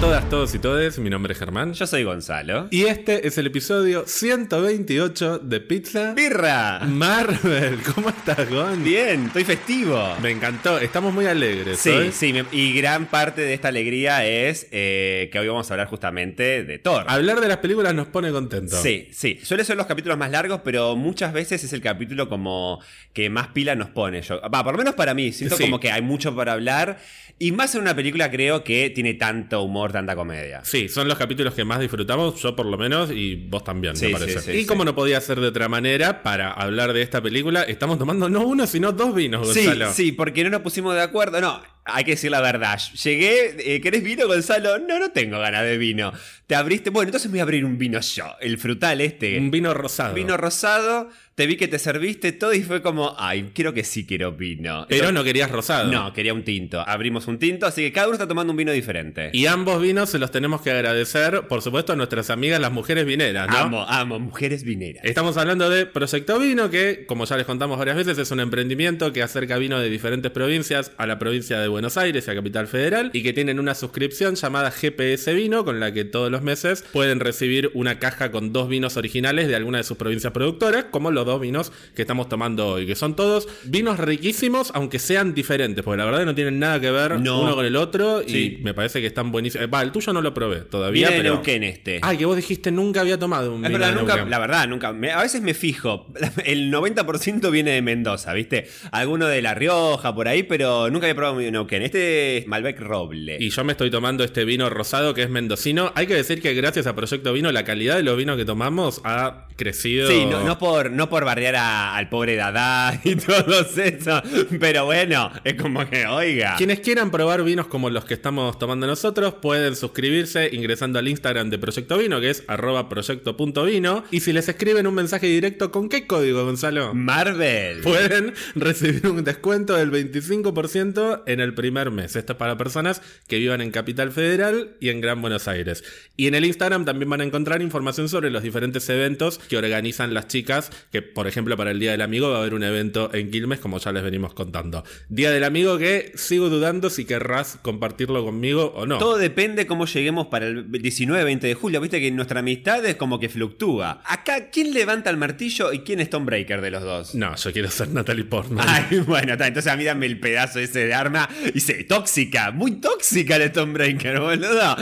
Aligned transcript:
todas, 0.00 0.26
todos 0.30 0.54
y 0.54 0.58
todes. 0.58 0.98
Mi 0.98 1.10
nombre 1.10 1.34
es 1.34 1.38
Germán. 1.38 1.74
Yo 1.74 1.86
soy 1.86 2.04
Gonzalo. 2.04 2.68
Y 2.70 2.84
este 2.84 3.26
es 3.26 3.36
el 3.36 3.46
episodio 3.48 4.04
128 4.06 5.38
de 5.40 5.60
Pizza 5.60 6.14
¡Birra! 6.14 6.80
Marvel. 6.86 7.80
¿Cómo 7.94 8.08
estás, 8.08 8.48
Gon? 8.48 8.82
Bien, 8.82 9.26
estoy 9.26 9.44
festivo. 9.44 10.16
Me 10.22 10.30
encantó. 10.30 10.78
Estamos 10.78 11.12
muy 11.12 11.26
alegres. 11.26 11.78
Sí, 11.80 11.90
hoy. 11.90 12.12
sí, 12.12 12.34
y 12.50 12.72
gran 12.72 13.06
parte 13.06 13.42
de 13.42 13.52
esta 13.52 13.68
alegría 13.68 14.24
es 14.24 14.68
eh, 14.70 15.28
que 15.30 15.38
hoy 15.38 15.48
vamos 15.48 15.70
a 15.70 15.74
hablar 15.74 15.88
justamente 15.88 16.64
de 16.64 16.78
Thor. 16.78 17.04
Hablar 17.06 17.40
de 17.40 17.48
las 17.48 17.58
películas 17.58 17.94
nos 17.94 18.06
pone 18.06 18.30
contentos. 18.30 18.80
Sí, 18.80 19.08
sí. 19.12 19.38
Suele 19.42 19.64
ser 19.64 19.76
los 19.76 19.86
capítulos 19.86 20.16
más 20.16 20.30
largos, 20.30 20.62
pero 20.64 20.96
muchas 20.96 21.34
veces 21.34 21.62
es 21.62 21.72
el 21.74 21.82
capítulo 21.82 22.28
como 22.28 22.80
que 23.12 23.28
más 23.28 23.48
pila 23.48 23.74
nos 23.74 23.90
pone. 23.90 24.22
Yo, 24.22 24.40
va, 24.42 24.64
por 24.64 24.72
lo 24.72 24.78
menos 24.78 24.94
para 24.94 25.12
mí. 25.12 25.30
Siento 25.32 25.56
Sí. 25.56 25.64
como 25.64 25.78
que 25.78 25.90
hay 25.90 26.00
mucho 26.00 26.34
para 26.34 26.52
hablar. 26.52 26.98
Y 27.42 27.52
más 27.52 27.74
en 27.74 27.80
una 27.80 27.96
película 27.96 28.30
creo 28.30 28.64
que 28.64 28.90
tiene 28.90 29.14
tanto 29.14 29.62
humor, 29.62 29.89
tanta 29.92 30.14
comedia. 30.16 30.60
Sí, 30.64 30.88
son 30.88 31.08
los 31.08 31.16
capítulos 31.18 31.54
que 31.54 31.64
más 31.64 31.80
disfrutamos, 31.80 32.40
yo 32.42 32.54
por 32.56 32.66
lo 32.66 32.76
menos, 32.78 33.10
y 33.10 33.34
vos 33.36 33.64
también, 33.64 33.96
Sí, 33.96 34.06
me 34.06 34.12
parece. 34.12 34.40
sí, 34.40 34.50
sí, 34.52 34.58
y 34.58 34.60
sí. 34.62 34.66
como 34.66 34.84
no 34.84 34.94
podía 34.94 35.20
ser 35.20 35.40
de 35.40 35.48
otra 35.48 35.68
manera, 35.68 36.22
para 36.22 36.50
hablar 36.52 36.92
de 36.92 37.02
esta 37.02 37.20
película, 37.22 37.62
estamos 37.62 37.98
tomando 37.98 38.28
no 38.28 38.42
uno, 38.46 38.66
sino 38.66 38.92
dos 38.92 39.14
vinos, 39.14 39.52
Sí, 39.52 39.64
Gonzalo. 39.66 39.92
sí, 39.92 40.12
porque 40.12 40.44
no 40.44 40.50
nos 40.50 40.60
pusimos 40.62 40.94
de 40.94 41.02
acuerdo. 41.02 41.40
No, 41.40 41.60
hay 41.84 42.04
que 42.04 42.12
decir 42.12 42.30
la 42.30 42.40
verdad. 42.40 42.78
Llegué, 43.02 43.74
eh, 43.74 43.80
¿querés 43.80 44.02
vino, 44.02 44.26
Gonzalo? 44.26 44.78
No, 44.78 44.98
no 44.98 45.10
tengo 45.10 45.38
ganas 45.38 45.64
de 45.64 45.78
vino. 45.78 46.12
Te 46.46 46.54
abriste. 46.54 46.90
Bueno, 46.90 47.08
entonces 47.08 47.28
me 47.30 47.34
voy 47.34 47.40
a 47.40 47.42
abrir 47.44 47.64
un 47.64 47.78
vino 47.78 48.00
yo. 48.00 48.24
El 48.40 48.58
frutal 48.58 49.00
este. 49.00 49.38
Un 49.38 49.50
vino 49.50 49.72
rosado. 49.72 50.14
Vino 50.14 50.36
rosado. 50.36 51.08
Te 51.36 51.46
vi 51.46 51.56
que 51.56 51.68
te 51.68 51.78
serviste 51.78 52.32
todo 52.32 52.52
y 52.52 52.62
fue 52.62 52.82
como, 52.82 53.14
ay, 53.18 53.52
quiero 53.54 53.72
que 53.72 53.82
sí 53.82 54.04
quiero 54.04 54.32
vino. 54.32 54.84
Pero 54.88 55.04
Entonces- 55.06 55.12
no 55.14 55.24
querías 55.24 55.50
rosado. 55.50 55.90
No, 55.90 56.12
quería 56.12 56.34
un 56.34 56.42
tinto. 56.44 56.80
Abrimos 56.86 57.28
un 57.28 57.38
tinto, 57.38 57.64
así 57.66 57.80
que 57.80 57.92
cada 57.92 58.08
uno 58.08 58.14
está 58.14 58.28
tomando 58.28 58.50
un 58.52 58.58
vino 58.58 58.72
diferente. 58.72 59.30
Y 59.32 59.46
ambos 59.46 59.80
vinos 59.80 60.10
se 60.10 60.18
los 60.18 60.30
tenemos 60.30 60.60
que 60.60 60.70
agradecer, 60.70 61.46
por 61.48 61.62
supuesto, 61.62 61.94
a 61.94 61.96
nuestras 61.96 62.28
amigas 62.28 62.60
las 62.60 62.72
mujeres 62.72 63.06
vineras, 63.06 63.48
¿no? 63.48 63.56
Amo, 63.56 63.86
amo, 63.88 64.18
mujeres 64.18 64.64
vineras. 64.64 65.02
Estamos 65.04 65.38
hablando 65.38 65.70
de 65.70 65.86
Proyecto 65.86 66.38
Vino, 66.38 66.68
que, 66.68 67.06
como 67.06 67.24
ya 67.24 67.38
les 67.38 67.46
contamos 67.46 67.78
varias 67.78 67.96
veces, 67.96 68.18
es 68.18 68.30
un 68.32 68.40
emprendimiento 68.40 69.10
que 69.14 69.22
acerca 69.22 69.56
vino 69.56 69.78
de 69.80 69.88
diferentes 69.88 70.30
provincias 70.32 70.92
a 70.98 71.06
la 71.06 71.18
provincia 71.18 71.58
de 71.58 71.68
Buenos 71.70 71.96
Aires 71.96 72.26
y 72.26 72.30
a 72.30 72.34
Capital 72.34 72.66
Federal, 72.66 73.10
y 73.12 73.22
que 73.22 73.32
tienen 73.32 73.58
una 73.58 73.74
suscripción 73.74 74.34
llamada 74.34 74.70
GPS 74.70 75.32
Vino, 75.34 75.64
con 75.64 75.80
la 75.80 75.92
que 75.92 76.04
todos 76.04 76.30
los 76.30 76.42
meses 76.42 76.84
pueden 76.92 77.20
recibir 77.20 77.70
una 77.74 77.98
caja 77.98 78.30
con 78.30 78.52
dos 78.52 78.68
vinos 78.68 78.96
originales 78.96 79.48
de 79.48 79.56
alguna 79.56 79.78
de 79.78 79.84
sus 79.84 79.96
provincias 79.96 80.32
productoras, 80.32 80.86
como 80.90 81.10
los 81.10 81.24
dos 81.26 81.40
vinos 81.40 81.72
que 81.94 82.02
estamos 82.02 82.28
tomando 82.28 82.68
hoy, 82.68 82.86
que 82.86 82.94
son 82.94 83.16
todos 83.16 83.48
vinos 83.64 83.98
riquísimos, 83.98 84.70
aunque 84.74 84.98
sean 84.98 85.34
diferentes, 85.34 85.84
porque 85.84 85.98
la 85.98 86.04
verdad 86.04 86.24
no 86.24 86.34
tienen 86.34 86.58
nada 86.58 86.80
que 86.80 86.90
ver 86.90 87.20
No. 87.20 87.40
uno 87.42 87.54
con 87.54 87.64
el 87.64 87.76
otro, 87.76 88.22
Sí. 88.26 88.58
y 88.60 88.62
me 88.62 88.74
parece 88.74 89.00
que 89.00 89.06
están 89.06 89.32
buenísimos. 89.32 89.68
Va, 89.72 89.82
el 89.82 89.92
tuyo 89.92 90.12
no 90.12 90.20
lo 90.22 90.34
probé 90.34 90.60
todavía, 90.60 91.08
Viene 91.08 91.22
pero... 91.22 91.34
Neuquén 91.34 91.62
este. 91.64 92.00
Ay, 92.02 92.16
que 92.18 92.24
vos 92.26 92.36
dijiste 92.36 92.70
nunca 92.70 93.00
había 93.00 93.18
tomado 93.18 93.54
un 93.54 93.64
Es 93.64 93.68
vino 93.68 93.78
verdad, 93.78 93.94
de 93.94 94.00
nunca, 94.00 94.14
Neuquén. 94.16 94.30
la 94.30 94.38
verdad, 94.38 94.68
nunca. 94.68 94.92
me- 94.92 95.10
a 95.12 95.22
veces 95.22 95.40
me 95.42 95.54
fijo. 95.54 96.06
El 96.44 96.70
90% 96.72 97.50
viene 97.50 97.72
de 97.72 97.82
Mendoza, 97.82 98.32
¿viste? 98.34 98.68
Alguno 98.92 99.26
de 99.26 99.40
La 99.42 99.54
Rioja, 99.54 100.14
por 100.14 100.28
ahí, 100.28 100.42
pero 100.42 100.90
nunca 100.90 101.06
había 101.06 101.14
probado 101.14 101.36
un 101.36 101.42
Neuquén. 101.60 101.82
Este 101.82 102.38
es 102.38 102.46
Malbec 102.46 102.80
Roble. 102.80 103.36
Y 103.38 103.50
yo 103.50 103.64
me 103.64 103.72
estoy 103.72 103.90
tomando 103.90 104.24
este 104.24 104.44
vino 104.44 104.70
rosado 104.70 105.12
que 105.14 105.22
es 105.22 105.30
mendocino. 105.30 105.92
Hay 105.94 106.06
que 106.06 106.14
decir 106.14 106.40
que 106.40 106.54
gracias 106.54 106.86
a 106.86 106.94
Proyecto 106.96 107.32
Vino 107.32 107.52
la 107.52 107.64
calidad 107.64 107.96
de 107.96 108.02
los 108.02 108.16
vinos 108.16 108.36
que 108.36 108.44
tomamos 108.44 109.00
ha 109.04 109.46
crecido. 109.56 110.08
Sí, 110.08 110.24
no, 110.26 110.42
no 110.44 110.58
por, 110.58 110.90
no 110.90 111.10
por 111.10 111.24
bardear 111.24 111.56
a- 111.56 111.96
al 111.96 112.08
pobre 112.08 112.36
Dada 112.36 112.98
y 113.04 113.16
todo 113.16 113.60
eso. 113.76 114.22
Pero 114.58 114.86
bueno, 114.86 115.30
es 115.44 115.54
como 115.54 115.88
que, 115.88 116.06
oiga. 116.06 116.54
Quienes 116.56 116.80
quieran 116.80 117.10
probar 117.10 117.42
vinos 117.44 117.66
como 117.66 117.90
los 117.90 118.04
que 118.06 118.14
estamos 118.14 118.58
tomando 118.58 118.86
nosotros 118.86 119.34
pueden 119.34 119.76
suscribirse 119.76 120.48
ingresando 120.52 120.98
al 120.98 121.08
Instagram 121.08 121.50
de 121.50 121.58
Proyecto 121.58 121.98
Vino, 121.98 122.20
que 122.20 122.30
es 122.30 122.42
arroba 122.48 122.88
proyecto.vino. 122.88 124.04
Y 124.10 124.20
si 124.20 124.32
les 124.32 124.48
escriben 124.48 124.86
un 124.86 124.94
mensaje 124.94 125.26
directo, 125.26 125.70
¿con 125.70 125.88
qué 125.88 126.06
código, 126.06 126.44
Gonzalo? 126.44 126.94
Marvel. 126.94 127.80
Pueden 127.82 128.32
recibir 128.54 129.06
un 129.06 129.22
descuento 129.24 129.74
del 129.74 129.90
25% 129.90 131.22
en 131.26 131.40
el 131.40 131.49
primer 131.54 131.90
mes. 131.90 132.16
Esto 132.16 132.32
es 132.32 132.38
para 132.38 132.56
personas 132.56 133.02
que 133.26 133.38
vivan 133.38 133.60
en 133.60 133.70
Capital 133.70 134.12
Federal 134.12 134.76
y 134.80 134.88
en 134.88 135.00
Gran 135.00 135.20
Buenos 135.20 135.48
Aires. 135.48 135.84
Y 136.16 136.26
en 136.26 136.34
el 136.34 136.44
Instagram 136.44 136.84
también 136.84 137.10
van 137.10 137.20
a 137.20 137.24
encontrar 137.24 137.62
información 137.62 138.08
sobre 138.08 138.30
los 138.30 138.42
diferentes 138.42 138.88
eventos 138.88 139.38
que 139.38 139.56
organizan 139.56 140.14
las 140.14 140.28
chicas, 140.28 140.70
que 140.92 141.02
por 141.02 141.26
ejemplo 141.26 141.56
para 141.56 141.70
el 141.70 141.80
Día 141.80 141.92
del 141.92 142.02
Amigo 142.02 142.30
va 142.30 142.36
a 142.36 142.40
haber 142.40 142.54
un 142.54 142.62
evento 142.62 143.12
en 143.14 143.30
Quilmes, 143.30 143.60
como 143.60 143.78
ya 143.78 143.92
les 143.92 144.02
venimos 144.02 144.34
contando. 144.34 144.84
Día 145.08 145.30
del 145.30 145.44
Amigo 145.44 145.78
que 145.78 146.12
sigo 146.14 146.48
dudando 146.48 146.90
si 146.90 147.04
querrás 147.04 147.58
compartirlo 147.62 148.24
conmigo 148.24 148.72
o 148.74 148.86
no. 148.86 148.98
Todo 148.98 149.18
depende 149.18 149.66
cómo 149.66 149.86
lleguemos 149.86 150.26
para 150.26 150.46
el 150.46 150.70
19-20 150.70 151.40
de 151.40 151.54
julio. 151.54 151.80
Viste 151.80 152.00
que 152.00 152.10
nuestra 152.10 152.40
amistad 152.40 152.84
es 152.84 152.96
como 152.96 153.18
que 153.18 153.28
fluctúa. 153.28 154.02
Acá, 154.04 154.50
¿quién 154.50 154.72
levanta 154.72 155.10
el 155.10 155.16
martillo 155.16 155.72
y 155.72 155.80
quién 155.80 156.00
es 156.00 156.10
Tom 156.10 156.26
Breaker 156.26 156.60
de 156.60 156.70
los 156.70 156.82
dos? 156.82 157.14
No, 157.14 157.34
yo 157.36 157.52
quiero 157.52 157.70
ser 157.70 157.88
Natalie 157.88 158.24
Portman. 158.24 158.66
Ay, 158.68 158.98
bueno, 159.06 159.32
está, 159.32 159.46
entonces 159.46 159.72
a 159.72 159.76
mí 159.76 159.84
dame 159.84 160.06
el 160.06 160.20
pedazo 160.20 160.58
ese 160.58 160.86
de 160.86 160.94
arma 160.94 161.28
y 161.54 161.60
se 161.60 161.84
tóxica, 161.84 162.50
muy 162.50 162.80
tóxica 162.80 163.36
el 163.36 163.48
Stonebreaker, 163.50 164.20
boludo. 164.20 164.76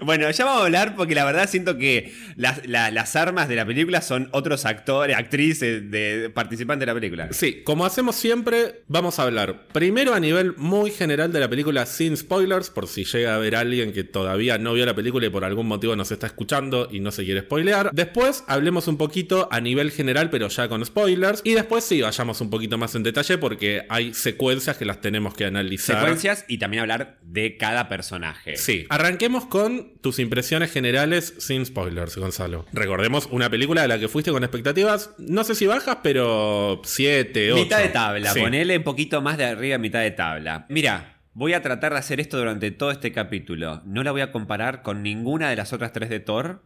Bueno, 0.00 0.30
ya 0.30 0.44
vamos 0.44 0.62
a 0.62 0.64
hablar 0.66 0.94
porque 0.96 1.14
la 1.14 1.24
verdad 1.24 1.48
siento 1.48 1.76
que 1.78 2.12
las, 2.36 2.66
la- 2.66 2.90
las 2.90 3.16
armas 3.16 3.48
de 3.48 3.56
la 3.56 3.66
película 3.66 4.00
son 4.02 4.28
otros 4.32 4.64
actores, 4.64 5.16
actrices, 5.16 5.90
de, 5.90 6.30
participantes 6.34 6.80
de 6.86 6.86
la 6.86 6.94
película. 7.00 7.28
Sí, 7.32 7.62
como 7.64 7.84
hacemos 7.86 8.16
siempre, 8.16 8.82
vamos 8.88 9.18
a 9.18 9.22
hablar 9.24 9.66
primero 9.72 10.14
a 10.14 10.20
nivel 10.20 10.54
muy 10.56 10.90
general 10.90 11.32
de 11.32 11.40
la 11.40 11.48
película 11.48 11.86
sin 11.86 12.16
spoilers, 12.16 12.70
por 12.70 12.86
si 12.88 13.04
llega 13.04 13.34
a 13.34 13.38
ver 13.38 13.56
alguien 13.56 13.92
que 13.92 14.04
todavía 14.04 14.58
no 14.58 14.74
vio 14.74 14.86
la 14.86 14.94
película 14.94 15.26
y 15.26 15.30
por 15.30 15.44
algún 15.44 15.66
motivo 15.66 15.96
nos 15.96 16.10
está 16.10 16.26
escuchando 16.26 16.88
y 16.90 17.00
no 17.00 17.10
se 17.10 17.24
quiere 17.24 17.40
spoilear. 17.40 17.90
Después 17.92 18.44
hablemos 18.46 18.88
un 18.88 18.96
poquito 18.96 19.48
a 19.50 19.60
nivel 19.60 19.90
general, 19.90 20.30
pero 20.30 20.48
ya 20.48 20.68
con 20.68 20.84
spoilers. 20.84 21.40
Y 21.44 21.54
después 21.54 21.84
sí, 21.84 22.00
vayamos 22.02 22.40
un 22.40 22.50
poquito 22.50 22.78
más 22.78 22.94
en 22.94 23.02
detalle 23.02 23.38
porque 23.38 23.82
hay 23.88 24.14
secuencias 24.14 24.76
que 24.76 24.84
las 24.84 25.00
tenemos 25.00 25.34
que 25.34 25.44
analizar. 25.46 25.85
Secuencias 25.86 26.44
y 26.48 26.58
también 26.58 26.80
hablar 26.82 27.18
de 27.22 27.56
cada 27.56 27.88
personaje. 27.88 28.56
Sí, 28.56 28.86
arranquemos 28.88 29.46
con 29.46 29.98
tus 30.00 30.18
impresiones 30.18 30.70
generales 30.72 31.34
sin 31.38 31.64
spoilers, 31.64 32.16
Gonzalo. 32.16 32.66
Recordemos 32.72 33.28
una 33.30 33.48
película 33.50 33.82
de 33.82 33.88
la 33.88 33.98
que 33.98 34.08
fuiste 34.08 34.30
con 34.30 34.42
expectativas, 34.44 35.10
no 35.18 35.44
sé 35.44 35.54
si 35.54 35.66
bajas, 35.66 35.98
pero 36.02 36.80
7, 36.84 37.52
8. 37.52 37.62
Mitad 37.62 37.78
de 37.80 37.88
tabla, 37.88 38.32
Sí. 38.32 38.40
ponele 38.40 38.78
un 38.78 38.84
poquito 38.84 39.22
más 39.22 39.38
de 39.38 39.44
arriba, 39.44 39.78
mitad 39.78 40.00
de 40.00 40.10
tabla. 40.10 40.66
Mira, 40.68 41.20
voy 41.34 41.52
a 41.52 41.62
tratar 41.62 41.92
de 41.92 41.98
hacer 41.98 42.20
esto 42.20 42.38
durante 42.38 42.70
todo 42.70 42.90
este 42.90 43.12
capítulo. 43.12 43.82
No 43.84 44.02
la 44.02 44.10
voy 44.12 44.20
a 44.22 44.32
comparar 44.32 44.82
con 44.82 45.02
ninguna 45.02 45.50
de 45.50 45.56
las 45.56 45.72
otras 45.72 45.92
tres 45.92 46.08
de 46.08 46.20
Thor. 46.20 46.62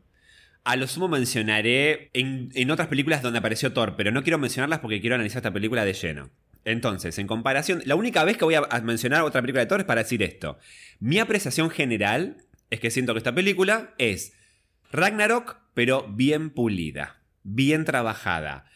A 0.63 0.77
lo 0.77 0.87
sumo 0.87 1.09
mencionaré 1.09 2.11
en, 2.13 2.51
en 2.55 2.71
otras 2.71 2.89
películas 2.89 3.23
donde 3.23 3.39
apareció 3.39 3.73
Thor, 3.73 3.95
pero 3.97 4.13
no 4.13 4.23
quiero 4.23 4.39
mencionarlas 4.39 4.81
porque 4.81 5.01
quiero 5.01 5.15
analizar 5.15 5.39
esta 5.39 5.53
película 5.53 5.85
de 5.85 5.95
lleno. 5.95 6.31
Entonces, 6.65 7.19
en 7.19 7.27
comparación, 7.27 7.83
la 7.87 7.95
única 7.95 8.25
vez 8.25 8.37
que 8.37 8.45
voy 8.45 8.55
a 8.55 8.81
mencionar 8.83 9.23
otra 9.23 9.41
película 9.41 9.61
de 9.61 9.67
Thor 9.67 9.81
es 9.81 9.87
para 9.87 10.03
decir 10.03 10.23
esto. 10.23 10.59
Mi 10.99 11.19
apreciación 11.19 11.71
general 11.71 12.37
es 12.71 12.81
que 12.81 12.91
siento 12.91 13.15
que 13.15 13.19
esta 13.19 13.35
película 13.35 13.95
es 13.99 14.33
Ragnarok, 14.93 15.57
pero 15.75 16.07
bien 16.09 16.51
pulida, 16.51 17.21
bien 17.43 17.85
trabajada 17.85 18.67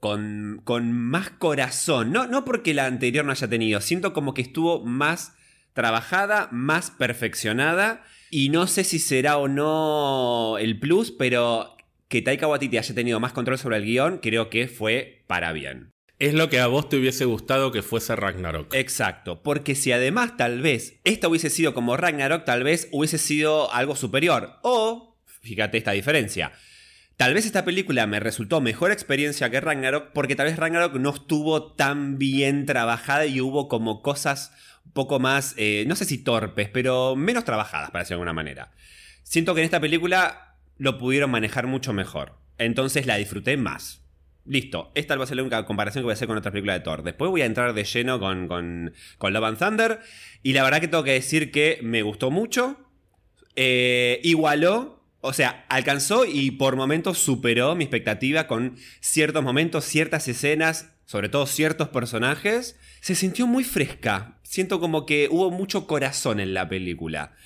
con, 0.00 0.60
con 0.64 0.92
más 0.92 1.30
corazón. 1.30 2.12
No, 2.12 2.26
no 2.26 2.44
porque 2.44 2.74
la 2.74 2.86
anterior 2.86 3.24
no 3.24 3.32
haya 3.32 3.48
tenido, 3.48 3.80
siento 3.80 4.12
como 4.12 4.34
que 4.34 4.42
estuvo 4.42 4.84
más 4.84 5.34
trabajada, 5.72 6.48
más 6.50 6.90
perfeccionada. 6.90 8.02
Y 8.30 8.48
no 8.48 8.66
sé 8.66 8.84
si 8.84 8.98
será 8.98 9.38
o 9.38 9.48
no 9.48 10.56
el 10.58 10.78
plus, 10.78 11.10
pero 11.10 11.76
que 12.08 12.22
Taika 12.22 12.48
Waititi 12.48 12.78
haya 12.78 12.94
tenido 12.94 13.20
más 13.20 13.32
control 13.32 13.58
sobre 13.58 13.76
el 13.76 13.84
guion, 13.84 14.18
creo 14.18 14.50
que 14.50 14.68
fue 14.68 15.24
para 15.26 15.52
bien. 15.52 15.92
Es 16.20 16.34
lo 16.34 16.50
que 16.50 16.60
a 16.60 16.66
vos 16.66 16.90
te 16.90 16.98
hubiese 16.98 17.24
gustado 17.24 17.72
que 17.72 17.80
fuese 17.80 18.14
Ragnarok. 18.14 18.74
Exacto, 18.74 19.42
porque 19.42 19.74
si 19.74 19.90
además 19.90 20.36
tal 20.36 20.60
vez 20.60 21.00
esta 21.04 21.28
hubiese 21.28 21.48
sido 21.48 21.72
como 21.72 21.96
Ragnarok, 21.96 22.44
tal 22.44 22.62
vez 22.62 22.88
hubiese 22.92 23.16
sido 23.16 23.72
algo 23.72 23.96
superior. 23.96 24.58
O, 24.60 25.18
fíjate 25.24 25.78
esta 25.78 25.92
diferencia, 25.92 26.52
tal 27.16 27.32
vez 27.32 27.46
esta 27.46 27.64
película 27.64 28.06
me 28.06 28.20
resultó 28.20 28.60
mejor 28.60 28.92
experiencia 28.92 29.48
que 29.48 29.62
Ragnarok 29.62 30.12
porque 30.12 30.36
tal 30.36 30.44
vez 30.48 30.58
Ragnarok 30.58 30.96
no 30.96 31.08
estuvo 31.08 31.72
tan 31.72 32.18
bien 32.18 32.66
trabajada 32.66 33.24
y 33.24 33.40
hubo 33.40 33.68
como 33.68 34.02
cosas 34.02 34.52
un 34.84 34.92
poco 34.92 35.20
más, 35.20 35.54
eh, 35.56 35.84
no 35.86 35.96
sé 35.96 36.04
si 36.04 36.18
torpes, 36.18 36.68
pero 36.68 37.16
menos 37.16 37.46
trabajadas, 37.46 37.90
para 37.92 38.02
decirlo 38.02 38.18
de 38.18 38.28
alguna 38.28 38.34
manera. 38.34 38.72
Siento 39.22 39.54
que 39.54 39.62
en 39.62 39.64
esta 39.64 39.80
película 39.80 40.58
lo 40.76 40.98
pudieron 40.98 41.30
manejar 41.30 41.66
mucho 41.66 41.94
mejor. 41.94 42.34
Entonces 42.58 43.06
la 43.06 43.16
disfruté 43.16 43.56
más. 43.56 43.99
Listo, 44.50 44.90
esta 44.96 45.14
va 45.14 45.22
a 45.22 45.26
ser 45.28 45.36
la 45.36 45.44
única 45.44 45.64
comparación 45.64 46.02
que 46.02 46.06
voy 46.06 46.10
a 46.10 46.14
hacer 46.14 46.26
con 46.26 46.36
otra 46.36 46.50
película 46.50 46.72
de 46.72 46.80
Thor. 46.80 47.04
Después 47.04 47.30
voy 47.30 47.42
a 47.42 47.46
entrar 47.46 47.72
de 47.72 47.84
lleno 47.84 48.18
con, 48.18 48.48
con, 48.48 48.92
con 49.16 49.32
Love 49.32 49.44
and 49.44 49.58
Thunder. 49.60 50.00
Y 50.42 50.54
la 50.54 50.64
verdad 50.64 50.80
que 50.80 50.88
tengo 50.88 51.04
que 51.04 51.12
decir 51.12 51.52
que 51.52 51.78
me 51.84 52.02
gustó 52.02 52.32
mucho. 52.32 52.76
Eh, 53.54 54.18
igualó, 54.24 55.04
o 55.20 55.32
sea, 55.32 55.64
alcanzó 55.68 56.24
y 56.24 56.50
por 56.50 56.74
momentos 56.74 57.18
superó 57.18 57.76
mi 57.76 57.84
expectativa 57.84 58.48
con 58.48 58.74
ciertos 58.98 59.44
momentos, 59.44 59.84
ciertas 59.84 60.26
escenas, 60.26 60.94
sobre 61.04 61.28
todo 61.28 61.46
ciertos 61.46 61.90
personajes. 61.90 62.76
Se 63.00 63.14
sintió 63.14 63.46
muy 63.46 63.62
fresca. 63.62 64.40
Siento 64.42 64.80
como 64.80 65.06
que 65.06 65.28
hubo 65.30 65.52
mucho 65.52 65.86
corazón 65.86 66.40
en 66.40 66.54
la 66.54 66.68
película. 66.68 67.36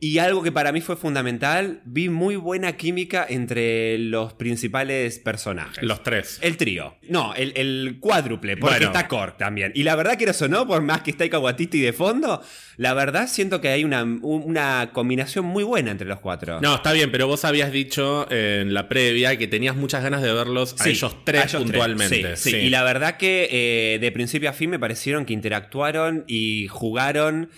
Y 0.00 0.18
algo 0.18 0.42
que 0.42 0.52
para 0.52 0.70
mí 0.70 0.82
fue 0.82 0.96
fundamental, 0.96 1.80
vi 1.86 2.10
muy 2.10 2.36
buena 2.36 2.76
química 2.76 3.24
entre 3.26 3.96
los 3.98 4.34
principales 4.34 5.18
personajes. 5.18 5.82
Los 5.82 6.02
tres. 6.02 6.38
El 6.42 6.58
trío. 6.58 6.96
No, 7.08 7.32
el, 7.34 7.52
el 7.56 7.96
cuádruple, 8.00 8.56
porque 8.58 8.74
Bueno. 8.76 8.86
está 8.88 9.08
Korg 9.08 9.38
también. 9.38 9.72
Y 9.74 9.82
la 9.84 9.96
verdad 9.96 10.18
que 10.18 10.24
eso 10.24 10.46
no, 10.48 10.66
por 10.66 10.82
más 10.82 11.00
que 11.02 11.10
está 11.10 11.20
Taika 11.24 11.38
Waititi 11.38 11.80
de 11.80 11.94
fondo, 11.94 12.42
la 12.76 12.92
verdad 12.92 13.28
siento 13.28 13.62
que 13.62 13.68
hay 13.68 13.82
una, 13.84 14.02
una 14.02 14.90
combinación 14.92 15.46
muy 15.46 15.64
buena 15.64 15.92
entre 15.92 16.06
los 16.06 16.18
cuatro. 16.20 16.60
No, 16.60 16.74
está 16.74 16.92
bien, 16.92 17.10
pero 17.10 17.26
vos 17.26 17.44
habías 17.46 17.72
dicho 17.72 18.30
en 18.30 18.74
la 18.74 18.88
previa 18.88 19.38
que 19.38 19.46
tenías 19.46 19.74
muchas 19.74 20.02
ganas 20.02 20.20
de 20.20 20.34
verlos 20.34 20.74
a 20.80 20.84
Sí, 20.84 20.90
ellos 20.90 21.16
tres 21.24 21.42
a 21.42 21.44
ellos 21.46 21.62
puntualmente. 21.62 22.36
Sí, 22.36 22.50
sí. 22.50 22.56
Y 22.56 22.68
la 22.68 22.82
verdad 22.82 23.16
que 23.16 23.48
eh, 23.50 23.98
de 24.00 24.12
principio 24.12 24.50
a 24.50 24.52
fin 24.52 24.68
me 24.68 24.78
parecieron 24.78 25.24
que 25.24 25.32
interactuaron 25.32 26.24
y 26.26 26.66
jugaron 26.68 27.48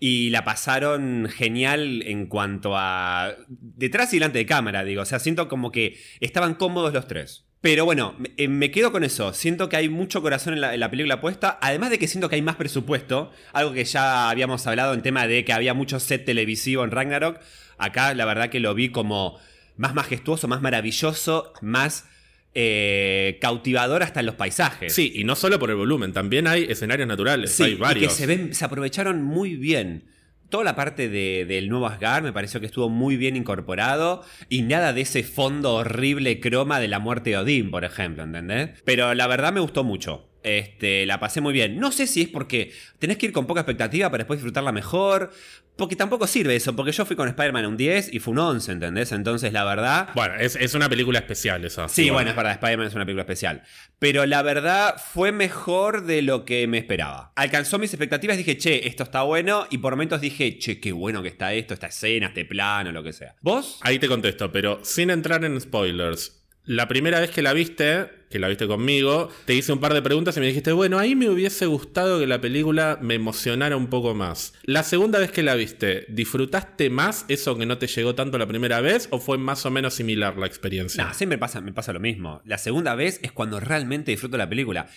y 0.00 0.30
la 0.30 0.44
pasaron 0.44 1.28
genial 1.34 2.02
en 2.06 2.26
cuanto 2.26 2.76
a 2.76 3.34
detrás 3.48 4.12
y 4.12 4.16
delante 4.16 4.38
de 4.38 4.46
cámara, 4.46 4.84
digo. 4.84 5.02
O 5.02 5.06
sea, 5.06 5.18
siento 5.18 5.48
como 5.48 5.70
que 5.72 5.98
estaban 6.20 6.54
cómodos 6.54 6.92
los 6.92 7.06
tres. 7.08 7.46
Pero 7.60 7.86
bueno, 7.86 8.14
me- 8.18 8.32
eh, 8.36 8.70
quedo 8.70 8.92
con 8.92 9.04
eso. 9.04 9.32
Siento 9.32 9.70
que 9.70 9.76
hay 9.76 9.88
mucho 9.88 10.20
corazón 10.20 10.52
en 10.54 10.60
la, 10.60 10.74
en 10.74 10.80
la 10.80 10.90
película 10.90 11.20
puesta. 11.22 11.58
Además 11.62 11.88
de 11.90 11.98
que 11.98 12.08
siento 12.08 12.28
que 12.28 12.34
hay 12.34 12.42
más 12.42 12.56
presupuesto. 12.56 13.30
Algo 13.54 13.72
que 13.72 13.84
ya 13.84 14.28
habíamos 14.28 14.66
hablado 14.66 14.92
en 14.92 15.00
tema 15.00 15.26
de 15.26 15.44
que 15.46 15.52
había 15.54 15.72
mucho 15.72 15.98
set 15.98 16.26
televisivo 16.26 16.84
en 16.84 16.90
Ragnarok. 16.90 17.40
Acá 17.78 18.12
la 18.12 18.26
verdad 18.26 18.50
que 18.50 18.60
lo 18.60 18.74
vi 18.74 18.90
como 18.90 19.38
más 19.76 19.94
majestuoso, 19.94 20.46
más 20.46 20.60
maravilloso, 20.60 21.54
más 21.62 22.06
eh, 22.54 23.38
cautivador 23.40 24.02
hasta 24.02 24.20
en 24.20 24.26
los 24.26 24.34
paisajes. 24.36 24.94
Sí, 24.94 25.12
y 25.14 25.24
no 25.24 25.34
solo 25.36 25.58
por 25.58 25.70
el 25.70 25.76
volumen, 25.76 26.12
también 26.12 26.46
hay 26.46 26.64
escenarios 26.64 27.08
naturales, 27.08 27.52
Sí, 27.52 27.62
hay 27.64 27.72
y 27.72 27.74
varios. 27.76 28.12
que 28.12 28.18
se, 28.18 28.26
ven, 28.26 28.54
se 28.54 28.64
aprovecharon 28.64 29.22
muy 29.22 29.56
bien. 29.56 30.04
Toda 30.50 30.62
la 30.62 30.76
parte 30.76 31.08
de- 31.08 31.46
del 31.46 31.68
nuevo 31.68 31.86
Asgard 31.86 32.22
me 32.22 32.32
pareció 32.32 32.60
que 32.60 32.66
estuvo 32.66 32.88
muy 32.88 33.16
bien 33.16 33.34
incorporado 33.36 34.22
y 34.48 34.62
nada 34.62 34.92
de 34.92 35.00
ese 35.00 35.24
fondo 35.24 35.74
horrible 35.74 36.38
croma 36.38 36.78
de 36.78 36.86
la 36.88 37.00
muerte 37.00 37.30
de 37.30 37.38
Odín, 37.38 37.70
por 37.72 37.84
ejemplo, 37.84 38.22
¿entendés? 38.22 38.70
Pero 38.84 39.14
la 39.14 39.26
verdad 39.26 39.52
me 39.52 39.60
gustó 39.60 39.82
mucho. 39.82 40.28
Este, 40.44 41.06
la 41.06 41.18
pasé 41.18 41.40
muy 41.40 41.52
bien. 41.52 41.80
No 41.80 41.90
sé 41.90 42.06
si 42.06 42.22
es 42.22 42.28
porque 42.28 42.72
tenés 42.98 43.16
que 43.16 43.26
ir 43.26 43.32
con 43.32 43.46
poca 43.46 43.62
expectativa 43.62 44.10
para 44.10 44.22
después 44.22 44.38
disfrutarla 44.38 44.72
mejor. 44.72 45.32
Porque 45.76 45.96
tampoco 45.96 46.28
sirve 46.28 46.54
eso, 46.54 46.76
porque 46.76 46.92
yo 46.92 47.04
fui 47.04 47.16
con 47.16 47.26
Spider-Man 47.26 47.66
un 47.66 47.76
10 47.76 48.14
y 48.14 48.20
fue 48.20 48.30
un 48.32 48.38
11, 48.38 48.70
¿entendés? 48.70 49.10
Entonces 49.10 49.52
la 49.52 49.64
verdad... 49.64 50.10
Bueno, 50.14 50.36
es, 50.38 50.54
es 50.54 50.74
una 50.74 50.88
película 50.88 51.18
especial 51.18 51.64
esa. 51.64 51.88
Sí, 51.88 52.10
bueno, 52.10 52.30
es 52.30 52.36
verdad, 52.36 52.52
Spider-Man 52.52 52.86
es 52.86 52.94
una 52.94 53.04
película 53.04 53.22
especial. 53.22 53.62
Pero 53.98 54.24
la 54.24 54.42
verdad 54.42 54.94
fue 55.12 55.32
mejor 55.32 56.04
de 56.04 56.22
lo 56.22 56.44
que 56.44 56.68
me 56.68 56.78
esperaba. 56.78 57.32
Alcanzó 57.34 57.80
mis 57.80 57.92
expectativas, 57.92 58.36
dije, 58.36 58.56
che, 58.56 58.86
esto 58.86 59.02
está 59.02 59.22
bueno. 59.22 59.66
Y 59.68 59.78
por 59.78 59.94
momentos 59.94 60.20
dije, 60.20 60.58
che, 60.58 60.78
qué 60.78 60.92
bueno 60.92 61.22
que 61.22 61.28
está 61.28 61.52
esto, 61.54 61.74
esta 61.74 61.88
escena, 61.88 62.28
este 62.28 62.44
plano, 62.44 62.92
lo 62.92 63.02
que 63.02 63.12
sea. 63.12 63.34
¿Vos? 63.40 63.80
Ahí 63.82 63.98
te 63.98 64.06
contesto, 64.06 64.52
pero 64.52 64.78
sin 64.84 65.10
entrar 65.10 65.44
en 65.44 65.60
spoilers. 65.60 66.44
La 66.66 66.86
primera 66.86 67.20
vez 67.20 67.30
que 67.30 67.42
la 67.42 67.52
viste, 67.52 68.08
que 68.34 68.40
la 68.40 68.48
viste 68.48 68.66
conmigo, 68.66 69.28
te 69.44 69.54
hice 69.54 69.72
un 69.72 69.78
par 69.78 69.94
de 69.94 70.02
preguntas 70.02 70.36
y 70.36 70.40
me 70.40 70.48
dijiste, 70.48 70.72
bueno, 70.72 70.98
ahí 70.98 71.14
me 71.14 71.30
hubiese 71.30 71.66
gustado 71.66 72.18
que 72.18 72.26
la 72.26 72.40
película 72.40 72.98
me 73.00 73.14
emocionara 73.14 73.76
un 73.76 73.86
poco 73.86 74.12
más. 74.12 74.54
La 74.64 74.82
segunda 74.82 75.20
vez 75.20 75.30
que 75.30 75.44
la 75.44 75.54
viste, 75.54 76.04
¿disfrutaste 76.08 76.90
más 76.90 77.26
eso 77.28 77.56
que 77.56 77.64
no 77.64 77.78
te 77.78 77.86
llegó 77.86 78.16
tanto 78.16 78.36
la 78.36 78.48
primera 78.48 78.80
vez 78.80 79.06
o 79.12 79.20
fue 79.20 79.38
más 79.38 79.64
o 79.66 79.70
menos 79.70 79.94
similar 79.94 80.36
la 80.36 80.48
experiencia? 80.48 81.04
No, 81.04 81.14
siempre 81.14 81.38
pasa, 81.38 81.60
me 81.60 81.72
pasa 81.72 81.92
lo 81.92 82.00
mismo. 82.00 82.42
La 82.44 82.58
segunda 82.58 82.96
vez 82.96 83.20
es 83.22 83.30
cuando 83.30 83.60
realmente 83.60 84.10
disfruto 84.10 84.36
la 84.36 84.48
película. 84.48 84.88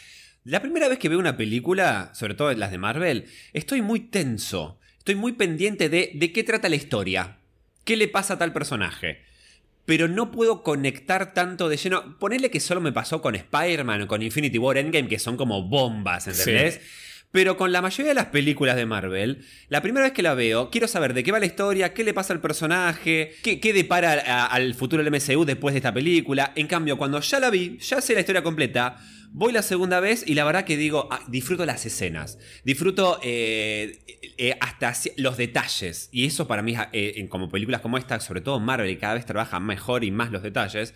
La 0.44 0.63
primera 0.63 0.88
vez 0.88 0.98
que 0.98 1.07
veo 1.07 1.19
una 1.19 1.38
película, 1.38 2.10
sobre 2.16 2.33
todo 2.33 2.51
las 2.54 2.72
de 2.72 2.80
Marvel, 2.80 3.25
estoy 3.54 3.83
muy 3.83 4.00
tenso. 4.00 4.80
Estoy 4.98 5.13
muy 5.13 5.33
pendiente 5.33 5.90
de 5.90 6.10
de 6.16 6.31
qué 6.31 6.44
trata 6.44 6.69
la 6.69 6.75
historia. 6.75 7.38
¿Qué 7.83 7.98
le 7.98 8.07
pasa 8.07 8.33
a 8.33 8.38
tal 8.40 8.51
personaje? 8.51 9.26
Pero 9.88 10.10
no 10.10 10.31
puedo 10.31 10.63
conectar 10.63 11.34
tanto 11.34 11.69
de 11.69 11.78
lleno. 11.78 12.19
Ponele 12.19 12.51
que 12.51 12.60
solo 12.60 12.81
me 12.81 12.92
pasó 12.92 13.22
con 13.22 13.36
Spider-Man 13.36 14.01
o 14.01 14.07
con 14.07 14.22
Infinity 14.22 14.57
War 14.57 14.78
Endgame, 14.78 15.07
que 15.07 15.18
son 15.18 15.38
como 15.38 15.63
bombas, 15.63 16.28
¿entendés? 16.28 16.81
Pero 17.31 17.57
con 17.57 17.71
la 17.71 17.81
mayoría 17.81 18.12
de 18.12 18.15
las 18.15 18.27
películas 18.27 18.75
de 18.77 18.85
Marvel, 18.85 19.44
la 19.68 19.81
primera 19.81 20.06
vez 20.06 20.13
que 20.13 20.24
la 20.24 20.33
veo, 20.33 20.69
quiero 20.71 20.88
saber 20.88 21.13
de 21.13 21.24
qué 21.24 21.31
va 21.31 21.39
la 21.39 21.45
historia, 21.45 21.94
qué 21.94 22.03
le 22.03 22.13
pasa 22.13 22.33
al 22.33 22.39
personaje, 22.41 23.33
qué, 23.44 23.59
qué 23.59 23.74
depara 23.74 24.45
al 24.45 24.74
futuro 24.75 25.03
del 25.03 25.12
MCU 25.13 25.44
después 25.45 25.74
de 25.74 25.79
esta 25.79 25.94
película. 25.94 26.53
En 26.56 26.68
cambio, 26.68 26.97
cuando 26.97 27.19
ya 27.19 27.39
la 27.39 27.50
vi, 27.50 27.77
ya 27.79 28.00
sé 28.01 28.13
la 28.13 28.21
historia 28.21 28.44
completa, 28.44 28.97
voy 29.31 29.51
la 29.51 29.62
segunda 29.62 30.00
vez 30.00 30.24
y 30.25 30.35
la 30.35 30.45
verdad 30.45 30.63
que 30.63 30.77
digo, 30.77 31.09
ah, 31.12 31.19
disfruto 31.27 31.65
las 31.65 31.85
escenas, 31.85 32.39
disfruto 32.63 33.19
eh, 33.21 34.00
eh, 34.38 34.56
hasta 34.62 34.91
ci- 34.91 35.13
los 35.18 35.35
detalles. 35.35 36.07
Y 36.13 36.25
eso 36.25 36.47
para 36.47 36.62
mí, 36.62 36.75
eh, 36.94 37.27
como 37.30 37.50
películas 37.50 37.81
como 37.81 37.97
esta, 37.97 38.19
sobre 38.21 38.39
todo 38.41 38.59
Marvel, 38.62 38.97
cada 39.00 39.15
vez 39.15 39.25
trabaja 39.25 39.59
mejor 39.59 40.06
y 40.06 40.12
más 40.12 40.31
los 40.31 40.44
detalles, 40.44 40.94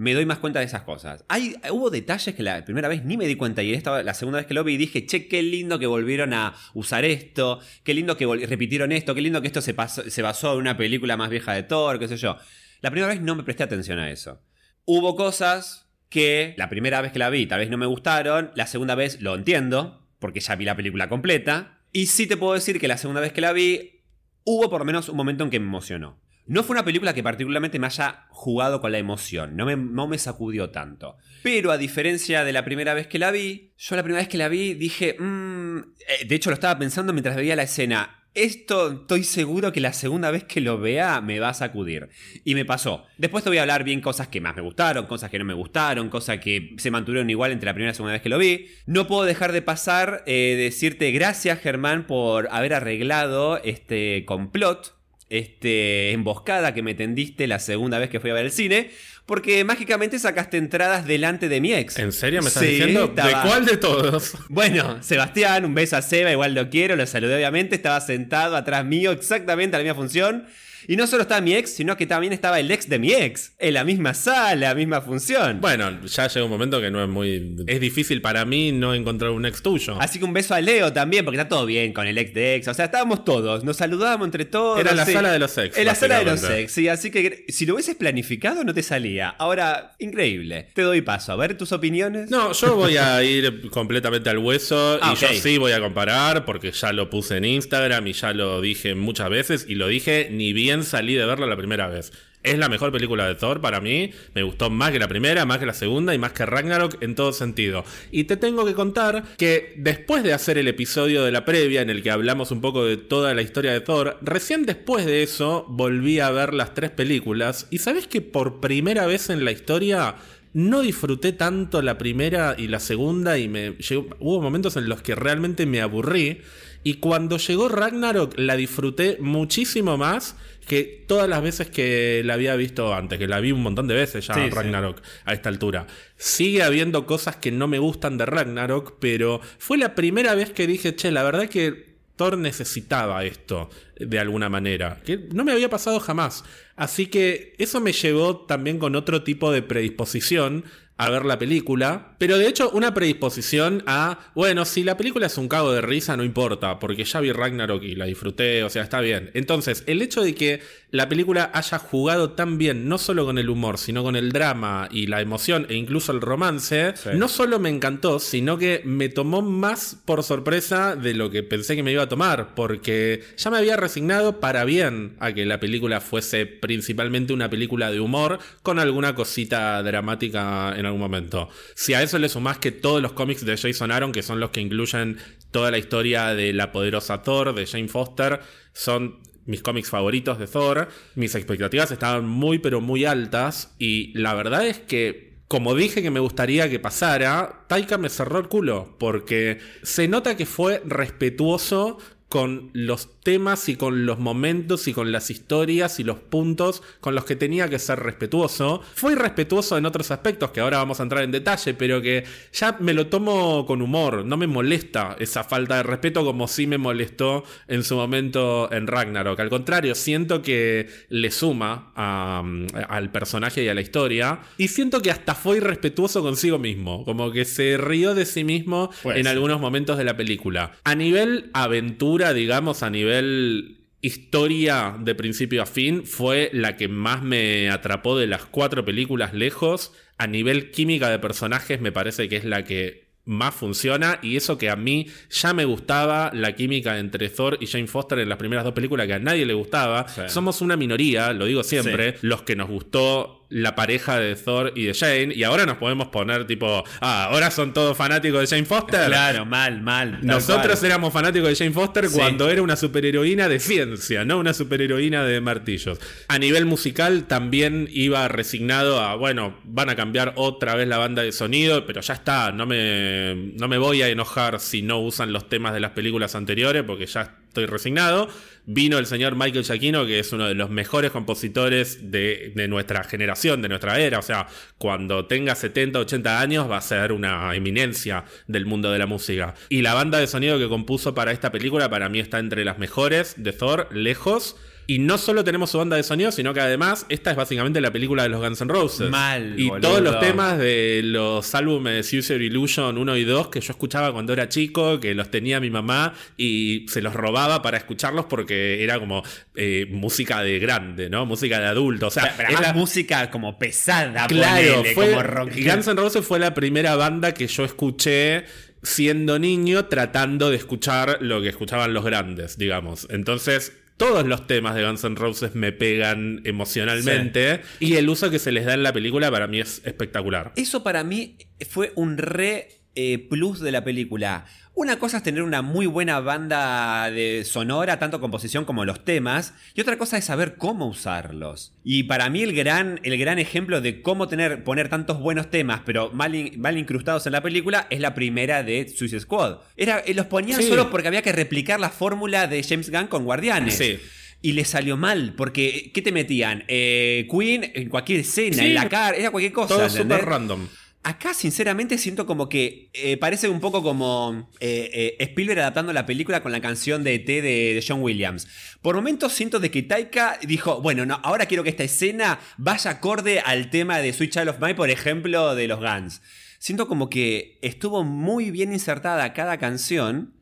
me 0.00 0.14
doy 0.14 0.24
más 0.24 0.38
cuenta 0.38 0.60
de 0.60 0.64
esas 0.64 0.80
cosas. 0.84 1.26
Hay, 1.28 1.56
hubo 1.70 1.90
detalles 1.90 2.34
que 2.34 2.42
la 2.42 2.64
primera 2.64 2.88
vez 2.88 3.04
ni 3.04 3.18
me 3.18 3.26
di 3.26 3.36
cuenta 3.36 3.62
y 3.62 3.74
esta 3.74 4.02
la 4.02 4.14
segunda 4.14 4.38
vez 4.38 4.46
que 4.46 4.54
lo 4.54 4.64
vi 4.64 4.78
dije, 4.78 5.04
che, 5.04 5.28
qué 5.28 5.42
lindo 5.42 5.78
que 5.78 5.86
volvieron 5.86 6.32
a 6.32 6.54
usar 6.72 7.04
esto, 7.04 7.60
qué 7.84 7.92
lindo 7.92 8.16
que 8.16 8.24
repitieron 8.46 8.92
esto, 8.92 9.14
qué 9.14 9.20
lindo 9.20 9.42
que 9.42 9.48
esto 9.48 9.60
se, 9.60 9.74
se 10.08 10.22
basó 10.22 10.54
en 10.54 10.60
una 10.60 10.78
película 10.78 11.18
más 11.18 11.28
vieja 11.28 11.52
de 11.52 11.64
Thor, 11.64 11.98
qué 11.98 12.08
sé 12.08 12.16
yo. 12.16 12.38
La 12.80 12.90
primera 12.90 13.12
vez 13.12 13.20
no 13.20 13.34
me 13.34 13.42
presté 13.42 13.62
atención 13.62 13.98
a 13.98 14.10
eso. 14.10 14.40
Hubo 14.86 15.16
cosas 15.16 15.90
que 16.08 16.54
la 16.56 16.70
primera 16.70 17.02
vez 17.02 17.12
que 17.12 17.18
la 17.18 17.28
vi 17.28 17.44
tal 17.44 17.60
vez 17.60 17.68
no 17.68 17.76
me 17.76 17.84
gustaron, 17.84 18.52
la 18.54 18.66
segunda 18.66 18.94
vez 18.94 19.20
lo 19.20 19.34
entiendo, 19.34 20.08
porque 20.18 20.40
ya 20.40 20.56
vi 20.56 20.64
la 20.64 20.76
película 20.76 21.10
completa, 21.10 21.78
y 21.92 22.06
sí 22.06 22.26
te 22.26 22.38
puedo 22.38 22.54
decir 22.54 22.80
que 22.80 22.88
la 22.88 22.96
segunda 22.96 23.20
vez 23.20 23.34
que 23.34 23.42
la 23.42 23.52
vi 23.52 24.00
hubo 24.44 24.70
por 24.70 24.78
lo 24.78 24.86
menos 24.86 25.10
un 25.10 25.18
momento 25.18 25.44
en 25.44 25.50
que 25.50 25.60
me 25.60 25.66
emocionó. 25.66 26.18
No 26.50 26.64
fue 26.64 26.74
una 26.74 26.84
película 26.84 27.14
que 27.14 27.22
particularmente 27.22 27.78
me 27.78 27.86
haya 27.86 28.26
jugado 28.30 28.80
con 28.80 28.90
la 28.90 28.98
emoción, 28.98 29.54
no 29.54 29.66
me, 29.66 29.76
no 29.76 30.08
me 30.08 30.18
sacudió 30.18 30.70
tanto. 30.70 31.16
Pero 31.44 31.70
a 31.70 31.78
diferencia 31.78 32.42
de 32.42 32.52
la 32.52 32.64
primera 32.64 32.92
vez 32.92 33.06
que 33.06 33.20
la 33.20 33.30
vi, 33.30 33.70
yo 33.78 33.94
la 33.94 34.02
primera 34.02 34.20
vez 34.20 34.28
que 34.28 34.36
la 34.36 34.48
vi 34.48 34.74
dije, 34.74 35.14
"Mm", 35.16 35.78
eh, 35.78 36.24
de 36.26 36.34
hecho 36.34 36.50
lo 36.50 36.54
estaba 36.54 36.76
pensando 36.76 37.12
mientras 37.12 37.36
veía 37.36 37.54
la 37.54 37.62
escena, 37.62 38.24
esto 38.34 38.90
estoy 39.02 39.22
seguro 39.22 39.70
que 39.70 39.80
la 39.80 39.92
segunda 39.92 40.32
vez 40.32 40.42
que 40.42 40.60
lo 40.60 40.80
vea 40.80 41.20
me 41.20 41.38
va 41.38 41.50
a 41.50 41.54
sacudir. 41.54 42.08
Y 42.44 42.56
me 42.56 42.64
pasó. 42.64 43.04
Después 43.16 43.44
te 43.44 43.50
voy 43.50 43.58
a 43.58 43.62
hablar 43.62 43.84
bien 43.84 44.00
cosas 44.00 44.26
que 44.26 44.40
más 44.40 44.56
me 44.56 44.62
gustaron, 44.62 45.06
cosas 45.06 45.30
que 45.30 45.38
no 45.38 45.44
me 45.44 45.54
gustaron, 45.54 46.08
cosas 46.08 46.40
que 46.40 46.74
se 46.78 46.90
mantuvieron 46.90 47.30
igual 47.30 47.52
entre 47.52 47.66
la 47.66 47.74
primera 47.74 47.90
y 47.90 47.92
la 47.92 47.94
segunda 47.94 48.14
vez 48.14 48.22
que 48.22 48.28
lo 48.28 48.38
vi. 48.38 48.66
No 48.86 49.06
puedo 49.06 49.22
dejar 49.22 49.52
de 49.52 49.62
pasar, 49.62 50.24
eh, 50.26 50.56
decirte 50.58 51.12
gracias 51.12 51.60
Germán 51.60 52.08
por 52.08 52.48
haber 52.50 52.74
arreglado 52.74 53.62
este 53.62 54.24
complot 54.26 54.99
este, 55.30 56.10
emboscada 56.12 56.74
que 56.74 56.82
me 56.82 56.94
tendiste 56.94 57.46
la 57.46 57.58
segunda 57.58 57.98
vez 57.98 58.10
que 58.10 58.20
fui 58.20 58.30
a 58.30 58.34
ver 58.34 58.44
el 58.46 58.52
cine, 58.52 58.90
porque 59.26 59.62
mágicamente 59.64 60.18
sacaste 60.18 60.56
entradas 60.58 61.06
delante 61.06 61.48
de 61.48 61.60
mi 61.60 61.72
ex. 61.72 61.98
¿En 61.98 62.12
serio 62.12 62.42
me 62.42 62.48
estás 62.48 62.64
Sí, 62.64 62.70
diciendo? 62.70 63.04
estaba- 63.04 63.28
¿De 63.28 63.48
cuál 63.48 63.64
de 63.64 63.76
todos? 63.76 64.34
Bueno, 64.48 65.02
Sebastián, 65.02 65.64
un 65.64 65.74
beso 65.74 65.96
a 65.96 66.02
Seba, 66.02 66.32
igual 66.32 66.54
lo 66.54 66.68
quiero, 66.68 66.96
lo 66.96 67.06
saludé 67.06 67.36
obviamente, 67.36 67.76
estaba 67.76 68.00
sentado 68.00 68.56
atrás 68.56 68.84
mío 68.84 69.12
exactamente 69.12 69.76
a 69.76 69.78
la 69.78 69.84
misma 69.84 69.94
función. 69.96 70.46
Y 70.90 70.96
no 70.96 71.06
solo 71.06 71.22
estaba 71.22 71.40
mi 71.40 71.54
ex, 71.54 71.70
sino 71.70 71.96
que 71.96 72.04
también 72.04 72.32
estaba 72.32 72.58
el 72.58 72.68
ex 72.68 72.88
de 72.88 72.98
mi 72.98 73.12
ex, 73.12 73.52
en 73.60 73.74
la 73.74 73.84
misma 73.84 74.12
sala, 74.12 74.74
misma 74.74 75.00
función. 75.00 75.60
Bueno, 75.60 76.04
ya 76.04 76.26
llega 76.26 76.44
un 76.44 76.50
momento 76.50 76.80
que 76.80 76.90
no 76.90 77.00
es 77.00 77.08
muy... 77.08 77.54
Es 77.68 77.80
difícil 77.80 78.20
para 78.20 78.44
mí 78.44 78.72
no 78.72 78.92
encontrar 78.92 79.30
un 79.30 79.46
ex 79.46 79.62
tuyo. 79.62 79.96
Así 80.00 80.18
que 80.18 80.24
un 80.24 80.32
beso 80.32 80.52
a 80.52 80.60
Leo 80.60 80.92
también, 80.92 81.24
porque 81.24 81.38
está 81.38 81.48
todo 81.48 81.64
bien 81.64 81.92
con 81.92 82.08
el 82.08 82.18
ex 82.18 82.34
de 82.34 82.56
ex. 82.56 82.66
O 82.66 82.74
sea, 82.74 82.86
estábamos 82.86 83.24
todos, 83.24 83.62
nos 83.62 83.76
saludábamos 83.76 84.24
entre 84.24 84.46
todos. 84.46 84.80
Era 84.80 84.92
la 84.92 85.06
sí. 85.06 85.12
sala 85.12 85.30
de 85.30 85.38
los 85.38 85.56
ex, 85.58 85.78
En 85.78 85.84
la 85.84 85.94
sala 85.94 86.18
de 86.18 86.24
los 86.24 86.42
ex, 86.42 86.72
sí. 86.72 86.88
Así 86.88 87.12
que 87.12 87.44
si 87.46 87.66
lo 87.66 87.74
hubieses 87.74 87.94
planificado, 87.94 88.64
no 88.64 88.74
te 88.74 88.82
salía. 88.82 89.28
Ahora, 89.28 89.94
increíble. 90.00 90.70
Te 90.74 90.82
doy 90.82 91.02
paso. 91.02 91.30
A 91.30 91.36
ver 91.36 91.56
tus 91.56 91.70
opiniones. 91.70 92.32
No, 92.32 92.50
yo 92.50 92.74
voy 92.74 92.96
a 92.96 93.22
ir 93.22 93.70
completamente 93.70 94.28
al 94.28 94.38
hueso 94.38 94.98
Ah, 95.00 95.14
y 95.16 95.20
yo 95.20 95.28
ok. 95.28 95.34
sí 95.34 95.56
voy 95.56 95.70
a 95.70 95.78
comparar 95.78 96.44
porque 96.44 96.72
ya 96.72 96.92
lo 96.92 97.08
puse 97.10 97.36
en 97.36 97.44
Instagram 97.44 98.08
y 98.08 98.12
ya 98.12 98.32
lo 98.32 98.60
dije 98.60 98.96
muchas 98.96 99.30
veces 99.30 99.66
y 99.68 99.76
lo 99.76 99.86
dije 99.86 100.26
ni 100.32 100.52
bien 100.52 100.79
salí 100.84 101.14
de 101.14 101.26
verlo 101.26 101.46
la 101.46 101.56
primera 101.56 101.88
vez. 101.88 102.12
Es 102.42 102.58
la 102.58 102.70
mejor 102.70 102.90
película 102.90 103.26
de 103.26 103.34
Thor 103.34 103.60
para 103.60 103.82
mí, 103.82 104.12
me 104.34 104.42
gustó 104.42 104.70
más 104.70 104.92
que 104.92 104.98
la 104.98 105.08
primera, 105.08 105.44
más 105.44 105.58
que 105.58 105.66
la 105.66 105.74
segunda 105.74 106.14
y 106.14 106.18
más 106.18 106.32
que 106.32 106.46
Ragnarok 106.46 107.02
en 107.02 107.14
todo 107.14 107.34
sentido. 107.34 107.84
Y 108.10 108.24
te 108.24 108.38
tengo 108.38 108.64
que 108.64 108.72
contar 108.72 109.24
que 109.36 109.74
después 109.76 110.22
de 110.22 110.32
hacer 110.32 110.56
el 110.56 110.66
episodio 110.66 111.22
de 111.22 111.32
la 111.32 111.44
previa 111.44 111.82
en 111.82 111.90
el 111.90 112.02
que 112.02 112.10
hablamos 112.10 112.50
un 112.50 112.62
poco 112.62 112.86
de 112.86 112.96
toda 112.96 113.34
la 113.34 113.42
historia 113.42 113.72
de 113.72 113.82
Thor, 113.82 114.16
recién 114.22 114.64
después 114.64 115.04
de 115.04 115.22
eso 115.22 115.66
volví 115.68 116.20
a 116.20 116.30
ver 116.30 116.54
las 116.54 116.72
tres 116.72 116.90
películas 116.90 117.66
y 117.70 117.78
sabes 117.78 118.06
que 118.06 118.22
por 118.22 118.60
primera 118.60 119.06
vez 119.06 119.28
en 119.28 119.44
la 119.44 119.52
historia 119.52 120.16
no 120.52 120.80
disfruté 120.80 121.32
tanto 121.32 121.80
la 121.82 121.98
primera 121.98 122.54
y 122.58 122.68
la 122.68 122.80
segunda 122.80 123.38
y 123.38 123.48
me 123.48 123.76
hubo 124.18 124.42
momentos 124.42 124.76
en 124.76 124.88
los 124.88 125.02
que 125.02 125.14
realmente 125.14 125.66
me 125.66 125.80
aburrí 125.80 126.40
y 126.82 126.94
cuando 126.94 127.36
llegó 127.36 127.68
Ragnarok 127.68 128.38
la 128.38 128.56
disfruté 128.56 129.18
muchísimo 129.20 129.96
más 129.96 130.36
que 130.70 131.04
todas 131.08 131.28
las 131.28 131.42
veces 131.42 131.68
que 131.68 132.22
la 132.24 132.34
había 132.34 132.54
visto 132.54 132.94
antes, 132.94 133.18
que 133.18 133.26
la 133.26 133.40
vi 133.40 133.50
un 133.50 133.60
montón 133.60 133.88
de 133.88 133.94
veces 133.96 134.24
ya 134.24 134.34
Sí, 134.34 134.42
sí. 134.44 134.50
Ragnarok 134.50 135.02
a 135.24 135.32
esta 135.32 135.48
altura. 135.48 135.88
Sigue 136.16 136.62
habiendo 136.62 137.06
cosas 137.06 137.34
que 137.34 137.50
no 137.50 137.66
me 137.66 137.80
gustan 137.80 138.16
de 138.16 138.24
Ragnarok, 138.24 139.00
pero 139.00 139.40
fue 139.58 139.78
la 139.78 139.96
primera 139.96 140.36
vez 140.36 140.52
que 140.52 140.68
dije, 140.68 140.94
che, 140.94 141.10
la 141.10 141.24
verdad 141.24 141.48
que 141.48 141.96
Thor 142.14 142.38
necesitaba 142.38 143.24
esto 143.24 143.68
de 143.96 144.20
alguna 144.20 144.48
manera, 144.48 145.00
que 145.04 145.16
no 145.34 145.42
me 145.42 145.50
había 145.50 145.68
pasado 145.68 145.98
jamás. 145.98 146.44
Así 146.76 147.06
que 147.06 147.52
eso 147.58 147.80
me 147.80 147.92
llevó 147.92 148.36
también 148.36 148.78
con 148.78 148.94
otro 148.94 149.24
tipo 149.24 149.50
de 149.50 149.62
predisposición 149.62 150.64
a 151.00 151.08
ver 151.08 151.24
la 151.24 151.38
película, 151.38 152.08
pero 152.18 152.36
de 152.36 152.46
hecho 152.46 152.68
una 152.72 152.92
predisposición 152.92 153.82
a, 153.86 154.18
bueno, 154.34 154.66
si 154.66 154.84
la 154.84 154.98
película 154.98 155.28
es 155.28 155.38
un 155.38 155.48
cago 155.48 155.72
de 155.72 155.80
risa, 155.80 156.14
no 156.14 156.24
importa, 156.24 156.78
porque 156.78 157.04
ya 157.04 157.20
vi 157.20 157.32
Ragnarok 157.32 157.82
y 157.82 157.94
la 157.94 158.04
disfruté, 158.04 158.62
o 158.64 158.68
sea, 158.68 158.82
está 158.82 159.00
bien. 159.00 159.30
Entonces, 159.32 159.82
el 159.86 160.02
hecho 160.02 160.20
de 160.20 160.34
que 160.34 160.60
la 160.90 161.08
película 161.08 161.50
haya 161.54 161.78
jugado 161.78 162.32
tan 162.32 162.58
bien, 162.58 162.86
no 162.86 162.98
solo 162.98 163.24
con 163.24 163.38
el 163.38 163.48
humor, 163.48 163.78
sino 163.78 164.02
con 164.02 164.14
el 164.14 164.30
drama 164.30 164.88
y 164.90 165.06
la 165.06 165.22
emoción 165.22 165.66
e 165.70 165.74
incluso 165.74 166.12
el 166.12 166.20
romance, 166.20 166.92
no 167.14 167.28
solo 167.28 167.58
me 167.58 167.70
encantó, 167.70 168.18
sino 168.18 168.58
que 168.58 168.82
me 168.84 169.08
tomó 169.08 169.40
más 169.40 169.96
por 170.04 170.22
sorpresa 170.22 170.96
de 170.96 171.14
lo 171.14 171.30
que 171.30 171.42
pensé 171.42 171.76
que 171.76 171.82
me 171.82 171.92
iba 171.92 172.02
a 172.02 172.08
tomar, 172.08 172.54
porque 172.54 173.22
ya 173.38 173.50
me 173.50 173.56
había 173.56 173.78
resignado 173.78 174.38
para 174.38 174.64
bien 174.64 175.16
a 175.18 175.32
que 175.32 175.46
la 175.46 175.60
película 175.60 176.02
fuese 176.02 176.44
principalmente 176.44 177.32
una 177.32 177.48
película 177.48 177.90
de 177.90 178.00
humor 178.00 178.38
con 178.62 178.78
alguna 178.78 179.14
cosita 179.14 179.82
dramática 179.82 180.74
en 180.76 180.89
algún 180.90 181.00
momento. 181.00 181.48
Si 181.74 181.94
a 181.94 182.02
eso 182.02 182.18
le 182.18 182.28
sumás 182.28 182.58
que 182.58 182.72
todos 182.72 183.00
los 183.02 183.12
cómics 183.12 183.44
de 183.44 183.56
Jason 183.56 183.90
Aaron, 183.90 184.12
que 184.12 184.22
son 184.22 184.40
los 184.40 184.50
que 184.50 184.60
incluyen 184.60 185.18
toda 185.50 185.70
la 185.70 185.78
historia 185.78 186.34
de 186.34 186.52
la 186.52 186.72
poderosa 186.72 187.22
Thor, 187.22 187.54
de 187.54 187.66
Jane 187.66 187.88
Foster, 187.88 188.40
son 188.72 189.20
mis 189.46 189.62
cómics 189.62 189.90
favoritos 189.90 190.38
de 190.38 190.46
Thor, 190.46 190.88
mis 191.14 191.34
expectativas 191.34 191.90
estaban 191.90 192.26
muy 192.26 192.58
pero 192.58 192.80
muy 192.80 193.04
altas 193.04 193.74
y 193.78 194.12
la 194.18 194.34
verdad 194.34 194.66
es 194.66 194.78
que 194.78 195.30
como 195.48 195.74
dije 195.74 196.00
que 196.00 196.12
me 196.12 196.20
gustaría 196.20 196.70
que 196.70 196.78
pasara, 196.78 197.64
Taika 197.66 197.98
me 197.98 198.08
cerró 198.08 198.38
el 198.38 198.46
culo 198.46 198.94
porque 199.00 199.58
se 199.82 200.06
nota 200.06 200.36
que 200.36 200.46
fue 200.46 200.80
respetuoso 200.86 201.98
con 202.30 202.70
los 202.72 203.20
temas 203.24 203.68
y 203.68 203.74
con 203.74 204.06
los 204.06 204.20
momentos 204.20 204.86
y 204.86 204.94
con 204.94 205.10
las 205.10 205.30
historias 205.30 205.98
y 205.98 206.04
los 206.04 206.20
puntos 206.20 206.82
con 207.00 207.16
los 207.16 207.24
que 207.24 207.34
tenía 207.34 207.68
que 207.68 207.80
ser 207.80 207.98
respetuoso. 207.98 208.82
Fue 208.94 209.12
irrespetuoso 209.12 209.76
en 209.76 209.84
otros 209.84 210.12
aspectos 210.12 210.52
que 210.52 210.60
ahora 210.60 210.78
vamos 210.78 211.00
a 211.00 211.02
entrar 211.02 211.24
en 211.24 211.32
detalle, 211.32 211.74
pero 211.74 212.00
que 212.00 212.24
ya 212.52 212.76
me 212.78 212.94
lo 212.94 213.08
tomo 213.08 213.66
con 213.66 213.82
humor, 213.82 214.24
no 214.24 214.36
me 214.36 214.46
molesta 214.46 215.16
esa 215.18 215.42
falta 215.42 215.76
de 215.76 215.82
respeto 215.82 216.24
como 216.24 216.46
sí 216.46 216.68
me 216.68 216.78
molestó 216.78 217.42
en 217.66 217.82
su 217.82 217.96
momento 217.96 218.72
en 218.72 218.86
Ragnarok. 218.86 219.38
Al 219.40 219.50
contrario, 219.50 219.96
siento 219.96 220.40
que 220.40 220.88
le 221.08 221.32
suma 221.32 221.92
al 221.96 223.10
personaje 223.10 223.64
y 223.64 223.68
a 223.68 223.74
la 223.74 223.80
historia 223.80 224.40
y 224.56 224.68
siento 224.68 225.02
que 225.02 225.10
hasta 225.10 225.34
fue 225.34 225.56
irrespetuoso 225.56 226.22
consigo 226.22 226.60
mismo, 226.60 227.04
como 227.04 227.32
que 227.32 227.44
se 227.44 227.76
rió 227.76 228.14
de 228.14 228.24
sí 228.24 228.44
mismo 228.44 228.90
en 229.04 229.26
algunos 229.26 229.60
momentos 229.60 229.98
de 229.98 230.04
la 230.04 230.16
película. 230.16 230.72
A 230.84 230.94
nivel 230.94 231.50
aventura, 231.54 232.19
digamos, 232.32 232.82
a 232.82 232.90
nivel 232.90 233.78
historia 234.02 234.96
de 234.98 235.14
principio 235.14 235.62
a 235.62 235.66
fin, 235.66 236.04
fue 236.06 236.50
la 236.52 236.76
que 236.76 236.88
más 236.88 237.22
me 237.22 237.70
atrapó 237.70 238.18
de 238.18 238.26
las 238.26 238.44
cuatro 238.46 238.84
películas 238.84 239.34
lejos. 239.34 239.92
A 240.16 240.26
nivel 240.26 240.70
química 240.70 241.10
de 241.10 241.18
personajes, 241.18 241.80
me 241.80 241.92
parece 241.92 242.28
que 242.28 242.36
es 242.36 242.44
la 242.44 242.64
que 242.64 243.10
más 243.24 243.54
funciona 243.54 244.18
y 244.22 244.36
eso 244.36 244.58
que 244.58 244.70
a 244.70 244.76
mí 244.76 245.06
ya 245.30 245.52
me 245.52 245.64
gustaba 245.64 246.30
la 246.34 246.54
química 246.54 246.98
entre 246.98 247.28
Thor 247.28 247.58
y 247.60 247.66
Jane 247.66 247.86
Foster 247.86 248.18
en 248.18 248.28
las 248.28 248.38
primeras 248.38 248.64
dos 248.64 248.72
películas 248.72 249.06
que 249.06 249.14
a 249.14 249.18
nadie 249.18 249.46
le 249.46 249.54
gustaba. 249.54 250.06
Somos 250.28 250.60
una 250.60 250.76
minoría, 250.76 251.32
lo 251.32 251.44
digo 251.44 251.62
siempre, 251.62 252.16
los 252.22 252.42
que 252.42 252.56
nos 252.56 252.68
gustó 252.68 253.39
la 253.50 253.74
pareja 253.74 254.18
de 254.18 254.36
Thor 254.36 254.72
y 254.74 254.84
de 254.84 254.94
Jane. 254.94 255.34
Y 255.34 255.42
ahora 255.42 255.66
nos 255.66 255.76
podemos 255.76 256.08
poner 256.08 256.46
tipo, 256.46 256.84
ah, 257.00 257.24
ahora 257.24 257.50
son 257.50 257.74
todos 257.74 257.96
fanáticos 257.96 258.40
de 258.40 258.46
Jane 258.46 258.64
Foster. 258.64 259.06
Claro, 259.06 259.44
mal, 259.44 259.82
mal. 259.82 260.20
Nosotros 260.22 260.82
éramos 260.82 261.12
fanáticos 261.12 261.48
de 261.48 261.56
Jane 261.56 261.72
Foster 261.72 262.08
cuando 262.10 262.48
era 262.48 262.62
una 262.62 262.76
superheroína 262.76 263.48
de 263.48 263.60
ciencia, 263.60 264.24
no 264.24 264.38
una 264.38 264.54
superheroína 264.54 265.24
de 265.24 265.40
martillos. 265.40 265.98
A 266.28 266.38
nivel 266.38 266.64
musical 266.64 267.24
también 267.24 267.88
iba 267.90 268.26
resignado 268.28 269.00
a, 269.00 269.16
bueno, 269.16 269.58
van 269.64 269.90
a 269.90 269.96
cambiar 269.96 270.32
otra 270.36 270.76
vez 270.76 270.88
la 270.88 270.98
banda 270.98 271.22
de 271.22 271.32
sonido, 271.32 271.86
pero 271.86 272.00
ya 272.00 272.14
está, 272.14 272.52
no 272.52 272.66
me, 272.66 273.52
no 273.58 273.68
me 273.68 273.78
voy 273.78 274.02
a 274.02 274.08
enojar 274.08 274.60
si 274.60 274.82
no 274.82 275.00
usan 275.00 275.32
los 275.32 275.48
temas 275.48 275.74
de 275.74 275.80
las 275.80 275.90
películas 275.90 276.34
anteriores, 276.34 276.84
porque 276.84 277.06
ya 277.06 277.39
estoy 277.50 277.66
resignado. 277.66 278.28
Vino 278.64 278.98
el 278.98 279.06
señor 279.06 279.34
Michael 279.34 279.64
Giacchino, 279.64 280.06
que 280.06 280.20
es 280.20 280.32
uno 280.32 280.46
de 280.46 280.54
los 280.54 280.70
mejores 280.70 281.10
compositores 281.10 282.10
de, 282.12 282.52
nuestra 282.68 283.02
generación, 283.02 283.60
de 283.60 283.68
nuestra 283.68 283.98
era. 283.98 284.20
O 284.20 284.22
sea, 284.22 284.46
cuando 284.78 285.26
tenga 285.26 285.56
70, 285.56 285.98
80 285.98 286.40
años 286.40 286.70
va 286.70 286.76
a 286.76 286.80
ser 286.80 287.10
una 287.12 287.54
eminencia 287.54 288.24
del 288.46 288.66
mundo 288.66 288.92
de 288.92 288.98
la 288.98 289.06
música. 289.06 289.54
Y 289.68 289.82
la 289.82 289.94
banda 289.94 290.18
de 290.18 290.28
sonido 290.28 290.58
que 290.58 290.68
compuso 290.68 291.12
para 291.14 291.32
esta 291.32 291.50
película 291.50 291.90
para 291.90 292.08
mí 292.08 292.20
está 292.20 292.38
entre 292.38 292.64
las 292.64 292.78
mejores 292.78 293.34
de 293.36 293.52
Thor, 293.52 293.88
lejos. 293.90 294.56
Y 294.90 294.98
no 294.98 295.18
solo 295.18 295.44
tenemos 295.44 295.70
su 295.70 295.78
banda 295.78 295.94
de 295.94 296.02
sonido, 296.02 296.32
sino 296.32 296.52
que 296.52 296.58
además 296.58 297.06
esta 297.08 297.30
es 297.30 297.36
básicamente 297.36 297.80
la 297.80 297.92
película 297.92 298.24
de 298.24 298.28
los 298.28 298.40
Guns 298.40 298.60
N' 298.60 298.72
Roses. 298.72 299.08
Mal. 299.08 299.54
Y 299.56 299.70
todos 299.80 300.00
los 300.00 300.18
temas 300.18 300.58
de 300.58 301.02
los 301.04 301.54
álbumes 301.54 302.12
User 302.12 302.42
Illusion 302.42 302.98
1 302.98 303.16
y 303.16 303.22
2 303.22 303.50
que 303.50 303.60
yo 303.60 303.70
escuchaba 303.70 304.12
cuando 304.12 304.32
era 304.32 304.48
chico, 304.48 304.98
que 304.98 305.14
los 305.14 305.30
tenía 305.30 305.60
mi 305.60 305.70
mamá 305.70 306.12
y 306.36 306.86
se 306.88 307.02
los 307.02 307.14
robaba 307.14 307.62
para 307.62 307.76
escucharlos 307.76 308.24
porque 308.24 308.82
era 308.82 308.98
como 308.98 309.22
eh, 309.54 309.86
música 309.88 310.42
de 310.42 310.58
grande, 310.58 311.08
¿no? 311.08 311.24
Música 311.24 311.60
de 311.60 311.66
adulto. 311.66 312.08
O 312.08 312.10
sea, 312.10 312.34
era 312.48 312.72
música 312.72 313.30
como 313.30 313.60
pesada. 313.60 314.26
Claro, 314.26 314.82
fue, 314.92 315.14
Guns 315.14 315.86
N' 315.86 315.94
Roses 315.94 316.26
fue 316.26 316.40
la 316.40 316.52
primera 316.52 316.96
banda 316.96 317.32
que 317.32 317.46
yo 317.46 317.64
escuché 317.64 318.44
siendo 318.82 319.38
niño 319.38 319.86
tratando 319.86 320.50
de 320.50 320.56
escuchar 320.56 321.18
lo 321.20 321.42
que 321.42 321.48
escuchaban 321.48 321.92
los 321.92 322.04
grandes, 322.04 322.58
digamos. 322.58 323.06
Entonces, 323.10 323.72
todos 324.00 324.26
los 324.26 324.46
temas 324.46 324.74
de 324.74 324.82
Guns 324.82 325.04
N' 325.04 325.14
Roses 325.14 325.54
me 325.54 325.72
pegan 325.72 326.40
emocionalmente 326.44 327.60
y 327.80 327.96
el 327.96 328.08
uso 328.08 328.30
que 328.30 328.38
se 328.38 328.50
les 328.50 328.64
da 328.64 328.72
en 328.72 328.82
la 328.82 328.94
película 328.94 329.30
para 329.30 329.46
mí 329.46 329.60
es 329.60 329.82
espectacular. 329.84 330.52
Eso 330.56 330.82
para 330.82 331.04
mí 331.04 331.36
fue 331.68 331.92
un 331.96 332.16
re 332.16 332.80
eh, 332.94 333.18
plus 333.18 333.60
de 333.60 333.72
la 333.72 333.84
película. 333.84 334.46
Una 334.80 334.98
cosa 334.98 335.18
es 335.18 335.22
tener 335.22 335.42
una 335.42 335.60
muy 335.60 335.84
buena 335.84 336.20
banda 336.20 337.10
de 337.10 337.44
sonora, 337.44 337.98
tanto 337.98 338.18
composición 338.18 338.64
como 338.64 338.86
los 338.86 339.04
temas, 339.04 339.52
y 339.74 339.82
otra 339.82 339.98
cosa 339.98 340.16
es 340.16 340.24
saber 340.24 340.56
cómo 340.56 340.86
usarlos. 340.86 341.74
Y 341.84 342.04
para 342.04 342.30
mí 342.30 342.42
el 342.42 342.54
gran, 342.54 342.98
el 343.02 343.18
gran 343.18 343.38
ejemplo 343.38 343.82
de 343.82 344.00
cómo 344.00 344.26
tener, 344.26 344.64
poner 344.64 344.88
tantos 344.88 345.20
buenos 345.20 345.50
temas, 345.50 345.82
pero 345.84 346.10
mal, 346.14 346.32
mal 346.56 346.78
incrustados 346.78 347.26
en 347.26 347.32
la 347.32 347.42
película, 347.42 347.88
es 347.90 348.00
la 348.00 348.14
primera 348.14 348.62
de 348.62 348.88
Suicide 348.88 349.20
Squad. 349.20 349.58
Era, 349.76 349.98
eh, 349.98 350.14
los 350.14 350.24
ponían 350.24 350.62
solo 350.62 350.90
porque 350.90 351.08
había 351.08 351.20
que 351.20 351.32
replicar 351.32 351.78
la 351.78 351.90
fórmula 351.90 352.46
de 352.46 352.62
James 352.62 352.90
Gunn 352.90 353.08
con 353.08 353.24
Guardianes. 353.24 353.76
Sí. 353.76 353.98
Y 354.40 354.52
le 354.52 354.64
salió 354.64 354.96
mal, 354.96 355.34
porque 355.36 355.90
¿qué 355.92 356.00
te 356.00 356.10
metían? 356.10 356.64
Eh, 356.68 357.28
Queen 357.30 357.70
en 357.74 357.90
cualquier 357.90 358.20
escena, 358.20 358.64
en 358.64 358.72
la 358.72 358.88
cara, 358.88 359.14
era 359.14 359.30
cualquier 359.30 359.52
cosa. 359.52 359.74
Todo 359.74 359.90
súper 359.90 360.24
random. 360.24 360.66
Acá, 361.02 361.32
sinceramente, 361.32 361.96
siento 361.96 362.26
como 362.26 362.50
que 362.50 362.90
eh, 362.92 363.16
parece 363.16 363.48
un 363.48 363.60
poco 363.60 363.82
como 363.82 364.50
eh, 364.60 364.90
eh, 364.92 365.16
Spielberg 365.20 365.60
adaptando 365.60 365.94
la 365.94 366.04
película 366.04 366.42
con 366.42 366.52
la 366.52 366.60
canción 366.60 367.02
de 367.02 367.14
E.T. 367.14 367.40
De, 367.40 367.84
John 367.86 368.02
Williams. 368.02 368.46
Por 368.82 368.96
momentos 368.96 369.32
siento 369.32 369.60
de 369.60 369.70
que 369.70 369.82
Taika 369.82 370.38
dijo, 370.46 370.82
bueno, 370.82 371.06
no, 371.06 371.18
ahora 371.22 371.46
quiero 371.46 371.62
que 371.64 371.70
esta 371.70 371.84
escena 371.84 372.38
vaya 372.58 372.90
acorde 372.90 373.40
al 373.40 373.70
tema 373.70 373.98
de 373.98 374.12
Sweet 374.12 374.32
Child 374.32 374.48
of 374.50 374.60
Mine, 374.60 374.74
por 374.74 374.90
ejemplo, 374.90 375.54
de 375.54 375.68
los 375.68 375.80
Guns. 375.80 376.20
Siento 376.58 376.86
como 376.86 377.08
que 377.08 377.58
estuvo 377.62 378.04
muy 378.04 378.50
bien 378.50 378.74
insertada 378.74 379.32
cada 379.32 379.56
canción 379.56 380.34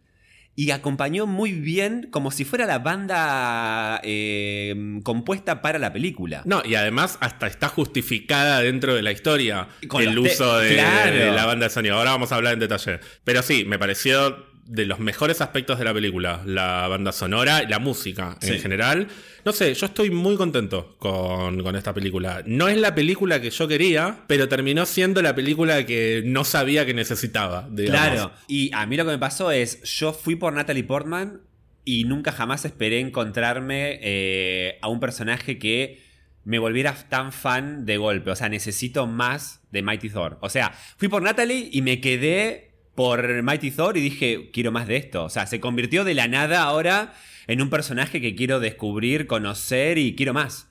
y 0.58 0.72
acompañó 0.72 1.28
muy 1.28 1.52
bien 1.52 2.08
como 2.10 2.32
si 2.32 2.44
fuera 2.44 2.66
la 2.66 2.80
banda 2.80 4.00
eh, 4.02 4.98
compuesta 5.04 5.62
para 5.62 5.78
la 5.78 5.92
película. 5.92 6.42
No, 6.46 6.62
y 6.64 6.74
además 6.74 7.16
hasta 7.20 7.46
está 7.46 7.68
justificada 7.68 8.58
dentro 8.58 8.96
de 8.96 9.02
la 9.02 9.12
historia 9.12 9.68
Con 9.86 10.02
el 10.02 10.18
uso 10.18 10.58
de, 10.58 10.70
de, 10.70 11.30
la 11.30 11.46
banda 11.46 11.66
de 11.66 11.70
sonido. 11.70 11.94
Ahora 11.94 12.10
vamos 12.10 12.32
a 12.32 12.34
hablar 12.34 12.54
en 12.54 12.58
detalle. 12.58 12.98
Pero 13.22 13.42
sí, 13.42 13.64
me 13.66 13.78
pareció 13.78 14.47
de 14.68 14.84
los 14.84 14.98
mejores 14.98 15.40
aspectos 15.40 15.78
de 15.78 15.86
la 15.86 15.94
película, 15.94 16.42
la 16.44 16.86
banda 16.88 17.10
sonora 17.10 17.62
y 17.62 17.68
la 17.68 17.78
música 17.78 18.36
en 18.42 18.60
general. 18.60 19.08
No 19.44 19.52
sé, 19.52 19.72
yo 19.72 19.86
estoy 19.86 20.10
muy 20.10 20.36
contento 20.36 20.96
con, 20.98 21.74
esta 21.74 21.94
película. 21.94 22.42
No 22.44 22.68
es 22.68 22.76
la 22.76 22.94
película 22.94 23.40
que 23.40 23.48
yo 23.48 23.66
quería, 23.66 24.24
pero 24.26 24.46
terminó 24.46 24.84
siendo 24.84 25.22
la 25.22 25.34
película 25.34 25.86
que 25.86 26.22
no 26.26 26.44
sabía 26.44 26.84
que 26.84 26.92
necesitaba. 26.92 27.66
Claro, 27.86 28.30
y 28.46 28.70
a 28.74 28.84
mí 28.84 28.98
lo 28.98 29.06
que 29.06 29.12
me 29.12 29.18
pasó 29.18 29.50
es, 29.50 29.82
yo 29.84 30.12
fui 30.12 30.36
por 30.36 30.52
Natalie 30.52 30.84
Portman 30.84 31.40
y 31.86 32.04
nunca 32.04 32.30
jamás 32.30 32.66
esperé 32.66 33.00
encontrarme 33.00 33.98
eh, 34.02 34.78
a 34.82 34.88
un 34.88 35.00
personaje 35.00 35.58
que 35.58 36.02
me 36.44 36.58
volviera 36.58 36.94
tan 37.08 37.32
fan 37.32 37.86
de 37.86 37.96
golpe. 37.96 38.32
O 38.32 38.36
sea, 38.36 38.50
necesito 38.50 39.06
más 39.06 39.62
de 39.70 39.80
Mighty 39.80 40.10
Thor. 40.10 40.36
O 40.42 40.50
sea, 40.50 40.72
fui 40.98 41.08
por 41.08 41.22
Natalie 41.22 41.70
y 41.72 41.80
me 41.80 42.02
quedé 42.02 42.67
por 42.98 43.44
Mighty 43.44 43.70
Thor 43.70 43.96
y 43.96 44.00
dije, 44.00 44.50
quiero 44.52 44.72
más 44.72 44.88
de 44.88 44.96
esto. 44.96 45.22
O 45.22 45.30
sea, 45.30 45.46
se 45.46 45.60
convirtió 45.60 46.02
de 46.02 46.14
la 46.14 46.26
nada 46.26 46.64
ahora 46.64 47.14
en 47.46 47.62
un 47.62 47.70
personaje 47.70 48.20
que 48.20 48.34
quiero 48.34 48.58
descubrir, 48.58 49.28
conocer 49.28 49.98
y 49.98 50.16
quiero 50.16 50.34
más. 50.34 50.68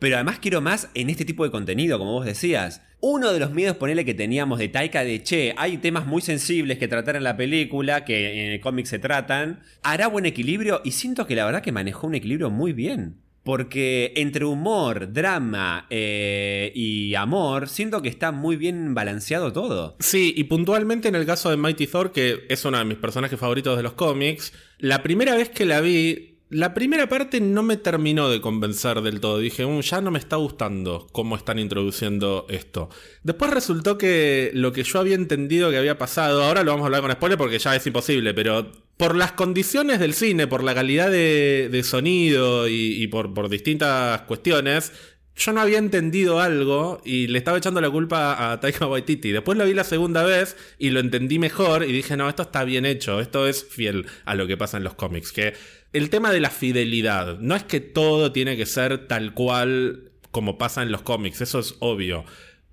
pero 0.00 0.16
además 0.16 0.40
quiero 0.40 0.60
más 0.60 0.90
en 0.94 1.08
este 1.08 1.24
tipo 1.24 1.44
de 1.44 1.52
contenido, 1.52 1.96
como 2.00 2.14
vos 2.14 2.26
decías. 2.26 2.82
Uno 2.98 3.32
de 3.32 3.38
los 3.38 3.52
miedos, 3.52 3.76
ponele, 3.76 4.04
que 4.04 4.12
teníamos 4.12 4.58
de 4.58 4.66
Taika 4.66 5.04
de 5.04 5.22
che, 5.22 5.54
hay 5.56 5.78
temas 5.78 6.04
muy 6.04 6.20
sensibles 6.20 6.78
que 6.78 6.88
tratar 6.88 7.14
en 7.14 7.22
la 7.22 7.36
película, 7.36 8.04
que 8.04 8.46
en 8.46 8.52
el 8.54 8.60
cómic 8.60 8.86
se 8.86 8.98
tratan. 8.98 9.60
Hará 9.84 10.08
buen 10.08 10.26
equilibrio 10.26 10.80
y 10.84 10.90
siento 10.90 11.28
que 11.28 11.36
la 11.36 11.44
verdad 11.44 11.62
que 11.62 11.70
manejó 11.70 12.08
un 12.08 12.16
equilibrio 12.16 12.50
muy 12.50 12.72
bien. 12.72 13.20
Porque 13.48 14.12
entre 14.16 14.44
humor, 14.44 15.10
drama 15.10 15.86
eh, 15.88 16.70
y 16.74 17.14
amor, 17.14 17.70
siento 17.70 18.02
que 18.02 18.10
está 18.10 18.30
muy 18.30 18.56
bien 18.56 18.92
balanceado 18.92 19.54
todo. 19.54 19.96
Sí, 20.00 20.34
y 20.36 20.44
puntualmente 20.44 21.08
en 21.08 21.14
el 21.14 21.24
caso 21.24 21.48
de 21.48 21.56
Mighty 21.56 21.86
Thor, 21.86 22.12
que 22.12 22.44
es 22.50 22.62
uno 22.66 22.76
de 22.76 22.84
mis 22.84 22.98
personajes 22.98 23.40
favoritos 23.40 23.74
de 23.78 23.82
los 23.82 23.94
cómics, 23.94 24.52
la 24.76 25.02
primera 25.02 25.34
vez 25.34 25.48
que 25.48 25.64
la 25.64 25.80
vi, 25.80 26.40
la 26.50 26.74
primera 26.74 27.08
parte 27.08 27.40
no 27.40 27.62
me 27.62 27.78
terminó 27.78 28.28
de 28.28 28.42
convencer 28.42 29.00
del 29.00 29.18
todo. 29.18 29.38
Dije, 29.38 29.64
"Mm, 29.64 29.80
ya 29.80 30.02
no 30.02 30.10
me 30.10 30.18
está 30.18 30.36
gustando 30.36 31.06
cómo 31.12 31.34
están 31.34 31.58
introduciendo 31.58 32.44
esto. 32.50 32.90
Después 33.22 33.50
resultó 33.50 33.96
que 33.96 34.50
lo 34.52 34.72
que 34.74 34.82
yo 34.82 35.00
había 35.00 35.14
entendido 35.14 35.70
que 35.70 35.78
había 35.78 35.96
pasado, 35.96 36.44
ahora 36.44 36.64
lo 36.64 36.72
vamos 36.72 36.84
a 36.84 36.88
hablar 36.88 37.00
con 37.00 37.12
spoiler 37.12 37.38
porque 37.38 37.58
ya 37.58 37.74
es 37.74 37.86
imposible, 37.86 38.34
pero 38.34 38.70
por 38.98 39.16
las 39.16 39.32
condiciones 39.32 40.00
del 40.00 40.12
cine, 40.12 40.46
por 40.46 40.62
la 40.62 40.74
calidad 40.74 41.10
de, 41.10 41.80
sonido 41.84 42.68
y, 42.68 43.02
y 43.02 43.06
por, 43.06 43.32
por 43.32 43.48
distintas 43.48 44.20
cuestiones, 44.22 44.92
yo 45.38 45.52
no 45.52 45.60
había 45.60 45.78
entendido 45.78 46.40
algo 46.40 47.00
y 47.04 47.28
le 47.28 47.38
estaba 47.38 47.58
echando 47.58 47.80
la 47.80 47.90
culpa 47.90 48.52
a 48.52 48.58
Taika 48.58 48.86
Waititi. 48.88 49.30
Después 49.30 49.56
lo 49.56 49.64
vi 49.64 49.72
la 49.72 49.84
segunda 49.84 50.24
vez 50.24 50.56
y 50.78 50.90
lo 50.90 50.98
entendí 50.98 51.38
mejor 51.38 51.84
y 51.84 51.92
dije, 51.92 52.16
no, 52.16 52.28
esto 52.28 52.42
está 52.42 52.64
bien 52.64 52.84
hecho, 52.84 53.20
esto 53.20 53.46
es 53.46 53.64
fiel 53.64 54.06
a 54.24 54.34
lo 54.34 54.48
que 54.48 54.56
pasa 54.56 54.78
en 54.78 54.84
los 54.84 54.94
cómics. 54.94 55.30
Que 55.30 55.54
el 55.92 56.10
tema 56.10 56.32
de 56.32 56.40
la 56.40 56.50
fidelidad, 56.50 57.38
no 57.38 57.54
es 57.54 57.62
que 57.62 57.80
todo 57.80 58.32
tiene 58.32 58.56
que 58.56 58.66
ser 58.66 59.06
tal 59.06 59.32
cual 59.32 60.10
como 60.32 60.58
pasa 60.58 60.82
en 60.82 60.90
los 60.90 61.02
cómics, 61.02 61.40
eso 61.40 61.60
es 61.60 61.76
obvio. 61.78 62.24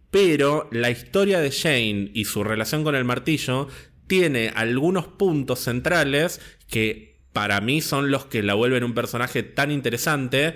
Pero 0.09 0.67
la 0.71 0.89
historia 0.89 1.39
de 1.41 1.51
Shane 1.51 2.09
y 2.13 2.25
su 2.25 2.43
relación 2.43 2.83
con 2.83 2.95
el 2.95 3.03
martillo 3.03 3.67
tiene 4.07 4.51
algunos 4.55 5.07
puntos 5.07 5.59
centrales 5.59 6.41
que 6.69 7.15
para 7.33 7.59
mí 7.61 7.81
son 7.81 8.11
los 8.11 8.25
que 8.25 8.43
la 8.43 8.53
vuelven 8.53 8.83
un 8.83 8.93
personaje 8.93 9.43
tan 9.43 9.71
interesante. 9.71 10.55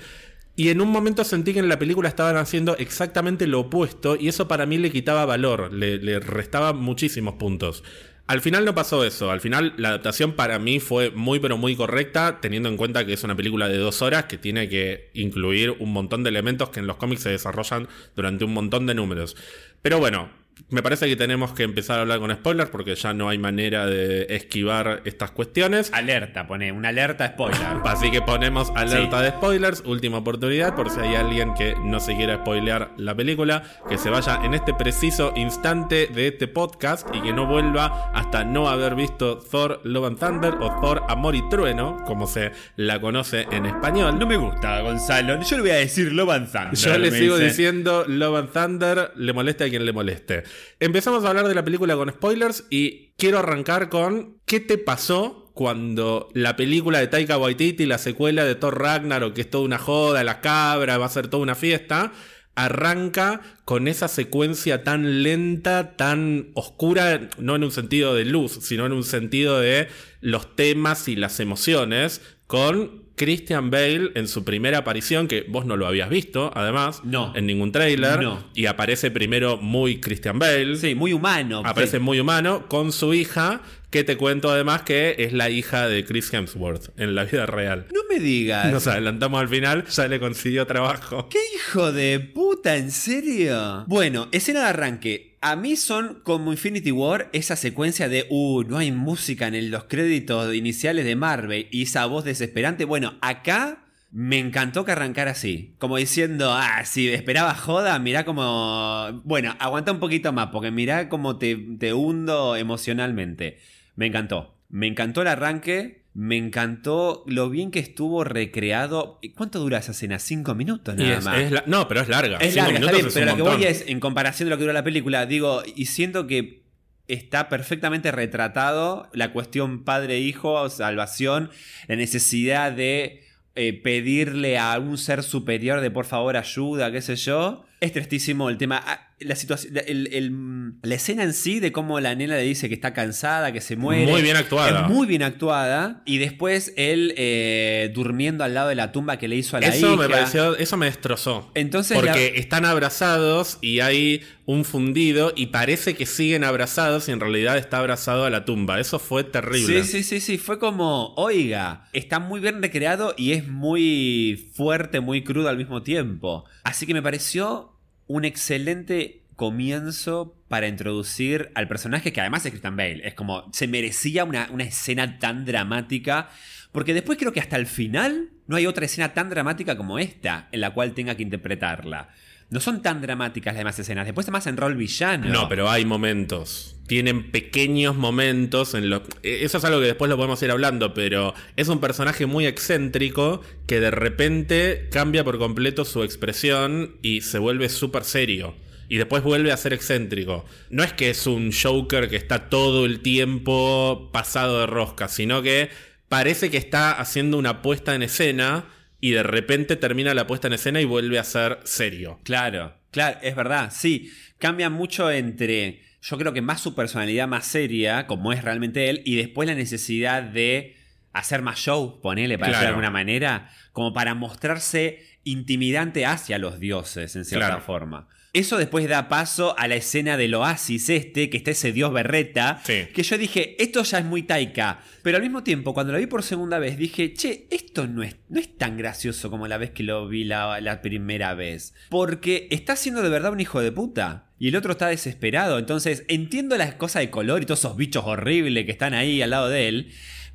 Y 0.55 0.69
en 0.69 0.81
un 0.81 0.89
momento 0.89 1.23
sentí 1.23 1.53
que 1.53 1.59
en 1.59 1.69
la 1.69 1.79
película 1.79 2.09
estaban 2.09 2.37
haciendo 2.37 2.75
exactamente 2.77 3.47
lo 3.47 3.61
opuesto 3.61 4.15
y 4.15 4.27
eso 4.27 4.47
para 4.47 4.65
mí 4.65 4.77
le 4.77 4.91
quitaba 4.91 5.25
valor, 5.25 5.73
le, 5.73 5.97
le 5.97 6.19
restaba 6.19 6.73
muchísimos 6.73 7.35
puntos. 7.35 7.83
Al 8.27 8.41
final 8.41 8.63
no 8.63 8.75
pasó 8.75 9.03
eso, 9.03 9.31
al 9.31 9.41
final 9.41 9.73
la 9.77 9.89
adaptación 9.89 10.33
para 10.33 10.59
mí 10.59 10.79
fue 10.79 11.09
muy 11.09 11.39
pero 11.39 11.57
muy 11.57 11.75
correcta, 11.75 12.39
teniendo 12.41 12.69
en 12.69 12.77
cuenta 12.77 13.03
que 13.03 13.13
es 13.13 13.23
una 13.23 13.35
película 13.35 13.67
de 13.67 13.77
dos 13.77 14.03
horas 14.03 14.25
que 14.25 14.37
tiene 14.37 14.69
que 14.69 15.09
incluir 15.15 15.71
un 15.79 15.91
montón 15.91 16.23
de 16.23 16.29
elementos 16.29 16.69
que 16.69 16.79
en 16.79 16.85
los 16.85 16.97
cómics 16.97 17.23
se 17.23 17.29
desarrollan 17.31 17.87
durante 18.15 18.45
un 18.45 18.53
montón 18.53 18.85
de 18.85 18.93
números. 18.93 19.35
Pero 19.81 19.97
bueno, 19.97 20.29
me 20.69 20.83
parece 20.83 21.07
que 21.07 21.15
tenemos 21.15 21.53
que 21.53 21.63
empezar 21.63 21.97
a 21.97 22.01
hablar 22.01 22.19
con 22.19 22.31
spoilers 22.31 22.69
porque 22.69 22.95
ya 22.95 23.13
no 23.13 23.29
hay 23.29 23.37
manera 23.37 23.85
de 23.85 24.27
esquivar 24.29 25.01
estas 25.05 25.31
cuestiones. 25.31 25.91
Alerta, 25.93 26.47
pone, 26.47 26.71
una 26.71 26.89
alerta 26.89 27.27
spoiler. 27.27 27.59
Así 27.85 28.11
que 28.11 28.21
ponemos 28.21 28.71
alerta 28.75 29.21
de 29.21 29.29
spoilers, 29.29 29.81
última 29.85 30.17
oportunidad, 30.19 30.75
por 30.75 30.89
si 30.89 30.99
hay 30.99 31.15
alguien 31.15 31.53
que 31.55 31.75
no 31.83 31.99
se 31.99 32.15
quiera 32.15 32.37
spoilear 32.37 32.91
la 32.97 33.15
película, 33.15 33.63
que 33.89 33.97
se 33.97 34.09
vaya 34.09 34.41
en 34.43 34.53
este 34.53 34.73
preciso 34.73 35.33
instante 35.35 36.07
de 36.07 36.27
este 36.27 36.47
podcast 36.47 37.07
y 37.13 37.21
que 37.21 37.33
no 37.33 37.47
vuelva 37.47 38.11
hasta 38.13 38.43
no 38.43 38.69
haber 38.69 38.95
visto 38.95 39.39
Thor 39.39 39.81
Love 39.83 40.05
and 40.05 40.19
Thunder 40.19 40.53
o 40.59 40.79
Thor 40.81 41.03
Amor 41.07 41.35
y 41.35 41.47
Trueno, 41.49 41.97
como 42.05 42.27
se 42.27 42.51
la 42.75 42.99
conoce 42.99 43.47
en 43.51 43.65
español. 43.65 44.19
No 44.19 44.27
me 44.27 44.37
gusta, 44.37 44.81
Gonzalo. 44.81 45.41
Yo 45.41 45.57
le 45.57 45.61
voy 45.61 45.71
a 45.71 45.75
decir 45.75 46.11
Love 46.11 46.29
and 46.31 46.51
Thunder. 46.51 46.73
Yo 46.75 46.97
le 46.97 47.11
sigo 47.11 47.35
dice. 47.35 47.49
diciendo 47.49 48.05
Love 48.07 48.37
and 48.37 48.51
Thunder, 48.51 49.11
le 49.15 49.33
moleste 49.33 49.63
a 49.63 49.69
quien 49.69 49.85
le 49.85 49.93
moleste. 49.93 50.43
Empezamos 50.79 51.23
a 51.23 51.29
hablar 51.29 51.47
de 51.47 51.55
la 51.55 51.65
película 51.65 51.95
con 51.95 52.09
spoilers 52.09 52.65
y 52.69 53.13
quiero 53.17 53.39
arrancar 53.39 53.89
con 53.89 54.39
¿qué 54.45 54.59
te 54.59 54.77
pasó 54.77 55.51
cuando 55.53 56.29
la 56.33 56.55
película 56.55 56.99
de 56.99 57.07
Taika 57.07 57.37
Waititi, 57.37 57.85
la 57.85 57.97
secuela 57.97 58.45
de 58.45 58.55
Thor 58.55 58.79
Ragnarok, 58.79 59.33
que 59.33 59.41
es 59.41 59.49
toda 59.49 59.65
una 59.65 59.77
joda, 59.77 60.23
la 60.23 60.39
cabra, 60.39 60.97
va 60.97 61.07
a 61.07 61.09
ser 61.09 61.27
toda 61.27 61.43
una 61.43 61.55
fiesta, 61.55 62.13
arranca 62.55 63.41
con 63.65 63.87
esa 63.87 64.07
secuencia 64.07 64.83
tan 64.83 65.23
lenta, 65.23 65.97
tan 65.97 66.51
oscura, 66.53 67.29
no 67.37 67.55
en 67.55 67.63
un 67.65 67.71
sentido 67.71 68.15
de 68.15 68.25
luz, 68.25 68.59
sino 68.61 68.85
en 68.85 68.93
un 68.93 69.03
sentido 69.03 69.59
de 69.59 69.89
los 70.21 70.55
temas 70.55 71.07
y 71.07 71.15
las 71.15 71.39
emociones, 71.41 72.21
con 72.47 73.08
Christian 73.19 73.69
Bale 73.69 74.11
en 74.15 74.29
su 74.29 74.45
primera 74.45 74.77
aparición, 74.77 75.27
que 75.27 75.45
vos 75.49 75.65
no 75.65 75.75
lo 75.75 75.85
habías 75.85 76.09
visto, 76.09 76.51
además, 76.55 77.01
No. 77.03 77.33
en 77.35 77.45
ningún 77.47 77.73
tráiler, 77.73 78.21
No. 78.21 78.41
y 78.55 78.65
aparece 78.67 79.11
primero 79.11 79.57
muy 79.57 79.99
Christian 79.99 80.39
Bale, 80.39 80.77
Sí, 80.77 80.95
muy 80.95 81.11
humano. 81.11 81.61
aparece 81.65 81.97
Sí. 81.97 82.03
muy 82.03 82.21
humano, 82.21 82.65
con 82.69 82.93
su 82.93 83.13
hija, 83.13 83.61
que 83.91 84.05
te 84.05 84.15
cuento 84.15 84.49
además 84.49 84.83
que 84.83 85.15
es 85.19 85.33
la 85.33 85.49
hija 85.49 85.89
de 85.89 86.05
Chris 86.05 86.33
Hemsworth 86.33 86.97
en 86.97 87.13
la 87.13 87.25
vida 87.25 87.45
real. 87.45 87.87
No 87.93 88.01
me 88.09 88.19
digas. 88.21 88.71
Nos 88.71 88.87
adelantamos 88.87 89.41
al 89.41 89.49
final, 89.49 89.85
ya 89.87 90.07
le 90.07 90.19
consiguió 90.19 90.65
trabajo. 90.65 91.27
¿Qué 91.29 91.39
hijo 91.55 91.91
de 91.91 92.19
puta? 92.21 92.77
¿En 92.77 92.89
serio? 92.91 93.83
Bueno, 93.87 94.29
escena 94.31 94.61
de 94.61 94.65
arranque. 94.67 95.28
A 95.41 95.55
mí 95.55 95.77
son 95.77 96.19
como 96.23 96.51
Infinity 96.51 96.91
War 96.91 97.29
esa 97.31 97.55
secuencia 97.55 98.09
de, 98.09 98.27
uh, 98.29 98.63
no 98.63 98.77
hay 98.77 98.91
música 98.91 99.47
en 99.47 99.71
los 99.71 99.85
créditos 99.85 100.53
iniciales 100.53 101.05
de 101.05 101.15
Marvel 101.15 101.67
y 101.71 101.83
esa 101.83 102.05
voz 102.07 102.25
desesperante. 102.25 102.83
Bueno, 102.83 103.13
acá 103.21 103.85
me 104.11 104.37
encantó 104.37 104.83
que 104.83 104.91
arrancara 104.91 105.31
así. 105.31 105.75
Como 105.77 105.95
diciendo, 105.95 106.51
ah, 106.51 106.83
si 106.83 107.07
esperaba 107.09 107.53
joda, 107.55 107.97
mirá 107.99 108.25
como... 108.25 109.21
Bueno, 109.23 109.55
aguanta 109.59 109.93
un 109.93 109.99
poquito 109.99 110.33
más 110.33 110.47
porque 110.47 110.71
mirá 110.71 111.07
cómo 111.07 111.37
te, 111.37 111.55
te 111.55 111.93
hundo 111.93 112.57
emocionalmente. 112.57 113.59
Me 113.95 114.07
encantó. 114.07 114.55
Me 114.67 114.87
encantó 114.87 115.21
el 115.21 115.29
arranque. 115.29 115.98
Me 116.21 116.35
encantó 116.35 117.23
lo 117.27 117.49
bien 117.49 117.71
que 117.71 117.79
estuvo 117.79 118.25
recreado. 118.25 119.21
¿Cuánto 119.37 119.59
dura 119.59 119.77
esa 119.77 119.91
escena? 119.91 120.19
Cinco 120.19 120.53
minutos 120.53 120.97
nada 120.97 121.17
es- 121.17 121.23
más. 121.23 121.37
es 121.39 121.51
la- 121.51 121.63
no, 121.65 121.87
pero 121.87 122.01
es 122.01 122.09
larga. 122.09 122.37
Es 122.39 122.53
Cinco 122.55 122.65
larga, 122.65 122.79
está 122.79 122.91
minutos 122.91 122.91
bien, 122.97 123.07
es 123.07 123.13
pero 123.13 123.25
lo 123.27 123.35
que 123.37 123.41
voy 123.57 123.63
es, 123.63 123.85
en 123.87 123.99
comparación 124.01 124.47
de 124.47 124.49
lo 124.51 124.57
que 124.57 124.63
dura 124.63 124.73
la 124.73 124.83
película, 124.83 125.25
digo, 125.25 125.63
y 125.75 125.85
siento 125.85 126.27
que 126.27 126.63
está 127.07 127.47
perfectamente 127.47 128.11
retratado 128.11 129.09
la 129.13 129.31
cuestión 129.31 129.85
padre-hijo, 129.85 130.69
salvación, 130.69 131.51
la 131.87 131.95
necesidad 131.95 132.73
de 132.73 133.23
eh, 133.55 133.73
pedirle 133.81 134.57
a 134.57 134.77
un 134.77 134.97
ser 134.97 135.23
superior 135.23 135.79
de 135.79 135.89
por 135.89 136.05
favor 136.05 136.35
ayuda, 136.35 136.91
qué 136.91 137.01
sé 137.01 137.15
yo. 137.15 137.63
Es 137.79 137.93
tristísimo 137.93 138.49
el 138.49 138.57
tema. 138.57 138.83
La 139.21 139.35
situación, 139.35 139.75
el- 139.85 140.07
el- 140.13 140.73
la 140.81 140.95
escena 140.95 141.23
en 141.23 141.33
sí 141.33 141.59
de 141.59 141.71
cómo 141.71 141.99
la 141.99 142.15
nena 142.15 142.35
le 142.35 142.43
dice 142.43 142.69
que 142.69 142.73
está 142.75 142.93
cansada, 142.93 143.51
que 143.51 143.59
se 143.61 143.75
muere. 143.75 144.05
Muy 144.09 144.21
bien 144.21 144.37
actuada. 144.37 144.83
Es 144.85 144.89
muy 144.93 145.07
bien 145.07 145.23
actuada. 145.23 146.01
Y 146.05 146.19
después 146.19 146.73
él 146.77 147.13
eh, 147.17 147.91
durmiendo 147.93 148.43
al 148.43 148.53
lado 148.53 148.69
de 148.69 148.75
la 148.75 148.91
tumba 148.91 149.17
que 149.17 149.27
le 149.27 149.35
hizo 149.35 149.57
a 149.57 149.59
la 149.59 149.67
Eso 149.67 149.93
hija. 149.93 150.03
me 150.03 150.09
pareció, 150.09 150.55
eso 150.57 150.77
me 150.77 150.85
destrozó. 150.85 151.51
Entonces 151.55 151.97
Porque 151.97 152.33
están 152.37 152.63
abrazados 152.65 153.57
y 153.61 153.81
hay 153.81 154.21
un 154.45 154.63
fundido 154.65 155.33
y 155.35 155.47
parece 155.47 155.95
que 155.95 156.05
siguen 156.05 156.43
abrazados 156.43 157.07
y 157.07 157.11
en 157.11 157.19
realidad 157.19 157.57
está 157.57 157.79
abrazado 157.79 158.25
a 158.25 158.29
la 158.29 158.45
tumba. 158.45 158.79
Eso 158.79 158.99
fue 158.99 159.23
terrible. 159.23 159.83
Sí, 159.83 159.91
sí, 159.91 160.03
sí, 160.03 160.19
sí. 160.21 160.37
Fue 160.37 160.59
como, 160.59 161.13
oiga, 161.15 161.87
está 161.93 162.19
muy 162.19 162.39
bien 162.39 162.61
recreado 162.61 163.13
y 163.17 163.33
es 163.33 163.47
muy 163.47 164.49
fuerte, 164.55 165.01
muy 165.01 165.23
crudo 165.23 165.49
al 165.49 165.57
mismo 165.57 165.83
tiempo. 165.83 166.45
Así 166.63 166.85
que 166.85 166.93
me 166.93 167.01
pareció 167.01 167.73
un 168.09 168.25
excelente 168.25 169.21
comienzo 169.35 170.35
para 170.49 170.67
introducir 170.67 171.51
al 171.53 171.67
personaje 171.67 172.11
que 172.11 172.19
además 172.19 172.43
es 172.43 172.51
Christian 172.51 172.75
Bale. 172.75 173.07
Es 173.07 173.13
como, 173.13 173.47
se 173.53 173.67
merecía 173.67 174.25
una, 174.25 174.49
una 174.51 174.63
escena 174.65 175.19
tan 175.19 175.45
dramática. 175.45 176.29
Porque 176.71 176.93
después 176.93 177.17
creo 177.17 177.31
que 177.31 177.39
hasta 177.39 177.55
el 177.55 177.67
final 177.67 178.31
no 178.47 178.55
hay 178.55 178.65
otra 178.65 178.85
escena 178.85 179.13
tan 179.13 179.29
dramática 179.29 179.77
como 179.77 179.99
esta 179.99 180.49
en 180.51 180.61
la 180.61 180.73
cual 180.73 180.93
tenga 180.93 181.15
que 181.15 181.23
interpretarla. 181.23 182.09
No 182.49 182.59
son 182.59 182.81
tan 182.81 182.99
dramáticas 183.01 183.53
las 183.53 183.59
demás 183.59 183.77
escenas. 183.77 184.05
Después 184.05 184.25
está 184.25 184.31
más 184.31 184.47
en 184.47 184.57
rol 184.57 184.75
villano. 184.75 185.29
No, 185.29 185.47
pero 185.47 185.69
hay 185.69 185.85
momentos. 185.85 186.75
Tienen 186.87 187.31
pequeños 187.31 187.95
momentos 187.95 188.73
en 188.73 188.89
los... 188.89 189.03
Eso 189.21 189.59
es 189.59 189.63
algo 189.63 189.79
que 189.79 189.85
después 189.85 190.09
lo 190.09 190.17
podemos 190.17 190.41
ir 190.41 190.49
hablando, 190.49 190.95
pero 190.95 191.35
es 191.55 191.67
un 191.67 191.79
personaje 191.79 192.25
muy 192.25 192.47
excéntrico 192.47 193.41
que 193.67 193.79
de 193.79 193.91
repente 193.91 194.89
cambia 194.91 195.23
por 195.23 195.37
completo 195.37 195.85
su 195.85 196.03
expresión 196.03 196.95
y 197.03 197.21
se 197.21 197.37
vuelve 197.37 197.69
súper 197.69 198.03
serio. 198.03 198.55
Y 198.87 198.97
después 198.97 199.21
vuelve 199.21 199.51
a 199.51 199.57
ser 199.57 199.73
excéntrico. 199.73 200.43
No 200.71 200.83
es 200.83 200.91
que 200.93 201.11
es 201.11 201.27
un 201.27 201.51
Joker 201.51 202.09
que 202.09 202.15
está 202.15 202.49
todo 202.49 202.87
el 202.87 203.01
tiempo 203.01 204.09
pasado 204.11 204.61
de 204.61 204.65
rosca, 204.65 205.07
sino 205.07 205.43
que 205.43 205.69
parece 206.07 206.49
que 206.49 206.57
está 206.57 206.93
haciendo 206.93 207.37
una 207.37 207.61
puesta 207.61 207.93
en 207.93 208.01
escena 208.01 208.65
y 209.01 209.11
de 209.11 209.23
repente 209.23 209.75
termina 209.75 210.13
la 210.13 210.27
puesta 210.27 210.47
en 210.47 210.53
escena 210.53 210.81
y 210.81 210.85
vuelve 210.85 211.19
a 211.19 211.23
ser 211.23 211.59
serio. 211.63 212.19
Claro, 212.23 212.73
claro, 212.91 213.19
es 213.21 213.35
verdad, 213.35 213.71
sí. 213.73 214.11
Cambia 214.37 214.69
mucho 214.69 215.09
entre, 215.11 215.81
yo 216.01 216.17
creo 216.17 216.33
que 216.33 216.41
más 216.41 216.61
su 216.61 216.75
personalidad 216.75 217.27
más 217.27 217.45
seria, 217.45 218.07
como 218.07 218.31
es 218.33 218.43
realmente 218.43 218.89
él, 218.89 219.01
y 219.05 219.15
después 219.15 219.47
la 219.47 219.55
necesidad 219.55 220.23
de 220.23 220.75
hacer 221.13 221.41
más 221.41 221.59
show, 221.59 221.99
ponele, 222.01 222.37
para 222.37 222.49
decirlo 222.51 222.59
de 222.59 222.65
Claro. 222.65 222.75
alguna 222.75 222.91
manera, 222.91 223.49
como 223.73 223.93
para 223.93 224.13
mostrarse 224.15 225.03
intimidante 225.23 226.05
hacia 226.05 226.37
los 226.37 226.59
dioses, 226.59 227.15
en 227.15 227.25
cierta 227.25 227.47
Claro. 227.47 227.61
forma. 227.61 228.07
Eso 228.31 228.57
después 228.57 228.87
da 228.87 229.09
paso 229.09 229.57
a 229.57 229.67
la 229.67 229.75
escena 229.75 230.15
del 230.15 230.35
oasis 230.35 230.89
este, 230.89 231.29
que 231.31 231.37
está 231.37 231.51
ese 231.51 231.71
dios 231.71 231.91
berreta, 231.91 232.61
Sí. 232.63 232.85
que 232.93 233.01
yo 233.01 233.17
dije, 233.17 233.55
esto 233.61 233.81
ya 233.83 233.97
es 233.99 234.05
muy 234.05 234.21
taika, 234.23 234.81
pero 235.01 235.17
al 235.17 235.23
mismo 235.23 235.41
tiempo, 235.43 235.73
cuando 235.73 235.93
lo 235.93 235.99
vi 235.99 236.05
por 236.05 236.21
segunda 236.21 236.59
vez, 236.59 236.77
dije, 236.77 237.13
che, 237.13 237.47
esto 237.49 237.87
no 237.87 238.03
es, 238.03 238.17
no 238.29 238.39
es 238.39 238.55
tan 238.57 238.77
gracioso 238.77 239.31
como 239.31 239.47
la 239.47 239.57
vez 239.57 239.71
que 239.71 239.81
lo 239.81 240.07
vi 240.07 240.25
la, 240.25 240.61
la 240.61 240.81
primera 240.81 241.33
vez, 241.33 241.73
porque 241.89 242.47
está 242.51 242.75
siendo 242.75 243.01
de 243.01 243.09
verdad 243.09 243.31
un 243.33 243.39
hijo 243.39 243.61
de 243.61 243.71
puta. 243.71 244.25
Y 244.37 244.47
el 244.49 244.55
otro 244.55 244.71
está 244.73 244.87
desesperado, 244.87 245.57
entonces 245.59 246.05
entiendo 246.07 246.55
las 246.55 246.75
cosas 246.75 247.01
de 247.01 247.09
color 247.09 247.41
y 247.41 247.45
todos 247.45 247.59
esos 247.59 247.75
bichos 247.75 248.05
horribles 248.05 248.65
que 248.65 248.71
están 248.71 248.93
ahí 248.93 249.21
al 249.21 249.31
lado 249.31 249.49
de 249.49 249.67
él, 249.67 249.91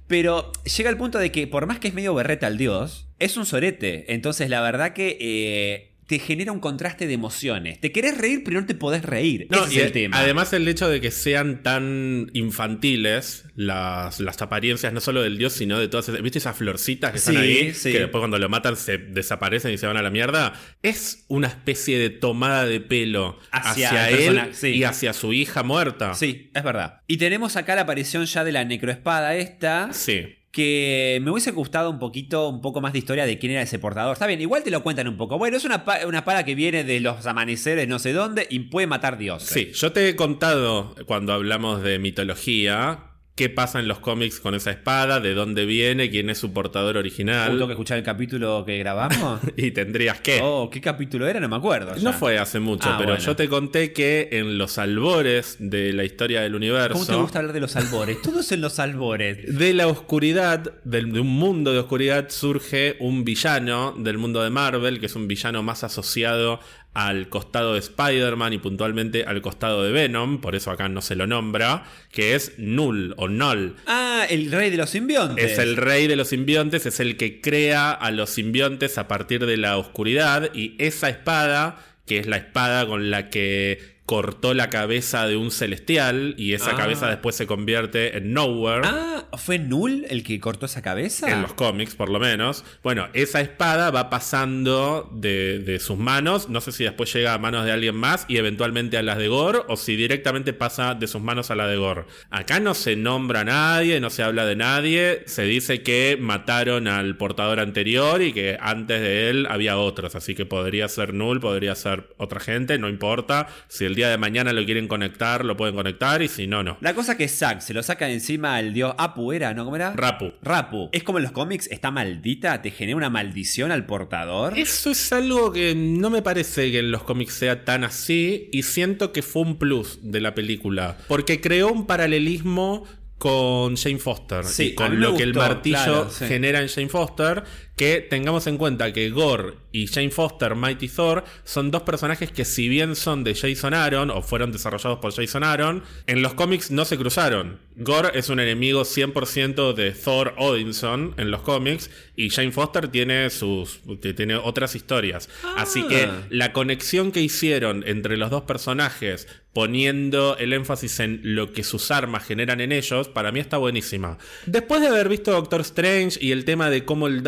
pero 0.06 0.52
llega 0.76 0.90
el 0.90 0.98
punto 0.98 1.18
de 1.18 1.32
que 1.32 1.46
por 1.46 1.66
más 1.66 1.78
que 1.78 1.88
es 1.88 1.94
medio 1.94 2.12
berreta 2.12 2.46
el 2.48 2.58
dios, 2.58 3.08
es 3.18 3.36
un 3.38 3.46
sorete. 3.46 4.12
Entonces 4.12 4.50
la 4.50 4.60
verdad 4.60 4.92
que 4.92 5.16
eh, 5.20 5.93
te 6.06 6.18
genera 6.18 6.52
un 6.52 6.60
contraste 6.60 7.06
de 7.06 7.14
emociones. 7.14 7.80
Te 7.80 7.90
querés 7.92 8.18
reír, 8.18 8.42
pero 8.44 8.60
no 8.60 8.66
te 8.66 8.74
podés 8.74 9.02
reír. 9.04 9.46
No, 9.50 9.64
Ese 9.64 9.74
y 9.74 9.78
es 9.78 9.84
el 9.86 9.92
tema. 9.92 10.18
además 10.18 10.52
el 10.52 10.68
hecho 10.68 10.88
de 10.88 11.00
que 11.00 11.10
sean 11.10 11.62
tan 11.62 12.30
infantiles 12.34 13.44
las, 13.54 14.20
las 14.20 14.40
apariencias 14.42 14.92
no 14.92 15.00
solo 15.00 15.22
del 15.22 15.38
dios, 15.38 15.52
sino 15.52 15.78
de 15.78 15.88
todas 15.88 16.08
esas, 16.08 16.22
¿viste 16.22 16.38
esas 16.38 16.56
florcitas 16.56 17.12
que 17.12 17.18
están 17.18 17.34
Sí, 17.34 17.40
ahí? 17.40 17.74
sí. 17.74 17.92
Que 17.92 18.00
después 18.00 18.20
cuando 18.20 18.38
lo 18.38 18.48
matan 18.48 18.76
se 18.76 18.98
desaparecen 18.98 19.72
y 19.72 19.78
se 19.78 19.86
van 19.86 19.96
a 19.96 20.02
la 20.02 20.10
mierda. 20.10 20.54
Es 20.82 21.24
una 21.28 21.48
especie 21.48 21.98
de 21.98 22.10
tomada 22.10 22.66
de 22.66 22.80
pelo 22.80 23.38
Hacia 23.50 24.08
él 24.10 24.16
persona- 24.16 24.48
sí. 24.52 24.68
y 24.68 24.84
hacia 24.84 25.12
su 25.12 25.32
hija 25.32 25.62
muerta. 25.62 26.14
Sí, 26.14 26.50
es 26.54 26.62
verdad. 26.64 27.00
Y 27.06 27.16
tenemos 27.18 27.56
acá 27.56 27.74
la 27.74 27.82
aparición 27.82 28.24
ya 28.26 28.44
de 28.44 28.52
la 28.52 28.64
necroespada 28.64 29.36
esta. 29.36 29.92
Sí. 29.92 30.26
Que 30.54 31.18
me 31.20 31.32
hubiese 31.32 31.50
gustado 31.50 31.90
un 31.90 31.98
poquito, 31.98 32.48
un 32.48 32.60
poco 32.60 32.80
más 32.80 32.92
de 32.92 33.00
historia 33.00 33.26
de 33.26 33.40
quién 33.40 33.50
era 33.50 33.62
ese 33.62 33.80
portador. 33.80 34.12
Está 34.12 34.28
bien, 34.28 34.40
igual 34.40 34.62
te 34.62 34.70
lo 34.70 34.84
cuentan 34.84 35.08
un 35.08 35.16
poco. 35.16 35.36
Bueno, 35.36 35.56
es 35.56 35.64
una, 35.64 35.84
una 36.06 36.18
espada 36.18 36.44
que 36.44 36.54
viene 36.54 36.84
de 36.84 37.00
los 37.00 37.26
amaneceres 37.26 37.88
no 37.88 37.98
sé 37.98 38.12
dónde 38.12 38.46
y 38.48 38.60
puede 38.60 38.86
matar 38.86 39.18
dioses. 39.18 39.48
Sí, 39.48 39.72
yo 39.74 39.90
te 39.90 40.08
he 40.08 40.14
contado 40.14 40.94
cuando 41.06 41.32
hablamos 41.32 41.82
de 41.82 41.98
mitología 41.98 43.13
qué 43.34 43.48
pasa 43.48 43.80
en 43.80 43.88
los 43.88 43.98
cómics 43.98 44.38
con 44.38 44.54
esa 44.54 44.70
espada, 44.70 45.18
de 45.18 45.34
dónde 45.34 45.66
viene, 45.66 46.08
quién 46.08 46.30
es 46.30 46.38
su 46.38 46.52
portador 46.52 46.96
original. 46.96 47.50
¿Tengo 47.50 47.66
que 47.66 47.72
escuchar 47.72 47.98
el 47.98 48.04
capítulo 48.04 48.64
que 48.64 48.78
grabamos? 48.78 49.40
Y 49.56 49.70
tendrías 49.72 50.20
que. 50.20 50.40
oh, 50.42 50.70
¿qué 50.70 50.80
capítulo 50.80 51.26
era? 51.26 51.40
No 51.40 51.48
me 51.48 51.56
acuerdo. 51.56 51.96
ya. 51.96 52.02
No 52.02 52.12
fue 52.12 52.38
hace 52.38 52.60
mucho, 52.60 52.88
Ah, 52.88 52.96
pero 52.96 53.10
bueno. 53.10 53.24
yo 53.24 53.34
te 53.36 53.48
conté 53.48 53.92
que 53.92 54.28
en 54.32 54.56
los 54.58 54.78
albores 54.78 55.56
de 55.58 55.92
la 55.92 56.04
historia 56.04 56.42
del 56.42 56.54
universo, 56.54 56.92
¿Cómo 56.94 57.06
te 57.06 57.14
gusta 57.16 57.38
hablar 57.40 57.54
de 57.54 57.60
los 57.60 57.74
albores? 57.76 58.22
Todos 58.22 58.50
en 58.52 58.60
los 58.60 58.78
albores. 58.78 59.58
de 59.58 59.74
la 59.74 59.88
oscuridad, 59.88 60.72
de 60.84 61.00
un 61.20 61.26
mundo 61.26 61.72
de 61.72 61.78
oscuridad, 61.80 62.28
surge 62.30 62.96
un 63.00 63.24
villano 63.24 63.92
del 63.98 64.18
mundo 64.18 64.42
de 64.42 64.50
Marvel, 64.50 65.00
que 65.00 65.06
es 65.06 65.16
un 65.16 65.26
villano 65.28 65.62
más 65.62 65.82
asociado 65.84 66.60
al 66.94 67.28
costado 67.28 67.74
de 67.74 67.80
Spider-Man 67.80 68.52
y 68.52 68.58
puntualmente 68.58 69.24
al 69.24 69.42
costado 69.42 69.82
de 69.82 69.92
Venom, 69.92 70.40
por 70.40 70.54
eso 70.54 70.70
acá 70.70 70.88
no 70.88 71.02
se 71.02 71.16
lo 71.16 71.26
nombra, 71.26 71.84
que 72.12 72.34
es 72.34 72.52
Null 72.56 73.14
o 73.16 73.28
Null. 73.28 73.76
Ah, 73.86 74.24
el 74.30 74.50
rey 74.50 74.70
de 74.70 74.76
los 74.76 74.90
simbiontes. 74.90 75.52
Es 75.52 75.58
el 75.58 75.76
rey 75.76 76.06
de 76.06 76.16
los 76.16 76.28
simbiontes, 76.28 76.86
es 76.86 77.00
el 77.00 77.16
que 77.16 77.40
crea 77.40 77.90
a 77.90 78.10
los 78.12 78.30
simbiontes 78.30 78.96
a 78.96 79.08
partir 79.08 79.44
de 79.44 79.56
la 79.56 79.76
oscuridad 79.76 80.54
y 80.54 80.76
esa 80.78 81.08
espada, 81.08 81.84
que 82.06 82.18
es 82.18 82.26
la 82.26 82.36
espada 82.36 82.86
con 82.86 83.10
la 83.10 83.28
que 83.28 83.93
cortó 84.06 84.52
la 84.52 84.68
cabeza 84.68 85.26
de 85.26 85.36
un 85.36 85.50
celestial 85.50 86.34
y 86.36 86.52
esa 86.52 86.72
Ah. 86.72 86.76
cabeza 86.76 87.08
después 87.08 87.36
se 87.36 87.46
convierte 87.46 88.18
en 88.18 88.34
Nowhere. 88.34 88.82
Ah, 88.86 89.24
¿fue 89.38 89.58
Null 89.58 90.04
el 90.10 90.22
que 90.22 90.38
cortó 90.40 90.66
esa 90.66 90.82
cabeza? 90.82 91.32
En 91.32 91.40
los 91.40 91.54
cómics, 91.54 91.94
por 91.94 92.10
lo 92.10 92.20
menos. 92.20 92.64
Bueno, 92.82 93.08
esa 93.14 93.40
espada 93.40 93.90
va 93.90 94.10
pasando 94.10 95.08
de, 95.14 95.58
de 95.60 95.78
sus 95.80 95.96
manos. 95.96 96.50
No 96.50 96.60
sé 96.60 96.72
si 96.72 96.84
después 96.84 97.10
llega 97.14 97.32
a 97.32 97.38
manos 97.38 97.64
de 97.64 97.72
alguien 97.72 97.96
más 97.96 98.26
y 98.28 98.36
eventualmente 98.36 98.98
a 98.98 99.02
las 99.02 99.16
de 99.16 99.28
Gore, 99.28 99.60
o 99.68 99.76
si 99.76 99.96
directamente 99.96 100.52
pasa 100.52 100.94
de 100.94 101.06
sus 101.06 101.22
manos 101.22 101.50
a 101.50 101.54
la 101.54 101.66
de 101.66 101.76
Gore. 101.76 102.04
Acá 102.30 102.60
no 102.60 102.74
se 102.74 102.96
nombra 102.96 103.40
a 103.40 103.44
nadie, 103.44 104.00
no 104.00 104.10
se 104.10 104.22
habla 104.22 104.44
de 104.44 104.56
nadie. 104.56 105.22
Se 105.26 105.44
dice 105.44 105.82
que 105.82 106.18
mataron 106.20 106.88
al 106.88 107.16
portador 107.16 107.58
anterior 107.58 108.20
y 108.20 108.32
que 108.34 108.58
antes 108.60 109.00
de 109.00 109.30
él 109.30 109.46
había 109.48 109.78
otros. 109.78 110.14
Así 110.14 110.34
que 110.34 110.44
podría 110.44 110.88
ser 110.88 111.14
Null, 111.14 111.40
podría 111.40 111.74
ser 111.74 112.08
otra 112.18 112.38
gente, 112.40 112.78
no 112.78 112.88
importa. 112.90 113.48
Si 113.68 113.84
el 113.86 113.93
día 113.94 114.08
de 114.08 114.18
mañana 114.18 114.52
lo 114.52 114.64
quieren 114.64 114.88
conectar, 114.88 115.44
lo 115.44 115.56
pueden 115.56 115.74
conectar. 115.74 116.22
Y 116.22 116.28
si 116.28 116.46
no, 116.46 116.62
no. 116.62 116.78
La 116.80 116.94
cosa 116.94 117.16
que 117.16 117.28
Zack 117.28 117.60
se 117.60 117.74
lo 117.74 117.82
saca 117.82 118.06
de 118.06 118.14
encima 118.14 118.56
al 118.56 118.72
dios 118.72 118.94
Apu, 118.98 119.32
¿era? 119.32 119.54
¿No? 119.54 119.64
¿Cómo 119.64 119.76
era? 119.76 119.92
Rapu. 119.94 120.32
Rapu. 120.42 120.88
Es 120.92 121.02
como 121.02 121.18
en 121.18 121.24
los 121.24 121.32
cómics, 121.32 121.68
está 121.70 121.90
maldita, 121.90 122.62
te 122.62 122.70
genera 122.70 122.96
una 122.96 123.10
maldición 123.10 123.72
al 123.72 123.86
portador. 123.86 124.58
Eso 124.58 124.90
es 124.90 125.12
algo 125.12 125.52
que 125.52 125.74
no 125.74 126.10
me 126.10 126.22
parece 126.22 126.70
que 126.70 126.80
en 126.80 126.90
los 126.90 127.02
cómics 127.02 127.34
sea 127.34 127.64
tan 127.64 127.84
así 127.84 128.48
y 128.52 128.62
siento 128.62 129.12
que 129.12 129.22
fue 129.22 129.42
un 129.42 129.58
plus 129.58 129.98
de 130.02 130.20
la 130.20 130.34
película 130.34 130.96
porque 131.08 131.40
creó 131.40 131.72
un 131.72 131.86
paralelismo 131.86 132.84
con 133.18 133.76
Jane 133.76 133.98
Foster 133.98 134.44
Sí, 134.44 134.64
y 134.64 134.74
con 134.74 135.00
lo 135.00 135.16
que 135.16 135.22
el 135.22 135.34
martillo 135.34 135.76
claro, 135.76 136.10
sí. 136.10 136.26
genera 136.26 136.60
en 136.60 136.68
Jane 136.68 136.88
Foster 136.88 137.44
que 137.76 138.00
tengamos 138.00 138.46
en 138.46 138.56
cuenta 138.56 138.92
que 138.92 139.10
Gore 139.10 139.54
y 139.72 139.88
Jane 139.88 140.10
Foster, 140.10 140.54
Mighty 140.54 140.88
Thor 140.88 141.24
son 141.42 141.72
dos 141.72 141.82
personajes 141.82 142.30
que 142.30 142.44
si 142.44 142.68
bien 142.68 142.94
son 142.94 143.24
de 143.24 143.34
Jason 143.34 143.74
Aaron 143.74 144.10
o 144.10 144.22
fueron 144.22 144.52
desarrollados 144.52 145.00
por 145.00 145.12
Jason 145.12 145.42
Aaron 145.42 145.82
en 146.06 146.22
los 146.22 146.34
cómics 146.34 146.70
no 146.70 146.84
se 146.84 146.96
cruzaron 146.96 147.58
Gore 147.76 148.16
es 148.16 148.28
un 148.28 148.38
enemigo 148.38 148.82
100% 148.82 149.72
de 149.74 149.90
Thor 149.90 150.34
Odinson 150.38 151.14
en 151.16 151.32
los 151.32 151.42
cómics 151.42 151.90
y 152.14 152.30
Jane 152.30 152.52
Foster 152.52 152.86
tiene 152.86 153.28
sus 153.30 153.80
tiene 154.16 154.36
otras 154.36 154.76
historias 154.76 155.28
así 155.56 155.82
Ah. 155.84 155.88
que 155.88 156.08
la 156.30 156.52
conexión 156.52 157.10
que 157.10 157.20
hicieron 157.20 157.82
entre 157.88 158.16
los 158.16 158.30
dos 158.30 158.42
personajes 158.42 159.26
poniendo 159.52 160.36
el 160.38 160.52
énfasis 160.52 160.98
en 161.00 161.20
lo 161.22 161.52
que 161.52 161.62
sus 161.62 161.92
armas 161.92 162.24
generan 162.24 162.60
en 162.60 162.72
ellos, 162.72 163.08
para 163.08 163.30
mí 163.30 163.38
está 163.38 163.56
buenísima. 163.56 164.18
Después 164.46 164.80
de 164.80 164.88
haber 164.88 165.08
visto 165.08 165.30
Doctor 165.30 165.60
Strange 165.60 166.18
y 166.20 166.32
el 166.32 166.44
tema 166.44 166.70
de 166.70 166.84
cómo 166.84 167.06
el 167.06 167.22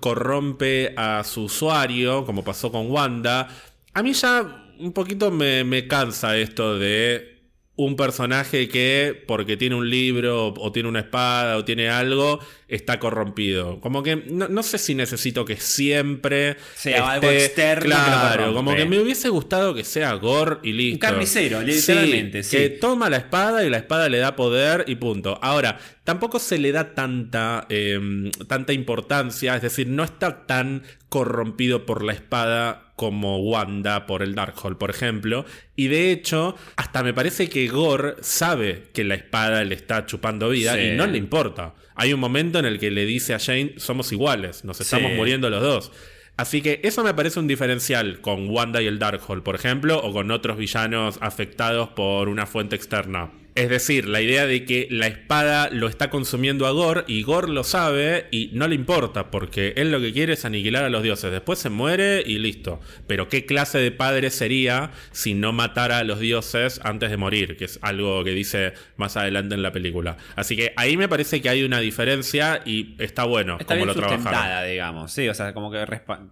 Corrompe 0.00 0.94
a 0.96 1.22
su 1.24 1.44
usuario, 1.44 2.24
como 2.24 2.44
pasó 2.44 2.70
con 2.72 2.90
Wanda, 2.90 3.48
a 3.94 4.02
mí 4.02 4.12
ya 4.12 4.72
un 4.78 4.92
poquito 4.92 5.30
me 5.30 5.86
cansa 5.88 6.36
esto 6.36 6.78
de 6.78 7.31
un 7.74 7.96
personaje 7.96 8.68
que 8.68 9.24
porque 9.26 9.56
tiene 9.56 9.74
un 9.74 9.88
libro 9.88 10.48
o 10.48 10.72
tiene 10.72 10.90
una 10.90 11.00
espada 11.00 11.56
o 11.56 11.64
tiene 11.64 11.88
algo 11.88 12.38
está 12.68 12.98
corrompido. 12.98 13.80
Como 13.80 14.02
que 14.02 14.16
no, 14.16 14.48
no 14.48 14.62
sé 14.62 14.76
si 14.76 14.94
necesito 14.94 15.44
que 15.44 15.56
siempre 15.56 16.56
Sea 16.74 17.12
algo 17.12 17.30
externo 17.30 17.86
Claro, 17.86 18.52
como 18.52 18.74
que 18.74 18.84
me 18.84 18.98
hubiese 18.98 19.30
gustado 19.30 19.74
que 19.74 19.84
sea 19.84 20.12
Gore 20.14 20.58
y 20.62 20.72
listo. 20.72 21.06
Un 21.06 21.12
carnicero, 21.12 21.62
literalmente, 21.62 22.42
sí. 22.42 22.56
Que 22.56 22.68
toma 22.68 23.08
la 23.08 23.16
espada 23.16 23.64
y 23.64 23.70
la 23.70 23.78
espada 23.78 24.08
le 24.10 24.18
da 24.18 24.36
poder 24.36 24.84
y 24.86 24.96
punto. 24.96 25.38
Ahora, 25.42 25.78
tampoco 26.04 26.38
se 26.38 26.58
le 26.58 26.72
da 26.72 26.94
tanta, 26.94 27.66
eh, 27.70 28.30
tanta 28.48 28.74
importancia, 28.74 29.56
es 29.56 29.62
decir, 29.62 29.88
no 29.88 30.04
está 30.04 30.46
tan 30.46 30.82
corrompido 31.08 31.86
por 31.86 32.02
la 32.02 32.12
espada 32.12 32.91
como 33.02 33.38
Wanda 33.40 34.06
por 34.06 34.22
el 34.22 34.36
Darkhold, 34.36 34.78
por 34.78 34.90
ejemplo. 34.90 35.44
Y 35.74 35.88
de 35.88 36.12
hecho, 36.12 36.54
hasta 36.76 37.02
me 37.02 37.12
parece 37.12 37.48
que 37.48 37.66
Gore 37.66 38.14
sabe 38.20 38.84
que 38.94 39.02
la 39.02 39.16
espada 39.16 39.64
le 39.64 39.74
está 39.74 40.06
chupando 40.06 40.48
vida 40.50 40.76
Sí. 40.76 40.82
y 40.82 40.90
no 40.92 41.04
le 41.08 41.18
importa. 41.18 41.74
Hay 41.96 42.12
un 42.12 42.20
momento 42.20 42.60
en 42.60 42.64
el 42.64 42.78
que 42.78 42.92
le 42.92 43.04
dice 43.04 43.34
a 43.34 43.40
Jane, 43.40 43.74
somos 43.78 44.12
iguales, 44.12 44.64
nos 44.64 44.80
estamos 44.80 45.10
Sí. 45.10 45.16
muriendo 45.16 45.50
los 45.50 45.60
dos. 45.62 45.90
Así 46.36 46.62
que 46.62 46.78
eso 46.84 47.02
me 47.02 47.12
parece 47.12 47.40
un 47.40 47.48
diferencial 47.48 48.20
con 48.20 48.48
Wanda 48.48 48.80
y 48.80 48.86
el 48.86 49.00
Darkhold, 49.00 49.42
por 49.42 49.56
ejemplo, 49.56 49.98
o 50.00 50.12
con 50.12 50.30
otros 50.30 50.56
villanos 50.56 51.18
afectados 51.20 51.88
por 51.88 52.28
una 52.28 52.46
fuente 52.46 52.76
externa. 52.76 53.32
Es 53.54 53.68
decir, 53.68 54.08
la 54.08 54.22
idea 54.22 54.46
de 54.46 54.64
que 54.64 54.88
la 54.90 55.06
espada 55.06 55.68
lo 55.70 55.86
está 55.86 56.08
consumiendo 56.08 56.66
a 56.66 56.70
Gore 56.70 57.04
y 57.06 57.22
Gore 57.22 57.48
lo 57.48 57.64
sabe 57.64 58.26
y 58.30 58.48
no 58.54 58.66
le 58.66 58.74
importa 58.74 59.30
porque 59.30 59.74
él 59.76 59.92
lo 59.92 60.00
que 60.00 60.12
quiere 60.14 60.32
es 60.32 60.46
aniquilar 60.46 60.84
a 60.84 60.88
los 60.88 61.02
dioses. 61.02 61.30
Después 61.30 61.58
se 61.58 61.68
muere 61.68 62.22
y 62.24 62.38
listo. 62.38 62.80
Pero 63.06 63.28
¿qué 63.28 63.44
clase 63.44 63.78
de 63.78 63.90
padre 63.90 64.30
sería 64.30 64.90
si 65.10 65.34
no 65.34 65.52
matara 65.52 65.98
a 65.98 66.04
los 66.04 66.18
dioses 66.18 66.80
antes 66.82 67.10
de 67.10 67.18
morir? 67.18 67.58
Que 67.58 67.66
es 67.66 67.78
algo 67.82 68.24
que 68.24 68.30
dice 68.30 68.72
más 68.96 69.18
adelante 69.18 69.54
en 69.54 69.62
la 69.62 69.70
película. 69.70 70.16
Así 70.34 70.56
que 70.56 70.72
ahí 70.76 70.96
me 70.96 71.08
parece 71.08 71.42
que 71.42 71.50
hay 71.50 71.62
una 71.62 71.80
diferencia 71.80 72.62
y 72.64 72.94
está 72.98 73.24
bueno 73.24 73.58
Está 73.60 73.74
como 73.74 73.84
bien 73.84 73.88
lo 73.88 73.94
trabajaron. 73.94 74.70
digamos. 74.70 75.12
Sí, 75.12 75.28
o 75.28 75.34
sea, 75.34 75.52
como 75.52 75.70
que 75.70 75.84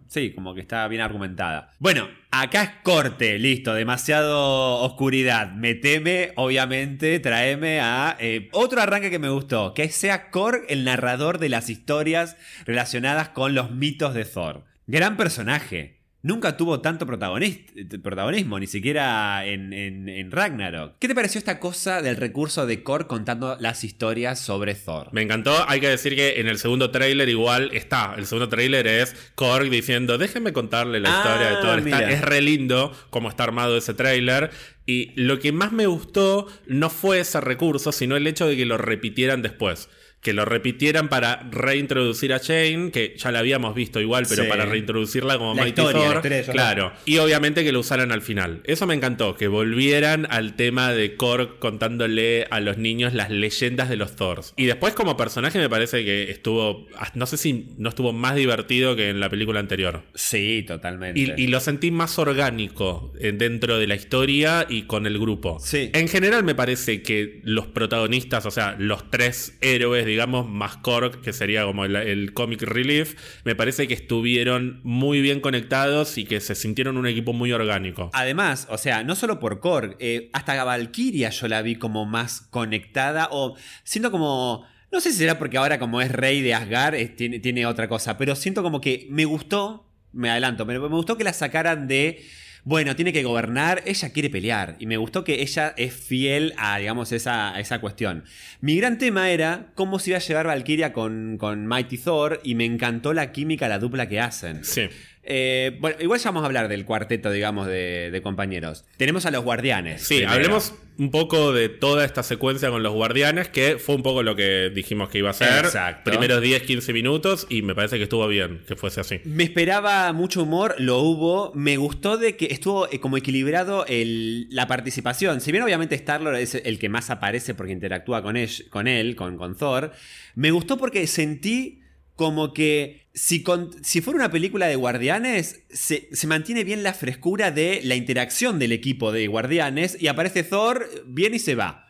sí, 0.08 0.30
como 0.30 0.54
que 0.54 0.62
está 0.62 0.88
bien 0.88 1.02
argumentada. 1.02 1.72
Bueno, 1.78 2.08
acá 2.30 2.62
es 2.62 2.70
corte, 2.82 3.38
listo, 3.38 3.74
demasiado 3.74 4.78
oscuridad. 4.80 5.52
Me 5.52 5.74
teme, 5.74 6.32
obviamente, 6.36 7.18
traeme 7.20 7.80
a 7.80 8.16
eh, 8.18 8.48
otro 8.52 8.80
arranque 8.80 9.10
que 9.10 9.18
me 9.18 9.28
gustó, 9.28 9.74
que 9.74 9.88
sea 9.88 10.30
Korg 10.30 10.64
el 10.68 10.84
narrador 10.84 11.38
de 11.38 11.48
las 11.48 11.70
historias 11.70 12.36
relacionadas 12.64 13.30
con 13.30 13.54
los 13.54 13.70
mitos 13.70 14.14
de 14.14 14.24
Thor. 14.24 14.64
Gran 14.86 15.16
personaje. 15.16 15.99
Nunca 16.22 16.56
tuvo 16.56 16.80
tanto 16.80 17.06
protagonismo, 17.06 18.58
ni 18.58 18.66
siquiera 18.66 19.44
en, 19.46 19.72
en, 19.72 20.30
Ragnarok. 20.30 20.94
¿Qué 20.98 21.08
te 21.08 21.14
pareció 21.14 21.38
esta 21.38 21.58
cosa 21.58 22.02
del 22.02 22.16
recurso 22.16 22.66
de 22.66 22.82
Korg 22.82 23.06
contando 23.06 23.56
las 23.58 23.84
historias 23.84 24.38
sobre 24.38 24.74
Thor? 24.74 25.08
Me 25.12 25.22
encantó, 25.22 25.68
hay 25.68 25.80
que 25.80 25.88
decir 25.88 26.14
que 26.14 26.40
en 26.40 26.46
el 26.46 26.58
segundo 26.58 26.90
tráiler 26.90 27.28
igual 27.28 27.70
está, 27.72 28.14
el 28.16 28.26
segundo 28.26 28.48
tráiler 28.48 28.86
es 28.86 29.14
Korg 29.34 29.70
diciendo, 29.70 30.18
déjenme 30.18 30.52
contarle 30.52 31.00
la 31.00 31.08
historia 31.08 31.50
de 31.50 31.56
Thor, 31.56 32.02
es 32.10 32.20
re 32.22 32.40
lindo 32.40 32.92
como 33.10 33.28
está 33.28 33.44
armado 33.44 33.76
ese 33.76 33.94
tráiler. 33.94 34.50
Y 34.86 35.12
lo 35.14 35.38
que 35.38 35.52
más 35.52 35.72
me 35.72 35.86
gustó 35.86 36.48
no 36.66 36.90
fue 36.90 37.20
ese 37.20 37.40
recurso, 37.40 37.92
sino 37.92 38.16
el 38.16 38.26
hecho 38.26 38.46
de 38.46 38.56
que 38.56 38.66
lo 38.66 38.76
repitieran 38.76 39.40
después 39.40 39.88
que 40.20 40.34
lo 40.34 40.44
repitieran 40.44 41.08
para 41.08 41.48
reintroducir 41.50 42.34
a 42.34 42.38
Shane, 42.38 42.90
que 42.90 43.14
ya 43.16 43.32
la 43.32 43.38
habíamos 43.38 43.74
visto 43.74 44.00
igual, 44.00 44.26
pero 44.28 44.46
para 44.48 44.66
reintroducirla 44.66 45.38
como 45.38 45.54
Mighty 45.54 45.72
Thor. 45.72 46.22
claro. 46.50 46.92
Y 47.06 47.18
obviamente 47.18 47.64
que 47.64 47.72
lo 47.72 47.80
usaran 47.80 48.12
al 48.12 48.20
final. 48.20 48.60
Eso 48.64 48.86
me 48.86 48.94
encantó, 48.94 49.36
que 49.36 49.48
volvieran 49.48 50.26
al 50.30 50.56
tema 50.56 50.92
de 50.92 51.16
Korg 51.16 51.58
contándole 51.58 52.46
a 52.50 52.60
los 52.60 52.76
niños 52.76 53.14
las 53.14 53.30
leyendas 53.30 53.88
de 53.88 53.96
los 53.96 54.16
Thors. 54.16 54.52
Y 54.56 54.66
después 54.66 54.92
como 54.94 55.16
personaje 55.16 55.58
me 55.58 55.70
parece 55.70 56.04
que 56.04 56.30
estuvo, 56.30 56.86
no 57.14 57.26
sé 57.26 57.38
si 57.38 57.68
no 57.78 57.88
estuvo 57.88 58.12
más 58.12 58.34
divertido 58.34 58.96
que 58.96 59.08
en 59.08 59.20
la 59.20 59.30
película 59.30 59.60
anterior. 59.60 60.02
Sí, 60.14 60.64
totalmente. 60.66 61.34
Y, 61.36 61.50
lo 61.50 61.58
sentí 61.58 61.90
más 61.90 62.16
orgánico 62.18 63.12
eh, 63.18 63.32
dentro 63.32 63.78
de 63.78 63.88
la 63.88 63.96
historia 63.96 64.66
y 64.68 64.82
con 64.82 65.06
el 65.06 65.18
grupo. 65.18 65.58
Sí. 65.58 65.90
En 65.94 66.06
general 66.06 66.44
me 66.44 66.54
parece 66.54 67.02
que 67.02 67.40
los 67.42 67.66
protagonistas, 67.66 68.46
o 68.46 68.52
sea, 68.52 68.76
los 68.78 69.10
tres 69.10 69.58
héroes 69.60 70.06
digamos, 70.10 70.48
más 70.48 70.76
Korg, 70.76 71.20
que 71.20 71.32
sería 71.32 71.64
como 71.64 71.84
el, 71.84 72.32
comic 72.34 72.62
relief, 72.62 73.14
me 73.44 73.54
parece 73.54 73.88
que 73.88 73.94
estuvieron 73.94 74.80
muy 74.82 75.20
bien 75.20 75.40
conectados 75.40 76.18
y 76.18 76.24
que 76.24 76.40
se 76.40 76.54
sintieron 76.54 76.96
un 76.96 77.06
equipo 77.06 77.32
muy 77.32 77.52
orgánico. 77.52 78.10
Además, 78.12 78.66
o 78.70 78.78
sea, 78.78 79.02
no 79.04 79.16
solo 79.16 79.40
por 79.40 79.60
Korg, 79.60 79.96
eh, 79.98 80.30
hasta 80.32 80.62
Valkyria 80.64 81.30
yo 81.30 81.48
la 81.48 81.62
vi 81.62 81.76
como 81.76 82.06
más 82.06 82.42
conectada 82.50 83.28
o 83.30 83.56
siento 83.84 84.10
como... 84.10 84.66
No 84.92 85.00
sé 85.00 85.12
si 85.12 85.18
será 85.18 85.38
porque 85.38 85.56
ahora 85.56 85.78
como 85.78 86.00
es 86.00 86.10
rey 86.10 86.42
de 86.42 86.52
Asgard 86.52 86.96
tiene, 87.16 87.38
tiene 87.38 87.64
otra 87.64 87.88
cosa, 87.88 88.18
pero 88.18 88.34
siento 88.34 88.64
como 88.64 88.80
que 88.80 89.06
me 89.08 89.24
gustó, 89.24 89.88
me 90.12 90.30
adelanto, 90.30 90.66
pero 90.66 90.80
me 90.80 90.96
gustó 90.96 91.16
que 91.16 91.22
la 91.22 91.32
sacaran 91.32 91.86
de 91.86 92.24
bueno, 92.64 92.96
tiene 92.96 93.12
que 93.12 93.22
gobernar, 93.22 93.82
ella 93.86 94.10
quiere 94.10 94.30
pelear. 94.30 94.76
Y 94.78 94.86
me 94.86 94.96
gustó 94.96 95.24
que 95.24 95.42
ella 95.42 95.74
es 95.76 95.94
fiel 95.94 96.54
a, 96.56 96.78
digamos, 96.78 97.12
esa, 97.12 97.58
esa 97.58 97.80
cuestión. 97.80 98.24
Mi 98.60 98.76
gran 98.76 98.98
tema 98.98 99.30
era 99.30 99.66
cómo 99.74 99.98
se 99.98 100.10
iba 100.10 100.18
a 100.18 100.22
llevar 100.22 100.46
Valkyria 100.46 100.92
con, 100.92 101.36
con 101.38 101.66
Mighty 101.66 101.98
Thor 101.98 102.40
y 102.42 102.54
me 102.54 102.64
encantó 102.64 103.12
la 103.12 103.32
química, 103.32 103.68
la 103.68 103.78
dupla 103.78 104.08
que 104.08 104.20
hacen. 104.20 104.64
Sí. 104.64 104.88
Eh, 105.22 105.76
bueno, 105.80 105.98
igual 106.00 106.18
ya 106.18 106.30
vamos 106.30 106.42
a 106.42 106.46
hablar 106.46 106.68
del 106.68 106.84
cuarteto, 106.84 107.30
digamos, 107.30 107.66
de, 107.66 108.20
compañeros. 108.22 108.84
Tenemos 108.96 109.26
a 109.26 109.30
los 109.30 109.44
guardianes. 109.44 110.02
Sí, 110.02 110.24
hablemos 110.24 110.74
un 110.98 111.10
poco 111.10 111.52
de 111.52 111.68
toda 111.68 112.04
esta 112.04 112.22
secuencia 112.22 112.70
con 112.70 112.82
los 112.82 112.92
guardianes, 112.92 113.48
que 113.48 113.78
fue 113.78 113.94
un 113.94 114.02
poco 114.02 114.22
lo 114.22 114.36
que 114.36 114.70
dijimos 114.74 115.08
que 115.08 115.18
iba 115.18 115.30
a 115.30 115.34
ser. 115.34 115.64
Exacto. 115.64 116.10
Primeros 116.10 116.40
10, 116.42 116.62
15 116.62 116.92
minutos 116.92 117.46
y 117.48 117.62
me 117.62 117.74
parece 117.74 117.96
que 117.96 118.04
estuvo 118.04 118.26
bien 118.28 118.62
que 118.66 118.76
fuese 118.76 119.00
así. 119.00 119.20
Me 119.24 119.44
esperaba 119.44 120.12
mucho 120.12 120.42
humor, 120.42 120.74
lo 120.78 120.98
hubo. 120.98 121.52
Me 121.54 121.76
gustó 121.76 122.18
de 122.18 122.36
que 122.36 122.46
estuvo 122.46 122.90
eh, 122.90 123.00
como 123.00 123.16
equilibrado 123.16 123.84
la 123.88 124.66
participación. 124.66 125.40
Si 125.40 125.52
bien 125.52 125.64
obviamente 125.64 125.96
Starlord 125.96 126.36
es 126.36 126.54
el 126.54 126.78
que 126.78 126.88
más 126.88 127.10
aparece 127.10 127.54
porque 127.54 127.72
interactúa 127.72 128.22
con 128.22 128.36
él, 128.36 128.50
con, 128.70 128.86
él, 128.86 129.16
con, 129.16 129.36
con 129.36 129.56
Thor, 129.56 129.92
me 130.34 130.50
gustó 130.50 130.76
porque 130.76 131.06
sentí 131.06 131.80
como 132.20 132.52
que 132.52 132.99
si, 133.12 133.44
si 133.82 134.00
fuera 134.00 134.18
una 134.18 134.30
película 134.30 134.66
de 134.66 134.76
guardianes, 134.76 135.64
se, 135.70 136.08
mantiene 136.26 136.64
bien 136.64 136.82
la 136.82 136.94
frescura 136.94 137.50
de 137.50 137.80
la 137.84 137.96
interacción 137.96 138.58
del 138.58 138.72
equipo 138.72 139.12
de 139.12 139.26
guardianes 139.26 140.00
y 140.00 140.08
aparece 140.08 140.42
Thor, 140.42 140.88
viene 141.06 141.36
y 141.36 141.40
se 141.40 141.54
va. 141.54 141.86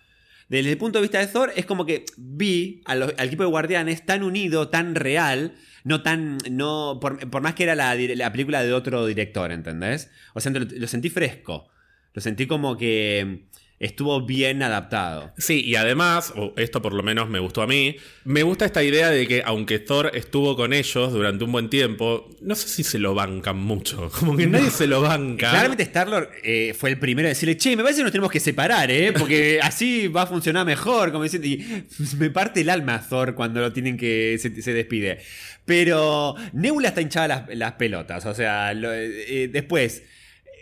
Desde 0.48 0.70
el 0.70 0.78
punto 0.78 0.98
de 0.98 1.02
vista 1.02 1.20
de 1.20 1.28
Thor, 1.28 1.52
es 1.54 1.66
como 1.66 1.86
que 1.86 2.04
vi 2.16 2.82
al, 2.86 3.14
equipo 3.18 3.44
de 3.44 3.50
guardianes 3.50 4.04
tan 4.04 4.22
unido, 4.22 4.68
tan 4.68 4.94
real, 4.94 5.54
no 5.84 6.02
tan. 6.02 6.38
no 6.50 6.98
Por, 7.00 7.40
más 7.40 7.54
que 7.54 7.64
era 7.64 7.74
la, 7.74 8.32
película 8.32 8.62
de 8.62 8.72
otro 8.72 9.06
director, 9.06 9.52
¿entendés? 9.52 10.10
O 10.34 10.40
sea, 10.40 10.50
lo 10.52 10.86
sentí 10.88 11.10
fresco. 11.10 11.68
Lo 12.12 12.20
sentí 12.20 12.48
como 12.48 12.76
que 12.76 13.46
estuvo 13.80 14.20
bien 14.20 14.62
adaptado. 14.62 15.32
Sí, 15.38 15.64
y 15.64 15.74
además, 15.74 16.34
o 16.36 16.52
esto 16.58 16.82
por 16.82 16.92
lo 16.92 17.02
menos 17.02 17.30
me 17.30 17.38
gustó 17.38 17.62
a 17.62 17.66
mí, 17.66 17.96
me 18.24 18.42
gusta 18.42 18.66
esta 18.66 18.82
idea 18.82 19.08
de 19.08 19.26
que 19.26 19.42
aunque 19.44 19.78
Thor 19.78 20.10
estuvo 20.12 20.54
con 20.54 20.74
ellos 20.74 21.12
durante 21.14 21.44
un 21.44 21.52
buen 21.52 21.70
tiempo, 21.70 22.28
no 22.42 22.54
sé 22.54 22.68
si 22.68 22.84
se 22.84 22.98
lo 22.98 23.14
bancan 23.14 23.56
mucho, 23.56 24.10
como 24.20 24.36
que 24.36 24.46
nadie 24.46 24.70
se 24.70 24.86
lo 24.86 25.00
banca. 25.00 25.50
Claramente 25.50 25.82
Star-Lord 25.84 26.28
eh, 26.44 26.74
fue 26.78 26.90
el 26.90 26.98
primero 26.98 27.26
a 27.26 27.30
decirle, 27.30 27.56
che, 27.56 27.74
me 27.74 27.82
parece 27.82 28.00
que 28.00 28.04
nos 28.04 28.12
tenemos 28.12 28.30
que 28.30 28.40
separar, 28.40 28.90
¿eh? 28.90 29.14
Porque 29.14 29.60
así 29.62 30.08
va 30.08 30.22
a 30.22 30.26
funcionar 30.26 30.66
mejor, 30.66 31.10
como 31.10 31.24
diciendo, 31.24 31.48
y 31.48 31.86
me 32.18 32.28
parte 32.28 32.60
el 32.60 32.68
alma 32.68 33.00
Thor 33.00 33.34
cuando 33.34 33.60
lo 33.60 33.72
tienen 33.72 33.96
que, 33.96 34.38
se, 34.38 34.74
despide. 34.74 35.20
Pero 35.64 36.34
Nebula 36.52 36.88
está 36.88 37.00
hinchada 37.00 37.46
las, 37.48 37.72
pelotas, 37.72 38.26
o 38.26 38.34
sea, 38.34 38.72
eh, 38.72 39.48
después... 39.50 40.02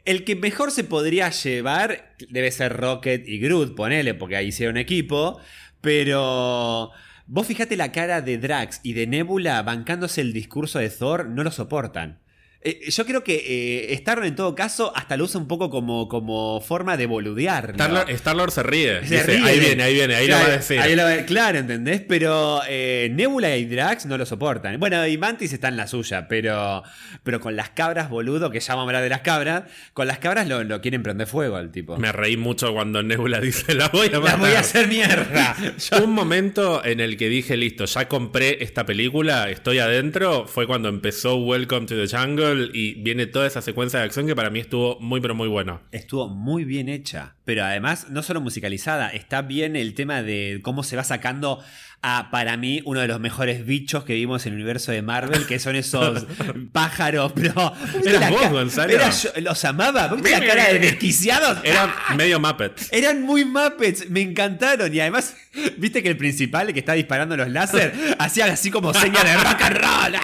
El 0.04 0.24
que 0.24 0.37
mejor 0.37 0.70
se 0.70 0.84
podría 0.84 1.30
llevar 1.30 2.14
debe 2.30 2.50
ser 2.50 2.76
Rocket 2.76 3.26
y 3.26 3.38
Groot, 3.38 3.74
ponele, 3.74 4.14
porque 4.14 4.37
ahí 4.37 4.48
hicieron 4.48 4.76
equipo. 4.76 5.40
Pero 5.80 6.90
vos 7.26 7.46
fíjate 7.46 7.76
la 7.76 7.92
cara 7.92 8.20
de 8.20 8.38
Drax 8.38 8.80
y 8.82 8.94
de 8.94 9.06
Nebula 9.06 9.62
bancándose 9.62 10.20
el 10.20 10.32
discurso 10.32 10.78
de 10.78 10.90
Thor, 10.90 11.28
no 11.28 11.44
lo 11.44 11.50
soportan. 11.50 12.20
Eh, 12.60 12.90
yo 12.90 13.06
creo 13.06 13.22
que 13.22 13.36
eh, 13.36 14.04
en 14.24 14.34
todo 14.34 14.56
caso 14.56 14.92
hasta 14.96 15.16
lo 15.16 15.24
usa 15.24 15.40
un 15.40 15.46
poco 15.46 15.70
como, 15.70 16.08
como 16.08 16.60
forma 16.60 16.96
de 16.96 17.06
boludear. 17.06 17.76
Star-Lord 18.08 18.50
se 18.50 18.64
ríe. 18.64 18.98
ahí 19.44 19.60
viene, 19.60 19.84
ahí 19.84 19.94
viene, 19.94 20.16
ahí 20.16 20.26
lo 20.26 20.34
va 20.34 20.44
a 20.44 20.48
decir. 20.48 20.80
claro, 21.26 21.58
¿entendés? 21.58 22.02
Pero 22.08 22.60
eh, 22.68 23.10
Nebula 23.12 23.56
y 23.56 23.64
Drax 23.64 24.06
no 24.06 24.18
lo 24.18 24.26
soportan. 24.26 24.80
Bueno, 24.80 25.06
y 25.06 25.16
Mantis 25.16 25.52
está 25.52 25.68
en 25.68 25.76
la 25.76 25.86
suya, 25.86 26.26
pero, 26.26 26.82
pero 27.22 27.38
con 27.38 27.54
las 27.54 27.70
cabras, 27.70 28.10
boludo, 28.10 28.50
que 28.50 28.58
ya 28.58 28.74
vamos 28.74 28.86
a 28.86 28.88
hablar 28.88 29.02
de 29.04 29.10
las 29.10 29.20
cabras, 29.20 29.64
con 29.92 30.08
las 30.08 30.18
cabras 30.18 30.48
lo, 30.48 30.80
quieren 30.80 31.04
prender 31.04 31.28
fuego 31.28 31.56
al 31.56 31.70
tipo. 31.70 31.96
Me 31.96 32.10
reí 32.10 32.36
mucho 32.36 32.72
cuando 32.72 33.04
Nebula 33.04 33.40
dice, 33.40 33.74
la 33.76 33.88
voy 33.88 34.08
a 34.08 34.18
matar. 34.18 34.40
La 34.40 34.46
voy 34.46 34.56
a 34.56 34.60
hacer 34.60 34.88
mierda. 34.88 35.54
Un 36.02 36.10
momento 36.10 36.84
en 36.84 36.98
el 36.98 37.16
que 37.16 37.28
dije, 37.28 37.56
listo, 37.56 37.84
ya 37.84 38.08
compré 38.08 38.64
esta 38.64 38.84
película, 38.84 39.48
estoy 39.48 39.78
adentro, 39.78 40.48
fue 40.48 40.66
cuando 40.66 40.88
empezó 40.88 41.36
Welcome 41.36 41.86
to 41.86 41.94
the 41.94 42.08
Jungle 42.08 42.47
y 42.54 42.94
viene 42.94 43.26
toda 43.26 43.46
esa 43.46 43.62
secuencia 43.62 43.98
de 43.98 44.06
acción 44.06 44.26
que 44.26 44.37
para 44.37 44.50
mí 44.50 44.61
estuvo 44.61 44.98
muy 45.00 45.20
pero 45.20 45.34
muy 45.34 45.48
buena. 45.48 45.82
Estuvo 45.92 46.28
muy 46.28 46.64
bien 46.64 46.88
hecha, 46.88 47.34
pero 47.44 47.64
además 47.64 48.08
no 48.11 48.22
solo 48.22 48.40
musicalizada, 48.40 49.08
está 49.08 49.42
bien 49.42 49.76
el 49.76 49.94
tema 49.94 50.22
de 50.22 50.61
cómo 50.62 50.82
se 50.82 50.96
va 50.96 51.04
sacando 51.04 51.62
a, 52.00 52.30
para 52.30 52.56
mí, 52.56 52.80
uno 52.84 53.00
de 53.00 53.08
los 53.08 53.18
mejores 53.18 53.66
bichos 53.66 54.04
que 54.04 54.14
vimos 54.14 54.46
en 54.46 54.52
el 54.52 54.58
universo 54.58 54.92
de 54.92 55.02
Marvel, 55.02 55.46
que 55.46 55.58
son 55.58 55.74
esos 55.74 56.26
pájaros, 56.72 57.32
pero... 57.34 57.72
Eras 58.04 58.30
vos, 58.30 58.50
Gonzalo. 58.50 58.94
los 59.40 59.64
amaba, 59.64 60.08
¿viste 60.08 60.30
la 60.30 60.46
cara 60.46 60.68
de 60.68 60.78
desquiciados? 60.78 61.58
Eran 61.64 61.90
medio 62.16 62.38
Muppets. 62.38 62.92
Eran 62.92 63.22
muy 63.22 63.44
Muppets, 63.44 64.08
me 64.11 64.20
encantaron. 64.20 64.94
Y 64.94 65.00
además, 65.00 65.34
viste 65.76 66.02
que 66.02 66.08
el 66.08 66.16
principal, 66.16 66.68
el 66.68 66.74
que 66.74 66.80
está 66.80 66.92
disparando 66.92 67.37
los 67.37 67.48
láser, 67.48 67.92
hacía 68.18 68.46
así 68.46 68.70
como 68.70 68.94
señas 68.94 69.24
de 69.24 69.34
rock 69.34 69.62
and 69.62 69.76
roll. 69.76 70.20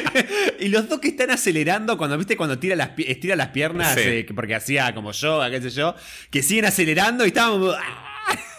y 0.60 0.68
los 0.68 0.88
dos 0.88 1.00
que 1.00 1.08
están 1.08 1.30
acelerando, 1.30 1.96
cuando 1.96 2.16
viste 2.18 2.36
cuando 2.36 2.58
tira 2.58 2.76
las, 2.76 2.90
estira 2.98 3.36
las 3.36 3.48
piernas, 3.48 3.96
eh, 3.96 4.26
porque 4.34 4.54
hacía 4.54 4.94
como 4.94 5.12
yoga, 5.12 5.50
qué 5.50 5.60
sé 5.60 5.70
yo, 5.70 5.94
que 6.30 6.42
siguen 6.42 6.66
acelerando 6.66 7.24
y 7.24 7.28
estábamos. 7.28 7.76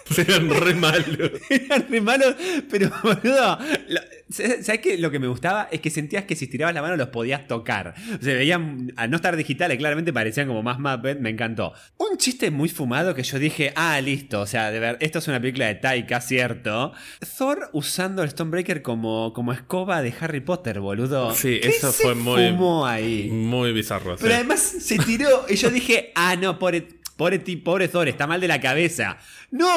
Eran 0.17 0.49
re 0.49 0.73
malos. 0.73 1.31
Eran 1.49 1.85
re 1.89 2.01
malos, 2.01 2.35
pero 2.69 2.91
boludo. 3.01 3.57
¿Sabes 4.29 4.79
qué? 4.81 4.97
Lo 4.97 5.11
que 5.11 5.19
me 5.19 5.27
gustaba 5.27 5.69
es 5.71 5.79
que 5.79 5.89
sentías 5.89 6.25
que 6.25 6.35
si 6.35 6.45
estirabas 6.45 6.73
la 6.73 6.81
mano 6.81 6.95
los 6.95 7.09
podías 7.09 7.47
tocar. 7.47 7.93
O 8.19 8.23
sea, 8.23 8.33
veían, 8.33 8.91
al 8.95 9.09
no 9.09 9.17
estar 9.17 9.35
digitales, 9.35 9.77
claramente 9.77 10.11
parecían 10.11 10.47
como 10.47 10.63
más 10.63 10.79
Muppet, 10.79 11.19
me 11.19 11.29
encantó. 11.29 11.73
Un 11.97 12.17
chiste 12.17 12.51
muy 12.51 12.69
fumado 12.69 13.13
que 13.13 13.23
yo 13.23 13.39
dije, 13.39 13.73
ah, 13.75 13.99
listo, 14.01 14.41
o 14.41 14.47
sea, 14.47 14.71
de 14.71 14.79
ver, 14.79 14.97
esto 15.01 15.19
es 15.19 15.27
una 15.27 15.39
película 15.39 15.67
de 15.67 15.75
Taika, 15.75 16.19
cierto. 16.21 16.93
Thor 17.37 17.69
usando 17.73 18.23
el 18.23 18.29
Stonebreaker 18.29 18.81
como, 18.81 19.33
como 19.33 19.53
escoba 19.53 20.01
de 20.01 20.13
Harry 20.19 20.41
Potter, 20.41 20.79
boludo. 20.79 21.33
Sí, 21.35 21.59
eso 21.61 21.91
fue 21.91 22.15
muy. 22.15 22.49
Fumó 22.49 22.85
ahí? 22.85 23.29
Muy 23.29 23.71
bizarro. 23.71 24.15
Pero 24.19 24.33
además 24.33 24.59
se 24.59 24.97
tiró 24.97 25.45
y 25.47 25.55
yo 25.55 25.69
dije, 25.69 26.11
ah, 26.15 26.35
no, 26.35 26.57
pobre, 26.57 26.87
pobre, 27.15 27.39
pobre 27.39 27.87
Thor, 27.87 28.07
está 28.07 28.27
mal 28.27 28.41
de 28.41 28.47
la 28.47 28.59
cabeza. 28.59 29.17
¡No! 29.51 29.67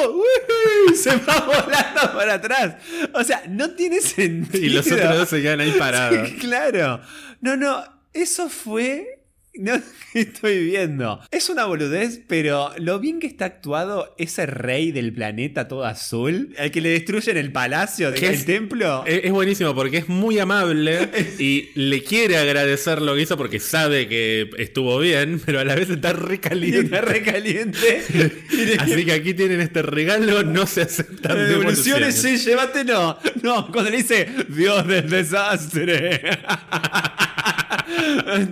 Se 0.95 1.15
va 1.17 1.39
volando 1.45 2.13
para 2.17 2.35
atrás. 2.35 2.75
O 3.13 3.23
sea, 3.23 3.43
no 3.47 3.71
tiene 3.71 4.01
sentido. 4.01 4.65
Y 4.65 4.69
los 4.69 4.91
otros 4.91 5.17
dos 5.17 5.29
se 5.29 5.41
quedan 5.41 5.61
ahí 5.61 5.71
parados. 5.71 6.29
claro. 6.39 7.01
No, 7.41 7.55
no. 7.55 7.83
Eso 8.13 8.49
fue 8.49 9.16
No, 9.59 9.73
¿qué 10.13 10.21
estoy 10.21 10.65
viendo? 10.65 11.19
Es 11.31 11.49
una 11.49 11.65
boludez, 11.65 12.21
pero 12.27 12.71
lo 12.77 12.99
bien 12.99 13.19
que 13.19 13.27
está 13.27 13.45
actuado 13.45 14.13
ese 14.17 14.45
rey 14.45 14.91
del 14.91 15.13
planeta 15.13 15.67
todo 15.67 15.85
azul, 15.85 16.53
al 16.57 16.71
que 16.71 16.81
le 16.81 16.89
destruyen 16.89 17.37
el 17.37 17.51
palacio, 17.51 18.13
¿Qué 18.13 18.27
el 18.27 18.33
es? 18.35 18.45
templo. 18.45 19.03
Es, 19.05 19.21
es 19.25 19.31
buenísimo 19.31 19.73
porque 19.75 19.97
es 19.97 20.09
muy 20.09 20.39
amable 20.39 21.09
y 21.39 21.69
le 21.75 22.03
quiere 22.03 22.37
agradecer 22.37 23.01
lo 23.01 23.15
que 23.15 23.21
hizo 23.23 23.37
porque 23.37 23.59
sabe 23.59 24.07
que 24.07 24.49
estuvo 24.57 24.99
bien, 24.99 25.41
pero 25.45 25.59
a 25.59 25.63
la 25.65 25.75
vez 25.75 25.89
está 25.89 26.13
re 26.13 26.35
Y 26.35 26.37
caliente. 26.39 26.79
está 26.81 27.01
re 27.01 27.21
caliente. 27.23 28.03
Así 28.79 29.05
que 29.05 29.11
aquí 29.13 29.33
tienen 29.33 29.61
este 29.61 29.81
regalo, 29.81 30.43
no 30.43 30.65
se 30.67 30.81
aceptan 30.83 31.37
Devoluciones, 31.37 31.83
devoluciones. 32.15 32.15
sí, 32.15 32.37
llévatelo. 32.49 33.17
No, 33.43 33.71
cuando 33.71 33.91
le 33.91 33.97
dice 33.97 34.27
Dios 34.49 34.87
del 34.87 35.09
desastre. 35.09 36.21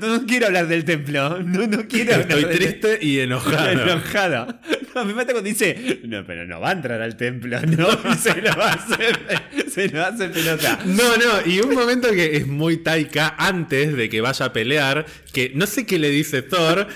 No 0.02 0.26
quiero 0.26 0.48
hablar 0.48 0.68
del 0.68 0.86
templo. 0.86 1.42
No, 1.42 1.68
no 1.68 1.88
quiero 1.88 2.16
hablar 2.16 2.32
Estoy 2.32 2.46
del 2.46 2.58
triste 2.58 3.00
y 3.02 3.20
enojado. 3.20 3.70
Enojado. 3.70 4.60
No, 4.94 5.04
me 5.04 5.14
mata 5.14 5.34
cuando 5.34 5.50
dice, 5.50 6.00
no, 6.04 6.26
pero 6.26 6.46
no 6.46 6.62
va 6.62 6.70
a 6.70 6.72
entrar 6.72 7.02
al 7.02 7.18
templo, 7.18 7.60
no, 7.62 8.16
se 8.18 8.42
lo 8.42 8.52
hace, 8.64 9.70
se 9.70 9.90
lo 9.90 10.06
hace 10.06 10.30
pelota. 10.30 10.80
No, 10.86 11.18
no, 11.18 11.46
y 11.46 11.60
un 11.60 11.74
momento 11.74 12.10
que 12.12 12.38
es 12.38 12.48
muy 12.48 12.78
taika 12.78 13.36
antes 13.38 13.94
de 13.96 14.08
que 14.08 14.22
vaya 14.22 14.46
a 14.46 14.54
pelear, 14.54 15.06
que 15.34 15.52
no 15.54 15.68
sé 15.68 15.86
qué 15.86 16.00
le 16.00 16.10
dice 16.10 16.44
Thor, 16.44 16.88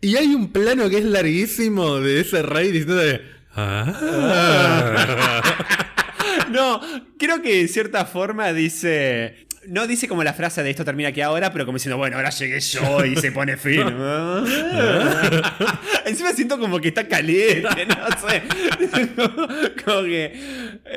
y 0.00 0.16
hay 0.16 0.34
un 0.34 0.50
plano 0.50 0.88
que 0.88 0.96
es 0.96 1.04
larguísimo 1.04 2.00
de 2.00 2.20
ese 2.20 2.40
rey 2.42 2.72
diciendo 2.72 3.02
Ah. 3.54 5.42
No, 6.50 6.80
creo 7.18 7.42
que 7.42 7.62
de 7.62 7.68
cierta 7.68 8.04
forma 8.04 8.52
dice. 8.52 9.46
No 9.68 9.86
dice 9.86 10.08
como 10.08 10.24
la 10.24 10.34
frase 10.34 10.62
de 10.62 10.70
esto 10.70 10.84
termina 10.84 11.10
aquí 11.10 11.20
ahora, 11.20 11.52
pero 11.52 11.64
como 11.64 11.76
diciendo, 11.76 11.96
bueno, 11.96 12.16
ahora 12.16 12.30
llegué 12.30 12.58
yo 12.60 13.04
y 13.04 13.14
se 13.16 13.30
pone 13.30 13.56
fin. 13.56 13.82
Encima 16.04 16.32
siento 16.32 16.58
como 16.58 16.80
que 16.80 16.88
está 16.88 17.06
caliente, 17.06 17.86
no 17.86 18.06
sé. 18.28 18.42
como 19.84 20.02
que 20.02 20.32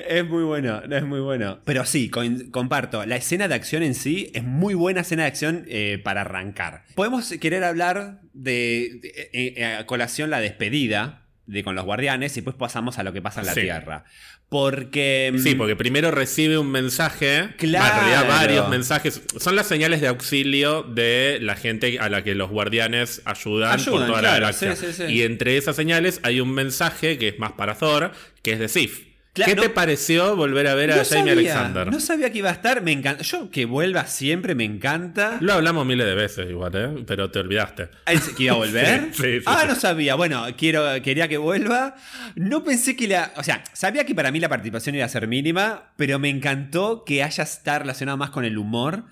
es 0.09 0.25
muy 0.27 0.43
bueno, 0.43 0.81
es 0.89 1.03
muy 1.03 1.19
bueno. 1.19 1.59
Pero 1.63 1.85
sí, 1.85 2.09
co- 2.09 2.21
comparto, 2.51 3.05
la 3.05 3.15
escena 3.17 3.47
de 3.47 3.55
acción 3.55 3.83
en 3.83 3.93
sí 3.95 4.31
es 4.33 4.43
muy 4.43 4.73
buena 4.73 5.01
escena 5.01 5.23
de 5.23 5.27
acción 5.27 5.65
eh, 5.67 5.99
para 6.03 6.21
arrancar. 6.21 6.83
Podemos 6.95 7.29
querer 7.39 7.63
hablar 7.63 8.21
de, 8.33 8.99
de- 9.01 9.29
eh, 9.33 9.53
eh, 9.57 9.65
a 9.65 9.85
colación 9.85 10.29
la 10.29 10.39
despedida 10.39 11.21
de 11.47 11.63
con 11.63 11.75
los 11.75 11.85
guardianes 11.85 12.31
y 12.33 12.41
después 12.41 12.55
pasamos 12.55 12.97
a 12.97 13.03
lo 13.03 13.13
que 13.13 13.21
pasa 13.21 13.41
en 13.41 13.45
la 13.47 13.53
Sí. 13.53 13.61
Tierra. 13.61 14.03
Porque... 14.49 15.31
mm, 15.33 15.39
Sí, 15.39 15.55
porque 15.55 15.75
primero 15.75 16.11
recibe 16.11 16.57
un 16.57 16.71
mensaje, 16.71 17.49
Claro. 17.57 17.85
en 17.85 17.99
realidad 18.13 18.27
varios 18.27 18.69
mensajes, 18.69 19.21
son 19.39 19.55
las 19.55 19.67
señales 19.67 20.01
de 20.01 20.07
auxilio 20.07 20.83
de 20.83 21.39
la 21.41 21.55
gente 21.55 21.97
a 21.99 22.09
la 22.09 22.23
que 22.23 22.35
los 22.35 22.49
guardianes 22.49 23.21
ayudan, 23.25 23.71
por 23.71 23.79
Ayudan, 23.79 24.07
toda 24.07 24.19
claro, 24.19 24.21
la 24.21 24.31
galaxia. 24.41 24.75
sí, 24.75 24.87
sí, 24.87 24.93
sí. 24.93 25.03
Y 25.13 25.21
entre 25.23 25.57
esas 25.57 25.75
señales 25.75 26.19
hay 26.23 26.39
un 26.41 26.51
mensaje 26.51 27.17
que 27.17 27.29
es 27.29 27.39
más 27.39 27.53
para 27.53 27.75
Thor, 27.75 28.11
que 28.43 28.53
es 28.53 28.59
de 28.59 28.67
Sif. 28.67 29.01
Claro, 29.35 29.49
¿Qué 29.49 29.55
no- 29.57 29.61
te 29.63 29.69
pareció 29.69 30.35
volver 30.37 30.65
a 30.67 30.75
ver 30.75 30.91
a 30.91 30.95
no 30.95 31.03
Jamie 31.03 31.17
sabía, 31.19 31.31
Alexander? 31.33 31.91
no 31.91 31.99
sabía 31.99 32.31
que 32.31 32.37
iba 32.37 32.49
a 32.49 32.53
estar, 32.53 32.81
me 32.81 32.93
encanta. 32.93 33.21
Yo 33.21 33.49
que 33.51 33.65
vuelva 33.65 34.07
siempre 34.07 34.55
me 34.55 34.63
encanta. 34.63 35.37
Lo 35.41 35.51
hablamos 35.53 35.85
miles 35.85 36.05
de 36.07 36.15
veces 36.15 36.49
igual, 36.49 36.71
¿eh? 36.73 37.03
pero 37.05 37.29
te 37.29 37.39
olvidaste. 37.39 37.89
Ah, 38.05 38.13
¿es 38.13 38.29
¿Que 38.29 38.43
iba 38.43 38.53
a 38.53 38.57
volver? 38.57 39.09
Sí, 39.13 39.21
sí, 39.21 39.37
sí, 39.39 39.43
ah, 39.45 39.65
no 39.67 39.75
sabía. 39.75 40.15
Bueno, 40.15 40.45
quiero, 40.57 40.85
quería 41.03 41.27
que 41.27 41.37
vuelva. 41.37 41.95
No 42.35 42.63
pensé 42.63 42.95
que 42.95 43.09
la. 43.09 43.33
O 43.35 43.43
sea, 43.43 43.61
sabía 43.73 44.05
que 44.05 44.15
para 44.15 44.31
mí 44.31 44.39
la 44.39 44.47
participación 44.47 44.95
iba 44.95 45.03
a 45.03 45.09
ser 45.09 45.27
mínima, 45.27 45.91
pero 45.97 46.17
me 46.17 46.29
encantó 46.29 47.03
que 47.05 47.21
haya 47.21 47.43
estar 47.43 47.81
relacionado 47.81 48.17
más 48.17 48.29
con 48.29 48.45
el 48.45 48.57
humor 48.57 49.03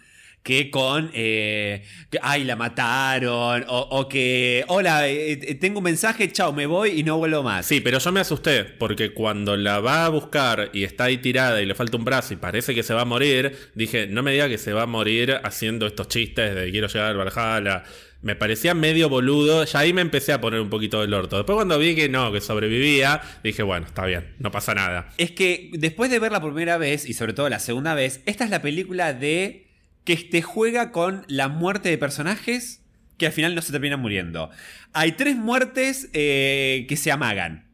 que 0.44 0.70
con. 0.70 1.10
eh, 1.14 1.84
que, 2.10 2.20
ay, 2.22 2.44
la 2.44 2.56
mataron. 2.56 3.66
O, 3.68 3.80
o 3.80 4.08
que. 4.10 4.64
Hola, 4.68 5.08
eh, 5.08 5.32
eh, 5.32 5.56
tengo 5.56 5.80
un 5.80 5.86
mensaje, 5.86 6.32
chao, 6.32 6.54
me 6.54 6.66
voy 6.66 7.00
y 7.00 7.04
no 7.04 7.18
vuelvo 7.18 7.42
más. 7.42 7.66
Sí, 7.66 7.80
pero 7.80 7.98
yo 7.98 8.12
me 8.12 8.20
asusté, 8.20 8.66
porque 8.66 9.14
cuando 9.14 9.56
la 9.56 9.80
va 9.80 10.06
a 10.06 10.10
buscar 10.10 10.70
y 10.74 10.84
está 10.84 11.06
ahí 11.06 11.18
tirada 11.18 11.62
y 11.62 11.66
le 11.66 11.74
falta 11.74 11.98
un 11.98 12.06
brazo 12.06 12.34
y 12.34 12.38
parece 12.38 12.76
que 12.76 12.84
se 12.84 12.94
va 12.94 13.02
a 13.02 13.06
morir, 13.06 13.58
dije, 13.74 14.08
no 14.08 14.22
me 14.22 14.34
diga 14.34 14.50
que 14.50 14.58
se 14.58 14.74
va 14.74 14.84
a 14.84 14.88
morir 14.88 15.40
haciendo 15.44 15.88
estos 15.88 16.10
chistes 16.10 16.54
de 16.54 16.70
quiero 16.72 16.88
llegar 16.88 17.12
al 17.12 17.18
Valhalla. 17.18 17.84
Me 18.22 18.38
parecía 18.38 18.74
medio 18.74 19.10
boludo, 19.10 19.66
ya 19.66 19.80
ahí 19.80 19.92
me 19.92 20.00
empecé 20.00 20.32
a 20.32 20.40
poner 20.40 20.62
un 20.62 20.70
poquito 20.70 21.02
del 21.02 21.14
orto. 21.14 21.36
Después 21.36 21.58
cuando 21.58 21.78
vi 21.78 21.94
que 21.94 22.08
no, 22.08 22.32
que 22.32 22.40
sobrevivía, 22.40 23.22
dije, 23.44 23.64
bueno, 23.64 23.86
está 23.86 24.06
bien, 24.06 24.34
no 24.40 24.50
pasa 24.50 24.74
nada. 24.74 25.10
Es 25.18 25.32
que 25.32 25.72
después 25.74 26.10
de 26.10 26.20
verla 26.20 26.40
por 26.40 26.54
primera 26.54 26.78
vez, 26.78 27.06
y 27.06 27.14
sobre 27.14 27.34
todo 27.34 27.50
la 27.50 27.60
segunda 27.60 27.96
vez, 27.96 28.22
esta 28.26 28.46
es 28.46 28.50
la 28.50 28.62
película 28.62 29.12
de 29.12 29.63
que 30.04 30.18
te 30.18 30.42
juega 30.42 30.92
con 30.92 31.26
la 31.28 31.48
muerte 31.48 31.90
de 31.90 31.98
personajes 31.98 32.82
que 33.18 33.28
al 33.28 33.32
final 33.32 33.56
no 33.56 33.62
se 33.62 33.72
terminan 33.72 34.00
muriendo. 34.00 34.50
Hay 34.92 35.14
tres 35.14 35.36
muertes 35.36 36.10
eh, 36.14 36.86
que 36.90 36.98
se 36.98 37.12
amagan, 37.12 37.68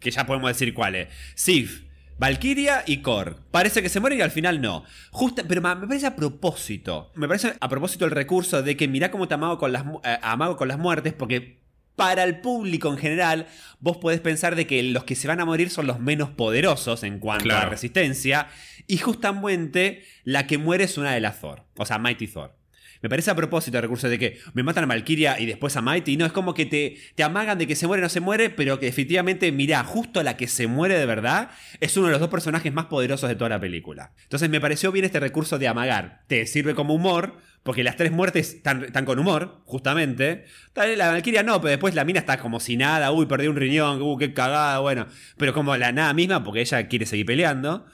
que 0.00 0.10
ya 0.10 0.26
podemos 0.26 0.50
decir 0.50 0.74
cuáles. 0.74 1.08
Sif, 1.34 1.82
Valkyria 2.18 2.84
y 2.86 2.98
Korg. 2.98 3.36
Parece 3.50 3.82
que 3.82 3.88
se 3.88 4.00
mueren 4.00 4.18
y 4.18 4.22
al 4.22 4.30
final 4.30 4.60
no. 4.60 4.84
Justa, 5.10 5.42
pero 5.48 5.60
me 5.60 5.86
parece 5.86 6.06
a 6.06 6.16
propósito. 6.16 7.10
Me 7.14 7.26
parece 7.26 7.54
a 7.58 7.68
propósito 7.68 8.04
el 8.04 8.10
recurso 8.10 8.62
de 8.62 8.76
que 8.76 8.86
mirá 8.88 9.10
cómo 9.10 9.28
te 9.28 9.34
amago 9.34 9.58
con 9.58 9.72
las, 9.72 9.84
eh, 10.04 10.18
amago 10.22 10.56
con 10.56 10.68
las 10.68 10.78
muertes 10.78 11.14
porque 11.14 11.61
para 11.96 12.24
el 12.24 12.40
público 12.40 12.88
en 12.88 12.98
general, 12.98 13.46
vos 13.80 13.98
podés 13.98 14.20
pensar 14.20 14.56
de 14.56 14.66
que 14.66 14.82
los 14.82 15.04
que 15.04 15.14
se 15.14 15.28
van 15.28 15.40
a 15.40 15.44
morir 15.44 15.70
son 15.70 15.86
los 15.86 16.00
menos 16.00 16.30
poderosos 16.30 17.02
en 17.02 17.18
cuanto 17.18 17.54
a 17.54 17.66
resistencia. 17.66 18.48
Y 18.86 18.98
justamente 18.98 20.04
la 20.24 20.46
que 20.46 20.58
muere 20.58 20.84
es 20.84 20.98
una 20.98 21.12
de 21.12 21.20
las 21.20 21.40
Thor. 21.40 21.64
O 21.76 21.86
sea, 21.86 21.98
Mighty 21.98 22.26
Thor. 22.26 22.56
Me 23.02 23.08
parece 23.08 23.32
a 23.32 23.34
propósito 23.34 23.78
el 23.78 23.82
recurso 23.82 24.08
de 24.08 24.16
que 24.16 24.38
me 24.54 24.62
matan 24.62 24.84
a 24.84 24.86
Valkyria 24.86 25.38
y 25.40 25.46
después 25.46 25.76
a 25.76 25.82
Mighty. 25.82 26.16
No, 26.16 26.24
es 26.24 26.32
como 26.32 26.54
que 26.54 26.66
te, 26.66 26.96
te 27.16 27.24
amagan 27.24 27.58
de 27.58 27.66
que 27.66 27.74
se 27.74 27.88
muere 27.88 28.00
o 28.00 28.04
no 28.04 28.08
se 28.08 28.20
muere, 28.20 28.48
pero 28.48 28.78
que 28.78 28.86
definitivamente, 28.86 29.50
mirá, 29.50 29.82
justo 29.82 30.22
la 30.22 30.36
que 30.36 30.46
se 30.46 30.68
muere 30.68 30.96
de 30.96 31.04
verdad 31.04 31.50
es 31.80 31.96
uno 31.96 32.06
de 32.06 32.12
los 32.12 32.20
dos 32.20 32.30
personajes 32.30 32.72
más 32.72 32.86
poderosos 32.86 33.28
de 33.28 33.34
toda 33.34 33.50
la 33.50 33.60
película. 33.60 34.12
Entonces 34.22 34.48
me 34.48 34.60
pareció 34.60 34.92
bien 34.92 35.04
este 35.04 35.18
recurso 35.18 35.58
de 35.58 35.66
amagar. 35.66 36.22
Te 36.28 36.46
sirve 36.46 36.76
como 36.76 36.94
humor, 36.94 37.38
porque 37.62 37.84
las 37.84 37.96
tres 37.96 38.10
muertes 38.10 38.54
están, 38.54 38.84
están 38.84 39.04
con 39.04 39.18
humor, 39.18 39.60
justamente. 39.64 40.44
Tal 40.72 40.98
la 40.98 41.08
Valkyria 41.08 41.42
no, 41.42 41.60
pero 41.60 41.70
después 41.70 41.94
la 41.94 42.04
mina 42.04 42.20
está 42.20 42.38
como 42.38 42.58
si 42.58 42.76
nada. 42.76 43.12
Uy, 43.12 43.26
perdí 43.26 43.46
un 43.46 43.56
riñón, 43.56 44.02
uy, 44.02 44.18
qué 44.18 44.34
cagada, 44.34 44.80
bueno. 44.80 45.06
Pero 45.36 45.52
como 45.52 45.76
la 45.76 45.92
nada 45.92 46.12
misma, 46.12 46.42
porque 46.42 46.60
ella 46.60 46.88
quiere 46.88 47.06
seguir 47.06 47.26
peleando. 47.26 47.86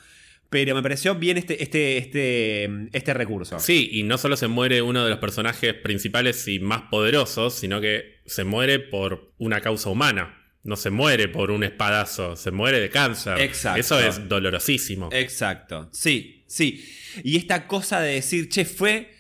Pero 0.50 0.74
me 0.74 0.83
pareció 0.83 1.14
bien 1.14 1.37
este, 1.37 1.62
este, 1.62 1.98
este, 1.98 2.88
este 2.92 3.12
recurso. 3.12 3.59
Sí, 3.59 3.90
y 3.92 4.02
no 4.02 4.16
solo 4.16 4.35
se 4.37 4.48
muere 4.48 4.81
uno 4.81 5.04
de 5.04 5.11
los 5.11 5.18
personajes 5.18 5.74
principales 5.74 6.48
y 6.48 6.59
más 6.59 6.83
poderosos, 6.90 7.54
sino 7.54 7.83
que 7.83 8.22
se 8.24 8.44
muere 8.44 8.78
por 8.78 9.35
una 9.37 9.61
causa 9.61 9.90
humana. 9.90 10.35
No 10.62 10.76
se 10.76 10.88
muere 10.88 11.28
por 11.28 11.50
un 11.50 11.64
espadazo, 11.64 12.37
se 12.37 12.50
muere 12.50 12.81
de 12.81 12.88
cáncer. 12.88 13.38
Exacto. 13.40 13.81
Eso 13.81 14.00
es 14.00 14.28
dolorosísimo. 14.28 15.11
Exacto. 15.12 15.90
Sí, 15.92 16.44
sí. 16.46 16.83
Y 17.22 17.37
esta 17.37 17.66
cosa 17.66 18.00
de 18.00 18.14
decir, 18.14 18.48
che, 18.48 18.64
fue. 18.64 19.17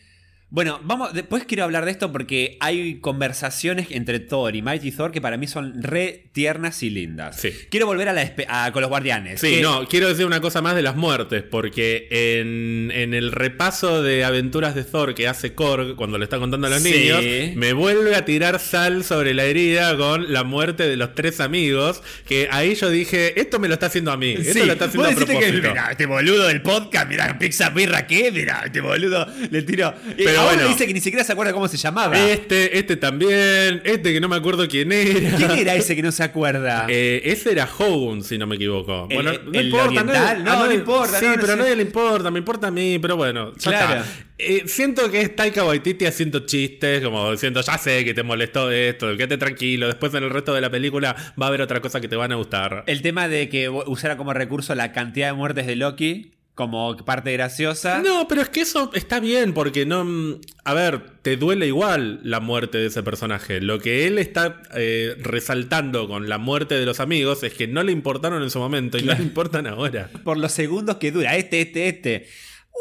Bueno, 0.50 0.80
vamos, 0.82 1.12
después 1.12 1.44
quiero 1.44 1.64
hablar 1.64 1.84
de 1.84 1.90
esto 1.90 2.10
porque 2.10 2.56
hay 2.60 3.00
conversaciones 3.00 3.88
entre 3.90 4.18
Thor 4.18 4.56
y 4.56 4.62
Mighty 4.62 4.90
Thor 4.92 5.12
que 5.12 5.20
para 5.20 5.36
mí 5.36 5.46
son 5.46 5.82
re 5.82 6.24
tiernas 6.32 6.82
y 6.82 6.88
lindas. 6.88 7.38
Sí. 7.38 7.52
Quiero 7.70 7.84
volver 7.84 8.08
a 8.08 8.14
la 8.14 8.32
a- 8.48 8.72
con 8.72 8.80
los 8.80 8.88
guardianes. 8.88 9.42
Sí, 9.42 9.56
que- 9.56 9.60
no, 9.60 9.86
quiero 9.86 10.08
decir 10.08 10.24
una 10.24 10.40
cosa 10.40 10.62
más 10.62 10.74
de 10.74 10.80
las 10.80 10.96
muertes, 10.96 11.42
porque 11.42 12.08
en, 12.10 12.90
en 12.94 13.12
el 13.12 13.30
repaso 13.32 14.02
de 14.02 14.24
aventuras 14.24 14.74
de 14.74 14.84
Thor 14.84 15.14
que 15.14 15.28
hace 15.28 15.52
Korg 15.52 15.96
cuando 15.96 16.16
le 16.16 16.24
está 16.24 16.38
contando 16.38 16.66
a 16.66 16.70
los 16.70 16.82
Sí. 16.82 16.92
niños, 16.92 17.54
me 17.56 17.74
vuelve 17.74 18.16
a 18.16 18.24
tirar 18.24 18.58
sal 18.58 19.04
sobre 19.04 19.34
la 19.34 19.44
herida 19.44 19.98
con 19.98 20.32
la 20.32 20.44
muerte 20.44 20.88
de 20.88 20.96
los 20.96 21.14
tres 21.14 21.40
amigos, 21.40 22.02
que 22.26 22.48
ahí 22.50 22.74
yo 22.74 22.88
dije, 22.88 23.38
esto 23.38 23.58
me 23.58 23.68
lo 23.68 23.74
está 23.74 23.86
haciendo 23.86 24.12
a 24.12 24.16
mí, 24.16 24.30
esto 24.38 24.54
Sí, 24.54 24.64
lo 24.64 24.72
está 24.72 24.86
haciendo 24.86 25.08
a 25.08 25.10
deciste 25.10 25.32
que, 25.34 25.38
propósito. 25.40 25.68
mirá, 25.68 25.90
este 25.90 26.06
boludo 26.06 26.46
del 26.46 26.62
podcast, 26.62 27.06
mirá, 27.06 27.38
pizza 27.38 27.68
birra, 27.68 28.06
¿qué? 28.06 28.32
Mirá, 28.32 28.62
este 28.64 28.80
boludo 28.80 29.26
le 29.50 29.60
tiro. 29.60 29.92
Y 30.16 30.37
Pero 30.38 30.48
ahora 30.50 30.56
bueno. 30.62 30.68
dice 30.72 30.86
que 30.86 30.94
ni 30.94 31.00
siquiera 31.00 31.24
se 31.24 31.32
acuerda 31.32 31.52
cómo 31.52 31.68
se 31.68 31.76
llamaba. 31.76 32.18
Este, 32.18 32.78
este 32.78 32.96
también, 32.96 33.82
este 33.84 34.12
que 34.12 34.20
no 34.20 34.28
me 34.28 34.36
acuerdo 34.36 34.66
quién 34.68 34.92
era. 34.92 35.36
¿Quién 35.36 35.50
era 35.52 35.74
ese 35.74 35.94
que 35.96 36.02
no 36.02 36.12
se 36.12 36.22
acuerda? 36.22 36.86
Eh, 36.88 37.22
ese 37.24 37.52
era 37.52 37.68
Hogun, 37.78 38.22
si 38.22 38.38
no 38.38 38.46
me 38.46 38.56
equivoco. 38.56 39.06
¿El- 39.10 39.14
bueno, 39.16 39.32
no 39.44 39.58
el 39.58 39.66
importa, 39.66 40.04
nadie- 40.04 40.42
No, 40.42 40.44
no 40.56 40.64
nadie- 40.66 40.74
importa, 40.76 41.18
Sí, 41.18 41.24
no, 41.26 41.34
no 41.36 41.40
pero 41.40 41.52
a 41.52 41.56
nadie 41.56 41.76
le 41.76 41.82
importa, 41.82 42.30
me 42.30 42.38
importa 42.38 42.66
a 42.68 42.70
mí, 42.70 42.98
pero 42.98 43.16
bueno, 43.16 43.52
ya 43.58 43.70
Claro. 43.70 44.00
está. 44.00 44.24
Eh, 44.40 44.62
siento 44.66 45.10
que 45.10 45.20
es 45.20 45.34
Taika 45.34 45.64
Waititi 45.64 46.06
haciendo 46.06 46.46
chistes, 46.46 47.02
como 47.02 47.32
diciendo, 47.32 47.60
ya 47.60 47.76
sé 47.76 48.04
que 48.04 48.14
te 48.14 48.22
molestó 48.22 48.70
esto, 48.70 49.08
quédate 49.16 49.36
tranquilo, 49.36 49.86
después 49.88 50.14
en 50.14 50.22
el 50.22 50.30
resto 50.30 50.54
de 50.54 50.60
la 50.60 50.70
película 50.70 51.16
va 51.40 51.46
a 51.46 51.48
haber 51.48 51.60
otra 51.60 51.80
cosa 51.80 52.00
que 52.00 52.06
te 52.06 52.14
van 52.14 52.30
a 52.30 52.36
gustar. 52.36 52.84
El 52.86 53.02
tema 53.02 53.26
de 53.26 53.48
que 53.48 53.68
usara 53.68 54.16
como 54.16 54.32
recurso 54.32 54.74
la 54.76 54.92
cantidad 54.92 55.26
de 55.26 55.32
muertes 55.32 55.66
de 55.66 55.74
Loki 55.74 56.30
como 56.58 56.96
parte 56.96 57.32
graciosa. 57.34 58.02
No, 58.02 58.26
pero 58.26 58.42
es 58.42 58.48
que 58.48 58.62
eso 58.62 58.90
está 58.92 59.20
bien, 59.20 59.54
porque 59.54 59.86
no. 59.86 60.04
mm, 60.04 60.40
A 60.64 60.74
ver, 60.74 61.20
te 61.22 61.36
duele 61.36 61.68
igual 61.68 62.18
la 62.24 62.40
muerte 62.40 62.78
de 62.78 62.86
ese 62.86 63.04
personaje. 63.04 63.60
Lo 63.60 63.78
que 63.78 64.08
él 64.08 64.18
está 64.18 64.60
eh, 64.74 65.14
resaltando 65.20 66.08
con 66.08 66.28
la 66.28 66.38
muerte 66.38 66.74
de 66.74 66.84
los 66.84 66.98
amigos 66.98 67.44
es 67.44 67.54
que 67.54 67.68
no 67.68 67.84
le 67.84 67.92
importaron 67.92 68.42
en 68.42 68.50
su 68.50 68.58
momento 68.58 68.98
y 68.98 69.02
no 69.02 69.14
le 69.14 69.22
importan 69.22 69.68
ahora. 69.68 70.10
Por 70.24 70.36
los 70.36 70.50
segundos 70.50 70.96
que 70.96 71.12
dura. 71.12 71.36
Este, 71.36 71.60
este, 71.60 71.86
este. 71.88 72.26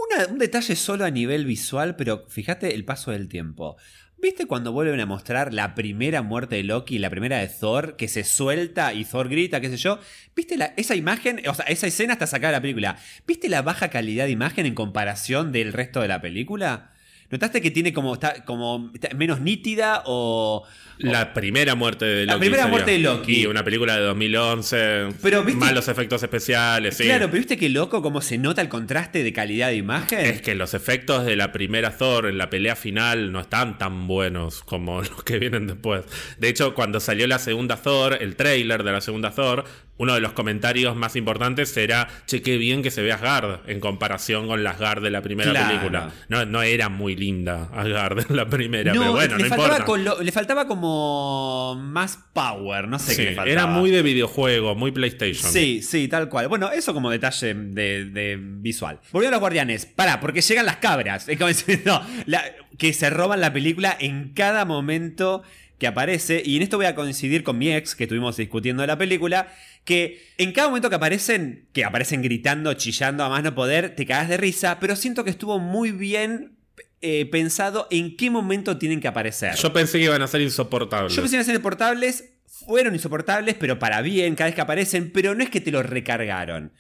Una- 0.10 0.26
un 0.28 0.40
detalle 0.40 0.76
solo 0.76 1.06
a 1.06 1.12
nivel 1.12 1.46
visual, 1.46 1.96
pero 1.96 2.26
fíjate 2.30 2.74
el 2.74 2.84
paso 2.84 3.12
del 3.12 3.28
tiempo. 3.28 3.78
¿Viste 4.20 4.48
cuando 4.48 4.72
vuelven 4.72 5.00
a 5.00 5.06
mostrar 5.06 5.54
la 5.54 5.76
primera 5.76 6.24
muerte 6.24 6.56
de 6.56 6.64
Loki, 6.64 6.98
la 6.98 7.12
primera 7.12 7.38
de 7.38 7.48
Thor, 7.48 7.96
que 7.98 8.08
se 8.08 8.24
suelta 8.24 8.92
y 8.94 9.06
Thor 9.06 9.30
grita, 9.30 9.62
qué 9.62 9.70
sé 9.70 9.78
yo? 9.78 10.00
¿Viste 10.36 10.58
la- 10.58 10.74
esa 10.76 10.96
imagen? 10.96 11.42
O 11.48 11.54
sea, 11.54 11.66
esa 11.66 11.86
escena 11.86 12.14
está 12.14 12.26
sacada 12.26 12.54
de 12.54 12.58
la 12.58 12.62
película. 12.62 12.98
¿Viste 13.28 13.48
la 13.48 13.62
baja 13.62 13.90
calidad 13.90 14.26
de 14.26 14.32
imagen 14.32 14.66
en 14.66 14.74
comparación 14.74 15.52
del 15.52 15.72
resto 15.72 16.02
de 16.02 16.08
la 16.08 16.20
película? 16.20 16.92
¿Notaste 17.30 17.62
que 17.62 17.70
tiene 17.70 17.94
como, 17.94 18.16
está, 18.16 18.44
como 18.46 18.92
menos 19.16 19.40
nítida 19.42 20.02
o... 20.06 20.64
La 21.00 21.34
primera 21.34 21.76
muerte 21.76 22.06
de 22.06 22.26
Loki. 22.26 22.34
La 22.34 22.40
primera 22.40 22.68
muerte 22.68 22.92
de 22.92 23.00
Loki. 23.00 23.42
Y 23.42 23.46
una 23.46 23.64
película 23.64 23.96
de 23.96 24.02
2011. 24.02 25.10
Pero, 25.22 25.44
¿viste? 25.44 25.60
Malos 25.60 25.88
efectos 25.88 26.24
especiales, 26.24 26.98
sí. 26.98 27.04
Claro, 27.04 27.26
pero 27.28 27.38
viste 27.38 27.58
qué 27.58 27.70
loco 27.70 28.02
cómo 28.02 28.22
se 28.22 28.38
nota 28.38 28.62
el 28.62 28.70
contraste 28.70 29.24
de 29.24 29.34
calidad 29.34 29.68
de 29.70 29.76
imagen. 29.76 30.20
Es 30.20 30.42
que 30.42 30.56
los 30.56 30.74
efectos 30.74 31.26
de 31.26 31.36
la 31.36 31.52
primera 31.52 31.92
Thor 31.98 32.26
en 32.28 32.38
la 32.38 32.50
pelea 32.50 32.76
final 32.76 33.32
no 33.32 33.40
están 33.42 33.78
tan 33.78 34.08
buenos 34.08 34.62
como 34.64 35.02
los 35.02 35.24
que 35.24 35.40
vienen 35.40 35.68
después. 35.68 36.04
De 36.40 36.50
hecho, 36.50 36.74
cuando 36.74 37.00
salió 37.00 37.28
la 37.28 37.40
segunda 37.40 37.76
Thor, 37.78 38.18
el 38.22 38.36
trailer 38.36 38.84
de 38.84 38.92
la 38.92 39.02
segunda 39.02 39.32
Thor, 39.32 39.66
uno 40.00 40.14
de 40.14 40.20
los 40.20 40.34
comentarios 40.34 40.96
más 40.96 41.16
importantes 41.16 41.76
era, 41.76 42.08
che, 42.28 42.44
qué 42.44 42.58
bien 42.58 42.84
que 42.84 42.92
se 42.92 43.02
ve 43.02 43.12
Asgard 43.12 43.62
en 43.68 43.80
comparación 43.80 44.46
con 44.48 44.64
la 44.64 44.72
Asgard 44.72 45.02
de 45.02 45.10
la 45.10 45.22
primera 45.24 45.50
Claro. 45.50 45.68
película. 45.70 46.12
No, 46.30 46.46
no 46.46 46.62
era 46.62 46.88
muy 46.90 47.16
linda 47.16 47.70
Asgard 47.74 48.20
en 48.30 48.36
la 48.36 48.48
primera, 48.48 48.94
no, 48.94 49.00
pero 49.02 49.12
bueno, 49.14 49.38
le, 49.38 49.44
no 49.44 49.50
faltaba 49.50 49.68
importa. 49.80 49.86
con 49.86 50.04
lo- 50.04 50.22
le 50.22 50.32
faltaba 50.32 50.68
como 50.68 50.87
más 51.82 52.18
power, 52.34 52.88
no 52.88 53.00
sé 53.00 53.12
Sí, 53.12 53.18
qué 53.18 53.30
le 53.30 53.36
faltaba. 53.36 53.52
era 53.52 53.66
muy 53.68 53.92
de 53.92 54.02
videojuego, 54.02 54.76
muy 54.76 54.92
PlayStation. 54.92 55.52
Sí, 55.52 55.82
sí, 55.82 56.08
tal 56.08 56.30
cual. 56.30 56.48
Bueno, 56.48 56.72
eso 56.72 56.94
como 56.94 57.10
detalle 57.10 57.54
de, 57.54 58.06
de 58.06 58.38
visual. 58.40 59.00
Volviendo 59.12 59.36
a 59.36 59.38
los 59.38 59.42
guardianes. 59.42 59.86
Pará, 59.86 60.20
porque 60.20 60.42
llegan 60.42 60.66
las 60.66 60.78
cabras. 60.78 61.28
Es 61.30 61.38
como 61.38 61.48
diciendo, 61.50 62.02
la- 62.26 62.44
que 62.78 62.94
se 62.94 63.10
roban 63.10 63.42
la 63.42 63.54
película 63.54 63.96
en 64.00 64.34
cada 64.34 64.66
momento 64.66 65.44
que 65.80 65.88
aparece. 65.88 66.42
Y 66.46 66.58
en 66.58 66.64
esto 66.64 66.78
voy 66.78 66.86
a 66.88 66.96
coincidir 66.96 67.44
con 67.44 67.58
mi 67.58 67.72
ex, 67.72 67.96
que 67.96 68.04
estuvimos 68.06 68.38
discutiendo 68.38 68.82
de 68.82 68.88
la 68.88 68.98
película. 68.98 69.48
Que 69.86 70.22
en 70.38 70.52
cada 70.52 70.68
momento 70.68 70.90
que 70.90 70.96
aparecen, 70.96 71.68
que 71.74 71.86
aparecen 71.86 72.22
gritando, 72.22 72.74
chillando 72.74 73.24
a 73.24 73.30
más 73.30 73.44
no 73.44 73.56
poder, 73.56 73.96
te 73.96 74.06
cagas 74.06 74.28
de 74.30 74.38
risa. 74.38 74.80
Pero 74.80 74.96
siento 74.96 75.24
que 75.24 75.30
estuvo 75.30 75.60
muy 75.60 75.92
bien 75.92 76.57
eh, 77.02 77.28
pensado 77.32 77.88
en 77.92 78.18
qué 78.18 78.30
momento 78.30 78.78
tienen 78.78 79.00
que 79.00 79.08
aparecer. 79.08 79.56
Yo 79.56 79.72
pensé 79.74 80.00
que 80.00 80.06
iban 80.06 80.22
a 80.22 80.28
ser 80.28 80.42
insoportables. 80.42 81.14
Yo 81.14 81.22
pensé 81.22 81.34
que 81.34 81.36
iban 81.36 81.42
a 81.42 81.46
ser 81.46 81.56
insoportables, 81.56 82.26
fueron 82.46 82.94
insoportables, 82.94 83.56
pero 83.56 83.80
para 83.80 84.02
bien, 84.02 84.36
cada 84.36 84.48
vez 84.48 84.56
que 84.56 84.62
aparecen, 84.62 85.12
pero 85.12 85.36
no 85.36 85.44
es 85.44 85.50
que 85.50 85.62
te 85.62 85.72
lo 85.72 85.84
recargaron. 85.84 86.72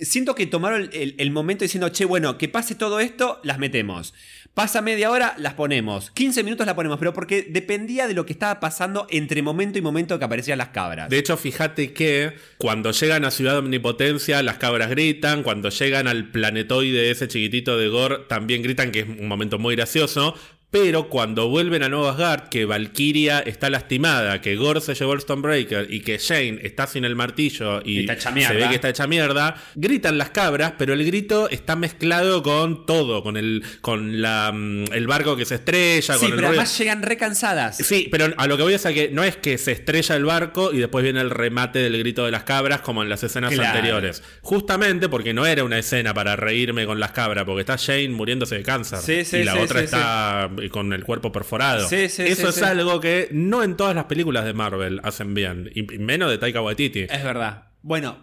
Siento 0.00 0.34
que 0.34 0.46
tomaron 0.46 0.88
el, 0.92 1.14
el 1.18 1.30
momento 1.30 1.64
diciendo, 1.64 1.88
che, 1.90 2.04
bueno, 2.04 2.38
que 2.38 2.48
pase 2.48 2.74
todo 2.74 3.00
esto, 3.00 3.40
las 3.42 3.58
metemos. 3.58 4.14
Pasa 4.54 4.82
media 4.82 5.10
hora, 5.10 5.34
las 5.38 5.54
ponemos. 5.54 6.10
15 6.10 6.42
minutos 6.42 6.66
las 6.66 6.74
ponemos, 6.74 6.98
pero 6.98 7.14
porque 7.14 7.46
dependía 7.48 8.08
de 8.08 8.14
lo 8.14 8.26
que 8.26 8.32
estaba 8.32 8.58
pasando 8.58 9.06
entre 9.08 9.42
momento 9.42 9.78
y 9.78 9.82
momento 9.82 10.18
que 10.18 10.24
aparecían 10.24 10.58
las 10.58 10.68
cabras. 10.68 11.08
De 11.08 11.18
hecho, 11.18 11.36
fíjate 11.36 11.92
que 11.92 12.34
cuando 12.58 12.90
llegan 12.90 13.24
a 13.24 13.30
Ciudad 13.30 13.58
Omnipotencia, 13.58 14.42
las 14.42 14.58
cabras 14.58 14.90
gritan. 14.90 15.44
Cuando 15.44 15.70
llegan 15.70 16.08
al 16.08 16.30
planetoide 16.30 17.10
ese 17.10 17.28
chiquitito 17.28 17.78
de 17.78 17.88
Gore, 17.88 18.18
también 18.28 18.62
gritan, 18.62 18.90
que 18.90 19.00
es 19.00 19.08
un 19.08 19.28
momento 19.28 19.58
muy 19.58 19.76
gracioso. 19.76 20.34
Pero 20.70 21.08
cuando 21.08 21.48
vuelven 21.48 21.82
a 21.82 21.88
Nuevo 21.88 22.08
Asgard, 22.08 22.48
que 22.48 22.64
Valkyria 22.64 23.40
está 23.40 23.70
lastimada, 23.70 24.40
que 24.40 24.54
Gore 24.54 24.80
se 24.80 24.94
llevó 24.94 25.14
el 25.14 25.20
Stonebreaker 25.20 25.92
y 25.92 26.00
que 26.00 26.20
Jane 26.20 26.60
está 26.62 26.86
sin 26.86 27.04
el 27.04 27.16
martillo 27.16 27.82
y 27.84 28.06
se 28.06 28.54
ve 28.54 28.68
que 28.68 28.76
está 28.76 28.88
hecha 28.88 29.08
mierda, 29.08 29.56
gritan 29.74 30.16
las 30.16 30.30
cabras, 30.30 30.74
pero 30.78 30.92
el 30.94 31.04
grito 31.04 31.50
está 31.50 31.74
mezclado 31.74 32.44
con 32.44 32.86
todo, 32.86 33.24
con 33.24 33.36
el, 33.36 33.64
con 33.80 34.22
la, 34.22 34.52
mm, 34.54 34.92
el 34.92 35.08
barco 35.08 35.34
que 35.36 35.44
se 35.44 35.56
estrella, 35.56 36.14
sí, 36.14 36.20
con 36.20 36.30
el 36.30 36.36
pero 36.36 36.48
además 36.48 36.78
llegan 36.78 37.02
recansadas. 37.02 37.76
Sí, 37.78 38.06
pero 38.08 38.32
a 38.36 38.46
lo 38.46 38.56
que 38.56 38.62
voy 38.62 38.74
es 38.74 38.86
a 38.86 38.92
que 38.92 39.08
no 39.10 39.24
es 39.24 39.36
que 39.36 39.58
se 39.58 39.72
estrella 39.72 40.14
el 40.14 40.24
barco 40.24 40.72
y 40.72 40.78
después 40.78 41.02
viene 41.02 41.20
el 41.20 41.30
remate 41.30 41.80
del 41.80 41.98
grito 41.98 42.24
de 42.24 42.30
las 42.30 42.44
cabras 42.44 42.80
como 42.80 43.02
en 43.02 43.08
las 43.08 43.24
escenas 43.24 43.52
Claro. 43.52 43.70
anteriores. 43.76 44.22
Justamente 44.42 45.08
porque 45.08 45.34
no 45.34 45.46
era 45.46 45.64
una 45.64 45.78
escena 45.80 46.14
para 46.14 46.36
reírme 46.36 46.86
con 46.86 47.00
las 47.00 47.10
cabras, 47.10 47.44
porque 47.44 47.62
está 47.62 47.76
Jane 47.76 48.10
muriéndose 48.10 48.54
de 48.54 48.62
cáncer 48.62 49.00
Sí, 49.00 49.24
sí, 49.24 49.38
y 49.38 49.44
la 49.44 49.54
sí, 49.54 49.58
otra 49.58 49.80
está 49.82 50.48
con 50.68 50.92
el 50.92 51.04
cuerpo 51.04 51.32
perforado. 51.32 51.88
Sí, 51.88 52.08
sí, 52.08 52.22
Eso 52.22 52.52
sí, 52.52 52.60
es 52.60 52.66
algo 52.66 53.00
que 53.00 53.28
no 53.32 53.62
en 53.62 53.76
todas 53.76 53.94
las 53.94 54.04
películas 54.04 54.44
de 54.44 54.52
Marvel 54.52 55.00
hacen 55.04 55.32
bien, 55.34 55.70
y 55.74 55.82
menos 55.98 56.30
de 56.30 56.38
Taika 56.38 56.60
Waititi. 56.60 57.06
Es 57.10 57.24
verdad. 57.24 57.64
Bueno, 57.82 58.18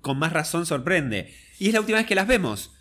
con 0.00 0.18
más 0.18 0.32
razón 0.32 0.64
sorprende. 0.66 1.34
Y 1.58 1.68
es 1.68 1.74
la 1.74 1.80
última 1.80 1.98
vez 1.98 2.06
que 2.06 2.14
las 2.14 2.26
vemos. 2.26 2.74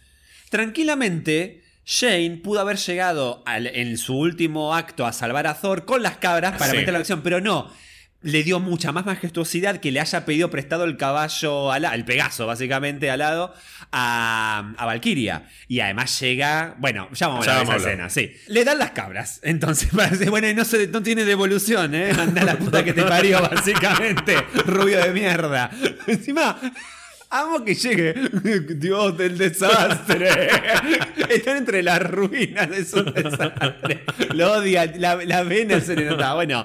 Tranquilamente, 0.49 1.64
Jane 1.86 2.39
pudo 2.43 2.62
haber 2.62 2.78
llegado 2.78 3.43
al- 3.45 3.68
en 3.68 3.97
su 3.97 4.16
último 4.18 4.76
acto 4.76 5.06
a 5.06 5.12
salvar 5.12 5.47
a 5.47 5.56
Thor 5.56 5.84
con 5.86 6.01
las 6.04 6.18
cabras 6.18 6.58
para 6.58 6.72
Sí. 6.72 6.78
meter 6.78 6.93
la 6.93 6.99
acción, 6.99 7.22
pero 7.24 7.41
no. 7.41 7.70
Le 8.24 8.44
dio 8.44 8.60
mucha 8.60 8.92
más 8.92 9.06
majestuosidad 9.06 9.78
que 9.78 9.92
le 9.92 10.00
haya 10.00 10.26
pedido 10.26 10.50
prestado 10.50 10.86
el 10.86 10.98
caballo, 10.98 11.72
al, 11.72 11.86
el 11.86 12.06
Pegaso, 12.06 12.48
básicamente, 12.48 13.12
al 13.12 13.20
lado, 13.20 13.54
a, 13.92 14.74
a 14.78 14.86
Valkyria. 14.86 15.50
Y 15.68 15.82
además 15.82 16.20
llega. 16.20 16.76
Bueno, 16.80 17.10
ya 17.14 17.28
vamos 17.28 17.48
a 17.48 17.52
Ya 17.52 17.58
vamos 17.58 17.74
a 17.74 17.78
esa 17.78 17.88
escena, 17.90 18.10
sí. 18.10 18.34
Le 18.48 18.64
dan 18.64 18.80
las 18.80 18.92
cabras. 18.92 19.40
Entonces, 19.44 19.90
parece, 19.96 20.30
bueno, 20.30 20.48
y 20.50 20.54
no, 20.54 20.66
se, 20.66 20.88
no 20.88 21.04
tiene 21.04 21.26
devolución, 21.26 21.94
¿eh? 21.96 22.12
Anda 22.12 22.44
la 22.44 22.58
puta 22.58 22.84
que 22.84 22.94
te 22.94 23.04
parió, 23.04 23.42
básicamente. 23.54 24.38
Rubio 24.66 25.04
de 25.04 25.12
mierda. 25.12 25.70
Encima. 26.08 26.60
Amo 27.30 27.66
que 27.66 27.74
llegue. 27.74 28.14
Dios 28.76 29.18
del 29.18 29.38
desastre. 29.40 30.50
Están 31.30 31.58
entre 31.58 31.82
las 31.82 32.00
ruinas. 32.04 32.70
Es 32.70 32.94
un 32.94 33.12
desastre. 33.12 34.04
Lo 34.34 34.52
odia. 34.54 34.86
La, 34.98 35.16
la 35.16 35.42
vena 35.42 35.82
se 35.82 35.96
le 35.96 36.06
nota. 36.06 36.36
Bueno. 36.36 36.64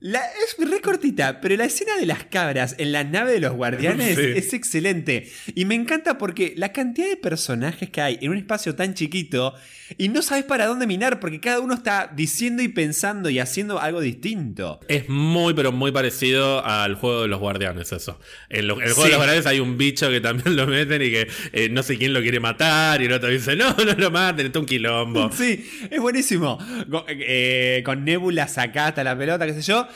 La, 0.00 0.20
es 0.24 0.56
re 0.64 0.80
cortita, 0.80 1.40
pero 1.40 1.56
la 1.56 1.64
escena 1.64 1.96
de 1.96 2.06
las 2.06 2.22
cabras 2.24 2.76
en 2.78 2.92
la 2.92 3.02
nave 3.02 3.32
de 3.32 3.40
los 3.40 3.52
guardianes 3.54 4.16
Sí. 4.16 4.22
es 4.36 4.52
excelente. 4.54 5.28
Y 5.56 5.64
me 5.64 5.74
encanta 5.74 6.18
porque 6.18 6.54
la 6.56 6.72
cantidad 6.72 7.08
de 7.08 7.16
personajes 7.16 7.90
que 7.90 8.00
hay 8.00 8.16
en 8.20 8.30
un 8.30 8.36
espacio 8.36 8.76
tan 8.76 8.94
chiquito 8.94 9.54
y 9.96 10.08
no 10.10 10.22
sabes 10.22 10.44
para 10.44 10.66
dónde 10.66 10.86
mirar 10.86 11.18
porque 11.18 11.40
cada 11.40 11.58
uno 11.60 11.74
está 11.74 12.12
diciendo 12.14 12.62
y 12.62 12.68
pensando 12.68 13.28
y 13.28 13.40
haciendo 13.40 13.80
algo 13.80 14.00
distinto. 14.00 14.78
Es 14.86 15.08
muy, 15.08 15.52
pero 15.54 15.72
muy 15.72 15.90
parecido 15.90 16.64
al 16.64 16.94
juego 16.94 17.22
de 17.22 17.28
los 17.28 17.40
guardianes, 17.40 17.90
eso. 17.90 18.20
En 18.50 18.68
lo- 18.68 18.74
el 18.80 18.92
juego 18.92 19.02
Sí. 19.02 19.02
de 19.04 19.08
los 19.08 19.16
guardianes 19.18 19.46
hay 19.46 19.58
un 19.58 19.78
bicho 19.78 20.08
que 20.10 20.20
también 20.20 20.54
lo 20.54 20.66
meten 20.68 21.02
y 21.02 21.10
que 21.10 21.26
eh, 21.52 21.68
no 21.70 21.82
sé 21.82 21.98
quién 21.98 22.12
lo 22.12 22.20
quiere 22.20 22.38
matar 22.38 23.02
y 23.02 23.06
el 23.06 23.12
otro 23.14 23.30
dice, 23.30 23.56
no, 23.56 23.74
no 23.74 23.94
lo 23.94 24.10
maten, 24.12 24.46
está 24.46 24.60
un 24.60 24.66
quilombo. 24.66 25.28
Sí, 25.36 25.68
es 25.90 25.98
buenísimo. 26.00 26.56
Con, 26.88 27.02
eh, 27.08 27.82
con 27.84 28.04
Nebula 28.04 28.46
sacata 28.46 29.02
la 29.02 29.18
pelota, 29.18 29.44
qué 29.44 29.54
sé 29.54 29.62
yo. 29.62 29.87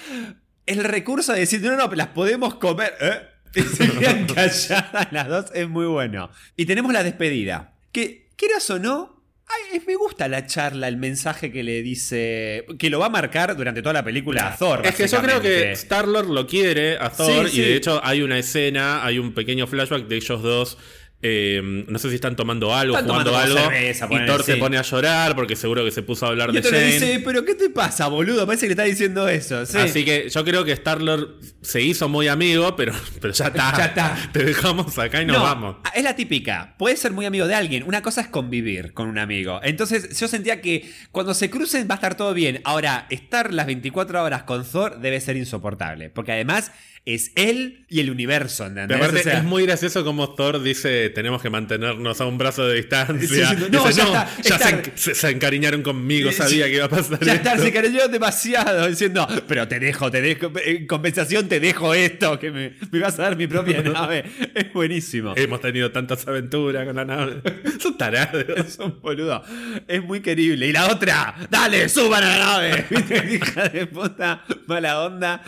El 0.66 0.84
recurso 0.84 1.32
de 1.32 1.40
decir, 1.40 1.60
no, 1.62 1.76
no, 1.76 1.92
las 1.94 2.08
podemos 2.08 2.54
comer. 2.54 2.94
¿eh? 3.00 3.20
Y 3.54 3.62
se 3.62 3.90
quedan 3.90 4.26
calladas 4.34 5.08
las 5.12 5.28
dos, 5.28 5.46
es 5.54 5.68
muy 5.68 5.86
bueno. 5.86 6.30
Y 6.56 6.64
tenemos 6.64 6.92
la 6.92 7.02
despedida. 7.02 7.74
Que, 7.92 8.30
quieras 8.36 8.68
o 8.70 8.78
no, 8.78 9.22
ay, 9.46 9.82
me 9.86 9.94
gusta 9.96 10.28
la 10.28 10.46
charla, 10.46 10.88
el 10.88 10.96
mensaje 10.96 11.52
que 11.52 11.62
le 11.62 11.82
dice. 11.82 12.64
Que 12.78 12.90
lo 12.90 12.98
va 12.98 13.06
a 13.06 13.10
marcar 13.10 13.56
durante 13.56 13.82
toda 13.82 13.92
la 13.92 14.04
película 14.04 14.48
a 14.48 14.56
Thor. 14.56 14.86
Es 14.86 14.94
que 14.94 15.06
yo 15.06 15.20
creo 15.20 15.40
que. 15.40 15.72
Star-Lord 15.72 16.28
lo 16.28 16.46
quiere 16.46 16.96
a 16.98 17.10
Thor 17.10 17.48
Sí, 17.48 17.60
y 17.60 17.62
de 17.62 17.76
hecho 17.76 18.00
hay 18.02 18.22
una 18.22 18.38
escena, 18.38 19.04
hay 19.04 19.18
un 19.18 19.34
pequeño 19.34 19.66
flashback 19.66 20.06
de 20.06 20.16
ellos 20.16 20.42
dos. 20.42 20.78
Eh, 21.22 21.60
no 21.62 21.98
sé 21.98 22.08
si 22.08 22.16
están 22.16 22.34
tomando 22.34 22.74
algo, 22.74 22.96
Están 22.96 23.08
jugando 23.10 23.30
tomando 23.30 23.58
algo. 23.58 23.70
cerveza, 23.70 24.08
y 24.10 24.26
Thor 24.26 24.42
se 24.42 24.56
pone 24.56 24.76
a 24.76 24.82
llorar 24.82 25.36
porque 25.36 25.54
seguro 25.56 25.84
que 25.84 25.90
se 25.92 26.02
puso 26.02 26.26
a 26.26 26.30
hablar 26.30 26.50
Y 26.50 26.54
de 26.54 26.60
le 26.62 26.68
Jane. 26.70 26.84
dice, 26.92 27.22
pero 27.24 27.44
¿qué 27.44 27.54
te 27.54 27.70
pasa, 27.70 28.08
boludo? 28.08 28.44
Parece 28.46 28.62
que 28.66 28.68
le 28.68 28.72
está 28.72 28.82
diciendo 28.84 29.28
eso. 29.28 29.64
Sí. 29.64 29.78
Así 29.78 30.04
que 30.04 30.28
yo 30.28 30.44
creo 30.44 30.64
que 30.64 30.72
Star-Lord 30.72 31.36
se 31.60 31.80
hizo 31.80 32.08
muy 32.08 32.26
amigo, 32.28 32.74
pero, 32.76 32.92
pero 33.20 33.32
ya 33.32 33.46
está. 33.46 33.74
Ya 33.78 33.84
está. 33.86 34.18
Te 34.32 34.44
dejamos 34.44 34.98
acá 34.98 35.22
y 35.22 35.26
nos 35.26 35.36
No, 35.36 35.42
vamos. 35.44 35.76
Es 35.94 36.02
la 36.02 36.16
típica. 36.16 36.74
Puedes 36.78 36.98
ser 36.98 37.12
muy 37.12 37.24
amigo 37.26 37.46
de 37.46 37.54
alguien. 37.54 37.84
Una 37.84 38.02
cosa 38.02 38.20
es 38.22 38.26
convivir 38.28 38.92
con 38.92 39.06
un 39.08 39.18
amigo. 39.18 39.60
Entonces 39.62 40.18
yo 40.18 40.26
sentía 40.28 40.60
que 40.60 40.90
cuando 41.12 41.34
se 41.34 41.50
crucen 41.50 41.86
va 41.88 41.94
a 41.94 41.98
estar 41.98 42.16
todo 42.16 42.34
bien. 42.34 42.60
Ahora, 42.64 43.06
estar 43.10 43.52
las 43.54 43.66
24 43.66 44.22
horas 44.24 44.42
con 44.42 44.64
Thor 44.64 44.98
debe 45.00 45.20
ser 45.20 45.36
insoportable. 45.36 46.10
Porque 46.10 46.32
además 46.32 46.72
es 47.04 47.32
él 47.34 47.84
y 47.88 47.98
el 48.00 48.10
universo. 48.10 48.64
¿entendés? 48.64 48.96
Pero 48.96 49.04
aparte 49.04 49.20
O 49.20 49.22
sea, 49.24 49.38
es 49.38 49.44
muy 49.44 49.64
gracioso 49.66 50.04
como 50.04 50.34
Thor 50.34 50.62
dice 50.62 51.10
tenemos 51.10 51.42
que 51.42 51.50
mantenernos 51.50 52.20
a 52.20 52.26
un 52.26 52.38
brazo 52.38 52.66
de 52.66 52.76
distancia. 52.76 53.28
Sí, 53.28 53.56
sí, 53.56 53.66
no, 53.72 53.84
Dice, 53.86 53.98
ya 53.98 54.04
"No, 54.04 54.10
está, 54.14 54.28
ya 54.42 54.54
está". 54.56 54.68
se, 54.68 54.76
enc- 54.76 54.92
se- 54.94 55.14
se 55.16 55.30
encariñaron 55.30 55.82
conmigo, 55.82 56.30
sabía 56.30 56.66
que 56.66 56.74
iba 56.76 56.84
a 56.84 56.88
pasar 56.88 57.18
Ya 57.24 57.34
está, 57.34 57.52
esto". 57.52 57.64
se 57.64 57.72
cariñó 57.72 58.06
demasiado 58.08 58.86
diciendo, 58.88 59.26
pero 59.48 59.66
te 59.66 59.80
dejo, 59.80 60.10
te 60.10 60.20
dejo, 60.20 60.52
en 60.64 60.86
compensación 60.86 61.48
te 61.48 61.58
dejo 61.60 61.92
esto, 61.92 62.38
que 62.38 62.50
me, 62.52 62.72
me 62.92 62.98
vas 63.00 63.18
a 63.18 63.22
dar 63.22 63.36
mi 63.36 63.46
propia 63.48 63.82
nave. 63.82 64.24
Es 64.54 64.72
buenísimo. 64.72 65.34
Hemos 65.36 65.60
tenido 65.60 65.90
tantas 65.90 66.26
aventuras 66.28 66.86
con 66.86 66.94
la 66.96 67.04
nave. 67.04 67.42
Son 67.80 67.98
tarados. 67.98 68.44
Es 68.56 68.78
un 68.78 69.00
boludo. 69.00 69.42
Es 69.88 70.02
muy 70.04 70.20
querible. 70.20 70.66
Y 70.68 70.72
la 70.72 70.86
otra, 70.86 71.34
dale, 71.50 71.88
suban 71.88 72.22
a 72.22 72.28
la 72.28 72.44
nave. 72.44 72.84
Hija 73.32 73.68
de 73.68 73.86
puta, 73.86 74.44
mala 74.66 75.00
onda. 75.02 75.42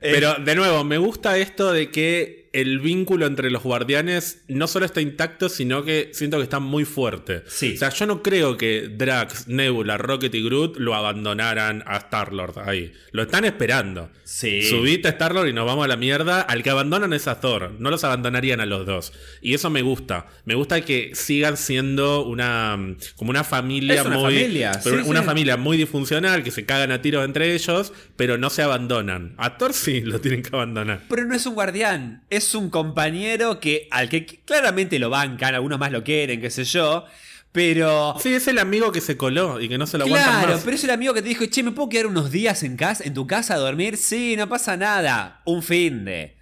Eh, 0.00 0.10
Pero 0.14 0.34
de 0.34 0.54
nuevo, 0.54 0.82
me 0.94 0.98
gusta 0.98 1.36
esto 1.38 1.72
de 1.72 1.90
que 1.90 2.43
el 2.54 2.78
vínculo 2.78 3.26
entre 3.26 3.50
los 3.50 3.62
guardianes 3.64 4.44
no 4.48 4.68
solo 4.68 4.86
está 4.86 5.00
intacto, 5.00 5.48
sino 5.48 5.84
que 5.84 6.10
siento 6.12 6.36
que 6.36 6.44
está 6.44 6.60
muy 6.60 6.84
fuerte. 6.84 7.42
Sí. 7.48 7.74
O 7.74 7.76
sea, 7.76 7.90
yo 7.90 8.06
no 8.06 8.22
creo 8.22 8.56
que 8.56 8.88
Drax, 8.88 9.48
Nebula, 9.48 9.98
Rocket 9.98 10.34
y 10.34 10.42
Groot 10.42 10.76
lo 10.78 10.94
abandonaran 10.94 11.82
a 11.86 11.96
Star-Lord 11.96 12.60
ahí. 12.64 12.92
Lo 13.10 13.22
están 13.22 13.44
esperando. 13.44 14.10
Sí. 14.22 14.62
Subite 14.62 15.08
a 15.08 15.10
Star-Lord 15.10 15.48
y 15.48 15.52
nos 15.52 15.66
vamos 15.66 15.84
a 15.84 15.88
la 15.88 15.96
mierda. 15.96 16.40
Al 16.40 16.62
que 16.62 16.70
abandonan 16.70 17.12
es 17.12 17.26
a 17.26 17.40
Thor. 17.40 17.72
No 17.78 17.90
los 17.90 18.04
abandonarían 18.04 18.60
a 18.60 18.66
los 18.66 18.86
dos. 18.86 19.12
Y 19.42 19.54
eso 19.54 19.68
me 19.68 19.82
gusta. 19.82 20.26
Me 20.44 20.54
gusta 20.54 20.80
que 20.82 21.10
sigan 21.14 21.56
siendo 21.56 22.24
una 22.24 22.78
como 23.16 23.30
una 23.30 23.42
familia 23.44 24.00
Es 24.00 24.06
una 24.06 24.18
muy 24.18 24.34
familia, 24.34 24.80
pero 24.82 25.02
sí, 25.02 25.08
una 25.08 25.20
sí. 25.20 25.26
familia 25.26 25.56
muy 25.56 25.76
disfuncional 25.76 26.44
que 26.44 26.52
se 26.52 26.64
cagan 26.64 26.92
a 26.92 27.02
tiros 27.02 27.24
entre 27.24 27.52
ellos, 27.54 27.92
pero 28.16 28.38
no 28.38 28.48
se 28.48 28.62
abandonan. 28.62 29.34
A 29.38 29.58
Thor 29.58 29.72
sí 29.72 30.02
lo 30.02 30.20
tienen 30.20 30.42
que 30.42 30.54
abandonar. 30.54 31.02
Pero 31.08 31.24
no 31.24 31.34
es 31.34 31.44
un 31.46 31.54
guardián, 31.54 32.22
es 32.30 32.43
un 32.54 32.68
compañero 32.68 33.60
que 33.60 33.86
al 33.92 34.08
que 34.08 34.26
claramente 34.26 34.98
lo 34.98 35.08
bancan, 35.10 35.54
algunos 35.54 35.78
más 35.78 35.92
lo 35.92 36.02
quieren, 36.02 36.40
qué 36.40 36.50
sé 36.50 36.64
yo, 36.64 37.04
pero 37.52 38.16
Sí, 38.20 38.34
es 38.34 38.48
el 38.48 38.58
amigo 38.58 38.90
que 38.90 39.00
se 39.00 39.16
coló 39.16 39.60
y 39.60 39.68
que 39.68 39.78
no 39.78 39.86
se 39.86 39.96
lo 39.96 40.04
aguantan 40.06 40.32
Claro, 40.40 40.52
más. 40.54 40.64
pero 40.64 40.74
es 40.76 40.82
el 40.82 40.90
amigo 40.90 41.14
que 41.14 41.22
te 41.22 41.28
dijo, 41.28 41.46
che, 41.46 41.62
¿me 41.62 41.70
puedo 41.70 41.88
quedar 41.88 42.08
unos 42.08 42.32
días 42.32 42.64
en 42.64 42.76
casa, 42.76 43.04
en 43.04 43.14
tu 43.14 43.26
casa 43.28 43.54
a 43.54 43.58
dormir? 43.58 43.96
Sí, 43.96 44.34
no 44.36 44.48
pasa 44.48 44.76
nada. 44.76 45.40
Un 45.44 45.62
fin 45.62 46.04
de. 46.04 46.36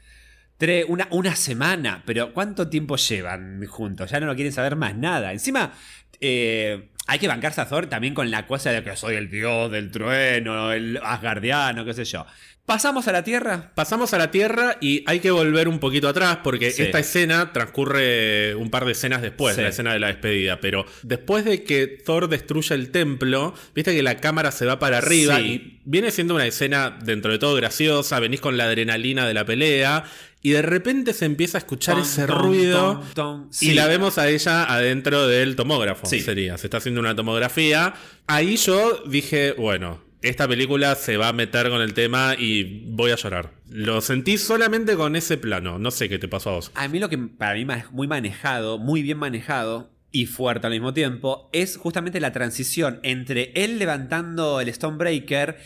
Tre- 0.59 0.87
una, 0.89 1.09
una 1.11 1.37
semana. 1.37 2.03
Pero 2.07 2.33
¿cuánto 2.33 2.69
tiempo 2.69 2.97
llevan 2.97 3.63
juntos? 3.67 4.11
Ya 4.11 4.21
no 4.21 4.27
lo 4.27 4.35
quieren 4.35 4.53
saber 4.55 4.75
más 4.77 4.97
nada. 4.97 5.33
Encima, 5.33 5.73
eh, 6.21 6.89
hay 7.09 7.19
que 7.19 7.29
bancarse 7.29 7.61
a 7.61 7.69
Thor 7.69 7.89
también 7.89 8.15
con 8.15 8.31
la 8.31 8.47
cosa 8.47 8.71
de 8.71 8.83
que 8.83 8.97
soy 8.97 9.17
el 9.17 9.29
dios 9.29 9.71
del 9.73 9.91
trueno, 9.91 10.73
el 10.73 10.99
asgardiano, 11.03 11.85
qué 11.85 11.93
sé 11.95 12.05
yo. 12.05 12.25
Pasamos 12.67 13.09
a 13.09 13.13
la 13.13 13.25
Tierra. 13.25 13.73
Pasamos 13.75 14.15
a 14.15 14.19
la 14.19 14.31
Tierra 14.31 14.77
y 14.81 15.03
hay 15.07 15.19
que 15.19 15.33
volver 15.33 15.67
un 15.67 15.81
poquito 15.81 16.09
atrás 16.09 16.39
porque 16.45 16.71
Sí. 16.71 16.83
esta 16.83 17.01
escena 17.01 17.53
transcurre 17.53 18.55
un 18.55 18.71
par 18.71 18.85
de 18.85 18.93
escenas 18.93 19.21
después, 19.21 19.57
Sí. 19.57 19.63
la 19.63 19.69
escena 19.69 19.93
de 19.93 19.99
la 19.99 20.07
despedida. 20.07 20.61
Pero 20.61 20.87
después 21.03 21.45
de 21.45 21.65
que 21.65 21.89
Thor 21.89 22.29
destruye 22.29 22.75
el 22.77 22.91
templo, 22.91 23.53
viste 23.75 23.93
que 23.95 24.03
la 24.05 24.19
cámara 24.19 24.53
se 24.53 24.65
va 24.65 24.79
para 24.79 24.99
arriba 24.99 25.39
Sí. 25.39 25.43
y 25.45 25.81
viene 25.85 26.13
siendo 26.13 26.37
una 26.37 26.47
escena 26.47 26.97
dentro 27.05 27.33
de 27.33 27.39
todo 27.41 27.57
graciosa, 27.57 28.21
venís 28.21 28.41
con 28.41 28.57
la 28.57 28.65
adrenalina 28.65 29.27
de 29.27 29.35
la 29.35 29.45
pelea 29.45 30.05
y 30.41 30.51
de 30.51 30.63
repente 30.63 31.15
se 31.15 31.25
empieza 31.25 31.59
a 31.59 31.61
escuchar 31.61 31.97
Ton, 31.97 32.05
ese 32.05 32.27
ton, 32.27 32.39
ruido. 32.45 32.93
ton, 33.01 33.15
ton. 33.15 33.49
Y 33.51 33.55
Sí. 33.55 33.75
la 33.75 33.89
vemos 33.89 34.19
a 34.19 34.29
ella 34.29 34.65
adentro 34.73 35.27
del 35.27 35.57
tomógrafo, 35.57 36.07
Sí. 36.07 36.21
sería. 36.21 36.57
Se 36.59 36.69
está 36.69 36.77
haciendo 36.77 37.01
una 37.01 37.17
tomografía. 37.17 37.93
Ahí 38.29 38.57
yo 38.57 39.03
dije, 39.07 39.53
bueno, 39.59 40.01
esta 40.23 40.47
película 40.47 40.95
se 40.95 41.17
va 41.17 41.29
a 41.29 41.33
meter 41.33 41.69
con 41.69 41.81
el 41.81 41.95
tema 41.95 42.35
y 42.39 42.85
voy 42.87 43.11
a 43.11 43.17
llorar. 43.17 43.51
Lo 43.69 44.01
sentí 44.01 44.39
solamente 44.39 44.97
con 44.97 45.17
ese 45.17 45.37
plano. 45.37 45.79
No 45.79 45.91
sé 45.91 46.09
qué 46.09 46.19
te 46.19 46.29
pasó 46.29 46.51
a 46.51 46.53
vos. 46.55 46.71
A 46.75 46.89
mí 46.89 46.99
lo 46.99 47.09
que 47.09 47.19
para 47.19 47.55
mí 47.55 47.67
es 47.75 47.91
muy 47.91 48.07
manejado, 48.07 48.79
muy 48.79 49.03
bien 49.03 49.19
manejado 49.19 49.91
y 50.13 50.27
fuerte 50.27 50.67
al 50.67 50.73
mismo 50.73 50.95
tiempo, 50.95 51.49
es 51.53 51.77
justamente 51.77 52.21
la 52.21 52.33
transición 52.33 53.01
entre 53.03 53.53
él 53.55 53.79
levantando 53.79 54.61
el 54.61 54.73
Stonebreaker 54.73 55.59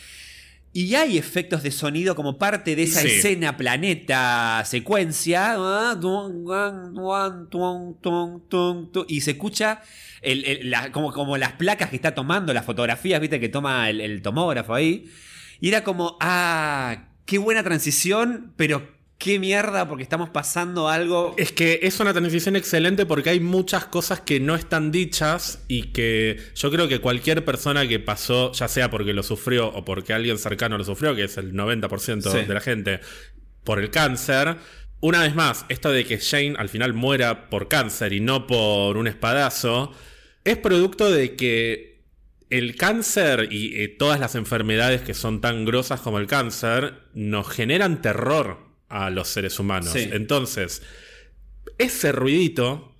y 0.79 0.95
hay 0.95 1.17
efectos 1.17 1.63
de 1.63 1.71
sonido 1.71 2.15
como 2.15 2.37
parte 2.37 2.77
de 2.77 2.83
esa 2.83 3.01
Sí. 3.01 3.07
escena, 3.09 3.57
planeta, 3.57 4.63
secuencia, 4.67 5.57
y 9.09 9.21
se 9.21 9.31
escucha 9.33 9.81
el- 10.23 10.45
el- 10.45 10.71
la- 10.71 10.93
como, 10.93 11.13
como 11.13 11.37
las 11.37 11.53
placas 11.53 11.91
que 11.91 11.97
está 11.97 12.15
tomando, 12.15 12.53
las 12.53 12.65
fotografías, 12.65 13.21
viste, 13.21 13.41
que 13.41 13.49
toma 13.49 13.89
el, 13.91 14.01
el 14.01 14.23
tomógrafo 14.23 14.75
ahí. 14.75 15.07
Y 15.61 15.69
era 15.69 15.85
como, 15.85 16.17
ah, 16.21 17.09
qué 17.25 17.39
buena 17.39 17.63
transición, 17.63 18.53
pero 18.57 18.96
qué 19.19 19.39
mierda 19.39 19.89
porque 19.89 20.03
estamos 20.03 20.29
pasando 20.29 20.89
algo. 20.89 21.35
Es 21.39 21.53
que 21.53 21.81
es 21.83 21.99
una 22.01 22.13
transición 22.13 22.55
excelente 22.57 23.07
porque 23.07 23.31
hay 23.31 23.41
muchas 23.41 23.87
cosas 23.87 24.21
que 24.21 24.41
no 24.41 24.55
están 24.55 24.91
dichas 24.93 25.65
y 25.69 25.85
que 25.93 26.39
yo 26.55 26.71
creo 26.71 26.87
que 26.89 27.01
cualquier 27.01 27.45
persona 27.45 27.89
que 27.89 27.99
pasó, 27.99 28.53
ya 28.53 28.69
sea 28.69 28.91
porque 28.91 29.13
lo 29.15 29.23
sufrió 29.23 29.69
o 29.69 29.85
porque 29.85 30.13
alguien 30.13 30.39
cercano 30.39 30.77
lo 30.77 30.85
sufrió, 30.85 31.15
que 31.15 31.25
es 31.25 31.37
el 31.39 31.55
90% 31.55 32.31
Sí. 32.31 32.39
de 32.47 32.55
la 32.55 32.61
gente, 32.61 33.01
por 33.65 33.81
el 33.81 33.91
cáncer. 33.91 34.57
Una 35.01 35.23
vez 35.23 35.35
más, 35.35 35.67
esto 35.69 35.91
de 35.91 36.05
que 36.05 36.19
Jane 36.19 36.55
al 36.59 36.69
final 36.69 36.93
muera 36.95 37.49
por 37.51 37.69
cáncer 37.69 38.13
y 38.13 38.21
no 38.21 38.47
por 38.47 38.97
un 38.97 39.07
espadazo, 39.07 39.93
es 40.45 40.57
producto 40.59 41.11
de 41.11 41.37
que 41.37 42.05
el 42.49 42.77
cáncer 42.77 43.49
y 43.51 43.83
eh, 43.83 43.89
todas 43.89 44.21
las 44.21 44.37
enfermedades 44.37 45.03
que 45.03 45.15
son 45.15 45.41
tan 45.41 45.65
grosas 45.65 46.01
como 46.01 46.19
el 46.19 46.27
cáncer 46.27 46.95
nos 47.15 47.49
generan 47.49 48.01
terror 48.03 48.66
a 48.89 49.11
los 49.11 49.29
seres 49.29 49.59
humanos. 49.59 49.91
Sí. 49.93 50.09
Entonces, 50.13 50.83
ese 51.79 52.13
ruidito 52.13 52.95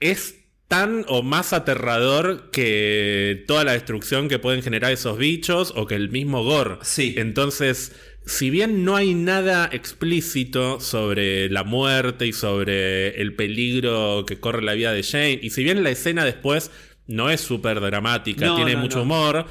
es 0.00 0.36
tan 0.68 1.04
o 1.08 1.22
más 1.22 1.52
aterrador 1.54 2.50
que 2.50 3.44
toda 3.46 3.64
la 3.64 3.72
destrucción 3.72 4.28
que 4.28 4.38
pueden 4.38 4.62
generar 4.62 4.92
esos 4.92 5.16
bichos 5.16 5.72
o 5.76 5.86
que 5.86 5.94
el 5.94 6.10
mismo 6.10 6.44
gore. 6.44 6.76
Sí. 6.82 7.14
Entonces, 7.16 7.92
si 8.26 8.50
bien 8.50 8.84
no 8.84 8.94
hay 8.96 9.14
nada 9.14 9.70
explícito 9.72 10.80
sobre 10.80 11.48
la 11.48 11.64
muerte 11.64 12.26
y 12.26 12.34
sobre 12.34 13.20
el 13.20 13.34
peligro 13.34 14.24
que 14.26 14.38
corre 14.38 14.62
la 14.62 14.74
vida 14.74 14.92
de 14.92 15.02
Jane, 15.02 15.40
y 15.42 15.50
si 15.50 15.64
bien 15.64 15.82
la 15.82 15.90
escena 15.90 16.24
después 16.26 16.70
no 17.06 17.30
es 17.30 17.40
súper 17.40 17.80
dramática, 17.80 18.44
No, 18.44 18.56
tiene 18.56 18.74
no, 18.74 18.80
mucho 18.80 18.98
no. 18.98 19.04
humor, 19.04 19.46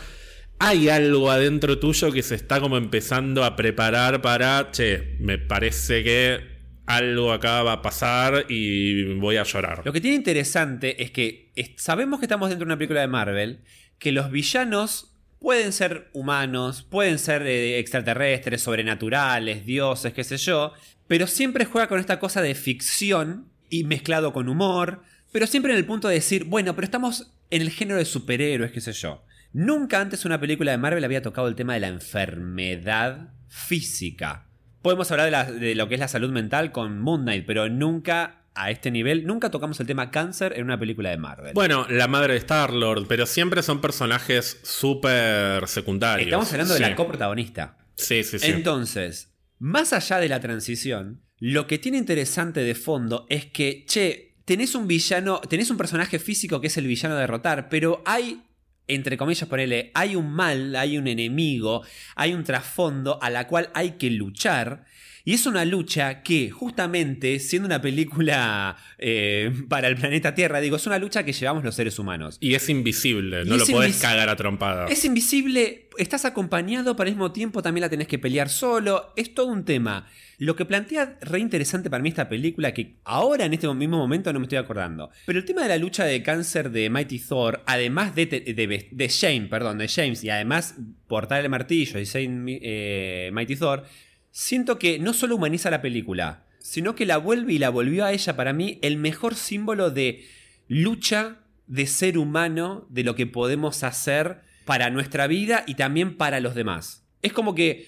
hay 0.59 0.89
algo 0.89 1.29
adentro 1.29 1.79
tuyo 1.79 2.11
que 2.11 2.23
se 2.23 2.35
está 2.35 2.59
como 2.59 2.77
empezando 2.77 3.43
a 3.43 3.55
preparar 3.55 4.21
para, 4.21 4.71
che, 4.71 5.15
me 5.19 5.37
parece 5.37 6.03
que 6.03 6.57
algo 6.85 7.31
acá 7.31 7.63
va 7.63 7.73
a 7.73 7.81
pasar 7.81 8.45
y 8.49 9.13
voy 9.15 9.37
a 9.37 9.43
llorar. 9.43 9.81
Lo 9.85 9.93
que 9.93 10.01
tiene 10.01 10.15
interesante 10.15 11.03
es 11.03 11.11
que 11.11 11.51
sabemos 11.75 12.19
que 12.19 12.25
estamos 12.25 12.49
dentro 12.49 12.65
de 12.65 12.69
una 12.69 12.77
película 12.77 13.01
de 13.01 13.07
Marvel, 13.07 13.59
que 13.99 14.11
los 14.11 14.31
villanos 14.31 15.13
pueden 15.39 15.73
ser 15.73 16.09
humanos, 16.13 16.83
pueden 16.89 17.19
ser 17.19 17.43
eh, 17.43 17.77
extraterrestres, 17.79 18.61
sobrenaturales, 18.61 19.65
dioses, 19.65 20.13
qué 20.13 20.23
sé 20.23 20.37
yo, 20.37 20.73
pero 21.07 21.27
siempre 21.27 21.65
juega 21.65 21.87
con 21.87 21.99
esta 21.99 22.19
cosa 22.19 22.41
de 22.41 22.55
ficción 22.55 23.49
y 23.69 23.83
mezclado 23.83 24.33
con 24.33 24.49
humor, 24.49 25.03
pero 25.31 25.45
siempre 25.45 25.73
en 25.73 25.77
el 25.77 25.85
punto 25.85 26.07
de 26.07 26.15
decir, 26.15 26.45
bueno, 26.45 26.73
pero 26.73 26.85
estamos 26.85 27.31
en 27.49 27.61
el 27.61 27.69
género 27.69 27.99
de 27.99 28.05
superhéroes, 28.05 28.71
qué 28.71 28.81
sé 28.81 28.93
yo. 28.93 29.23
Nunca 29.53 29.99
antes 30.01 30.25
una 30.25 30.39
película 30.39 30.71
de 30.71 30.77
Marvel 30.77 31.03
había 31.03 31.21
tocado 31.21 31.47
el 31.47 31.55
tema 31.55 31.73
de 31.73 31.79
la 31.79 31.87
enfermedad 31.87 33.29
física. 33.47 34.45
Podemos 34.81 35.09
hablar 35.11 35.25
de, 35.25 35.31
la- 35.31 35.51
de 35.51 35.75
lo 35.75 35.87
que 35.87 35.95
es 35.95 35.99
la 35.99 36.07
salud 36.07 36.31
mental 36.31 36.71
con 36.71 36.99
Moon 36.99 37.23
Knight, 37.23 37.45
pero 37.45 37.69
nunca 37.69 38.43
a 38.55 38.71
este 38.71 38.89
nivel, 38.89 39.25
nunca 39.27 39.51
tocamos 39.51 39.79
el 39.79 39.85
tema 39.87 40.09
cáncer 40.09 40.53
en 40.57 40.63
una 40.63 40.79
película 40.79 41.09
de 41.11 41.17
Marvel. 41.17 41.53
Bueno, 41.53 41.85
la 41.89 42.07
madre 42.07 42.33
de 42.33 42.39
Star-Lord, 42.39 43.05
pero 43.07 43.25
siempre 43.27 43.61
son 43.61 43.81
personajes 43.81 44.59
súper 44.63 45.67
secundarios. 45.67 46.25
Estamos 46.27 46.51
hablando 46.51 46.73
de 46.73 46.79
la 46.79 46.95
coprotagonista. 46.95 47.77
Sí, 47.95 48.23
sí, 48.23 48.39
sí. 48.39 48.47
Entonces, 48.47 49.31
más 49.59 49.93
allá 49.93 50.17
de 50.19 50.29
la 50.29 50.39
transición, 50.39 51.21
lo 51.39 51.67
que 51.67 51.77
tiene 51.77 51.97
interesante 51.99 52.61
de 52.61 52.73
fondo 52.73 53.27
es 53.29 53.45
que, 53.45 53.85
che, 53.85 54.37
tenés 54.45 54.73
un 54.73 54.87
villano, 54.87 55.39
tenés 55.41 55.69
un 55.69 55.77
personaje 55.77 56.17
físico 56.17 56.59
que 56.59 56.67
es 56.67 56.77
el 56.77 56.87
villano 56.87 57.15
a 57.15 57.19
derrotar, 57.19 57.69
pero 57.69 58.01
hay, 58.07 58.41
entre 58.88 59.17
comillas, 59.17 59.47
ponele, 59.47 59.91
hay 59.93 60.15
un 60.15 60.31
mal, 60.31 60.75
hay 60.75 60.97
un 60.97 61.07
enemigo, 61.07 61.83
hay 62.15 62.33
un 62.33 62.43
trasfondo 62.43 63.21
a 63.21 63.29
la 63.29 63.47
cual 63.47 63.69
hay 63.73 63.91
que 63.91 64.09
luchar. 64.09 64.85
Y 65.28 65.34
es 65.34 65.45
una 65.45 65.65
lucha 65.65 66.23
que, 66.23 66.49
justamente, 66.51 67.39
siendo 67.39 67.65
una 67.65 67.82
película 67.82 68.78
eh, 68.97 69.51
para 69.67 69.89
el 69.89 69.97
planeta 69.97 70.34
Tierra, 70.34 70.61
digo, 70.61 70.78
es 70.78 70.88
una 70.88 70.97
lucha 70.99 71.23
que 71.23 71.34
llevamos 71.34 71.65
los 71.65 71.75
seres 71.75 71.99
humanos. 71.99 72.38
Y 72.39 72.53
es 72.53 72.69
invisible, 72.69 73.41
Y 73.41 73.49
no 73.49 73.55
es 73.55 73.67
lo 73.67 73.75
podés 73.75 73.99
cagar 73.99 74.30
a 74.30 74.38
trompadas. 74.38 74.89
Es 74.89 75.03
invisible, 75.03 75.89
estás 75.97 76.23
acompañado, 76.23 76.95
pero 76.95 77.09
al 77.09 77.13
mismo 77.13 77.34
tiempo 77.34 77.61
también 77.61 77.82
la 77.82 77.89
tenés 77.89 78.07
que 78.07 78.17
pelear 78.17 78.47
solo. 78.47 79.11
Es 79.17 79.34
todo 79.34 79.47
un 79.47 79.65
tema. 79.65 80.07
Lo 80.38 80.55
que 80.55 80.63
plantea 80.63 81.17
re 81.19 81.39
interesante 81.39 81.89
para 81.89 82.01
mí 82.01 82.07
esta 82.07 82.30
película, 82.30 82.73
que 82.73 82.95
ahora 83.03 83.43
en 83.43 83.53
este 83.53 83.67
mismo 83.73 83.97
momento 83.97 84.32
no 84.32 84.39
me 84.39 84.45
estoy 84.45 84.59
acordando. 84.59 85.09
Pero 85.25 85.39
el 85.39 85.43
tema 85.43 85.63
de 85.63 85.67
la 85.67 85.78
lucha 85.78 86.05
de 86.05 86.23
cáncer 86.23 86.71
de 86.71 86.89
Mighty 86.89 87.19
Thor, 87.19 87.63
además 87.65 88.15
de, 88.15 88.28
de, 88.28 88.53
de, 88.53 88.88
de 88.89 89.07
Shane, 89.09 89.47
perdón, 89.49 89.78
de 89.78 89.89
James, 89.89 90.23
y 90.23 90.30
además 90.30 90.75
portar 91.09 91.43
el 91.43 91.49
martillo 91.49 91.99
y 91.99 92.05
Shane, 92.05 92.59
eh, 92.61 93.30
Mighty 93.34 93.57
Thor, 93.57 93.84
siento 94.38 94.77
que 94.77 94.99
no 94.99 95.13
solo 95.13 95.35
humaniza 95.35 95.71
la 95.71 95.81
película, 95.81 96.43
sino 96.59 96.93
que 96.93 97.07
la 97.07 97.17
vuelve 97.17 97.53
y 97.53 97.57
la 97.57 97.71
volvió 97.71 98.05
a 98.05 98.13
ella 98.13 98.35
para 98.35 98.53
mí 98.53 98.77
el 98.83 98.95
mejor 98.95 99.33
símbolo 99.33 99.89
de 99.89 100.27
lucha 100.67 101.39
de 101.65 101.88
ser 101.88 102.19
humano, 102.19 102.85
de 102.91 103.03
lo 103.03 103.15
que 103.15 103.25
podemos 103.25 103.83
hacer 103.83 104.41
para 104.63 104.91
nuestra 104.91 105.25
vida 105.25 105.63
y 105.65 105.73
también 105.73 106.17
para 106.17 106.39
los 106.39 106.53
demás. 106.53 107.03
Es 107.23 107.33
como 107.33 107.55
que 107.55 107.88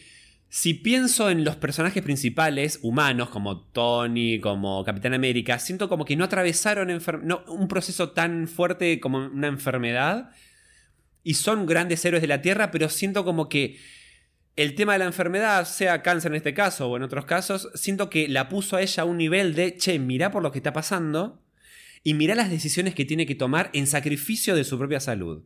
si 0.49 0.73
pienso 0.73 1.29
en 1.29 1.43
los 1.43 1.55
personajes 1.55 2.01
principales 2.01 2.79
humanos 2.81 3.29
como 3.29 3.59
Tony, 3.59 4.39
como 4.39 4.83
Capitán 4.83 5.13
América, 5.13 5.59
siento 5.59 5.87
como 5.87 6.03
que 6.03 6.15
no 6.15 6.23
atravesaron 6.23 6.89
un 7.47 7.67
proceso 7.67 8.09
tan 8.09 8.47
fuerte 8.47 8.99
como 8.99 9.19
una 9.19 9.49
enfermedad 9.49 10.31
y 11.23 11.35
son 11.35 11.67
grandes 11.67 12.03
héroes 12.05 12.23
de 12.23 12.27
la 12.27 12.41
Tierra, 12.41 12.71
pero 12.71 12.89
siento 12.89 13.23
como 13.23 13.49
que 13.49 13.77
el 14.59 14.75
tema 14.75 14.91
de 14.91 14.99
la 14.99 15.05
enfermedad, 15.05 15.65
sea 15.65 16.01
cáncer 16.01 16.33
en 16.33 16.35
este 16.35 16.53
caso 16.53 16.89
o 16.89 16.97
en 16.97 17.03
otros 17.03 17.23
casos, 17.23 17.69
siento 17.75 18.09
que 18.09 18.27
la 18.27 18.49
puso 18.49 18.75
a 18.75 18.81
ella 18.81 19.03
a 19.03 19.05
un 19.05 19.15
nivel 19.15 19.55
de, 19.55 19.77
che, 19.77 19.99
mirá 19.99 20.31
por 20.31 20.43
lo 20.43 20.51
que 20.51 20.59
está 20.59 20.73
pasando 20.73 21.41
y 22.03 22.13
mirá 22.13 22.35
las 22.35 22.49
decisiones 22.49 22.93
que 22.93 23.05
tiene 23.05 23.25
que 23.25 23.35
tomar 23.35 23.69
en 23.71 23.87
sacrificio 23.87 24.55
de 24.55 24.65
su 24.65 24.77
propia 24.77 24.99
salud. 24.99 25.43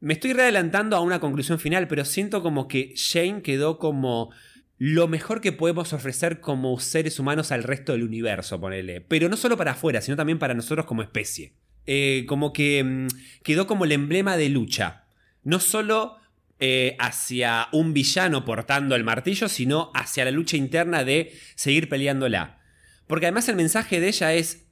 Me 0.00 0.14
estoy 0.14 0.32
readelantando 0.32 0.96
a 0.96 1.00
una 1.00 1.20
conclusión 1.20 1.58
final, 1.58 1.88
pero 1.88 2.06
siento 2.06 2.42
como 2.42 2.66
que 2.66 2.94
Jane 2.96 3.42
quedó 3.42 3.78
como 3.78 4.30
lo 4.78 5.08
mejor 5.08 5.42
que 5.42 5.52
podemos 5.52 5.92
ofrecer 5.92 6.40
como 6.40 6.80
seres 6.80 7.18
humanos 7.18 7.52
al 7.52 7.64
resto 7.64 7.92
del 7.92 8.02
universo, 8.02 8.58
ponele. 8.62 9.02
Pero 9.02 9.28
no 9.28 9.36
solo 9.36 9.58
para 9.58 9.72
afuera, 9.72 10.00
sino 10.00 10.16
también 10.16 10.38
para 10.38 10.54
nosotros 10.54 10.86
como 10.86 11.02
especie. 11.02 11.52
Eh, 11.84 12.24
como 12.26 12.54
que 12.54 12.82
mm, 12.82 13.08
quedó 13.42 13.66
como 13.66 13.84
el 13.84 13.92
emblema 13.92 14.38
de 14.38 14.48
lucha. 14.48 15.04
No 15.42 15.60
solo 15.60 16.16
eh, 16.60 16.96
hacia 16.98 17.68
un 17.72 17.92
villano 17.92 18.44
portando 18.44 18.94
el 18.94 19.04
martillo, 19.04 19.48
sino 19.48 19.90
hacia 19.94 20.24
la 20.24 20.30
lucha 20.30 20.56
interna 20.56 21.04
de 21.04 21.32
seguir 21.54 21.88
peleándola. 21.88 22.58
Porque 23.06 23.26
además 23.26 23.48
el 23.48 23.56
mensaje 23.56 24.00
de 24.00 24.08
ella 24.08 24.32
es, 24.34 24.66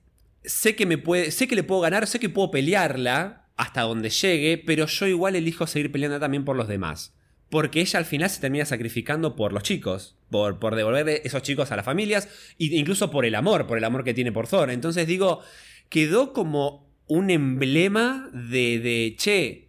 sé 0.45 0.75
que, 0.75 0.87
me 0.87 0.99
puede, 0.99 1.31
sé 1.31 1.49
que 1.49 1.57
le 1.57 1.63
puedo 1.63 1.81
ganar, 1.81 2.07
sé 2.07 2.19
que 2.19 2.29
puedo 2.29 2.51
pelearla 2.51 3.47
hasta 3.57 3.83
donde 3.83 4.11
llegue, 4.11 4.59
pero 4.59 4.87
yo 4.87 5.07
igual 5.07 5.37
elijo 5.37 5.67
seguir 5.67 5.93
peleando 5.93 6.19
también 6.19 6.45
por 6.45 6.57
los 6.57 6.69
demás 6.69 7.15
porque 7.53 7.83
ella 7.83 7.99
al 7.99 8.07
final 8.07 8.31
se 8.31 8.41
termina 8.41 8.65
sacrificando 8.65 9.37
por 9.37 9.53
los 9.53 9.63
chicos, 9.63 10.17
por, 10.31 10.59
por 10.59 10.75
devolver 10.75 11.21
esos 11.23 11.43
chicos 11.43 11.71
a 11.71 11.77
las 11.77 11.85
familias, 11.85 12.27
e 12.59 12.65
incluso 12.65 13.11
por 13.11 13.27
el 13.27 13.35
amor, 13.35 13.67
por 13.67 13.77
el 13.77 13.85
amor 13.85 14.05
que 14.05 14.15
tiene 14.15 14.33
por 14.33 14.49
Thor. 14.49 14.71
Entonces 14.71 15.07
digo, 15.07 15.43
quedó 15.91 16.33
como 16.33 16.91
un 17.09 17.29
emblema 17.29 18.31
de, 18.33 18.79
de 18.79 19.15
che, 19.19 19.69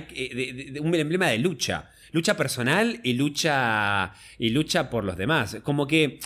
de, 0.00 0.80
un 0.80 0.94
emblema 0.94 1.28
de 1.28 1.38
lucha, 1.38 1.90
lucha 2.12 2.36
personal 2.36 3.00
y 3.02 3.14
lucha, 3.14 4.12
y 4.38 4.50
lucha 4.50 4.90
por 4.90 5.04
los 5.04 5.16
demás. 5.16 5.58
Como 5.62 5.86
que 5.86 6.18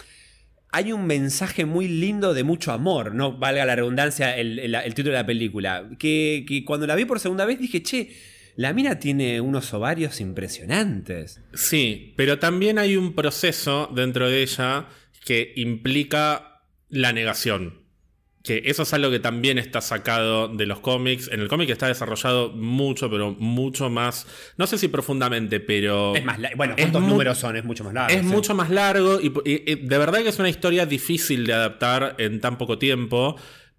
hay 0.73 0.93
un 0.93 1.07
mensaje 1.07 1.64
muy 1.64 1.89
lindo 1.89 2.35
de 2.35 2.45
mucho 2.45 2.73
amor, 2.73 3.14
no 3.14 3.39
valga 3.39 3.64
la 3.64 3.77
redundancia 3.77 4.37
el, 4.37 4.61
título 4.95 5.12
de 5.12 5.23
la 5.23 5.27
película, 5.27 5.89
que, 5.99 6.45
que 6.47 6.64
cuando 6.64 6.87
la 6.87 6.95
vi 6.95 7.05
por 7.05 7.21
segunda 7.21 7.45
vez 7.45 7.59
dije, 7.59 7.83
che, 7.83 8.11
la 8.57 8.73
mina 8.73 8.99
tiene 8.99 9.41
unos 9.41 9.73
ovarios 9.75 10.21
impresionantes. 10.21 11.43
Sí, 11.53 12.14
pero 12.17 12.39
también 12.39 12.79
hay 12.79 12.97
un 12.97 13.14
proceso 13.14 13.91
dentro 13.95 14.31
de 14.31 14.43
ella 14.43 14.89
que 15.25 15.53
implica 15.57 16.62
la 16.89 17.12
negación. 17.12 17.86
Que 18.47 18.62
eso 18.64 18.84
es 18.84 18.94
algo 18.94 19.11
que 19.11 19.18
también 19.18 19.59
está 19.59 19.80
sacado 19.80 20.47
de 20.47 20.66
los 20.66 20.78
cómics. 20.78 21.28
En 21.32 21.40
el 21.40 21.49
cómic 21.49 21.68
está 21.68 21.88
desarrollado 21.88 22.51
mucho, 22.51 23.11
pero 23.11 23.34
mucho 23.36 23.90
más. 23.90 24.24
No 24.57 24.68
sé 24.68 24.78
si 24.78 24.86
profundamente, 24.86 25.59
pero. 25.59 26.14
Es 26.14 26.24
más 26.24 26.38
Bueno, 26.57 26.76
¿cuántos 26.78 27.03
números 27.03 27.38
son? 27.38 27.57
Es 27.57 27.64
mucho 27.64 27.82
más 27.82 27.92
largo. 27.92 28.16
Es 28.16 28.22
mucho 28.22 28.55
más 28.55 28.70
largo 28.70 29.18
y, 29.20 29.30
de 29.30 29.99
verdad 29.99 30.20
que 30.20 30.28
es 30.28 30.38
una 30.38 30.49
historia 30.49 30.86
difícil 30.86 31.44
de 31.44 31.55
adaptar 31.55 32.14
en 32.18 32.40
tan 32.40 32.57
poco 32.57 32.78
tiempo. 32.78 33.34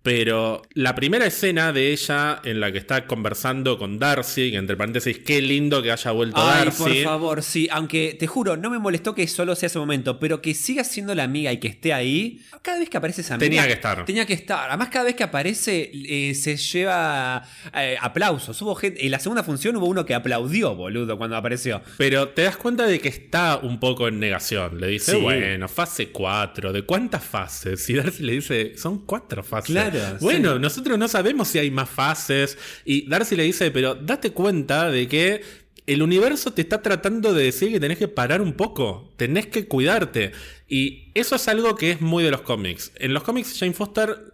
Pero 0.07 0.61
la 0.73 0.95
primera 0.95 1.25
escena 1.25 1.73
de 1.73 1.91
ella 1.91 2.39
en 2.45 2.61
la 2.61 2.71
que 2.71 2.77
está 2.77 3.05
conversando 3.07 3.77
con 3.77 3.99
Darcy, 3.99 4.51
que 4.51 4.55
entre 4.55 4.77
paréntesis, 4.77 5.17
qué 5.17 5.41
lindo 5.41 5.83
que 5.83 5.91
haya 5.91 6.11
vuelto 6.11 6.39
Ay, 6.39 6.63
Darcy. 6.63 6.83
Por 6.83 7.03
favor, 7.03 7.43
sí, 7.43 7.67
aunque 7.69 8.15
te 8.17 8.25
juro, 8.25 8.55
no 8.55 8.69
me 8.69 8.79
molestó 8.79 9.13
que 9.13 9.27
solo 9.27 9.53
sea 9.53 9.67
ese 9.67 9.79
momento, 9.79 10.17
pero 10.17 10.41
que 10.41 10.53
siga 10.53 10.85
siendo 10.85 11.13
la 11.13 11.23
amiga 11.23 11.51
y 11.51 11.57
que 11.57 11.67
esté 11.67 11.91
ahí. 11.91 12.39
Cada 12.61 12.79
vez 12.79 12.89
que 12.89 12.95
aparece 12.95 13.19
esa 13.19 13.33
amiga. 13.33 13.49
Tenía 13.49 13.67
que 13.67 13.73
estar. 13.73 14.05
Tenía 14.05 14.25
que 14.25 14.31
estar. 14.31 14.69
Además, 14.69 14.87
cada 14.87 15.03
vez 15.03 15.15
que 15.15 15.25
aparece, 15.25 15.91
eh, 15.93 16.33
se 16.35 16.55
lleva 16.55 17.43
eh, 17.75 17.97
aplausos. 17.99 18.61
Hubo 18.61 18.75
gente. 18.75 19.05
En 19.05 19.11
la 19.11 19.19
segunda 19.19 19.43
función 19.43 19.75
hubo 19.75 19.87
uno 19.87 20.05
que 20.05 20.13
aplaudió, 20.13 20.73
boludo, 20.73 21.17
cuando 21.17 21.35
apareció. 21.35 21.81
Pero 21.97 22.29
te 22.29 22.43
das 22.43 22.55
cuenta 22.55 22.85
de 22.85 23.01
que 23.01 23.09
está 23.09 23.59
un 23.61 23.77
poco 23.77 24.07
en 24.07 24.21
negación. 24.21 24.79
Le 24.79 24.87
dice, 24.87 25.17
bueno, 25.17 25.67
fase 25.67 26.13
4. 26.13 26.71
¿De 26.71 26.83
cuántas 26.83 27.25
fases? 27.25 27.89
Y 27.89 27.95
Darcy 27.95 28.23
le 28.23 28.31
dice, 28.31 28.77
son 28.77 28.99
cuatro 28.99 29.43
fases. 29.43 29.71
Claro. 29.71 29.96
Bueno, 30.21 30.59
nosotros 30.59 30.97
no 30.97 31.07
sabemos 31.07 31.47
si 31.47 31.59
hay 31.59 31.71
más 31.71 31.89
fases. 31.89 32.57
Y 32.85 33.07
Darcy 33.07 33.35
le 33.35 33.43
dice, 33.43 33.71
pero 33.71 33.95
date 33.95 34.31
cuenta 34.31 34.89
de 34.89 35.07
que 35.07 35.41
el 35.87 36.01
universo 36.01 36.51
te 36.51 36.61
está 36.61 36.81
tratando 36.81 37.33
de 37.33 37.45
decir 37.45 37.71
que 37.71 37.79
tenés 37.79 37.97
que 37.97 38.09
parar 38.09 38.41
un 38.41 38.53
poco, 38.53 39.13
tenés 39.15 39.47
que 39.47 39.67
cuidarte. 39.67 40.33
Y 40.67 41.11
eso 41.13 41.35
es 41.35 41.47
algo 41.47 41.75
que 41.75 41.91
es 41.91 42.01
muy 42.01 42.23
de 42.23 42.31
los 42.31 42.41
cómics. 42.41 42.91
En 42.95 43.13
los 43.13 43.23
cómics 43.23 43.57
Jane 43.57 43.73
Foster 43.73 44.33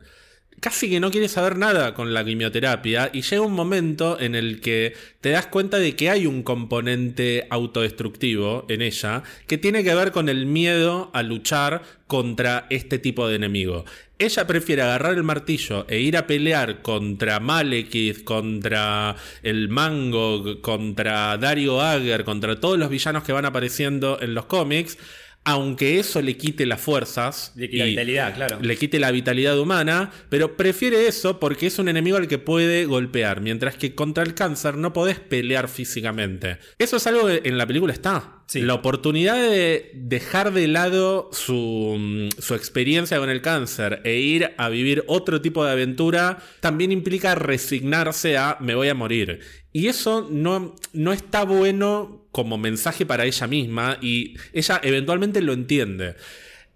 casi 0.64 0.90
que 0.90 1.02
no 1.02 1.12
quiere 1.12 1.28
saber 1.28 1.58
nada 1.58 1.94
con 1.94 2.14
la 2.14 2.24
quimioterapia 2.24 3.10
y 3.12 3.22
llega 3.22 3.42
un 3.42 3.52
momento 3.52 4.18
en 4.18 4.34
el 4.34 4.62
que 4.62 4.94
te 5.20 5.32
das 5.32 5.48
cuenta 5.48 5.78
de 5.78 5.94
que 5.98 6.10
hay 6.10 6.26
un 6.26 6.42
componente 6.42 7.48
autodestructivo 7.50 8.66
en 8.70 8.82
ella 8.82 9.24
que 9.46 9.58
tiene 9.58 9.84
que 9.84 9.94
ver 9.94 10.14
con 10.14 10.30
el 10.30 10.46
miedo 10.46 11.12
a 11.14 11.22
luchar 11.22 11.82
contra 12.08 12.66
este 12.70 12.98
tipo 12.98 13.28
de 13.28 13.36
enemigo. 13.36 13.84
Ella 14.18 14.48
prefiere 14.48 14.84
agarrar 14.84 15.16
el 15.16 15.24
martillo 15.24 15.86
e 15.90 16.00
ir 16.00 16.16
a 16.16 16.28
pelear 16.28 16.82
contra 16.82 17.42
Malekith, 17.42 18.24
contra 18.24 19.18
el 19.42 19.68
Mango, 19.68 20.62
contra 20.62 21.38
Dario 21.38 21.82
Ager, 21.82 22.24
contra 22.24 22.58
todos 22.58 22.80
los 22.80 22.90
villanos 22.90 23.24
que 23.24 23.34
van 23.34 23.44
apareciendo 23.44 24.18
en 24.22 24.34
los 24.34 24.46
cómics, 24.46 24.98
aunque 25.46 26.00
eso 26.00 26.22
le 26.22 26.38
quite 26.38 26.66
las 26.66 26.82
fuerzas. 26.82 27.52
Le 27.56 27.70
quite 27.70 27.80
la 27.80 27.86
vitalidad, 27.86 28.36
claro. 28.36 28.60
Le 28.62 28.78
quite 28.78 29.00
la 29.00 29.12
vitalidad 29.12 29.60
humana, 29.60 30.12
pero 30.30 30.56
prefiere 30.56 31.08
eso 31.08 31.40
porque 31.40 31.68
es 31.68 31.80
un 31.80 31.90
enemigo 31.90 32.18
al 32.18 32.28
que 32.28 32.38
puede 32.38 32.86
golpear, 32.86 33.42
mientras 33.42 33.76
que 33.76 33.96
contra 33.96 34.24
el 34.24 34.34
cáncer 34.34 34.78
no 34.78 34.94
podés 34.94 35.20
pelear 35.20 35.68
físicamente. 35.68 36.60
Eso 36.78 36.98
es 36.98 37.08
algo 37.08 37.28
que 37.28 37.42
en 37.44 37.58
la 37.58 37.68
película 37.68 37.94
está. 37.94 38.40
La 38.54 38.76
oportunidad 38.76 39.36
de 39.36 39.92
dejar 39.96 40.54
de 40.54 40.68
lado 40.68 41.30
su, 41.32 42.30
su, 42.38 42.54
experiencia 42.54 43.18
con 43.18 43.30
el 43.32 43.42
cáncer 43.42 44.02
e 44.04 44.18
ir 44.18 44.52
a 44.58 44.70
vivir 44.70 45.04
otro 45.08 45.42
tipo 45.42 45.66
de 45.66 45.72
aventura 45.72 46.38
también 46.60 46.92
implica 46.92 47.34
resignarse 47.34 48.38
a 48.38 48.58
me 48.60 48.76
voy 48.76 48.90
a 48.90 48.94
morir. 48.94 49.40
Y 49.74 49.88
eso 49.88 50.28
no, 50.30 50.76
no 50.94 51.14
está 51.14 51.44
bueno 51.44 52.28
como 52.32 52.58
mensaje 52.58 53.06
para 53.06 53.26
ella 53.26 53.48
misma 53.48 53.98
y 54.02 54.38
ella 54.54 54.80
eventualmente 54.84 55.42
lo 55.42 55.54
entiende. 55.54 56.16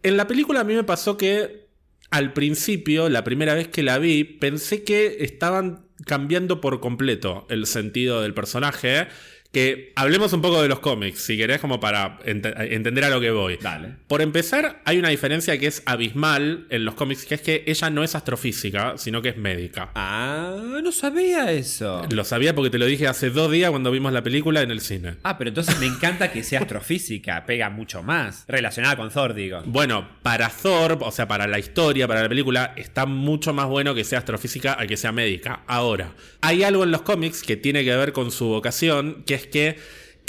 En 0.04 0.18
la 0.18 0.28
película 0.28 0.62
a 0.62 0.64
mí 0.64 0.74
me 0.74 0.84
pasó 0.84 1.16
que 1.16 1.68
al 2.10 2.34
principio, 2.34 3.10
la 3.10 3.24
primera 3.24 3.54
vez 3.54 3.68
que 3.68 3.84
la 3.84 4.00
vi, 4.00 4.24
pensé 4.24 4.84
que 4.84 5.18
estaban 5.20 5.86
cambiando 6.06 6.62
por 6.62 6.80
completo 6.80 7.46
el 7.50 7.66
sentido 7.66 8.22
del 8.22 8.34
personaje 8.34 9.08
que 9.52 9.94
hablemos 9.96 10.34
un 10.34 10.42
poco 10.42 10.62
de 10.62 10.68
los 10.68 10.80
cómics, 10.80 11.22
si 11.22 11.38
querés, 11.38 11.60
como 11.60 11.80
para 11.80 12.20
entender 12.26 13.04
a 13.06 13.10
lo 13.10 13.20
que 13.20 13.32
voy. 13.32 13.58
Dale. 13.62 13.94
Por 14.08 14.22
empezar, 14.22 14.82
hay 14.86 14.98
una 14.98 15.10
diferencia 15.10 15.58
que 15.58 15.68
es 15.68 15.82
abismal 15.86 16.68
en 16.70 16.86
los 16.86 16.96
cómics, 16.96 17.26
que 17.26 17.36
es 17.36 17.42
que 17.42 17.64
ella 17.66 17.90
no 17.90 18.04
es 18.04 18.16
astrofísica, 18.16 18.98
sino 18.98 19.22
que 19.22 19.30
es 19.30 19.38
médica. 19.38 19.92
Ah, 19.96 20.56
no 20.84 20.92
sabía 20.92 21.52
eso. 21.52 22.06
Lo 22.12 22.24
sabía 22.24 22.54
porque 22.54 22.70
te 22.70 22.78
lo 22.78 22.86
dije 22.86 23.08
hace 23.08 23.30
dos 23.30 23.52
días 23.52 23.72
cuando 23.72 23.92
vimos 23.92 24.12
la 24.12 24.24
película 24.24 24.62
en 24.62 24.72
el 24.72 24.82
cine. 24.82 25.16
Ah, 25.24 25.38
pero 25.38 25.50
entonces 25.50 25.80
me 25.80 25.86
encanta 25.86 26.32
que 26.32 26.44
sea 26.44 26.60
astrofísica, 26.60 27.46
pega 27.46 27.70
mucho 27.70 28.04
más. 28.04 28.46
Relacionada 28.48 28.96
con 28.96 29.10
Thor, 29.10 29.34
digo. 29.34 29.62
Bueno, 29.66 30.08
para 30.22 30.50
Thor, 30.50 30.98
o 31.02 31.12
sea, 31.12 31.28
para 31.28 31.48
la 31.48 31.60
historia, 31.60 32.08
para 32.08 32.24
la 32.24 32.30
película, 32.30 32.74
está 32.76 33.06
mucho 33.06 33.54
más 33.54 33.68
bueno 33.68 33.96
que 33.96 34.04
sea 34.04 34.20
astrofísica 34.20 34.78
a 34.80 34.86
que 34.86 34.98
sea 34.98 35.12
médica. 35.12 35.64
Ahora, 35.68 36.14
hay 36.42 36.64
algo 36.64 36.84
en 36.84 36.92
los 36.92 37.02
cómics 37.02 37.42
que 37.42 37.58
tiene 37.58 37.84
que 37.84 37.96
ver 37.96 38.14
con 38.14 38.32
su 38.32 38.48
vocación, 38.48 39.24
que 39.26 39.37
es 39.38 39.48
que 39.48 39.78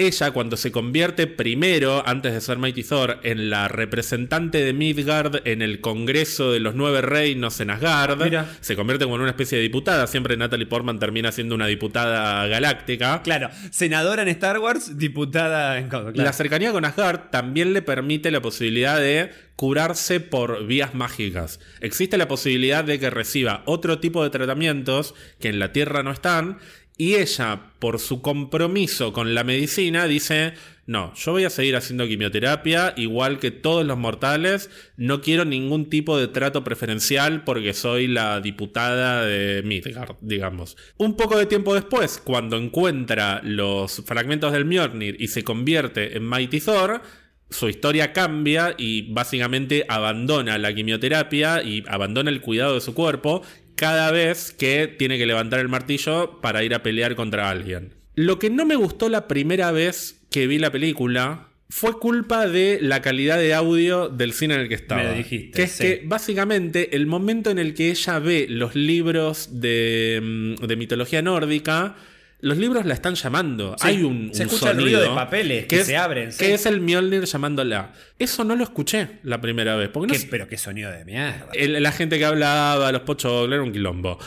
ella 0.01 0.31
cuando 0.31 0.57
se 0.57 0.71
convierte 0.71 1.27
primero, 1.27 2.05
antes 2.07 2.33
de 2.33 2.41
ser 2.41 2.57
Mighty 2.57 2.85
Thor, 2.85 3.19
en 3.25 3.51
la 3.51 3.67
representante 3.67 4.65
de 4.65 4.73
Midgard 4.73 5.41
en 5.45 5.61
el 5.61 5.81
Congreso 5.81 6.53
de 6.53 6.61
los 6.61 6.77
Nueve 6.77 7.01
Reinos 7.03 7.59
en 7.59 7.71
Asgard, 7.71 8.47
se 8.61 8.77
convierte 8.77 9.07
como 9.07 9.17
en 9.17 9.23
una 9.23 9.31
especie 9.31 9.59
de 9.59 9.63
diputada. 9.63 10.07
Siempre 10.07 10.37
Natalie 10.37 10.67
Portman 10.67 11.01
termina 11.01 11.33
siendo 11.33 11.57
una 11.57 11.67
diputada 11.67 12.47
galáctica. 12.47 13.23
Claro, 13.23 13.51
senadora 13.71 14.23
en 14.23 14.29
Star 14.29 14.61
Wars, 14.61 14.97
diputada 14.97 15.79
en... 15.79 15.89
La 16.15 16.33
cercanía 16.33 16.71
con 16.71 16.85
Asgard 16.85 17.31
también 17.31 17.73
le 17.73 17.83
permite 17.83 18.31
la 18.31 18.41
posibilidad 18.41 19.01
de 19.01 19.33
curarse 19.57 20.21
por 20.21 20.65
vías 20.69 20.95
mágicas. 20.95 21.59
Existe 21.81 22.17
la 22.17 22.29
posibilidad 22.29 22.85
de 22.85 23.01
que 23.01 23.11
reciba 23.11 23.65
otro 23.67 23.99
tipo 23.99 24.23
de 24.23 24.31
tratamientos 24.31 25.17
que 25.41 25.49
en 25.49 25.59
la 25.59 25.73
Tierra 25.73 26.05
no 26.05 26.13
están 26.13 26.59
y 27.01 27.15
ella, 27.15 27.71
por 27.79 28.01
su 28.01 28.21
compromiso 28.21 29.13
con 29.13 29.33
la 29.33 29.45
medicina, 29.45 30.07
dice, 30.07 30.55
no, 30.85 31.15
yo 31.15 31.31
voy 31.31 31.45
a 31.45 31.51
seguir 31.51 31.77
haciendo 31.77 32.09
quimioterapia 32.09 32.93
igual 32.97 33.39
que 33.39 33.53
todos 33.53 33.87
los 33.87 33.97
mortales, 33.97 34.69
no 34.97 35.21
quiero 35.21 35.45
ningún 35.45 35.89
tipo 35.91 36.19
de 36.19 36.27
trato 36.27 36.65
preferencial 36.65 37.45
porque 37.45 37.73
soy 37.73 38.09
la 38.09 38.41
diputada 38.41 39.25
de 39.25 39.63
Midgard, 39.63 40.17
digamos. 40.23 40.77
Un 40.97 41.17
poco 41.17 41.39
de 41.39 41.47
tiempo 41.47 41.73
después, 41.73 42.19
cuando 42.19 42.57
encuentra 42.57 43.41
los 43.45 44.03
fragmentos 44.05 44.53
del 44.53 44.65
Mjolnir 44.65 45.17
y 45.21 45.29
se 45.29 45.45
convierte 45.45 46.17
en 46.17 46.29
Mighty 46.29 46.61
Thor, 46.61 47.01
su 47.49 47.69
historia 47.69 48.13
cambia 48.13 48.75
y 48.77 49.13
básicamente 49.13 49.87
abandona 49.89 50.59
la 50.59 50.75
quimioterapia 50.75 51.63
y 51.63 51.85
abandona 51.87 52.31
el 52.31 52.41
cuidado 52.41 52.75
de 52.75 52.81
su 52.81 52.93
cuerpo 52.93 53.43
cada 53.79 54.11
vez 54.11 54.51
que 54.53 54.89
tiene 54.89 55.19
que 55.19 55.25
levantar 55.27 55.61
el 55.61 55.69
martillo 55.69 56.41
para 56.41 56.65
ir 56.65 56.75
a 56.75 56.83
pelear 56.83 57.15
contra 57.15 57.49
alguien. 57.49 57.95
Lo 58.17 58.41
que 58.41 58.51
no 58.51 58.67
me 58.67 58.75
gustó 58.75 59.09
la 59.09 59.29
primera 59.29 59.71
vez 59.71 60.21
que 60.33 60.49
vi 60.49 60.59
la 60.59 60.73
película 60.73 61.49
fue 61.71 61.99
culpa 62.01 62.49
de 62.49 62.79
la 62.83 63.01
calidad 63.03 63.39
de 63.39 63.55
audio 63.55 64.09
del 64.09 64.33
cine 64.33 64.55
en 64.55 64.61
el 64.63 64.69
que 64.69 64.75
estaba. 64.75 65.03
Me 65.05 65.09
lo 65.11 65.15
dijiste, 65.15 65.53
Que 65.57 65.63
es 65.63 65.71
sí. 65.73 65.83
que 65.85 66.03
básicamente 66.05 66.97
el 66.97 67.07
momento 67.07 67.51
en 67.51 67.59
el 67.61 67.75
que 67.75 67.91
ella 67.91 68.19
ve 68.19 68.47
los 68.49 68.75
libros 68.75 69.61
de, 69.61 70.21
mm, 70.61 70.67
de 70.67 70.77
mitología 70.77 71.23
nórdica, 71.23 71.95
los 72.41 72.57
libros 72.57 72.85
la 72.87 72.95
están 72.95 73.15
llamando. 73.17 73.75
Sí, 73.79 73.89
Hay 73.89 74.03
un, 74.05 74.33
se 74.33 74.43
un 74.45 74.49
escucha 74.49 74.71
el 74.71 74.77
sonido 74.77 74.99
ruido 74.99 75.01
de 75.11 75.15
papeles 75.17 75.67
que 75.67 75.81
es- 75.81 75.87
se 75.87 75.97
abren, 75.97 76.33
sí. 76.33 76.39
Que 76.39 76.55
es 76.55 76.67
el 76.67 76.81
Mjolnir 76.81 77.25
llamándola. 77.25 77.93
Eso 78.19 78.45
no 78.45 78.55
lo 78.55 78.63
escuché 78.65 79.19
la 79.25 79.41
primera 79.41 79.75
vez. 79.77 79.89
Porque 79.89 80.17
Qué- 80.19 80.27
pero 80.31 80.47
qué 80.47 80.57
sonido 80.57 80.91
de 80.93 81.05
mierda. 81.05 81.49
el- 81.55 81.83
la 81.83 81.91
gente 81.93 82.19
que 82.19 82.25
hablaba, 82.25 82.93
los 82.93 83.03
pochos, 83.03 83.49
era 83.51 83.63
un 83.63 83.73
quilombo. 83.73 84.19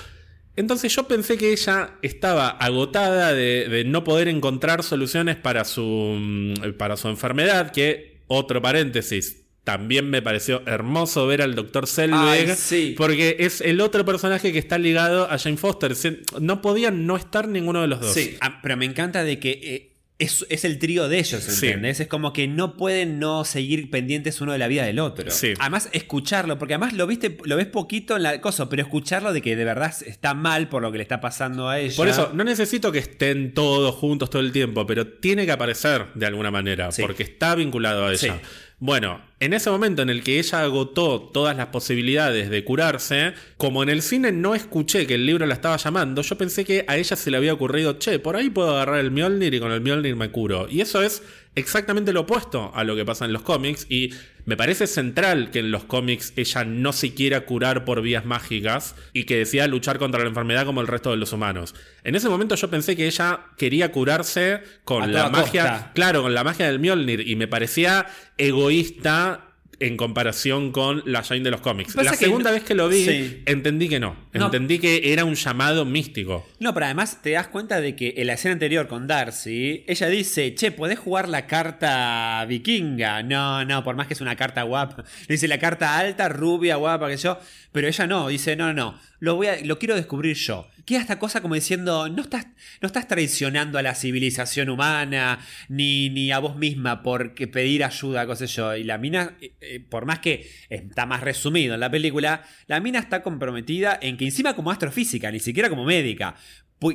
Entonces 0.57 0.93
yo 0.93 1.07
pensé 1.07 1.38
que 1.38 1.53
ella 1.53 1.91
estaba 2.01 2.49
agotada 2.49 3.34
de, 3.34 3.68
de 3.70 3.86
no 3.86 4.03
poder 4.03 4.28
encontrar 4.28 4.84
soluciones 4.84 5.38
para 5.38 5.64
su, 5.64 5.82
mm, 6.20 6.74
para 6.78 6.97
su 6.97 7.07
enfermedad, 7.07 7.72
que, 7.72 8.20
otro 8.28 8.62
paréntesis, 8.62 9.41
también 9.64 10.09
me 10.09 10.22
pareció 10.22 10.64
hermoso 10.66 11.28
ver 11.28 11.41
al 11.41 11.53
doctor 11.55 11.86
Selvig, 11.88 12.18
Ay, 12.20 12.53
sí. 12.57 12.95
porque 12.97 13.36
es 13.39 13.62
el 13.62 13.80
otro 13.82 14.03
personaje 14.05 14.51
que 14.51 14.59
está 14.59 14.78
ligado 14.78 15.30
a 15.30 15.38
Jane 15.38 15.57
Foster. 15.57 15.93
No 16.39 16.62
podían 16.62 17.05
no 17.05 17.16
estar 17.16 17.47
ninguno 17.47 17.82
de 17.82 17.88
los 17.88 18.01
dos. 18.01 18.14
Sí, 18.14 18.38
ah, 18.41 18.59
pero 18.64 18.76
me 18.78 18.86
encanta 18.86 19.24
de 19.24 19.38
que 19.39 19.51
eh, 19.62 19.88
es, 20.18 20.45
es 20.49 20.66
el 20.66 20.78
trío 20.80 21.07
de 21.09 21.18
ellos, 21.20 21.43
Sí. 21.43 21.68
¿entendés? 21.68 21.99
Es 21.99 22.07
como 22.07 22.32
que 22.34 22.47
no 22.47 22.76
pueden 22.78 23.20
no 23.20 23.43
seguir 23.45 23.89
pendientes 23.91 24.39
uno 24.41 24.51
de 24.51 24.57
la 24.59 24.68
vida 24.68 24.84
del 24.84 24.97
otro. 24.99 25.30
Sí. 25.32 25.53
Además, 25.59 25.89
escucharlo, 25.93 26.57
porque 26.59 26.74
además 26.76 26.93
lo 26.93 27.05
viste, 27.07 27.38
lo 27.43 27.55
ves 27.55 27.66
poquito 27.68 28.18
en 28.18 28.24
la 28.24 28.39
cosa, 28.41 28.68
pero 28.70 28.82
escucharlo 28.84 29.32
de 29.34 29.41
que 29.43 29.55
de 29.55 29.64
verdad 29.66 29.93
está 30.05 30.34
mal 30.36 30.70
por 30.70 30.82
lo 30.82 30.91
que 30.91 30.97
le 30.99 31.03
está 31.03 31.22
pasando 31.22 31.70
a 31.70 31.80
ella. 31.80 31.95
Por 31.95 32.07
eso, 32.07 32.32
no 32.34 32.43
necesito 32.43 32.91
que 32.91 32.99
estén 32.99 33.53
todos 33.53 33.93
juntos 33.95 34.30
todo 34.32 34.41
el 34.41 34.51
tiempo, 34.51 34.86
pero 34.88 35.07
tiene 35.07 35.45
que 35.45 35.51
aparecer 35.51 36.07
de 36.16 36.26
alguna 36.26 36.49
manera, 36.51 36.91
Sí. 36.91 37.01
porque 37.03 37.24
está 37.24 37.53
vinculado 37.55 38.05
a 38.07 38.12
ella. 38.14 38.39
Bueno, 38.84 39.22
en 39.40 39.54
ese 39.54 39.70
momento 39.70 40.02
en 40.02 40.10
el 40.10 40.24
que 40.24 40.40
ella 40.40 40.64
agotó 40.64 41.22
todas 41.22 41.56
las 41.56 41.68
posibilidades 41.68 42.50
de 42.50 42.64
curarse, 42.64 43.36
como 43.58 43.84
en 43.84 43.90
el 43.90 44.02
cine 44.02 44.32
no 44.32 44.56
escuché 44.56 45.06
que 45.06 45.14
el 45.14 45.28
libro 45.28 45.46
la 45.46 45.54
estaba 45.54 45.78
llamando, 45.78 46.24
yo 46.24 46.36
pensé 46.36 46.66
que 46.66 46.84
a 46.88 46.98
ella 46.98 47.16
se 47.16 47.30
le 47.30 47.38
había 47.38 47.54
ocurrido, 47.54 48.00
che, 48.00 48.18
por 48.18 48.36
ahí 48.36 48.50
puedo 48.50 48.72
agarrar 48.72 49.00
el 49.00 49.12
Mjolnir 49.12 49.54
y 49.54 49.60
con 49.60 49.72
el 49.72 49.82
Mjolnir 49.82 50.16
me 50.16 50.32
curo. 50.32 50.68
Y 50.68 50.82
eso 50.82 51.04
es 51.04 51.22
exactamente 51.56 52.14
lo 52.14 52.22
opuesto 52.22 52.72
a 52.74 52.84
lo 52.84 52.95
que 52.95 53.06
pasa 53.06 53.26
en 53.26 53.34
los 53.34 53.41
cómics 53.41 53.86
y 53.89 54.14
me 54.45 54.58
parece 54.58 54.88
central 54.88 55.52
que 55.52 55.60
en 55.60 55.70
los 55.70 55.84
cómics 55.84 56.34
ella 56.36 56.64
no 56.64 56.93
se 56.93 57.14
quiera 57.14 57.41
curar 57.41 57.86
por 57.86 58.02
vías 58.02 58.26
mágicas 58.26 58.95
y 59.14 59.26
que 59.26 59.38
decida 59.38 59.68
luchar 59.68 59.99
contra 59.99 60.22
la 60.22 60.30
enfermedad 60.30 60.66
como 60.66 60.82
el 60.82 60.88
resto 60.88 61.12
de 61.12 61.18
los 61.18 61.34
humanos. 61.34 61.76
En 62.04 62.16
ese 62.16 62.30
momento 62.30 62.56
yo 62.56 62.70
pensé 62.70 62.95
que 62.95 63.06
ella 63.06 63.41
quería 63.58 63.91
curarse 63.91 64.64
con 64.84 65.04
A 65.04 65.08
la 65.08 65.30
magia, 65.30 65.64
costa. 65.64 65.91
claro, 65.93 66.22
con 66.24 66.34
la 66.34 66.43
magia 66.43 66.68
del 66.68 66.80
Mjolnir 66.80 67.28
y 67.28 67.36
me 67.36 67.47
parecía 67.47 68.08
egoísta 68.38 69.51
en 69.82 69.98
comparación 69.98 70.72
con 70.72 71.04
la 71.06 71.24
Jane 71.24 71.42
de 71.42 71.52
los 71.52 71.62
cómics. 71.62 71.96
La 71.96 72.14
segunda 72.14 72.50
no- 72.50 72.56
vez 72.56 72.64
que 72.64 72.76
lo 72.76 72.88
vi, 72.88 73.04
Sí. 73.06 73.44
entendí 73.46 73.90
que 73.90 74.00
no. 74.00 74.16
No. 74.34 74.46
Entendí 74.46 74.80
que 74.80 75.12
era 75.12 75.26
un 75.26 75.36
llamado 75.36 75.86
místico. 75.86 76.48
No, 76.60 76.74
pero 76.74 76.86
además 76.86 77.22
te 77.22 77.32
das 77.32 77.48
cuenta 77.48 77.82
de 77.82 77.96
que 77.96 78.14
en 78.18 78.28
la 78.28 78.34
escena 78.34 78.54
anterior 78.54 78.88
con 78.88 79.08
Darcy, 79.08 79.84
ella 79.88 80.08
dice, 80.08 80.56
che, 80.56 80.72
¿podés 80.72 81.00
jugar 81.00 81.28
la 81.30 81.48
carta 81.48 82.46
vikinga? 82.48 83.24
No, 83.24 83.66
no, 83.66 83.84
por 83.84 83.96
más 83.96 84.08
que 84.08 84.14
es 84.14 84.22
una 84.22 84.36
carta 84.36 84.64
guapa. 84.64 85.04
Dice 85.28 85.48
la 85.48 85.58
carta 85.60 85.98
alta, 85.98 86.30
rubia, 86.30 86.76
guapa, 86.76 87.10
que 87.10 87.18
yo. 87.18 87.38
Pero 87.72 87.88
ella 87.88 88.06
no, 88.08 88.28
dice, 88.28 88.56
no, 88.56 88.74
no, 88.74 89.00
lo, 89.20 89.36
voy 89.36 89.48
a, 89.48 89.64
lo 89.66 89.80
quiero 89.80 89.96
descubrir 89.96 90.36
yo. 90.36 90.68
Queda 90.86 91.02
esta 91.02 91.20
cosa 91.20 91.42
como 91.42 91.56
diciendo, 91.56 92.10
no 92.10 92.22
estás, 92.22 92.48
no 92.82 92.88
estás 92.88 93.08
traicionando 93.08 93.78
a 93.78 93.82
la 93.82 93.96
civilización 93.96 94.70
humana, 94.70 95.40
ni, 95.70 96.10
ni 96.10 96.32
a 96.32 96.40
vos 96.40 96.56
misma 96.56 97.04
por 97.04 97.34
pedir 97.34 97.84
ayuda, 97.84 98.26
qué 98.26 98.36
sé 98.36 98.48
yo. 98.48 98.76
Y 98.76 98.84
la 98.84 98.98
mina, 98.98 99.38
eh, 99.42 99.54
eh, 99.62 99.80
por 99.80 100.06
más 100.06 100.20
que 100.20 100.50
está 100.70 101.06
más 101.06 101.22
resumido 101.22 101.74
en 101.74 101.80
la 101.80 101.92
película, 101.92 102.44
la 102.68 102.80
mina 102.80 103.00
está 103.00 103.22
comprometida 103.22 103.98
en 104.02 104.18
que 104.18 104.26
encima 104.26 104.56
como 104.56 104.72
astrofísica, 104.72 105.32
ni 105.32 105.40
siquiera 105.40 105.70
como 105.70 105.86
médica, 105.86 106.36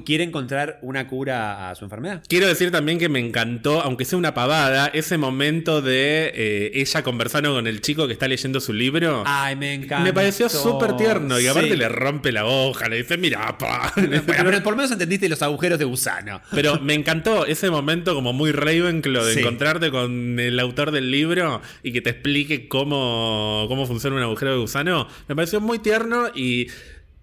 quiere 0.05 0.24
encontrar 0.24 0.78
una 0.82 1.07
cura 1.07 1.70
a 1.70 1.74
su 1.76 1.84
enfermedad. 1.84 2.22
Quiero 2.28 2.47
decir 2.49 2.70
también 2.72 2.99
que 2.99 3.09
me 3.09 3.20
encantó, 3.20 3.80
aunque 3.82 4.05
sea 4.05 4.18
una 4.18 4.34
pavada, 4.34 4.89
ese 4.89 5.16
momento 5.16 5.80
de 5.80 6.32
eh, 6.34 6.70
ella 6.74 7.03
conversando 7.05 7.55
con 7.55 7.66
el 7.68 7.80
chico 7.80 8.07
que 8.09 8.12
está 8.12 8.26
leyendo 8.26 8.61
su 8.61 8.72
libro. 8.72 9.22
Ay, 9.26 9.55
me 9.55 9.74
encanta. 9.74 10.01
me 10.05 10.12
pareció 10.12 10.49
súper 10.49 10.97
tierno. 10.97 11.39
Y 11.39 11.47
aparte 11.47 11.76
le 11.76 11.89
rompe 11.89 12.32
la 12.32 12.47
hoja, 12.47 12.89
le 12.89 12.97
dice, 12.97 13.16
mira, 13.16 13.57
pa. 13.59 13.93
Bueno, 14.07 14.22
pero 14.26 14.62
por 14.62 14.72
lo 14.72 14.76
menos 14.78 14.91
entendiste 14.91 15.28
los 15.28 15.43
agujeros 15.43 15.78
de 15.78 15.84
gusano. 15.84 16.41
Pero 16.51 16.80
me 16.80 16.95
encantó 16.95 17.47
ese 17.47 17.70
momento 17.70 18.14
como 18.14 18.32
muy 18.32 18.51
Ravenclaw 18.53 19.24
de 19.24 19.34
Sí. 19.34 19.41
encontrarte 19.41 19.91
con 19.91 20.41
el 20.41 20.59
autor 20.59 20.91
del 20.91 21.11
libro 21.11 21.61
y 21.82 21.93
que 21.93 22.01
te 22.01 22.11
explique 22.11 22.66
cómo, 22.68 23.66
cómo 23.68 23.87
funciona 23.87 24.16
un 24.16 24.22
agujero 24.22 24.53
de 24.53 24.59
gusano. 24.59 25.07
Me 25.28 25.37
pareció 25.37 25.61
muy 25.61 25.78
tierno 25.78 26.28
y 26.34 26.68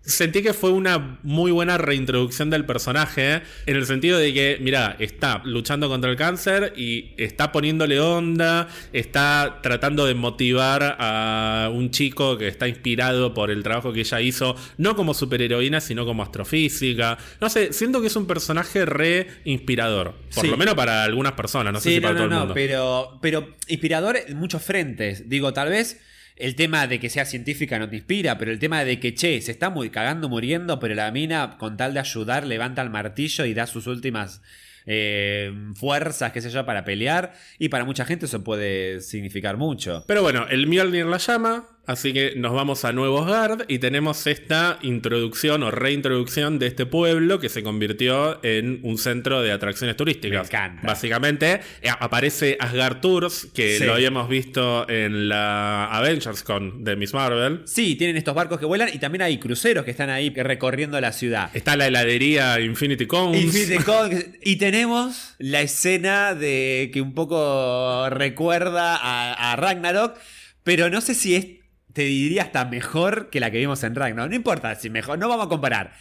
sentí 0.05 0.41
que 0.41 0.53
fue 0.53 0.71
una 0.71 1.17
muy 1.23 1.51
buena 1.51 1.77
reintroducción 1.77 2.49
del 2.49 2.65
personaje 2.65 3.41
en 3.65 3.75
el 3.77 3.85
sentido 3.85 4.17
de 4.19 4.33
que, 4.33 4.57
mira, 4.59 4.97
está 4.99 5.41
luchando 5.45 5.87
contra 5.87 6.11
el 6.11 6.17
cáncer 6.17 6.73
y 6.75 7.13
está 7.17 7.51
poniéndole 7.53 7.99
onda, 8.01 8.67
está 8.91 9.59
tratando 9.63 10.05
de 10.05 10.13
motivar 10.13 10.97
a 10.99 11.69
un 11.73 11.89
chico 11.91 12.37
que 12.37 12.49
está 12.49 12.67
inspirado 12.67 13.33
por 13.33 13.49
el 13.49 13.63
trabajo 13.63 13.93
que 13.93 14.01
ella 14.01 14.19
hizo, 14.19 14.55
no 14.77 14.95
como 14.95 15.13
superheroína, 15.13 15.79
sino 15.79 16.05
como 16.05 16.21
astrofísica. 16.23 17.17
No 17.39 17.49
sé, 17.49 17.71
siento 17.73 18.01
que 18.01 18.07
es 18.07 18.15
un 18.15 18.27
personaje 18.27 18.85
re 18.85 19.27
inspirador, 19.45 20.15
por 20.35 20.43
Sí. 20.43 20.49
lo 20.51 20.57
menos 20.57 20.75
para 20.75 21.03
algunas 21.03 21.31
personas, 21.33 21.71
no 21.71 21.79
sé 21.79 21.89
si 21.91 21.95
no, 21.97 22.01
para 22.01 22.13
no, 22.13 22.19
todo 22.19 22.31
el 22.33 22.39
mundo. 22.39 22.53
pero, 22.53 23.19
pero 23.21 23.47
inspirador 23.67 24.17
en 24.17 24.37
muchos 24.37 24.61
frentes. 24.61 25.29
Digo, 25.29 25.53
tal 25.53 25.69
vez 25.69 26.01
el 26.35 26.55
tema 26.55 26.87
de 26.87 26.99
que 26.99 27.09
sea 27.09 27.25
científica 27.25 27.79
no 27.79 27.89
te 27.89 27.97
inspira, 27.97 28.37
pero 28.37 28.51
el 28.51 28.59
tema 28.59 28.83
de 28.83 28.99
que, 28.99 29.13
che, 29.13 29.39
se 29.41 29.51
está 29.51 29.69
muy 29.69 29.89
cagando, 29.89 30.29
muriendo, 30.29 30.79
pero 30.79 30.95
la 30.95 31.11
mina, 31.11 31.57
con 31.57 31.77
tal 31.77 31.93
de 31.93 31.99
ayudar, 31.99 32.45
levanta 32.45 32.81
el 32.81 32.89
martillo 32.89 33.45
y 33.45 33.53
da 33.53 33.67
sus 33.67 33.87
últimas 33.87 34.41
eh, 34.85 35.53
fuerzas, 35.75 36.31
qué 36.31 36.41
sé 36.41 36.49
yo, 36.49 36.65
para 36.65 36.83
pelear. 36.83 37.33
Y 37.59 37.69
para 37.69 37.85
mucha 37.85 38.05
gente 38.05 38.25
eso 38.25 38.43
puede 38.43 39.01
significar 39.01 39.57
mucho. 39.57 40.03
Pero 40.07 40.21
bueno, 40.21 40.47
el 40.49 40.67
Mjolnir 40.67 41.05
la 41.05 41.17
llama, 41.17 41.67
así 41.85 42.13
que 42.13 42.33
nos 42.37 42.53
vamos 42.53 42.85
a 42.85 42.93
Nuevos 42.93 43.27
Gard 43.27 43.65
y 43.67 43.79
tenemos 43.79 44.25
esta 44.27 44.79
introducción 44.81 45.63
o 45.63 45.71
reintroducción 45.71 46.59
de 46.59 46.67
este 46.67 46.85
pueblo 46.85 47.39
que 47.39 47.49
se 47.49 47.61
convirtió 47.63 48.39
en 48.43 48.79
un 48.83 48.97
centro 48.97 49.41
de 49.41 49.51
atracciones 49.51 49.97
turísticas. 49.97 50.41
Me 50.49 50.57
encanta. 50.57 50.87
Básicamente 50.87 51.61
eh, 51.81 51.89
aparece 51.99 52.57
Asgard 52.59 53.01
Tours, 53.01 53.47
que 53.53 53.77
Sí. 53.77 53.83
lo 53.85 53.93
habíamos 53.95 54.29
visto 54.29 54.87
en 54.89 55.27
la 55.29 55.85
Avengers 55.85 56.43
Con 56.43 56.83
de 56.83 56.95
Miss 56.95 57.13
Marvel. 57.13 57.61
Sí, 57.65 57.95
tienen 57.95 58.17
estos 58.17 58.33
barcos 58.35 58.59
que 58.59 58.65
vuelan 58.65 58.89
y 58.93 58.99
también 58.99 59.23
hay 59.23 59.37
cruceros 59.37 59.83
que 59.85 59.91
están 59.91 60.09
ahí 60.09 60.29
recorriendo 60.29 60.99
la 61.01 61.11
ciudad. 61.11 61.49
Está 61.53 61.75
la 61.75 61.87
heladería 61.87 62.59
Infinity 62.59 63.07
Cones. 63.07 63.43
Infinity 63.43 63.83
Con- 63.83 64.11
y 64.41 64.55
tenemos 64.55 65.35
la 65.39 65.61
escena 65.61 66.33
de 66.35 66.91
que 66.93 67.01
un 67.01 67.13
poco 67.13 68.09
recuerda 68.09 68.95
a, 68.95 69.51
a 69.51 69.55
Ragnarok, 69.55 70.15
pero 70.63 70.89
no 70.89 71.01
sé 71.01 71.13
si 71.13 71.35
es, 71.35 71.45
te 71.93 72.01
diría 72.03 72.43
hasta 72.43 72.65
mejor 72.65 73.29
que 73.29 73.39
la 73.39 73.51
que 73.51 73.59
vimos 73.59 73.83
en 73.83 73.95
Ragnarok. 73.95 74.29
No 74.29 74.35
importa 74.35 74.75
si 74.75 74.89
mejor, 74.89 75.19
no 75.19 75.29
vamos 75.29 75.45
a 75.45 75.49
comparar. 75.49 75.93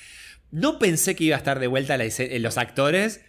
No 0.50 0.78
pensé 0.78 1.14
que 1.14 1.24
iba 1.24 1.36
a 1.36 1.38
estar 1.38 1.58
de 1.58 1.66
vuelta 1.66 1.96
los 2.42 2.58
actores 2.58 3.22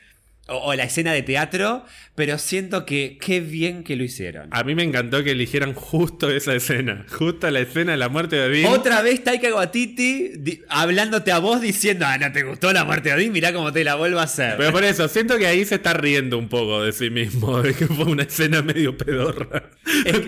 o, 0.48 0.56
o 0.58 0.74
la 0.76 0.84
escena 0.84 1.14
de 1.14 1.22
teatro, 1.24 1.86
pero 2.16 2.38
siento 2.38 2.86
que 2.86 3.18
qué 3.20 3.40
bien 3.40 3.84
que 3.84 3.96
lo 3.96 4.04
hicieron. 4.04 4.50
A 4.52 4.64
mí 4.64 4.76
me 4.76 4.84
encantó 4.84 5.24
que 5.24 5.32
eligieran 5.32 5.74
justo 5.74 6.30
esa 6.30 6.54
escena, 6.54 7.06
justo 7.10 7.50
la 7.50 7.62
escena 7.62 7.94
de 7.94 7.98
la 7.98 8.10
muerte 8.10 8.36
de 8.36 8.46
Odín. 8.48 8.66
Otra 8.68 9.02
vez 9.02 9.24
Taika 9.24 9.54
Waititi 9.56 10.34
di- 10.38 10.62
hablándote 10.70 11.32
a 11.32 11.40
vos 11.40 11.60
diciendo, 11.62 12.06
ah, 12.08 12.18
no 12.20 12.32
te 12.32 12.44
gustó 12.44 12.72
la 12.74 12.84
muerte 12.84 13.10
de 13.10 13.16
Odín, 13.16 13.32
mirá 13.32 13.52
cómo 13.54 13.72
te 13.74 13.84
la 13.84 13.96
vuelvo 13.96 14.20
a 14.20 14.24
hacer. 14.24 14.56
Pero 14.58 14.72
por 14.72 14.84
eso, 14.84 15.08
siento 15.08 15.38
que 15.38 15.48
ahí 15.48 15.66
se 15.66 15.76
está 15.76 15.94
riendo 15.94 16.38
un 16.38 16.50
poco 16.50 16.84
de 16.84 16.92
sí 16.92 17.10
mismo, 17.10 17.62
de 17.64 17.74
que 17.74 17.88
fue 17.88 18.06
una 18.06 18.24
escena 18.24 18.62
medio 18.62 18.96
pedorra. 18.98 19.64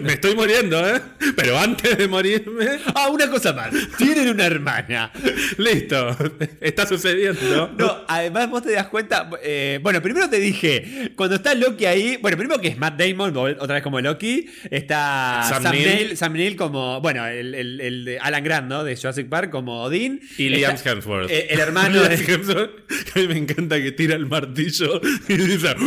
Me 0.01 0.13
estoy 0.13 0.33
muriendo, 0.35 0.87
¿eh? 0.87 1.01
Pero 1.35 1.59
antes 1.59 1.97
de 1.97 2.07
morirme, 2.07 2.79
Ah, 2.95 3.09
una 3.09 3.29
cosa 3.29 3.53
más. 3.53 3.69
Tienen 3.97 4.29
una 4.29 4.45
hermana. 4.45 5.11
listo, 5.57 6.15
está 6.61 6.85
sucediendo. 6.87 7.71
No, 7.77 8.05
además 8.07 8.49
vos 8.49 8.63
te 8.63 8.71
das 8.71 8.87
cuenta. 8.87 9.29
eh, 9.43 9.79
bueno, 9.83 10.01
primero 10.05 10.29
te 10.29 10.39
dije, 10.39 11.11
cuando 11.15 11.35
está 11.35 11.53
Loki 11.53 11.85
ahí. 11.85 12.17
Bueno, 12.21 12.37
primero 12.37 12.61
que 12.61 12.69
es 12.69 12.77
Matt 12.77 12.99
Damon, 12.99 13.35
otra 13.35 13.73
vez 13.75 13.83
como 13.83 13.99
Loki. 13.99 14.45
Está 14.71 15.41
Sam 15.49 15.63
Sam, 15.63 15.71
Neill. 15.73 15.85
Neill, 15.87 16.17
Sam 16.17 16.33
Neill 16.33 16.55
como. 16.55 17.01
Bueno, 17.01 17.25
el, 17.27 17.53
el- 17.55 17.81
el 17.81 18.05
de 18.05 18.19
Alan 18.19 18.43
Grant, 18.43 18.67
¿no? 18.69 18.83
De 18.83 18.95
Jurassic 18.95 19.27
Park 19.27 19.49
como 19.51 19.83
Odín. 19.83 20.21
Y 20.37 20.49
Liam 20.49 20.75
Hemsworth. 20.83 21.29
el 21.29 21.59
hermano 21.59 21.95
Liam 22.07 22.09
de. 22.09 22.33
Hemsworth, 22.33 22.85
que 23.13 23.19
a 23.19 23.23
mí 23.23 23.27
me 23.29 23.37
encanta 23.39 23.81
que 23.81 23.91
tira 23.91 24.15
el 24.15 24.25
martillo 24.27 25.01
y 25.27 25.33
dice... 25.35 25.75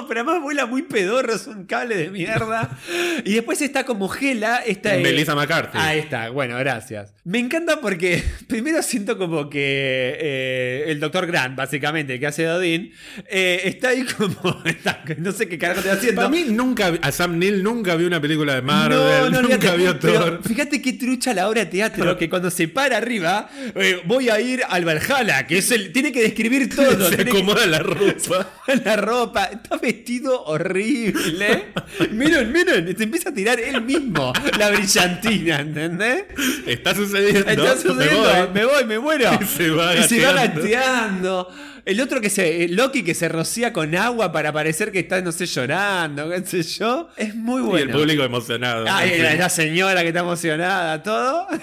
No, 0.00 0.06
pero 0.08 0.20
además 0.20 0.42
vuela 0.42 0.66
muy 0.66 0.82
pedorro, 0.82 1.34
es 1.34 1.46
un 1.46 1.64
cable 1.64 1.96
de 1.96 2.10
mierda. 2.10 2.78
Y 3.24 3.34
después 3.34 3.60
está 3.62 3.84
como 3.84 4.08
Gela, 4.08 4.58
esta 4.66 4.90
Melissa 4.96 5.34
McCarthy. 5.34 5.78
Ahí 5.78 6.00
está, 6.00 6.30
bueno, 6.30 6.56
gracias. 6.58 7.12
Me 7.24 7.38
encanta 7.38 7.80
porque 7.80 8.22
primero 8.46 8.82
siento 8.82 9.16
como 9.18 9.48
que 9.50 10.16
eh, 10.20 10.84
el 10.88 11.00
doctor 11.00 11.26
Grant, 11.26 11.56
básicamente, 11.56 12.20
que 12.20 12.26
hace 12.26 12.42
de 12.42 12.50
Odín, 12.50 12.92
eh, 13.28 13.62
está 13.64 13.88
ahí 13.88 14.04
como. 14.04 14.62
está- 14.64 15.02
no 15.18 15.32
sé 15.32 15.48
qué 15.48 15.58
carajo 15.58 15.80
está 15.80 15.92
haciendo. 15.94 16.16
Para 16.20 16.28
mí 16.28 16.44
nunca, 16.48 16.92
a 17.00 17.12
Sam 17.12 17.38
Neill 17.38 17.62
nunca 17.62 17.94
vi 17.96 18.04
una 18.04 18.20
película 18.20 18.54
de 18.54 18.62
Marvel, 18.62 18.98
No, 18.98 19.30
no, 19.30 19.42
nunca 19.48 19.72
olvídate. 19.72 19.76
vio 20.08 20.20
Thor. 20.20 20.40
Fíjate 20.46 20.80
qué 20.82 20.92
trucha 20.92 21.32
la 21.34 21.48
obra 21.48 21.64
de 21.64 21.70
teatro 21.70 22.16
que 22.16 22.28
cuando 22.28 22.50
se 22.50 22.68
para 22.68 22.98
arriba, 22.98 23.48
eh, 23.74 24.00
voy 24.04 24.28
a 24.28 24.40
ir 24.40 24.62
al 24.68 24.84
Valhalla, 24.84 25.46
que 25.46 25.58
es 25.58 25.70
el. 25.70 25.92
Tiene 25.92 26.12
que 26.12 26.22
describir 26.22 26.74
todo. 26.74 27.08
Se 27.10 27.16
que- 27.16 27.30
acomoda 27.30 27.66
la 27.66 27.78
ropa. 27.78 28.46
la 28.84 28.96
ropa, 28.96 29.44
está 29.46 29.78
vestido 29.86 30.42
horrible. 30.44 31.66
miren, 32.10 32.52
miren, 32.52 32.96
se 32.96 33.04
empieza 33.04 33.30
a 33.30 33.34
tirar 33.34 33.60
él 33.60 33.80
mismo 33.82 34.32
la 34.58 34.70
brillantina, 34.70 35.60
¿entendés? 35.60 36.24
Está 36.66 36.94
sucediendo. 36.94 37.48
Está 37.50 37.74
me 37.74 37.80
sucediendo, 37.80 38.22
voy. 38.22 38.48
me 38.54 38.64
voy, 38.64 38.84
me 38.84 38.98
muero. 38.98 39.30
Y 39.40 39.44
se 39.44 39.70
va 39.70 39.96
Y 39.96 40.02
se 40.02 40.24
va 40.24 40.32
gateando. 40.32 41.48
El 41.84 42.00
otro 42.00 42.20
que 42.20 42.30
se. 42.30 42.66
Loki 42.68 43.04
que 43.04 43.14
se 43.14 43.28
rocía 43.28 43.72
con 43.72 43.94
agua 43.94 44.32
para 44.32 44.52
parecer 44.52 44.90
que 44.90 44.98
está, 44.98 45.20
no 45.20 45.30
sé, 45.30 45.46
llorando, 45.46 46.28
qué 46.30 46.44
sé 46.44 46.62
yo. 46.62 47.08
Es 47.16 47.34
muy 47.34 47.60
Y 47.60 47.64
el 47.82 47.86
bueno. 47.88 47.98
público 47.98 48.24
emocionado. 48.24 48.86
Ay, 48.88 49.12
En 49.20 49.38
la, 49.38 49.48
señora 49.48 50.02
que 50.02 50.08
está 50.08 50.20
emocionada, 50.20 51.02
todo. 51.02 51.46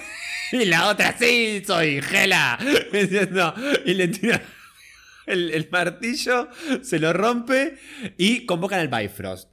Y 0.53 0.65
la 0.65 0.87
otra, 0.87 1.15
sí, 1.17 1.63
soy 1.65 1.99
Gela. 1.99 2.59
Diciendo, 2.93 3.55
y 3.85 3.95
le 3.95 4.07
tira 4.09 4.39
el, 5.25 5.51
el 5.51 5.67
martillo, 5.71 6.49
se 6.81 6.99
lo 6.99 7.13
rompe 7.13 7.77
y 8.17 8.45
convocan 8.45 8.79
al 8.79 8.87
Bifrost. 8.87 9.49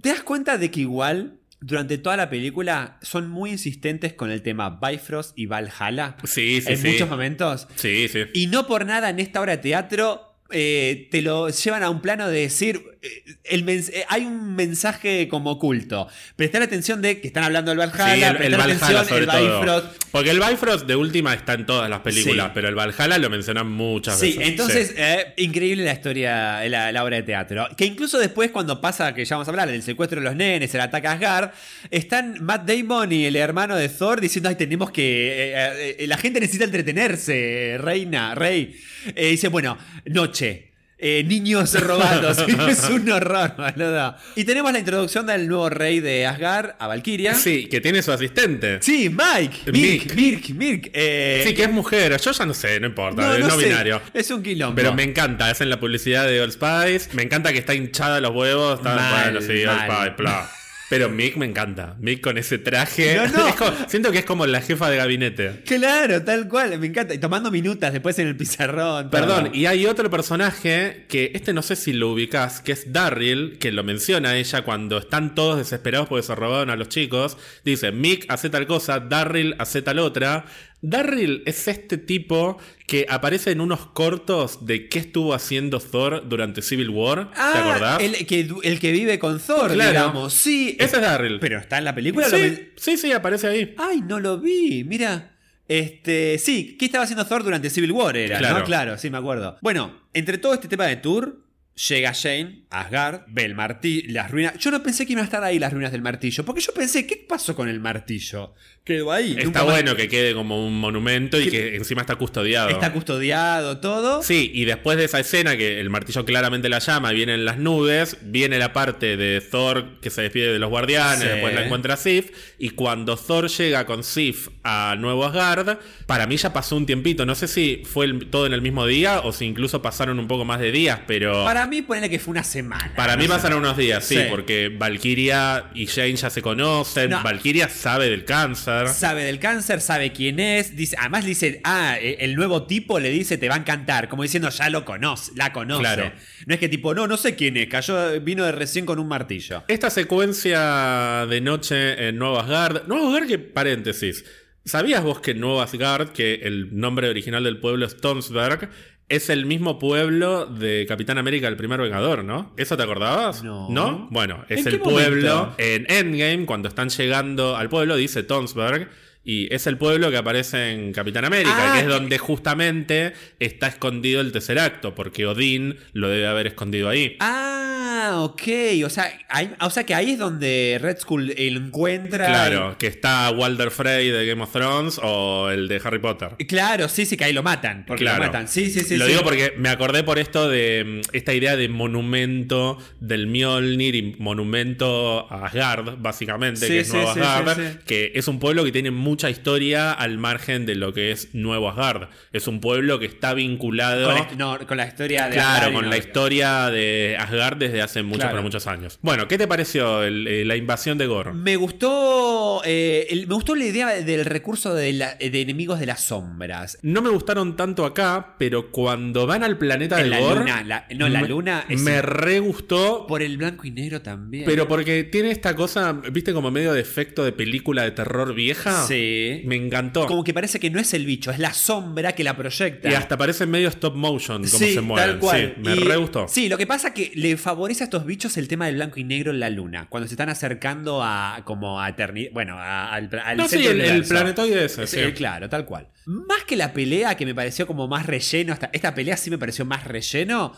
¿Te 0.00 0.10
das 0.10 0.22
cuenta 0.22 0.58
de 0.58 0.70
que 0.70 0.80
igual, 0.80 1.40
durante 1.60 1.98
toda 1.98 2.16
la 2.16 2.30
película, 2.30 2.98
son 3.02 3.28
muy 3.28 3.50
insistentes 3.50 4.12
con 4.14 4.30
el 4.30 4.42
tema 4.42 4.80
Bifrost 4.80 5.38
y 5.38 5.46
Valhalla? 5.46 6.16
Sí, 6.24 6.60
sí, 6.60 6.72
en 6.72 6.78
sí. 6.78 6.88
muchos 6.88 7.08
momentos. 7.08 7.68
Sí, 7.76 8.08
sí. 8.08 8.24
Y 8.34 8.46
no 8.46 8.66
por 8.66 8.86
nada 8.86 9.10
en 9.10 9.20
esta 9.20 9.40
obra 9.40 9.56
de 9.56 9.62
teatro 9.62 10.31
eh, 10.52 11.08
te 11.10 11.22
lo 11.22 11.48
llevan 11.48 11.82
a 11.82 11.90
un 11.90 12.00
plano 12.00 12.28
de 12.28 12.40
decir, 12.40 12.82
eh, 13.02 13.08
el 13.44 13.68
eh, 13.68 14.04
hay 14.08 14.24
un 14.24 14.54
mensaje 14.54 15.26
como 15.28 15.52
oculto. 15.52 16.08
Prestar 16.36 16.62
atención 16.62 17.02
de 17.02 17.20
que 17.20 17.26
están 17.28 17.44
hablando 17.44 17.70
del 17.70 17.78
Valhalla, 17.78 18.36
Sí, 18.38 18.44
el, 18.44 18.52
Valhalla 18.56 18.74
atención 18.74 19.04
sobre 19.06 19.20
el 19.22 19.26
todo. 19.26 19.60
Bifrost. 19.60 20.02
Porque 20.12 20.30
el 20.30 20.40
Bifrost 20.40 20.86
de 20.86 20.96
última 20.96 21.34
está 21.34 21.54
en 21.54 21.66
todas 21.66 21.88
las 21.88 22.00
películas, 22.00 22.46
Sí. 22.46 22.52
pero 22.54 22.68
el 22.68 22.74
Valhalla 22.74 23.18
lo 23.18 23.30
mencionan 23.30 23.70
muchas 23.70 24.18
Sí, 24.20 24.32
veces. 24.36 24.48
entonces, 24.48 24.94
eh, 24.96 25.34
increíble 25.38 25.84
la 25.84 25.92
historia, 25.92 26.68
la, 26.68 26.92
la 26.92 27.04
obra 27.04 27.16
de 27.16 27.22
teatro. 27.22 27.66
Que 27.76 27.84
incluso 27.86 28.18
después, 28.18 28.50
cuando 28.50 28.80
pasa, 28.80 29.14
que 29.14 29.24
ya 29.24 29.36
vamos 29.36 29.48
a 29.48 29.50
hablar, 29.50 29.68
el 29.70 29.82
secuestro 29.82 30.20
de 30.20 30.24
los 30.24 30.36
nenes, 30.36 30.74
el 30.74 30.80
ataque 30.80 31.06
a 31.06 31.12
Asgard, 31.12 31.50
están 31.90 32.36
Matt 32.42 32.68
Damon 32.68 33.10
y 33.12 33.24
el 33.24 33.36
hermano 33.36 33.76
de 33.76 33.88
Thor 33.88 34.20
diciendo, 34.20 34.48
ay, 34.48 34.54
tenemos 34.56 34.90
que... 34.90 35.96
la 36.06 36.16
gente 36.18 36.40
necesita 36.40 36.64
entretenerse, 36.64 37.76
reina, 37.78 38.34
rey. 38.34 38.76
Eh, 39.14 39.30
dice, 39.30 39.48
bueno, 39.48 39.76
noche. 40.06 40.68
eh, 41.04 41.24
niños 41.26 41.74
robados. 41.80 42.38
es 42.68 42.84
un 42.88 43.10
horror, 43.10 43.54
boludo. 43.56 44.14
Y 44.36 44.44
tenemos 44.44 44.72
la 44.72 44.78
introducción 44.78 45.26
del 45.26 45.48
nuevo 45.48 45.68
rey 45.68 45.98
de 45.98 46.26
Asgard, 46.26 46.76
a 46.78 46.86
Valkyria. 46.86 47.34
Sí, 47.34 47.66
que 47.66 47.80
tiene 47.80 48.02
su 48.02 48.12
asistente. 48.12 48.78
Sí, 48.82 49.10
Mike. 49.10 49.72
Mirk, 49.72 50.14
Mirk, 50.14 50.48
Mirk. 50.50 50.90
eh, 50.92 51.42
Sí, 51.44 51.54
que 51.54 51.64
es 51.64 51.70
mujer. 51.72 52.16
Yo 52.20 52.30
ya 52.30 52.46
no 52.46 52.54
sé, 52.54 52.78
no 52.78 52.86
importa, 52.86 53.36
es 53.36 53.44
no, 53.46 53.56
binario. 53.56 54.00
Es 54.14 54.30
un 54.30 54.42
quilombo. 54.44 54.76
Pero 54.76 54.94
me 54.94 55.02
encanta, 55.02 55.50
es 55.50 55.60
en 55.60 55.70
la 55.70 55.80
publicidad 55.80 56.24
de 56.26 56.40
Old 56.40 56.52
Spice. 56.52 57.08
Me 57.16 57.22
encanta 57.24 57.52
que 57.52 57.58
está 57.58 57.74
hinchada 57.74 58.20
los 58.20 58.30
huevos. 58.32 58.78
Está, 58.78 58.94
Mal, 58.94 59.32
bueno, 59.32 59.40
sí, 59.40 59.64
mal. 59.66 59.90
Old 59.90 59.96
Spice, 60.10 60.14
bla. 60.22 60.50
Pero 60.92 61.08
Mick 61.08 61.36
me 61.36 61.46
encanta. 61.46 61.96
Mick 62.00 62.20
con 62.20 62.36
ese 62.36 62.58
traje. 62.58 63.16
No, 63.16 63.26
no. 63.26 63.48
Es 63.52 63.54
como- 63.54 63.72
siento 63.88 64.12
que 64.12 64.18
es 64.18 64.24
como 64.26 64.44
la 64.46 64.60
jefa 64.60 64.90
de 64.90 64.98
gabinete. 64.98 65.62
Claro, 65.64 66.22
tal 66.22 66.48
cual, 66.48 66.78
me 66.78 66.88
encanta. 66.88 67.14
Y 67.14 67.18
tomando 67.18 67.50
minutas 67.50 67.94
después 67.94 68.18
en 68.18 68.28
el 68.28 68.36
pizarrón. 68.36 69.08
todo. 69.08 69.20
Perdón, 69.20 69.50
y 69.54 69.64
hay 69.64 69.86
otro 69.86 70.10
personaje 70.10 71.06
que 71.08 71.30
este 71.34 71.54
no 71.54 71.62
sé 71.62 71.76
si 71.76 71.94
lo 71.94 72.10
ubicás, 72.10 72.60
que 72.60 72.72
es 72.72 72.92
Darryl, 72.92 73.56
que 73.58 73.72
lo 73.72 73.84
menciona 73.84 74.36
ella 74.36 74.62
cuando 74.64 74.98
están 74.98 75.34
todos 75.34 75.56
desesperados 75.56 76.08
porque 76.08 76.22
se 76.26 76.34
robaron 76.34 76.68
a 76.68 76.76
los 76.76 76.88
chicos. 76.90 77.38
Dice, 77.64 77.90
Mick 77.90 78.26
hace 78.28 78.50
tal 78.50 78.66
cosa, 78.66 79.00
Darryl 79.00 79.54
hace 79.58 79.80
tal 79.80 79.98
otra. 79.98 80.44
Darryl 80.82 81.42
es 81.46 81.68
este 81.68 81.96
tipo 81.96 82.58
que 82.86 83.06
aparece 83.08 83.52
en 83.52 83.60
unos 83.60 83.86
cortos 83.86 84.66
de 84.66 84.88
qué 84.88 84.98
estuvo 84.98 85.32
haciendo 85.32 85.78
Thor 85.80 86.28
durante 86.28 86.60
Civil 86.60 86.90
War. 86.90 87.30
¿Te 87.30 87.36
Ah, 87.40 87.70
acordás? 87.70 88.00
El 88.02 88.26
que, 88.26 88.48
el 88.64 88.80
que 88.80 88.92
vive 88.92 89.18
con 89.18 89.38
Thor, 89.40 89.72
Claro. 89.72 89.90
digamos. 89.90 90.34
Sí. 90.34 90.76
Ese 90.78 90.96
es 90.96 91.02
Darryl. 91.02 91.38
Pero 91.40 91.58
está 91.58 91.78
en 91.78 91.84
la 91.84 91.94
película. 91.94 92.28
lo 92.28 92.36
sí, 92.36 92.68
sí, 92.76 92.96
sí, 92.96 93.12
aparece 93.12 93.46
ahí. 93.46 93.74
Ay, 93.78 94.00
no 94.02 94.18
lo 94.20 94.38
vi. 94.38 94.84
Mira. 94.84 95.30
Este, 95.68 96.38
sí, 96.38 96.76
¿qué 96.78 96.86
estaba 96.86 97.04
haciendo 97.04 97.24
Thor 97.26 97.44
durante 97.44 97.70
Civil 97.70 97.92
War? 97.92 98.16
Era, 98.16 98.38
Claro. 98.38 98.58
¿no? 98.58 98.64
Claro, 98.64 98.98
sí, 98.98 99.08
me 99.08 99.18
acuerdo. 99.18 99.56
Bueno, 99.62 100.02
entre 100.12 100.36
todo 100.36 100.52
este 100.52 100.68
tema 100.68 100.84
de 100.86 100.96
tour, 100.96 101.46
llega 101.88 102.12
Shane, 102.12 102.66
Asgard, 102.68 103.22
ve 103.28 103.44
el 103.44 103.54
martillo, 103.54 104.02
las 104.12 104.30
ruinas. 104.30 104.58
Yo 104.58 104.70
no 104.70 104.82
pensé 104.82 105.06
que 105.06 105.12
iban 105.12 105.22
a 105.22 105.24
estar 105.24 105.42
ahí 105.44 105.58
las 105.58 105.72
ruinas 105.72 105.92
del 105.92 106.02
martillo, 106.02 106.44
porque 106.44 106.60
yo 106.60 106.74
pensé, 106.74 107.06
¿qué 107.06 107.16
pasó 107.26 107.54
con 107.56 107.68
el 107.68 107.80
martillo? 107.80 108.52
Quedó 108.84 109.12
ahí. 109.12 109.36
Está 109.38 109.62
bueno 109.62 109.94
que 109.94 110.08
quede 110.08 110.34
como 110.34 110.66
un 110.66 110.76
monumento 110.80 111.40
y 111.40 111.48
que 111.48 111.76
encima 111.76 112.00
está 112.00 112.16
custodiado. 112.16 112.68
Está 112.68 112.92
custodiado, 112.92 113.78
todo. 113.78 114.24
Sí, 114.24 114.50
y 114.52 114.64
después 114.64 114.98
de 114.98 115.04
esa 115.04 115.20
escena 115.20 115.56
que 115.56 115.78
el 115.78 115.88
martillo 115.88 116.24
claramente 116.24 116.68
la 116.68 116.80
llama, 116.80 117.12
vienen 117.12 117.44
las 117.44 117.58
nubes, 117.58 118.16
viene 118.22 118.58
la 118.58 118.72
parte 118.72 119.16
de 119.16 119.40
Thor 119.40 120.00
que 120.00 120.10
se 120.10 120.22
despide 120.22 120.52
de 120.52 120.58
los 120.58 120.68
guardianes, 120.68 121.20
Sí. 121.20 121.28
después 121.28 121.54
la 121.54 121.64
encuentra 121.64 121.96
Sif, 121.96 122.30
y 122.58 122.70
cuando 122.70 123.16
Thor 123.16 123.48
llega 123.48 123.86
con 123.86 124.02
Sif 124.02 124.48
a 124.64 124.96
Nuevo 124.98 125.26
Asgard, 125.26 125.78
para 126.06 126.26
mí 126.26 126.36
ya 126.36 126.52
pasó 126.52 126.74
un 126.74 126.84
tiempito, 126.84 127.24
no 127.24 127.36
sé 127.36 127.46
si 127.46 127.84
fue 127.84 128.06
el- 128.06 128.30
todo 128.30 128.46
en 128.46 128.52
el 128.52 128.62
mismo 128.62 128.84
día 128.84 129.20
o 129.20 129.32
si 129.32 129.44
incluso 129.44 129.80
pasaron 129.80 130.18
un 130.18 130.26
poco 130.26 130.44
más 130.44 130.58
de 130.58 130.72
días, 130.72 130.98
pero... 131.06 131.44
Para 131.44 131.68
mí, 131.68 131.82
ponele 131.82 132.10
que 132.10 132.18
fue 132.18 132.32
una 132.32 132.42
semana. 132.42 132.92
Para 132.96 133.16
mí 133.16 133.28
pasaron 133.28 133.60
unos 133.60 133.76
días, 133.76 134.04
sí, 134.04 134.16
Sí. 134.16 134.22
porque 134.28 134.70
Valkyria 134.76 135.66
y 135.72 135.86
Jane 135.86 136.16
ya 136.16 136.30
se 136.30 136.42
conocen, 136.42 137.10
No. 137.10 137.22
Valkyria 137.22 137.68
sabe 137.68 138.10
del 138.10 138.24
cáncer. 138.24 138.71
Sabe 138.92 139.24
del 139.24 139.38
cáncer, 139.38 139.80
sabe 139.80 140.12
quién 140.12 140.40
es. 140.40 140.76
Dice, 140.76 140.96
además 140.98 141.24
dice, 141.24 141.60
ah, 141.64 141.96
eh, 142.00 142.18
el 142.20 142.34
nuevo 142.34 142.66
tipo 142.66 142.98
le 142.98 143.10
dice, 143.10 143.38
te 143.38 143.48
va 143.48 143.56
a 143.56 143.58
encantar. 143.58 144.08
Como 144.08 144.22
diciendo, 144.22 144.48
ya 144.50 144.70
lo 144.70 144.84
conoce, 144.84 145.32
la 145.36 145.52
conoce. 145.52 145.80
Claro. 145.80 146.12
No 146.46 146.54
es 146.54 146.60
que 146.60 146.68
tipo, 146.68 146.94
no, 146.94 147.06
no 147.06 147.16
sé 147.16 147.34
quién 147.34 147.56
es, 147.56 147.68
cayó, 147.68 148.20
vino 148.20 148.44
de 148.44 148.52
recién 148.52 148.86
con 148.86 148.98
un 148.98 149.08
martillo. 149.08 149.64
Esta 149.68 149.90
secuencia 149.90 151.26
de 151.28 151.40
noche 151.40 152.08
en 152.08 152.18
Nuevo 152.18 152.38
Asgard. 152.38 152.86
Nuevo 152.86 153.08
Asgard, 153.08 153.28
que 153.28 153.38
paréntesis. 153.38 154.24
¿Sabías 154.64 155.02
vos 155.02 155.20
que 155.20 155.34
Nuevo 155.34 155.60
Asgard, 155.60 156.10
que 156.10 156.34
el 156.34 156.78
nombre 156.78 157.08
original 157.08 157.42
del 157.42 157.58
pueblo 157.58 157.84
es 157.84 157.96
Tonsberg, 157.96 158.70
es 159.12 159.28
el 159.28 159.44
mismo 159.44 159.78
pueblo 159.78 160.46
de 160.46 160.86
Capitán 160.88 161.18
América, 161.18 161.46
el 161.46 161.56
primer 161.56 161.78
Vengador, 161.80 162.24
¿no? 162.24 162.50
¿Eso 162.56 162.78
te 162.78 162.82
acordabas? 162.82 163.44
No. 163.44 164.08
Bueno, 164.10 164.44
es 164.48 164.66
¿En 164.66 164.72
el 164.72 164.78
momento? 164.80 164.90
pueblo. 164.90 165.54
En 165.58 165.86
Endgame, 165.90 166.46
cuando 166.46 166.68
están 166.68 166.88
llegando 166.88 167.54
al 167.56 167.68
pueblo, 167.68 167.96
dice 167.96 168.22
Tonsberg. 168.22 168.88
Y 169.24 169.52
es 169.54 169.66
el 169.68 169.78
pueblo 169.78 170.10
que 170.10 170.16
aparece 170.16 170.72
en 170.72 170.92
Capitán 170.92 171.24
América, 171.24 171.54
Ah, 171.56 171.72
que 171.74 171.78
es 171.80 171.84
que- 171.84 171.90
donde 171.90 172.18
justamente 172.18 173.12
está 173.38 173.68
escondido 173.68 174.20
el 174.20 174.32
tercer 174.32 174.58
acto, 174.58 174.94
porque 174.94 175.26
Odín 175.26 175.76
lo 175.92 176.08
debe 176.08 176.26
haber 176.26 176.48
escondido 176.48 176.88
ahí. 176.88 177.16
Ah, 177.20 178.18
ok. 178.24 178.42
O 178.84 178.90
sea, 178.90 179.12
ahí- 179.28 179.50
o 179.60 179.70
sea 179.70 179.84
que 179.84 179.94
ahí 179.94 180.12
es 180.12 180.18
donde 180.18 180.78
Red 180.80 180.98
Skull 180.98 181.32
encuentra. 181.36 182.26
Claro, 182.26 182.76
que 182.78 182.88
está 182.88 183.30
Walder 183.30 183.70
Frey 183.70 184.10
de 184.10 184.26
Game 184.26 184.42
of 184.42 184.50
Thrones 184.52 184.98
o 185.02 185.50
el 185.50 185.68
de 185.68 185.80
Harry 185.84 186.00
Potter. 186.00 186.30
Claro, 186.48 186.88
sí, 186.88 187.06
sí, 187.06 187.16
que 187.16 187.24
ahí 187.24 187.32
lo 187.32 187.42
matan. 187.44 187.84
Porque 187.86 188.02
Claro. 188.04 188.18
lo 188.18 188.24
matan. 188.26 188.48
Sí, 188.48 188.70
sí, 188.70 188.80
sí. 188.80 188.96
Lo 188.96 189.04
sí. 189.06 189.12
digo 189.12 189.22
porque 189.22 189.52
me 189.56 189.68
acordé 189.68 190.02
por 190.02 190.18
esto 190.18 190.48
de 190.48 191.02
mm, 191.04 191.14
esta 191.16 191.32
idea 191.32 191.56
de 191.56 191.68
monumento 191.68 192.78
del 193.00 193.26
Mjolnir 193.28 193.94
y 193.94 194.16
monumento 194.18 195.30
a 195.32 195.46
Asgard, 195.46 195.96
básicamente, 195.98 196.60
Sí, 196.66 196.68
que 196.68 196.80
es 196.80 196.88
sí, 196.88 196.96
Asgard, 196.96 197.78
que 197.86 198.12
es 198.14 198.26
un 198.28 198.38
pueblo 198.38 198.64
que 198.64 198.72
tiene 198.72 198.90
mucha 199.12 199.28
historia 199.28 199.92
al 199.92 200.16
margen 200.16 200.64
de 200.64 200.74
lo 200.74 200.94
que 200.94 201.10
es 201.10 201.34
Nuevo 201.34 201.68
Asgard. 201.68 202.08
Es 202.32 202.46
un 202.48 202.60
pueblo 202.60 202.98
que 202.98 203.04
está 203.04 203.34
vinculado. 203.34 204.06
Con, 204.06 204.14
la- 204.14 204.30
no, 204.38 204.66
con 204.66 204.78
la 204.78 204.86
historia 204.86 205.26
de. 205.26 205.32
Claro, 205.32 205.50
Asgard 205.66 205.72
con 205.74 205.84
no- 205.84 205.90
la 205.90 205.96
historia 205.98 206.70
de 206.70 207.16
Asgard 207.20 207.58
desde 207.58 207.82
hace 207.82 208.02
muchos, 208.02 208.20
Claro. 208.20 208.32
pero 208.32 208.42
muchos 208.42 208.66
años. 208.66 208.98
Bueno, 209.02 209.28
¿qué 209.28 209.36
te 209.36 209.46
pareció 209.46 210.02
el- 210.02 210.26
eh, 210.26 210.46
la 210.46 210.56
invasión 210.56 210.96
de 210.96 211.06
Gore? 211.06 211.34
Me 211.34 211.56
gustó. 211.56 212.62
eh, 212.64 213.06
el- 213.10 213.26
me 213.26 213.34
gustó 213.34 213.54
la 213.54 213.64
idea 213.64 213.88
del 213.88 214.24
recurso 214.24 214.74
de, 214.74 214.92
la- 214.94 215.14
de 215.16 215.40
enemigos 215.40 215.78
de 215.80 215.86
las 215.86 216.00
sombras. 216.04 216.78
No 216.82 217.02
me 217.02 217.10
gustaron 217.10 217.54
tanto 217.56 217.84
acá, 217.84 218.34
pero 218.38 218.70
cuando 218.70 219.26
van 219.26 219.42
al 219.44 219.58
planeta 219.58 219.98
En 219.98 220.04
de 220.04 220.10
la 220.10 220.20
luna, 220.20 220.62
la- 220.64 220.86
no, 220.94 221.08
la 221.08 221.20
me- 221.22 221.28
luna 221.28 221.64
es- 221.68 221.80
Me 221.80 222.00
re 222.00 222.38
gustó. 222.40 223.06
Por 223.06 223.20
el 223.22 223.36
blanco 223.36 223.66
y 223.66 223.70
negro 223.72 224.00
también. 224.00 224.44
Pero 224.46 224.68
porque 224.68 225.04
tiene 225.04 225.30
esta 225.30 225.54
cosa, 225.54 225.92
viste, 226.12 226.32
como 226.32 226.50
medio 226.50 226.72
de 226.72 226.80
efecto 226.80 227.24
de 227.24 227.32
película 227.32 227.82
de 227.82 227.90
terror 227.90 228.32
vieja. 228.34 228.86
Sí. 228.86 229.01
Me 229.44 229.56
encantó. 229.56 230.06
Como 230.06 230.24
que 230.24 230.32
parece 230.34 230.58
que 230.60 230.70
no 230.70 230.78
es 230.80 230.92
el 230.94 231.06
bicho, 231.06 231.30
es 231.30 231.38
la 231.38 231.52
sombra 231.52 232.12
que 232.12 232.24
la 232.24 232.36
proyecta. 232.36 232.90
Y 232.90 232.94
hasta 232.94 233.16
parece 233.16 233.46
medio 233.46 233.68
stop 233.68 233.94
motion 233.94 234.38
como 234.44 234.58
sí, 234.58 234.74
se 234.74 234.80
mueven. 234.80 235.10
tal 235.10 235.18
cual. 235.18 235.54
Sí, 235.56 235.60
me 235.62 235.76
Y- 235.76 235.80
re 235.80 235.96
gustó. 235.96 236.26
Sí, 236.28 236.48
lo 236.48 236.58
que 236.58 236.66
pasa 236.66 236.88
es 236.88 236.94
que 236.94 237.12
le 237.14 237.36
favorece 237.36 237.82
a 237.82 237.86
estos 237.86 238.04
bichos 238.06 238.36
el 238.36 238.48
tema 238.48 238.66
del 238.66 238.76
blanco 238.76 238.98
y 239.00 239.04
negro 239.04 239.30
en 239.32 239.40
la 239.40 239.50
luna. 239.50 239.86
Cuando 239.88 240.08
se 240.08 240.14
están 240.14 240.28
acercando 240.28 241.02
a 241.02 241.42
como 241.44 241.80
a 241.80 241.88
eternidad. 241.88 242.30
Bueno, 242.32 242.58
a- 242.58 242.92
al, 242.92 243.10
al 243.24 243.36
No, 243.36 243.48
centro 243.48 243.70
sí, 243.72 243.76
el, 243.78 243.80
el 243.80 244.04
planetoide 244.04 244.64
ese. 244.64 244.84
Es- 244.84 244.90
sí. 244.90 245.00
claro, 245.14 245.48
tal 245.48 245.64
cual. 245.64 245.88
Más 246.06 246.44
que 246.44 246.56
la 246.56 246.72
pelea 246.72 247.16
que 247.16 247.24
me 247.24 247.34
pareció 247.34 247.66
como 247.66 247.86
más 247.88 248.06
relleno, 248.06 248.52
esta, 248.52 248.70
esta 248.72 248.94
pelea 248.94 249.16
sí 249.16 249.30
me 249.30 249.38
pareció 249.38 249.64
más 249.64 249.84
relleno, 249.84 250.52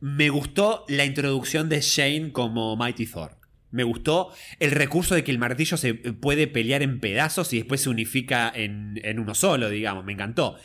me 0.00 0.28
gustó 0.28 0.84
la 0.88 1.04
introducción 1.04 1.68
de 1.68 1.80
Shane 1.80 2.30
como 2.32 2.76
Mighty 2.76 3.06
Thor. 3.06 3.35
Me 3.70 3.84
gustó 3.84 4.32
el 4.60 4.70
recurso 4.70 5.14
de 5.14 5.24
que 5.24 5.30
el 5.30 5.38
martillo 5.38 5.76
se 5.76 5.94
puede 5.94 6.46
pelear 6.46 6.82
en 6.82 7.00
pedazos 7.00 7.52
y 7.52 7.58
después 7.58 7.80
se 7.80 7.90
unifica 7.90 8.50
en, 8.54 9.00
en 9.04 9.18
uno 9.18 9.34
solo, 9.34 9.68
digamos. 9.68 10.04
Me 10.04 10.12
encantó. 10.12 10.56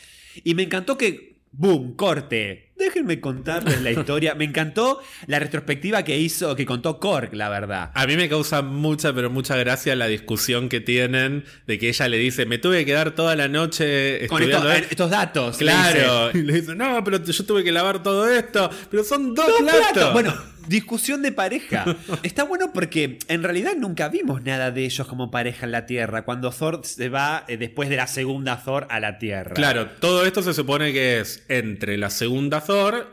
Y 0.44 0.54
me 0.54 0.62
encantó 0.62 0.96
que, 0.96 1.36
boom, 1.52 1.94
corte. 1.94 2.71
Déjenme 2.76 3.20
contarles 3.20 3.80
la 3.82 3.90
historia. 3.92 4.34
Me 4.34 4.44
encantó 4.44 5.00
la 5.26 5.38
retrospectiva 5.38 6.02
que 6.04 6.18
hizo, 6.18 6.56
que 6.56 6.66
contó 6.66 6.98
Korg, 6.98 7.32
la 7.34 7.48
verdad. 7.48 7.90
A 7.94 8.06
mí 8.06 8.16
me 8.16 8.28
causa 8.28 8.62
mucha, 8.62 9.12
pero 9.12 9.30
mucha 9.30 9.56
gracia 9.56 9.94
la 9.94 10.06
discusión 10.08 10.68
que 10.68 10.80
tienen 10.80 11.44
de 11.66 11.78
que 11.78 11.88
ella 11.90 12.08
le 12.08 12.16
dice, 12.18 12.44
me 12.46 12.58
tuve 12.58 12.78
que 12.80 12.86
quedar 12.86 13.12
toda 13.14 13.36
la 13.36 13.48
noche 13.48 14.26
Con 14.28 14.42
estos, 14.42 14.56
estudiando 14.64 14.72
esto". 14.72 14.86
estos 14.90 15.10
datos. 15.10 15.60
le 15.60 15.72
dice. 15.72 15.82
Claro. 15.92 16.30
Y 16.34 16.42
le 16.42 16.52
dice, 16.54 16.74
no, 16.74 17.04
pero 17.04 17.22
yo 17.22 17.44
tuve 17.44 17.62
que 17.62 17.72
lavar 17.72 18.02
todo 18.02 18.28
esto. 18.28 18.70
Pero 18.90 19.04
son 19.04 19.34
dos, 19.34 19.46
Dos 19.46 19.58
platos. 19.62 19.80
platos. 19.92 20.12
Bueno, 20.14 20.34
discusión 20.68 21.22
de 21.22 21.32
pareja. 21.32 21.84
Está 22.22 22.44
bueno 22.44 22.72
porque 22.72 23.18
en 23.28 23.42
realidad 23.42 23.72
nunca 23.76 24.08
vimos 24.08 24.42
nada 24.42 24.70
de 24.70 24.84
ellos 24.84 25.06
como 25.06 25.30
pareja 25.30 25.66
en 25.66 25.72
la 25.72 25.86
Tierra. 25.86 26.24
Cuando 26.24 26.50
Thor 26.50 26.80
se 26.84 27.08
va 27.08 27.44
eh, 27.48 27.56
después 27.58 27.88
de 27.90 27.96
la 27.96 28.06
segunda 28.06 28.62
Thor 28.62 28.86
a 28.88 28.98
la 29.00 29.18
Tierra. 29.18 29.54
Claro, 29.54 29.88
todo 30.00 30.24
esto 30.24 30.40
se 30.42 30.54
supone 30.54 30.92
que 30.92 31.20
es 31.20 31.44
entre 31.48 31.96
la 31.98 32.10
segunda 32.10 32.60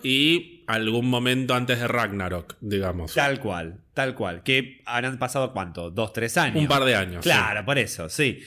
Y 0.03 0.63
algún 0.67 1.09
momento 1.09 1.53
antes 1.55 1.79
de 1.79 1.87
Ragnarok, 1.87 2.55
digamos. 2.61 3.13
Tal 3.13 3.39
cual, 3.39 3.79
tal 3.93 4.15
cual. 4.15 4.43
Que 4.43 4.81
habrán 4.85 5.17
pasado 5.17 5.51
cuánto, 5.53 5.89
dos, 5.91 6.13
tres 6.13 6.37
años. 6.37 6.57
Un 6.57 6.67
par 6.67 6.83
de 6.83 6.95
años. 6.95 7.23
Claro, 7.23 7.65
por 7.65 7.77
eso, 7.77 8.09
sí. 8.09 8.39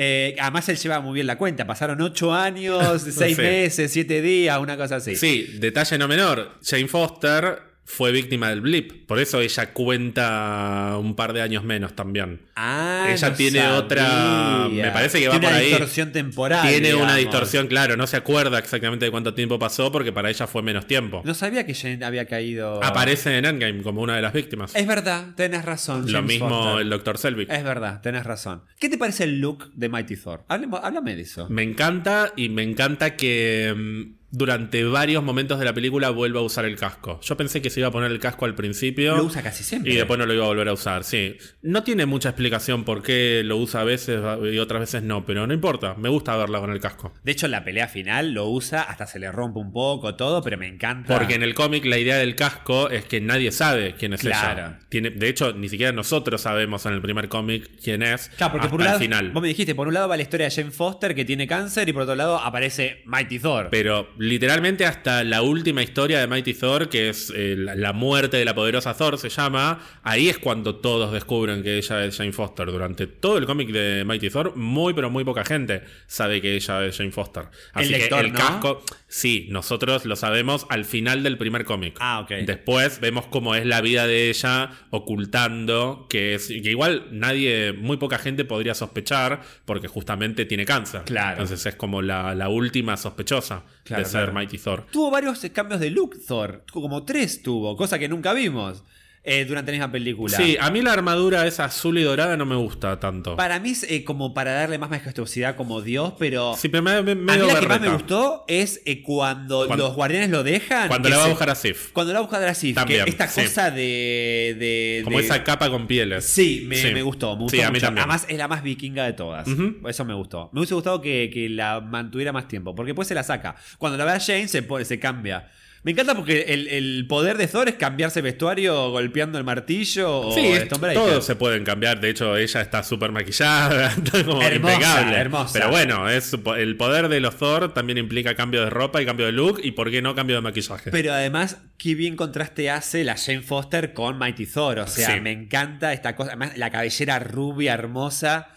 Eh, 0.00 0.36
además 0.38 0.68
él 0.68 0.76
lleva 0.76 1.00
muy 1.00 1.14
bien 1.14 1.26
la 1.26 1.36
cuenta. 1.36 1.66
Pasaron 1.66 2.00
ocho 2.00 2.32
años, 2.32 3.02
seis 3.10 3.36
Sí. 3.36 3.42
meses, 3.42 3.92
siete 3.92 4.22
días, 4.22 4.58
una 4.60 4.76
cosa 4.76 4.96
así. 4.96 5.16
Sí. 5.16 5.46
Sí, 5.48 5.58
detalle 5.58 5.98
no 5.98 6.06
menor. 6.08 6.58
Jane 6.64 6.86
Foster 6.88 7.58
fue 7.90 8.12
víctima 8.12 8.50
del 8.50 8.60
blip. 8.60 9.06
Por 9.06 9.18
eso 9.18 9.40
ella 9.40 9.72
cuenta 9.72 10.96
un 11.00 11.16
par 11.16 11.32
de 11.32 11.40
años 11.40 11.64
menos 11.64 11.94
también. 11.96 12.42
Ah, 12.54 13.06
Ella 13.10 13.30
no 13.30 13.34
tiene 13.34 13.60
sabía. 13.60 13.76
otra- 13.78 14.68
me 14.70 14.90
parece 14.90 15.18
que 15.20 15.28
va 15.28 15.32
Tiene 15.32 15.46
por 15.46 15.52
una 15.54 15.58
ahí. 15.62 15.68
distorsión 15.70 16.12
temporal. 16.12 16.68
Tiene 16.68 16.94
una 16.94 17.16
distorsión, 17.16 17.66
claro, 17.66 17.96
no 17.96 18.06
se 18.06 18.18
acuerda 18.18 18.58
exactamente 18.58 19.06
de 19.06 19.10
cuánto 19.10 19.32
tiempo 19.32 19.58
pasó 19.58 19.90
porque 19.90 20.12
para 20.12 20.28
ella 20.28 20.46
fue 20.46 20.62
menos 20.62 20.86
tiempo. 20.86 21.22
No 21.24 21.32
sabía 21.32 21.64
que 21.64 21.74
Jane 21.74 22.04
había 22.04 22.26
caído. 22.26 22.84
Aparece 22.84 23.38
en 23.38 23.46
Endgame 23.46 23.82
como 23.82 24.02
una 24.02 24.16
de 24.16 24.22
las 24.22 24.34
víctimas. 24.34 24.76
Es 24.76 24.86
verdad, 24.86 25.28
tenés 25.34 25.64
razón. 25.64 26.12
Lo 26.12 26.20
mismo 26.22 26.48
Foster. 26.50 26.82
el 26.82 26.90
Dr. 26.90 27.16
Selvig. 27.16 27.50
Es 27.50 27.64
verdad, 27.64 28.02
tenés 28.02 28.24
razón. 28.24 28.64
¿Qué 28.78 28.90
te 28.90 28.98
parece 28.98 29.24
el 29.24 29.40
look 29.40 29.72
de 29.72 29.88
Mighty 29.88 30.16
Thor? 30.16 30.44
Háblame, 30.48 30.76
háblame 30.82 31.16
de 31.16 31.22
eso. 31.22 31.46
Me 31.48 31.62
encanta 31.62 32.34
y 32.36 32.50
me 32.50 32.62
encanta 32.64 33.16
que 33.16 33.74
mm, 33.74 34.17
durante 34.30 34.84
varios 34.84 35.22
momentos 35.22 35.58
de 35.58 35.64
la 35.64 35.72
película 35.72 36.10
vuelva 36.10 36.40
a 36.40 36.42
usar 36.42 36.64
el 36.64 36.76
casco. 36.76 37.18
Yo 37.22 37.36
pensé 37.36 37.62
que 37.62 37.70
se 37.70 37.80
iba 37.80 37.88
a 37.88 37.92
poner 37.92 38.10
el 38.12 38.20
casco 38.20 38.44
al 38.44 38.54
principio. 38.54 39.16
Lo 39.16 39.24
usa 39.24 39.42
casi 39.42 39.64
siempre. 39.64 39.92
Y 39.92 39.96
después 39.96 40.18
no 40.18 40.26
lo 40.26 40.34
iba 40.34 40.44
a 40.44 40.48
volver 40.48 40.68
a 40.68 40.72
usar, 40.72 41.04
sí. 41.04 41.36
No 41.62 41.82
tiene 41.82 42.06
mucha 42.06 42.28
explicación 42.30 42.84
por 42.84 43.02
qué 43.02 43.42
lo 43.44 43.56
usa 43.56 43.80
a 43.80 43.84
veces 43.84 44.20
y 44.52 44.58
otras 44.58 44.80
veces 44.80 45.02
no, 45.02 45.24
pero 45.24 45.46
no 45.46 45.54
importa, 45.54 45.94
me 45.94 46.08
gusta 46.08 46.36
verla 46.36 46.60
con 46.60 46.70
el 46.70 46.80
casco. 46.80 47.12
De 47.24 47.32
hecho, 47.32 47.46
en 47.46 47.52
la 47.52 47.64
pelea 47.64 47.88
final 47.88 48.32
lo 48.32 48.48
usa, 48.48 48.82
hasta 48.82 49.06
se 49.06 49.18
le 49.18 49.32
rompe 49.32 49.58
un 49.60 49.72
poco 49.72 50.14
todo, 50.14 50.42
pero 50.42 50.58
me 50.58 50.66
encanta. 50.68 51.16
Porque 51.16 51.34
en 51.34 51.42
el 51.42 51.54
cómic 51.54 51.84
la 51.86 51.98
idea 51.98 52.16
del 52.16 52.34
casco 52.36 52.90
es 52.90 53.04
que 53.04 53.20
nadie 53.20 53.50
sabe 53.52 53.94
quién 53.98 54.12
es 54.12 54.20
Claro. 54.20 54.60
ella. 54.60 54.78
Tiene, 54.88 55.10
de 55.10 55.28
hecho, 55.28 55.52
ni 55.54 55.68
siquiera 55.68 55.92
nosotros 55.92 56.40
sabemos 56.42 56.84
en 56.86 56.92
el 56.92 57.00
primer 57.00 57.28
cómic 57.28 57.70
quién 57.82 58.02
es 58.02 58.28
Claro, 58.36 58.52
porque 58.52 58.66
hasta 58.66 58.70
por 58.70 58.80
un 58.80 58.86
lado, 58.86 58.98
final. 58.98 59.30
vos 59.30 59.42
me 59.42 59.48
dijiste, 59.48 59.74
por 59.74 59.88
un 59.88 59.94
lado 59.94 60.08
va 60.08 60.16
la 60.16 60.22
historia 60.22 60.48
de 60.48 60.54
Jane 60.54 60.70
Foster 60.70 61.14
que 61.14 61.24
tiene 61.24 61.46
cáncer 61.46 61.88
y 61.88 61.92
por 61.92 62.02
otro 62.02 62.14
lado 62.14 62.36
aparece 62.38 63.02
Mighty 63.06 63.38
Thor. 63.38 63.68
Pero 63.70 64.08
literalmente 64.18 64.84
hasta 64.84 65.24
la 65.24 65.42
última 65.42 65.82
historia 65.82 66.20
de 66.20 66.26
Mighty 66.26 66.54
Thor, 66.54 66.88
que 66.88 67.08
es 67.08 67.32
eh, 67.34 67.56
la, 67.56 67.92
muerte 67.92 68.36
de 68.36 68.44
la 68.44 68.54
poderosa 68.54 68.94
Thor, 68.94 69.18
se 69.18 69.28
llama, 69.28 69.80
ahí 70.02 70.28
es 70.28 70.38
cuando 70.38 70.76
todos 70.76 71.12
descubren 71.12 71.62
que 71.62 71.78
ella 71.78 72.04
es 72.04 72.16
Jane 72.16 72.32
Foster. 72.32 72.66
Durante 72.70 73.06
todo 73.06 73.38
el 73.38 73.46
cómic 73.46 73.70
de 73.70 74.04
Mighty 74.04 74.30
Thor, 74.30 74.56
muy 74.56 74.92
pero 74.94 75.10
muy 75.10 75.24
poca 75.24 75.44
gente 75.44 75.82
sabe 76.06 76.40
que 76.40 76.56
ella 76.56 76.84
es 76.84 76.96
Jane 76.96 77.12
Foster. 77.12 77.44
Así 77.72 77.88
lector, 77.90 78.20
que 78.20 78.26
el 78.26 78.32
¿no? 78.32 78.38
casco, 78.38 78.82
sí, 79.08 79.48
nosotros 79.50 80.04
lo 80.04 80.14
sabemos 80.14 80.66
al 80.68 80.84
final 80.84 81.22
del 81.22 81.36
primer 81.36 81.64
cómic. 81.64 81.96
Ah, 81.98 82.20
ok. 82.20 82.30
Después 82.46 83.00
vemos 83.00 83.26
cómo 83.26 83.54
es 83.54 83.66
la 83.66 83.80
vida 83.80 84.06
de 84.06 84.28
ella 84.30 84.70
ocultando 84.90 86.06
que 86.08 86.34
es 86.34 86.48
que 86.48 86.70
igual 86.70 87.08
nadie, 87.10 87.72
muy 87.72 87.96
poca 87.96 88.18
gente 88.18 88.44
podría 88.44 88.74
sospechar 88.74 89.40
porque 89.64 89.88
justamente 89.88 90.44
tiene 90.44 90.64
cáncer. 90.64 91.02
Claro. 91.04 91.42
Entonces 91.42 91.64
es 91.66 91.74
como 91.74 92.02
la, 92.02 92.34
la 92.34 92.48
última 92.48 92.96
sospechosa 92.96 93.64
Claro, 93.84 94.04
de 94.04 94.08
ser 94.08 94.20
claro. 94.24 94.32
Mighty 94.34 94.58
Thor. 94.58 94.86
Tuvo 94.92 95.10
varios 95.10 95.40
cambios 95.52 95.80
de 95.80 95.90
look 95.90 96.16
Thor, 96.26 96.64
como 96.70 97.04
tres 97.04 97.42
tuvo, 97.42 97.76
cosa 97.76 97.98
que 97.98 98.08
nunca 98.08 98.34
vimos 98.34 98.84
eh, 99.28 99.44
durante 99.44 99.70
la 99.72 99.76
misma 99.78 99.92
película. 99.92 100.36
Sí, 100.36 100.56
a 100.60 100.70
mí 100.70 100.80
la 100.82 100.92
armadura 100.92 101.46
esa 101.46 101.66
azul 101.66 101.98
y 101.98 102.02
dorada 102.02 102.36
no 102.36 102.46
me 102.46 102.56
gusta 102.56 102.98
tanto. 102.98 103.36
Para 103.36 103.60
mí 103.60 103.70
es 103.70 103.82
eh, 103.84 104.02
como 104.04 104.32
para 104.34 104.52
darle 104.52 104.78
más 104.78 104.90
majestuosidad 104.90 105.54
como 105.56 105.82
Dios, 105.82 106.14
pero... 106.18 106.54
Sí, 106.56 106.68
pero 106.68 106.82
me, 106.82 107.02
me- 107.02 107.12
a 107.12 107.36
mí 107.36 107.46
la 107.46 107.60
que 107.60 107.66
más 107.68 107.80
me 107.80 107.90
gustó 107.90 108.44
es 108.48 108.80
eh, 108.86 109.02
cuando, 109.02 109.66
Cuando- 109.66 109.84
los 109.86 109.94
guardianes 109.94 110.30
lo 110.30 110.42
dejan. 110.42 110.88
Cuando 110.88 111.08
la 111.08 111.18
va 111.18 111.24
a 111.24 111.28
buscar 111.28 111.50
a 111.50 111.54
Sif. 111.54 111.90
Cuando 111.92 112.12
la 112.12 112.20
va 112.20 112.24
a 112.24 112.28
buscar 112.28 112.42
a 112.48 112.54
Sif, 112.54 112.70
que 112.74 112.80
También, 112.80 113.08
esta 113.08 113.28
sí. 113.28 113.42
cosa 113.42 113.70
de... 113.70 114.56
de- 114.58 115.00
Como 115.04 115.18
de- 115.18 115.24
esa 115.24 115.44
capa 115.44 115.68
con 115.70 115.86
pieles. 115.86 116.24
Sí, 116.24 116.64
me, 116.66 116.76
Sí. 116.76 116.92
me 116.92 117.02
gustó, 117.02 117.34
me 117.36 117.42
gustó 117.42 117.56
Sí, 117.56 117.62
a 117.62 117.66
mí 117.68 117.74
mucho. 117.74 117.86
también. 117.86 118.04
Además, 118.04 118.26
es 118.28 118.38
la 118.38 118.48
más 118.48 118.62
vikinga 118.62 119.04
de 119.04 119.12
todas. 119.12 119.46
Eso 119.88 120.04
me 120.04 120.14
gustó. 120.14 120.50
Me 120.52 120.60
hubiese 120.60 120.74
gustado 120.74 121.00
que, 121.00 121.30
que 121.32 121.48
la 121.48 121.80
mantuviera 121.80 122.32
más 122.32 122.48
tiempo, 122.48 122.74
porque 122.74 122.90
después 122.90 123.06
se 123.08 123.14
la 123.14 123.22
saca. 123.22 123.56
Cuando 123.78 123.98
la 123.98 124.04
ve 124.04 124.12
a 124.12 124.20
Jane, 124.20 124.48
se, 124.48 124.62
pone, 124.62 124.84
se 124.84 124.98
cambia. 124.98 125.50
Me 125.88 125.92
encanta 125.92 126.14
porque 126.14 126.42
el, 126.48 126.68
el 126.68 127.06
poder 127.08 127.38
de 127.38 127.46
Thor 127.46 127.66
es 127.66 127.76
cambiarse 127.76 128.20
vestuario 128.20 128.90
golpeando 128.90 129.38
el 129.38 129.44
martillo 129.44 130.18
o 130.20 130.34
Sí, 130.34 130.48
el 130.48 130.68
todos 130.68 131.24
se 131.24 131.34
pueden 131.34 131.64
cambiar. 131.64 131.98
De 131.98 132.10
hecho, 132.10 132.36
ella 132.36 132.60
está 132.60 132.82
súper 132.82 133.10
maquillada, 133.10 133.94
como 134.26 134.42
Hermosa, 134.42 134.74
impecable. 134.74 135.16
hermosa. 135.16 135.52
Pero 135.54 135.70
bueno, 135.70 136.06
es, 136.10 136.36
el 136.58 136.76
poder 136.76 137.08
de 137.08 137.20
los 137.20 137.38
Thor 137.38 137.72
también 137.72 137.96
implica 137.96 138.34
cambio 138.34 138.60
de 138.64 138.68
ropa 138.68 139.00
y 139.00 139.06
cambio 139.06 139.24
de 139.24 139.32
look. 139.32 139.60
¿Y 139.64 139.70
por 139.70 139.90
qué 139.90 140.02
no 140.02 140.14
cambio 140.14 140.36
de 140.36 140.42
maquillaje? 140.42 140.90
Pero 140.90 141.14
además, 141.14 141.56
qué 141.78 141.94
bien 141.94 142.16
contraste 142.16 142.68
hace 142.68 143.02
la 143.02 143.16
Jane 143.16 143.40
Foster 143.40 143.94
con 143.94 144.18
Mighty 144.18 144.44
Thor. 144.44 144.80
O 144.80 144.86
sea, 144.86 145.14
Sí. 145.14 145.20
me 145.22 145.32
encanta 145.32 145.94
esta 145.94 146.14
cosa. 146.14 146.32
Además, 146.32 146.58
la 146.58 146.68
cabellera 146.70 147.18
rubia, 147.18 147.72
hermosa. 147.72 148.48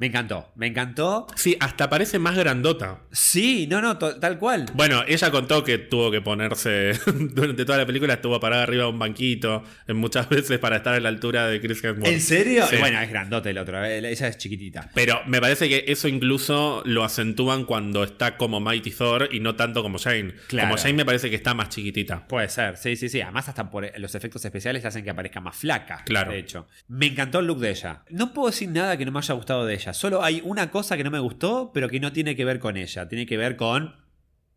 Me 0.00 0.06
encantó, 0.06 0.50
me 0.56 0.66
encantó. 0.66 1.26
Sí, 1.36 1.58
hasta 1.60 1.90
parece 1.90 2.18
más 2.18 2.34
grandota. 2.34 3.00
Sí, 3.12 3.66
no, 3.66 3.82
no, 3.82 3.98
tal 3.98 4.38
cual. 4.38 4.64
Bueno, 4.72 5.04
ella 5.06 5.30
contó 5.30 5.62
que 5.62 5.76
tuvo 5.76 6.10
que 6.10 6.22
ponerse 6.22 6.92
durante 7.14 7.66
toda 7.66 7.76
la 7.76 7.84
película, 7.84 8.14
estuvo 8.14 8.40
parada 8.40 8.62
arriba 8.62 8.84
de 8.84 8.90
un 8.92 8.98
banquito 8.98 9.62
muchas 9.88 10.26
veces 10.30 10.58
para 10.58 10.76
estar 10.76 10.94
a 10.94 11.00
la 11.00 11.10
altura 11.10 11.48
de 11.48 11.60
Chris 11.60 11.84
Hemsworth. 11.84 12.10
¿En 12.10 12.22
serio? 12.22 12.66
Sí. 12.70 12.76
Bueno, 12.78 12.98
es 12.98 13.10
grandote 13.10 13.50
el 13.50 13.58
otro. 13.58 13.84
Ella 13.84 14.26
es 14.26 14.38
chiquitita. 14.38 14.88
Pero 14.94 15.20
me 15.26 15.38
parece 15.38 15.68
que 15.68 15.84
eso 15.88 16.08
incluso 16.08 16.80
lo 16.86 17.04
acentúan 17.04 17.66
cuando 17.66 18.02
está 18.02 18.38
como 18.38 18.58
Mighty 18.58 18.92
Thor 18.92 19.28
y 19.30 19.40
no 19.40 19.54
tanto 19.54 19.82
como 19.82 19.98
Jane. 19.98 20.32
Claro. 20.48 20.70
Como 20.70 20.80
Jane 20.80 20.94
me 20.94 21.04
parece 21.04 21.28
que 21.28 21.36
está 21.36 21.52
más 21.52 21.68
chiquitita. 21.68 22.26
Puede 22.26 22.48
ser, 22.48 22.78
sí, 22.78 22.96
sí, 22.96 23.10
sí. 23.10 23.20
Además, 23.20 23.50
hasta 23.50 23.70
por 23.70 23.86
los 24.00 24.14
efectos 24.14 24.42
especiales 24.46 24.82
hacen 24.86 25.04
que 25.04 25.10
aparezca 25.10 25.42
más 25.42 25.56
flaca. 25.56 26.04
Claro. 26.06 26.32
De 26.32 26.38
hecho. 26.38 26.66
Me 26.88 27.04
encantó 27.04 27.40
el 27.40 27.46
look 27.48 27.58
de 27.58 27.68
ella. 27.68 28.02
No 28.08 28.32
puedo 28.32 28.48
decir 28.48 28.70
nada 28.70 28.96
que 28.96 29.04
no 29.04 29.12
me 29.12 29.18
haya 29.18 29.34
gustado 29.34 29.66
de 29.66 29.74
ella. 29.74 29.89
Solo 29.92 30.22
hay 30.22 30.40
una 30.44 30.70
cosa 30.70 30.96
que 30.96 31.04
no 31.04 31.10
me 31.10 31.18
gustó, 31.18 31.70
pero 31.72 31.88
que 31.88 32.00
no 32.00 32.12
tiene 32.12 32.36
que 32.36 32.44
ver 32.44 32.58
con 32.58 32.76
ella. 32.76 33.08
Tiene 33.08 33.26
que 33.26 33.36
ver 33.36 33.56
con 33.56 33.94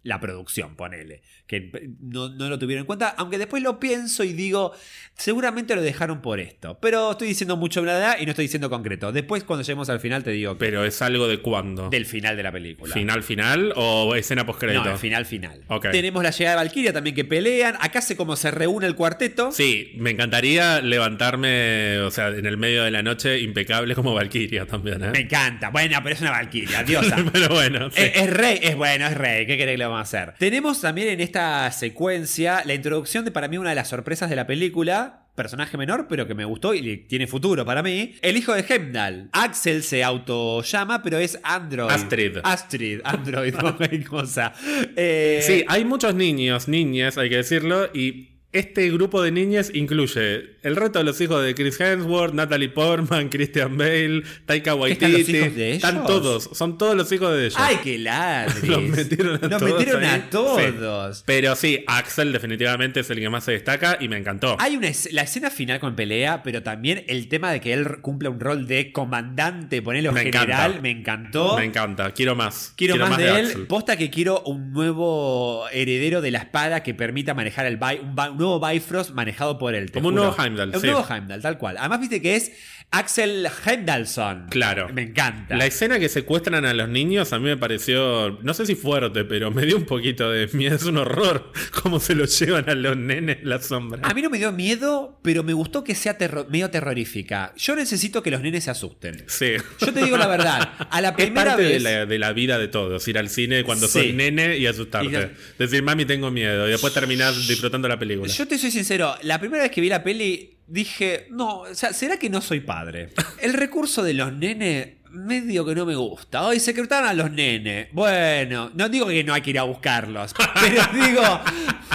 la 0.04 0.20
producción, 0.20 0.76
ponele. 0.76 1.22
Que 1.48 1.90
no, 2.02 2.30
no 2.30 2.50
lo 2.50 2.60
tuvieron 2.60 2.82
en 2.82 2.86
cuenta. 2.86 3.10
Aunque 3.18 3.38
después 3.38 3.64
lo 3.64 3.80
pienso 3.80 4.24
y 4.24 4.34
digo, 4.34 4.74
seguramente 5.16 5.76
lo 5.76 5.82
dejaron 5.82 6.22
por 6.22 6.40
esto. 6.40 6.78
Pero 6.82 7.12
estoy 7.12 7.30
diciendo 7.30 7.56
mucho 7.58 7.82
bla, 7.82 8.18
y 8.20 8.26
no 8.26 8.32
estoy 8.32 8.46
diciendo 8.46 8.70
concreto. 8.70 9.12
Después, 9.12 9.44
cuando 9.44 9.64
lleguemos 9.64 9.90
al 9.90 10.00
final, 10.00 10.24
te 10.24 10.32
digo 10.32 10.58
Pero 10.58 10.84
es 10.86 11.02
algo 11.02 11.28
de 11.28 11.40
cuándo. 11.40 11.90
del 11.90 12.06
final 12.06 12.36
de 12.36 12.44
la 12.44 12.52
película. 12.52 12.94
¿Final 12.94 13.24
final 13.24 13.74
o 13.76 14.14
escena 14.16 14.46
postcrédito? 14.46 14.84
No, 14.86 14.98
final 14.98 15.26
final. 15.26 15.64
Tenemos 15.92 16.24
la 16.24 16.32
llegada 16.32 16.58
de 16.58 16.64
Valkyria 16.66 16.94
también 16.94 17.16
que 17.16 17.26
pelean. 17.26 17.76
Acá 17.80 18.02
se 18.02 18.18
como 18.18 18.36
se 18.36 18.52
reúne 18.52 18.88
el 18.88 18.96
cuarteto. 18.96 19.52
Sí, 19.52 19.94
me 19.98 20.12
encantaría 20.12 20.82
levantarme, 20.82 22.00
o 22.00 22.12
sea, 22.12 22.28
en 22.28 22.46
el 22.46 22.58
medio 22.58 22.84
de 22.84 22.92
la 22.92 23.04
noche 23.04 23.40
impecable 23.40 23.96
como 23.96 24.14
Valkyria 24.14 24.66
también, 24.66 25.00
Me 25.00 25.20
¿eh? 25.20 25.22
encanta. 25.22 25.70
Bueno, 25.70 25.98
pero 26.04 26.16
es 26.16 26.22
una 26.22 26.32
Valkyria, 26.32 26.84
diosa. 26.88 27.24
Pero 27.32 27.50
bueno, 27.50 27.90
sí. 27.92 28.02
Es, 28.02 28.18
es 28.18 28.30
rey, 28.30 28.60
es 28.62 28.76
bueno, 28.76 29.08
es 29.08 29.14
rey. 29.16 29.46
¿Qué 29.46 29.58
querés 29.58 29.74
que 29.74 29.78
a 29.98 30.02
hacer? 30.02 30.34
Tenemos 30.40 30.82
también 30.82 31.08
en 31.10 31.20
esta 31.22 31.72
secuencia 31.72 32.64
la 32.66 32.74
introducción 32.74 33.26
de 33.26 33.32
para 33.32 33.48
mí 33.48 33.58
una 33.58 33.70
de 33.70 33.76
las 33.76 33.90
sorpresas 33.90 34.30
de 34.30 34.36
la 34.36 34.48
película. 34.48 35.20
Personaje 35.36 35.78
menor, 35.78 36.06
pero 36.08 36.28
que 36.28 36.36
me 36.36 36.46
gustó 36.46 36.76
y 36.76 36.98
tiene 37.08 37.26
futuro 37.26 37.66
para 37.66 37.82
mí. 37.82 38.16
El 38.22 38.38
hijo 38.38 38.54
de 38.54 38.64
Heimdall. 38.68 39.30
Axel 39.32 39.82
se 39.82 40.04
auto 40.04 40.62
llama, 40.62 41.02
pero 41.02 41.18
es 41.18 41.40
Android. 41.44 41.90
Astrid. 41.90 42.38
Astrid, 42.44 43.00
Android, 43.04 43.56
cualquier 43.60 44.06
cosa. 44.06 44.54
Eh, 44.96 45.42
Sí, 45.44 45.66
hay 45.68 45.86
muchos 45.86 46.14
niños, 46.14 46.68
niñas, 46.68 47.18
hay 47.18 47.30
que 47.30 47.38
decirlo, 47.38 47.90
y 47.94 48.30
Este 48.52 48.88
grupo 48.92 49.24
de 49.24 49.32
niñas 49.32 49.72
incluye 49.74 50.53
el 50.64 50.76
resto 50.76 51.00
de 51.00 51.06
los 51.06 51.20
hijos 51.22 51.44
de 51.44 51.54
Chris 51.56 51.80
Hemsworth, 51.80 52.34
Natalie 52.34 52.70
Portman, 52.70 53.30
Christian 53.30 53.78
Bale, 53.78 54.24
Taika 54.46 54.76
Waititi. 54.76 55.06
¿Están 55.06 55.20
los 55.20 55.30
hijos 55.30 55.56
de 55.56 55.68
ellos? 55.72 55.84
Están 55.84 56.06
todos, 56.06 56.50
son 56.54 56.78
todos 56.78 56.96
los 56.96 57.12
hijos 57.12 57.32
de 57.34 57.42
ellos. 57.46 57.56
¡Ay, 57.58 57.78
qué 57.84 57.98
ladris! 58.00 58.64
Los 58.70 58.82
metieron 58.84 59.36
a 59.44 59.48
Nos 59.48 59.60
todos 59.60 59.78
metieron 59.78 60.04
a 60.06 60.30
todos. 60.30 61.24
Pero 61.26 61.56
sí, 61.56 61.84
Axel 61.88 62.32
definitivamente 62.32 63.02
es 63.02 63.10
el 63.10 63.20
que 63.20 63.30
más 63.30 63.44
se 63.44 63.52
destaca 63.52 63.98
y 64.00 64.08
me 64.08 64.18
encantó. 64.18 64.56
Hay 64.60 64.76
una 64.78 64.88
es- 64.88 65.12
la 65.12 65.24
escena 65.24 65.50
final 65.50 65.80
con 65.80 65.96
pelea, 65.96 66.44
pero 66.44 66.64
también 66.64 67.04
el 67.08 67.28
tema 67.28 67.52
de 67.52 67.60
que 67.62 67.74
él 67.74 68.02
cumple 68.02 68.30
un 68.30 68.40
rol 68.40 68.68
de 68.68 68.92
comandante, 68.92 69.82
ponelo 69.82 70.12
Me 70.12 70.22
general, 70.24 70.72
encanta. 70.72 70.82
me 70.82 70.90
encantó. 70.92 71.58
Me 71.58 71.66
encanta, 71.66 72.12
quiero 72.12 72.36
más. 72.36 72.74
Quiero, 72.76 72.98
más, 72.98 73.18
de, 73.18 73.40
él. 73.40 73.46
Axel. 73.48 73.68
Posta 73.68 73.98
que 73.98 74.10
quiero 74.10 74.42
un 74.44 74.72
nuevo 74.72 75.66
heredero 75.72 76.22
de 76.22 76.32
la 76.32 76.40
espada 76.40 76.84
que 76.84 76.94
permita 76.94 77.34
manejar 77.34 77.66
el 77.66 77.78
un, 78.02 78.20
un 78.20 78.38
nuevo 78.38 78.66
Bifrost 78.66 79.12
manejado 79.12 79.58
por 79.58 79.76
él. 79.76 79.92
Como 79.92 80.10
un 80.10 80.16
nuevo 80.16 80.32
Heimdall, 80.60 80.82
sí. 80.82 80.88
nuevo 80.88 81.06
Heimdall, 81.08 81.42
tal 81.42 81.58
cual. 81.58 81.78
Además, 81.78 82.00
viste 82.00 82.22
que 82.22 82.36
es 82.36 82.52
Axel 82.94 83.48
Heimdallson. 83.66 84.48
Claro. 84.50 84.88
Me 84.94 85.02
encanta. 85.02 85.56
La 85.58 85.66
escena 85.66 85.98
que 86.00 86.10
secuestran 86.10 86.64
a 86.64 86.74
los 86.74 86.88
niños 86.90 87.34
a 87.34 87.40
mí 87.40 87.46
me 87.46 87.58
pareció, 87.58 88.38
no 88.44 88.54
sé 88.54 88.66
si 88.68 88.76
fuerte, 88.76 89.26
pero 89.26 89.50
me 89.52 89.66
dio 89.66 89.78
un 89.78 89.86
poquito 89.86 90.30
de 90.30 90.48
miedo. 90.54 90.76
Es 90.76 90.84
un 90.86 90.98
horror 90.98 91.52
cómo 91.82 92.00
se 92.00 92.14
los 92.16 92.38
llevan 92.40 92.70
a 92.70 92.76
los 92.76 92.96
nenes 92.96 93.40
en 93.42 93.50
la 93.50 93.60
sombra. 93.62 94.02
A 94.04 94.14
mí 94.14 94.22
no 94.22 94.30
me 94.30 94.38
dio 94.38 94.52
miedo, 94.52 95.20
pero 95.24 95.44
me 95.44 95.54
gustó 95.54 95.84
que 95.84 95.96
sea 95.96 96.18
terro- 96.18 96.46
medio 96.50 96.70
terrorífica. 96.70 97.54
Yo 97.58 97.76
necesito 97.76 98.22
que 98.22 98.30
los 98.32 98.42
nenes 98.42 98.66
se 98.66 98.72
asusten. 98.72 99.24
Sí. 99.28 99.54
Yo 99.80 99.92
te 99.92 100.04
digo 100.04 100.16
la 100.18 100.28
verdad. 100.28 100.74
A 100.90 101.02
la 101.02 101.10
Es 101.14 101.16
primera 101.16 101.46
parte 101.52 101.64
de 101.64 101.70
vez. 101.70 101.82
la, 101.82 102.06
de 102.06 102.20
la 102.20 102.32
vida 102.34 102.58
de 102.60 102.68
todos, 102.68 103.08
ir 103.08 103.18
al 103.18 103.30
cine 103.30 103.64
cuando 103.64 103.88
Sí. 103.88 103.94
sos 104.08 104.14
nene 104.14 104.58
y 104.58 104.68
asustarte. 104.68 105.32
Y 105.58 105.58
Decir, 105.64 105.82
mami, 105.84 106.06
tengo 106.06 106.30
miedo. 106.32 106.68
Y 106.68 106.72
después 106.72 106.94
terminar 106.94 107.34
disfrutando 107.34 107.88
la 107.88 107.98
película. 107.98 108.32
Yo 108.32 108.48
te 108.48 108.58
soy 108.60 108.70
sincero, 108.72 109.16
la 109.24 109.40
primera 109.40 109.64
vez 109.64 109.72
que 109.72 109.82
vi 109.82 109.90
la 109.90 110.04
peli 110.04 110.53
dije, 110.68 111.28
no, 111.30 111.60
o 111.62 111.76
sea, 111.76 111.94
¿será 111.94 112.18
que 112.18 112.30
no 112.30 112.42
soy 112.42 112.62
padre? 112.62 113.10
El 113.42 113.54
recurso 113.54 114.04
de 114.04 114.14
los 114.14 114.34
nenes 114.34 114.90
medio 115.14 115.64
que 115.66 115.76
no 115.76 115.86
me 115.86 115.96
gusta. 115.96 116.44
Hoy 116.44 116.60
secretaron 116.60 117.08
a 117.08 117.14
los 117.14 117.32
nenes. 117.32 117.88
Bueno, 117.92 118.72
no 118.74 118.90
digo 118.90 119.08
que 119.08 119.24
no 119.24 119.34
hay 119.34 119.42
que 119.42 119.52
ir 119.52 119.60
a 119.60 119.64
buscarlos, 119.64 120.34
pero 120.60 120.82
digo, 120.94 121.42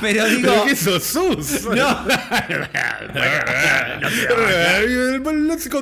pero 0.00 0.24
digo... 0.26 0.52
¿Pero 0.52 0.64
qué 0.64 0.76
sos 0.76 1.02
sus? 1.04 1.64
No. 1.74 2.06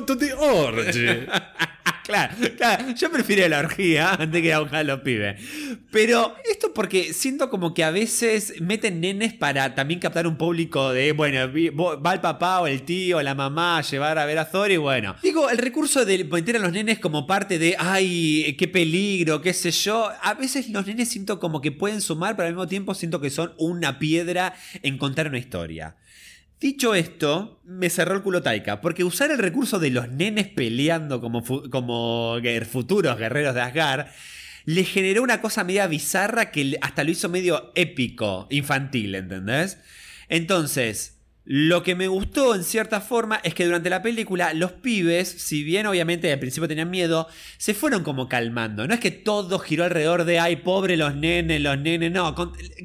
To 0.07 0.15
the 0.15 0.33
orgy. 0.33 1.27
Claro, 2.07 2.35
claro, 2.55 2.91
yo 2.95 3.11
prefiero 3.11 3.47
la 3.49 3.59
orgía 3.59 4.13
antes 4.13 4.41
que 4.41 4.53
a 4.53 4.83
los 4.83 5.01
pibes. 5.01 5.41
Pero 5.91 6.35
esto 6.49 6.73
porque 6.73 7.13
siento 7.13 7.49
como 7.49 7.73
que 7.73 7.83
a 7.83 7.91
veces 7.91 8.61
meten 8.61 9.01
nenes 9.01 9.33
para 9.33 9.75
también 9.75 9.99
captar 9.99 10.25
un 10.25 10.37
público 10.37 10.93
de, 10.93 11.11
bueno, 11.11 11.51
va 12.01 12.13
el 12.13 12.21
papá 12.21 12.61
o 12.61 12.67
el 12.67 12.83
tío 12.83 13.17
o 13.17 13.21
la 13.21 13.35
mamá 13.35 13.79
a 13.79 13.81
llevar 13.81 14.17
a 14.19 14.25
ver 14.25 14.39
a 14.39 14.49
Thor 14.49 14.71
y 14.71 14.77
bueno. 14.77 15.17
Digo, 15.21 15.49
el 15.49 15.57
recurso 15.57 16.05
de 16.05 16.23
meter 16.23 16.55
a 16.55 16.59
los 16.59 16.71
nenes 16.71 16.99
como 16.99 17.27
parte 17.27 17.59
de, 17.59 17.75
ay, 17.77 18.55
qué 18.57 18.69
peligro, 18.69 19.41
qué 19.41 19.53
sé 19.53 19.71
yo. 19.71 20.09
A 20.21 20.33
veces 20.33 20.69
los 20.69 20.87
nenes 20.87 21.09
siento 21.09 21.39
como 21.41 21.59
que 21.59 21.73
pueden 21.73 21.99
sumar, 21.99 22.37
pero 22.37 22.47
al 22.47 22.53
mismo 22.53 22.67
tiempo 22.67 22.93
siento 22.93 23.19
que 23.19 23.29
son 23.29 23.53
una 23.57 23.99
piedra 23.99 24.53
en 24.81 24.97
contar 24.97 25.27
una 25.27 25.39
historia. 25.39 25.97
Dicho 26.59 26.95
esto, 26.95 27.61
me 27.65 27.89
cerró 27.89 28.15
el 28.15 28.23
culo 28.23 28.41
Taika, 28.41 28.81
porque 28.81 29.03
usar 29.03 29.29
el 29.29 29.37
recurso 29.37 29.77
de 29.77 29.91
los 29.91 30.09
nenes 30.09 30.47
peleando 30.47 31.21
como, 31.21 31.43
como 31.69 32.37
futuros 32.69 33.17
guerreros 33.17 33.53
de 33.53 33.61
Asgard 33.61 34.07
le 34.65 34.83
generó 34.83 35.21
una 35.21 35.39
cosa 35.39 35.63
media 35.63 35.87
bizarra 35.87 36.51
que 36.51 36.77
hasta 36.81 37.03
lo 37.03 37.11
hizo 37.11 37.29
medio 37.29 37.71
épico, 37.75 38.47
infantil, 38.49 39.15
¿entendés? 39.15 39.77
Entonces, 40.29 41.19
lo 41.45 41.83
que 41.83 41.95
me 41.95 42.09
gustó 42.09 42.53
en 42.53 42.65
cierta 42.65 42.99
forma 42.99 43.39
es 43.43 43.53
que 43.53 43.63
durante 43.63 43.89
la 43.89 44.01
película 44.01 44.53
los 44.53 44.73
pibes, 44.73 45.29
si 45.29 45.63
bien 45.63 45.85
obviamente 45.85 46.33
al 46.33 46.39
principio 46.39 46.67
tenían 46.67 46.89
miedo, 46.89 47.29
se 47.57 47.73
fueron 47.73 48.03
como 48.03 48.27
calmando. 48.27 48.85
No 48.85 48.93
es 48.93 48.99
que 48.99 49.11
todo 49.11 49.57
giró 49.59 49.85
alrededor 49.85 50.25
de, 50.25 50.39
ay, 50.39 50.57
pobre 50.57 50.97
los 50.97 51.15
nenes, 51.15 51.61
los 51.61 51.79
nenes, 51.79 52.11
no, 52.11 52.35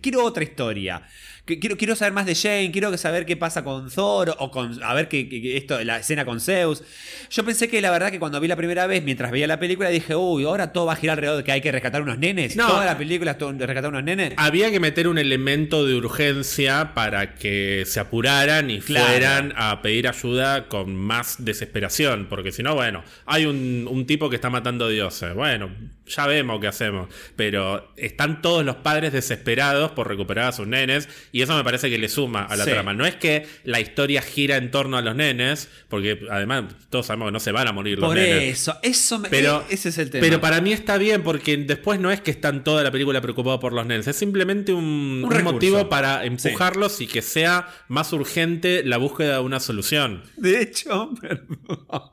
quiero 0.00 0.24
otra 0.24 0.44
historia. 0.44 1.02
Que- 1.44 1.58
Quiero, 1.58 1.76
quiero 1.76 1.96
saber 1.96 2.12
más 2.12 2.24
de 2.24 2.36
Jane, 2.36 2.70
quiero 2.70 2.96
saber 2.96 3.26
qué 3.26 3.36
pasa 3.36 3.64
con 3.64 3.90
Thor 3.90 4.36
o 4.38 4.50
con 4.52 4.80
a 4.82 4.94
ver 4.94 5.08
qué- 5.08 5.56
esto, 5.56 5.82
la 5.82 5.98
escena 5.98 6.24
con 6.24 6.40
Zeus. 6.40 6.84
Yo 7.30 7.44
pensé 7.44 7.68
que 7.68 7.80
la 7.80 7.90
verdad 7.90 8.12
que 8.12 8.20
cuando 8.20 8.38
vi 8.38 8.46
la 8.46 8.54
primera 8.54 8.86
vez, 8.86 9.02
mientras 9.02 9.32
veía 9.32 9.48
la 9.48 9.58
película, 9.58 9.88
dije, 9.88 10.14
uy, 10.14 10.44
ahora 10.44 10.72
todo 10.72 10.86
va 10.86 10.92
a 10.92 10.96
girar 10.96 11.14
alrededor 11.18 11.38
de 11.38 11.44
que 11.44 11.50
hay 11.50 11.60
que 11.60 11.72
rescatar 11.72 12.00
unos 12.02 12.18
nenes. 12.18 12.54
No. 12.54 12.68
Toda 12.68 12.84
la 12.86 12.96
película 12.96 13.32
es 13.32 13.38
rescatar 13.40 13.90
unos 13.90 14.04
nenes. 14.04 14.34
Había 14.36 14.70
que 14.70 14.78
meter 14.78 15.08
un 15.08 15.18
elemento 15.18 15.84
de 15.84 15.94
urgencia 15.96 16.94
para 16.94 17.34
que 17.34 17.82
se 17.86 17.98
apuraran 17.98 18.70
y 18.70 18.80
Claro. 18.80 19.06
fueran 19.06 19.52
a 19.56 19.82
pedir 19.82 20.06
ayuda 20.06 20.68
con 20.68 20.94
más 20.94 21.44
desesperación. 21.44 22.26
Porque 22.30 22.52
si 22.52 22.62
no, 22.62 22.74
bueno, 22.76 23.02
hay 23.26 23.46
un, 23.46 23.88
un 23.90 24.06
tipo 24.06 24.30
que 24.30 24.36
está 24.36 24.48
matando 24.48 24.88
dioses. 24.88 25.34
Bueno, 25.34 25.70
ya 26.06 26.26
vemos 26.28 26.60
qué 26.60 26.68
hacemos. 26.68 27.08
Pero 27.34 27.92
están 27.96 28.42
todos 28.42 28.64
los 28.64 28.76
padres 28.76 29.12
desesperados 29.12 29.90
por 29.92 30.06
recuperar 30.08 30.46
a 30.48 30.52
sus 30.52 30.68
nenes. 30.68 31.08
Y 31.34 31.40
eso 31.40 31.56
me 31.56 31.64
parece 31.64 31.88
que 31.88 31.96
le 31.96 32.10
suma 32.10 32.44
a 32.44 32.56
la 32.56 32.64
Sí. 32.64 32.70
trama. 32.70 32.92
No 32.92 33.06
es 33.06 33.16
que 33.16 33.46
la 33.64 33.80
historia 33.80 34.20
gira 34.20 34.58
en 34.58 34.70
torno 34.70 34.98
a 34.98 35.02
los 35.02 35.16
nenes, 35.16 35.70
porque 35.88 36.20
además 36.30 36.64
todos 36.90 37.06
sabemos 37.06 37.28
que 37.28 37.32
no 37.32 37.40
se 37.40 37.52
van 37.52 37.66
a 37.68 37.72
morir 37.72 37.98
los 37.98 38.08
Por 38.08 38.16
nenes. 38.18 38.60
eso, 38.60 38.76
eso 38.82 39.18
me, 39.18 39.30
Pero, 39.30 39.64
e- 39.70 39.74
ese 39.74 39.88
es 39.88 39.96
el 39.98 40.10
tema. 40.10 40.20
pero 40.20 40.42
para 40.42 40.60
mí 40.60 40.72
está 40.74 40.98
bien 40.98 41.22
porque 41.22 41.56
después 41.56 41.98
no 41.98 42.10
es 42.10 42.20
que 42.20 42.30
están 42.30 42.62
toda 42.64 42.82
la 42.84 42.90
película 42.90 43.20
preocupados 43.22 43.60
por 43.60 43.72
los 43.72 43.86
nenes, 43.86 44.06
es 44.06 44.16
simplemente 44.16 44.74
un, 44.74 45.22
motivo 45.22 45.88
para 45.88 46.24
empujarlos 46.26 47.00
y 47.00 47.06
que 47.06 47.22
sea 47.22 47.66
más 47.88 48.12
urgente 48.12 48.82
la 48.84 48.98
búsqueda 48.98 49.34
de 49.36 49.40
una 49.40 49.58
solución. 49.58 50.22
De 50.36 50.60
hecho, 50.60 51.12
perdón, 51.20 52.10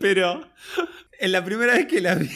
pero 0.00 0.48
en 1.20 1.30
la 1.32 1.44
primera 1.44 1.74
vez 1.74 1.86
que 1.86 2.00
la 2.00 2.16
vi, 2.16 2.28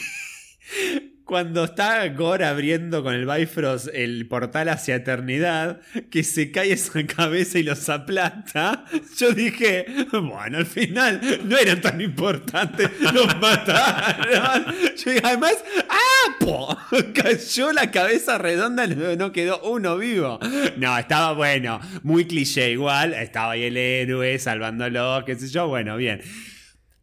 cuando 1.27 1.65
está 1.65 2.07
Gore 2.07 2.45
abriendo 2.45 3.03
con 3.03 3.13
el 3.13 3.25
Bifrost 3.27 3.89
el 3.93 4.27
portal 4.27 4.69
hacia 4.69 4.95
eternidad, 4.95 5.81
que 6.09 6.23
se 6.23 6.51
cae 6.51 6.71
esa 6.71 7.05
cabeza 7.05 7.59
y 7.59 7.63
los 7.63 7.89
aplasta, 7.89 8.85
yo 9.17 9.33
dije, 9.33 9.85
bueno, 10.11 10.59
al 10.59 10.65
final 10.65 11.19
no 11.43 11.57
eran 11.57 11.81
tan 11.81 11.99
importantes, 11.99 12.89
los 13.13 13.27
mataron. 13.39 14.73
Yo 14.95 15.11
dije, 15.11 15.21
además, 15.21 15.55
¡ah! 15.89 16.35
po! 16.39 16.77
Cayó 17.13 17.73
la 17.73 17.91
cabeza 17.91 18.37
redonda, 18.37 18.87
no 18.87 19.31
quedó 19.33 19.61
uno 19.63 19.97
vivo. 19.97 20.39
No, 20.77 20.97
estaba 20.97 21.33
bueno, 21.33 21.81
muy 22.03 22.25
cliché 22.25 22.71
igual, 22.71 23.13
estaba 23.13 23.51
ahí 23.51 23.63
el 23.63 23.75
héroe 23.75 24.39
salvándolo, 24.39 25.23
qué 25.25 25.35
sé 25.35 25.49
yo, 25.49 25.67
bueno, 25.67 25.97
bien. 25.97 26.21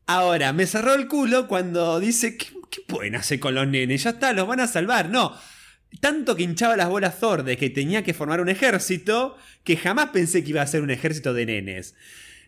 Ahora, 0.06 0.52
me 0.52 0.66
cerró 0.66 0.94
el 0.94 1.08
culo 1.08 1.48
cuando 1.48 1.98
dice, 1.98 2.36
¿qué, 2.36 2.46
qué 2.74 2.80
pueden 2.86 3.14
hacer 3.16 3.38
con 3.40 3.54
los 3.54 3.66
nenes? 3.68 4.02
Ya 4.04 4.10
está, 4.10 4.32
los 4.32 4.46
van 4.48 4.60
a 4.60 4.66
salvar. 4.66 5.08
No, 5.10 5.36
tanto 6.00 6.34
que 6.36 6.42
hinchaba 6.42 6.76
las 6.76 6.88
bolas 6.88 7.20
Thor 7.20 7.44
de 7.44 7.56
que 7.56 7.70
tenía 7.70 8.02
que 8.02 8.14
formar 8.14 8.40
un 8.40 8.48
ejército, 8.48 9.36
que 9.62 9.76
jamás 9.76 10.10
pensé 10.10 10.42
que 10.42 10.50
iba 10.50 10.62
a 10.62 10.66
ser 10.66 10.82
un 10.82 10.90
ejército 10.90 11.32
de 11.34 11.46
nenes. 11.46 11.94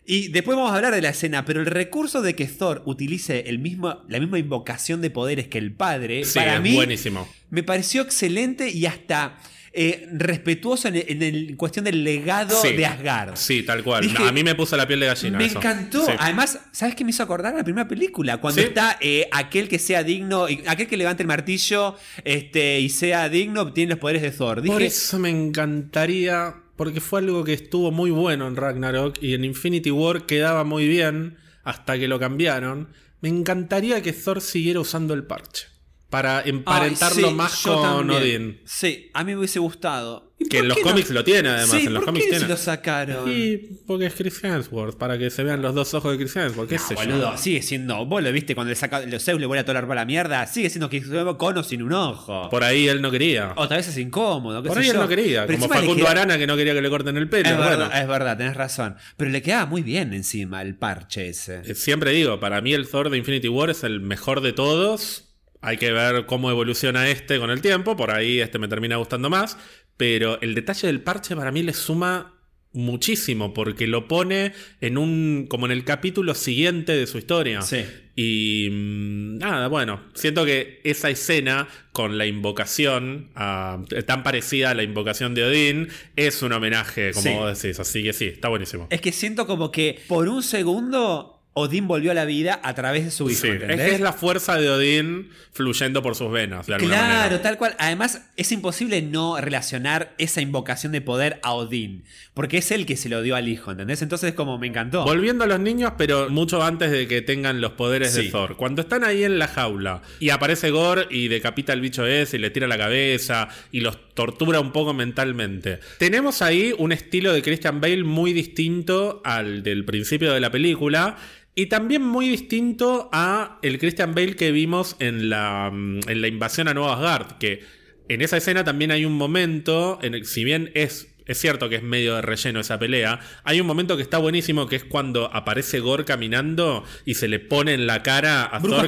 Y 0.09 0.29
después 0.29 0.55
vamos 0.57 0.71
a 0.71 0.75
hablar 0.75 0.93
de 0.95 1.01
la 1.01 1.09
escena, 1.09 1.43
pero 1.43 1.59
el 1.59 1.65
recurso 1.65 2.21
de 2.21 2.33
que 2.33 2.45
Thor 2.47 2.81
utilice 2.85 3.49
el 3.49 3.59
mismo, 3.59 4.03
la 4.07 4.19
misma 4.21 4.39
invocación 4.39 5.01
de 5.01 5.09
poderes 5.09 5.47
que 5.49 5.57
el 5.57 5.73
padre, 5.73 6.23
Sí, 6.23 6.39
para 6.39 6.59
mí 6.61 6.75
buenísimo. 6.75 7.27
me 7.49 7.61
pareció 7.63 8.03
excelente 8.03 8.69
y 8.69 8.85
hasta 8.85 9.37
eh, 9.79 10.09
respetuoso 10.11 10.87
en, 10.87 10.95
en 10.95 11.21
el- 11.21 11.49
en 11.51 11.55
cuestión 11.55 11.85
del 11.85 12.03
legado 12.03 12.59
Sí. 12.61 12.73
de 12.73 12.85
Asgard. 12.85 13.35
Sí, 13.35 13.61
tal 13.63 13.83
cual. 13.83 14.01
Dije, 14.01 14.23
a 14.27 14.31
mí 14.31 14.43
me 14.43 14.55
puso 14.55 14.75
la 14.75 14.87
piel 14.87 14.99
de 14.99 15.05
gallina. 15.05 15.37
Me 15.37 15.45
eso. 15.45 15.59
encantó. 15.59 16.05
Sí. 16.05 16.11
Además, 16.17 16.59
¿sabes 16.71 16.95
qué 16.95 17.03
me 17.03 17.11
hizo 17.11 17.21
acordar 17.21 17.53
a 17.53 17.57
la 17.57 17.63
primera 17.63 17.87
película? 17.87 18.37
Cuando 18.41 18.61
Sí. 18.61 18.67
está 18.69 18.97
eh, 18.99 19.29
aquel 19.31 19.67
que 19.69 19.77
sea 19.79 20.03
digno, 20.03 20.47
aquel 20.65 20.87
que 20.87 20.97
levante 20.97 21.21
el 21.23 21.27
martillo 21.27 21.95
este, 22.25 22.79
y 22.79 22.89
sea 22.89 23.29
digno, 23.29 23.71
tiene 23.71 23.91
los 23.91 23.99
poderes 23.99 24.23
de 24.23 24.31
Thor. 24.31 24.63
Por 24.65 24.81
eso 24.81 25.19
me 25.19 25.29
encantaría, 25.29 26.55
porque 26.75 26.99
fue 27.01 27.19
algo 27.19 27.43
que 27.43 27.53
estuvo 27.53 27.91
muy 27.91 28.09
bueno 28.11 28.47
en 28.47 28.55
Ragnarok 28.55 29.21
y 29.21 29.33
en 29.35 29.45
Infinity 29.45 29.91
War 29.91 30.25
quedaba 30.25 30.63
muy 30.63 30.87
bien 30.87 31.37
hasta 31.63 31.97
que 31.99 32.07
lo 32.07 32.19
cambiaron. 32.19 32.89
Me 33.21 33.29
encantaría 33.29 34.01
que 34.01 34.13
Thor 34.13 34.41
siguiera 34.41 34.79
usando 34.79 35.13
el 35.13 35.23
parche 35.23 35.67
para 36.09 36.41
emparentarlo 36.41 37.27
"Ay, 37.27 37.31
sí, 37.31 37.35
más 37.35 37.61
con 37.61 37.81
también". 38.07 38.21
Odín. 38.21 38.61
Sí, 38.65 39.09
a 39.13 39.23
mí 39.23 39.31
me 39.33 39.39
hubiese 39.39 39.59
gustado. 39.59 40.25
¿Y 40.39 40.47
Que 40.49 40.59
en 40.59 40.67
los 40.67 40.77
no? 40.77 40.83
cómics 40.83 41.09
lo 41.09 41.23
tiene 41.23 41.49
además, 41.49 41.71
Sí, 41.71 41.87
en 41.87 41.93
los 41.95 42.01
¿por 42.01 42.05
cómics 42.13 42.25
qué 42.25 42.29
tiene. 42.29 42.45
se 42.45 42.51
lo 42.51 42.57
sacaron? 42.57 43.31
Y 43.31 43.57
porque 43.87 44.05
es 44.05 44.13
Chris 44.13 44.43
Hemsworth, 44.43 44.95
para 44.95 45.17
que 45.17 45.31
se 45.31 45.43
vean 45.43 45.63
los 45.63 45.73
dos 45.73 45.91
ojos 45.95 46.11
de 46.11 46.19
Chris 46.19 46.35
Hemsworth, 46.35 46.69
qué 46.69 46.77
sé 46.77 46.93
yo. 46.93 47.01
Boludo, 47.01 47.35
sigue 47.39 47.63
siendo. 47.63 48.05
Vos 48.05 48.21
lo 48.21 48.31
viste 48.31 48.53
cuando 48.53 48.69
le 48.69 48.75
saca 48.75 48.99
los 49.01 49.23
Zeus 49.25 49.39
le 49.39 49.47
vuela 49.47 49.63
toda 49.63 49.73
la 49.73 49.81
ropa 49.81 49.93
a 49.93 49.95
la 49.95 50.05
mierda. 50.05 50.45
Sigue 50.45 50.69
siendo 50.69 50.91
que 50.91 51.01
cono 51.37 51.63
sin 51.63 51.81
un 51.81 51.91
ojo. 51.91 52.49
Por 52.51 52.63
ahí 52.63 52.87
él 52.87 53.01
no 53.01 53.09
quería. 53.09 53.53
Otra 53.55 53.77
vez 53.77 53.87
es 53.87 53.97
incómodo. 53.97 54.61
Por 54.61 54.73
sé 54.77 54.83
ahí 54.83 54.89
él 54.89 54.97
no 54.97 55.07
quería. 55.07 55.47
Pero 55.47 55.57
Como 55.59 55.73
Facundo 55.73 55.95
queda- 56.03 56.11
Arana 56.11 56.37
que 56.37 56.45
no 56.45 56.55
quería 56.55 56.75
que 56.75 56.81
le 56.83 56.89
corten 56.91 57.17
el 57.17 57.27
pelo. 57.27 57.49
Es 57.49 57.57
bueno. 57.57 57.69
verdad, 57.71 57.99
es 58.01 58.07
verdad, 58.07 58.37
tenés 58.37 58.55
razón. 58.55 58.95
Pero 59.17 59.31
le 59.31 59.41
quedaba 59.41 59.65
muy 59.65 59.81
bien 59.81 60.13
encima 60.13 60.61
el 60.61 60.75
parche 60.75 61.29
ese. 61.29 61.61
Eh, 61.65 61.73
Siempre 61.73 62.11
digo, 62.11 62.39
para 62.39 62.61
mí 62.61 62.73
el 62.75 62.87
Thor 62.87 63.09
de 63.09 63.17
Infinity 63.17 63.47
War 63.49 63.71
es 63.71 63.83
el 63.83 64.01
mejor 64.01 64.41
de 64.41 64.53
todos. 64.53 65.23
Hay 65.61 65.77
que 65.77 65.91
ver 65.91 66.25
cómo 66.25 66.49
evoluciona 66.51 67.09
este 67.09 67.39
con 67.39 67.49
el 67.49 67.61
tiempo. 67.61 67.95
Por 67.95 68.11
ahí 68.11 68.39
este 68.39 68.59
me 68.59 68.67
termina 68.67 68.97
gustando 68.97 69.29
más. 69.29 69.57
Pero 69.97 70.39
el 70.41 70.53
detalle 70.55 70.87
del 70.87 71.01
parche 71.01 71.35
para 71.35 71.51
mí 71.51 71.63
le 71.63 71.73
suma 71.73 72.33
muchísimo 72.73 73.53
porque 73.55 73.87
lo 73.87 74.07
pone 74.07 74.53
en 74.81 74.97
un 74.99 75.47
como 75.49 75.65
en 75.65 75.71
el 75.71 75.83
capítulo 75.83 76.35
siguiente 76.35 76.95
de 76.95 77.07
su 77.07 77.17
historia. 77.17 77.61
Sí. 77.63 77.83
Y 78.15 78.69
mm, 78.71 79.37
nada, 79.39 79.67
bueno, 79.67 80.01
siento 80.13 80.45
que 80.45 80.81
esa 80.83 81.09
escena 81.09 81.67
con 81.91 82.17
la 82.19 82.27
invocación, 82.27 83.31
tan 83.33 84.21
parecida 84.23 84.71
a 84.71 84.73
la 84.75 84.83
invocación 84.83 85.33
de 85.33 85.43
Odín, 85.45 85.87
es 86.15 86.41
un 86.43 86.51
homenaje, 86.53 87.11
como 87.13 87.23
Sí. 87.23 87.29
vos 87.33 87.61
decís. 87.61 87.79
Así 87.79 88.03
que 88.03 88.13
sí, 88.13 88.25
está 88.25 88.49
buenísimo. 88.49 88.87
Es 88.91 89.01
que 89.01 89.11
siento 89.11 89.47
como 89.47 89.71
que 89.71 89.99
por 90.07 90.27
un 90.29 90.43
segundo 90.43 91.36
Odín 91.57 91.87
volvió 91.87 92.11
a 92.11 92.13
la 92.13 92.25
vida 92.25 92.59
a 92.63 92.73
través 92.75 93.03
de 93.05 93.11
su 93.11 93.29
hijo. 93.29 93.41
Sí, 93.41 93.47
es 93.47 93.53
¿entendés? 93.61 93.89
que 93.89 93.95
es 93.95 93.99
la 94.01 94.13
fuerza 94.13 94.55
de 94.57 94.69
Odín 94.69 95.29
fluyendo 95.51 96.03
por 96.03 96.15
sus 96.15 96.31
venas, 96.31 96.67
de 96.67 96.75
alguna 96.75 96.93
Claro, 96.95 97.13
manera. 97.17 97.41
tal 97.41 97.57
cual. 97.57 97.75
Además, 97.79 98.21
es 98.35 98.51
imposible 98.51 99.01
no 99.01 99.41
relacionar 99.41 100.13
esa 100.19 100.39
invocación 100.41 100.91
de 100.91 101.01
poder 101.01 101.39
a 101.41 101.53
Odín. 101.53 102.03
Porque 102.35 102.59
es 102.59 102.69
él 102.71 102.85
que 102.85 102.95
se 102.95 103.09
lo 103.09 103.23
dio 103.23 103.35
al 103.35 103.47
hijo, 103.47 103.71
¿entendés? 103.71 104.01
Entonces, 104.03 104.33
como 104.33 104.59
me 104.59 104.67
encantó. 104.67 105.03
Volviendo 105.03 105.43
a 105.43 105.47
los 105.47 105.59
niños, 105.59 105.93
pero 105.97 106.29
mucho 106.29 106.61
antes 106.63 106.91
de 106.91 107.07
que 107.07 107.21
tengan 107.23 107.59
los 107.59 107.71
poderes 107.71 108.13
Sí. 108.13 108.25
de 108.25 108.29
Thor. 108.31 108.55
Cuando 108.55 108.83
están 108.83 109.03
ahí 109.03 109.23
en 109.23 109.39
la 109.39 109.47
jaula 109.47 110.03
y 110.19 110.29
aparece 110.29 110.69
Gore 110.69 111.07
y 111.09 111.27
decapita 111.27 111.73
al 111.73 111.81
bicho 111.81 112.05
ese 112.05 112.37
y 112.37 112.39
le 112.39 112.51
tira 112.51 112.67
la 112.67 112.77
cabeza 112.77 113.49
y 113.71 113.79
los 113.79 113.97
tortura 114.13 114.59
un 114.59 114.71
poco 114.71 114.93
mentalmente. 114.93 115.79
Tenemos 115.97 116.41
ahí 116.41 116.73
un 116.77 116.91
estilo 116.91 117.33
de 117.33 117.41
Christian 117.41 117.81
Bale 117.81 118.03
muy 118.03 118.33
distinto 118.33 119.21
al 119.23 119.63
del 119.63 119.85
principio 119.85 120.33
de 120.33 120.39
la 120.39 120.51
película. 120.51 121.17
Y 121.59 121.65
también 121.65 122.03
muy 122.03 122.29
distinto 122.29 123.09
a 123.11 123.57
el 123.63 123.79
Christian 123.79 124.13
Bale 124.13 124.35
que 124.35 124.51
vimos 124.51 124.95
en 124.99 125.27
la, 125.31 125.71
mm, 125.73 126.01
en 126.07 126.21
la 126.21 126.27
invasión 126.27 126.67
a 126.67 126.75
Nueva 126.75 126.93
Asgard. 126.93 127.39
Que 127.39 127.63
en 128.09 128.21
esa 128.21 128.37
escena 128.37 128.63
también 128.63 128.91
hay 128.91 129.05
un 129.05 129.13
momento, 129.13 129.97
en 130.03 130.13
el- 130.13 130.25
si 130.27 130.43
bien 130.43 130.69
es, 130.75 131.07
es 131.25 131.39
cierto 131.39 131.67
que 131.67 131.75
es 131.77 131.83
medio 131.83 132.15
de 132.15 132.21
relleno 132.21 132.59
esa 132.61 132.79
pelea, 132.79 133.19
hay 133.43 133.59
un 133.59 133.67
momento 133.67 133.97
que 133.97 134.03
está 134.03 134.17
buenísimo 134.17 134.67
que 134.67 134.77
es 134.77 134.85
cuando 134.85 135.29
aparece 135.35 135.79
Gore 135.81 136.05
caminando 136.05 136.85
y 137.05 137.15
se 137.15 137.27
le 137.27 137.39
pone 137.39 137.73
en 137.73 137.85
la 137.85 138.01
cara 138.01 138.43
a 138.43 138.59
Bruja 138.59 138.87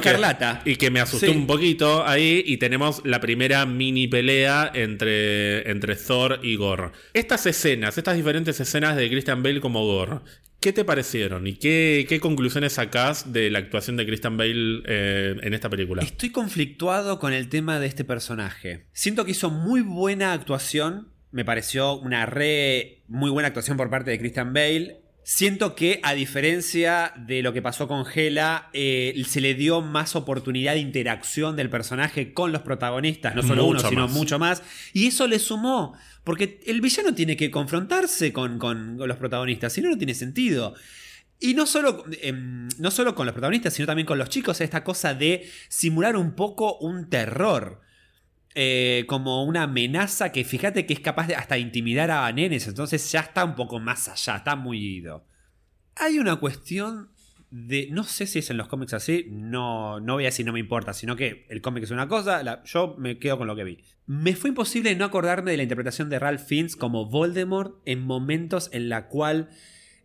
que- 0.64 0.70
y 0.70 0.76
que 0.76 0.90
me 0.90 1.00
asustó 1.00 1.26
Sí. 1.26 1.32
un 1.32 1.46
poquito 1.46 2.06
ahí 2.06 2.42
y 2.46 2.56
tenemos 2.56 3.02
la 3.04 3.20
primera 3.20 3.66
mini 3.66 4.08
pelea 4.08 4.70
entre, 4.72 5.68
entre 5.70 5.96
Thor 5.96 6.38
y 6.42 6.56
Gore. 6.56 6.92
Estas 7.12 7.44
escenas, 7.44 7.98
estas 7.98 8.16
diferentes 8.16 8.58
escenas 8.58 8.96
de 8.96 9.10
Christian 9.10 9.42
Bale 9.42 9.60
como 9.60 9.84
Gore, 9.84 10.20
¿qué 10.60 10.72
te 10.72 10.84
parecieron? 10.84 11.46
¿Y 11.46 11.54
qué, 11.54 12.06
qué 12.08 12.20
conclusiones 12.20 12.74
sacás 12.74 13.32
de 13.32 13.50
la 13.50 13.58
actuación 13.58 13.96
de 13.96 14.06
Christian 14.06 14.36
Bale 14.36 14.82
eh, 14.86 15.36
en 15.42 15.54
esta 15.54 15.68
película? 15.68 16.02
Estoy 16.02 16.30
conflictuado 16.30 17.18
con 17.18 17.32
el 17.32 17.48
tema 17.48 17.80
de 17.80 17.86
este 17.86 18.04
personaje. 18.04 18.84
Siento 18.92 19.24
que 19.24 19.32
hizo 19.32 19.50
muy 19.50 19.80
buena 19.80 20.32
actuación. 20.32 21.08
Me 21.32 21.44
pareció 21.44 21.98
una 21.98 22.26
re 22.26 23.02
muy 23.08 23.30
buena 23.30 23.48
actuación 23.48 23.76
por 23.76 23.90
parte 23.90 24.10
de 24.10 24.18
Christian 24.18 24.52
Bale. 24.52 25.00
Siento 25.22 25.76
que, 25.76 26.00
a 26.02 26.14
diferencia 26.14 27.12
de 27.16 27.42
lo 27.42 27.52
que 27.52 27.62
pasó 27.62 27.86
con 27.86 28.04
Hela, 28.12 28.68
eh, 28.72 29.22
se 29.26 29.40
le 29.40 29.54
dio 29.54 29.80
más 29.80 30.16
oportunidad 30.16 30.74
de 30.74 30.80
interacción 30.80 31.56
del 31.56 31.70
personaje 31.70 32.32
con 32.32 32.52
los 32.52 32.62
protagonistas, 32.62 33.36
no 33.36 33.42
solo 33.42 33.64
Mucho 33.64 33.80
uno, 33.80 33.88
sino 33.88 34.08
mucho 34.08 34.38
más. 34.38 34.62
Y 34.92 35.06
eso 35.08 35.28
le 35.28 35.38
sumó, 35.38 35.94
porque 36.24 36.60
el 36.66 36.80
villano 36.80 37.14
tiene 37.14 37.36
que 37.36 37.50
confrontarse 37.50 38.32
con, 38.32 38.58
con- 38.58 38.96
los 38.98 39.16
protagonistas, 39.16 39.72
si 39.72 39.80
no, 39.80 39.90
no 39.90 39.98
tiene 39.98 40.14
sentido. 40.14 40.74
Y 41.38 41.54
no 41.54 41.64
solo, 41.66 42.04
em, 42.20 42.68
no 42.78 42.90
solo 42.90 43.14
con 43.14 43.26
los 43.26 43.32
protagonistas, 43.32 43.72
sino 43.74 43.86
también 43.86 44.06
con 44.06 44.18
los 44.18 44.28
chicos, 44.28 44.60
esta 44.60 44.84
cosa 44.84 45.14
de 45.14 45.48
simular 45.68 46.16
un 46.16 46.32
poco 46.34 46.76
un 46.78 47.08
terror. 47.08 47.80
Eh, 48.56 49.04
como 49.06 49.44
una 49.44 49.62
amenaza 49.62 50.32
que 50.32 50.42
fíjate 50.44 50.84
que 50.84 50.92
es 50.92 50.98
capaz 51.00 51.28
de 51.28 51.36
hasta 51.36 51.56
intimidar 51.56 52.10
a 52.10 52.30
nenes, 52.32 52.66
entonces 52.66 53.10
ya 53.12 53.20
está 53.20 53.44
un 53.44 53.54
poco 53.54 53.78
más 53.78 54.08
allá, 54.08 54.38
está 54.38 54.56
muy 54.56 54.84
ido. 54.84 55.24
Hay 55.94 56.18
una 56.18 56.34
cuestión 56.36 57.10
de, 57.50 57.88
no 57.90 58.04
sé 58.04 58.26
si 58.26 58.38
es 58.38 58.50
en 58.50 58.56
los 58.56 58.68
cómics 58.68 58.94
así, 58.94 59.26
no, 59.30 59.98
no 60.00 60.14
voy 60.14 60.24
a 60.24 60.28
decir 60.28 60.46
no 60.46 60.52
me 60.52 60.60
importa, 60.60 60.92
sino 60.94 61.16
que 61.16 61.46
el 61.48 61.60
cómic 61.60 61.82
es 61.84 61.90
una 61.90 62.06
cosa, 62.08 62.42
la- 62.42 62.62
yo 62.64 62.94
me 62.98 63.18
quedo 63.18 63.38
con 63.38 63.46
lo 63.48 63.56
que 63.56 63.64
vi. 63.64 63.78
Me 64.06 64.34
fue 64.36 64.50
imposible 64.50 64.94
no 64.94 65.04
acordarme 65.04 65.50
de 65.50 65.56
la 65.56 65.62
interpretación 65.64 66.08
de 66.10 66.18
Ralph 66.18 66.42
Fiennes 66.46 66.76
como 66.76 67.06
Voldemort 67.06 67.74
en 67.86 68.02
momentos 68.02 68.70
en 68.72 68.88
la 68.88 69.08
cual 69.08 69.48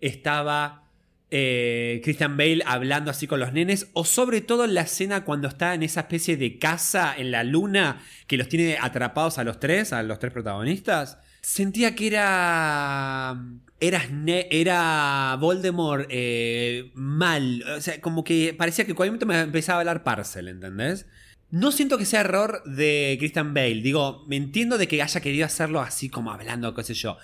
estaba 0.01 0.83
eh, 1.31 2.01
Christian 2.03 2.37
Bale 2.37 2.61
hablando 2.65 3.11
así 3.11 3.27
con 3.27 3.39
los 3.39 3.51
nenes, 3.51 3.89
o 3.93 4.05
sobre 4.05 4.41
todo 4.41 4.65
en 4.65 4.73
la 4.73 4.81
escena 4.81 5.23
cuando 5.25 5.47
está 5.47 5.73
en 5.73 5.83
esa 5.83 6.01
especie 6.01 6.37
de 6.37 6.59
casa 6.59 7.13
en 7.17 7.31
la 7.31 7.43
luna 7.43 7.99
que 8.27 8.37
los 8.37 8.47
tiene 8.47 8.77
atrapados 8.79 9.37
a 9.37 9.43
los 9.43 9.59
tres, 9.59 9.91
a 9.91 10.03
los 10.03 10.19
tres 10.19 10.31
protagonistas. 10.31 11.17
Sentía 11.45 11.93
que 11.93 12.07
era. 12.07 13.39
Era, 13.79 14.01
era 14.49 15.37
Voldemort 15.39 16.07
eh, 16.09 16.91
mal. 16.95 17.63
O 17.77 17.81
sea, 17.81 18.01
como 18.01 18.23
que 18.23 18.55
parecía 18.57 18.85
que 18.85 18.95
cualquier 18.95 19.11
momento 19.11 19.27
me 19.27 19.39
empezaba 19.41 19.77
a 19.77 19.81
hablar 19.81 20.03
Parcel, 20.03 20.47
¿entendés? 20.47 21.05
No 21.51 21.71
siento 21.71 21.99
que 21.99 22.05
sea 22.05 22.21
error 22.21 22.63
de 22.65 23.15
Christian 23.19 23.53
Bale. 23.53 23.83
Digo, 23.83 24.25
me 24.27 24.37
entiendo 24.37 24.79
de 24.79 24.87
que 24.87 24.99
haya 25.03 25.21
querido 25.21 25.45
hacerlo 25.45 25.81
así 25.81 26.09
como 26.09 26.31
hablando, 26.31 26.73
qué 26.73 26.83
sé 26.83 26.95
yo. 26.95 27.17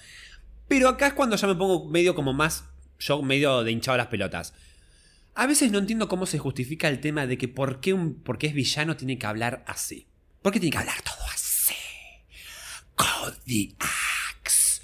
Pero 0.68 0.88
acá 0.88 1.07
es 1.07 1.14
cuando 1.14 1.35
ya 1.35 1.48
me 1.48 1.56
pongo 1.56 1.89
medio 1.89 2.14
como 2.14 2.31
más. 2.31 2.65
Yo 2.99 3.23
medio 3.23 3.64
de 3.64 3.72
hinchado 3.72 3.98
las 3.98 4.07
pelotas. 4.07 4.53
A 5.34 5.48
veces 5.48 5.72
no 5.72 5.80
entiendo 5.80 6.07
cómo 6.07 6.27
se 6.27 6.38
justifica 6.38 6.89
el 6.89 6.99
tema 6.99 7.26
de 7.26 7.39
que 7.39 7.48
por 7.48 7.80
qué, 7.80 7.93
un, 7.93 8.22
por 8.22 8.38
qué 8.38 8.48
es 8.48 8.53
villano 8.53 8.95
tiene 8.95 9.18
que 9.18 9.26
hablar 9.26 9.64
así. 9.65 10.07
¿Por 10.43 10.53
qué 10.53 10.60
tiene 10.60 10.73
que 10.73 10.77
hablar 10.77 11.02
todo 11.02 11.26
así? 11.34 11.51
Kodiax. 13.02 14.82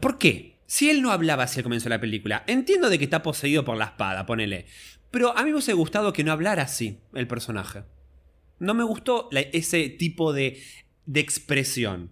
¿Por 0.00 0.18
qué? 0.18 0.58
Si 0.66 0.88
él 0.88 1.02
no 1.02 1.10
hablaba 1.10 1.44
así 1.44 1.58
al 1.60 1.64
comienzo 1.64 1.84
de 1.84 1.96
la 1.96 2.00
película, 2.00 2.44
entiendo 2.46 2.88
de 2.88 2.98
que 2.98 3.04
está 3.04 3.22
poseído 3.22 3.64
por 3.64 3.76
la 3.76 3.84
espada, 3.86 4.24
ponele. 4.24 4.66
Pero 5.10 5.36
a 5.36 5.42
mí 5.42 5.50
me 5.50 5.56
hubiese 5.56 5.74
gustado 5.74 6.14
que 6.14 6.24
no 6.24 6.32
hablara 6.32 6.62
así 6.62 7.00
el 7.12 7.26
personaje. 7.26 7.82
No 8.58 8.72
me 8.72 8.84
gustó 8.84 9.28
ese 9.32 9.90
tipo 9.90 10.32
de, 10.32 10.62
de 11.04 11.20
expresión. 11.20 12.10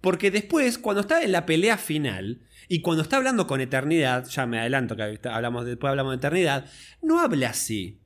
Porque 0.00 0.30
después, 0.30 0.78
cuando 0.78 1.00
está 1.00 1.22
en 1.22 1.32
la 1.32 1.46
pelea 1.46 1.78
final, 1.78 2.42
y 2.68 2.80
cuando 2.80 3.02
está 3.02 3.16
hablando 3.16 3.46
con 3.46 3.60
Eternidad, 3.60 4.26
ya 4.28 4.46
me 4.46 4.60
adelanto 4.60 4.94
que 4.94 5.18
hablamos, 5.28 5.64
después 5.64 5.90
hablamos 5.90 6.12
de 6.12 6.16
Eternidad, 6.18 6.70
no 7.02 7.20
habla 7.20 7.50
así. 7.50 8.00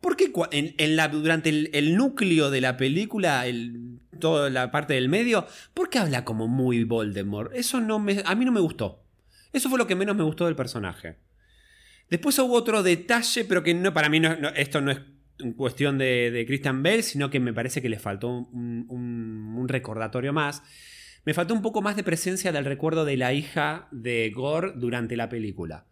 Porque 0.00 0.32
en, 0.52 0.74
durante 1.10 1.48
el, 1.48 1.96
núcleo 1.96 2.50
de 2.50 2.60
la 2.60 2.76
película, 2.76 3.46
el, 3.46 3.98
toda 4.20 4.48
la 4.48 4.70
parte 4.70 4.94
del 4.94 5.08
medio, 5.08 5.46
¿por 5.74 5.90
qué 5.90 5.98
habla 5.98 6.24
como 6.24 6.46
muy 6.46 6.84
Voldemort? 6.84 7.52
Eso 7.54 7.80
no 7.80 7.98
me, 7.98 8.22
a 8.24 8.34
mí 8.34 8.44
no 8.44 8.52
me 8.52 8.60
gustó. 8.60 9.02
Eso 9.52 9.68
fue 9.68 9.78
lo 9.78 9.86
que 9.86 9.96
menos 9.96 10.16
me 10.16 10.22
gustó 10.22 10.46
del 10.46 10.54
personaje. 10.54 11.16
Después 12.10 12.38
hubo 12.38 12.54
otro 12.54 12.82
detalle, 12.82 13.44
pero 13.44 13.62
que 13.62 13.74
no, 13.74 13.92
para 13.92 14.08
mí 14.08 14.20
no, 14.20 14.30
esto 14.50 14.80
no 14.80 14.92
es 14.92 15.00
cuestión 15.56 15.98
de, 15.98 16.30
de 16.30 16.46
Christian 16.46 16.82
Bale, 16.82 17.02
sino 17.02 17.28
que 17.28 17.40
me 17.40 17.52
parece 17.52 17.82
que 17.82 17.88
le 17.88 17.98
faltó 17.98 18.28
un 18.28 19.66
recordatorio 19.68 20.32
más. 20.32 20.62
Me 21.24 21.34
faltó 21.34 21.54
un 21.54 21.62
poco 21.62 21.82
más 21.82 21.96
de 21.96 22.04
presencia 22.04 22.52
del 22.52 22.64
recuerdo 22.64 23.04
de 23.04 23.16
la 23.16 23.32
hija 23.32 23.88
de 23.90 24.30
Gore 24.34 24.72
durante 24.76 25.16
la 25.16 25.28
película. 25.28 25.87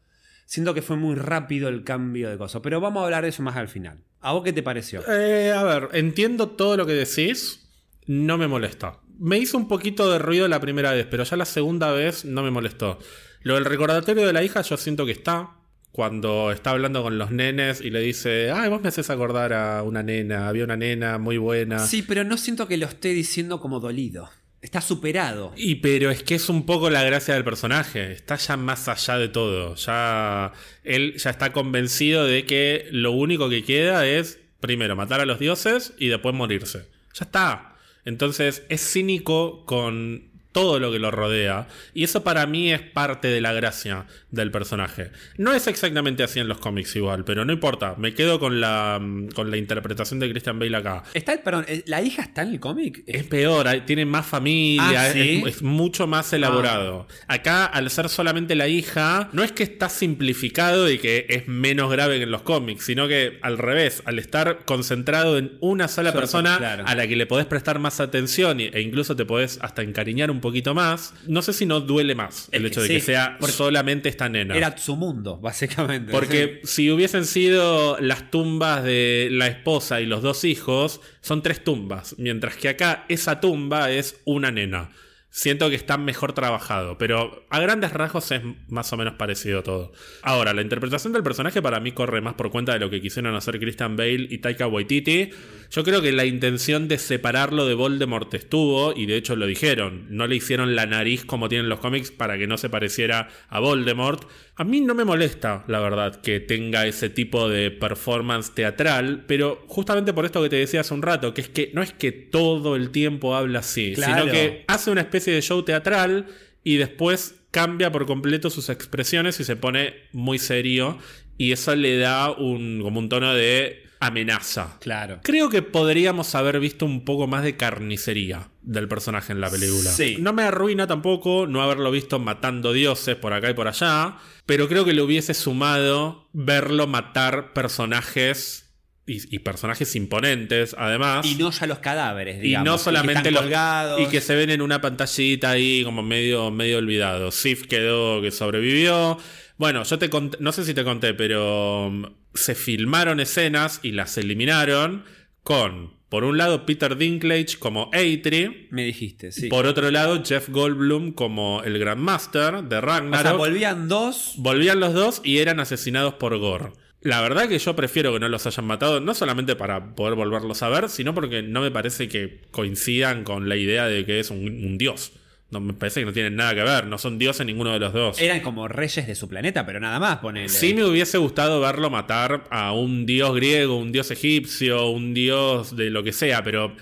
Siento 0.47 0.75
que 0.75 0.81
fue 0.81 0.97
muy 0.97 1.17
rápido 1.17 1.69
el 1.69 1.83
cambio 1.83 2.31
de 2.31 2.39
cosas, 2.39 2.63
pero 2.63 2.81
vamos 2.81 3.03
a 3.03 3.05
hablar 3.05 3.25
de 3.25 3.31
eso 3.31 3.43
más 3.43 3.57
al 3.57 3.67
final. 3.67 3.99
¿A 4.21 4.33
vos 4.33 4.45
qué 4.45 4.53
te 4.53 4.63
pareció? 4.63 5.03
Eh, 5.09 5.53
a 5.53 5.65
ver, 5.65 5.89
entiendo 5.93 6.49
todo 6.51 6.77
lo 6.77 6.87
que 6.87 6.93
decís, 6.93 7.69
no 8.07 8.39
me 8.39 8.47
molesta. 8.47 9.01
Me 9.19 9.39
hizo 9.39 9.57
un 9.57 9.67
poquito 9.67 10.11
de 10.11 10.21
ruido 10.21 10.47
la 10.47 10.61
primera 10.61 10.93
vez, 10.93 11.07
pero 11.11 11.25
ya 11.25 11.37
la 11.37 11.47
segunda 11.47 11.91
vez 11.91 12.25
no 12.25 12.45
me 12.45 12.53
molestó. 12.53 13.01
Lo 13.43 13.55
del 13.55 13.65
recordatorio 13.65 14.25
de 14.25 14.33
la 14.33 14.45
hija 14.45 14.63
yo 14.63 14.77
siento 14.77 15.05
que 15.05 15.13
está. 15.13 15.51
Cuando 15.91 16.53
está 16.53 16.71
hablando 16.71 17.03
con 17.03 17.19
los 17.19 17.33
nenes 17.33 17.81
y 17.81 17.91
le 17.91 18.01
dice, 18.01 18.53
ay, 18.53 18.69
vos 18.69 18.83
me 18.83 18.89
haces 18.89 19.11
acordar 19.11 19.53
a 19.53 19.83
una 19.83 20.03
nena, 20.03 20.47
había 20.47 20.65
una 20.65 20.77
nena 20.77 21.19
muy 21.19 21.39
buena. 21.39 21.81
Sí, 21.81 22.03
pero 22.03 22.23
no 22.23 22.37
siento 22.37 22.69
que 22.69 22.77
lo 22.77 22.87
esté 22.87 23.09
diciendo 23.09 23.59
como 23.61 23.81
dolido. 23.81 24.29
Está 24.67 24.81
superado. 24.81 25.53
Y 25.57 25.77
pero 25.77 26.11
es 26.11 26.25
que 26.25 26.35
es 26.35 26.49
un 26.49 26.67
poco 26.67 26.91
la 26.91 27.05
gracia 27.05 27.35
del 27.35 27.45
personaje. 27.45 28.11
Está 28.11 28.35
ya 28.35 28.57
más 28.57 28.89
allá 28.89 29.17
de 29.17 29.29
todo. 29.29 29.77
Ya. 29.77 30.53
Él 30.83 31.15
ya 31.19 31.31
está 31.31 31.53
convencido 31.53 32.25
de 32.25 32.45
que 32.47 32.89
lo 32.91 33.13
único 33.13 33.49
que 33.49 33.63
queda 33.63 34.09
es, 34.09 34.41
primero, 34.59 34.97
matar 34.97 35.21
a 35.21 35.25
los 35.25 35.39
dioses 35.39 35.95
y 35.99 36.09
después 36.09 36.35
morirse. 36.35 36.89
Ya 37.15 37.27
está. 37.27 37.77
Entonces 38.05 38.65
es 38.69 38.81
cínico 38.81 39.65
con 39.67 40.33
todo 40.57 40.81
lo 40.81 40.91
que 40.91 40.99
lo 40.99 41.11
rodea. 41.11 41.69
Y 41.93 42.03
eso 42.05 42.25
para 42.25 42.47
mí 42.47 42.73
es 42.73 42.81
parte 42.81 43.29
de 43.29 43.43
la 43.43 43.53
gracia 43.53 44.07
del 44.31 44.51
personaje. 44.51 45.11
No 45.37 45.53
es 45.53 45.67
exactamente 45.67 46.23
así 46.23 46.41
en 46.41 46.49
los 46.49 46.57
cómics 46.57 46.97
igual, 46.97 47.25
pero 47.27 47.45
no 47.45 47.53
importa. 47.53 47.95
Me 47.99 48.15
quedo 48.15 48.41
con 48.41 48.59
la, 48.59 48.99
con 49.35 49.51
la 49.51 49.59
interpretación 49.59 50.19
de 50.19 50.31
Christian 50.31 50.59
Bale 50.59 50.75
acá. 50.79 51.03
Está, 51.13 51.37
perdón, 51.43 51.67
eh, 51.69 51.83
¿la 51.87 52.01
hija 52.01 52.23
está 52.23 52.41
en 52.41 52.53
el 52.55 52.61
cómic? 52.61 53.03
Es 53.07 53.25
peor, 53.25 53.67
tiene 53.85 54.07
más 54.07 54.25
familia, 54.25 55.03
Ah, 55.03 55.07
es- 55.09 55.13
¿sí? 55.13 55.43
es, 55.47 55.57
es 55.57 55.63
mucho 55.63 56.07
más 56.07 56.33
elaborado. 56.33 57.07
Acá, 57.29 57.67
al 57.67 57.91
ser 57.91 58.09
solamente 58.09 58.55
la 58.55 58.67
hija, 58.69 59.29
no 59.35 59.43
es 59.43 59.53
que 59.53 59.63
está 59.63 59.91
simplificado 59.91 60.91
y 60.91 60.97
que 60.99 61.27
es 61.29 61.49
menos 61.49 61.91
grave 61.91 62.17
que 62.17 62.23
en 62.23 62.31
los 62.31 62.43
cómics, 62.43 62.85
sino 62.87 63.07
que 63.09 63.39
al 63.43 63.59
revés, 63.59 64.03
al 64.07 64.19
estar 64.19 64.65
concentrado 64.65 65.37
en 65.37 65.59
una 65.61 65.89
sola 65.89 66.11
Solo, 66.13 66.21
persona 66.21 66.57
claro. 66.57 66.85
a 66.87 66.95
la 66.95 67.07
que 67.07 67.17
le 67.17 67.27
podés 67.27 67.45
prestar 67.47 67.79
más 67.79 68.01
atención 68.01 68.61
e 68.61 68.81
incluso 68.81 69.15
te 69.17 69.27
podés 69.27 69.59
hasta 69.61 69.83
encariñar 69.83 70.31
un 70.31 70.41
poquito 70.47 70.75
más, 70.75 71.13
no 71.27 71.43
sé 71.43 71.53
si 71.53 71.67
no 71.67 71.81
duele 71.81 72.15
más 72.15 72.49
el 72.53 72.67
hecho 72.67 72.81
de 72.81 72.89
que 72.89 73.01
sea 73.01 73.39
solamente 73.49 74.09
esta 74.09 74.29
nena. 74.29 74.57
Era 74.57 74.77
su 74.79 74.97
mundo, 74.97 75.39
básicamente. 75.39 76.13
Porque 76.13 76.61
si 76.65 76.91
hubiesen 76.91 77.25
sido 77.25 77.99
las 78.01 78.31
tumbas 78.31 78.85
de 78.85 79.29
la 79.31 79.49
esposa 79.49 80.01
y 80.01 80.07
los 80.07 80.23
dos 80.23 80.45
hijos, 80.45 81.01
son 81.21 81.43
tres 81.43 81.65
tumbas, 81.65 82.15
mientras 82.19 82.57
que 82.57 82.69
acá 82.69 83.05
esa 83.09 83.41
tumba 83.41 83.91
es 83.91 84.21
una 84.25 84.51
nena. 84.51 84.91
Siento 85.37 85.69
que 85.69 85.77
está 85.77 85.99
mejor 85.99 86.33
trabajado, 86.33 86.97
pero 86.97 87.45
a 87.51 87.61
grandes 87.61 87.93
rasgos 87.93 88.31
es 88.33 88.41
más 88.69 88.91
o 88.95 88.97
menos 88.97 89.17
parecido 89.17 89.63
todo. 89.63 89.93
Ahora, 90.23 90.55
la 90.55 90.63
interpretación 90.63 91.13
del 91.13 91.23
personaje 91.23 91.61
para 91.61 91.79
mí 91.79 91.93
corre 91.93 92.23
más 92.23 92.33
por 92.33 92.51
cuenta 92.51 92.73
de 92.73 92.79
lo 92.79 92.89
que 92.89 93.03
quisieron 93.03 93.35
hacer 93.35 93.61
Christian 93.61 93.97
Bale 93.97 94.29
y 94.31 94.39
Taika 94.39 94.67
Waititi. 94.67 95.29
Yo 95.71 95.85
creo 95.85 96.01
que 96.01 96.13
la 96.13 96.25
intención 96.25 96.89
de 96.89 96.97
separarlo 96.97 97.67
de 97.67 97.75
Voldemort 97.75 98.33
estuvo, 98.33 98.95
y 98.97 99.05
de 99.05 99.17
hecho 99.19 99.37
lo 99.37 99.45
dijeron. 99.45 100.07
No 100.09 100.27
le 100.27 100.37
hicieron 100.37 100.75
la 100.75 100.87
nariz 100.87 101.27
como 101.27 101.51
tienen 101.51 101.69
los 101.69 101.81
cómics 101.81 102.11
para 102.11 102.39
que 102.39 102.47
no 102.47 102.57
se 102.57 102.71
pareciera 102.71 103.29
a 103.51 103.61
Voldemort. 103.61 104.27
A 104.59 104.65
mí 104.65 104.81
no 104.81 104.95
me 104.95 105.05
molesta, 105.05 105.65
la 105.69 105.81
verdad, 105.81 106.23
que 106.23 106.41
tenga 106.41 106.87
ese 106.87 107.11
tipo 107.11 107.51
de 107.51 107.71
performance 107.71 108.55
teatral, 108.55 109.25
pero 109.27 109.63
justamente 109.69 110.15
por 110.15 110.25
esto 110.25 110.43
que 110.43 110.49
te 110.49 110.57
decía 110.57 110.81
hace 110.81 110.95
un 110.95 111.03
rato, 111.03 111.35
que 111.35 111.43
es 111.43 111.51
que 111.51 111.73
no 111.75 111.83
es 111.83 111.93
que 111.93 112.11
todo 112.11 112.75
el 112.75 112.89
tiempo 112.89 113.37
habla 113.37 113.59
así, 113.59 113.93
Claro. 113.95 114.23
sino 114.23 114.33
que 114.33 114.65
hace 114.69 114.91
una 114.91 115.03
especie 115.03 115.26
de 115.31 115.43
show 115.43 115.63
teatral 115.63 116.27
y 116.65 116.77
después 116.77 117.37
cambia 117.51 117.93
por 117.93 118.07
completo 118.07 118.51
sus 118.51 118.69
expresiones 118.69 119.41
y 119.41 119.45
se 119.45 119.57
pone 119.57 119.95
muy 120.13 120.39
serio 120.39 120.99
y 121.39 121.53
eso 121.53 121.75
le 121.75 121.99
da 121.99 122.31
un, 122.31 122.81
como 122.83 122.99
un 122.99 123.09
tono 123.09 123.35
de 123.35 123.87
amenaza. 124.01 124.77
Claro. 124.81 125.21
Creo 125.23 125.49
que 125.49 125.63
podríamos 125.63 126.35
haber 126.35 126.61
visto 126.61 126.85
un 126.85 127.05
poco 127.05 127.27
más 127.27 127.43
de 127.43 127.57
carnicería 127.57 128.49
del 128.63 128.89
personaje 128.89 129.33
en 129.33 129.41
la 129.41 129.51
película. 129.51 129.91
Sí. 129.91 130.17
No 130.21 130.33
me 130.33 130.43
arruina 130.43 130.87
tampoco 130.87 131.47
no 131.47 131.63
haberlo 131.63 131.91
visto 131.91 132.19
matando 132.19 132.73
dioses 132.73 133.17
por 133.17 133.33
acá 133.33 133.51
y 133.51 133.55
por 133.55 133.69
allá, 133.69 134.17
pero 134.45 134.69
creo 134.69 134.85
que 134.85 134.93
le 134.93 135.03
hubiese 135.03 135.35
sumado 135.35 136.29
verlo 136.33 136.87
matar 136.87 137.53
personajes 137.53 138.66
y, 139.07 139.37
y 139.37 139.39
personajes 139.39 139.95
imponentes, 139.97 140.75
además. 140.79 141.25
Y 141.27 141.37
no 141.37 141.51
ya 141.51 141.67
los 141.67 141.79
cadáveres, 141.79 142.39
Y 142.39 142.41
digamos. 142.41 142.67
no 142.67 142.77
que 142.77 142.83
solamente 142.83 143.31
los 143.31 143.43
colgados. 143.43 144.01
y 144.01 144.07
que 144.07 144.21
se 144.21 144.35
ven 144.35 144.51
en 144.51 144.63
una 144.63 144.81
pantallita 144.81 145.51
ahí 145.51 145.85
como 145.85 146.03
medio, 146.03 146.51
medio 146.51 146.79
olvidado. 146.79 147.31
Sif 147.31 147.67
quedó 147.67 148.21
que 148.21 148.31
sobrevivió. 148.33 149.19
Bueno, 149.59 149.85
yo 149.85 149.99
te 149.99 150.11
conté, 150.11 150.37
no 150.41 150.53
sé 150.53 150.65
si 150.65 150.75
te 150.75 150.85
conté, 150.85 151.15
pero 151.15 151.87
um, 151.87 152.05
se 152.35 152.55
filmaron 152.55 153.21
escenas 153.21 153.81
y 153.83 153.93
las 153.93 154.19
eliminaron 154.19 155.05
con, 155.43 155.95
por 156.09 156.25
un 156.25 156.37
lado, 156.37 156.67
Peter 156.67 156.97
Dinklage 156.97 157.59
como 157.59 157.89
Eitri, 157.95 158.67
Me 158.71 158.85
dijiste, 158.85 159.31
sí. 159.33 159.49
por 159.49 159.67
otro 159.67 159.91
lado, 159.91 160.23
Jeff 160.25 160.49
Goldblum 160.51 161.13
como 161.13 161.63
el 161.63 161.79
Grandmaster 161.79 162.65
de 162.65 162.77
o 162.77 162.81
sea, 162.81 162.81
Ragnarok. 162.81 163.39
volvían 163.39 163.89
dos. 163.89 164.35
Volvían 164.37 164.81
los 164.81 164.93
dos 164.93 165.21
y 165.25 165.39
eran 165.39 165.61
asesinados 165.61 166.15
por 166.15 166.37
Gore. 166.39 166.73
La 167.07 167.21
verdad 167.21 167.49
que 167.49 167.59
yo 167.59 167.77
prefiero 167.77 168.13
que 168.13 168.19
no 168.19 168.29
los 168.29 168.47
hayan 168.47 168.65
matado, 168.65 169.01
no 169.01 169.15
solamente 169.15 169.55
para 169.55 169.95
poder 169.95 170.17
volverlos 170.17 170.63
a 170.63 170.69
ver, 170.69 170.89
sino 170.89 171.15
porque 171.15 171.43
no 171.43 171.61
me 171.61 171.71
parece 171.71 172.09
que 172.09 172.41
coincidan 172.51 173.23
con 173.23 173.49
la 173.49 173.55
idea 173.55 173.87
de 173.87 174.05
que 174.05 174.19
es 174.19 174.31
un, 174.31 174.39
un 174.39 174.77
dios. 174.77 175.13
No 175.51 175.61
me 175.61 175.73
parece 175.73 176.01
que 176.01 176.07
no 176.07 176.13
tienen 176.13 176.35
nada 176.35 176.57
que 176.57 176.65
ver, 176.65 176.87
no 176.89 176.99
son 176.99 177.19
dioses 177.19 177.47
ninguno 177.47 177.73
de 177.73 177.79
los 177.79 177.93
dos. 177.93 178.21
Eran 178.21 178.41
como 178.41 178.67
reyes 178.67 179.07
de 179.07 179.15
su 179.15 179.29
planeta, 179.29 179.65
pero 179.65 179.79
nada 179.79 180.01
más, 180.01 180.19
ponele. 180.19 180.49
Sí 180.49 180.75
me 180.75 180.85
hubiese 180.85 181.19
gustado 181.19 181.61
verlo 181.61 181.89
matar 181.89 182.43
a 182.51 182.73
un 182.73 183.07
dios 183.07 183.33
griego, 183.37 183.79
un 183.79 183.93
dios 183.93 184.11
egipcio, 184.11 184.89
un 184.89 185.15
dios 185.15 185.77
de 185.77 185.91
lo 185.91 186.03
que 186.03 186.13
sea, 186.13 186.43
pero 186.43 186.75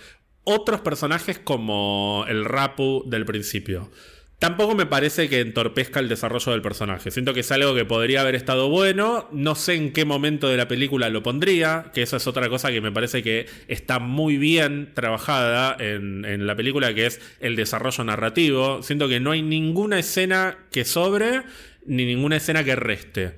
otros 0.45 0.81
personajes 0.81 1.39
como 1.39 2.25
el 2.27 2.47
Rapu 2.47 3.05
del 3.07 3.27
principio. 3.27 3.91
Tampoco 4.45 4.75
me 4.75 4.85
parece 4.85 5.31
que 5.31 5.41
entorpezca 5.41 6.01
el 6.01 6.09
desarrollo 6.11 6.53
del 6.53 6.61
personaje. 6.61 7.11
Siento 7.11 7.33
que 7.33 7.41
es 7.41 7.51
algo 7.51 7.75
que 7.75 7.87
podría 7.87 8.21
haber 8.21 8.35
estado 8.35 8.69
bueno. 8.69 9.27
No 9.33 9.55
sé 9.55 9.73
en 9.73 9.91
qué 9.91 10.05
momento 10.05 10.51
de 10.51 10.59
la 10.59 10.69
película 10.69 11.09
lo 11.09 11.23
pondría, 11.23 11.87
que 11.95 12.03
eso 12.03 12.19
es 12.19 12.27
otra 12.27 12.51
cosa 12.51 12.71
que 12.71 12.83
me 12.83 12.93
parece 12.93 13.23
que 13.23 13.47
está 13.69 14.01
muy 14.01 14.37
bien 14.37 14.91
trabajada 14.93 15.75
en, 15.81 16.27
en 16.27 16.47
la 16.47 16.55
película, 16.55 16.93
que 16.93 17.07
es 17.07 17.23
el 17.41 17.57
desarrollo 17.57 18.05
narrativo. 18.05 18.83
Siento 18.83 19.09
que 19.09 19.19
no 19.19 19.31
hay 19.31 19.41
ninguna 19.41 19.99
escena 19.99 20.59
que 20.71 20.85
sobre, 20.85 21.41
ni 21.87 22.05
ninguna 22.05 22.37
escena 22.37 22.65
que 22.65 22.77
reste. 22.77 23.37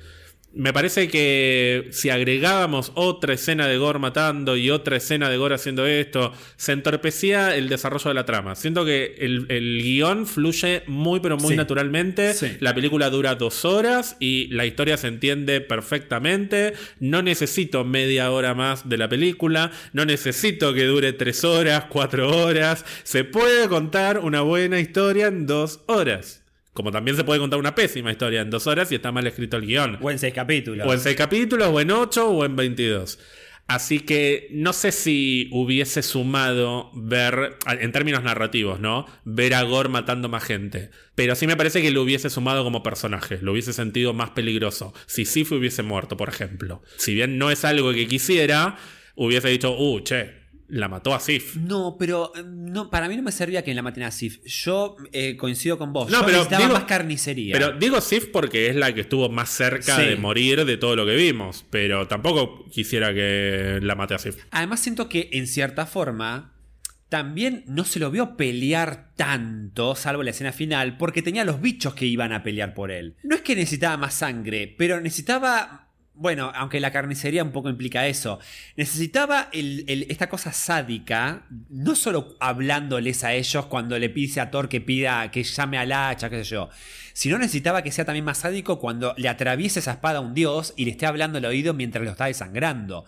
Me 0.59 0.73
parece 0.73 1.09
que 1.09 1.89
si 1.91 2.09
agregábamos 2.09 2.91
otra 2.95 3.35
escena 3.35 3.69
de 3.69 3.77
Gore 3.77 3.99
matando 3.99 4.57
y 4.57 4.71
otra 4.71 4.97
escena 4.97 5.29
de 5.29 5.37
Gore 5.37 5.55
haciendo 5.57 5.85
esto, 5.87 6.33
se 6.57 6.73
entorpecía 6.73 7.55
el 7.57 7.69
desarrollo 7.69 8.09
de 8.09 8.15
la 8.15 8.25
trama. 8.25 8.55
Siento 8.55 8.83
que 8.87 9.17
el, 9.19 9.45
el 9.51 9.83
guion 9.83 10.27
fluye 10.27 10.83
muy 10.87 11.21
pero 11.21 11.37
muy 11.37 11.51
Sí. 11.51 11.57
naturalmente. 11.57 12.33
Sí. 12.33 12.57
La 12.61 12.75
película 12.75 13.11
dura 13.11 13.35
dos 13.35 13.67
horas 13.67 14.17
y 14.19 14.47
la 14.49 14.65
historia 14.65 14.97
se 14.97 15.09
entiende 15.09 15.61
perfectamente. 15.61 16.73
No 17.01 17.21
necesito 17.21 17.85
media 17.85 18.31
hora 18.31 18.55
más 18.55 18.89
de 18.89 18.97
la 18.97 19.11
película. 19.11 19.71
No 19.93 20.07
necesito 20.07 20.73
que 20.73 20.85
dure 20.85 21.13
tres 21.13 21.45
horas, 21.45 21.85
cuatro 21.91 22.31
horas. 22.35 22.83
Se 23.03 23.25
puede 23.25 23.69
contar 23.69 24.21
una 24.21 24.41
buena 24.41 24.81
historia 24.81 25.27
en 25.27 25.47
dos 25.47 25.81
horas. 25.87 26.43
Como 26.77 26.93
también 26.93 27.17
se 27.17 27.25
puede 27.25 27.41
contar 27.41 27.59
una 27.59 27.75
pésima 27.75 28.13
historia 28.13 28.43
en 28.43 28.51
dos 28.51 28.67
horas 28.67 28.93
y 28.93 28.97
está 28.97 29.11
mal 29.11 29.27
escrito 29.27 29.57
el 29.57 29.65
guion. 29.65 29.99
O 30.03 30.11
en 30.11 30.19
seis 30.19 30.35
capítulos. 30.35 30.87
O 30.87 30.93
en 30.93 31.01
seis 31.01 31.17
capítulos, 31.17 31.69
o 31.73 31.81
en 31.81 31.91
ocho, 31.91 32.29
o 32.29 32.45
en 32.45 32.55
22. 32.55 33.19
Así 33.67 34.01
que 34.01 34.49
no 34.51 34.75
sé 34.75 34.93
si 34.93 35.49
hubiese 35.53 36.03
sumado 36.03 36.91
ver, 36.95 37.57
en 37.67 37.93
términos 37.93 38.23
narrativos, 38.23 38.79
¿no? 38.79 39.07
Ver 39.25 39.55
a 39.55 39.63
Gore 39.63 39.89
matando 39.89 40.29
más 40.29 40.45
gente. 40.45 40.91
Pero 41.15 41.35
sí 41.35 41.47
me 41.47 41.57
parece 41.57 41.81
que 41.81 41.91
lo 41.91 42.03
hubiese 42.03 42.29
sumado 42.29 42.63
como 42.63 42.83
personaje, 42.83 43.39
lo 43.41 43.53
hubiese 43.53 43.73
sentido 43.73 44.13
más 44.13 44.31
peligroso. 44.31 44.93
Si 45.07 45.25
Sif 45.25 45.51
hubiese 45.53 45.83
muerto, 45.83 46.19
por 46.19 46.29
ejemplo. 46.29 46.83
Si 46.99 47.15
bien 47.15 47.39
no 47.39 47.51
es 47.51 47.65
algo 47.65 47.95
que 47.95 48.07
quisiera, 48.07 48.77
hubiese 49.15 49.49
dicho, 49.49 49.75
uh, 49.77 50.01
che, 50.01 50.46
la 50.69 50.89
mató 50.89 51.15
a 51.15 51.21
Sif. 51.21 51.57
No, 51.57 51.97
pero 51.99 52.33
eh, 52.37 52.43
no, 52.45 52.91
para 52.91 53.09
mí 53.09 53.17
no 53.17 53.23
me 53.23 53.33
servía 53.33 53.63
que 53.63 53.73
la 53.75 53.83
maten 53.83 54.03
a 54.03 54.11
Sif. 54.11 54.43
Yo 54.45 54.97
eh, 55.13 55.37
coincido 55.37 55.79
con 55.79 55.93
vos. 55.93 56.11
No, 56.11 56.19
Yo 56.21 56.25
pero 56.27 56.39
necesitaba 56.39 56.65
digo- 56.65 56.75
más 56.75 56.85
carnicería. 56.85 57.53
Pero 57.57 57.73
digo 57.79 58.01
Sif 58.01 58.27
porque 58.33 58.69
es 58.69 58.77
la 58.77 58.93
que 58.95 59.03
estuvo 59.03 59.29
más 59.29 59.49
cerca 59.51 59.97
Sí. 59.97 60.03
de 60.07 60.17
morir 60.17 60.65
de 60.65 60.77
todo 60.77 60.97
lo 60.97 61.07
que 61.07 61.15
vimos. 61.17 61.65
Pero 61.71 62.09
tampoco 62.09 62.65
quisiera 62.71 63.15
que 63.15 63.79
la 63.83 63.95
mate 63.95 64.15
a 64.15 64.19
Sif. 64.19 64.37
Además 64.51 64.81
siento 64.81 65.09
que 65.09 65.29
en 65.33 65.47
cierta 65.47 65.87
forma 65.87 66.53
también 67.09 67.63
no 67.69 67.85
se 67.85 68.01
lo 68.01 68.11
vio 68.11 68.37
pelear 68.37 69.13
tanto, 69.15 69.95
salvo 69.95 70.25
la 70.25 70.31
escena 70.33 70.53
final, 70.53 70.97
porque 70.97 71.23
tenía 71.23 71.45
los 71.45 71.61
bichos 71.61 71.95
que 71.95 72.05
iban 72.07 72.33
a 72.33 72.43
pelear 72.43 72.75
por 72.75 72.91
él. 72.91 73.15
No 73.23 73.37
es 73.37 73.43
que 73.43 73.55
necesitaba 73.55 73.97
más 73.97 74.15
sangre, 74.15 74.75
pero 74.77 75.01
necesitaba... 75.01 75.86
Bueno, 76.19 76.51
aunque 76.55 76.81
la 76.81 76.93
carnicería 76.93 77.45
un 77.45 77.53
poco 77.53 77.69
implica 77.69 78.07
eso, 78.07 78.39
necesitaba 78.75 79.51
esta 79.53 80.31
cosa 80.31 80.51
sádica, 80.51 81.45
no 81.69 81.95
solo 81.95 82.37
hablándoles 82.41 83.23
a 83.23 83.35
ellos 83.35 83.67
cuando 83.67 83.99
le 83.99 84.09
pide 84.09 84.41
a 84.41 84.51
Thor 84.51 84.71
que 84.71 84.81
pida 84.81 85.31
que 85.31 85.45
llame 85.45 85.77
al 85.77 85.93
hacha, 85.93 86.31
qué 86.31 86.43
sé 86.43 86.51
yo, 86.51 86.71
sino 87.13 87.37
necesitaba 87.37 87.83
que 87.83 87.93
sea 87.93 88.07
también 88.07 88.25
más 88.25 88.39
sádico 88.39 88.79
cuando 88.79 89.15
le 89.19 89.29
atraviese 89.29 89.81
esa 89.81 89.93
espada 89.93 90.19
a 90.19 90.23
un 90.23 90.33
dios 90.33 90.73
y 90.77 90.87
le 90.87 90.93
esté 90.93 91.05
hablando 91.05 91.37
al 91.37 91.45
oído 91.45 91.75
mientras 91.75 92.03
lo 92.03 92.13
está 92.13 92.25
desangrando. 92.25 93.05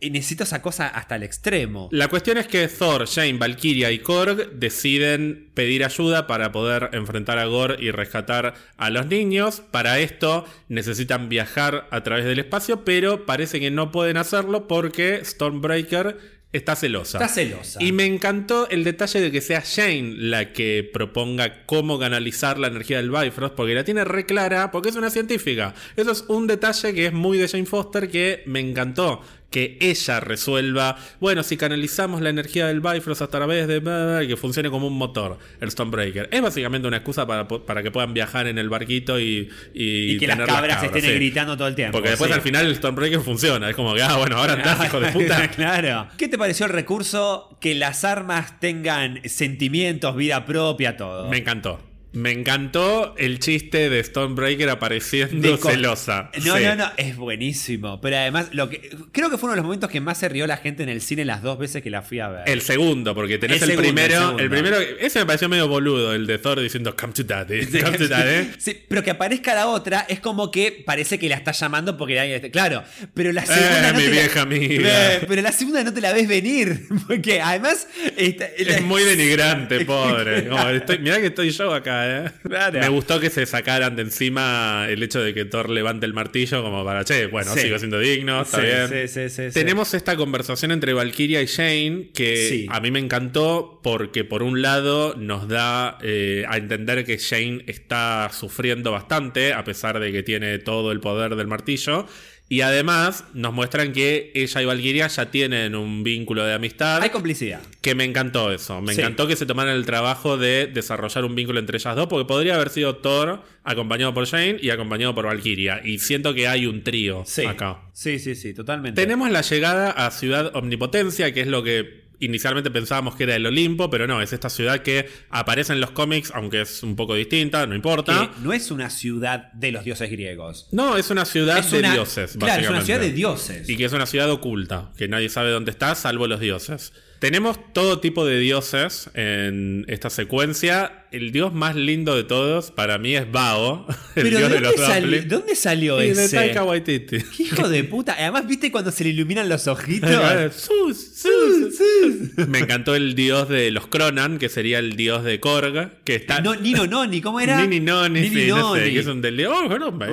Y 0.00 0.10
necesito 0.10 0.44
esa 0.44 0.62
cosa 0.62 0.88
hasta 0.88 1.16
el 1.16 1.22
extremo. 1.22 1.88
La 1.92 2.08
cuestión 2.08 2.38
es 2.38 2.46
que 2.46 2.66
Thor, 2.68 3.06
Jane, 3.06 3.34
Valkyria 3.34 3.90
y 3.90 3.98
Korg 3.98 4.52
deciden 4.52 5.50
pedir 5.52 5.84
ayuda 5.84 6.26
para 6.26 6.52
poder 6.52 6.88
enfrentar 6.92 7.38
a 7.38 7.44
Gore 7.44 7.76
y 7.78 7.90
rescatar 7.90 8.54
a 8.78 8.90
los 8.90 9.06
niños. 9.06 9.60
Para 9.70 9.98
esto 9.98 10.46
necesitan 10.68 11.28
viajar 11.28 11.86
a 11.90 12.02
través 12.02 12.24
del 12.24 12.38
espacio, 12.38 12.84
pero 12.84 13.26
parece 13.26 13.60
que 13.60 13.70
no 13.70 13.92
pueden 13.92 14.16
hacerlo 14.16 14.66
porque 14.66 15.22
Stormbreaker 15.22 16.40
está 16.52 16.74
celosa. 16.74 17.18
Está 17.18 17.28
celosa. 17.28 17.82
Y 17.82 17.92
me 17.92 18.04
encantó 18.04 18.68
el 18.70 18.84
detalle 18.84 19.20
de 19.20 19.30
que 19.30 19.40
sea 19.40 19.62
Jane 19.62 20.14
la 20.16 20.52
que 20.52 20.88
proponga 20.92 21.64
cómo 21.66 21.98
canalizar 21.98 22.58
la 22.58 22.68
energía 22.68 22.96
del 22.96 23.10
Bifrost, 23.10 23.54
porque 23.54 23.74
la 23.74 23.84
tiene 23.84 24.04
re 24.04 24.26
clara, 24.26 24.70
porque 24.70 24.88
es 24.88 24.96
una 24.96 25.10
científica. 25.10 25.74
Eso 25.96 26.10
es 26.10 26.24
un 26.28 26.46
detalle 26.46 26.94
que 26.94 27.06
es 27.06 27.12
muy 27.12 27.38
de 27.38 27.48
Jane 27.48 27.66
Foster 27.66 28.08
que 28.08 28.42
me 28.46 28.60
encantó. 28.60 29.22
Que 29.50 29.78
ella 29.80 30.20
resuelva, 30.20 30.96
bueno, 31.18 31.42
si 31.42 31.56
canalizamos 31.56 32.20
la 32.20 32.30
energía 32.30 32.68
del 32.68 32.80
Bifrost 32.80 33.22
a 33.22 33.26
través 33.26 33.66
de 33.66 33.80
que 34.28 34.36
funcione 34.36 34.70
como 34.70 34.86
un 34.86 34.96
motor, 34.96 35.38
el 35.60 35.70
Stormbreaker. 35.70 36.28
Es 36.30 36.40
básicamente 36.40 36.86
una 36.86 36.98
excusa 36.98 37.26
para, 37.26 37.48
para 37.48 37.82
que 37.82 37.90
puedan 37.90 38.14
viajar 38.14 38.46
en 38.46 38.58
el 38.58 38.68
barquito 38.68 39.18
y, 39.18 39.50
y, 39.74 40.12
y 40.12 40.18
que 40.18 40.26
las 40.26 40.38
cabras 40.38 40.82
estén 40.82 41.02
sí. 41.02 41.12
gritando 41.12 41.56
todo 41.56 41.66
el 41.66 41.74
tiempo. 41.74 41.98
Porque 41.98 42.10
después 42.10 42.30
sí. 42.30 42.34
al 42.34 42.42
final 42.42 42.66
el 42.66 42.76
Stormbreaker 42.76 43.20
funciona. 43.20 43.68
Es 43.68 43.76
como 43.76 43.94
que, 43.94 44.02
ah, 44.02 44.16
bueno, 44.16 44.36
ahora 44.36 44.52
andás, 44.52 44.86
hijo 44.86 45.00
de 45.00 45.10
puta. 45.10 45.48
claro. 45.56 46.08
¿Qué 46.16 46.28
te 46.28 46.38
pareció 46.38 46.66
el 46.66 46.72
recurso 46.72 47.56
que 47.60 47.74
las 47.74 48.04
armas 48.04 48.60
tengan 48.60 49.20
sentimientos, 49.24 50.14
vida 50.14 50.46
propia, 50.46 50.96
todo? 50.96 51.28
Me 51.28 51.38
encantó. 51.38 51.89
Me 52.12 52.32
encantó 52.32 53.14
el 53.18 53.38
chiste 53.38 53.88
de 53.88 54.02
Stonebreaker 54.02 54.68
apareciendo 54.68 55.56
celosa. 55.56 56.30
No, 56.44 56.56
Sí. 56.56 56.64
no, 56.64 56.74
no, 56.74 56.90
es 56.96 57.16
buenísimo. 57.16 58.00
Pero 58.00 58.16
además, 58.16 58.48
lo 58.52 58.68
que 58.68 58.90
creo 59.12 59.30
que 59.30 59.38
fue 59.38 59.46
uno 59.46 59.52
de 59.52 59.56
los 59.58 59.64
momentos 59.64 59.88
que 59.90 60.00
más 60.00 60.18
se 60.18 60.28
rió 60.28 60.46
la 60.48 60.56
gente 60.56 60.82
en 60.82 60.88
el 60.88 61.00
cine 61.02 61.24
las 61.24 61.42
dos 61.42 61.58
veces 61.58 61.82
que 61.82 61.90
la 61.90 62.02
fui 62.02 62.18
a 62.20 62.28
ver. 62.28 62.42
El 62.48 62.62
segundo, 62.62 63.14
porque 63.14 63.38
tenés 63.38 63.62
El 63.62 63.70
el, 63.70 63.76
segundo, 63.76 63.94
primero. 63.94 64.38
el 64.38 64.50
primero, 64.50 64.76
ese 64.80 65.20
me 65.20 65.26
pareció 65.26 65.48
medio 65.48 65.68
boludo, 65.68 66.12
el 66.14 66.26
de 66.26 66.38
Thor 66.38 66.60
diciendo 66.60 66.96
Come 66.96 67.12
to 67.12 67.22
daddy. 67.22 67.66
Come 67.84 67.96
to 67.98 68.08
daddy. 68.08 68.50
Sí, 68.58 68.76
pero 68.88 69.04
que 69.04 69.10
aparezca 69.10 69.54
la 69.54 69.68
otra 69.68 70.04
es 70.08 70.18
como 70.20 70.50
que 70.50 70.82
parece 70.84 71.18
que 71.18 71.28
la 71.28 71.36
está 71.36 71.52
llamando 71.52 71.96
porque 71.96 72.18
alguien- 72.18 72.50
claro, 72.50 72.82
pero 73.14 73.30
la 73.32 73.46
segunda 73.46 73.88
Eh, 73.88 73.92
no 73.92 73.98
mi 73.98 74.04
la- 74.06 74.10
vieja 74.10 74.40
amiga. 74.42 75.14
Eh, 75.14 75.24
pero 75.28 75.42
la 75.42 75.52
segunda 75.52 75.84
no 75.84 75.94
te 75.94 76.00
la 76.00 76.12
ves 76.12 76.26
venir, 76.26 76.88
porque 77.06 77.40
además 77.40 77.86
esta- 78.16 78.46
Es 78.46 78.82
muy 78.82 79.04
denigrante, 79.04 79.84
pobre. 79.86 80.48
Estoy, 80.76 80.98
mirá 80.98 81.20
que 81.20 81.26
estoy 81.26 81.50
yo 81.50 81.72
acá, 81.72 81.99
¿eh? 82.06 82.30
Me 82.72 82.88
gustó 82.88 83.20
que 83.20 83.30
se 83.30 83.46
sacaran 83.46 83.96
de 83.96 84.02
encima 84.02 84.86
el 84.88 85.02
hecho 85.02 85.20
de 85.22 85.34
que 85.34 85.44
Thor 85.44 85.70
levante 85.70 86.06
el 86.06 86.12
martillo 86.14 86.62
como 86.62 86.84
para, 86.84 87.04
che, 87.04 87.26
bueno, 87.26 87.52
Sí. 87.54 87.60
sigo 87.60 87.78
siendo 87.78 87.98
digno, 87.98 88.42
está 88.42 88.58
Sí, 88.60 88.66
bien. 88.66 88.88
sí, 88.88 89.08
sí, 89.08 89.28
sí, 89.28 89.42
sí. 89.48 89.54
Tenemos 89.54 89.94
esta 89.94 90.16
conversación 90.16 90.70
entre 90.72 90.92
Valkyria 90.92 91.42
y 91.42 91.46
Shane 91.46 92.10
que 92.14 92.66
a 92.68 92.80
mí 92.80 92.90
me 92.90 92.98
encantó 92.98 93.80
porque 93.82 94.24
por 94.24 94.42
un 94.42 94.62
lado 94.62 95.14
nos 95.16 95.48
da 95.48 95.98
eh, 96.02 96.44
a 96.48 96.56
entender 96.56 97.04
que 97.04 97.16
Shane 97.18 97.64
está 97.66 98.30
sufriendo 98.32 98.92
bastante 98.92 99.52
a 99.52 99.64
pesar 99.64 99.98
de 100.00 100.12
que 100.12 100.22
tiene 100.22 100.58
todo 100.58 100.92
el 100.92 101.00
poder 101.00 101.36
del 101.36 101.46
martillo 101.46 102.06
y 102.52 102.62
además 102.62 103.24
nos 103.32 103.54
muestran 103.54 103.92
que 103.92 104.32
ella 104.34 104.60
y 104.60 104.64
Valkyria 104.64 105.06
ya 105.06 105.30
tienen 105.30 105.74
un 105.76 106.02
vínculo 106.02 106.44
de 106.44 106.52
amistad 106.52 107.00
Hay 107.00 107.10
complicidad. 107.10 107.60
que 107.80 107.94
me 107.94 108.02
encantó 108.04 108.50
eso. 108.52 108.82
Me 108.82 108.92
Sí. 108.92 109.00
encantó 109.00 109.26
que 109.28 109.36
se 109.36 109.46
tomaran 109.46 109.76
el 109.76 109.86
trabajo 109.86 110.36
de 110.36 110.66
desarrollar 110.66 111.24
un 111.24 111.36
vínculo 111.36 111.60
entre 111.60 111.78
ellas 111.78 111.94
dos, 111.94 112.08
porque 112.08 112.26
podría 112.26 112.56
haber 112.56 112.70
sido 112.70 112.96
Thor 112.96 113.42
acompañado 113.62 114.12
por 114.12 114.26
Shane 114.26 114.58
y 114.60 114.70
acompañado 114.70 115.14
por 115.14 115.26
Valkyria. 115.26 115.80
Y 115.84 116.00
siento 116.00 116.34
que 116.34 116.48
hay 116.48 116.66
un 116.66 116.82
trío 116.82 117.22
Sí. 117.24 117.44
acá. 117.46 117.82
Sí, 117.92 118.18
sí, 118.18 118.34
sí, 118.34 118.52
totalmente. 118.52 119.00
Tenemos 119.00 119.30
la 119.30 119.42
llegada 119.42 119.90
a 119.92 120.10
Ciudad 120.10 120.54
Omnipotencia, 120.56 121.32
que 121.32 121.42
es 121.42 121.46
lo 121.46 121.62
que 121.62 121.99
inicialmente 122.20 122.70
pensábamos 122.70 123.16
que 123.16 123.24
era 123.24 123.34
el 123.36 123.44
Olimpo, 123.46 123.90
pero 123.90 124.06
no, 124.06 124.20
es 124.22 124.32
esta 124.32 124.48
ciudad 124.50 124.80
que 124.82 125.08
aparece 125.30 125.72
en 125.72 125.80
los 125.80 125.90
cómics, 125.90 126.30
aunque 126.34 126.60
es 126.60 126.82
un 126.82 126.94
poco 126.96 127.14
distinta, 127.14 127.66
no 127.66 127.74
importa. 127.74 128.30
que 128.34 128.42
no 128.42 128.52
es 128.52 128.70
una 128.70 128.90
ciudad 128.90 129.52
de 129.52 129.72
los 129.72 129.84
dioses 129.84 130.10
griegos. 130.10 130.68
No, 130.72 130.96
es 130.96 131.10
una 131.10 131.24
ciudad 131.24 131.58
Es 131.58 131.70
de 131.70 131.78
una- 131.80 131.92
dioses, 131.92 132.36
Claro, 132.38 132.62
es 132.62 132.68
una 132.68 132.78
básicamente. 132.78 132.84
ciudad 132.86 133.00
de 133.00 133.12
dioses. 133.12 133.68
Y 133.68 133.76
que 133.76 133.84
es 133.86 133.92
una 133.92 134.06
ciudad 134.06 134.30
oculta, 134.30 134.92
que 134.96 135.08
nadie 135.08 135.28
sabe 135.28 135.50
dónde 135.50 135.70
está, 135.70 135.94
salvo 135.94 136.26
los 136.26 136.40
dioses. 136.40 136.92
Tenemos 137.20 137.58
todo 137.72 138.00
tipo 138.00 138.24
de 138.26 138.38
dioses 138.40 139.10
en 139.14 139.84
esta 139.88 140.10
secuencia. 140.10 140.96
El 141.12 141.32
dios 141.32 141.52
más 141.52 141.74
lindo 141.74 142.14
de 142.14 142.22
todos 142.22 142.70
para 142.70 142.96
mí 142.96 143.16
es 143.16 143.30
Bao, 143.30 143.84
el 144.14 144.22
Pero 144.22 144.38
dios 144.38 144.48
¿de 144.48 144.54
de 144.56 144.60
los 144.60 144.76
dónde, 144.76 144.86
sali- 144.86 145.00
dumplings. 145.02 145.28
¿dónde 145.28 145.54
salió 145.56 146.02
Y 146.02 146.12
de 146.12 146.24
ese? 146.24 146.36
Taika 146.36 146.62
Waititi. 146.62 147.18
¿Qué 147.36 147.42
hijo 147.42 147.68
de 147.68 147.82
puta? 147.84 148.14
Además, 148.16 148.46
¿viste 148.46 148.70
cuando 148.70 148.92
se 148.92 149.02
le 149.04 149.10
iluminan 149.10 149.48
los 149.48 149.66
ojitos? 149.66 150.08
Sus, 150.54 150.96
sus, 151.16 151.76
sus. 151.76 152.46
Me 152.48 152.60
encantó 152.60 152.94
el 152.94 153.16
dios 153.16 153.48
de 153.48 153.72
los 153.72 153.88
Cronan, 153.88 154.38
que 154.38 154.48
sería 154.48 154.78
el 154.78 154.94
dios 154.94 155.24
de 155.24 155.40
Korg, 155.40 155.90
que 156.04 156.14
está... 156.14 156.40
No, 156.42 156.54
Nino 156.54 156.86
Noni, 156.86 157.20
¿cómo 157.20 157.40
era? 157.40 157.60
Nini 157.60 157.80
Noni, 157.80 158.20
Nini 158.20 158.42
sí, 158.42 158.46
no 158.48 158.74
sé, 158.74 158.80
Noni. 158.82 158.92
que 158.94 158.98
es 159.00 159.06
un 159.08 159.20
del 159.20 159.36
dios, 159.36 159.52
oh, 159.52 159.68
caramba, 159.68 160.06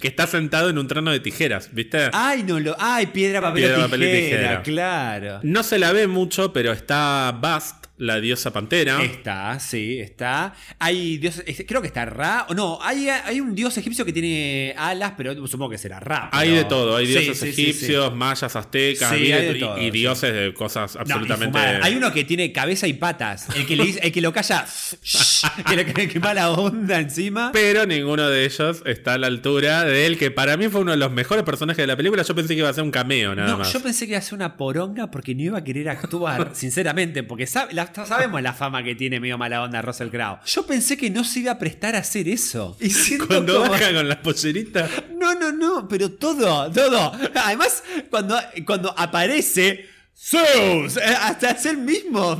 que 0.00 0.06
está 0.08 0.28
sentado 0.28 0.70
en 0.70 0.78
un 0.78 0.86
trono 0.86 1.10
de 1.10 1.18
tijeras, 1.18 1.70
¿viste? 1.72 2.08
Ay, 2.12 2.44
no 2.44 2.60
lo. 2.60 2.76
Ay, 2.78 3.06
piedra, 3.06 3.40
papel, 3.40 3.64
Piedra, 3.64 3.78
o 3.78 3.82
papel 3.82 4.02
y 4.04 4.06
tijera, 4.06 4.38
tijera. 4.40 4.62
claro. 4.62 5.40
No 5.42 5.64
se 5.64 5.76
la 5.80 5.90
ve 5.90 6.06
mucho, 6.06 6.29
pero 6.52 6.72
está 6.72 7.36
Bast, 7.40 7.79
la 8.00 8.20
diosa 8.20 8.52
pantera. 8.52 9.02
Está, 9.02 9.60
sí, 9.60 10.00
está. 10.00 10.54
Hay 10.78 11.18
dioses. 11.18 11.44
es- 11.46 11.64
Creo 11.68 11.80
que 11.80 11.86
está 11.86 12.04
Ra. 12.04 12.46
O 12.48 12.54
no, 12.54 12.78
hay, 12.82 13.08
hay 13.08 13.40
un 13.40 13.54
dios 13.54 13.76
egipcio 13.78 14.04
que 14.04 14.12
tiene 14.12 14.74
alas, 14.76 15.12
pero 15.16 15.34
supongo 15.46 15.70
que 15.70 15.78
será 15.78 16.00
Ra. 16.00 16.30
Hay 16.32 16.50
de 16.50 16.64
todo, 16.64 16.96
hay 16.96 17.06
dioses 17.06 17.38
sí, 17.38 17.46
sí, 17.46 17.52
sí. 17.52 17.62
egipcios, 17.62 18.14
mayas, 18.16 18.56
aztecas, 18.56 19.12
y, 19.12 19.30
hay 19.32 19.46
de 19.52 19.56
y- 19.56 19.60
todo, 19.60 19.78
y 19.78 19.84
sí. 19.84 19.90
dioses 19.90 20.32
de 20.34 20.54
cosas 20.54 20.94
No, 20.94 21.02
absolutamente. 21.02 21.58
infumable. 21.58 21.80
Hay 21.82 21.94
uno 21.94 22.12
que 22.12 22.24
tiene 22.24 22.52
cabeza 22.52 22.86
y 22.86 22.94
patas. 22.94 23.46
El 23.54 23.66
que, 23.66 23.76
le 23.76 23.82
el 24.02 24.12
que 24.12 24.20
lo 24.20 24.32
calla. 24.32 24.66
que 25.68 25.76
le 25.76 25.84
que, 25.86 26.08
que 26.08 26.20
mala 26.20 26.50
onda 26.50 26.98
encima. 27.00 27.50
Pero 27.52 27.86
ninguno 27.86 28.28
de 28.28 28.44
ellos 28.44 28.82
está 28.86 29.14
a 29.14 29.18
la 29.18 29.26
altura 29.26 29.84
de 29.84 30.06
él, 30.06 30.18
que 30.18 30.30
para 30.30 30.56
mí 30.56 30.68
fue 30.68 30.80
uno 30.80 30.92
de 30.92 30.96
los 30.96 31.12
mejores 31.12 31.44
personajes 31.44 31.82
de 31.82 31.86
la 31.86 31.96
película. 31.96 32.22
Yo 32.22 32.34
pensé 32.34 32.54
que 32.54 32.60
iba 32.60 32.68
a 32.68 32.72
ser 32.72 32.82
un 32.84 32.90
cameo, 32.90 33.34
nada 33.34 33.50
No, 33.50 33.58
más. 33.58 33.72
yo 33.72 33.80
pensé 33.80 34.06
que 34.06 34.12
iba 34.12 34.18
a 34.18 34.22
ser 34.22 34.34
una 34.34 34.56
poronga 34.56 35.10
porque 35.10 35.34
no 35.34 35.42
iba 35.42 35.58
a 35.58 35.64
querer 35.64 35.88
actuar, 35.88 36.50
sinceramente, 36.54 37.22
porque 37.22 37.46
sabe- 37.46 37.72
la- 37.74 37.89
sabemos 37.94 38.40
la 38.42 38.52
fama 38.52 38.82
que 38.82 38.94
tiene 38.94 39.20
medio 39.20 39.36
mala 39.38 39.62
onda 39.62 39.82
Russell 39.82 40.08
Crowe. 40.08 40.38
Yo 40.46 40.66
pensé 40.66 40.96
que 40.96 41.10
no 41.10 41.24
se 41.24 41.40
iba 41.40 41.52
a 41.52 41.58
prestar 41.58 41.94
a 41.96 41.98
hacer 41.98 42.28
eso. 42.28 42.76
Y 42.80 42.90
siento 42.90 43.26
Cuando 43.26 43.58
como- 43.58 43.70
baja 43.70 43.92
con 43.92 44.08
las 44.08 44.18
polleritas. 44.18 44.90
No, 45.18 45.34
no, 45.34 45.52
no, 45.52 45.86
pero 45.88 46.10
todo, 46.12 46.70
todo. 46.72 47.12
Además, 47.44 47.82
cuando, 48.08 48.38
cuando 48.66 48.94
aparece 48.98 49.86
Zeus, 50.22 50.98
eh, 50.98 51.00
hasta 51.22 51.52
es 51.52 51.64
el 51.64 51.78
mismo. 51.78 52.38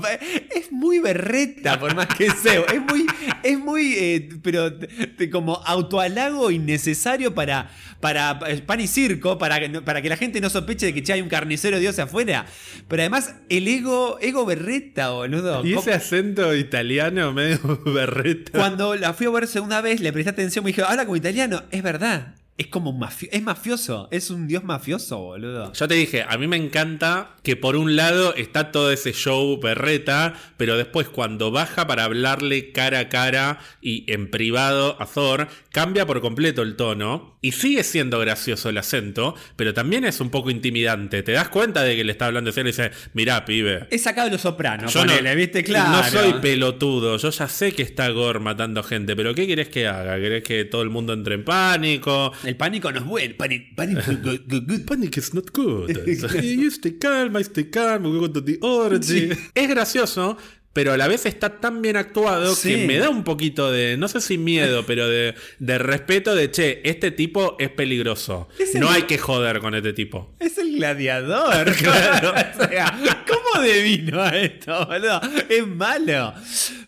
Es 0.55 0.71
muy 0.71 0.99
berreta, 0.99 1.81
por 1.81 1.95
más 1.95 2.09
que 2.09 2.31
Zeus. 2.31 2.67
Es 2.71 2.81
muy, 2.83 3.07
es 3.43 3.59
muy, 3.59 3.95
eh, 3.97 4.29
pero 4.43 4.73
te- 4.75 5.31
como 5.31 5.57
autohalago 5.65 6.51
innecesario 6.51 7.35
para, 7.35 7.71
para 8.01 8.39
eh, 8.49 8.59
pan 8.59 8.81
y 8.81 8.87
circo, 8.87 9.39
para, 9.39 9.59
para 9.83 10.03
que 10.03 10.11
la 10.11 10.19
gente 10.19 10.43
no 10.43 10.51
sospeche 10.51 10.85
de 10.87 10.95
que 10.95 11.03
che, 11.03 11.15
hay 11.15 11.23
un 11.23 11.31
carnicero 11.31 11.77
de 11.79 11.81
Dios 11.81 11.99
afuera. 11.99 12.45
Pero 12.87 13.01
además, 13.03 13.35
el 13.49 13.67
ego, 13.67 14.19
ego 14.21 14.45
berreta, 14.45 15.11
boludo. 15.11 15.65
Y 15.67 15.71
¿Cómo- 15.73 15.81
ese 15.81 15.95
acento 15.95 16.55
italiano 16.55 17.33
medio 17.33 17.81
berreta. 17.87 18.59
cuando 18.59 18.95
la 18.95 19.15
fui 19.15 19.27
a 19.27 19.31
ver 19.31 19.47
segunda 19.49 19.81
vez, 19.81 20.01
le 20.03 20.13
presté 20.13 20.31
atención, 20.31 20.65
me 20.65 20.69
dije, 20.69 20.83
habla 20.83 21.07
como 21.07 21.17
italiano. 21.17 21.63
Es 21.71 21.83
verdad. 21.83 22.35
Es 22.61 22.67
como 22.67 22.91
un 22.91 22.99
mafio 22.99 23.31
es 23.33 23.43
mafioso. 23.43 24.07
Es 24.11 24.29
un 24.29 24.47
dios 24.47 24.65
mafioso, 24.65 25.17
boludo. 25.17 25.73
Yo 25.73 25.89
te 25.89 25.95
dije, 25.95 26.27
a 26.29 26.37
mí 26.37 26.47
me 26.47 26.59
encanta 26.59 27.37
que 27.43 27.57
por 27.57 27.75
un 27.75 27.97
lado 27.97 28.35
está 28.35 28.71
todo 28.71 28.93
ese 28.93 29.15
show 29.15 29.59
berreta, 29.59 30.35
pero 30.59 30.77
después 30.77 31.09
cuando 31.09 31.51
baja 31.51 31.87
para 31.87 32.05
hablarle 32.05 32.71
cara 32.73 32.99
a 32.99 33.09
cara 33.09 33.61
y 33.81 34.05
en 34.13 34.31
privado 34.31 35.01
a 35.01 35.07
Thor, 35.07 35.49
cambia 35.73 36.05
por 36.05 36.21
completo 36.21 36.61
el 36.61 36.77
tono 36.77 37.39
y 37.43 37.53
sigue 37.53 37.83
siendo 37.85 38.19
gracioso 38.19 38.69
el 38.69 38.79
acento, 38.79 39.35
pero 39.57 39.73
también 39.73 40.05
es 40.05 40.21
un 40.21 40.31
poco 40.31 40.51
intimidante. 40.51 41.23
Te 41.23 41.33
das 41.33 41.49
cuenta 41.49 41.83
de 41.83 41.97
que 41.97 42.05
le 42.05 42.13
está 42.13 42.27
hablando 42.27 42.51
así 42.51 42.61
y 42.61 42.65
le 42.65 42.71
dice, 42.71 42.91
mirá, 43.15 43.45
pibe. 43.45 43.87
Es 43.91 44.03
sacado 44.03 44.27
de 44.27 44.33
los 44.33 44.43
sopranos, 44.43 44.93
Yo 44.93 45.05
no, 45.05 45.13
ponele, 45.13 45.35
¿viste? 45.35 45.65
Claro. 45.65 45.91
no 45.91 46.05
soy 46.05 46.35
pelotudo, 46.41 47.17
yo 47.17 47.31
ya 47.31 47.49
sé 47.49 47.73
que 47.73 47.83
está 47.83 48.09
Gore 48.11 48.41
matando 48.41 48.83
gente, 48.83 49.17
pero 49.17 49.35
¿qué 49.35 49.47
querés 49.47 49.69
que 49.69 49.87
haga? 49.87 50.17
¿Querés 50.17 50.43
que 50.43 50.65
todo 50.65 50.83
el 50.83 50.91
mundo 50.91 51.13
entre 51.13 51.35
en 51.35 51.45
pánico? 51.45 52.33
El 52.45 52.57
pánico 52.57 52.93
no 52.93 52.99
es 52.99 53.05
bueno. 53.05 53.35
Pánico, 53.39 53.67
pánico 53.75 54.01
good, 54.23 54.41
good, 54.47 54.67
good. 54.67 54.81
Panic 54.87 55.17
is 55.17 55.35
not 55.35 55.51
good. 55.53 55.91
you 56.43 56.71
stay 56.71 56.99
calm, 56.99 57.37
I 57.37 57.45
stay 57.45 57.71
calm, 57.71 58.05
we 58.05 58.19
go 58.19 58.31
to 58.31 58.43
the 58.43 58.59
orgy. 58.61 59.31
Es 59.55 59.69
gracioso, 59.69 60.37
pero 60.73 60.93
a 60.93 60.97
la 60.97 61.09
vez 61.09 61.27
está 61.27 61.61
tan 61.61 61.83
bien 61.83 61.97
actuado 61.97 62.55
Sí. 62.55 62.71
que 62.77 62.87
me 62.87 62.99
da 62.99 63.11
un 63.11 63.25
poquito 63.25 63.73
de, 63.73 63.97
no 63.97 64.07
sé 64.09 64.21
si 64.21 64.39
miedo, 64.39 64.85
pero 64.87 65.09
de, 65.09 65.35
de 65.59 65.79
respeto 65.79 66.35
de, 66.35 66.51
che, 66.51 66.81
este 66.89 67.11
tipo 67.11 67.57
es 67.59 67.71
peligroso. 67.71 68.49
Es 68.59 68.75
el- 68.75 68.81
No 68.83 68.91
hay 68.91 69.03
que 69.03 69.19
joder 69.19 69.61
con 69.61 69.75
este 69.75 69.93
tipo. 69.93 70.35
Es 70.39 70.59
el 70.59 70.77
gladiador. 70.77 71.75
Claro. 71.77 72.31
o 72.61 72.69
sea, 72.69 72.99
¿cómo 73.27 73.63
devino 73.65 74.21
a 74.23 74.31
esto, 74.37 74.87
boludo? 74.87 75.21
Es 75.49 75.67
malo. 75.67 76.35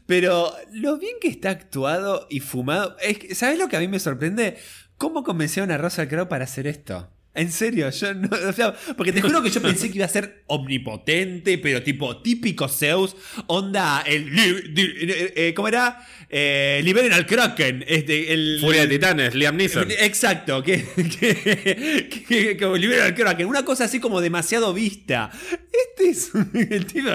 Pero 0.07 0.55
lo 0.73 0.99
bien 0.99 1.17
que 1.21 1.29
está 1.29 1.51
actuado 1.51 2.27
y 2.31 2.41
fumado. 2.41 2.97
Es 3.01 3.39
¿Sabes 3.39 3.59
lo 3.59 3.69
que 3.69 3.77
a 3.77 3.81
mí 3.81 3.89
me 3.89 3.99
sorprende? 3.99 4.57
¿Cómo 4.97 5.25
convencieron 5.25 5.71
a 5.73 5.79
Russell 5.79 6.07
Crowe 6.09 6.29
para 6.29 6.45
hacer 6.45 6.67
esto? 6.67 7.11
En 7.35 7.51
serio, 7.51 7.89
yo 7.91 8.13
no. 8.15 8.29
O 8.49 8.53
sea, 8.53 8.75
porque 8.97 9.13
te 9.13 9.23
juro 9.23 9.43
que 9.43 9.49
yo 9.51 9.63
pensé 9.63 9.91
que 9.91 9.97
iba 9.97 10.05
a 10.05 10.09
ser 10.09 10.43
omnipotente, 10.49 11.57
pero 11.59 11.83
tipo 11.83 12.19
típico 12.21 12.69
Zeus. 12.69 13.17
Onda, 13.47 14.03
el. 14.07 14.35
li- 14.35 14.63
di- 14.71 14.95
eh, 15.11 15.33
eh, 15.37 15.55
¿Cómo 15.55 15.69
era? 15.69 16.07
Eh, 16.29 16.81
liberen 16.85 17.13
al 17.13 17.27
Kraken. 17.27 17.85
Este, 17.89 18.33
el, 18.33 18.59
Furia 18.61 18.83
de 18.83 18.89
Titanes, 18.89 19.35
Liam 19.35 19.57
Neeson. 19.57 19.91
Exacto, 19.91 20.63
que, 20.63 20.85
que, 21.19 22.57
que, 22.57 22.79
libera 22.79 23.07
al 23.07 23.15
Kraken. 23.15 23.47
Una 23.47 23.65
cosa 23.65 23.85
así 23.85 24.01
como 24.01 24.21
demasiado 24.21 24.73
vista. 24.75 25.31
Este 25.51 26.11
es 26.11 26.31
el 26.71 26.87
tipo. 26.87 27.09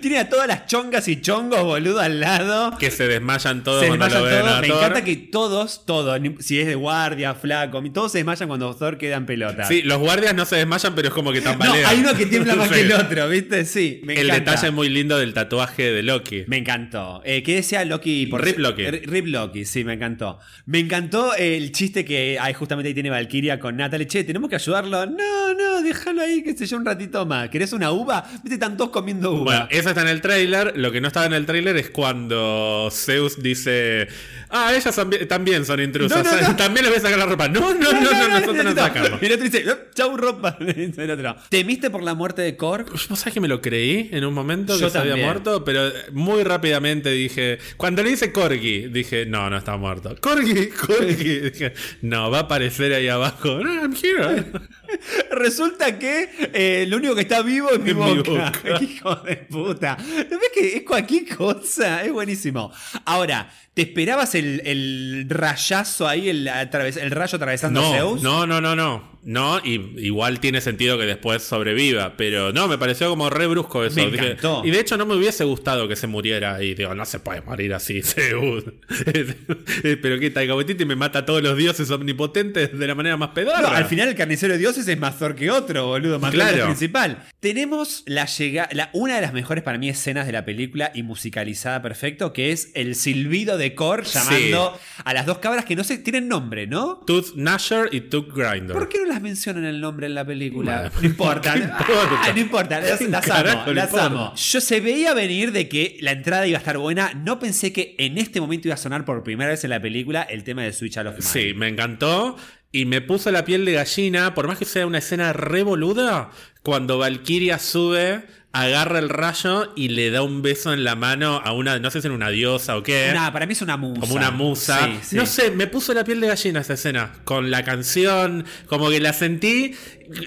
Tiene 0.00 0.18
a 0.18 0.28
todas 0.28 0.48
las 0.48 0.66
chongas 0.66 1.08
y 1.08 1.20
chongos, 1.20 1.62
boludo, 1.62 2.00
al 2.00 2.20
lado. 2.20 2.76
Que 2.78 2.90
se 2.90 3.06
desmayan 3.08 3.64
todos 3.64 3.80
se 3.82 3.88
cuando 3.88 4.04
desmayan 4.06 4.22
lo 4.24 4.36
ven 4.36 4.46
todos. 4.46 4.60
Me 4.60 4.66
encanta 4.68 5.04
que 5.04 5.16
todos, 5.16 5.86
todos, 5.86 6.20
si 6.40 6.60
es 6.60 6.66
de 6.66 6.74
guardia, 6.74 7.34
flaco, 7.34 7.82
todos 7.92 8.12
se 8.12 8.18
desmayan 8.18 8.48
cuando 8.48 8.74
Thor 8.74 8.98
queda 8.98 9.16
en 9.16 9.26
pelota. 9.48 9.68
Sí, 9.68 9.82
los 9.82 9.98
guardias 9.98 10.34
no 10.34 10.44
se 10.44 10.56
desmayan, 10.56 10.94
pero 10.94 11.08
es 11.08 11.14
como 11.14 11.32
que 11.32 11.40
no, 11.40 11.50
tambalean. 11.50 11.86
hay 11.86 12.00
uno 12.00 12.14
que 12.14 12.26
tiembla 12.26 12.54
más 12.56 12.68
que 12.68 12.80
el 12.80 12.92
otro, 12.92 13.28
¿viste? 13.28 13.64
Sí, 13.64 14.00
me 14.04 14.14
El 14.14 14.26
encanta. 14.30 14.50
detalle 14.52 14.70
muy 14.72 14.88
lindo 14.88 15.16
del 15.18 15.32
tatuaje 15.32 15.92
de 15.92 16.02
Loki. 16.02 16.44
Me 16.48 16.56
encantó. 16.58 17.22
Eh, 17.24 17.42
¿Qué 17.44 17.54
decía 17.54 17.84
Loki? 17.84 18.26
Por 18.26 18.44
Rip 18.44 18.58
Loki. 18.58 18.84
Rip 18.90 19.26
Loki, 19.28 19.64
sí, 19.64 19.84
me 19.84 19.92
encantó. 19.92 20.40
Me 20.66 20.80
encantó 20.80 21.34
el 21.36 21.70
chiste 21.72 22.04
que 22.04 22.38
hay 22.40 22.52
justamente 22.52 22.88
ahí 22.88 22.94
tiene 22.94 23.10
Valkyria 23.10 23.60
con 23.60 23.76
Natalie. 23.76 24.06
Che, 24.08 24.24
tenemos 24.24 24.50
que 24.50 24.56
ayudarlo. 24.56 25.06
No, 25.06 25.54
no, 25.54 25.82
déjalo 25.82 26.22
ahí, 26.22 26.42
qué 26.42 26.54
sé 26.56 26.66
yo, 26.66 26.76
un 26.76 26.84
ratito 26.84 27.24
más. 27.26 27.48
¿Querés 27.48 27.72
un 27.72 27.76
una 27.76 27.92
uva, 27.92 28.24
viste, 28.42 28.54
están 28.54 28.76
todos 28.76 28.90
comiendo 28.90 29.32
uva. 29.32 29.44
Bueno, 29.44 29.68
eso 29.70 29.90
está 29.90 30.00
en 30.00 30.08
el 30.08 30.20
tráiler. 30.22 30.72
Lo 30.76 30.90
que 30.90 31.00
no 31.02 31.08
estaba 31.08 31.26
en 31.26 31.34
el 31.34 31.44
tráiler 31.44 31.76
es 31.76 31.90
cuando 31.90 32.88
Zeus 32.90 33.42
dice: 33.42 34.08
Ah, 34.50 34.72
ellas 34.74 34.96
tambi- 34.96 35.26
también 35.26 35.64
son 35.64 35.80
intrusas. 35.80 36.24
No, 36.24 36.32
no, 36.40 36.48
no. 36.48 36.56
También 36.56 36.84
les 36.84 36.92
voy 36.92 36.98
a 36.98 37.02
sacar 37.02 37.18
la 37.18 37.26
ropa. 37.26 37.48
No, 37.48 37.74
no, 37.74 37.92
no, 37.92 38.00
no, 38.00 38.28
nosotros 38.28 38.64
no 38.64 38.74
sacamos. 38.74 39.22
Y 39.22 39.26
el 39.26 39.32
otro 39.32 39.44
dice, 39.44 39.58
"Eh, 39.68 39.74
chau 39.94 40.16
ropa. 40.16 40.56
¿Temiste 41.48 41.90
por 41.90 42.02
la 42.02 42.14
muerte 42.14 42.42
de 42.42 42.56
Korg? 42.56 42.90
¿Vos 42.90 43.18
sabés 43.18 43.34
que 43.34 43.40
me 43.40 43.48
lo 43.48 43.60
creí 43.60 44.08
en 44.12 44.24
un 44.24 44.34
momento 44.34 44.78
Yo 44.78 44.86
que 44.86 44.92
se 44.92 44.98
había 44.98 45.16
muerto? 45.16 45.64
Pero 45.64 45.90
muy 46.12 46.42
rápidamente 46.44 47.10
dije. 47.10 47.58
Cuando 47.76 48.02
le 48.02 48.10
dice 48.10 48.32
Corgi, 48.32 48.88
dije, 48.88 49.26
no, 49.26 49.50
no 49.50 49.56
está 49.56 49.76
muerto. 49.76 50.14
Corgi, 50.20 50.68
Corgi. 50.86 51.38
Dije, 51.40 51.72
no, 52.02 52.30
va 52.30 52.38
a 52.38 52.42
aparecer 52.42 52.92
ahí 52.94 53.08
abajo. 53.08 53.60
No, 53.66 53.72
I'm 53.82 53.94
here. 53.94 54.44
Resulta 55.30 55.98
que 55.98 56.28
eh, 56.52 56.86
lo 56.88 56.96
único 56.98 57.14
que 57.14 57.22
está 57.22 57.42
vivo 57.42 57.70
es 57.70 57.80
mi 57.80 57.92
boca. 57.92 58.52
boca. 58.62 58.78
Hijo 58.82 59.14
de 59.16 59.36
puta. 59.36 59.96
¿No 59.98 60.38
ves 60.38 60.50
que 60.54 60.76
es 60.76 60.82
cualquier 60.82 61.34
cosa? 61.36 62.04
Es 62.04 62.12
buenísimo. 62.12 62.72
Ahora, 63.04 63.50
¿te 63.74 63.82
esperabas 63.82 64.34
el, 64.34 64.60
el 64.64 65.26
rayazo 65.28 66.06
ahí, 66.08 66.28
el, 66.28 66.46
el 66.48 67.10
rayo 67.10 67.36
atravesando 67.36 67.80
No, 67.80 67.92
Zeus? 67.92 68.22
no, 68.22 68.46
no, 68.46 68.60
no, 68.60 68.74
no. 68.76 69.15
No, 69.26 69.58
y 69.62 69.74
igual 69.98 70.38
tiene 70.38 70.60
sentido 70.60 70.96
que 70.98 71.04
después 71.04 71.42
sobreviva, 71.42 72.16
pero 72.16 72.52
no, 72.52 72.68
me 72.68 72.78
pareció 72.78 73.08
como 73.10 73.28
re 73.28 73.48
brusco 73.48 73.84
eso. 73.84 73.96
Me 73.96 74.10
Dije- 74.12 74.36
y 74.64 74.70
de 74.70 74.80
hecho 74.80 74.96
no 74.96 75.04
me 75.04 75.14
hubiese 75.16 75.42
gustado 75.44 75.88
que 75.88 75.96
se 75.96 76.06
muriera 76.06 76.62
y 76.62 76.74
digo, 76.74 76.94
no 76.94 77.04
se 77.04 77.18
puede 77.18 77.40
morir 77.42 77.74
así, 77.74 78.02
pero 80.02 80.18
que 80.20 80.30
Taika 80.30 80.54
Waititi 80.54 80.84
me 80.84 80.96
mata 80.96 81.20
a 81.20 81.26
todos 81.26 81.42
los 81.42 81.56
dioses 81.56 81.90
omnipotentes 81.90 82.78
de 82.78 82.86
la 82.86 82.94
manera 82.94 83.16
más 83.16 83.30
pedorra. 83.30 83.60
No, 83.62 83.68
al 83.68 83.86
final 83.86 84.08
el 84.08 84.14
carnicero 84.14 84.52
de 84.52 84.58
dioses 84.58 84.86
es 84.88 84.98
más 84.98 85.18
Thor 85.18 85.34
que 85.34 85.50
otro, 85.50 85.86
boludo, 85.86 86.18
más 86.18 86.32
Claro. 86.32 86.64
Principal. 86.66 87.24
Tenemos 87.40 88.02
la 88.06 88.26
llega 88.26 88.68
la, 88.72 88.90
una 88.92 89.16
de 89.16 89.22
las 89.22 89.32
mejores 89.32 89.64
para 89.64 89.78
mí 89.78 89.88
escenas 89.88 90.26
de 90.26 90.32
la 90.32 90.44
película 90.44 90.92
y 90.94 91.02
musicalizada 91.02 91.82
perfecto, 91.82 92.32
que 92.32 92.52
es 92.52 92.70
el 92.74 92.94
silbido 92.94 93.58
de 93.58 93.74
Korg 93.74 94.04
llamando 94.04 94.78
a 95.04 95.14
las 95.14 95.26
dos 95.26 95.38
cabras 95.38 95.64
que 95.64 95.76
no 95.76 95.84
sé, 95.84 95.98
tienen 95.98 96.28
nombre, 96.28 96.66
¿no? 96.66 97.00
Tooth 97.06 97.34
Gnasher 97.34 97.88
y 97.92 98.02
Tooth 98.02 98.32
Grinder. 98.34 98.72
¿Por 98.76 98.88
qué 98.88 98.98
no 98.98 99.06
las 99.06 99.15
mencionan 99.20 99.64
el 99.64 99.80
nombre 99.80 100.06
en 100.06 100.14
la 100.14 100.24
película? 100.24 100.82
Bueno, 100.82 100.96
no 101.00 101.06
importa. 101.06 101.54
Ah, 101.54 102.30
no 102.34 102.40
importa, 102.40 102.80
las, 102.80 102.98
¿Qué 102.98 103.08
las 103.08 103.26
carajo 103.26 103.58
amo, 103.60 103.68
le 103.68 103.74
las 103.74 103.84
importa? 103.86 104.06
amo. 104.06 104.34
Yo 104.36 104.60
se 104.60 104.80
veía 104.80 105.14
venir 105.14 105.52
de 105.52 105.68
que 105.68 105.96
la 106.00 106.12
entrada 106.12 106.46
iba 106.46 106.58
a 106.58 106.60
estar 106.60 106.78
buena. 106.78 107.12
No 107.14 107.38
pensé 107.38 107.72
que 107.72 107.94
en 107.98 108.18
este 108.18 108.40
momento 108.40 108.68
iba 108.68 108.74
a 108.74 108.78
sonar 108.78 109.04
por 109.04 109.22
primera 109.22 109.50
vez 109.50 109.64
en 109.64 109.70
la 109.70 109.80
película 109.80 110.22
el 110.22 110.44
tema 110.44 110.62
de 110.62 110.72
Switch 110.72 110.96
of 110.98 111.04
Mine. 111.06 111.20
Sí, 111.22 111.52
me 111.54 111.68
encantó. 111.68 112.36
Y 112.72 112.84
me 112.84 113.00
puso 113.00 113.30
la 113.30 113.44
piel 113.44 113.64
de 113.64 113.72
gallina, 113.72 114.34
por 114.34 114.48
más 114.48 114.58
que 114.58 114.64
sea 114.66 114.86
una 114.86 114.98
escena 114.98 115.32
revoluda, 115.32 116.30
cuando 116.62 116.98
Valkyria 116.98 117.58
sube, 117.58 118.24
agarra 118.62 118.98
el 118.98 119.08
rayo 119.08 119.72
y 119.76 119.88
le 119.88 120.10
da 120.10 120.22
un 120.22 120.42
beso 120.42 120.72
en 120.72 120.84
la 120.84 120.94
mano 120.96 121.40
a 121.44 121.52
una, 121.52 121.78
no 121.78 121.90
sé 121.90 122.00
si 122.00 122.06
era 122.06 122.14
una 122.14 122.30
diosa 122.30 122.76
o 122.76 122.82
qué. 122.82 123.10
Nada, 123.14 123.32
para 123.32 123.46
mí 123.46 123.52
es 123.52 123.62
una 123.62 123.76
musa. 123.76 124.00
como 124.00 124.14
una 124.14 124.30
musa. 124.30 124.80
Sí, 124.86 124.98
sí. 125.10 125.16
No 125.16 125.26
sé, 125.26 125.50
me 125.50 125.66
puso 125.66 125.92
la 125.94 126.04
piel 126.04 126.20
de 126.20 126.28
gallina 126.28 126.60
esa 126.60 126.74
escena. 126.74 127.12
Con 127.24 127.50
la 127.50 127.64
canción, 127.64 128.44
como 128.66 128.90
que 128.90 129.00
la 129.00 129.12
sentí. 129.12 129.74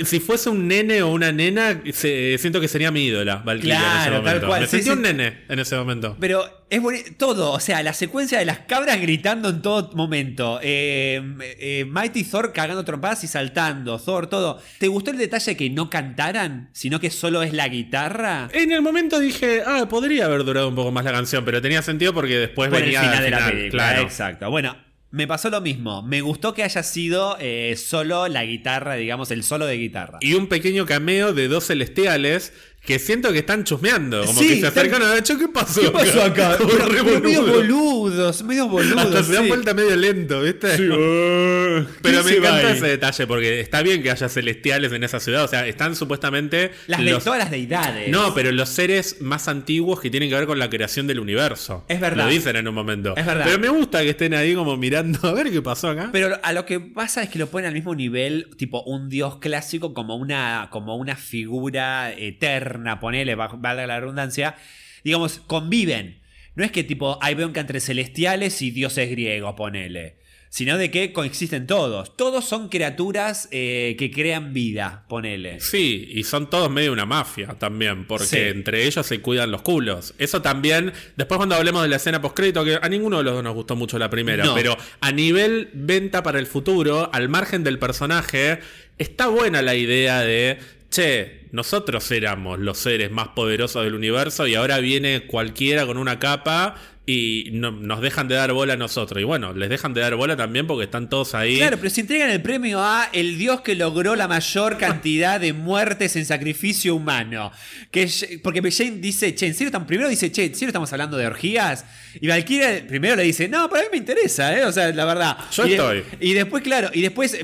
Si 0.04 0.20
fuese 0.20 0.50
un 0.50 0.68
nene 0.68 1.02
o 1.04 1.08
una 1.12 1.32
nena, 1.32 1.82
se- 1.94 2.38
siento 2.38 2.60
que 2.60 2.68
sería 2.68 2.92
mi 2.92 3.06
ídola, 3.06 3.38
Valkyria, 3.38 3.76
en 3.76 3.82
ese 3.82 3.92
Claro, 3.92 4.16
tal 4.16 4.24
momento. 4.26 4.48
cual. 4.48 4.62
Me 4.62 4.68
Sí, 4.68 4.76
sentí 4.78 4.90
un 4.90 5.02
nene 5.02 5.44
en 5.48 5.60
ese 5.60 5.76
momento. 5.78 6.18
Pero 6.20 6.44
es 6.70 6.82
boni- 6.82 7.16
todo, 7.18 7.54
o 7.54 7.60
sea, 7.62 7.82
la 7.82 7.94
secuencia 7.94 8.38
de 8.40 8.46
las 8.46 8.60
cabras 8.60 9.00
gritando 9.00 9.48
en 9.50 9.62
todo 9.62 9.90
momento. 9.96 10.60
eh, 10.62 11.22
eh, 11.60 11.86
Mighty 11.90 12.26
Thor 12.26 12.52
cagando 12.52 12.84
trompadas 12.84 13.24
y 13.24 13.28
saltando. 13.28 13.98
Thor, 14.00 14.28
todo. 14.28 14.62
¿Te 14.80 14.88
gustó 14.90 15.12
el 15.12 15.18
detalle 15.18 15.56
que 15.56 15.70
no 15.70 15.90
cantaran, 15.90 16.70
sino 16.74 17.00
que 17.00 17.10
solo 17.10 17.42
es 17.42 17.54
la 17.54 17.70
guitarra? 17.70 18.19
En 18.52 18.72
el 18.72 18.82
momento 18.82 19.20
dije, 19.20 19.62
ah, 19.66 19.88
podría 19.90 20.26
haber 20.26 20.44
durado 20.44 20.68
un 20.68 20.76
poco 20.76 20.92
más 20.92 21.06
la 21.06 21.12
canción, 21.12 21.46
pero 21.46 21.62
tenía 21.62 21.82
sentido 21.82 22.14
porque 22.14 22.38
después 22.38 22.70
Por 22.70 22.80
el 22.80 22.86
venía 22.86 23.02
final 23.02 23.18
al 23.18 23.24
de 23.24 23.30
la 23.30 23.38
final, 23.38 23.52
película. 23.54 23.84
claro. 23.90 24.02
Exacto. 24.04 24.50
Bueno, 24.50 24.76
me 25.12 25.26
pasó 25.28 25.50
lo 25.50 25.62
mismo. 25.62 26.04
Me 26.04 26.22
gustó 26.22 26.54
que 26.54 26.64
haya 26.64 26.84
sido 26.84 27.38
eh, 27.40 27.76
solo 27.78 28.28
la 28.28 28.44
guitarra, 28.46 28.96
digamos, 28.96 29.32
el 29.32 29.44
solo 29.44 29.66
de 29.66 29.78
guitarra. 29.78 30.20
Y 30.22 30.34
un 30.36 30.48
pequeño 30.48 30.86
cameo 30.86 31.34
de 31.34 31.48
dos 31.48 31.66
celestiales 31.68 32.54
que 32.90 32.98
siento 32.98 33.32
que 33.32 33.38
están 33.38 33.64
chusmeando. 33.66 34.26
Como 34.26 34.40
Sí, 34.42 34.48
que 34.50 34.62
se 34.62 34.68
acercan 34.68 35.00
están- 35.04 35.18
a 35.20 35.22
"Che, 35.22 35.38
¿qué 35.38 35.48
pasó? 35.48 35.80
¿Qué 35.82 35.92
pasó 35.92 36.24
acá? 36.24 36.58
Como 36.58 36.72
Pero- 36.72 36.86
re 36.88 37.04
pero 37.04 37.20
medio 37.22 37.42
boludo. 37.46 37.54
boludos, 37.58 38.42
medio 38.44 38.68
boludos. 38.68 38.98
Hasta 39.06 39.24
se 39.24 39.34
dan 39.34 39.44
sí. 39.44 39.48
vuelta 39.50 39.74
medio 39.76 39.96
lento, 39.96 40.42
¿viste? 40.42 40.70
Pero 40.78 41.86
¿Quién 42.02 42.26
me 42.26 42.32
encanta 42.32 42.68
ahí? 42.70 42.78
ese 42.78 42.88
detalle 42.88 43.28
porque 43.28 43.60
está 43.60 43.84
bien 43.84 44.02
que 44.02 44.10
haya 44.12 44.28
celestiales 44.28 44.92
en 44.92 45.04
esa 45.04 45.20
ciudad. 45.20 45.44
O 45.44 45.48
sea, 45.48 45.68
están 45.68 45.96
supuestamente. 45.96 46.72
Las 46.88 47.00
de 47.04 47.12
los- 47.12 47.24
todas 47.24 47.38
las 47.40 47.52
deidades. 47.52 48.10
No, 48.10 48.34
pero 48.34 48.52
los 48.52 48.70
seres 48.70 49.22
más 49.22 49.48
antiguos 49.48 50.00
que 50.00 50.10
tienen 50.10 50.30
que 50.30 50.36
ver 50.36 50.48
con 50.48 50.58
la 50.58 50.70
creación 50.70 51.06
del 51.06 51.20
universo. 51.20 51.86
Es 51.88 52.00
verdad. 52.02 52.26
Lo 52.26 52.32
dicen 52.32 52.56
en 52.56 52.68
un 52.68 52.74
momento. 52.74 53.16
Es 53.16 53.26
verdad. 53.26 53.46
Pero 53.46 53.60
me 53.60 53.70
gusta 53.70 54.02
que 54.02 54.10
estén 54.10 54.34
ahí 54.34 54.56
como 54.56 54.78
mirando 54.78 55.20
a 55.28 55.34
ver 55.34 55.52
qué 55.52 55.62
pasó 55.62 55.90
acá. 55.90 56.10
Pero 56.12 56.40
a 56.42 56.54
lo 56.54 56.66
que 56.66 56.80
pasa 56.80 57.22
es 57.22 57.30
que 57.30 57.38
lo 57.38 57.48
ponen 57.52 57.68
al 57.68 57.74
mismo 57.74 57.94
nivel, 57.94 58.48
tipo 58.58 58.82
un 58.84 59.10
dios 59.10 59.38
clásico, 59.38 59.94
como 59.94 60.16
una, 60.16 60.70
como 60.72 60.96
una 60.96 61.16
figura 61.16 62.12
eterna, 62.14 62.79
ponele, 63.00 63.36
va- 63.36 63.48
valga 63.54 63.86
la 63.88 64.00
redundancia. 64.00 64.56
Digamos, 65.04 65.42
conviven. 65.48 66.22
No 66.56 66.64
es 66.66 66.72
que 66.72 66.84
tipo 66.84 67.18
hay 67.22 67.36
bronca 67.36 67.62
entre 67.62 67.80
celestiales 67.80 68.62
y 68.62 68.72
dioses 68.72 69.10
griegos, 69.10 69.54
ponele. 69.56 70.18
Sino 70.52 70.80
de 70.80 70.90
que 70.90 71.14
coexisten 71.14 71.68
todos. 71.68 72.18
Todos 72.18 72.44
son 72.44 72.70
criaturas 72.70 73.48
eh, 73.52 73.96
que 74.00 74.10
crean 74.10 74.52
vida, 74.52 75.06
ponele. 75.08 75.60
Sí, 75.60 76.10
y 76.12 76.24
son 76.24 76.50
todos 76.50 76.72
medio 76.72 76.92
una 76.92 77.06
mafia 77.06 77.50
también, 77.60 78.08
porque 78.08 78.26
Sí. 78.26 78.38
entre 78.40 78.88
ellos 78.88 79.06
se 79.06 79.22
cuidan 79.22 79.52
los 79.52 79.62
culos. 79.62 80.16
Eso 80.18 80.42
también, 80.42 80.92
después 81.16 81.38
cuando 81.38 81.54
hablemos 81.54 81.84
de 81.84 81.90
la 81.90 81.98
escena 81.98 82.20
postcrédito, 82.20 82.66
que 82.66 82.80
a 82.82 82.90
ninguno 82.90 83.20
de 83.20 83.26
los 83.26 83.36
dos 83.36 83.44
nos 83.44 83.54
gustó 83.54 83.76
mucho 83.76 84.00
la 84.00 84.10
primera, 84.10 84.44
No. 84.44 84.56
pero 84.56 84.76
a 85.02 85.12
nivel 85.12 85.70
venta 85.74 86.24
para 86.24 86.40
el 86.40 86.48
futuro, 86.48 87.12
al 87.14 87.30
margen 87.30 87.64
del 87.64 87.78
personaje, 87.78 88.58
está 88.98 89.28
buena 89.28 89.62
la 89.62 89.76
idea 89.76 90.22
de, 90.22 90.58
che, 90.90 91.48
nosotros 91.52 92.12
éramos 92.12 92.60
los 92.60 92.78
seres 92.78 93.12
más 93.12 93.30
poderosos 93.30 93.84
del 93.84 93.96
universo 93.96 94.48
y 94.48 94.56
ahora 94.56 94.80
viene 94.80 95.26
cualquiera 95.26 95.86
con 95.86 95.98
una 95.98 96.20
capa 96.20 96.76
y 97.12 97.50
no- 97.54 97.72
nos 97.72 98.02
dejan 98.02 98.28
de 98.28 98.36
dar 98.36 98.52
bola 98.54 98.74
a 98.74 98.78
nosotros. 98.78 99.20
Y 99.20 99.24
bueno, 99.24 99.54
les 99.54 99.70
dejan 99.70 99.94
de 99.96 100.02
dar 100.02 100.16
bola 100.16 100.38
también 100.38 100.68
porque 100.68 100.84
están 100.86 101.10
todos 101.10 101.34
ahí. 101.34 101.58
Claro, 101.58 101.78
pero 101.78 101.90
se 101.90 102.02
entregan 102.02 102.30
el 102.30 102.42
premio 102.42 102.80
a 102.84 103.10
el 103.14 103.38
dios 103.38 103.62
que 103.62 103.74
logró 103.76 104.16
la 104.16 104.28
mayor 104.28 104.78
cantidad 104.78 105.40
de 105.40 105.54
muertes 105.54 106.16
en 106.16 106.26
sacrificio 106.26 106.94
humano. 106.96 107.52
Que, 107.90 108.08
porque 108.44 108.62
Jane 108.72 108.98
dice, 108.98 109.34
che, 109.34 109.48
¿en 109.48 109.56
serio 109.56 109.72
primero 109.88 110.08
dice, 110.10 110.32
che, 110.32 110.46
¿en 110.46 110.54
serio 110.54 110.68
estamos 110.68 110.92
hablando 110.94 111.18
de 111.18 111.26
orgías? 111.26 111.86
Y 112.22 112.28
Valkyria 112.28 112.86
primero 112.88 113.16
le 113.16 113.24
dice, 113.24 113.48
no, 113.48 113.70
para 113.70 113.84
mí 113.84 113.88
me 113.92 113.98
interesa, 113.98 114.56
¿eh? 114.58 114.66
O 114.66 114.72
sea, 114.72 114.92
la 114.92 115.06
verdad. 115.06 115.38
Yo 115.52 115.66
y 115.66 115.70
de- 115.70 115.76
estoy. 115.76 116.04
y 116.20 116.34
después, 116.34 116.62
claro, 116.64 116.90
y 116.94 117.02
después 117.02 117.38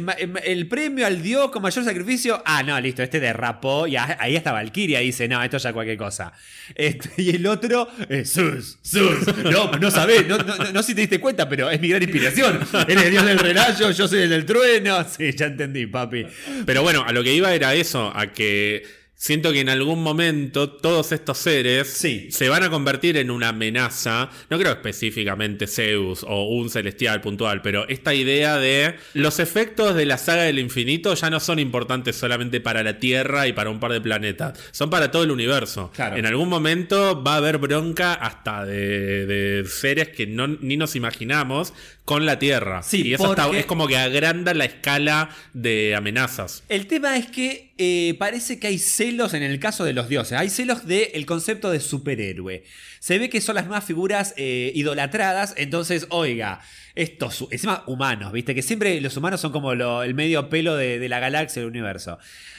el 0.43 0.67
premio 0.67 1.07
al 1.07 1.21
dios 1.23 1.49
con 1.51 1.61
mayor 1.63 1.83
sacrificio, 1.83 2.41
ah, 2.45 2.61
no, 2.61 2.79
listo, 2.79 3.01
este 3.01 3.19
derrapó. 3.19 3.87
Y 3.87 3.95
a- 3.95 4.17
ahí 4.19 4.35
hasta 4.35 4.51
Valkyria 4.51 4.99
dice, 4.99 5.27
no, 5.27 5.41
esto 5.43 5.57
ya 5.57 5.73
cualquier 5.73 5.97
cosa. 5.97 6.33
Este, 6.75 7.09
y 7.21 7.29
el 7.31 7.45
otro, 7.47 7.87
eh, 8.09 8.25
sus, 8.25 8.77
sus. 8.81 9.25
No, 9.55 9.71
no 9.79 9.91
sabés, 9.91 10.27
no, 10.27 10.37
no, 10.37 10.83
si 10.83 10.93
te 10.93 11.01
diste 11.01 11.19
cuenta, 11.19 11.47
pero 11.47 11.69
es 11.69 11.79
mi 11.79 11.87
gran 11.87 12.03
inspiración. 12.03 12.59
Él 12.87 12.97
es 12.97 13.11
dios 13.11 13.25
del 13.25 13.39
relayo, 13.39 13.91
yo 13.91 14.07
soy 14.07 14.19
el 14.19 14.29
del 14.29 14.45
trueno. 14.45 15.05
Sí, 15.05 15.31
ya 15.33 15.45
entendí, 15.45 15.85
papi. 15.85 16.25
Pero 16.65 16.81
bueno, 16.81 17.03
a 17.05 17.11
lo 17.13 17.23
que 17.23 17.33
iba 17.33 17.53
era 17.53 17.73
eso, 17.73 18.11
a 18.15 18.27
que 18.27 18.83
siento 19.25 19.51
que 19.51 19.61
en 19.61 19.69
algún 19.69 20.03
momento 20.03 20.69
todos 20.69 21.11
estos 21.11 21.39
seres 21.39 21.87
Sí. 21.87 22.27
se 22.29 22.47
van 22.47 22.61
a 22.61 22.69
convertir 22.69 23.17
en 23.17 23.31
una 23.31 23.49
amenaza. 23.49 24.29
No 24.51 24.59
creo 24.59 24.71
específicamente 24.73 25.65
Zeus 25.65 26.23
o 26.27 26.43
un 26.49 26.69
celestial 26.69 27.21
puntual, 27.21 27.63
pero 27.63 27.87
esta 27.89 28.13
idea 28.13 28.59
de 28.59 28.93
los 29.15 29.39
efectos 29.39 29.95
de 29.95 30.05
la 30.05 30.19
saga 30.19 30.43
del 30.43 30.59
infinito 30.59 31.15
ya 31.15 31.31
no 31.31 31.39
son 31.39 31.57
importantes 31.57 32.15
solamente 32.15 32.61
para 32.61 32.83
la 32.83 32.99
Tierra 32.99 33.47
y 33.47 33.53
para 33.53 33.71
un 33.71 33.79
par 33.79 33.93
de 33.93 33.99
planetas, 34.01 34.59
son 34.71 34.91
para 34.91 35.09
todo 35.09 35.23
el 35.23 35.31
universo. 35.31 35.91
Claro. 35.95 36.17
En 36.17 36.27
algún 36.27 36.47
momento 36.47 37.23
va 37.23 37.33
a 37.33 37.37
haber 37.37 37.57
bronca 37.57 38.13
hasta 38.13 38.63
de, 38.63 39.25
de 39.25 39.65
seres 39.67 40.09
que 40.09 40.27
no, 40.27 40.45
ni 40.47 40.77
nos 40.77 40.95
imaginamos 40.95 41.73
con 42.05 42.25
la 42.27 42.37
Tierra. 42.39 42.83
Sí, 42.83 43.01
y 43.07 43.13
eso 43.15 43.31
está- 43.31 43.49
es 43.57 43.65
como 43.65 43.87
que 43.87 43.97
agranda 43.97 44.53
la 44.53 44.65
escala 44.65 45.29
de 45.53 45.95
amenazas. 45.95 46.63
El 46.69 46.85
tema 46.87 47.17
es 47.17 47.25
que 47.27 47.73
eh, 47.77 48.15
parece 48.19 48.59
que 48.59 48.67
hay 48.67 48.77
celos 48.77 49.33
en 49.33 49.41
el 49.43 49.59
caso 49.59 49.83
de 49.83 49.93
los 49.93 50.07
dioses. 50.07 50.37
Hay 50.37 50.49
celos 50.49 50.85
del 50.85 51.25
concepto 51.25 51.71
de 51.71 51.79
superhéroe. 51.79 52.63
Se 52.99 53.17
ve 53.19 53.29
que 53.29 53.41
son 53.41 53.55
las 53.55 53.67
más 53.67 53.83
figuras 53.83 54.33
eh, 54.37 54.71
idolatradas. 54.75 55.55
Entonces, 55.57 56.05
oiga, 56.09 56.61
estos, 56.93 57.47
encima 57.51 57.83
humanos, 57.87 58.31
¿viste? 58.31 58.53
Que 58.55 58.61
siempre 58.61 59.01
los 59.01 59.17
humanos 59.17 59.41
son 59.41 59.51
como 59.51 59.73
lo- 59.75 60.03
el 60.03 60.13
medio 60.13 60.47
pelo 60.47 60.75
de, 60.77 60.99
de 60.99 61.09
la 61.09 61.19
galaxia, 61.19 61.61
del 61.63 61.69
universo. 61.71 62.17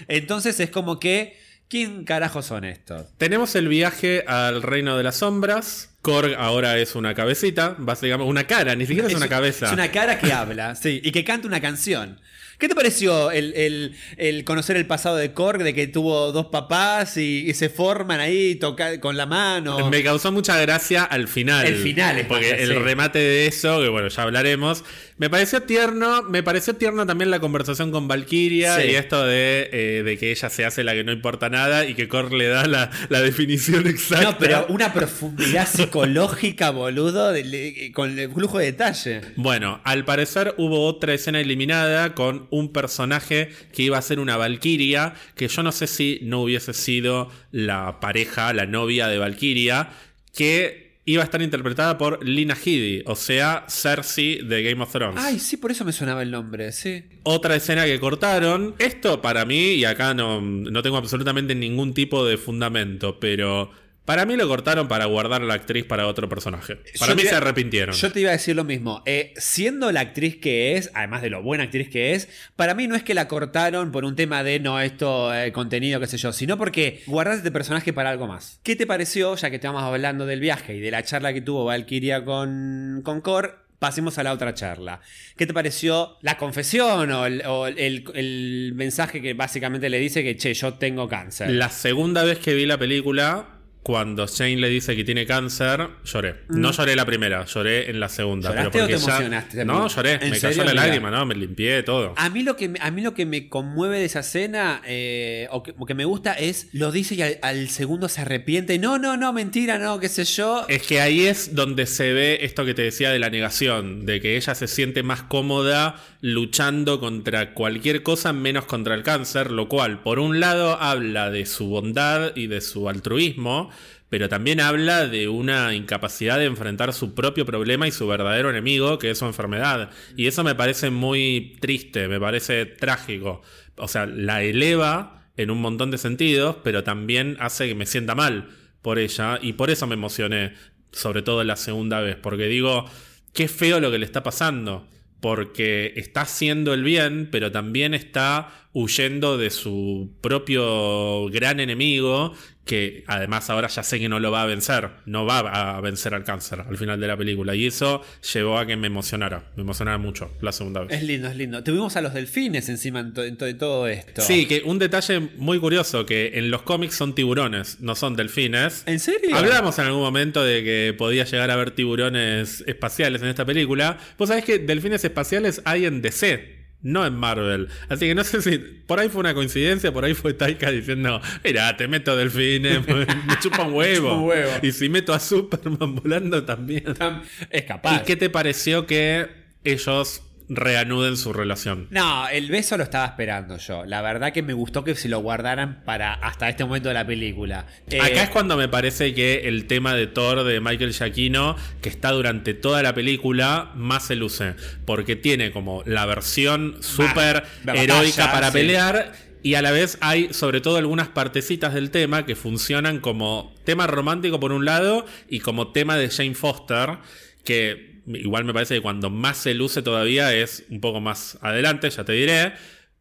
Entonces 0.08 0.58
es 0.60 0.70
como 0.70 0.98
que, 1.00 1.38
¿quién 1.68 2.04
carajo 2.04 2.42
son 2.42 2.64
estos? 2.64 3.06
Tenemos 3.16 3.54
el 3.54 3.68
viaje 3.68 4.24
al 4.26 4.62
reino 4.62 4.96
de 4.96 5.02
las 5.04 5.16
sombras. 5.16 5.95
Korg 6.06 6.36
ahora 6.38 6.78
es 6.78 6.94
una 6.94 7.14
cabecita, 7.14 7.74
básicamente 7.78 8.30
una 8.30 8.46
cara, 8.46 8.76
ni 8.76 8.86
siquiera 8.86 9.08
es, 9.08 9.14
una 9.14 9.28
cabeza. 9.28 9.66
Es 9.66 9.72
una 9.72 9.90
cara 9.90 10.16
que 10.20 10.32
habla, 10.32 10.76
sí, 10.76 11.00
y 11.02 11.10
que 11.10 11.24
canta 11.24 11.48
una 11.48 11.60
canción. 11.60 12.20
¿Qué 12.58 12.68
te 12.68 12.74
pareció 12.74 13.30
el, 13.30 13.52
el- 13.54 13.94
el 14.16 14.44
conocer 14.44 14.76
el 14.76 14.86
pasado 14.86 15.16
de 15.16 15.32
Korg, 15.32 15.62
de 15.62 15.74
que 15.74 15.86
tuvo 15.86 16.32
dos 16.32 16.46
papás 16.46 17.16
y, 17.16 17.44
y 17.48 17.54
se 17.54 17.68
forman 17.68 18.20
ahí 18.20 18.54
toca- 18.56 18.98
con 19.00 19.16
la 19.16 19.26
mano? 19.26 19.90
Me 19.90 20.02
causó 20.02 20.32
mucha 20.32 20.58
gracia 20.60 21.04
al 21.04 21.28
final. 21.28 21.66
El 21.66 21.76
final 21.76 22.18
es 22.18 22.26
Porque 22.26 22.50
el 22.50 22.68
sí. 22.68 22.74
remate 22.74 23.18
de 23.18 23.46
eso, 23.46 23.80
que 23.82 23.88
bueno, 23.88 24.08
ya 24.08 24.22
hablaremos. 24.22 24.84
Me 25.18 25.30
pareció 25.30 25.62
tierno. 25.62 26.22
Me 26.22 26.42
pareció 26.42 26.74
tierno 26.76 27.06
también 27.06 27.30
la 27.30 27.40
conversación 27.40 27.90
con 27.90 28.08
Valkyria 28.08 28.76
Sí. 28.80 28.88
y 28.88 28.94
esto 28.94 29.24
de, 29.24 29.68
eh, 29.72 30.02
de 30.02 30.18
que 30.18 30.30
ella 30.30 30.50
se 30.50 30.64
hace 30.64 30.84
la 30.84 30.92
que 30.94 31.04
no 31.04 31.12
importa 31.12 31.48
nada 31.48 31.86
y 31.86 31.94
que 31.94 32.08
Kor 32.08 32.32
le 32.32 32.48
da 32.48 32.66
la, 32.66 32.90
la 33.08 33.20
definición 33.20 33.86
exacta. 33.86 34.24
No, 34.24 34.38
pero 34.38 34.66
una 34.68 34.92
profundidad 34.92 35.66
psicológica, 35.68 36.70
boludo, 36.70 37.32
de- 37.32 37.90
con 37.94 38.18
el 38.18 38.30
flujo 38.32 38.58
de 38.58 38.66
detalle. 38.66 39.20
Bueno, 39.36 39.80
al 39.84 40.04
parecer 40.04 40.54
hubo 40.58 40.86
otra 40.86 41.14
escena 41.14 41.40
eliminada 41.40 42.14
con 42.14 42.45
un 42.50 42.72
personaje 42.72 43.50
que 43.72 43.82
iba 43.82 43.98
a 43.98 44.02
ser 44.02 44.20
una 44.20 44.36
Valkyria, 44.36 45.14
que 45.34 45.48
yo 45.48 45.62
no 45.62 45.72
sé 45.72 45.86
si 45.86 46.18
no 46.22 46.42
hubiese 46.42 46.72
sido 46.72 47.30
la 47.52 48.00
pareja, 48.00 48.52
la 48.52 48.66
novia 48.66 49.08
de 49.08 49.18
Valkyria, 49.18 49.90
que 50.34 50.86
iba 51.06 51.22
a 51.22 51.24
estar 51.24 51.40
interpretada 51.40 51.96
por 51.96 52.24
Lina 52.26 52.54
Headey, 52.54 53.04
o 53.06 53.14
sea, 53.14 53.64
Cersei 53.68 54.42
de 54.42 54.62
Game 54.62 54.82
of 54.82 54.90
Thrones. 54.90 55.22
Ay, 55.22 55.38
sí, 55.38 55.56
por 55.56 55.70
eso 55.70 55.84
me 55.84 55.92
sonaba 55.92 56.22
el 56.22 56.32
nombre, 56.32 56.72
sí. 56.72 57.04
Otra 57.22 57.54
escena 57.54 57.86
que 57.86 57.98
cortaron. 58.00 58.74
Esto 58.78 59.22
para 59.22 59.44
mí, 59.44 59.74
y 59.74 59.84
acá 59.84 60.14
no, 60.14 60.40
no 60.40 60.82
tengo 60.82 60.96
absolutamente 60.96 61.54
ningún 61.54 61.94
tipo 61.94 62.26
de 62.26 62.36
fundamento, 62.36 63.20
pero 63.20 63.70
para 64.06 64.24
mí 64.24 64.36
lo 64.36 64.48
cortaron 64.48 64.88
para 64.88 65.04
guardar 65.04 65.42
a 65.42 65.44
la 65.44 65.52
actriz 65.54 65.84
para 65.84 66.06
otro 66.06 66.28
personaje. 66.28 66.76
Para 66.98 67.12
Yo 67.12 67.16
mí 67.16 67.22
se 67.22 67.34
arrepintieron. 67.34 67.94
Yo 67.94 68.10
te 68.12 68.20
iba 68.20 68.30
a 68.30 68.32
decir 68.32 68.56
lo 68.56 68.64
mismo. 68.64 69.02
Eh, 69.04 69.34
siendo 69.36 69.92
la 69.92 70.00
actriz 70.00 70.36
que 70.36 70.76
es, 70.76 70.90
además 70.94 71.20
de 71.22 71.28
lo 71.30 71.42
buena 71.42 71.64
actriz 71.64 71.90
que 71.90 72.14
es, 72.14 72.28
para 72.56 72.74
mí 72.74 72.86
no 72.86 72.94
es 72.96 73.02
que 73.02 73.12
la 73.14 73.28
cortaron 73.28 73.92
por 73.92 74.04
un 74.04 74.16
tema 74.16 74.42
de 74.42 74.60
no, 74.60 74.80
esto, 74.80 75.34
eh, 75.34 75.52
contenido, 75.52 76.00
qué 76.00 76.06
sé 76.06 76.16
yo, 76.16 76.32
sino 76.32 76.56
porque 76.56 77.02
guardaste 77.06 77.38
este 77.38 77.50
personaje 77.52 77.92
para 77.92 78.10
algo 78.10 78.26
más. 78.26 78.60
¿Qué 78.62 78.76
te 78.76 78.86
pareció, 78.86 79.34
ya 79.36 79.50
que 79.50 79.56
estamos 79.56 79.82
hablando 79.82 80.24
del 80.24 80.40
viaje 80.40 80.76
y 80.76 80.80
de 80.80 80.90
la 80.90 81.02
charla 81.02 81.34
que 81.34 81.40
tuvo 81.42 81.64
Valkyria 81.66 82.24
con, 82.24 83.00
con 83.04 83.20
Kor? 83.20 83.66
Pasemos 83.78 84.16
a 84.16 84.22
la 84.22 84.32
otra 84.32 84.54
charla. 84.54 85.00
¿Qué 85.36 85.46
te 85.46 85.52
pareció 85.52 86.16
la 86.22 86.38
confesión 86.38 87.10
o 87.10 87.26
el, 87.26 87.42
o 87.44 87.66
el- 87.66 88.04
el 88.14 88.72
mensaje 88.74 89.20
que 89.20 89.34
básicamente 89.34 89.90
le 89.90 89.98
dice 89.98 90.22
que, 90.22 90.34
che, 90.36 90.54
yo 90.54 90.74
tengo 90.74 91.08
cáncer? 91.08 91.50
La 91.50 91.68
segunda 91.68 92.24
vez 92.24 92.38
que 92.38 92.54
vi 92.54 92.64
la 92.64 92.78
película, 92.78 93.55
cuando 93.86 94.26
Shane 94.26 94.56
le 94.56 94.68
dice 94.68 94.96
que 94.96 95.04
tiene 95.04 95.26
cáncer, 95.26 95.86
lloré. 96.04 96.40
No 96.48 96.72
lloré 96.72 96.96
la 96.96 97.06
primera, 97.06 97.44
lloré 97.44 97.88
en 97.88 98.00
la 98.00 98.08
segunda. 98.08 98.48
Mm. 98.50 98.52
¿Lloraste 98.54 98.70
pero 98.72 98.84
o 98.84 98.88
te 98.88 98.94
porque 98.94 99.06
ya- 99.06 99.12
emocionaste 99.12 99.64
No, 99.64 99.86
lloré. 99.86 100.12
¿En 100.14 100.30
Me 100.30 100.40
serio? 100.40 100.40
cayó 100.56 100.64
la 100.64 100.72
Mira. 100.72 100.86
lágrima, 100.86 101.10
¿no? 101.12 101.24
Me 101.24 101.36
limpié 101.36 101.84
todo. 101.84 102.12
A 102.16 102.28
mí 102.28 102.42
lo 102.42 102.56
que 102.56 102.68
me, 102.68 102.80
a 102.82 102.90
mí 102.90 103.00
lo 103.00 103.14
que 103.14 103.26
me 103.26 103.48
conmueve 103.48 104.00
de 104.00 104.06
esa 104.06 104.18
escena, 104.20 104.82
eh, 104.88 105.46
o, 105.52 105.62
que, 105.62 105.72
o 105.78 105.86
que 105.86 105.94
me 105.94 106.04
gusta, 106.04 106.32
es 106.32 106.66
lo 106.72 106.90
dice 106.90 107.14
y 107.14 107.22
al, 107.22 107.38
al 107.42 107.68
segundo 107.68 108.08
se 108.08 108.22
arrepiente. 108.22 108.76
No, 108.80 108.98
no, 108.98 109.16
no, 109.16 109.32
mentira, 109.32 109.78
no, 109.78 110.00
qué 110.00 110.08
sé 110.08 110.24
yo. 110.24 110.66
Es 110.68 110.82
que 110.82 111.00
ahí 111.00 111.24
es 111.24 111.54
donde 111.54 111.86
se 111.86 112.12
ve 112.12 112.38
esto 112.42 112.64
que 112.64 112.74
te 112.74 112.82
decía 112.82 113.10
de 113.12 113.20
la 113.20 113.30
negación, 113.30 114.04
de 114.04 114.20
que 114.20 114.36
ella 114.36 114.56
se 114.56 114.66
siente 114.66 115.04
más 115.04 115.22
cómoda 115.22 115.94
luchando 116.22 116.98
contra 116.98 117.54
cualquier 117.54 118.02
cosa 118.02 118.32
menos 118.32 118.64
contra 118.64 118.96
el 118.96 119.04
cáncer, 119.04 119.52
lo 119.52 119.68
cual 119.68 120.02
por 120.02 120.18
un 120.18 120.40
lado 120.40 120.76
habla 120.82 121.30
de 121.30 121.46
su 121.46 121.68
bondad 121.68 122.32
y 122.34 122.48
de 122.48 122.60
su 122.60 122.88
altruismo, 122.88 123.70
pero 124.16 124.30
también 124.30 124.60
habla 124.60 125.06
de 125.06 125.28
una 125.28 125.74
incapacidad 125.74 126.38
de 126.38 126.46
enfrentar 126.46 126.94
su 126.94 127.14
propio 127.14 127.44
problema 127.44 127.86
y 127.86 127.90
su 127.90 128.06
verdadero 128.06 128.48
enemigo, 128.48 128.98
que 128.98 129.10
es 129.10 129.18
su 129.18 129.26
enfermedad. 129.26 129.90
Y 130.16 130.26
eso 130.26 130.42
me 130.42 130.54
parece 130.54 130.88
muy 130.88 131.58
triste, 131.60 132.08
me 132.08 132.18
parece 132.18 132.64
trágico. 132.64 133.42
O 133.76 133.88
sea, 133.88 134.06
la 134.06 134.42
eleva 134.42 135.28
en 135.36 135.50
un 135.50 135.60
montón 135.60 135.90
de 135.90 135.98
sentidos, 135.98 136.56
pero 136.64 136.82
también 136.82 137.36
hace 137.40 137.68
que 137.68 137.74
me 137.74 137.84
sienta 137.84 138.14
mal 138.14 138.48
por 138.80 138.98
ella 138.98 139.38
y 139.42 139.52
por 139.52 139.68
eso 139.68 139.86
me 139.86 139.96
emocioné, 139.96 140.54
sobre 140.92 141.20
todo 141.20 141.44
la 141.44 141.56
segunda 141.56 142.00
vez, 142.00 142.16
porque 142.16 142.46
digo, 142.46 142.86
qué 143.34 143.48
feo 143.48 143.80
lo 143.80 143.90
que 143.90 143.98
le 143.98 144.06
está 144.06 144.22
pasando, 144.22 144.88
porque 145.20 145.92
está 145.96 146.22
haciendo 146.22 146.72
el 146.72 146.84
bien, 146.84 147.28
pero 147.30 147.52
también 147.52 147.92
está 147.92 148.68
huyendo 148.72 149.36
de 149.36 149.50
su 149.50 150.16
propio 150.22 151.28
gran 151.28 151.60
enemigo, 151.60 152.34
que 152.66 153.04
además 153.06 153.48
ahora 153.48 153.68
ya 153.68 153.82
sé 153.82 153.98
que 153.98 154.08
no 154.10 154.20
lo 154.20 154.30
va 154.30 154.42
a 154.42 154.46
vencer, 154.46 154.90
no 155.06 155.24
va 155.24 155.38
a 155.76 155.80
vencer 155.80 156.12
al 156.14 156.24
cáncer 156.24 156.60
al 156.68 156.76
final 156.76 157.00
de 157.00 157.06
la 157.06 157.16
película, 157.16 157.54
y 157.54 157.66
eso 157.66 158.02
llevó 158.34 158.58
a 158.58 158.66
que 158.66 158.76
me 158.76 158.88
emocionara, 158.88 159.44
me 159.56 159.62
emocionara 159.62 159.96
mucho 159.98 160.30
la 160.42 160.52
segunda 160.52 160.82
vez. 160.82 160.92
Es 160.92 161.02
lindo, 161.04 161.28
es 161.28 161.36
lindo. 161.36 161.62
Tuvimos 161.62 161.96
a 161.96 162.00
los 162.02 162.12
delfines 162.12 162.68
encima 162.68 163.00
en 163.00 163.14
to- 163.14 163.22
de 163.22 163.54
todo 163.54 163.86
esto. 163.86 164.20
Sí, 164.20 164.46
que 164.46 164.62
un 164.64 164.78
detalle 164.78 165.20
muy 165.36 165.58
curioso, 165.60 166.04
que 166.04 166.32
en 166.34 166.50
los 166.50 166.62
cómics 166.62 166.96
son 166.96 167.14
tiburones, 167.14 167.78
no 167.80 167.94
son 167.94 168.16
delfines. 168.16 168.82
¿En 168.86 168.98
serio? 169.00 169.34
Hablamos 169.36 169.78
en 169.78 169.86
algún 169.86 170.02
momento 170.02 170.42
de 170.42 170.64
que 170.64 170.94
podía 170.98 171.24
llegar 171.24 171.50
a 171.50 171.54
haber 171.54 171.70
tiburones 171.70 172.64
espaciales 172.66 173.22
en 173.22 173.28
esta 173.28 173.44
película. 173.44 173.96
Vos 174.18 174.28
sabés 174.28 174.44
que 174.44 174.58
delfines 174.58 175.04
espaciales 175.04 175.62
hay 175.64 175.86
en 175.86 176.02
DC, 176.02 176.55
no 176.86 177.04
en 177.06 177.14
Marvel. 177.14 177.68
Así 177.88 178.06
que 178.06 178.14
no 178.14 178.22
sé 178.24 178.40
si 178.42 178.58
por 178.58 179.00
ahí 179.00 179.08
fue 179.08 179.20
una 179.20 179.34
coincidencia, 179.34 179.92
por 179.92 180.04
ahí 180.04 180.14
fue 180.14 180.34
Taika 180.34 180.70
diciendo, 180.70 181.20
mira, 181.44 181.76
te 181.76 181.88
meto 181.88 182.16
delfines, 182.16 182.86
me 183.26 183.38
chupa 183.40 183.62
un 183.64 183.74
huevo. 183.74 184.08
chupa 184.08 184.18
un 184.20 184.24
huevo. 184.28 184.50
Y 184.62 184.72
si 184.72 184.88
meto 184.88 185.12
a 185.12 185.18
Superman 185.20 185.94
volando 186.02 186.44
también. 186.44 186.84
Tam- 186.94 187.22
Es 187.50 187.64
capaz. 187.64 187.96
¿Y 188.02 188.04
qué 188.04 188.16
te 188.16 188.30
pareció 188.30 188.86
que 188.86 189.26
ellos 189.64 190.22
reanuden 190.48 191.16
su 191.16 191.32
relación? 191.32 191.88
No, 191.90 192.28
el 192.28 192.50
beso 192.50 192.76
lo 192.76 192.84
estaba 192.84 193.06
esperando 193.06 193.56
yo. 193.58 193.84
La 193.84 194.02
verdad 194.02 194.32
que 194.32 194.42
me 194.42 194.52
gustó 194.52 194.84
que 194.84 194.94
se 194.94 195.08
lo 195.08 195.20
guardaran 195.20 195.82
para 195.84 196.14
hasta 196.14 196.48
este 196.48 196.64
momento 196.64 196.88
de 196.88 196.94
la 196.94 197.06
película. 197.06 197.66
Eh, 197.90 198.00
Acá 198.00 198.24
es 198.24 198.30
cuando 198.30 198.56
me 198.56 198.68
parece 198.68 199.14
que 199.14 199.48
el 199.48 199.66
tema 199.66 199.94
de 199.94 200.06
Thor 200.06 200.44
de 200.44 200.60
Michael 200.60 200.92
Giacchino, 200.92 201.56
que 201.80 201.88
está 201.88 202.12
durante 202.12 202.54
toda 202.54 202.82
la 202.82 202.94
película, 202.94 203.72
más 203.74 204.06
se 204.06 204.16
luce. 204.16 204.54
Porque 204.84 205.16
tiene 205.16 205.50
como 205.50 205.82
la 205.84 206.06
versión 206.06 206.76
súper 206.80 207.44
heroica 207.66 208.30
para 208.30 208.48
sí. 208.48 208.58
pelear. 208.58 209.12
Y 209.42 209.54
a 209.54 209.62
la 209.62 209.70
vez 209.70 209.98
hay 210.00 210.32
sobre 210.32 210.60
todo 210.60 210.76
algunas 210.76 211.08
partecitas 211.08 211.72
del 211.72 211.90
tema 211.90 212.26
que 212.26 212.34
funcionan 212.34 212.98
como 212.98 213.54
tema 213.64 213.86
romántico 213.86 214.40
por 214.40 214.50
un 214.50 214.64
lado 214.64 215.06
y 215.28 215.38
como 215.38 215.68
tema 215.70 215.96
de 215.96 216.08
Jane 216.08 216.34
Foster, 216.34 216.98
que 217.44 217.95
igual 218.06 218.44
me 218.44 218.52
parece 218.52 218.74
que 218.76 218.80
cuando 218.80 219.10
más 219.10 219.36
se 219.36 219.54
luce 219.54 219.82
todavía 219.82 220.32
es 220.34 220.64
un 220.70 220.80
poco 220.80 221.00
más 221.00 221.38
adelante, 221.42 221.88
ya 221.90 222.04
te 222.04 222.12
diré. 222.12 222.52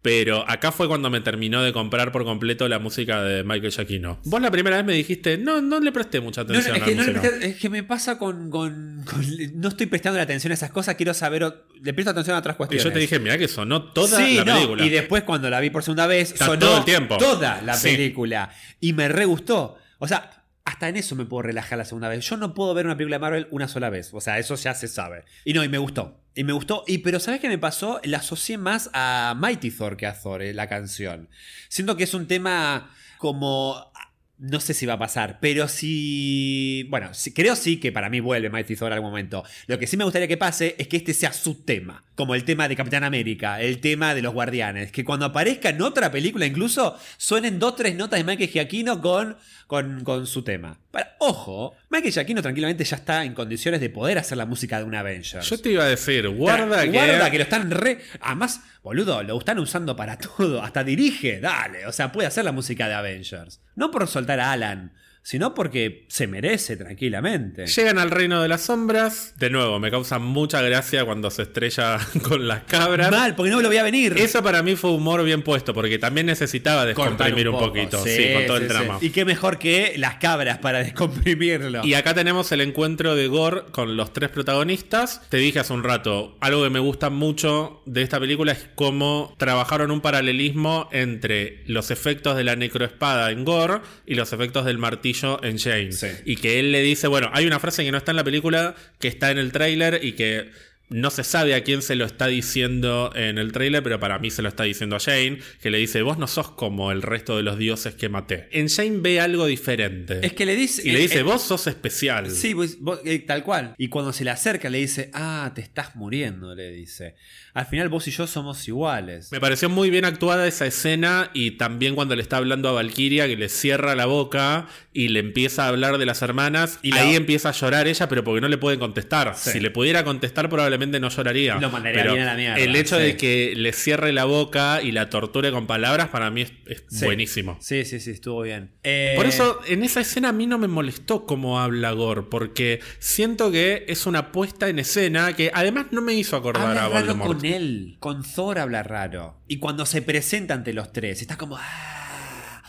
Pero 0.02 0.48
acá 0.48 0.72
fue 0.72 0.88
cuando 0.88 1.10
me 1.10 1.19
terminó 1.19 1.64
de 1.64 1.73
comprar 1.73 2.11
por 2.11 2.23
completo 2.26 2.68
la 2.69 2.77
música 2.77 3.23
de 3.23 3.44
Michael 3.44 3.72
Giacchino. 3.72 4.19
Vos 4.26 4.40
la 4.40 4.52
primera 4.52 4.76
vez 4.77 4.86
me 4.86 4.94
dijiste, 4.94 5.40
no, 5.40 5.61
no 5.64 5.80
le 5.80 5.91
presté 5.91 6.22
mucha 6.22 6.44
No, 6.44 6.49
no, 6.53 6.60
atención 6.60 6.76
es, 6.76 6.82
a 6.84 6.86
que, 6.86 6.91
la 6.91 6.98
no 6.98 7.03
le 7.07 7.14
música. 7.14 7.30
presté- 7.36 7.45
es 7.48 7.56
que 7.60 7.69
me 7.72 7.82
pasa 7.82 8.19
con, 8.19 8.52
con- 8.52 9.03
con- 9.03 9.26
No 9.56 9.69
estoy 9.69 9.88
prestando 9.88 10.22
atención 10.22 10.52
a 10.52 10.53
esas 10.53 10.69
cosas, 10.69 10.94
quiero 10.94 11.15
saber. 11.15 11.52
Le 11.82 11.91
presto 11.95 12.11
atención 12.11 12.36
a 12.36 12.40
otras 12.40 12.53
Y 12.53 12.57
cuestiones. 12.57 12.84
yo 12.84 12.91
te 12.94 12.99
dije, 12.99 13.18
mira 13.18 13.36
que 13.40 13.48
sonó 13.48 13.82
toda 13.94 14.19
Sí, 14.19 14.36
la 14.36 14.45
película. 14.45 14.86
Y 14.86 14.90
después 14.90 15.23
cuando 15.23 15.49
la 15.49 15.60
vi 15.60 15.72
por 15.72 15.82
segunda 15.82 16.06
vez, 16.06 16.34
Está 16.34 16.45
sonó 16.45 16.60
todo 16.60 16.77
el 16.77 16.86
tiempo. 16.86 17.18
toda 17.18 17.64
la 17.64 17.73
Sí. 17.73 17.90
película. 17.90 18.52
Y 18.80 18.94
me 18.94 19.07
re 19.07 19.26
gustó. 19.26 19.76
O 19.98 20.07
sea, 20.07 20.44
hasta 20.66 20.90
en 20.90 20.98
eso 20.98 21.16
me 21.16 21.26
puedo 21.26 21.44
relajar 21.44 21.78
la 21.78 21.86
segunda 21.86 22.10
vez. 22.10 22.28
Yo 22.28 22.38
no 22.38 22.56
puedo 22.56 22.74
ver 22.74 22.88
una 22.88 22.98
película 22.98 23.18
de 23.18 23.22
Marvel 23.22 23.48
una 23.52 23.68
sola 23.68 23.92
vez. 23.92 24.12
O 24.14 24.20
sea, 24.20 24.40
eso 24.40 24.56
ya 24.56 24.74
se 24.74 24.88
sabe. 24.88 25.24
Y 25.46 25.54
no, 25.54 25.64
y 25.64 25.70
me 25.70 25.78
gustó. 25.78 26.20
Y 26.34 26.44
me 26.44 26.54
gustó. 26.54 26.84
Y 26.88 26.98
pero 26.98 27.20
¿sabes 27.20 27.40
qué 27.40 27.48
me 27.48 27.60
pasó? 27.60 28.02
La 28.04 28.18
asocié 28.18 28.58
más 28.58 28.90
a 28.94 29.36
Mighty 29.38 29.70
Thor 29.70 29.96
que 29.96 30.08
a 30.08 30.20
Thor, 30.20 30.42
eh, 30.42 30.54
la 30.54 30.68
canción. 30.68 31.30
Siento 31.70 31.96
que 31.96 32.04
es 32.04 32.14
un 32.14 32.28
tema 32.28 32.92
como... 33.20 33.92
No 34.38 34.60
sé 34.60 34.74
si 34.74 34.86
va 34.86 34.96
a 34.96 35.00
pasar, 35.00 35.38
pero 35.40 35.70
sí. 35.70 36.86
Bueno, 36.90 37.12
creo 37.34 37.56
sí 37.56 37.80
que 37.80 37.94
para 37.94 38.10
mí 38.10 38.20
vuelve 38.20 38.50
Mighty 38.50 38.76
Thor 38.76 38.88
en 38.88 38.96
algún 38.96 39.12
momento. 39.12 39.46
Lo 39.68 39.80
que 39.80 39.88
sí 39.88 39.96
me 39.96 40.04
gustaría 40.04 40.28
que 40.28 40.36
pase 40.36 40.76
es 40.78 40.90
que 40.90 40.98
este 40.98 41.14
sea 41.14 41.32
su 41.32 41.64
tema. 41.64 42.04
Como 42.16 42.34
el 42.34 42.46
tema 42.46 42.68
de 42.68 42.76
Capitán 42.76 43.04
América, 43.04 43.62
el 43.62 43.80
tema 43.80 44.16
de 44.16 44.22
los 44.22 44.34
Guardianes. 44.34 44.92
Que 44.92 45.04
cuando 45.04 45.26
aparezca 45.26 45.70
en 45.70 45.82
otra 45.82 46.12
película, 46.12 46.46
incluso 46.46 46.98
suenen 47.18 47.60
dos 47.60 47.76
tres 47.76 47.96
notas 47.96 48.20
de 48.20 48.24
Michael 48.24 48.50
Giacchino 48.50 49.02
con, 49.02 49.36
con, 49.68 50.04
con 50.04 50.26
su 50.26 50.44
tema. 50.44 50.80
Para, 50.92 51.16
ojo, 51.20 51.76
Michael 51.90 52.14
Giacchino 52.14 52.42
tranquilamente 52.42 52.86
ya 52.86 52.96
está 52.96 53.26
en 53.26 53.34
condiciones 53.34 53.82
de 53.82 53.90
poder 53.90 54.18
hacer 54.18 54.38
la 54.38 54.46
música 54.46 54.78
de 54.78 54.86
un 54.86 54.96
Avengers. 54.96 55.50
Yo 55.50 55.60
te 55.60 55.72
iba 55.72 55.84
a 55.84 55.88
decir, 55.88 56.28
guarda 56.30 56.84
que. 56.84 56.92
Guarda 56.92 57.30
que 57.30 57.38
lo 57.38 57.44
están 57.44 57.70
re. 57.70 58.00
Además, 58.22 58.62
boludo, 58.82 59.22
lo 59.24 59.38
están 59.38 59.60
usando 59.60 59.96
para 59.96 60.18
todo. 60.38 60.64
Hasta 60.64 60.84
dirige, 60.84 61.42
dale. 61.42 61.86
O 61.86 61.92
sea, 61.92 62.12
puede 62.12 62.28
hacer 62.28 62.46
la 62.46 62.54
música 62.54 62.88
de 62.88 62.94
Avengers. 62.94 63.60
No 63.76 63.92
por 63.92 64.08
soltar 64.08 64.40
a 64.40 64.54
Alan, 64.54 64.94
sino 65.26 65.56
porque 65.56 66.06
se 66.07 66.27
merece 66.27 66.77
tranquilamente. 66.77 67.65
Llegan 67.65 67.97
al 67.97 68.11
reino 68.11 68.43
de 68.43 68.47
las 68.47 68.61
sombras. 68.61 69.34
De 69.39 69.49
nuevo, 69.49 69.80
me 69.80 69.89
causa 69.89 70.19
mucha 70.19 70.61
gracia 70.61 71.03
cuando 71.03 71.31
se 71.31 71.41
estrella 71.41 71.97
con 72.22 72.47
las 72.47 72.61
cabras. 72.65 73.10
Mal, 73.10 73.34
porque 73.34 73.49
no 73.49 73.57
me 73.57 73.64
lo 73.64 73.69
voy 73.69 73.77
a 73.80 73.84
venir. 73.84 74.14
Eso 74.19 74.43
para 74.43 74.61
mí 74.61 74.76
fue 74.76 74.91
humor 74.91 75.23
bien 75.23 75.41
puesto, 75.41 75.73
porque 75.73 75.97
también 75.97 76.27
necesitaba 76.27 76.85
descomprimir 76.85 77.49
un, 77.49 77.56
poco. 77.56 77.69
poquito, 77.69 78.03
Sí, 78.03 78.11
sí, 78.11 78.34
con 78.35 78.45
todo 78.45 78.57
el 78.57 78.64
sí, 78.64 78.69
drama. 78.69 78.99
sí. 78.99 79.07
Y 79.07 79.10
qué 79.10 79.26
mejor 79.26 79.57
que 79.57 79.95
las 79.97 80.18
cabras 80.18 80.60
para 80.60 80.77
descomprimirlo. 80.84 81.84
Y 81.84 81.95
acá 81.95 82.14
tenemos 82.14 82.52
el 82.52 82.61
encuentro 82.61 83.15
de 83.15 83.27
Gore 83.27 83.64
con 83.72 83.97
los 83.97 84.14
tres 84.14 84.30
protagonistas. 84.30 85.27
Te 85.30 85.38
dije 85.38 85.57
hace 85.57 85.73
un 85.73 85.84
rato, 85.84 86.38
algo 86.39 86.64
que 86.64 86.69
me 86.69 86.80
gusta 86.80 87.10
mucho 87.10 87.81
de 87.88 88.03
esta 88.03 88.19
película 88.19 88.52
es 88.52 88.68
cómo 88.76 89.34
trabajaron 89.39 89.89
un 89.89 90.02
paralelismo 90.02 90.88
entre 90.91 91.64
los 91.65 91.89
efectos 91.89 92.38
de 92.38 92.43
la 92.43 92.56
necroespada 92.56 93.31
en 93.31 93.43
Gore 93.43 93.81
y 94.06 94.14
los 94.14 94.31
efectos 94.31 94.65
del 94.65 94.77
martillo 94.77 95.15
en 95.24 95.58
Jane. 95.58 95.92
Sí. 95.92 96.08
Y 96.26 96.36
que 96.38 96.60
él 96.60 96.72
le 96.72 96.82
dice, 96.82 97.08
bueno, 97.08 97.30
hay 97.34 97.46
una 97.46 97.60
frase 97.60 97.84
que 97.84 97.92
no 97.92 97.98
está 97.98 98.12
en 98.12 98.18
la 98.18 98.24
película, 98.24 98.76
que 99.00 99.08
está 99.08 99.32
en 99.32 99.38
el 99.38 99.52
tráiler 99.52 100.00
y 100.04 100.14
que 100.14 100.50
no 100.90 101.10
se 101.10 101.24
sabe 101.24 101.56
a 101.56 101.64
quién 101.64 101.82
se 101.82 101.96
lo 101.96 102.06
está 102.06 102.28
diciendo 102.28 103.12
en 103.16 103.40
el 103.40 103.52
tráiler, 103.52 103.82
pero 103.82 104.00
para 104.00 104.20
mí 104.20 104.30
se 104.30 104.44
lo 104.44 104.50
está 104.50 104.64
diciendo 104.64 104.96
a 104.96 105.00
Jane, 105.00 105.40
que 105.62 105.72
le 105.72 105.80
dice, 105.80 106.04
vos 106.04 106.20
no 106.20 106.28
sos 106.28 106.52
como 106.52 106.92
el 106.92 107.02
resto 107.02 107.38
de 107.38 107.44
los 107.44 107.58
dioses 107.58 107.96
que 107.96 108.08
maté. 108.08 108.48
En 108.52 108.70
Jane 108.70 108.98
ve 109.00 109.20
algo 109.20 109.48
diferente. 109.48 110.20
es 110.24 110.34
que 110.34 110.46
le 110.46 110.56
dice. 110.56 110.84
y 110.88 110.92
le 110.92 111.00
eh, 111.00 111.02
dice, 111.02 111.20
eh, 111.20 111.24
vos 111.24 111.42
sos 111.42 111.66
especial. 111.66 112.30
Sí, 112.30 112.54
vos- 112.54 112.78
eh, 113.04 113.20
tal 113.20 113.44
cual. 113.44 113.74
Y 113.80 113.88
cuando 113.88 114.14
se 114.14 114.24
le 114.24 114.30
acerca 114.30 114.70
le 114.70 114.78
dice, 114.78 115.10
ah, 115.14 115.52
te 115.56 115.62
estás 115.62 115.96
muriendo, 115.96 116.54
le 116.54 116.70
dice. 116.72 117.16
Al 117.56 117.66
final 117.66 117.90
vos 117.90 118.08
y 118.08 118.12
yo 118.12 118.28
somos 118.28 118.68
iguales. 118.68 119.32
Me 119.32 119.40
pareció 119.40 119.70
muy 119.70 119.90
bien 119.90 120.06
actuada 120.06 120.48
esa 120.48 120.68
escena 120.68 121.32
y 121.34 121.52
también 121.52 121.96
cuando 121.96 122.16
le 122.16 122.22
está 122.22 122.38
hablando 122.38 122.70
a 122.70 122.74
Valkyria 122.74 123.28
que 123.28 123.38
le 123.38 123.50
cierra 123.50 123.96
la 123.96 124.06
boca 124.06 124.68
y 124.95 125.09
le 125.09 125.19
empieza 125.19 125.65
a 125.65 125.67
hablar 125.67 125.97
de 125.97 126.05
las 126.05 126.22
hermanas 126.22 126.80
y 126.81 126.91
la- 126.91 127.01
ahí 127.01 127.15
empieza 127.15 127.49
a 127.49 127.51
llorar 127.51 127.85
ella 127.88 128.07
pero 128.07 128.23
porque 128.23 128.39
no 128.41 128.47
le 128.47 128.57
puede 128.57 128.80
contestar. 128.80 129.34
Sí. 129.35 129.51
Si 129.51 129.59
le 129.59 129.69
pudiera 129.69 130.03
contestar 130.05 130.49
probablemente 130.49 130.99
no 131.01 131.09
lloraría. 131.09 131.55
Lo 131.55 131.69
mandaría 131.69 132.01
Pero 132.01 132.13
bien 132.13 132.23
a 132.26 132.31
la 132.31 132.38
mierda, 132.38 132.57
El 132.57 132.76
hecho 132.77 132.95
sí. 132.97 133.03
de 133.03 133.17
que 133.17 133.53
le 133.57 133.73
cierre 133.73 134.13
la 134.13 134.23
boca 134.26 134.81
y 134.81 134.91
la 134.93 135.09
torture 135.09 135.51
con 135.51 135.67
palabras 135.67 136.07
para 136.07 136.31
mí 136.31 136.41
es, 136.43 136.53
es 136.65 136.84
Sí. 136.89 137.03
buenísimo. 137.05 137.57
Sí, 137.61 137.84
sí, 137.85 137.99
sí, 137.99 138.11
estuvo 138.11 138.41
bien. 138.41 138.72
Eh, 138.84 139.13
Por 139.17 139.26
eso 139.26 139.59
en 139.67 139.84
esa 139.84 139.99
escena 139.99 140.30
a 140.30 140.31
mí 140.31 140.47
no 140.47 140.57
me 140.57 140.67
molestó 140.69 141.26
cómo 141.26 141.59
habla 141.59 141.91
Gore, 141.91 142.23
porque 142.23 142.80
siento 142.99 143.51
que 143.51 143.84
es 143.89 144.05
una 144.05 144.31
puesta 144.31 144.69
en 144.69 144.80
escena 144.80 145.34
que 145.34 145.51
además 145.53 145.88
no 145.91 146.01
me 146.01 146.13
hizo 146.13 146.38
acordar 146.38 146.67
habla 146.69 146.85
a 146.85 146.89
raro 146.89 146.95
Voldemort. 147.07 147.35
con 147.41 147.45
él. 147.45 147.97
Con 147.99 148.23
Thor 148.23 148.59
habla 148.59 148.81
raro. 148.81 149.41
Y 149.47 149.57
cuando 149.59 149.85
se 149.85 150.01
presenta 150.01 150.53
ante 150.53 150.72
los 150.72 150.93
tres, 150.93 151.19
está 151.22 151.35
como. 151.38 151.57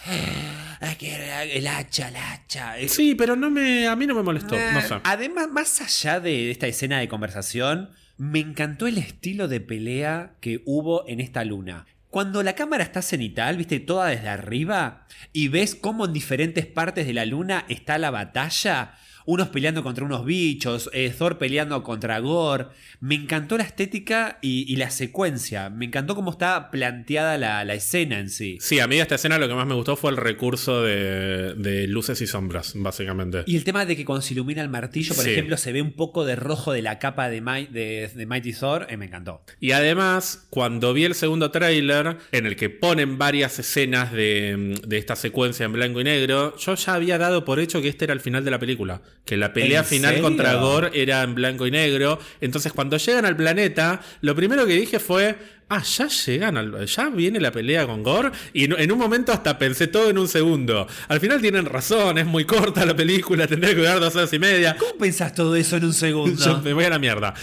Ah, 0.08 0.78
ah, 0.80 1.44
el 1.44 1.66
hacha, 1.66 2.08
el 2.08 2.16
hacha. 2.16 2.78
Es- 2.78 2.92
Sí, 2.94 3.14
pero 3.14 3.36
no 3.36 3.50
me, 3.50 3.86
a 3.88 3.96
mí 3.96 4.06
no 4.06 4.14
me 4.14 4.22
molestó, 4.22 4.56
no 4.56 4.80
sé. 4.80 4.94
Eh, 4.94 5.00
Además, 5.04 5.48
más 5.50 5.80
allá 5.80 6.20
de 6.20 6.50
esta 6.50 6.66
escena 6.66 6.98
de 6.98 7.08
conversación, 7.08 7.90
me 8.16 8.40
encantó 8.40 8.86
el 8.86 8.98
estilo 8.98 9.48
de 9.48 9.60
pelea 9.60 10.32
que 10.40 10.62
hubo 10.64 11.06
en 11.08 11.20
esta 11.20 11.44
luna. 11.44 11.86
Cuando 12.08 12.42
la 12.42 12.54
cámara 12.54 12.82
está 12.84 13.02
cenital, 13.02 13.56
viste, 13.58 13.80
toda 13.80 14.06
desde 14.08 14.28
arriba, 14.28 15.06
y 15.32 15.48
ves 15.48 15.74
cómo 15.74 16.06
en 16.06 16.12
diferentes 16.14 16.64
partes 16.66 17.06
de 17.06 17.12
la 17.12 17.26
luna 17.26 17.64
está 17.68 17.98
la 17.98 18.10
batalla, 18.10 18.94
unos 19.26 19.48
peleando 19.48 19.82
contra 19.82 20.04
unos 20.04 20.24
bichos, 20.24 20.88
eh, 20.92 21.12
Thor 21.16 21.36
peleando 21.38 21.82
contra 21.82 22.18
Gore. 22.20 22.66
Me 23.00 23.14
encantó 23.16 23.58
la 23.58 23.64
estética 23.64 24.38
y, 24.40 24.72
y 24.72 24.76
la 24.76 24.90
secuencia. 24.90 25.68
Me 25.68 25.84
encantó 25.84 26.14
cómo 26.14 26.30
está 26.30 26.70
planteada 26.70 27.36
la, 27.36 27.64
la 27.64 27.74
escena 27.74 28.18
en 28.18 28.30
sí. 28.30 28.56
Sí, 28.60 28.80
a 28.80 28.86
mí 28.86 28.96
de 28.96 29.02
esta 29.02 29.16
escena 29.16 29.38
lo 29.38 29.48
que 29.48 29.54
más 29.54 29.66
me 29.66 29.74
gustó 29.74 29.96
fue 29.96 30.10
el 30.12 30.16
recurso 30.16 30.82
de, 30.82 31.54
de 31.54 31.86
luces 31.88 32.20
y 32.20 32.26
sombras, 32.26 32.72
básicamente. 32.76 33.42
Y 33.46 33.56
el 33.56 33.64
tema 33.64 33.84
de 33.84 33.96
que 33.96 34.04
cuando 34.04 34.22
se 34.22 34.32
ilumina 34.34 34.62
el 34.62 34.68
martillo, 34.68 35.14
por 35.14 35.24
Sí. 35.24 35.30
ejemplo, 35.32 35.56
se 35.56 35.72
ve 35.72 35.82
un 35.82 35.92
poco 35.92 36.24
de 36.24 36.36
rojo 36.36 36.72
de 36.72 36.82
la 36.82 36.98
capa 36.98 37.28
de, 37.28 37.40
Mi- 37.40 37.66
de- 37.66 38.10
de 38.14 38.26
Mighty 38.26 38.52
Thor, 38.52 38.86
eh, 38.88 38.96
me 38.96 39.06
encantó. 39.06 39.42
Y 39.60 39.72
además, 39.72 40.46
cuando 40.50 40.92
vi 40.94 41.04
el 41.04 41.14
segundo 41.14 41.50
tráiler, 41.50 42.16
en 42.32 42.46
el 42.46 42.56
que 42.56 42.70
ponen 42.70 43.18
varias 43.18 43.58
escenas 43.58 44.12
de, 44.12 44.80
de 44.86 44.98
esta 44.98 45.16
secuencia 45.16 45.64
en 45.66 45.72
blanco 45.72 46.00
y 46.00 46.04
negro, 46.04 46.56
yo 46.56 46.74
ya 46.76 46.94
había 46.94 47.18
dado 47.18 47.44
por 47.44 47.58
hecho 47.60 47.82
que 47.82 47.88
este 47.88 48.04
era 48.04 48.14
el 48.14 48.20
final 48.20 48.44
de 48.44 48.50
la 48.50 48.58
película. 48.58 49.02
Que 49.26 49.36
la 49.36 49.52
pelea 49.52 49.80
¿En 49.80 49.84
final 49.84 50.10
serio? 50.12 50.22
contra 50.22 50.54
Gore 50.54 50.90
era 50.94 51.22
en 51.22 51.34
blanco 51.34 51.66
y 51.66 51.70
negro. 51.72 52.18
Entonces, 52.40 52.72
cuando 52.72 52.96
llegan 52.96 53.26
al 53.26 53.36
planeta, 53.36 54.00
lo 54.22 54.34
primero 54.34 54.64
que 54.66 54.74
dije 54.74 54.98
fue. 55.00 55.36
Ah, 55.68 55.82
ya 55.82 56.06
llegan 56.06 56.56
al. 56.56 56.86
Ya 56.86 57.08
viene 57.08 57.40
la 57.40 57.50
pelea 57.50 57.86
con 57.88 58.04
Gore. 58.04 58.30
Y 58.52 58.64
en, 58.66 58.78
en 58.78 58.92
un 58.92 58.98
momento 58.98 59.32
hasta 59.32 59.58
pensé 59.58 59.88
todo 59.88 60.10
en 60.10 60.18
un 60.18 60.28
segundo. 60.28 60.86
Al 61.08 61.18
final 61.18 61.40
tienen 61.40 61.66
razón, 61.66 62.18
es 62.18 62.24
muy 62.26 62.44
corta 62.44 62.86
la 62.86 62.94
película, 62.94 63.48
tendría 63.48 63.74
que 63.74 63.80
durar 63.80 63.98
dos 63.98 64.14
horas 64.14 64.32
y 64.32 64.38
media. 64.38 64.76
¿Cómo 64.78 64.96
pensás 64.96 65.34
todo 65.34 65.56
eso 65.56 65.76
en 65.76 65.86
un 65.86 65.92
segundo? 65.92 66.40
Yo 66.44 66.62
me 66.62 66.72
voy 66.72 66.84
a 66.84 66.90
la 66.90 67.00
mierda. 67.00 67.34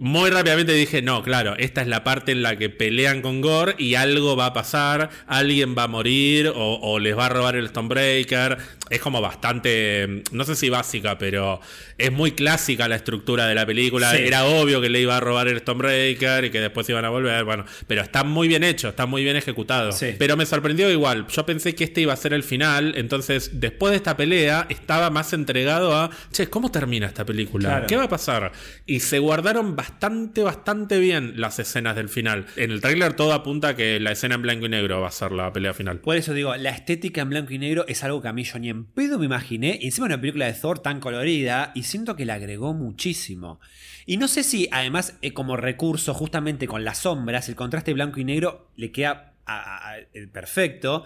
Muy 0.00 0.30
rápidamente 0.30 0.72
dije, 0.74 1.02
no, 1.02 1.24
claro, 1.24 1.56
esta 1.58 1.80
es 1.82 1.88
la 1.88 2.04
parte 2.04 2.30
en 2.30 2.40
la 2.42 2.54
que 2.56 2.68
pelean 2.70 3.20
con 3.20 3.40
Gore 3.40 3.74
y 3.78 3.96
algo 3.96 4.36
va 4.36 4.46
a 4.46 4.52
pasar, 4.52 5.10
alguien 5.26 5.74
va 5.76 5.84
a 5.84 5.88
morir 5.88 6.52
o, 6.54 6.78
o 6.80 7.00
les 7.00 7.18
va 7.18 7.26
a 7.26 7.28
robar 7.30 7.56
el 7.56 7.68
Stonebreaker. 7.68 8.58
Es 8.90 9.00
como 9.00 9.20
bastante, 9.20 10.22
no 10.32 10.44
sé 10.44 10.54
si 10.54 10.68
básica, 10.68 11.18
pero 11.18 11.60
es 11.96 12.12
muy 12.12 12.32
clásica 12.32 12.88
la 12.88 12.96
estructura 12.96 13.46
de 13.46 13.54
la 13.54 13.66
película. 13.66 14.12
Sí. 14.12 14.22
Era 14.22 14.44
obvio 14.44 14.80
que 14.80 14.88
le 14.88 15.00
iba 15.00 15.16
a 15.16 15.20
robar 15.20 15.48
el 15.48 15.58
Stonebreaker 15.58 16.46
y 16.46 16.50
que 16.50 16.60
después 16.60 16.88
iban 16.88 17.04
a 17.04 17.10
volver. 17.10 17.44
Bueno, 17.44 17.64
pero 17.86 18.02
está 18.02 18.24
muy 18.24 18.48
bien 18.48 18.64
hecho, 18.64 18.88
está 18.88 19.06
muy 19.06 19.24
bien 19.24 19.36
ejecutado. 19.36 19.92
Sí. 19.92 20.14
Pero 20.18 20.36
me 20.36 20.46
sorprendió 20.46 20.90
igual. 20.90 21.26
Yo 21.28 21.44
pensé 21.44 21.74
que 21.74 21.84
este 21.84 22.02
iba 22.02 22.12
a 22.12 22.16
ser 22.16 22.32
el 22.32 22.42
final, 22.42 22.94
entonces 22.96 23.60
después 23.60 23.90
de 23.90 23.96
esta 23.96 24.16
pelea 24.16 24.66
estaba 24.68 25.10
más 25.10 25.32
entregado 25.32 25.94
a, 25.94 26.10
che, 26.32 26.48
¿cómo 26.48 26.70
termina 26.70 27.06
esta 27.06 27.24
película? 27.24 27.68
Claro. 27.68 27.86
¿Qué 27.86 27.96
va 27.96 28.04
a 28.04 28.08
pasar? 28.08 28.52
Y 28.86 29.00
se 29.00 29.18
guardaron 29.18 29.76
bastante, 29.76 30.42
bastante 30.42 30.98
bien 30.98 31.34
las 31.36 31.58
escenas 31.58 31.96
del 31.96 32.08
final. 32.08 32.46
En 32.56 32.70
el 32.70 32.80
tráiler 32.80 33.14
todo 33.14 33.32
apunta 33.32 33.68
a 33.68 33.76
que 33.76 34.00
la 34.00 34.12
escena 34.12 34.36
en 34.36 34.42
blanco 34.42 34.66
y 34.66 34.68
negro 34.68 35.00
va 35.00 35.08
a 35.08 35.12
ser 35.12 35.32
la 35.32 35.52
pelea 35.52 35.74
final. 35.74 35.98
Por 35.98 36.16
eso 36.16 36.32
digo, 36.34 36.54
la 36.56 36.70
estética 36.70 37.22
en 37.22 37.30
blanco 37.30 37.52
y 37.52 37.58
negro 37.58 37.84
es 37.88 38.02
algo 38.04 38.22
que 38.22 38.28
a 38.28 38.32
mí 38.32 38.44
yo 38.44 38.58
ni 38.58 38.68
en 38.78 38.84
pedo 38.84 39.18
me 39.18 39.26
imaginé. 39.26 39.78
Encima 39.82 40.06
una 40.06 40.20
película 40.20 40.46
de 40.46 40.52
Thor 40.54 40.78
tan 40.78 41.00
colorida 41.00 41.72
y 41.74 41.82
siento 41.82 42.16
que 42.16 42.24
le 42.24 42.32
agregó 42.32 42.72
muchísimo. 42.74 43.60
Y 44.06 44.16
no 44.16 44.28
sé 44.28 44.42
si 44.42 44.68
además 44.72 45.18
eh, 45.20 45.32
como 45.32 45.56
recurso 45.56 46.14
justamente 46.14 46.66
con 46.66 46.84
las 46.84 46.98
sombras, 46.98 47.48
el 47.48 47.56
contraste 47.56 47.92
blanco 47.92 48.20
y 48.20 48.24
negro 48.24 48.70
le 48.76 48.90
queda 48.92 49.34
a- 49.46 49.96
eh, 50.14 50.26
perfecto. 50.28 51.04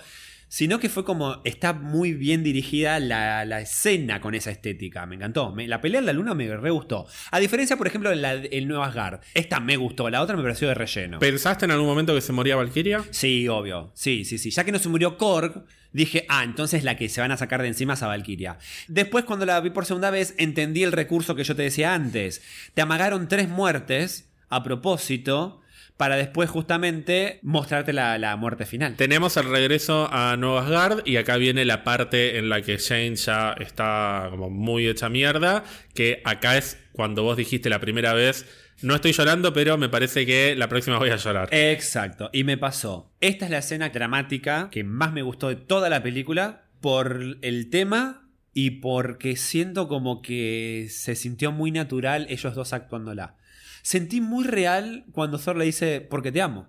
Sino 0.52 0.78
que 0.78 0.90
fue 0.90 1.02
como, 1.02 1.40
está 1.44 1.72
muy 1.72 2.12
bien 2.12 2.42
dirigida 2.42 3.00
la, 3.00 3.46
la 3.46 3.62
escena 3.62 4.20
con 4.20 4.34
esa 4.34 4.50
estética. 4.50 5.06
Me 5.06 5.16
encantó. 5.16 5.50
Me- 5.50 5.66
la 5.66 5.80
pelea 5.80 6.00
en 6.00 6.04
la 6.04 6.12
luna 6.12 6.34
me 6.34 6.54
re 6.54 6.68
gustó. 6.68 7.06
A 7.30 7.40
diferencia, 7.40 7.78
por 7.78 7.86
ejemplo, 7.86 8.12
en 8.12 8.20
la, 8.20 8.36
Nueva 8.66 8.88
Asgard. 8.88 9.20
Esta 9.32 9.60
me 9.60 9.78
gustó, 9.78 10.10
la 10.10 10.20
otra 10.20 10.36
me 10.36 10.42
pareció 10.42 10.68
de 10.68 10.74
relleno. 10.74 11.20
¿Pensaste 11.20 11.64
en 11.64 11.70
algún 11.70 11.86
momento 11.86 12.14
que 12.14 12.20
se 12.20 12.34
moría 12.34 12.56
Valkyria? 12.56 13.02
Sí, 13.12 13.48
obvio. 13.48 13.92
Sí, 13.94 14.26
sí, 14.26 14.36
sí. 14.36 14.50
Ya 14.50 14.62
que 14.64 14.72
no 14.72 14.78
se 14.78 14.90
murió 14.90 15.16
Korg, 15.16 15.64
dije, 15.94 16.26
ah, 16.28 16.44
entonces 16.44 16.84
la 16.84 16.98
que 16.98 17.08
se 17.08 17.22
van 17.22 17.32
a 17.32 17.38
sacar 17.38 17.62
de 17.62 17.68
encima 17.68 17.94
es 17.94 18.02
a 18.02 18.08
Valkyria. 18.08 18.58
Después, 18.88 19.24
cuando 19.24 19.46
la 19.46 19.58
vi 19.62 19.70
por 19.70 19.86
segunda 19.86 20.10
vez, 20.10 20.34
entendí 20.36 20.82
el 20.82 20.92
recurso 20.92 21.34
que 21.34 21.44
yo 21.44 21.56
te 21.56 21.62
decía 21.62 21.94
antes. 21.94 22.42
Te 22.74 22.82
amagaron 22.82 23.26
tres 23.26 23.48
muertes 23.48 24.30
a 24.50 24.62
propósito 24.62 25.61
para 26.02 26.16
después 26.16 26.50
justamente 26.50 27.38
mostrarte 27.42 27.92
la, 27.92 28.18
la 28.18 28.34
muerte 28.34 28.66
final. 28.66 28.96
Tenemos 28.96 29.36
el 29.36 29.48
regreso 29.48 30.08
a 30.10 30.36
Nueva 30.36 30.62
Asgard 30.62 31.06
y 31.06 31.14
acá 31.14 31.36
viene 31.36 31.64
la 31.64 31.84
parte 31.84 32.38
en 32.38 32.48
la 32.48 32.60
que 32.60 32.78
Jane 32.78 33.14
ya 33.14 33.52
está 33.52 34.26
como 34.30 34.50
muy 34.50 34.88
hecha 34.88 35.08
mierda, 35.08 35.62
que 35.94 36.20
acá 36.24 36.58
es 36.58 36.76
cuando 36.90 37.22
vos 37.22 37.36
dijiste 37.36 37.70
la 37.70 37.78
primera 37.78 38.14
vez, 38.14 38.46
no 38.82 38.96
estoy 38.96 39.12
llorando, 39.12 39.52
pero 39.52 39.78
me 39.78 39.88
parece 39.88 40.26
que 40.26 40.56
la 40.56 40.66
próxima 40.66 40.98
voy 40.98 41.10
a 41.10 41.16
llorar. 41.18 41.48
Exacto, 41.52 42.30
y 42.32 42.42
me 42.42 42.58
pasó. 42.58 43.14
Esta 43.20 43.44
es 43.44 43.52
la 43.52 43.58
escena 43.58 43.90
dramática 43.90 44.70
que 44.72 44.82
más 44.82 45.12
me 45.12 45.22
gustó 45.22 45.50
de 45.50 45.54
toda 45.54 45.88
la 45.88 46.02
película 46.02 46.64
por 46.80 47.38
el 47.42 47.70
tema 47.70 48.28
y 48.52 48.70
porque 48.80 49.36
siento 49.36 49.86
como 49.86 50.20
que 50.20 50.88
se 50.90 51.14
sintió 51.14 51.52
muy 51.52 51.70
natural 51.70 52.26
ellos 52.28 52.56
dos 52.56 52.72
actuándola. 52.72 53.36
Sentí 53.82 54.20
muy 54.20 54.44
real 54.44 55.04
cuando 55.12 55.38
Thor 55.38 55.56
le 55.56 55.64
dice, 55.64 56.00
porque 56.00 56.32
te 56.32 56.40
amo. 56.40 56.68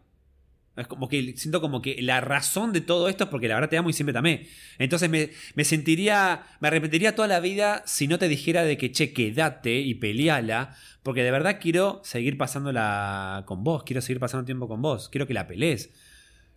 Es 0.76 0.88
como 0.88 1.07
que 1.07 1.38
siento 1.38 1.61
como 1.61 1.84
que 1.84 2.02
la 2.02 2.19
razón 2.19 2.73
de 2.73 2.81
todo 2.81 3.07
esto 3.07 3.26
es 3.26 3.30
porque 3.30 3.48
la 3.48 3.53
verdad 3.56 3.69
te 3.69 3.77
amo 3.77 3.91
y 3.91 3.94
siempre 3.94 4.14
te 4.14 4.19
amé. 4.19 4.48
Entonces 4.80 5.07
me, 5.07 5.30
me 5.53 5.65
sentiría, 5.65 6.44
me 6.60 6.68
arrepentiría 6.68 7.15
toda 7.15 7.27
la 7.27 7.40
vida 7.40 7.84
si 7.85 8.07
no 8.07 8.18
te 8.18 8.27
dijera 8.27 8.64
de 8.64 8.76
que, 8.77 8.91
che, 8.91 9.14
quédate 9.14 9.81
y 9.81 9.94
peleala, 9.94 10.76
porque 11.03 11.22
de 11.23 11.30
verdad 11.30 11.60
quiero 11.61 12.02
seguir 12.03 12.40
pasándola 12.40 13.44
con 13.45 13.64
vos, 13.64 13.84
quiero 13.84 14.02
seguir 14.02 14.19
pasando 14.19 14.45
tiempo 14.45 14.68
con 14.68 14.81
vos, 14.81 15.10
quiero 15.10 15.27
que 15.27 15.35
la 15.35 15.45
pelees. 15.45 15.91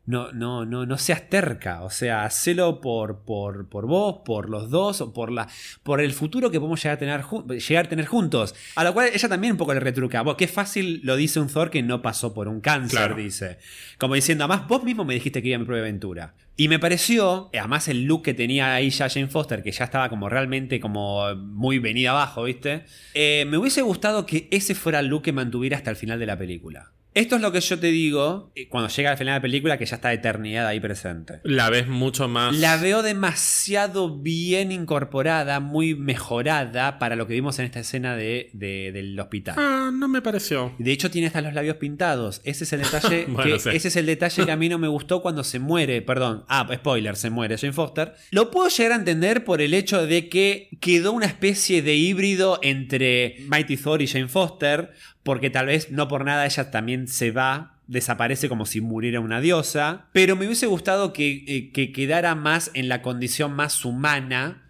No, 0.06 0.30
no, 0.32 0.64
no, 0.64 0.86
no 0.86 0.98
seas 0.98 1.28
terca, 1.28 1.82
o 1.82 1.90
sea, 1.90 2.24
hacelo 2.24 2.80
por, 2.80 3.24
por, 3.24 3.68
por 3.68 3.86
vos, 3.86 4.20
por 4.24 4.48
los 4.48 4.70
dos, 4.70 5.00
o 5.00 5.12
por, 5.12 5.32
la, 5.32 5.48
por 5.82 6.00
el 6.00 6.12
futuro 6.12 6.50
que 6.50 6.60
podemos 6.60 6.80
llegar 6.80 6.96
a, 6.96 6.98
tener, 6.98 7.24
llegar 7.58 7.86
a 7.86 7.88
tener 7.88 8.06
juntos. 8.06 8.54
A 8.76 8.84
lo 8.84 8.94
cual 8.94 9.10
ella 9.12 9.28
también 9.28 9.52
un 9.52 9.58
poco 9.58 9.74
le 9.74 9.80
retruca. 9.80 10.22
Vos, 10.22 10.36
qué 10.36 10.46
fácil 10.46 11.00
lo 11.02 11.16
dice 11.16 11.40
un 11.40 11.48
Thor 11.48 11.70
que 11.70 11.82
no 11.82 12.02
pasó 12.02 12.32
por 12.34 12.46
un 12.46 12.60
cáncer, 12.60 12.98
Claro. 12.98 13.16
dice. 13.16 13.58
Como 13.98 14.14
diciendo, 14.14 14.44
además 14.44 14.68
vos 14.68 14.84
mismo 14.84 15.04
me 15.04 15.14
dijiste 15.14 15.42
que 15.42 15.48
iba 15.48 15.56
a 15.56 15.58
mi 15.58 15.66
de 15.66 15.80
aventura. 15.80 16.34
Y 16.56 16.68
me 16.68 16.78
pareció, 16.78 17.50
además 17.52 17.88
el 17.88 18.04
look 18.04 18.22
que 18.22 18.32
tenía 18.32 18.74
ahí 18.74 18.90
ya 18.90 19.10
Jane 19.10 19.26
Foster, 19.26 19.62
que 19.62 19.72
ya 19.72 19.84
estaba 19.84 20.08
como 20.08 20.28
realmente 20.28 20.80
como 20.80 21.34
muy 21.34 21.78
venida 21.80 22.12
abajo, 22.12 22.44
¿viste? 22.44 22.84
Eh, 23.12 23.44
me 23.48 23.58
hubiese 23.58 23.82
gustado 23.82 24.24
que 24.24 24.48
ese 24.50 24.74
fuera 24.74 25.00
el 25.00 25.08
look 25.08 25.22
que 25.22 25.32
mantuviera 25.32 25.76
hasta 25.76 25.90
el 25.90 25.96
final 25.96 26.18
de 26.18 26.26
la 26.26 26.38
película. 26.38 26.92
Esto 27.16 27.36
es 27.36 27.40
lo 27.40 27.50
que 27.50 27.60
yo 27.62 27.78
te 27.78 27.86
digo 27.86 28.52
eh, 28.54 28.68
cuando 28.68 28.90
llega 28.90 29.10
al 29.10 29.16
final 29.16 29.32
de 29.32 29.38
la 29.38 29.42
película, 29.42 29.78
que 29.78 29.86
ya 29.86 29.96
está 29.96 30.12
eternidad 30.12 30.66
ahí 30.66 30.80
presente. 30.80 31.40
La 31.44 31.70
ves 31.70 31.88
mucho 31.88 32.28
más. 32.28 32.54
La 32.56 32.76
veo 32.76 33.02
demasiado 33.02 34.18
bien 34.18 34.70
incorporada, 34.70 35.60
muy 35.60 35.94
mejorada 35.94 36.98
para 36.98 37.16
lo 37.16 37.26
que 37.26 37.32
vimos 37.32 37.58
en 37.58 37.64
esta 37.64 37.80
escena 37.80 38.16
de, 38.16 38.50
de- 38.52 38.92
del 38.92 39.18
hospital. 39.18 39.54
Ah, 39.58 39.90
no 39.92 40.08
me 40.08 40.20
pareció. 40.20 40.74
De 40.78 40.92
hecho, 40.92 41.10
tiene 41.10 41.28
hasta 41.28 41.40
los 41.40 41.54
labios 41.54 41.76
pintados. 41.76 42.42
Ese 42.44 42.64
es 42.64 42.72
el 42.74 42.82
detalle. 42.82 43.26
Bueno, 43.36 43.54
que, 43.54 43.60
sí. 43.60 43.70
Ese 43.72 43.88
es 43.88 43.96
el 43.96 44.04
detalle 44.06 44.44
que 44.44 44.52
a 44.52 44.56
mí 44.56 44.68
no 44.68 44.78
me 44.78 44.88
gustó 44.88 45.22
cuando 45.22 45.42
se 45.42 45.58
muere. 45.58 46.02
Perdón. 46.02 46.44
Ah, 46.48 46.68
spoiler, 46.74 47.16
se 47.16 47.30
muere 47.30 47.56
Jane 47.56 47.72
Foster. 47.72 48.12
Lo 48.30 48.50
puedo 48.50 48.68
llegar 48.68 48.92
a 48.92 48.96
entender 48.96 49.42
por 49.44 49.62
el 49.62 49.72
hecho 49.72 50.06
de 50.06 50.28
que 50.28 50.68
quedó 50.80 51.12
una 51.12 51.24
especie 51.26 51.80
de 51.80 51.94
híbrido 51.94 52.58
entre 52.62 53.36
Mighty 53.48 53.76
Thor 53.78 54.02
y 54.02 54.06
Jane 54.06 54.28
Foster. 54.28 54.90
Porque 55.26 55.50
tal 55.50 55.66
vez 55.66 55.90
no 55.90 56.06
por 56.06 56.24
nada 56.24 56.46
ella 56.46 56.70
también 56.70 57.08
se 57.08 57.32
va. 57.32 57.80
Desaparece 57.88 58.48
como 58.48 58.64
si 58.64 58.80
muriera 58.80 59.18
una 59.18 59.40
diosa. 59.40 60.06
Pero 60.12 60.36
me 60.36 60.46
hubiese 60.46 60.66
gustado 60.66 61.12
que, 61.12 61.42
eh, 61.48 61.72
que 61.72 61.90
quedara 61.90 62.36
más 62.36 62.70
en 62.74 62.88
la 62.88 63.02
condición 63.02 63.52
más 63.52 63.84
humana. 63.84 64.65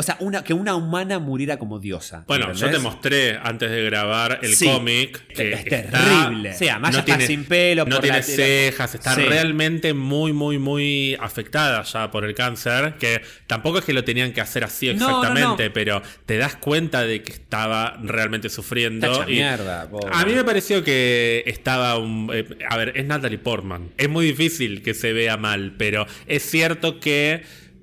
O 0.00 0.02
sea, 0.04 0.16
una, 0.20 0.44
que 0.44 0.54
una 0.54 0.76
humana 0.76 1.18
muriera 1.18 1.58
como 1.58 1.80
diosa. 1.80 2.22
Bueno, 2.28 2.52
yo 2.52 2.70
te 2.70 2.78
mostré 2.78 3.36
antes 3.42 3.68
de 3.68 3.82
grabar 3.82 4.38
el 4.42 4.54
Sí. 4.54 4.66
cómic 4.66 5.26
que 5.34 5.52
Es 5.54 5.58
está- 5.66 5.90
terrible. 5.90 6.54
Sí, 6.54 6.68
además 6.68 6.94
ya 6.94 7.00
está 7.00 7.20
sin 7.20 7.44
pelo, 7.46 7.84
no 7.84 7.96
por 7.96 8.02
tiene 8.02 8.18
la- 8.18 8.22
cejas, 8.22 8.94
está 8.94 9.16
Sí. 9.16 9.22
realmente 9.22 9.94
muy, 9.94 10.32
muy, 10.32 10.58
muy 10.58 11.16
afectada 11.20 11.82
ya 11.82 12.12
por 12.12 12.24
el 12.24 12.34
cáncer. 12.36 12.94
Que 13.00 13.22
tampoco 13.48 13.78
es 13.80 13.84
que 13.84 13.92
lo 13.92 14.04
tenían 14.04 14.32
que 14.32 14.40
hacer 14.40 14.62
así 14.62 14.86
No, 14.94 14.94
no, 14.94 15.18
exactamente, 15.22 15.66
no. 15.66 15.72
pero 15.72 16.02
te 16.26 16.36
das 16.36 16.54
cuenta 16.54 17.02
de 17.02 17.22
que 17.24 17.32
estaba 17.32 17.98
realmente 18.00 18.48
sufriendo. 18.50 19.24
Y- 19.28 19.32
mierda, 19.32 19.88
pobre. 19.90 20.10
a 20.12 20.24
mí 20.24 20.32
me 20.32 20.44
pareció 20.44 20.84
que 20.84 21.42
estaba 21.46 21.98
un. 21.98 22.30
eh, 22.32 22.46
a 22.70 22.76
ver, 22.76 22.92
es 22.94 23.04
Natalie 23.04 23.38
Portman. 23.38 23.90
Es 23.98 24.08
muy 24.08 24.26
difícil 24.26 24.80
que 24.82 24.94
se 24.94 25.12
vea 25.12 25.36
mal, 25.36 25.74
pero 25.76 26.06
es 26.28 26.48
cierto 26.48 27.00
que 27.00 27.42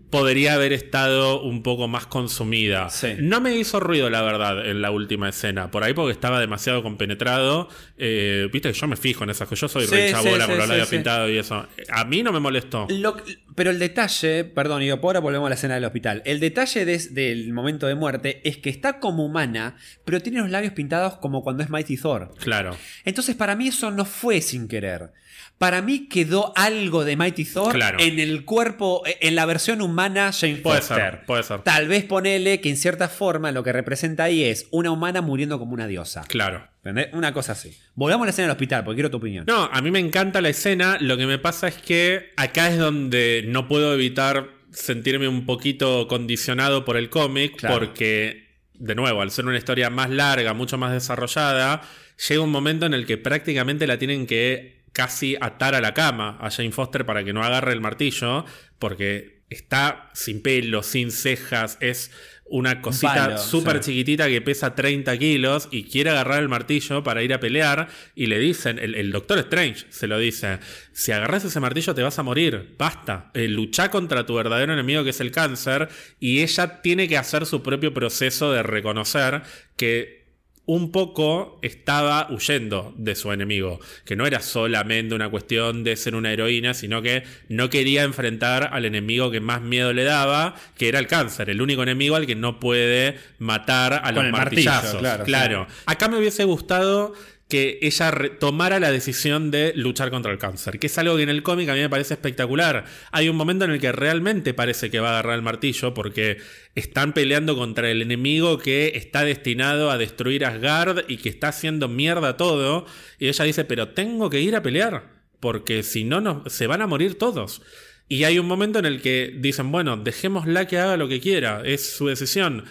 podría 0.10 0.53
haber 0.53 0.72
estado 0.72 1.41
un 1.41 1.61
poco 1.64 1.88
más 1.88 2.06
consumida. 2.06 2.90
Sí. 2.90 3.15
No 3.19 3.41
me 3.41 3.56
hizo 3.56 3.80
ruido, 3.80 4.10
la 4.10 4.22
verdad, 4.22 4.65
en 4.65 4.82
la 4.82 4.91
última 4.91 5.27
escena. 5.30 5.72
Por 5.72 5.84
ahí 5.84 5.94
porque 5.94 6.11
estaba 6.14 6.40
demasiado 6.40 6.82
compenetrado. 6.84 7.68
Eh, 7.98 8.48
Viste 8.53 8.72
que 8.72 8.77
yo 8.80 8.88
me 8.88 8.95
fijo 8.95 9.23
en 9.23 9.32
esas 9.32 9.48
cosas. 9.48 9.61
Yo 9.61 9.68
soy 9.68 9.88
Sí, 9.88 9.95
re 9.95 10.11
chabola 10.11 10.45
sí, 10.45 10.49
por 10.52 10.57
los 10.60 10.68
labios 10.69 10.88
pintados 10.90 11.30
y 11.32 11.38
eso. 11.38 11.68
A 11.90 12.06
mí 12.06 12.23
no 12.23 12.32
me 12.32 12.40
molestó. 12.40 12.88
Lo- 12.90 13.18
pero 13.56 13.72
el 13.72 13.80
detalle, 13.80 14.44
perdón, 14.45 14.84
y 14.84 14.90
ahora 14.90 15.19
volvemos 15.19 15.48
a 15.48 15.49
la 15.49 15.56
escena 15.56 15.76
del 15.76 15.86
hospital. 15.86 16.22
El 16.26 16.40
detalle 16.40 16.86
des- 16.86 17.14
del 17.14 17.52
momento 17.53 17.88
de 17.88 17.95
muerte 17.95 18.41
es 18.48 18.57
que 18.57 18.69
está 18.69 18.99
como 18.99 19.26
humana, 19.26 19.76
pero 20.06 20.19
tiene 20.22 20.40
los 20.40 20.49
labios 20.49 20.73
pintados 20.73 21.18
como 21.18 21.41
cuando 21.44 21.64
es 21.64 21.69
Mighty 21.69 21.98
Thor. 21.98 22.34
Claro. 22.40 22.76
Entonces, 23.06 23.36
para 23.36 23.56
mí, 23.56 23.68
eso 23.69 23.91
no 23.91 24.06
fue 24.06 24.41
sin 24.41 24.68
querer. 24.68 25.11
Para 25.57 25.82
mí 25.82 26.07
quedó 26.10 26.52
algo 26.57 27.06
de 27.06 27.15
Mighty 27.15 27.45
Thor 27.45 27.73
Claro. 27.73 27.98
en 28.02 28.19
el 28.19 28.44
cuerpo, 28.44 29.03
en 29.06 29.36
la 29.36 29.45
versión 29.45 29.82
humana 29.82 30.32
Jane 30.34 30.57
Puede 30.57 30.80
Foster. 30.82 30.98
ser, 30.98 31.26
puede 31.26 31.44
ser. 31.44 31.61
Tal 31.61 31.88
vez 31.88 32.03
ponele 32.03 32.60
que 32.60 32.69
en 32.69 32.76
cierta 32.76 33.07
forma 33.07 33.52
lo 33.53 33.64
que 33.64 33.72
representa 33.72 34.26
ahí 34.26 34.44
es 34.44 34.68
una 34.72 34.91
humana 34.91 35.22
muriendo 35.22 35.57
como 35.57 35.73
una 35.73 35.88
diosa. 35.88 36.23
Claro. 36.27 36.68
¿Entendés? 36.84 37.07
Una 37.14 37.34
cosa 37.34 37.53
así. 37.53 37.76
Volvamos 37.95 38.26
a 38.26 38.27
la 38.27 38.30
escena 38.32 38.48
del 38.48 38.52
hospital, 38.52 38.84
porque 38.84 38.98
quiero 38.98 39.10
tu 39.10 39.18
opinión. 39.18 39.45
No, 39.48 39.64
a 39.72 39.82
mí 39.82 39.91
me 39.91 39.99
encanta 39.99 40.41
la 40.41 40.49
escena. 40.49 40.98
Lo 40.99 41.15
que 41.18 41.26
me 41.26 41.40
pasa 41.40 41.69
es 41.69 41.76
que 41.76 42.32
acá 42.36 42.69
es 42.69 42.77
donde 42.77 43.44
no 43.48 43.68
puedo 43.69 43.94
evitar 43.94 44.49
sentirme 44.72 45.27
un 45.30 45.45
poquito 45.45 46.07
condicionado 46.10 46.84
por 46.84 46.98
el 46.98 47.10
cómic, 47.10 47.56
Claro. 47.56 47.76
porque, 47.80 48.49
de 48.73 48.94
nuevo, 48.94 49.22
al 49.22 49.32
ser 49.32 49.45
una 49.45 49.57
historia 49.57 49.90
más 49.90 50.10
larga, 50.10 50.53
mucho 50.53 50.77
más 50.77 50.91
desarrollada, 50.91 51.82
llega 52.27 52.41
un 52.41 52.52
momento 52.52 52.86
en 52.86 52.94
el 52.94 53.06
que 53.06 53.18
prácticamente 53.18 53.88
la 53.88 53.98
tienen 53.98 54.27
que 54.27 54.84
casi 54.96 55.36
atar 55.42 55.76
a 55.76 55.82
la 55.82 55.94
cama 55.94 56.38
a 56.40 56.50
Jane 56.50 56.72
Foster 56.72 57.06
para 57.06 57.26
que 57.26 57.34
no 57.34 57.44
agarre 57.44 57.74
el 57.74 57.82
martillo, 57.82 58.46
porque 58.80 59.44
está 59.50 60.10
sin 60.14 60.42
pelo, 60.42 60.84
sin 60.84 61.12
cejas, 61.12 61.78
es 61.82 62.12
una 62.46 62.82
cosita 62.82 63.38
súper 63.38 63.84
sí. 63.84 63.92
chiquitita 63.92 64.30
que 64.30 64.40
pesa 64.40 64.74
30 64.74 65.18
kilos 65.18 65.68
y 65.70 65.84
quiere 65.84 66.12
agarrar 66.12 66.42
el 66.42 66.48
martillo 66.48 67.04
para 67.04 67.24
ir 67.24 67.34
a 67.34 67.42
pelear 67.42 67.90
y 68.16 68.28
le 68.28 68.40
dicen, 68.40 68.80
el, 68.80 68.96
el 68.96 69.12
Doctor 69.12 69.40
Strange 69.40 69.86
se 69.90 70.08
lo 70.08 70.18
dice, 70.18 70.60
si 70.94 71.12
agarras 71.12 71.44
ese 71.44 71.60
martillo 71.60 71.94
te 71.94 72.04
vas 72.04 72.18
a 72.18 72.24
morir, 72.24 72.76
basta, 72.78 73.32
eh, 73.34 73.50
lucha 73.50 73.92
contra 73.92 74.26
tu 74.26 74.36
verdadero 74.36 74.72
enemigo 74.72 75.04
que 75.04 75.10
es 75.10 75.20
el 75.20 75.32
cáncer 75.32 75.90
y 76.20 76.42
ella 76.42 76.82
tiene 76.82 77.10
que 77.10 77.18
hacer 77.18 77.46
su 77.46 77.62
propio 77.62 77.94
proceso 77.94 78.54
de 78.54 78.64
reconocer 78.64 79.42
que 79.76 80.25
un 80.68 80.92
poco 80.92 81.60
estaba 81.62 82.28
huyendo 82.32 82.94
de 82.98 83.16
su 83.16 83.32
enemigo, 83.32 83.80
que 84.04 84.16
no 84.16 84.26
era 84.26 84.42
solamente 84.42 85.14
una 85.14 85.30
cuestión 85.30 85.84
de 85.84 85.96
ser 85.96 86.16
una 86.16 86.32
heroína, 86.32 86.74
sino 86.74 87.02
que 87.02 87.24
no 87.50 87.70
quería 87.70 88.04
enfrentar 88.04 88.70
al 88.74 88.86
enemigo 88.86 89.30
que 89.30 89.40
más 89.40 89.62
miedo 89.62 89.94
le 89.94 90.04
daba, 90.04 90.56
que 90.76 90.88
era 90.88 90.98
el 90.98 91.08
cáncer, 91.08 91.50
el 91.50 91.62
único 91.62 91.84
enemigo 91.84 92.16
al 92.16 92.26
que 92.26 92.36
no 92.36 92.60
puede 92.60 93.18
matar 93.38 94.02
a 94.04 94.12
los 94.12 94.24
martillo, 94.32 94.72
martillazos. 94.72 95.00
claro, 95.00 95.24
claro. 95.24 95.68
Acá 95.86 96.08
me 96.08 96.18
hubiese 96.18 96.44
gustado 96.46 97.14
que 97.48 97.78
ella 97.84 98.12
tomara 98.40 98.80
la 98.80 98.92
decisión 98.92 99.52
de 99.52 99.72
luchar 99.76 100.10
contra 100.10 100.32
el 100.32 100.40
cáncer, 100.40 100.80
que 100.80 100.88
es 100.88 100.98
algo 100.98 101.16
que 101.16 101.24
en 101.24 101.30
el 101.30 101.44
cómic 101.44 101.70
a 101.70 101.74
mí 101.74 101.80
me 101.80 101.90
parece 101.90 102.16
espectacular. 102.16 102.86
Hay 103.12 103.30
un 103.30 103.36
momento 103.36 103.66
en 103.66 103.72
el 103.72 103.80
que 103.80 103.92
realmente 103.92 104.56
parece 104.56 104.90
que 104.90 105.00
va 105.00 105.10
a 105.10 105.12
agarrar 105.12 105.36
el 105.36 105.44
martillo 105.44 105.94
porque 105.94 106.38
están 106.74 107.14
peleando 107.14 107.56
contra 107.56 107.92
el 107.92 108.02
enemigo 108.02 108.58
que 108.58 108.94
está 108.96 109.24
destinado 109.24 109.92
a 109.92 110.00
destruir 110.00 110.44
Asgard 110.44 111.06
y 111.08 111.18
que 111.18 111.30
está 111.30 111.50
haciendo 111.50 111.88
mierda 111.88 112.36
todo. 112.36 112.88
Y 113.20 113.28
ella 113.28 113.46
dice, 113.46 113.64
pero 113.64 113.90
tengo 113.90 114.32
que 114.32 114.42
ir 114.42 114.56
a 114.56 114.64
pelear, 114.64 115.12
porque 115.40 115.84
si 115.84 116.04
no, 116.04 116.22
nos, 116.22 116.52
se 116.52 116.66
van 116.66 116.82
a 116.82 116.88
morir 116.88 117.16
todos. 117.20 117.62
Y 118.08 118.24
hay 118.24 118.40
un 118.40 118.48
momento 118.48 118.80
en 118.80 118.86
el 118.86 119.02
que 119.02 119.36
dicen, 119.38 119.72
bueno, 119.72 119.98
dejémosla 119.98 120.66
que 120.66 120.80
haga 120.80 120.98
lo 120.98 121.08
que 121.08 121.20
quiera, 121.20 121.62
es 121.64 121.96
su 121.96 122.08
decisión. 122.08 122.66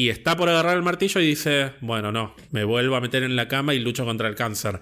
Y 0.00 0.08
está 0.08 0.34
por 0.34 0.48
agarrar 0.48 0.78
el 0.78 0.82
martillo 0.82 1.20
y 1.20 1.26
dice, 1.26 1.72
bueno, 1.82 2.10
no, 2.10 2.34
me 2.52 2.64
vuelvo 2.64 2.96
a 2.96 3.02
meter 3.02 3.22
en 3.22 3.36
la 3.36 3.48
cama 3.48 3.74
y 3.74 3.80
lucho 3.80 4.06
contra 4.06 4.28
el 4.28 4.34
cáncer. 4.34 4.80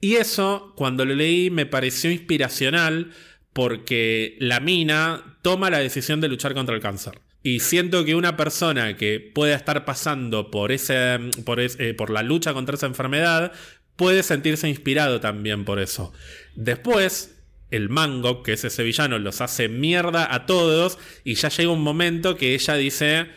Y 0.00 0.16
eso, 0.16 0.72
cuando 0.76 1.04
lo 1.04 1.14
leí, 1.14 1.50
me 1.50 1.66
pareció 1.66 2.10
inspiracional 2.10 3.12
porque 3.52 4.36
la 4.40 4.58
mina 4.58 5.38
toma 5.42 5.70
la 5.70 5.78
decisión 5.78 6.20
de 6.20 6.26
luchar 6.26 6.52
contra 6.54 6.74
el 6.74 6.80
cáncer. 6.80 7.20
Y 7.44 7.60
siento 7.60 8.04
que 8.04 8.16
una 8.16 8.36
persona 8.36 8.96
que 8.96 9.20
pueda 9.20 9.54
estar 9.54 9.84
pasando 9.84 10.50
por, 10.50 10.72
ese, 10.72 11.20
por, 11.44 11.60
es- 11.60 11.78
eh, 11.78 11.94
por 11.94 12.10
la 12.10 12.24
lucha 12.24 12.52
contra 12.52 12.74
esa 12.74 12.86
enfermedad 12.86 13.52
puede 13.94 14.24
sentirse 14.24 14.68
inspirado 14.68 15.20
también 15.20 15.64
por 15.64 15.78
eso. 15.78 16.12
Después, 16.56 17.36
el 17.70 17.88
mango, 17.88 18.42
que 18.42 18.54
es 18.54 18.64
ese 18.64 18.82
villano, 18.82 19.20
los 19.20 19.40
hace 19.40 19.68
mierda 19.68 20.34
a 20.34 20.44
todos 20.44 20.98
y 21.22 21.34
ya 21.36 21.50
llega 21.50 21.70
un 21.70 21.82
momento 21.82 22.36
que 22.36 22.54
ella 22.54 22.74
dice, 22.74 23.28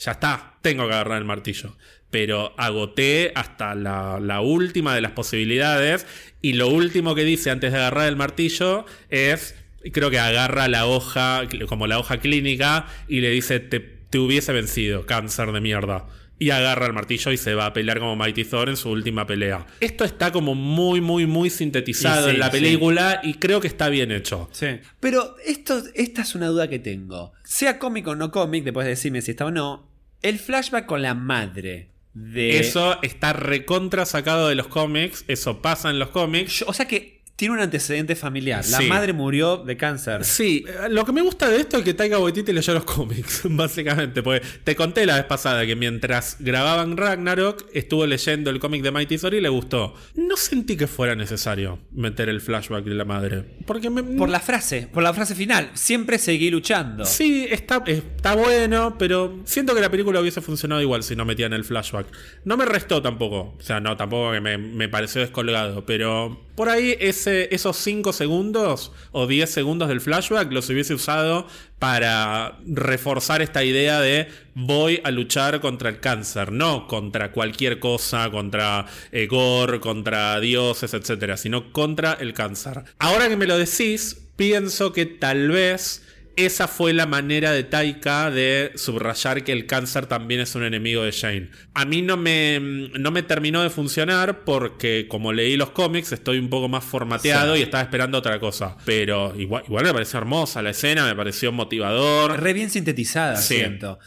ya 0.00 0.12
está, 0.12 0.54
tengo 0.62 0.88
que 0.88 0.94
agarrar 0.94 1.18
el 1.18 1.24
martillo. 1.24 1.76
Pero 2.10 2.54
agoté 2.56 3.30
hasta 3.36 3.76
la, 3.76 4.18
la 4.20 4.40
última 4.40 4.96
de 4.96 5.00
las 5.00 5.12
posibilidades 5.12 6.06
y 6.42 6.54
lo 6.54 6.68
último 6.68 7.14
que 7.14 7.24
dice 7.24 7.50
antes 7.50 7.72
de 7.72 7.78
agarrar 7.78 8.08
el 8.08 8.16
martillo 8.16 8.86
es, 9.10 9.54
creo 9.92 10.10
que 10.10 10.18
agarra 10.18 10.68
la 10.68 10.86
hoja, 10.86 11.42
como 11.68 11.86
la 11.86 11.98
hoja 11.98 12.18
clínica, 12.18 12.86
y 13.08 13.20
le 13.20 13.30
dice, 13.30 13.60
te, 13.60 13.80
te 13.80 14.18
hubiese 14.18 14.52
vencido, 14.52 15.06
cáncer 15.06 15.52
de 15.52 15.60
mierda. 15.60 16.06
Y 16.38 16.50
agarra 16.50 16.86
el 16.86 16.94
martillo 16.94 17.32
y 17.32 17.36
se 17.36 17.54
va 17.54 17.66
a 17.66 17.72
pelear 17.74 17.98
como 17.98 18.16
Mighty 18.16 18.44
Thor 18.44 18.70
en 18.70 18.78
su 18.78 18.88
última 18.88 19.26
pelea. 19.26 19.66
Esto 19.80 20.04
está 20.04 20.32
como 20.32 20.54
muy, 20.54 21.02
muy, 21.02 21.26
muy 21.26 21.50
sintetizado 21.50 22.28
sí, 22.28 22.30
en 22.30 22.40
la 22.40 22.46
sí. 22.46 22.52
película 22.52 23.20
y 23.22 23.34
creo 23.34 23.60
que 23.60 23.66
está 23.66 23.90
bien 23.90 24.10
hecho. 24.10 24.48
Sí. 24.50 24.68
Pero 25.00 25.36
esto, 25.44 25.82
esta 25.94 26.22
es 26.22 26.34
una 26.34 26.46
duda 26.46 26.68
que 26.68 26.78
tengo. 26.78 27.34
Sea 27.44 27.78
cómic 27.78 28.06
o 28.06 28.14
no 28.16 28.30
cómic, 28.30 28.64
después 28.64 28.86
de 28.86 28.90
decirme 28.92 29.20
si 29.20 29.32
está 29.32 29.44
o 29.44 29.50
no, 29.50 29.89
el 30.22 30.38
flashback 30.38 30.86
con 30.86 31.02
la 31.02 31.14
madre 31.14 31.88
de... 32.14 32.58
Eso 32.58 33.00
está 33.02 33.32
recontra 33.32 34.04
sacado 34.06 34.48
de 34.48 34.54
los 34.54 34.68
cómics, 34.68 35.24
eso 35.28 35.62
pasa 35.62 35.90
en 35.90 35.98
los 35.98 36.08
cómics. 36.10 36.60
Yo- 36.60 36.66
o 36.68 36.72
sea 36.72 36.86
que 36.86 37.19
tiene 37.40 37.54
un 37.54 37.60
antecedente 37.60 38.14
familiar. 38.16 38.62
La 38.68 38.78
Sí. 38.78 38.86
madre 38.86 39.14
murió 39.14 39.56
de 39.56 39.74
cáncer. 39.78 40.26
Sí, 40.26 40.62
lo 40.90 41.06
que 41.06 41.12
me 41.12 41.22
gusta 41.22 41.48
de 41.48 41.58
esto 41.60 41.78
es 41.78 41.84
que 41.84 41.94
Taika 41.94 42.18
Waititi 42.18 42.52
leyó 42.52 42.74
los 42.74 42.84
cómics, 42.84 43.40
básicamente. 43.44 44.22
Porque 44.22 44.42
te 44.62 44.76
conté 44.76 45.06
la 45.06 45.16
vez 45.16 45.24
pasada 45.24 45.64
que 45.64 45.74
mientras 45.74 46.36
grababan 46.38 46.98
Ragnarok, 46.98 47.64
estuvo 47.72 48.04
leyendo 48.06 48.50
el 48.50 48.60
cómic 48.60 48.82
de 48.82 48.90
Mighty 48.90 49.16
Thor 49.16 49.32
y 49.32 49.40
le 49.40 49.48
gustó. 49.48 49.94
No 50.16 50.36
sentí 50.36 50.76
que 50.76 50.86
fuera 50.86 51.14
necesario 51.14 51.78
meter 51.92 52.28
el 52.28 52.42
flashback 52.42 52.84
de 52.84 52.94
la 52.94 53.06
madre. 53.06 53.44
Porque 53.66 53.88
me, 53.88 54.02
Por 54.02 54.28
la 54.28 54.40
frase, 54.40 54.86
por 54.92 55.02
la 55.02 55.14
frase 55.14 55.34
final. 55.34 55.70
Siempre 55.72 56.18
seguí 56.18 56.50
luchando. 56.50 57.06
Sí, 57.06 57.46
está, 57.50 57.82
está 57.86 58.34
bueno, 58.34 58.96
pero 58.98 59.40
siento 59.44 59.74
que 59.74 59.80
la 59.80 59.90
película 59.90 60.20
hubiese 60.20 60.42
funcionado 60.42 60.82
igual 60.82 61.02
si 61.02 61.16
no 61.16 61.24
metían 61.24 61.54
el 61.54 61.64
flashback. 61.64 62.06
No 62.44 62.58
me 62.58 62.66
restó 62.66 63.00
tampoco. 63.00 63.56
O 63.58 63.62
sea, 63.62 63.80
no, 63.80 63.96
tampoco 63.96 64.32
que 64.32 64.42
me, 64.42 64.58
me 64.58 64.90
pareció 64.90 65.22
descolgado, 65.22 65.86
pero 65.86 66.49
por 66.60 66.68
ahí 66.68 66.94
esos 67.00 67.74
5 67.78 68.12
segundos 68.12 68.92
o 69.12 69.26
10 69.26 69.48
segundos 69.50 69.88
del 69.88 70.02
flashback 70.02 70.52
los 70.52 70.68
hubiese 70.68 70.92
usado 70.92 71.46
para 71.78 72.58
reforzar 72.66 73.40
esta 73.40 73.64
idea 73.64 73.98
de 73.98 74.28
voy 74.54 75.00
a 75.02 75.10
luchar 75.10 75.62
contra 75.62 75.88
el 75.88 76.00
cáncer, 76.00 76.52
no 76.52 76.86
contra 76.86 77.32
cualquier 77.32 77.78
cosa, 77.78 78.30
contra 78.30 78.84
eh, 79.10 79.26
Gore, 79.26 79.80
contra 79.80 80.38
dioses, 80.38 80.92
etcétera, 80.92 81.38
sino 81.38 81.72
contra 81.72 82.12
el 82.12 82.34
cáncer. 82.34 82.84
Ahora 82.98 83.30
que 83.30 83.38
me 83.38 83.46
lo 83.46 83.56
decís, 83.56 84.20
pienso 84.36 84.92
que 84.92 85.06
tal 85.06 85.48
vez 85.48 86.02
esa 86.36 86.68
fue 86.68 86.92
la 86.92 87.06
manera 87.06 87.52
de 87.52 87.64
Taika 87.64 88.30
de 88.30 88.72
subrayar 88.74 89.44
que 89.44 89.52
el 89.52 89.66
cáncer 89.66 90.06
también 90.06 90.40
es 90.40 90.54
un 90.54 90.64
enemigo 90.64 91.02
de 91.02 91.10
Shane. 91.10 91.50
A 91.74 91.84
mí 91.84 92.02
no 92.02 92.16
me, 92.16 92.58
no 92.60 93.10
me 93.10 93.22
terminó 93.22 93.62
de 93.62 93.70
funcionar 93.70 94.44
porque 94.44 95.06
como 95.08 95.32
leí 95.32 95.56
los 95.56 95.70
cómics 95.70 96.12
estoy 96.12 96.38
un 96.38 96.48
poco 96.48 96.68
más 96.68 96.84
formateado 96.84 97.56
y 97.56 97.62
estaba 97.62 97.82
esperando 97.82 98.18
otra 98.18 98.38
cosa. 98.40 98.76
Pero 98.84 99.34
igual, 99.38 99.64
igual 99.66 99.84
me 99.84 99.92
pareció 99.92 100.18
hermosa 100.18 100.62
la 100.62 100.70
escena, 100.70 101.04
me 101.04 101.14
pareció 101.14 101.52
motivador. 101.52 102.40
Re 102.40 102.52
bien 102.52 102.70
sintetizada, 102.70 103.36
siento. 103.36 103.98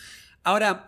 Ahora, 0.43 0.87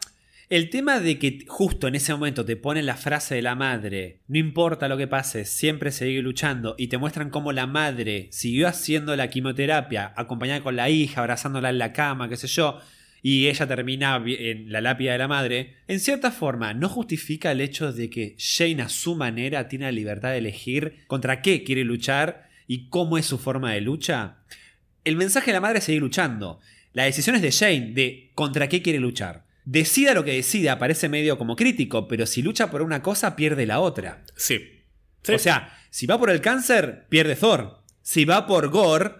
el 0.49 0.69
tema 0.69 0.99
de 0.99 1.17
que 1.17 1.43
justo 1.47 1.87
en 1.87 1.95
ese 1.95 2.13
momento 2.13 2.45
te 2.45 2.55
ponen 2.55 2.85
la 2.85 2.97
frase 2.97 3.35
de 3.35 3.41
la 3.41 3.55
madre, 3.55 4.19
no 4.27 4.37
importa 4.37 4.87
lo 4.87 4.95
que 4.95 5.07
pase, 5.07 5.43
siempre 5.43 5.91
seguir 5.91 6.23
luchando, 6.23 6.75
y 6.77 6.87
te 6.87 6.99
muestran 6.99 7.31
cómo 7.31 7.51
la 7.51 7.65
madre 7.65 8.27
siguió 8.31 8.67
haciendo 8.67 9.15
la 9.15 9.29
quimioterapia, 9.29 10.13
acompañada 10.15 10.61
con 10.61 10.75
la 10.75 10.89
hija, 10.89 11.21
abrazándola 11.21 11.71
en 11.71 11.79
la 11.79 11.93
cama, 11.93 12.29
qué 12.29 12.37
sé 12.37 12.47
yo, 12.47 12.79
y 13.23 13.47
ella 13.47 13.65
termina 13.65 14.23
en 14.23 14.71
la 14.71 14.81
lápida 14.81 15.13
de 15.13 15.17
la 15.17 15.27
madre, 15.27 15.77
en 15.87 15.99
cierta 15.99 16.29
forma 16.29 16.75
no 16.75 16.89
justifica 16.89 17.51
el 17.51 17.61
hecho 17.61 17.91
de 17.91 18.11
que 18.11 18.35
Shane 18.37 18.83
a 18.83 18.89
su 18.89 19.15
manera 19.15 19.67
tiene 19.67 19.85
la 19.85 19.91
libertad 19.91 20.29
de 20.29 20.37
elegir 20.37 21.05
contra 21.07 21.41
qué 21.41 21.63
quiere 21.63 21.83
luchar 21.83 22.49
y 22.67 22.87
cómo 22.89 23.17
es 23.17 23.25
su 23.25 23.39
forma 23.39 23.71
de 23.71 23.81
lucha. 23.81 24.37
El 25.03 25.15
mensaje 25.15 25.47
de 25.47 25.53
la 25.53 25.61
madre 25.61 25.79
es 25.79 25.85
seguir 25.85 26.01
luchando. 26.01 26.59
La 26.93 27.05
decisión 27.05 27.35
es 27.35 27.41
de 27.41 27.49
Shane 27.49 27.93
de 27.93 28.31
contra 28.35 28.69
qué 28.69 28.83
quiere 28.83 28.99
luchar 28.99 29.44
decida 29.65 30.13
lo 30.13 30.23
que 30.23 30.33
decida, 30.33 30.79
parece 30.79 31.09
medio 31.09 31.37
como 31.37 31.55
crítico, 31.55 32.07
pero 32.07 32.25
si 32.25 32.41
lucha 32.41 32.71
por 32.71 32.81
una 32.81 33.01
cosa, 33.01 33.35
pierde 33.35 33.65
la 33.65 33.79
otra. 33.79 34.23
Sí. 34.35 34.83
O 35.27 35.39
sea, 35.39 35.77
si 35.89 36.05
va 36.05 36.19
por 36.19 36.29
el 36.29 36.39
cáncer, 36.39 37.05
pierde 37.09 37.35
Thor. 37.35 37.79
Si 38.01 38.25
va 38.25 38.45
por 38.45 38.69
Gore, 38.69 39.13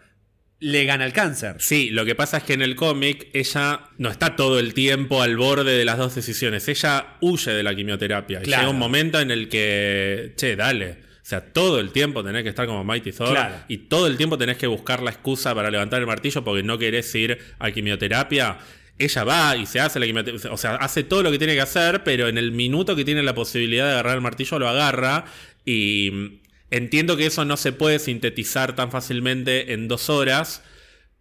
le 0.60 0.86
gana 0.86 1.06
el 1.06 1.14
cáncer. 1.14 1.56
Sí, 1.60 1.90
lo 1.90 2.06
que 2.06 2.14
pasa 2.14 2.38
es 2.38 2.44
que 2.44 2.54
en 2.54 2.62
el 2.62 2.76
cómic 2.76 3.30
ella 3.34 3.90
no 3.98 4.10
está 4.10 4.36
todo 4.36 4.60
el 4.60 4.76
tiempo 4.76 5.24
al 5.24 5.36
borde 5.36 5.76
de 5.76 5.84
las 5.84 5.98
dos 5.98 6.14
decisiones. 6.14 6.68
Ella 6.68 7.18
huye 7.22 7.52
de 7.52 7.64
la 7.64 7.76
quimioterapia. 7.76 8.42
Y 8.44 8.46
llega 8.46 8.70
un 8.70 8.78
momento 8.78 9.20
en 9.20 9.32
el 9.32 9.50
que, 9.50 10.34
che, 10.38 10.56
dale. 10.56 11.04
O 11.26 11.28
sea, 11.28 11.42
todo 11.44 11.80
el 11.80 11.92
tiempo 11.92 12.24
tenés 12.24 12.44
que 12.44 12.50
estar 12.50 12.68
como 12.68 12.84
Mighty 12.84 13.12
Thor. 13.12 13.36
Y 13.68 13.78
todo 13.90 14.06
el 14.06 14.16
tiempo 14.16 14.38
tenés 14.38 14.58
que 14.58 14.68
buscar 14.68 15.02
la 15.02 15.10
excusa 15.10 15.56
para 15.56 15.72
levantar 15.72 16.00
el 16.00 16.06
martillo 16.06 16.44
porque 16.44 16.62
no 16.62 16.78
querés 16.78 17.14
ir 17.16 17.40
a 17.58 17.72
quimioterapia 17.72 18.60
ella 18.98 19.24
va 19.24 19.58
y 19.58 19.66
se 19.66 19.80
hace 19.80 20.00
la 20.00 20.06
quimioterapia, 20.06 20.52
o 20.52 20.58
sea, 20.58 20.76
hace 20.76 21.04
todo 21.04 21.24
lo 21.24 21.32
que 21.32 21.38
tiene 21.38 21.54
que 21.54 21.62
hacer, 21.62 22.04
pero 22.04 22.28
en 22.28 22.38
el 22.38 22.52
minuto 22.52 22.96
que 22.96 23.06
tiene 23.06 23.24
la 23.24 23.36
posibilidad 23.36 23.86
de 23.86 23.92
agarrar 23.92 24.16
el 24.16 24.22
martillo 24.22 24.60
lo 24.60 24.70
agarra 24.70 25.26
y 25.66 26.40
entiendo 26.72 27.18
que 27.18 27.26
eso 27.26 27.46
no 27.46 27.58
se 27.58 27.72
puede 27.72 28.00
sintetizar 28.00 28.76
tan 28.76 28.92
fácilmente 28.92 29.74
en 29.74 29.88
dos 29.88 30.10
horas. 30.10 30.64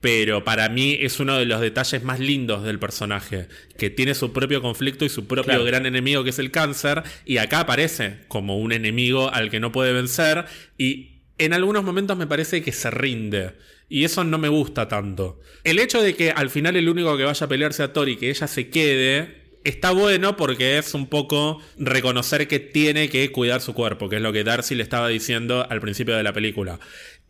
Pero 0.00 0.44
para 0.44 0.68
mí 0.68 0.98
es 1.00 1.18
uno 1.18 1.38
de 1.38 1.46
los 1.46 1.62
detalles 1.62 2.02
más 2.04 2.20
lindos 2.20 2.62
del 2.62 2.78
personaje, 2.78 3.48
que 3.78 3.88
tiene 3.88 4.14
su 4.14 4.34
propio 4.34 4.60
conflicto 4.60 5.06
y 5.06 5.08
su 5.08 5.26
propio 5.26 5.64
gran 5.64 5.86
enemigo 5.86 6.22
que 6.22 6.28
es 6.28 6.38
el 6.38 6.50
cáncer, 6.50 7.02
y 7.24 7.38
acá 7.38 7.60
aparece 7.60 8.18
como 8.28 8.58
un 8.58 8.72
enemigo 8.72 9.32
al 9.32 9.48
que 9.48 9.60
no 9.60 9.72
puede 9.72 9.94
vencer, 9.94 10.44
y 10.76 11.22
en 11.38 11.54
algunos 11.54 11.84
momentos 11.84 12.18
me 12.18 12.26
parece 12.26 12.62
que 12.62 12.72
se 12.72 12.90
rinde. 12.90 13.54
Y 13.88 14.04
eso 14.04 14.24
no 14.24 14.38
me 14.38 14.48
gusta 14.48 14.88
tanto. 14.88 15.40
El 15.62 15.78
hecho 15.78 16.02
de 16.02 16.14
que 16.14 16.30
al 16.30 16.50
final 16.50 16.76
el 16.76 16.88
único 16.88 17.16
que 17.16 17.24
vaya 17.24 17.44
a 17.44 17.48
pelear 17.48 17.72
sea 17.72 17.92
Thor 17.92 18.08
y 18.08 18.16
que 18.16 18.30
ella 18.30 18.46
se 18.46 18.70
quede, 18.70 19.44
está 19.64 19.90
bueno 19.90 20.36
porque 20.36 20.78
es 20.78 20.94
un 20.94 21.06
poco 21.06 21.60
reconocer 21.78 22.46
que 22.48 22.60
tiene 22.60 23.08
que 23.08 23.30
cuidar 23.32 23.60
su 23.60 23.74
cuerpo, 23.74 24.08
que 24.08 24.16
es 24.16 24.22
lo 24.22 24.32
que 24.32 24.44
Darcy 24.44 24.74
le 24.74 24.82
estaba 24.82 25.08
diciendo 25.08 25.66
al 25.68 25.80
principio 25.80 26.16
de 26.16 26.22
la 26.22 26.32
película. 26.32 26.78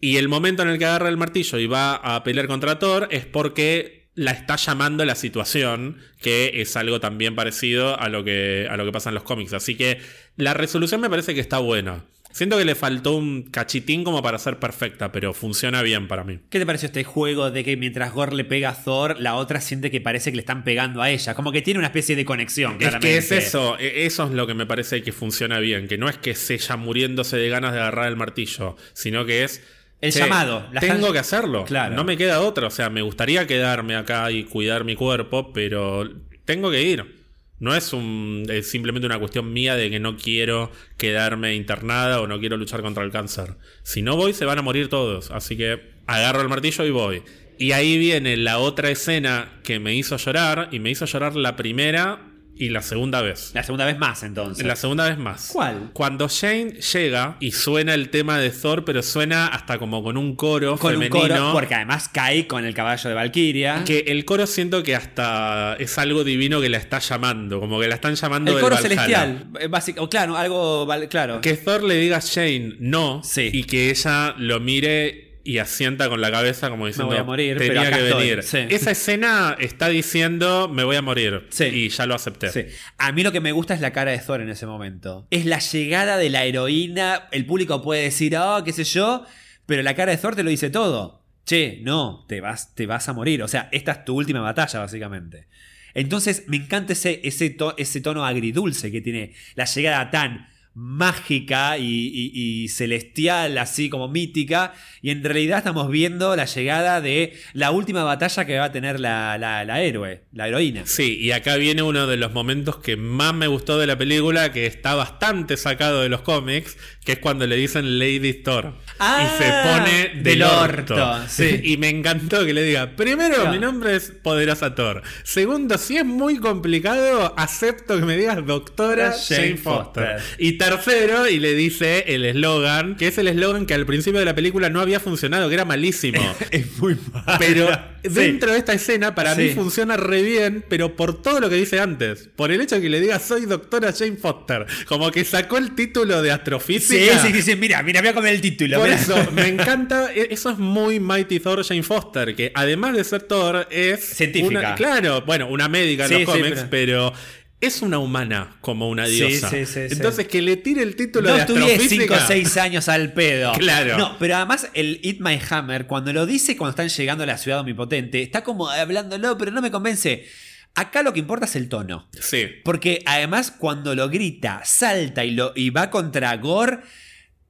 Y 0.01 0.16
el 0.16 0.28
momento 0.28 0.62
en 0.62 0.68
el 0.68 0.78
que 0.78 0.85
agarra 0.85 1.09
el 1.09 1.16
martillo 1.16 1.59
y 1.59 1.66
va 1.66 1.94
a 1.94 2.22
pelear 2.24 2.47
contra 2.47 2.78
Thor 2.78 3.09
es 3.10 3.24
porque 3.24 4.10
la 4.14 4.31
está 4.31 4.56
llamando 4.56 5.05
la 5.05 5.14
situación, 5.14 5.98
que 6.20 6.60
es 6.60 6.76
algo 6.76 7.01
también 7.01 7.35
parecido 7.35 7.98
a 7.98 8.09
lo 8.09 8.22
que, 8.24 8.68
a 8.70 8.76
lo 8.76 8.85
que 8.85 8.93
pasa 8.93 9.10
en 9.10 9.14
los 9.14 9.24
cómics. 9.24 9.52
Así 9.52 9.76
que 9.76 9.98
la 10.36 10.55
resolución 10.55 11.01
me 11.01 11.10
parece 11.10 11.35
que 11.35 11.40
está 11.40 11.59
buena. 11.59 12.05
Siento 12.35 12.59
que 12.59 12.65
le 12.65 12.74
faltó 12.74 13.15
un 13.15 13.44
cachitín 13.44 14.02
como 14.02 14.20
para 14.20 14.40
ser 14.40 14.59
perfecta, 14.59 15.12
pero 15.12 15.32
funciona 15.35 15.82
bien 15.82 16.09
para 16.09 16.24
mí. 16.24 16.40
¿Qué 16.51 16.59
te 16.59 16.66
pareció 16.66 16.86
este 16.86 17.05
juego 17.05 17.52
de 17.52 17.62
que 17.62 17.77
mientras 17.77 18.12
Gore 18.12 18.35
le 18.35 18.44
pega 18.44 18.70
a 18.70 18.74
Thor, 18.74 19.20
la 19.20 19.36
otra 19.36 19.61
siente 19.61 19.89
que 19.89 20.01
parece 20.01 20.32
que 20.32 20.36
le 20.39 20.40
están 20.40 20.65
pegando 20.65 21.01
a 21.01 21.11
ella? 21.11 21.35
Como 21.35 21.52
que 21.52 21.62
tiene 21.62 21.78
una 21.78 21.86
especie 21.86 22.16
de 22.16 22.24
conexión, 22.24 22.77
claramente. 22.78 23.19
Es 23.19 23.28
que 23.28 23.36
es 23.36 23.47
eso, 23.47 23.78
e-, 23.78 24.06
eso 24.06 24.24
es 24.24 24.32
lo 24.32 24.48
que 24.48 24.55
me 24.55 24.66
parece 24.66 25.01
que 25.02 25.12
funciona 25.12 25.61
bien, 25.61 25.86
que 25.86 25.97
no 25.97 26.09
es 26.09 26.19
que 26.19 26.32
es 26.32 26.51
ella 26.51 26.77
muriéndose 26.77 27.36
de 27.36 27.48
ganas 27.48 27.73
de 27.73 27.78
agarrar 27.78 28.09
el 28.09 28.16
martillo, 28.16 28.77
sino 28.94 29.24
que 29.24 29.44
es... 29.44 29.62
El 30.01 30.11
llamado. 30.11 30.66
tengo 30.81 31.12
que 31.12 31.20
hacerlo. 31.20 31.65
Claro. 31.65 31.94
No 31.94 32.02
me 32.02 32.16
queda 32.16 32.40
otra. 32.40 32.66
O 32.66 32.70
sea, 32.70 32.90
me 32.90 33.01
gustaría 33.01 33.47
quedarme 33.47 33.94
acá 33.94 34.31
y 34.32 34.43
cuidar 34.43 34.82
mi 34.82 34.97
cuerpo, 34.97 35.52
pero 35.52 36.11
tengo 36.44 36.69
que 36.73 36.82
ir. 36.82 37.24
No 37.65 37.74
es, 37.74 37.95
un, 37.95 38.47
simplemente 38.62 39.07
una 39.07 39.19
cuestión 39.19 39.51
mía 39.51 39.74
de 39.74 39.89
que 39.89 39.99
no 39.99 40.19
quiero 40.19 40.70
quedarme 40.99 41.55
internada 41.55 42.20
o 42.20 42.27
no 42.27 42.39
quiero 42.39 42.59
luchar 42.59 42.82
contra 42.82 43.03
el 43.03 43.11
cáncer. 43.11 43.55
Si 43.82 44.03
no 44.03 44.16
voy, 44.16 44.35
se 44.35 44.45
van 44.45 44.59
a 44.59 44.62
morir 44.62 44.91
todos. 44.91 45.31
Así 45.31 45.57
que 45.57 45.81
agarro 46.07 46.43
el 46.43 46.51
martillo 46.51 46.85
y 46.85 46.91
voy. 46.91 47.23
Y 47.57 47.73
ahí 47.73 47.97
viene 47.97 48.36
la 48.36 48.59
otra 48.59 48.91
escena 48.91 49.61
que 49.65 49.78
me 49.78 49.95
hizo 49.95 50.19
llorar. 50.19 50.69
Y 50.73 50.78
me 50.78 50.91
hizo 50.91 51.07
llorar 51.07 51.36
la 51.36 51.57
primera 51.57 52.34
y 52.56 52.68
la 52.68 52.82
segunda 52.82 53.22
vez. 53.22 53.51
La 53.55 53.62
segunda 53.62 53.85
vez 53.85 53.98
más, 53.98 54.22
entonces. 54.22 54.64
La 54.64 54.76
segunda 54.76 55.09
vez 55.09 55.18
más. 55.18 55.51
¿Cuál? 55.52 55.90
Cuando 55.93 56.28
Shane 56.28 56.72
llega 56.72 57.36
y 57.40 57.52
suena 57.52 57.94
el 57.94 58.10
tema 58.10 58.39
de 58.39 58.51
Thor, 58.51 58.85
pero 58.85 59.02
suena 59.02 59.48
hasta 59.48 59.78
como 59.78 60.02
con 60.02 60.16
un 60.16 60.36
coro 60.36 60.76
con 60.78 60.93
femenino. 60.93 61.20
Un 61.20 61.28
coro, 61.28 61.52
porque 61.52 61.74
además 61.74 62.09
cae 62.09 62.47
con 62.47 62.64
el 62.64 62.74
caballo 62.74 63.09
de 63.09 63.14
Valkyria. 63.14 63.82
Que 63.85 64.05
el 64.09 64.24
coro 64.24 64.47
siento 64.47 64.82
que 64.82 64.94
hasta 64.94 65.76
es 65.78 65.98
algo 65.98 66.24
divino 66.24 66.60
que 66.60 66.68
la 66.68 66.78
está 66.78 66.98
llamando, 66.98 67.60
como 67.60 67.81
que 67.81 67.89
la 67.89 67.97
están 67.97 68.14
llamando 68.14 68.56
El 68.56 68.60
coro 68.60 68.76
celestial, 68.76 69.47
eh, 69.59 69.66
básico, 69.66 70.09
claro, 70.09 70.36
algo, 70.36 70.89
claro. 71.09 71.40
Que 71.40 71.55
Thor 71.55 71.82
le 71.82 71.97
diga 71.97 72.18
a 72.18 72.20
Shane 72.20 72.76
no 72.78 73.22
y 73.36 73.64
que 73.64 73.90
ella 73.90 74.35
lo 74.39 74.60
mire 74.60 75.24
y 75.45 75.59
asienta 75.59 76.09
con 76.09 76.21
la 76.21 76.31
cabeza 76.31 76.71
como 76.71 76.87
diciendo 76.87 77.11
me 77.11 77.16
voy 77.16 77.21
a 77.21 77.25
morir, 77.25 77.59
tenía 77.59 77.91
que 77.91 78.03
venir. 78.03 78.39
Esa 78.39 78.91
escena 78.91 79.57
está 79.61 79.89
diciendo 79.89 80.69
me 80.69 80.85
voy 80.85 80.97
a 80.97 81.03
morir 81.03 81.47
y 81.61 81.89
ya 81.91 82.07
lo 82.07 82.15
acepté. 82.15 82.71
A 82.99 83.12
mí 83.12 83.23
lo 83.23 83.31
que 83.31 83.41
me 83.41 83.53
gusta 83.53 83.75
es 83.75 83.81
la 83.81 83.93
cara 83.93 84.11
de 84.11 84.19
Thor 84.19 84.41
en 84.41 84.49
ese 84.49 84.66
momento. 84.66 85.27
Es 85.31 85.45
la 85.45 85.59
llegada 85.59 86.16
de 86.16 86.31
la 86.31 86.45
heroína. 86.45 87.29
El 87.31 87.45
público 87.45 87.83
puede 87.83 88.03
decir, 88.03 88.37
oh, 88.37 88.65
qué 88.65 88.73
sé 88.73 88.85
yo, 88.85 89.25
pero 89.66 89.83
la 89.83 89.95
cara 89.95 90.12
de 90.12 90.19
Thor 90.19 90.35
te 90.35 90.43
lo 90.43 90.51
dice 90.51 90.71
todo. 90.71 91.23
Che, 91.45 91.81
no, 91.83 92.25
te 92.27 92.41
vas, 92.41 92.75
te 92.75 92.87
vas 92.87 93.07
a 93.09 93.12
morir. 93.12 93.43
O 93.43 93.49
sea, 93.49 93.69
esta 93.71 93.93
es 93.93 94.05
tu 94.07 94.16
última 94.16 94.41
batalla, 94.41 94.81
básicamente. 94.81 95.47
Entonces, 95.93 96.45
me 96.49 96.57
encanta 96.57 96.95
ese, 96.95 97.21
ese, 97.23 97.57
ese 97.77 98.01
tono 98.01 98.25
agridulce 98.25 98.91
que 98.91 99.03
tiene 99.03 99.35
la 99.55 99.66
llegada 99.66 100.11
tan 100.11 100.49
mágica 100.75 101.79
y, 101.79 102.69
celestial, 102.69 103.59
así 103.59 103.89
como 103.89 104.09
mítica, 104.09 104.75
y 105.03 105.11
en 105.11 105.23
realidad 105.23 105.59
estamos 105.59 105.89
viendo 105.89 106.35
la 106.35 106.47
llegada 106.47 107.01
de 107.01 107.35
la 107.53 107.71
última 107.71 108.03
batalla 108.03 108.45
que 108.45 108.59
va 108.59 108.65
a 108.65 108.73
tener 108.73 108.99
la, 108.99 109.39
la, 109.39 109.83
héroe, 109.83 110.25
la 110.33 110.49
heroína. 110.49 110.83
Sí, 110.87 111.19
y 111.21 111.31
acá 111.31 111.57
viene 111.57 111.83
uno 111.83 112.07
de 112.07 112.17
los 112.17 112.33
momentos 112.33 112.79
que 112.79 112.97
más 112.97 113.35
me 113.35 113.47
gustó 113.47 113.79
de 113.79 113.87
la 113.87 113.97
película, 113.97 114.53
que 114.53 114.67
está 114.67 114.95
bastante 114.95 115.57
sacado 115.57 116.03
de 116.03 116.09
los 116.09 116.23
cómics, 116.23 116.77
que 117.05 117.13
es 117.13 117.19
cuando 117.19 117.47
le 117.47 117.57
dicen 117.57 117.99
Lady 117.99 118.35
Thor. 118.35 118.75
Y 119.01 119.39
se 119.39 119.45
ah, 119.45 119.79
pone 119.79 120.23
del, 120.23 120.43
orto. 120.43 120.95
Y 121.62 121.77
me 121.79 121.89
encantó 121.89 122.45
que 122.45 122.53
le 122.53 122.62
diga, 122.62 122.95
primero, 122.97 123.51
mi 123.51 123.59
nombre 123.59 123.97
es 123.97 124.12
Poderosa 124.23 124.75
Thor. 124.75 125.03
Segundo, 125.25 125.79
si 125.79 125.97
es 125.97 126.05
muy 126.05 126.39
complicado, 126.39 127.35
acepto 127.37 127.99
que 127.99 128.05
me 128.05 128.16
digas 128.16 128.45
doctora 128.47 129.12
Jane 129.12 129.57
Foster. 129.57 130.19
Y 130.39 130.53
tercero, 130.53 131.29
y 131.29 131.41
le 131.41 131.55
dice 131.55 132.05
el 132.09 132.25
eslogan, 132.25 132.97
que 132.97 133.09
es 133.09 133.19
el 133.19 133.29
eslogan 133.29 133.66
que 133.66 133.75
al 133.75 133.85
principio 133.85 134.21
de 134.21 134.27
la 134.27 134.35
película 134.35 134.71
no 134.71 134.81
había 134.81 135.01
funcionado, 135.01 135.49
que 135.49 135.55
era 135.55 135.65
malísimo. 135.65 136.23
es 136.51 136.79
muy 136.79 136.97
malo. 137.12 137.37
Pero 137.39 137.69
dentro 138.03 138.53
de 138.53 138.59
esta 138.59 138.75
escena, 138.75 139.15
para 139.15 139.35
mí 139.35 139.51
funciona 139.51 139.97
re 139.97 140.23
bien, 140.23 140.65
pero 140.69 140.95
por 140.95 141.21
todo 141.21 141.41
lo 141.41 141.51
que 141.51 141.57
dice 141.57 141.81
antes. 141.81 142.29
Por 142.37 142.53
el 142.53 142.61
hecho 142.61 142.77
de 142.77 142.83
que 142.83 142.89
le 142.89 143.01
diga 143.01 143.19
soy 143.19 143.47
doctora 143.47 143.93
Jane 143.93 144.16
Foster. 144.16 144.66
Como 144.87 145.11
que 145.11 145.25
sacó 145.25 145.59
el 145.59 145.75
título 145.75 146.23
de 146.23 146.31
astrofísica. 146.31 147.19
Sí, 147.19 147.33
sí, 147.33 147.43
sí, 147.43 147.57
mira, 147.57 147.83
mira, 147.83 148.01
voy 148.01 148.11
a 148.11 148.15
comer 148.15 148.35
el 148.35 148.41
título. 148.41 148.84
Por 148.85 148.93
eso, 148.93 149.31
me 149.32 149.48
encanta. 149.48 150.12
E, 150.12 150.28
eso 150.31 150.51
es 150.51 150.59
muy 150.59 151.01
Mighty 151.01 151.40
Thor 151.40 151.65
Jane 151.65 151.82
Foster, 151.82 152.35
que 152.35 152.52
además 152.55 152.94
de 152.94 153.05
ser 153.05 153.23
Thor, 153.23 153.66
es. 153.70 154.05
Científica. 154.05 154.74
claro, 154.74 155.23
bueno, 155.23 155.48
una 155.48 155.69
médica 155.69 156.06
en 156.06 156.12
los 156.12 156.24
cómics, 156.24 156.66
pero 156.70 157.12
es 157.61 157.82
una 157.82 157.98
humana 157.98 158.56
como 158.61 158.89
una 158.89 159.06
diosa. 159.06 159.48
sí, 159.48 159.65
sí, 159.65 159.89
sí. 159.89 159.94
Entonces 159.94 160.28
que 160.28 160.43
le 160.43 160.56
tire 160.56 160.82
el 160.82 160.97
título 160.97 161.28
No 161.28 161.35
de 161.35 161.40
estudié 161.40 161.78
5 161.78 162.12
o 162.12 162.16
astrofísica. 162.16 162.27
6 162.27 162.56
años 162.59 162.89
al 162.89 163.12
pedo. 163.12 163.52
Claro. 163.55 163.97
No, 163.97 164.16
pero 164.19 164.36
además 164.36 164.69
el 164.74 165.01
Eat 165.02 165.16
My 165.20 165.39
Hammer, 165.51 165.86
cuando 165.86 166.12
lo 166.12 166.27
dice 166.27 166.56
cuando 166.56 166.70
están 166.70 166.89
llegando 166.89 167.24
a 167.24 167.27
la 167.27 167.39
ciudad 167.39 167.61
omnipotente, 167.61 168.23
está 168.23 168.44
como 168.44 168.69
hablándolo, 168.69 169.39
pero 169.39 169.51
no 169.51 169.62
me 169.62 169.70
convence. 169.70 170.27
Acá 170.74 171.02
lo 171.02 171.12
que 171.12 171.20
importa 171.20 171.47
es 171.47 171.55
el 171.56 171.69
tono. 171.69 172.09
Sí. 172.20 172.47
Porque 172.65 173.02
además 173.06 173.52
cuando 173.52 173.94
lo 173.94 174.09
grita, 174.09 174.62
salta 174.65 175.24
y, 175.24 175.31
lo, 175.31 175.52
y 175.55 175.70
va 175.70 175.89
contra 175.89 176.36
Gore, 176.36 176.81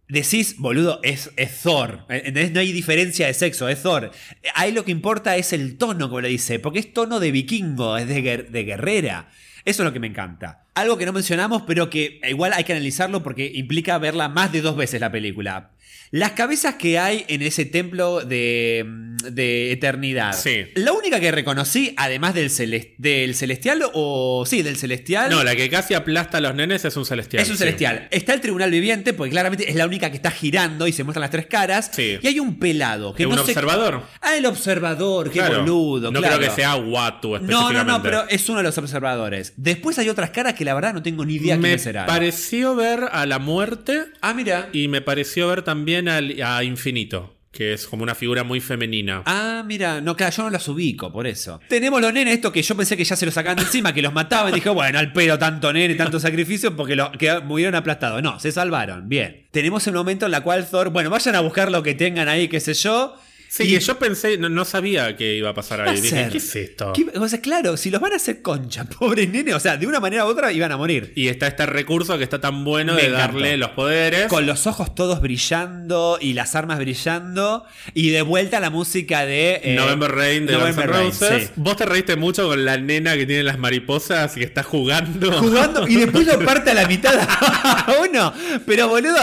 decís, 0.08 0.56
boludo, 0.58 1.00
es, 1.02 1.30
es 1.36 1.62
Thor. 1.62 2.04
¿Entendés? 2.08 2.52
No 2.52 2.60
hay 2.60 2.72
diferencia 2.72 3.26
de 3.26 3.34
sexo, 3.34 3.68
es 3.68 3.82
Thor. 3.82 4.10
Ahí 4.54 4.72
lo 4.72 4.84
que 4.84 4.92
importa 4.92 5.36
es 5.36 5.52
el 5.52 5.76
tono, 5.76 6.08
como 6.08 6.20
le 6.20 6.28
dice, 6.28 6.58
porque 6.58 6.78
es 6.78 6.92
tono 6.92 7.20
de 7.20 7.30
vikingo, 7.30 7.96
es 7.96 8.08
de, 8.08 8.46
de 8.48 8.64
guerrera. 8.64 9.28
Eso 9.64 9.82
es 9.82 9.86
lo 9.86 9.92
que 9.92 10.00
me 10.00 10.06
encanta. 10.06 10.64
Algo 10.74 10.98
que 10.98 11.06
no 11.06 11.12
mencionamos, 11.12 11.62
pero 11.66 11.88
que 11.88 12.20
igual 12.28 12.52
hay 12.52 12.64
que 12.64 12.72
analizarlo 12.72 13.22
porque 13.22 13.50
implica 13.54 13.96
verla 13.98 14.28
más 14.28 14.52
de 14.52 14.60
dos 14.60 14.76
veces 14.76 15.00
la 15.00 15.10
película. 15.10 15.70
Las 16.10 16.32
cabezas 16.32 16.76
que 16.76 16.98
hay 16.98 17.24
en 17.26 17.42
ese 17.42 17.64
templo 17.64 18.20
de, 18.20 18.84
de 19.32 19.72
eternidad. 19.72 20.32
Sí. 20.32 20.66
La 20.76 20.92
única 20.92 21.18
que 21.18 21.32
reconocí, 21.32 21.92
además 21.96 22.34
del, 22.34 22.50
del 22.98 23.34
celestial, 23.34 23.82
o 23.94 24.44
sí, 24.46 24.62
del 24.62 24.76
celestial. 24.76 25.28
No, 25.30 25.42
la 25.42 25.56
que 25.56 25.68
casi 25.68 25.94
aplasta 25.94 26.38
a 26.38 26.40
los 26.40 26.54
nenes 26.54 26.84
es 26.84 26.96
un 26.96 27.04
celestial. 27.04 27.42
Es 27.42 27.48
un 27.50 27.56
sí. 27.56 27.64
celestial. 27.64 28.06
Está 28.12 28.32
el 28.32 28.40
tribunal 28.40 28.70
viviente, 28.70 29.12
porque 29.12 29.32
claramente 29.32 29.68
es 29.68 29.74
la 29.74 29.86
única 29.86 30.10
que 30.10 30.16
está 30.16 30.30
girando 30.30 30.86
y 30.86 30.92
se 30.92 31.02
muestran 31.02 31.22
las 31.22 31.30
tres 31.32 31.46
caras. 31.46 31.90
Sí. 31.92 32.16
Y 32.22 32.26
hay 32.28 32.38
un 32.38 32.60
pelado 32.60 33.12
que 33.12 33.26
¿Un 33.26 33.34
no 33.34 33.40
observador? 33.42 34.02
Ah, 34.20 34.36
el 34.36 34.46
observador, 34.46 35.30
qué 35.30 35.40
Claro. 35.40 35.60
boludo. 35.62 36.12
No 36.12 36.20
claro. 36.20 36.36
creo 36.36 36.48
que 36.48 36.54
sea 36.54 36.76
Watu 36.76 37.30
No, 37.30 37.36
específicamente. 37.38 37.74
no, 37.74 37.84
no, 37.84 38.02
pero 38.04 38.28
es 38.28 38.48
uno 38.48 38.58
de 38.58 38.64
los 38.64 38.78
observadores. 38.78 39.52
Después 39.56 39.98
hay 39.98 40.08
otras 40.08 40.30
caras 40.30 40.54
que 40.54 40.64
la 40.64 40.74
verdad 40.74 40.94
no 40.94 41.02
tengo 41.02 41.24
ni 41.24 41.34
idea 41.34 41.56
Me 41.56 41.68
quién 41.70 41.78
será. 41.80 42.06
pareció 42.06 42.76
ver 42.76 43.08
a 43.10 43.26
la 43.26 43.40
muerte 43.40 44.04
Ah, 44.20 44.32
mira. 44.32 44.68
y 44.72 44.86
me 44.86 45.00
pareció 45.00 45.48
ver 45.48 45.62
también 45.62 45.83
al, 46.08 46.42
a 46.42 46.64
Infinito, 46.64 47.36
que 47.52 47.72
es 47.72 47.86
como 47.86 48.02
una 48.02 48.14
figura 48.14 48.42
muy 48.42 48.60
femenina. 48.60 49.22
Ah, 49.26 49.62
mira, 49.64 50.00
no, 50.00 50.16
claro, 50.16 50.34
yo 50.36 50.42
no 50.44 50.50
los 50.50 50.68
ubico, 50.68 51.12
por 51.12 51.26
eso. 51.26 51.60
Tenemos 51.68 52.00
los 52.00 52.12
nenes, 52.12 52.34
esto 52.34 52.52
que 52.52 52.62
yo 52.62 52.76
pensé 52.76 52.96
que 52.96 53.04
ya 53.04 53.16
se 53.16 53.24
los 53.24 53.34
sacaban 53.34 53.58
encima, 53.60 53.92
que 53.92 54.02
los 54.02 54.12
mataban. 54.12 54.52
Y 54.52 54.56
dije, 54.56 54.70
bueno, 54.70 54.98
al 54.98 55.12
pedo 55.12 55.38
tanto 55.38 55.72
nene, 55.72 55.94
tanto 55.94 56.18
sacrificio, 56.18 56.74
porque 56.74 56.96
lo, 56.96 57.12
que 57.12 57.40
murieron 57.40 57.74
aplastados. 57.74 58.22
No, 58.22 58.40
se 58.40 58.50
salvaron, 58.50 59.08
bien. 59.08 59.46
Tenemos 59.50 59.86
el 59.86 59.94
momento 59.94 60.26
en 60.26 60.32
la 60.32 60.42
cual 60.42 60.66
Thor, 60.68 60.90
bueno, 60.90 61.10
vayan 61.10 61.36
a 61.36 61.40
buscar 61.40 61.70
lo 61.70 61.82
que 61.82 61.94
tengan 61.94 62.28
ahí, 62.28 62.48
qué 62.48 62.60
sé 62.60 62.74
yo. 62.74 63.16
Sí, 63.56 63.62
y- 63.64 63.74
que 63.74 63.80
yo 63.80 63.98
pensé, 64.00 64.36
no, 64.36 64.48
no 64.48 64.64
sabía 64.64 65.16
que 65.16 65.36
iba 65.36 65.50
a 65.50 65.54
pasar 65.54 65.80
ahí. 65.82 66.00
Dije? 66.00 66.28
¿qué 66.32 66.38
es 66.38 66.56
esto? 66.56 66.92
¿Qué- 66.92 67.06
o 67.18 67.28
sea, 67.28 67.40
claro, 67.40 67.76
si 67.76 67.88
los 67.90 68.00
van 68.00 68.12
a 68.12 68.16
hacer 68.16 68.42
concha, 68.42 68.84
pobre 68.98 69.26
nene, 69.28 69.54
o 69.54 69.60
sea, 69.60 69.76
de 69.76 69.86
una 69.86 70.00
manera 70.00 70.24
u 70.26 70.28
otra 70.28 70.50
iban 70.52 70.72
a 70.72 70.76
morir. 70.76 71.12
Y 71.14 71.28
está 71.28 71.46
este 71.46 71.64
recurso 71.66 72.18
que 72.18 72.24
está 72.24 72.40
tan 72.40 72.64
bueno 72.64 72.94
Me 72.94 73.02
de 73.02 73.08
encantó. 73.08 73.26
darle 73.38 73.56
los 73.56 73.70
poderes. 73.70 74.26
Con 74.26 74.46
los 74.46 74.66
ojos 74.66 74.94
todos 74.94 75.20
brillando 75.20 76.18
y 76.20 76.32
las 76.32 76.54
armas 76.56 76.78
brillando. 76.78 77.64
Y 77.94 78.10
de 78.10 78.22
vuelta 78.22 78.58
la 78.60 78.70
música 78.70 79.24
de. 79.24 79.60
eh, 79.62 79.74
November 79.76 80.10
Rain 80.10 80.46
de 80.46 80.54
November 80.54 80.90
Rain, 80.90 81.06
Roses. 81.10 81.42
sí. 81.44 81.50
Vos 81.56 81.76
te 81.76 81.86
reíste 81.86 82.16
mucho 82.16 82.48
con 82.48 82.64
la 82.64 82.76
nena 82.76 83.14
que 83.14 83.24
tiene 83.26 83.44
las 83.44 83.58
mariposas 83.58 84.36
y 84.36 84.40
que 84.40 84.46
está 84.46 84.62
jugando. 84.64 85.30
Jugando 85.38 85.86
y 85.86 85.94
después 85.96 86.26
lo 86.32 86.40
parte 86.44 86.70
a 86.70 86.74
la 86.74 86.88
mitad 86.88 87.14
a 87.20 87.94
uno. 88.10 88.32
Pero 88.66 88.88
boludo, 88.88 89.16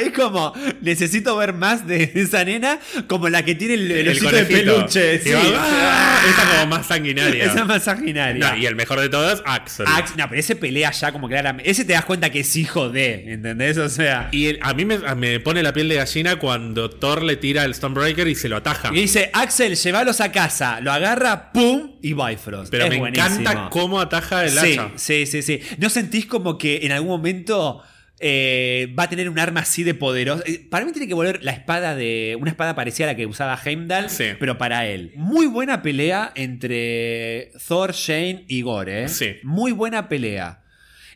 es 0.00 0.12
como 0.14 0.52
necesito 0.82 1.36
ver 1.36 1.52
más 1.52 1.86
de 1.86 2.12
esa 2.14 2.44
nena 2.44 2.78
como 3.06 3.28
la 3.28 3.44
que 3.44 3.54
tiene 3.54 3.74
el, 3.74 3.90
el 3.90 4.18
de 4.20 4.44
peluche. 4.44 5.18
Sí. 5.20 5.30
va, 5.30 5.40
¡ah! 5.56 6.20
Esa 6.28 6.50
como 6.50 6.66
más 6.66 6.86
sanguinaria. 6.86 7.44
Esa 7.44 7.60
es 7.60 7.66
más 7.66 7.84
sanguinaria. 7.84 8.50
No, 8.52 8.56
y 8.56 8.66
el 8.66 8.74
mejor 8.76 9.00
de 9.00 9.08
todos, 9.08 9.42
Axel. 9.46 9.86
Ax- 9.86 10.16
no, 10.16 10.28
pero 10.28 10.40
ese 10.40 10.56
pelea 10.56 10.90
ya 10.90 11.12
como 11.12 11.28
claramente. 11.28 11.70
Ese 11.70 11.84
te 11.84 11.92
das 11.92 12.04
cuenta 12.04 12.30
que 12.30 12.40
es 12.40 12.56
hijo 12.56 12.88
de, 12.90 13.32
¿entendés? 13.32 13.78
O 13.78 13.88
sea. 13.88 14.28
Y 14.32 14.46
el- 14.46 14.58
a 14.62 14.74
mí 14.74 14.84
me, 14.84 14.98
me 15.14 15.40
pone 15.40 15.62
la 15.62 15.72
piel 15.72 15.88
de 15.88 15.96
gallina 15.96 16.36
cuando 16.36 16.90
Thor 16.90 17.22
le 17.22 17.36
tira 17.36 17.64
el 17.64 17.74
Stonebreaker 17.74 18.26
y 18.28 18.34
se 18.34 18.48
lo 18.48 18.56
ataja. 18.56 18.90
Y 18.92 19.00
dice, 19.02 19.30
Axel, 19.32 19.76
llévalos 19.76 20.20
a 20.20 20.32
casa. 20.32 20.80
Lo 20.80 20.92
agarra, 20.92 21.52
pum, 21.52 21.92
y 22.02 22.12
Bifrost. 22.14 22.70
Pero 22.70 22.84
Es 22.84 22.90
me 22.90 22.98
buenísimo. 22.98 23.40
encanta 23.40 23.68
cómo 23.70 24.00
ataja 24.00 24.44
el 24.44 24.50
sí, 24.50 24.72
hacha. 24.74 24.90
sí, 24.96 25.26
sí, 25.26 25.42
sí. 25.42 25.60
¿No 25.78 25.88
sentís 25.90 26.26
como 26.26 26.58
que 26.58 26.80
en 26.82 26.92
algún 26.92 27.08
momento 27.10 27.82
eh, 28.20 28.92
va 28.98 29.04
a 29.04 29.08
tener 29.08 29.28
un 29.28 29.38
arma 29.38 29.60
así 29.60 29.82
de 29.84 29.94
poderosa? 29.94 30.42
Eh, 30.46 30.66
Para 30.70 30.84
mí 30.84 30.92
tiene 30.92 31.06
que 31.08 31.14
volver 31.14 31.42
la 31.44 31.52
espada 31.52 31.94
de. 31.94 32.36
Una 32.40 32.50
espada 32.50 32.74
parecida 32.74 33.06
a 33.06 33.12
la 33.12 33.16
que 33.16 33.26
usaba 33.26 33.58
Heimdall, 33.64 34.10
Sí. 34.10 34.24
pero 34.40 34.58
para 34.58 34.86
él. 34.86 35.12
Muy 35.16 35.46
buena 35.46 35.82
pelea 35.82 36.32
entre 36.34 37.52
Thor, 37.66 37.92
Shane 37.92 38.44
y 38.48 38.62
Gore. 38.62 39.04
¿eh? 39.04 39.08
Sí. 39.08 39.36
Muy 39.42 39.72
buena 39.72 40.08
pelea. 40.08 40.62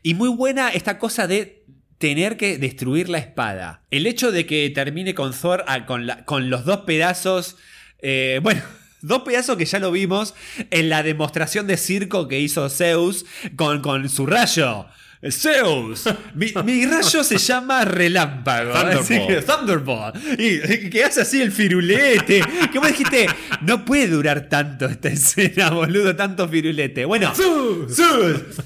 Y 0.03 0.15
muy 0.15 0.29
buena 0.31 0.69
esta 0.71 0.99
cosa 0.99 1.27
de 1.27 1.65
tener 1.99 2.37
que 2.37 2.59
destruir 2.59 3.09
la 3.09 3.19
espada. 3.19 3.83
El 3.91 4.07
hecho 4.07 4.33
de 4.33 4.47
que 4.47 4.69
termine 4.71 5.15
con 5.15 5.33
Thor 5.33 5.65
ah, 5.69 5.87
con, 5.87 6.07
la- 6.07 6.25
con 6.25 6.51
los 6.51 6.65
dos 6.65 6.79
pedazos. 6.79 7.57
eh, 8.01 8.41
bueno. 8.45 8.63
Dos 9.05 9.23
pedazos 9.23 9.57
que 9.57 9.65
ya 9.65 9.81
lo 9.81 9.91
vimos 9.91 10.33
en 10.71 10.89
la 10.89 11.03
demostración 11.03 11.67
de 11.67 11.77
circo 11.77 12.29
que 12.29 12.39
hizo 12.39 12.69
Zeus 12.71 13.25
con, 13.57 13.81
con 13.83 14.09
su 14.09 14.27
rayo. 14.27 14.87
Zeus, 15.31 16.05
mi, 16.35 16.53
mi 16.65 16.85
rayo 16.85 17.23
se 17.23 17.39
llama 17.39 17.85
relámpago. 17.85 18.73
Thunderbolt. 18.73 19.01
Así 19.03 19.27
que, 19.27 19.43
Thunderbolt. 19.43 20.17
Y, 20.39 20.91
que 20.91 21.05
hace 21.05 21.21
así 21.21 21.41
el 21.41 21.53
firulete. 21.53 22.43
Que 22.73 22.79
vos 22.81 22.89
dijiste, 22.89 23.27
no 23.61 23.85
puede 23.85 24.09
durar 24.09 24.49
tanto 24.49 24.87
esta 24.87 25.09
escena, 25.09 25.71
boludo, 25.71 26.17
tanto 26.17 26.49
firulete. 26.49 27.05
Bueno, 27.05 27.33
Zeus. 27.35 27.97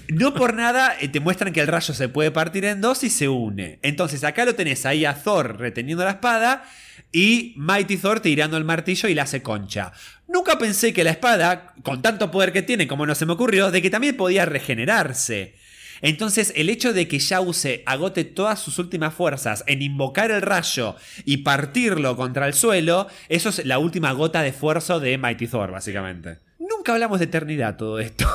no 0.09 0.33
por 0.33 0.55
nada 0.55 0.97
eh, 0.99 1.09
te 1.09 1.21
muestran 1.21 1.53
que 1.53 1.61
el 1.61 1.67
rayo 1.67 1.93
se 1.93 2.09
puede 2.09 2.31
partir 2.31 2.65
en 2.65 2.81
dos 2.81 3.05
y 3.05 3.11
se 3.11 3.29
une. 3.29 3.79
Entonces 3.83 4.25
acá 4.25 4.47
lo 4.47 4.55
tenés 4.55 4.87
ahí 4.87 5.05
a 5.05 5.15
Thor 5.15 5.59
reteniendo 5.59 6.05
la 6.05 6.13
espada 6.13 6.65
y 7.13 7.53
Mighty 7.57 7.99
Thor 7.99 8.21
tirando 8.21 8.57
el 8.57 8.65
martillo 8.65 9.11
y 9.11 9.15
la 9.15 9.25
hace 9.25 9.43
concha. 9.43 9.93
Nunca 10.27 10.59
pensé 10.59 10.95
que 10.95 11.05
la 11.05 11.11
espada, 11.11 11.75
con 11.83 12.01
tanto 12.01 12.31
poder 12.31 12.53
que 12.53 12.63
tiene 12.63 12.87
como 12.87 13.05
no 13.07 13.15
se 13.15 13.27
me 13.27 13.35
ocurrió, 13.35 13.71
de 13.71 13.83
que 13.83 13.91
también 13.91 14.17
podía 14.17 14.47
regenerarse. 14.47 15.55
Entonces, 16.03 16.53
el 16.57 16.71
hecho 16.71 16.93
de 16.93 17.09
que 17.09 17.19
Yause 17.19 17.83
agote 17.87 18.25
todas 18.25 18.61
sus 18.61 18.79
últimas 18.79 19.15
fuerzas 19.15 19.65
en 19.67 19.83
invocar 19.83 20.31
el 20.31 20.43
rayo 20.43 20.97
y 21.25 21.39
partirlo 21.39 22.17
contra 22.17 22.47
el 22.47 22.55
suelo, 22.55 23.09
eso 23.29 23.49
es 23.49 23.65
la 23.65 23.79
última 23.79 24.13
gota 24.13 24.43
de 24.43 24.49
esfuerzo 24.49 25.01
de 25.01 25.19
Mighty 25.19 25.47
Thor, 25.47 25.71
básicamente. 25.71 26.39
Nunca 26.59 26.93
hablamos 26.93 27.19
de 27.19 27.27
eternidad 27.27 27.77
todo 27.77 27.99
esto. 27.99 28.27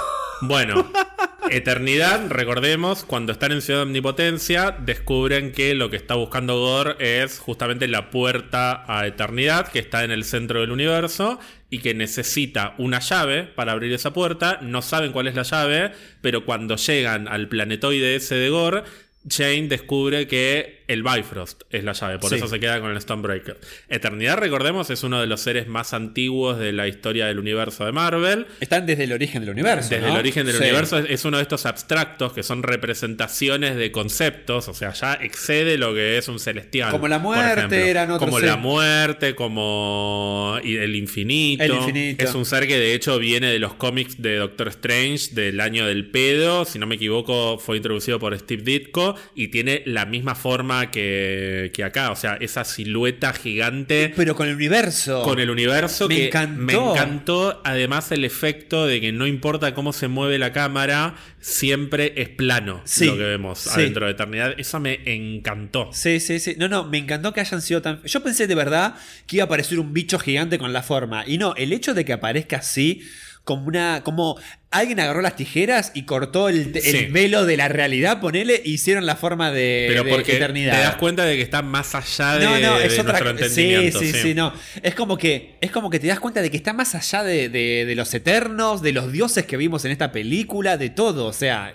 Bueno, 0.41 0.91
Eternidad, 1.51 2.29
recordemos, 2.29 3.03
cuando 3.03 3.33
están 3.33 3.51
en 3.51 3.61
Ciudad 3.61 3.81
de 3.81 3.83
Omnipotencia, 3.83 4.71
descubren 4.71 5.51
que 5.51 5.75
lo 5.75 5.89
que 5.89 5.97
está 5.97 6.15
buscando 6.15 6.57
Gore 6.57 6.95
es 6.99 7.39
justamente 7.39 7.89
la 7.89 8.09
puerta 8.09 8.85
a 8.87 9.05
Eternidad, 9.05 9.67
que 9.67 9.79
está 9.79 10.05
en 10.05 10.11
el 10.11 10.23
centro 10.23 10.61
del 10.61 10.71
universo, 10.71 11.39
y 11.69 11.79
que 11.79 11.93
necesita 11.93 12.73
una 12.77 12.99
llave 12.99 13.43
para 13.43 13.73
abrir 13.73 13.91
esa 13.91 14.13
puerta. 14.13 14.59
No 14.61 14.81
saben 14.81 15.11
cuál 15.11 15.27
es 15.27 15.35
la 15.35 15.43
llave, 15.43 15.91
pero 16.21 16.45
cuando 16.45 16.77
llegan 16.77 17.27
al 17.27 17.49
planetoide 17.49 18.15
ese 18.15 18.35
de 18.35 18.49
Gore, 18.49 18.83
Jane 19.27 19.67
descubre 19.67 20.27
que 20.27 20.80
el 20.93 21.03
Bifrost 21.03 21.63
es 21.69 21.83
la 21.83 21.93
llave, 21.93 22.19
por 22.19 22.29
Sí. 22.29 22.35
eso 22.35 22.47
se 22.47 22.59
queda 22.59 22.79
con 22.81 22.91
el 22.91 22.99
Stonebreaker. 23.01 23.57
Eternidad, 23.89 24.37
recordemos, 24.37 24.89
es 24.89 25.03
uno 25.03 25.19
de 25.21 25.27
los 25.27 25.41
seres 25.41 25.67
más 25.67 25.93
antiguos 25.93 26.57
de 26.59 26.71
la 26.73 26.87
historia 26.87 27.27
del 27.27 27.39
universo 27.39 27.85
de 27.85 27.91
Marvel. 27.91 28.47
Están 28.59 28.85
desde 28.85 29.03
el 29.05 29.13
origen 29.13 29.41
del 29.41 29.51
universo. 29.51 29.89
Desde 29.89 30.05
¿no? 30.05 30.13
el 30.13 30.19
origen 30.19 30.45
del 30.45 30.55
Sí. 30.55 30.63
universo 30.63 30.97
es, 30.99 31.05
es 31.09 31.25
uno 31.25 31.37
de 31.37 31.43
estos 31.43 31.65
abstractos 31.65 32.33
que 32.33 32.43
son 32.43 32.63
representaciones 32.63 33.75
de 33.75 33.91
conceptos, 33.91 34.67
o 34.67 34.73
sea, 34.73 34.93
ya 34.93 35.13
excede 35.15 35.77
lo 35.77 35.93
que 35.93 36.17
es 36.17 36.27
un 36.27 36.39
celestial. 36.39 36.91
Como 36.91 37.07
la 37.07 37.19
muerte 37.19 37.89
eran 37.89 38.11
otros 38.11 38.27
Como 38.29 38.39
ser- 38.39 38.49
la 38.49 38.57
muerte, 38.57 39.35
como 39.35 40.57
el 40.63 40.95
infinito. 40.95 41.63
El 41.63 41.71
infinito. 41.73 42.23
Es 42.23 42.33
un 42.35 42.45
ser 42.45 42.67
que 42.67 42.77
de 42.77 42.93
hecho 42.93 43.17
viene 43.19 43.47
de 43.51 43.59
los 43.59 43.73
cómics 43.75 44.21
de 44.21 44.35
Doctor 44.37 44.67
Strange 44.69 45.33
del 45.33 45.59
año 45.59 45.85
del 45.85 46.09
pedo, 46.09 46.65
si 46.65 46.79
no 46.79 46.87
me 46.87 46.95
equivoco, 46.95 47.57
fue 47.57 47.77
introducido 47.77 48.19
por 48.19 48.37
Steve 48.37 48.63
Ditko 48.63 49.15
y 49.35 49.49
tiene 49.49 49.83
la 49.85 50.05
misma 50.05 50.35
forma 50.35 50.80
que, 50.89 51.69
que 51.73 51.83
acá, 51.83 52.09
o 52.11 52.15
sea, 52.15 52.37
esa 52.39 52.63
silueta 52.63 53.33
gigante 53.33 54.11
Pero 54.15 54.35
con 54.35 54.47
el 54.47 54.55
universo. 54.55 55.21
con 55.21 55.39
el 55.39 55.49
universo 55.51 56.07
Me 56.07 56.15
que 56.15 56.25
encantó. 56.27 56.61
me 56.63 56.73
encantó 56.73 57.61
además 57.63 58.11
el 58.11 58.25
efecto 58.25 58.87
de 58.87 58.99
que 59.01 59.11
no 59.11 59.27
importa 59.27 59.73
cómo 59.75 59.93
se 59.93 60.07
mueve 60.07 60.39
la 60.39 60.51
cámara 60.53 61.15
siempre 61.39 62.13
es 62.15 62.29
plano 62.29 62.81
Sí, 62.85 63.05
lo 63.05 63.17
que 63.17 63.23
vemos 63.23 63.59
sí. 63.59 63.69
adentro 63.73 64.05
de 64.05 64.13
eternidad 64.13 64.53
eso 64.57 64.79
me 64.79 64.99
encantó 65.05 65.89
Sí, 65.91 66.19
sí, 66.19 66.39
sí. 66.39 66.55
No, 66.57 66.67
no, 66.67 66.85
me 66.85 66.97
encantó 66.97 67.33
que 67.33 67.41
hayan 67.41 67.61
sido 67.61 67.81
tan. 67.81 68.01
Yo 68.03 68.23
pensé 68.23 68.47
de 68.47 68.55
verdad 68.55 68.95
que 69.27 69.35
iba 69.37 69.43
a 69.43 69.45
aparecer 69.45 69.79
un 69.79 69.93
bicho 69.93 70.17
gigante 70.19 70.57
con 70.57 70.71
la 70.73 70.81
forma. 70.81 71.23
Y 71.27 71.37
no, 71.37 71.53
el 71.55 71.73
hecho 71.73 71.93
de 71.93 72.05
que 72.05 72.13
aparezca 72.13 72.57
así, 72.57 73.01
como 73.43 73.67
una. 73.67 74.01
como 74.03 74.39
alguien 74.69 74.99
agarró 74.99 75.21
las 75.21 75.35
tijeras 75.35 75.91
y 75.93 76.03
cortó 76.03 76.47
el, 76.47 76.71
el 76.75 76.81
Sí. 76.81 77.05
velo 77.11 77.45
de 77.45 77.57
la 77.57 77.67
realidad, 77.67 78.21
ponele, 78.21 78.61
e 78.63 78.69
hicieron 78.69 79.05
la 79.05 79.15
forma 79.17 79.51
de, 79.51 79.85
Pero 79.89 80.03
de 80.03 80.09
porque 80.11 80.35
eternidad. 80.37 80.73
te 80.73 80.79
das 80.81 80.95
cuenta 80.95 81.25
de 81.25 81.35
que 81.35 81.41
está 81.41 81.61
más 81.61 81.93
allá 81.95 82.37
de, 82.37 82.45
No, 82.45 82.59
no, 82.59 82.79
de 82.79 82.85
es 82.85 82.93
otra 82.99 83.19
nuestro 83.19 83.33
cosa. 83.33 83.49
Sí, 83.49 83.61
entendimiento. 83.73 83.99
sí, 83.99 84.11
sí, 84.13 84.33
no. 84.33 84.53
Es 84.81 84.95
como 84.95 85.17
que 85.17 85.55
es 85.59 85.71
como 85.71 85.89
que 85.89 85.99
te 85.99 86.07
das 86.07 86.19
cuenta 86.19 86.41
de 86.41 86.49
que 86.51 86.57
está 86.57 86.71
más 86.73 86.95
allá 86.95 87.23
de, 87.23 87.91
los 87.95 88.13
eternos, 88.13 88.81
de 88.81 88.93
los 88.93 89.11
dioses 89.11 89.45
que 89.45 89.57
vimos 89.57 89.83
en 89.85 89.91
esta 89.91 90.11
película, 90.11 90.77
de 90.77 90.89
todo. 90.89 91.25
O 91.25 91.33
sea, 91.33 91.73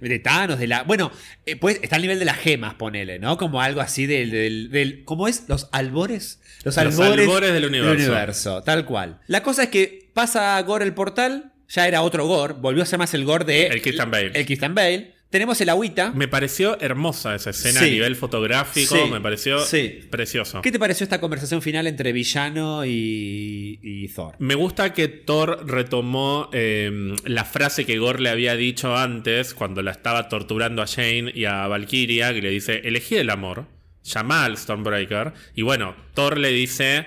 de 0.00 0.18
Thanos, 0.18 0.58
de 0.58 0.66
la. 0.66 0.82
Bueno, 0.82 1.12
eh, 1.46 1.54
pues 1.54 1.78
está 1.80 1.94
al 1.94 2.02
nivel 2.02 2.18
de 2.18 2.24
las 2.24 2.36
gemas, 2.38 2.74
ponele, 2.74 3.20
¿no? 3.20 3.36
Como 3.38 3.60
algo 3.62 3.80
así 3.80 4.06
del. 4.06 4.32
del, 4.32 4.70
del- 4.72 5.04
¿Cómo 5.04 5.28
es? 5.28 5.44
¿Los 5.46 5.68
albores? 5.70 6.40
Los, 6.64 6.74
Los 6.76 6.98
albores 6.98 7.52
del 7.52 7.64
universo. 7.66 8.62
tal 8.62 8.84
cual. 8.84 9.20
La 9.28 9.44
cosa 9.44 9.64
es 9.64 9.68
que 9.68 10.01
pasa 10.14 10.60
Gore 10.62 10.84
el 10.84 10.94
portal, 10.94 11.52
ya 11.68 11.88
era 11.88 12.02
otro 12.02 12.26
Gore, 12.26 12.54
volvió 12.54 12.82
a 12.82 12.86
ser 12.86 12.98
más 12.98 13.14
el 13.14 13.24
Gore 13.24 13.44
de. 13.44 13.66
El 13.66 13.82
Christian 13.82 14.10
Bale. 14.10 14.30
El 14.34 14.44
Christian 14.46 14.74
Bale. 14.74 15.14
Tenemos 15.30 15.58
el 15.62 15.70
agüita. 15.70 16.10
Me 16.10 16.28
pareció 16.28 16.78
hermosa 16.78 17.34
esa 17.34 17.48
escena 17.50 17.80
Sí. 17.80 17.86
a 17.86 17.88
nivel 17.90 18.16
fotográfico, 18.16 18.94
Sí. 18.94 19.10
me 19.10 19.18
pareció 19.18 19.60
Sí. 19.60 20.00
precioso. 20.10 20.60
¿Qué 20.60 20.70
te 20.70 20.78
pareció 20.78 21.04
esta 21.04 21.20
conversación 21.22 21.62
final 21.62 21.86
entre 21.86 22.12
villano 22.12 22.84
y, 22.84 23.78
y 23.82 24.08
Thor? 24.08 24.34
Me 24.40 24.54
gusta 24.54 24.92
que 24.92 25.08
Thor 25.08 25.66
retomó 25.66 26.50
eh, 26.52 27.14
la 27.24 27.46
frase 27.46 27.86
que 27.86 27.96
Gore 27.98 28.20
le 28.20 28.28
había 28.28 28.56
dicho 28.56 28.94
antes 28.94 29.54
cuando 29.54 29.80
la 29.80 29.92
estaba 29.92 30.28
torturando 30.28 30.82
a 30.82 30.86
Jane 30.86 31.32
y 31.34 31.46
a 31.46 31.66
Valkyria, 31.66 32.34
que 32.34 32.42
le 32.42 32.50
dice, 32.50 32.82
elegí 32.84 33.14
el 33.16 33.30
amor, 33.30 33.64
llama 34.04 34.44
al 34.44 34.58
Stormbreaker. 34.58 35.32
Y 35.54 35.62
bueno, 35.62 35.96
Thor 36.12 36.36
le 36.36 36.50
dice, 36.50 37.06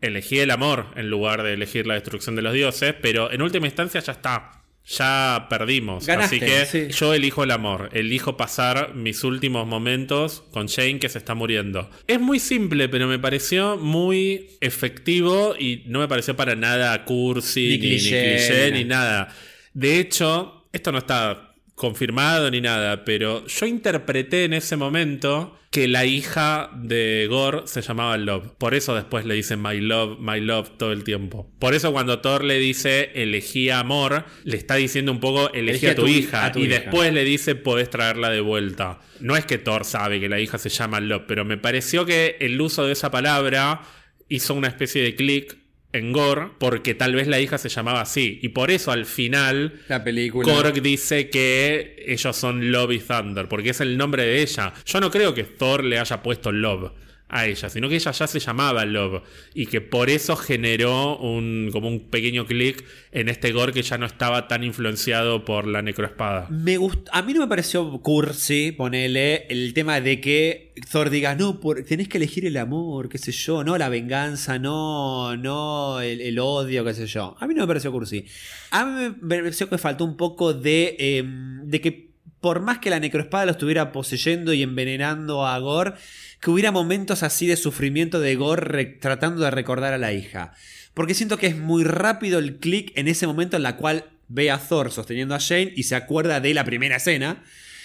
elegí 0.00 0.38
el 0.38 0.50
amor 0.50 0.86
en 0.96 1.10
lugar 1.10 1.42
de 1.42 1.54
elegir 1.54 1.86
la 1.86 1.94
destrucción 1.94 2.36
de 2.36 2.42
los 2.42 2.52
dioses, 2.52 2.94
pero 3.00 3.32
en 3.32 3.42
última 3.42 3.66
instancia 3.66 4.00
ya 4.00 4.12
está. 4.12 4.52
Ya 4.86 5.46
perdimos. 5.48 6.06
Ganaste, 6.06 6.36
Así 6.36 6.44
que 6.44 6.66
sí. 6.66 6.88
yo 6.98 7.14
elijo 7.14 7.44
el 7.44 7.50
amor. 7.50 7.90
Elijo 7.92 8.36
pasar 8.36 8.94
mis 8.94 9.22
últimos 9.24 9.66
momentos 9.66 10.42
con 10.50 10.68
Jane 10.68 10.98
que 10.98 11.08
se 11.08 11.18
está 11.18 11.34
muriendo. 11.34 11.90
Es 12.06 12.18
muy 12.18 12.40
simple, 12.40 12.88
pero 12.88 13.06
me 13.06 13.18
pareció 13.18 13.76
muy 13.76 14.48
efectivo 14.60 15.54
y 15.56 15.84
no 15.86 16.00
me 16.00 16.08
pareció 16.08 16.34
para 16.34 16.56
nada 16.56 17.04
cursi, 17.04 17.68
Ni 17.68 17.78
cliché, 17.78 18.36
cliché, 18.36 18.72
ni 18.72 18.78
ni 18.78 18.84
nada. 18.86 19.34
De 19.74 20.00
hecho, 20.00 20.66
esto 20.72 20.90
no 20.92 20.98
está 20.98 21.49
confirmado 21.80 22.50
ni 22.50 22.60
nada, 22.60 23.06
pero 23.06 23.46
yo 23.46 23.64
interpreté 23.64 24.44
en 24.44 24.52
ese 24.52 24.76
momento 24.76 25.58
que 25.70 25.88
la 25.88 26.04
hija 26.04 26.68
de 26.74 27.26
Gore 27.30 27.62
se 27.64 27.80
llamaba 27.80 28.18
Love. 28.18 28.50
Por 28.58 28.74
eso 28.74 28.94
después 28.94 29.24
le 29.24 29.32
dicen 29.32 29.62
My 29.62 29.80
Love, 29.80 30.18
My 30.20 30.42
Love 30.42 30.76
todo 30.76 30.92
el 30.92 31.04
tiempo. 31.04 31.50
Por 31.58 31.72
eso 31.72 31.90
cuando 31.90 32.18
Thor 32.18 32.44
le 32.44 32.58
dice 32.58 33.12
elegí 33.14 33.70
amor, 33.70 34.26
le 34.44 34.58
está 34.58 34.74
diciendo 34.74 35.10
un 35.10 35.20
poco 35.20 35.50
elegí 35.54 35.86
a 35.86 35.94
tu, 35.94 36.06
hija. 36.06 36.44
a 36.44 36.52
tu 36.52 36.58
y 36.58 36.64
hija. 36.64 36.80
después 36.80 37.14
le 37.14 37.24
dice 37.24 37.54
podés 37.54 37.88
traerla 37.88 38.28
de 38.28 38.42
vuelta. 38.42 38.98
No 39.20 39.34
es 39.34 39.46
que 39.46 39.56
Thor 39.56 39.86
sabe 39.86 40.20
que 40.20 40.28
la 40.28 40.38
hija 40.38 40.58
se 40.58 40.68
llama 40.68 41.00
Love, 41.00 41.24
pero 41.26 41.46
me 41.46 41.56
pareció 41.56 42.04
que 42.04 42.36
el 42.40 42.60
uso 42.60 42.84
de 42.84 42.92
esa 42.92 43.10
palabra 43.10 43.80
hizo 44.28 44.52
una 44.52 44.68
especie 44.68 45.02
de 45.02 45.14
clic 45.14 45.56
en 45.92 46.12
Gore 46.12 46.50
porque 46.58 46.94
tal 46.94 47.14
vez 47.14 47.26
la 47.26 47.40
hija 47.40 47.58
se 47.58 47.68
llamaba 47.68 48.00
así. 48.00 48.38
Y 48.42 48.50
por 48.50 48.70
eso 48.70 48.92
al 48.92 49.06
final 49.06 49.80
La 49.88 50.04
película. 50.04 50.52
Korg 50.52 50.80
dice 50.82 51.30
que 51.30 52.04
ellos 52.06 52.36
son 52.36 52.70
Love 52.72 52.92
y 52.92 52.98
Thunder, 53.00 53.48
porque 53.48 53.70
es 53.70 53.80
el 53.80 53.96
nombre 53.96 54.24
de 54.24 54.42
ella. 54.42 54.72
Yo 54.86 55.00
no 55.00 55.10
creo 55.10 55.34
que 55.34 55.44
Thor 55.44 55.84
le 55.84 55.98
haya 55.98 56.22
puesto 56.22 56.52
Love 56.52 56.92
a 57.30 57.46
ella, 57.46 57.68
sino 57.70 57.88
que 57.88 57.96
ella 57.96 58.10
ya 58.10 58.26
se 58.26 58.40
llamaba 58.40 58.84
Love 58.84 59.22
y 59.54 59.66
que 59.66 59.80
por 59.80 60.10
eso 60.10 60.36
generó 60.36 61.16
un 61.18 61.70
como 61.72 61.88
un 61.88 62.10
pequeño 62.10 62.46
clic 62.46 62.84
en 63.12 63.28
este 63.28 63.52
Gore 63.52 63.72
que 63.72 63.82
ya 63.82 63.98
no 63.98 64.06
estaba 64.06 64.48
tan 64.48 64.64
influenciado 64.64 65.44
por 65.44 65.66
la 65.66 65.82
necroespada. 65.82 66.48
Me 66.50 66.78
a 67.12 67.22
mí 67.22 67.32
no 67.32 67.40
me 67.40 67.48
pareció 67.48 68.00
cursi, 68.02 68.72
ponele, 68.72 69.46
el 69.48 69.72
tema 69.74 70.00
de 70.00 70.20
que 70.20 70.72
Thor 70.90 71.10
diga, 71.10 71.34
no, 71.34 71.58
tenés 71.86 72.08
que 72.08 72.18
elegir 72.18 72.46
el 72.46 72.56
amor, 72.56 73.08
qué 73.08 73.18
sé 73.18 73.32
yo, 73.32 73.64
no 73.64 73.78
la 73.78 73.88
venganza, 73.88 74.58
no, 74.58 75.36
no 75.36 76.00
el, 76.00 76.38
odio, 76.38 76.84
qué 76.84 76.94
sé 76.94 77.06
yo. 77.06 77.36
A 77.38 77.46
mí 77.46 77.54
no 77.54 77.62
me 77.62 77.68
pareció 77.68 77.92
cursi. 77.92 78.24
A 78.70 78.84
mí 78.84 79.14
me 79.20 79.38
pareció 79.42 79.68
que 79.68 79.78
faltó 79.78 80.04
un 80.04 80.16
poco 80.16 80.54
de, 80.54 80.96
eh, 80.98 81.24
de 81.64 81.80
que 81.80 82.09
por 82.40 82.60
más 82.60 82.78
que 82.78 82.90
la 82.90 83.00
necroespada 83.00 83.44
lo 83.46 83.52
estuviera 83.52 83.92
poseyendo 83.92 84.52
y 84.52 84.62
envenenando 84.62 85.46
a 85.46 85.58
Gore, 85.58 85.94
que 86.40 86.50
hubiera 86.50 86.72
momentos 86.72 87.22
así 87.22 87.46
de 87.46 87.56
sufrimiento 87.56 88.18
de 88.20 88.34
Gore 88.36 88.62
re- 88.64 88.84
tratando 88.86 89.42
de 89.42 89.50
recordar 89.50 89.92
a 89.92 89.98
la 89.98 90.12
hija. 90.12 90.54
Porque 90.94 91.14
siento 91.14 91.36
que 91.38 91.46
es 91.46 91.56
muy 91.56 91.84
rápido 91.84 92.38
el 92.38 92.56
clic 92.56 92.92
en 92.96 93.08
ese 93.08 93.26
momento 93.26 93.56
en 93.56 93.62
la 93.62 93.76
cual 93.76 94.04
ve 94.28 94.50
a 94.50 94.58
Thor 94.58 94.90
sosteniendo 94.90 95.34
a 95.34 95.40
Jane 95.40 95.72
y 95.76 95.82
se 95.84 95.96
acuerda 95.96 96.40
de 96.40 96.54
la 96.54 96.64
primera 96.64 96.96
escena. 96.96 97.42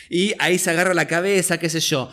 Y 0.09 0.33
ahí 0.39 0.57
se 0.57 0.69
agarra 0.71 0.93
la 0.93 1.07
cabeza, 1.07 1.57
qué 1.59 1.69
sé 1.69 1.79
yo. 1.79 2.11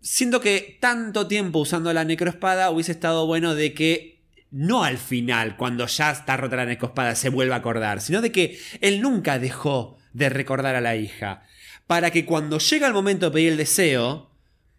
Siento 0.00 0.40
que 0.40 0.78
tanto 0.80 1.26
tiempo 1.26 1.58
usando 1.58 1.92
la 1.92 2.04
necroespada 2.04 2.70
hubiese 2.70 2.92
estado 2.92 3.26
bueno 3.26 3.54
de 3.54 3.74
que 3.74 4.20
no 4.50 4.84
al 4.84 4.98
final, 4.98 5.56
cuando 5.56 5.86
ya 5.86 6.12
está 6.12 6.36
rota 6.36 6.56
la 6.56 6.66
necroespada, 6.66 7.14
se 7.16 7.28
vuelva 7.28 7.56
a 7.56 7.58
acordar, 7.58 8.00
sino 8.00 8.22
de 8.22 8.30
que 8.30 8.58
él 8.80 9.00
nunca 9.02 9.38
dejó 9.38 9.98
de 10.12 10.28
recordar 10.28 10.76
a 10.76 10.80
la 10.80 10.96
hija. 10.96 11.42
Para 11.86 12.10
que 12.10 12.24
cuando 12.24 12.58
llega 12.58 12.86
el 12.86 12.92
momento 12.92 13.26
de 13.26 13.32
pedir 13.32 13.52
el 13.52 13.56
deseo, 13.58 14.30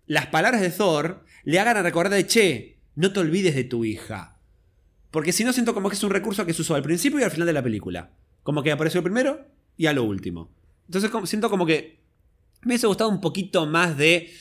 las 0.05 0.27
palabras 0.27 0.61
de 0.61 0.69
Thor 0.69 1.23
le 1.43 1.59
hagan 1.59 1.77
a 1.77 1.81
recordar 1.83 2.13
de 2.13 2.27
che, 2.27 2.77
no 2.95 3.13
te 3.13 3.19
olvides 3.19 3.55
de 3.55 3.63
tu 3.63 3.85
hija. 3.85 4.39
Porque 5.11 5.31
si 5.31 5.43
no, 5.43 5.53
siento 5.53 5.73
como 5.73 5.89
que 5.89 5.95
es 5.95 6.03
un 6.03 6.09
recurso 6.11 6.45
que 6.45 6.53
se 6.53 6.61
usó 6.61 6.75
al 6.75 6.83
principio 6.83 7.19
y 7.19 7.23
al 7.23 7.31
final 7.31 7.47
de 7.47 7.53
la 7.53 7.63
película. 7.63 8.11
Como 8.43 8.61
que 8.63 8.71
apareció 8.71 9.01
primero 9.01 9.47
y 9.77 9.85
a 9.85 9.93
lo 9.93 10.03
último. 10.03 10.51
Entonces 10.87 11.09
siento 11.29 11.49
como 11.49 11.65
que 11.65 11.99
me 12.63 12.71
hubiese 12.73 12.87
gustado 12.87 13.09
un 13.09 13.21
poquito 13.21 13.65
más 13.65 13.97
de. 13.97 14.15
eh, 14.15 14.31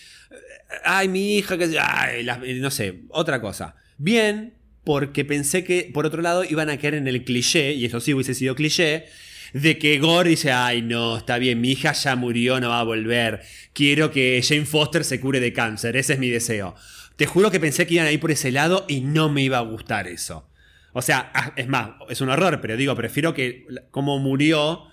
Ay, 0.85 1.09
mi 1.09 1.37
hija, 1.37 1.57
que. 1.57 1.77
Ay, 1.81 2.25
la- 2.25 2.39
no 2.39 2.71
sé, 2.71 3.03
otra 3.11 3.41
cosa. 3.41 3.77
Bien, 3.99 4.55
porque 4.85 5.25
pensé 5.25 5.63
que, 5.65 5.91
por 5.93 6.07
otro 6.07 6.23
lado, 6.23 6.45
iban 6.45 6.71
a 6.71 6.79
caer 6.79 6.95
en 6.95 7.07
el 7.09 7.25
cliché, 7.25 7.73
y 7.73 7.85
eso 7.85 8.01
sí 8.01 8.15
hubiese 8.15 8.35
sido 8.35 8.55
cliché, 8.55 9.07
de 9.53 9.79
que 9.79 9.99
Gore 9.99 10.31
dice: 10.31 10.53
Ay, 10.53 10.83
no, 10.83 11.17
está 11.17 11.39
bien, 11.39 11.61
mi 11.61 11.73
hija 11.73 11.93
ya 11.93 12.17
murió, 12.17 12.61
no 12.61 12.71
va 12.71 12.81
a 12.81 12.85
volver. 12.85 13.43
Quiero 13.73 14.11
que 14.11 14.43
Jane 14.47 14.67
Foster 14.67 15.05
se 15.05 15.21
cure 15.21 15.41
de 15.41 15.53
cáncer, 15.53 15.97
ese 15.97 16.15
es 16.15 16.19
mi 16.19 16.31
deseo. 16.31 16.75
Te 17.17 17.27
juro 17.27 17.51
que 17.51 17.61
pensé 17.61 17.87
que 17.87 17.95
iban 17.95 18.07
a 18.07 18.13
ir 18.13 18.21
por 18.21 18.31
ese 18.31 18.53
lado 18.53 18.85
y 18.89 19.01
no 19.01 19.31
me 19.31 19.43
iba 19.43 19.59
a 19.59 19.63
gustar 19.63 20.07
eso. 20.07 20.49
O 20.93 21.03
sea, 21.03 21.31
ah, 21.35 21.53
es 21.57 21.69
más, 21.69 21.91
es 22.09 22.21
un 22.21 22.29
horror, 22.29 22.61
pero 22.61 22.77
digo, 22.77 22.95
prefiero 22.95 23.35
que 23.35 23.67
como 23.91 24.19
murió, 24.19 24.85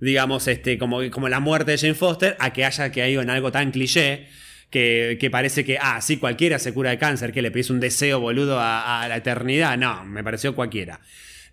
digamos, 0.00 0.48
este, 0.48 0.78
como, 0.78 1.10
como 1.10 1.28
la 1.28 1.40
muerte 1.40 1.72
de 1.72 1.78
Jane 1.78 1.94
Foster, 1.94 2.36
a 2.38 2.52
que 2.52 2.64
haya 2.64 2.92
caído 2.92 3.22
en 3.22 3.30
algo 3.30 3.50
tan 3.52 3.70
cliché 3.70 4.26
que, 4.70 5.16
que 5.20 5.30
parece 5.30 5.64
que, 5.64 5.78
ah, 5.80 6.00
sí, 6.00 6.18
cualquiera 6.18 6.58
se 6.58 6.74
cura 6.74 6.90
de 6.90 6.98
cáncer, 6.98 7.32
que 7.32 7.42
le 7.42 7.50
pides 7.50 7.70
un 7.70 7.80
deseo 7.80 8.20
boludo 8.20 8.58
a, 8.60 9.02
a 9.02 9.08
la 9.08 9.16
eternidad. 9.16 9.78
No, 9.78 10.04
me 10.04 10.22
pareció 10.24 10.54
cualquiera. 10.54 11.00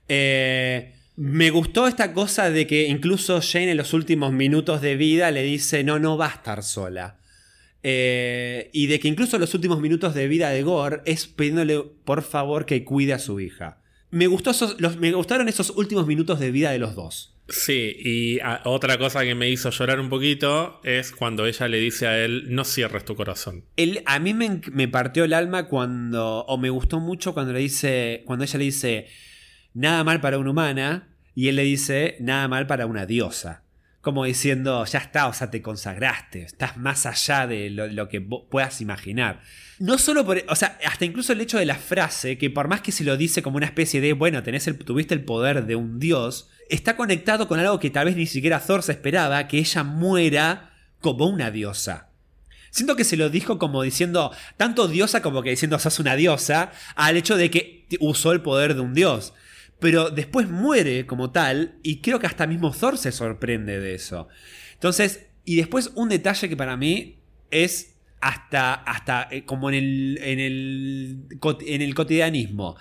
Eh, 0.08 0.94
me 1.16 1.50
gustó 1.52 1.88
esta 1.88 2.14
cosa 2.14 2.50
de 2.50 2.66
que 2.68 2.88
incluso 2.88 3.40
Jane 3.42 3.72
en 3.72 3.78
los 3.78 3.94
últimos 3.94 4.32
minutos 4.34 4.82
de 4.82 4.96
vida 4.96 5.30
le 5.32 5.44
dice, 5.44 5.84
no, 5.84 6.00
no 6.00 6.18
va 6.18 6.28
a 6.28 6.34
estar 6.36 6.64
sola. 6.64 7.20
Eh, 7.86 8.70
y 8.72 8.88
de 8.88 9.00
que 9.00 9.10
incluso 9.10 9.36
en 9.36 9.42
los 9.42 9.54
últimos 9.54 9.82
minutos 9.82 10.14
de 10.14 10.28
vida 10.28 10.50
de 10.50 10.64
Gore 10.64 11.02
es 11.06 11.28
pidiéndole 11.28 11.82
por 12.06 12.22
favor 12.24 12.66
que 12.66 12.84
cuide 12.86 13.14
a 13.14 13.20
su 13.20 13.40
hija. 13.42 13.80
Me, 14.10 14.28
gustó 14.28 14.52
esos- 14.52 14.80
los- 14.80 14.98
me 14.98 15.12
gustaron 15.12 15.50
esos 15.50 15.72
últimos 15.72 16.08
minutos 16.08 16.40
de 16.40 16.52
vida 16.52 16.72
de 16.72 16.80
los 16.80 16.96
dos. 16.96 17.36
Sí, 17.50 17.94
y 18.00 18.40
ah, 18.40 18.62
otra 18.64 18.98
cosa 18.98 19.24
que 19.26 19.36
me 19.36 19.50
hizo 19.50 19.70
llorar 19.70 20.00
un 20.00 20.08
poquito 20.10 20.80
es 20.86 21.12
cuando 21.12 21.46
ella 21.46 21.68
le 21.68 21.78
dice 21.80 22.08
a 22.08 22.24
él, 22.24 22.46
no 22.48 22.64
cierres 22.64 23.04
tu 23.04 23.16
corazón. 23.18 23.66
El- 23.76 24.02
a 24.06 24.18
mí 24.20 24.34
me, 24.34 24.62
me 24.72 24.88
partió 24.88 25.26
el 25.26 25.34
alma 25.34 25.68
cuando, 25.68 26.46
o 26.46 26.58
me 26.58 26.70
gustó 26.70 27.02
mucho 27.02 27.34
cuando 27.34 27.52
le 27.52 27.60
dice, 27.60 28.24
cuando 28.26 28.46
ella 28.46 28.60
le 28.60 28.66
dice, 28.66 29.08
nada 29.74 30.04
mal 30.04 30.22
para 30.22 30.38
una 30.38 30.52
humana, 30.52 31.10
y 31.36 31.48
él 31.48 31.56
le 31.56 31.64
dice, 31.64 32.18
nada 32.20 32.48
mal 32.48 32.68
para 32.68 32.86
una 32.86 33.06
diosa. 33.06 33.64
Como 34.02 34.26
diciendo, 34.26 34.84
ya 34.86 35.00
está, 35.00 35.28
o 35.28 35.34
sea, 35.34 35.50
te 35.50 35.62
consagraste, 35.62 36.44
estás 36.44 36.78
más 36.78 37.06
allá 37.06 37.48
de 37.48 37.70
lo, 37.70 38.10
que 38.10 38.20
puedas 38.20 38.82
imaginar. 38.82 39.42
No 39.80 39.98
solo 39.98 40.26
por, 40.26 40.44
o 40.50 40.56
sea, 40.56 40.78
hasta 40.86 41.06
incluso 41.06 41.32
el 41.32 41.40
hecho 41.42 41.58
de 41.58 41.66
la 41.66 41.76
frase, 41.76 42.38
que 42.38 42.50
por 42.50 42.68
más 42.68 42.82
que 42.82 42.92
se 42.92 43.06
lo 43.06 43.16
dice 43.16 43.42
como 43.42 43.58
una 43.58 43.66
especie 43.66 44.02
de, 44.02 44.14
bueno, 44.14 44.44
tenés 44.44 44.70
tuviste 44.86 45.14
el 45.14 45.24
poder 45.24 45.66
de 45.66 45.78
un 45.78 46.00
dios, 46.00 46.50
está 46.70 46.98
conectado 46.98 47.48
con 47.48 47.60
algo 47.60 47.80
que 47.80 47.90
tal 47.90 48.06
vez 48.06 48.18
ni 48.18 48.26
siquiera 48.26 48.60
Thor 48.60 48.84
se 48.84 48.92
esperaba, 48.92 49.48
que 49.48 49.60
ella 49.60 49.84
muera 49.84 50.74
como 51.00 51.28
una 51.28 51.50
diosa. 51.50 52.10
Siento 52.72 52.96
que 52.96 53.04
se 53.04 53.18
lo 53.18 53.30
dijo 53.30 53.60
como 53.60 53.84
diciendo, 53.84 54.32
tanto 54.58 54.88
diosa 54.88 55.22
como 55.22 55.44
que 55.44 55.52
diciendo 55.52 55.80
sos 55.80 56.00
una 56.00 56.16
diosa, 56.16 56.72
al 56.96 57.16
hecho 57.16 57.38
de 57.38 57.52
que 57.52 57.86
usó 58.00 58.32
el 58.32 58.42
poder 58.42 58.76
de 58.76 58.82
un 58.82 58.94
dios. 58.94 59.34
Pero 59.84 60.10
después 60.10 60.50
muere 60.50 61.06
como 61.06 61.32
tal, 61.32 61.76
y 61.84 62.02
creo 62.02 62.18
que 62.20 62.26
hasta 62.26 62.48
mismo 62.48 62.72
Thor 62.72 62.98
se 62.98 63.12
sorprende 63.12 63.80
de 63.80 63.94
eso. 63.96 64.30
Entonces, 64.74 65.28
y 65.46 65.58
después 65.58 65.92
un 65.96 66.10
detalle 66.10 66.48
que 66.50 66.58
para 66.58 66.78
mí 66.78 67.20
es 67.52 67.96
hasta, 68.22 68.74
hasta 68.74 69.28
eh, 69.30 69.44
como 69.44 69.70
en 69.70 69.76
el, 69.76 70.20
en, 70.24 70.40
el, 70.40 71.18
en 71.68 71.82
el 71.82 71.94
cotidianismo. 71.94 72.78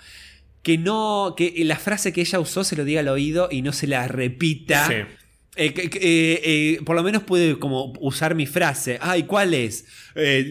que 0.63 0.77
no, 0.77 1.35
que 1.37 1.53
la 1.65 1.75
frase 1.75 2.13
que 2.13 2.21
ella 2.21 2.39
usó 2.39 2.63
se 2.63 2.75
lo 2.77 2.85
diga 2.85 3.01
al 3.01 3.09
oído 3.09 3.49
y 3.51 3.61
no 3.61 3.73
se 3.73 3.85
la 3.85 4.07
repita. 4.07 4.87
Sí. 4.87 4.93
Eh, 5.55 5.73
eh, 5.75 6.41
eh, 6.43 6.79
por 6.83 6.95
lo 6.95 7.03
menos 7.03 7.23
puede 7.23 7.59
como 7.59 7.93
usar 7.99 8.33
mi 8.33 8.47
frase. 8.47 8.97
Ay, 9.01 9.23
¿cuál 9.23 9.53
es? 9.53 9.85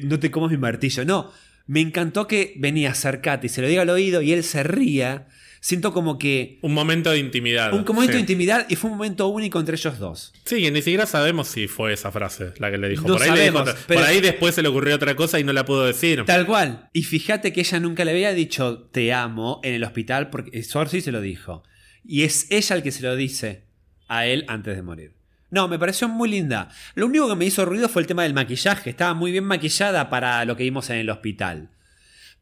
No 0.05 0.20
te 0.20 0.31
comas 0.31 0.51
mi 0.51 0.59
martillo. 0.59 1.05
No, 1.05 1.33
me 1.66 1.81
encantó 1.81 2.27
que 2.27 2.55
venía, 2.59 2.91
acercate 2.91 3.47
y 3.47 3.51
se 3.51 3.62
lo 3.62 3.69
diga 3.69 3.83
al 3.83 3.91
oído 3.91 4.23
y 4.23 4.33
él 4.33 4.45
se 4.45 4.62
ría. 4.62 5.27
Siento 5.64 5.93
como 5.93 6.18
que 6.18 6.59
Un 6.62 6.74
momento 6.74 7.12
de 7.12 7.18
intimidad. 7.20 7.72
un 7.72 7.84
momento 7.84 8.06
sí. 8.09 8.14
de 8.14 8.18
intimidad 8.18 8.66
y 8.68 8.74
fue 8.74 8.90
un 8.90 8.97
momento 8.97 9.28
único 9.28 9.60
entre 9.60 9.76
ellos 9.76 9.97
dos. 10.01 10.32
Sí, 10.44 10.60
que 10.60 10.72
ni 10.72 10.82
siquiera 10.82 11.06
sabemos 11.06 11.47
si 11.47 11.68
fue 11.68 11.93
esa 11.93 12.10
frase 12.10 12.52
la 12.59 12.68
que 12.72 12.78
le 12.78 12.89
dijo. 12.89 13.06
No 13.06 13.14
por, 13.14 13.22
ahí 13.22 13.30
le 13.30 13.43
dijo 13.44 13.59
sabemos, 13.59 13.84
pero- 13.86 14.01
por 14.01 14.09
ahí 14.09 14.20
después 14.20 14.56
se 14.56 14.62
le 14.62 14.68
ocurrió 14.68 14.97
otra 14.97 15.14
cosa 15.14 15.39
y 15.39 15.44
no 15.44 15.52
la 15.52 15.64
pudo 15.64 15.86
decir. 15.86 16.24
Tal 16.26 16.47
cual. 16.47 16.89
Y 16.93 17.05
fíjate 17.05 17.52
que 17.52 17.60
ella 17.60 17.78
nunca 17.78 18.05
le 18.05 18.10
había 18.10 18.34
dicho 18.34 18.89
te 18.90 19.12
amo 19.12 19.60
en 19.62 19.74
el 19.74 19.84
hospital 19.84 20.30
porque 20.30 20.64
Sorcy 20.64 21.01
se 21.01 21.12
lo 21.12 21.20
dijo. 21.20 21.62
Y 22.05 22.24
es 22.24 22.48
ella 22.51 22.74
el 22.74 22.82
que 22.82 22.90
se 22.90 23.02
lo 23.05 23.14
dice 23.14 23.62
a 24.09 24.26
él 24.26 24.44
antes 24.48 24.74
de 24.74 24.82
morir. 24.82 25.12
No, 25.51 25.68
me 25.68 25.78
pareció 25.78 26.09
muy 26.09 26.28
linda. 26.28 26.70
Lo 26.97 27.06
único 27.06 27.28
que 27.28 27.36
me 27.36 27.44
hizo 27.44 27.64
ruido 27.64 27.89
fue 27.89 28.02
el 28.02 28.09
tema 28.09 28.24
del 28.24 28.34
maquillaje. 28.34 28.90
Estaba 28.90 29.14
muy 29.14 29.30
bien 29.30 29.44
maquillada 29.44 30.10
para 30.10 30.44
lo 30.44 30.56
que 30.56 30.64
vimos 30.64 30.90
en 30.90 30.97
el 30.97 31.09
hospital. 31.10 31.70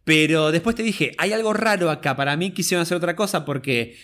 Pero 0.05 0.51
después 0.52 0.74
te 0.77 0.82
dije, 0.82 1.12
hay 1.18 1.32
algo 1.32 1.52
raro 1.52 1.90
acá. 1.90 2.16
Para 2.16 2.36
mí 2.36 2.51
quisieron 2.52 2.82
hacer 2.82 2.97
otra 2.97 3.14
cosa 3.16 3.44
porque 3.44 3.97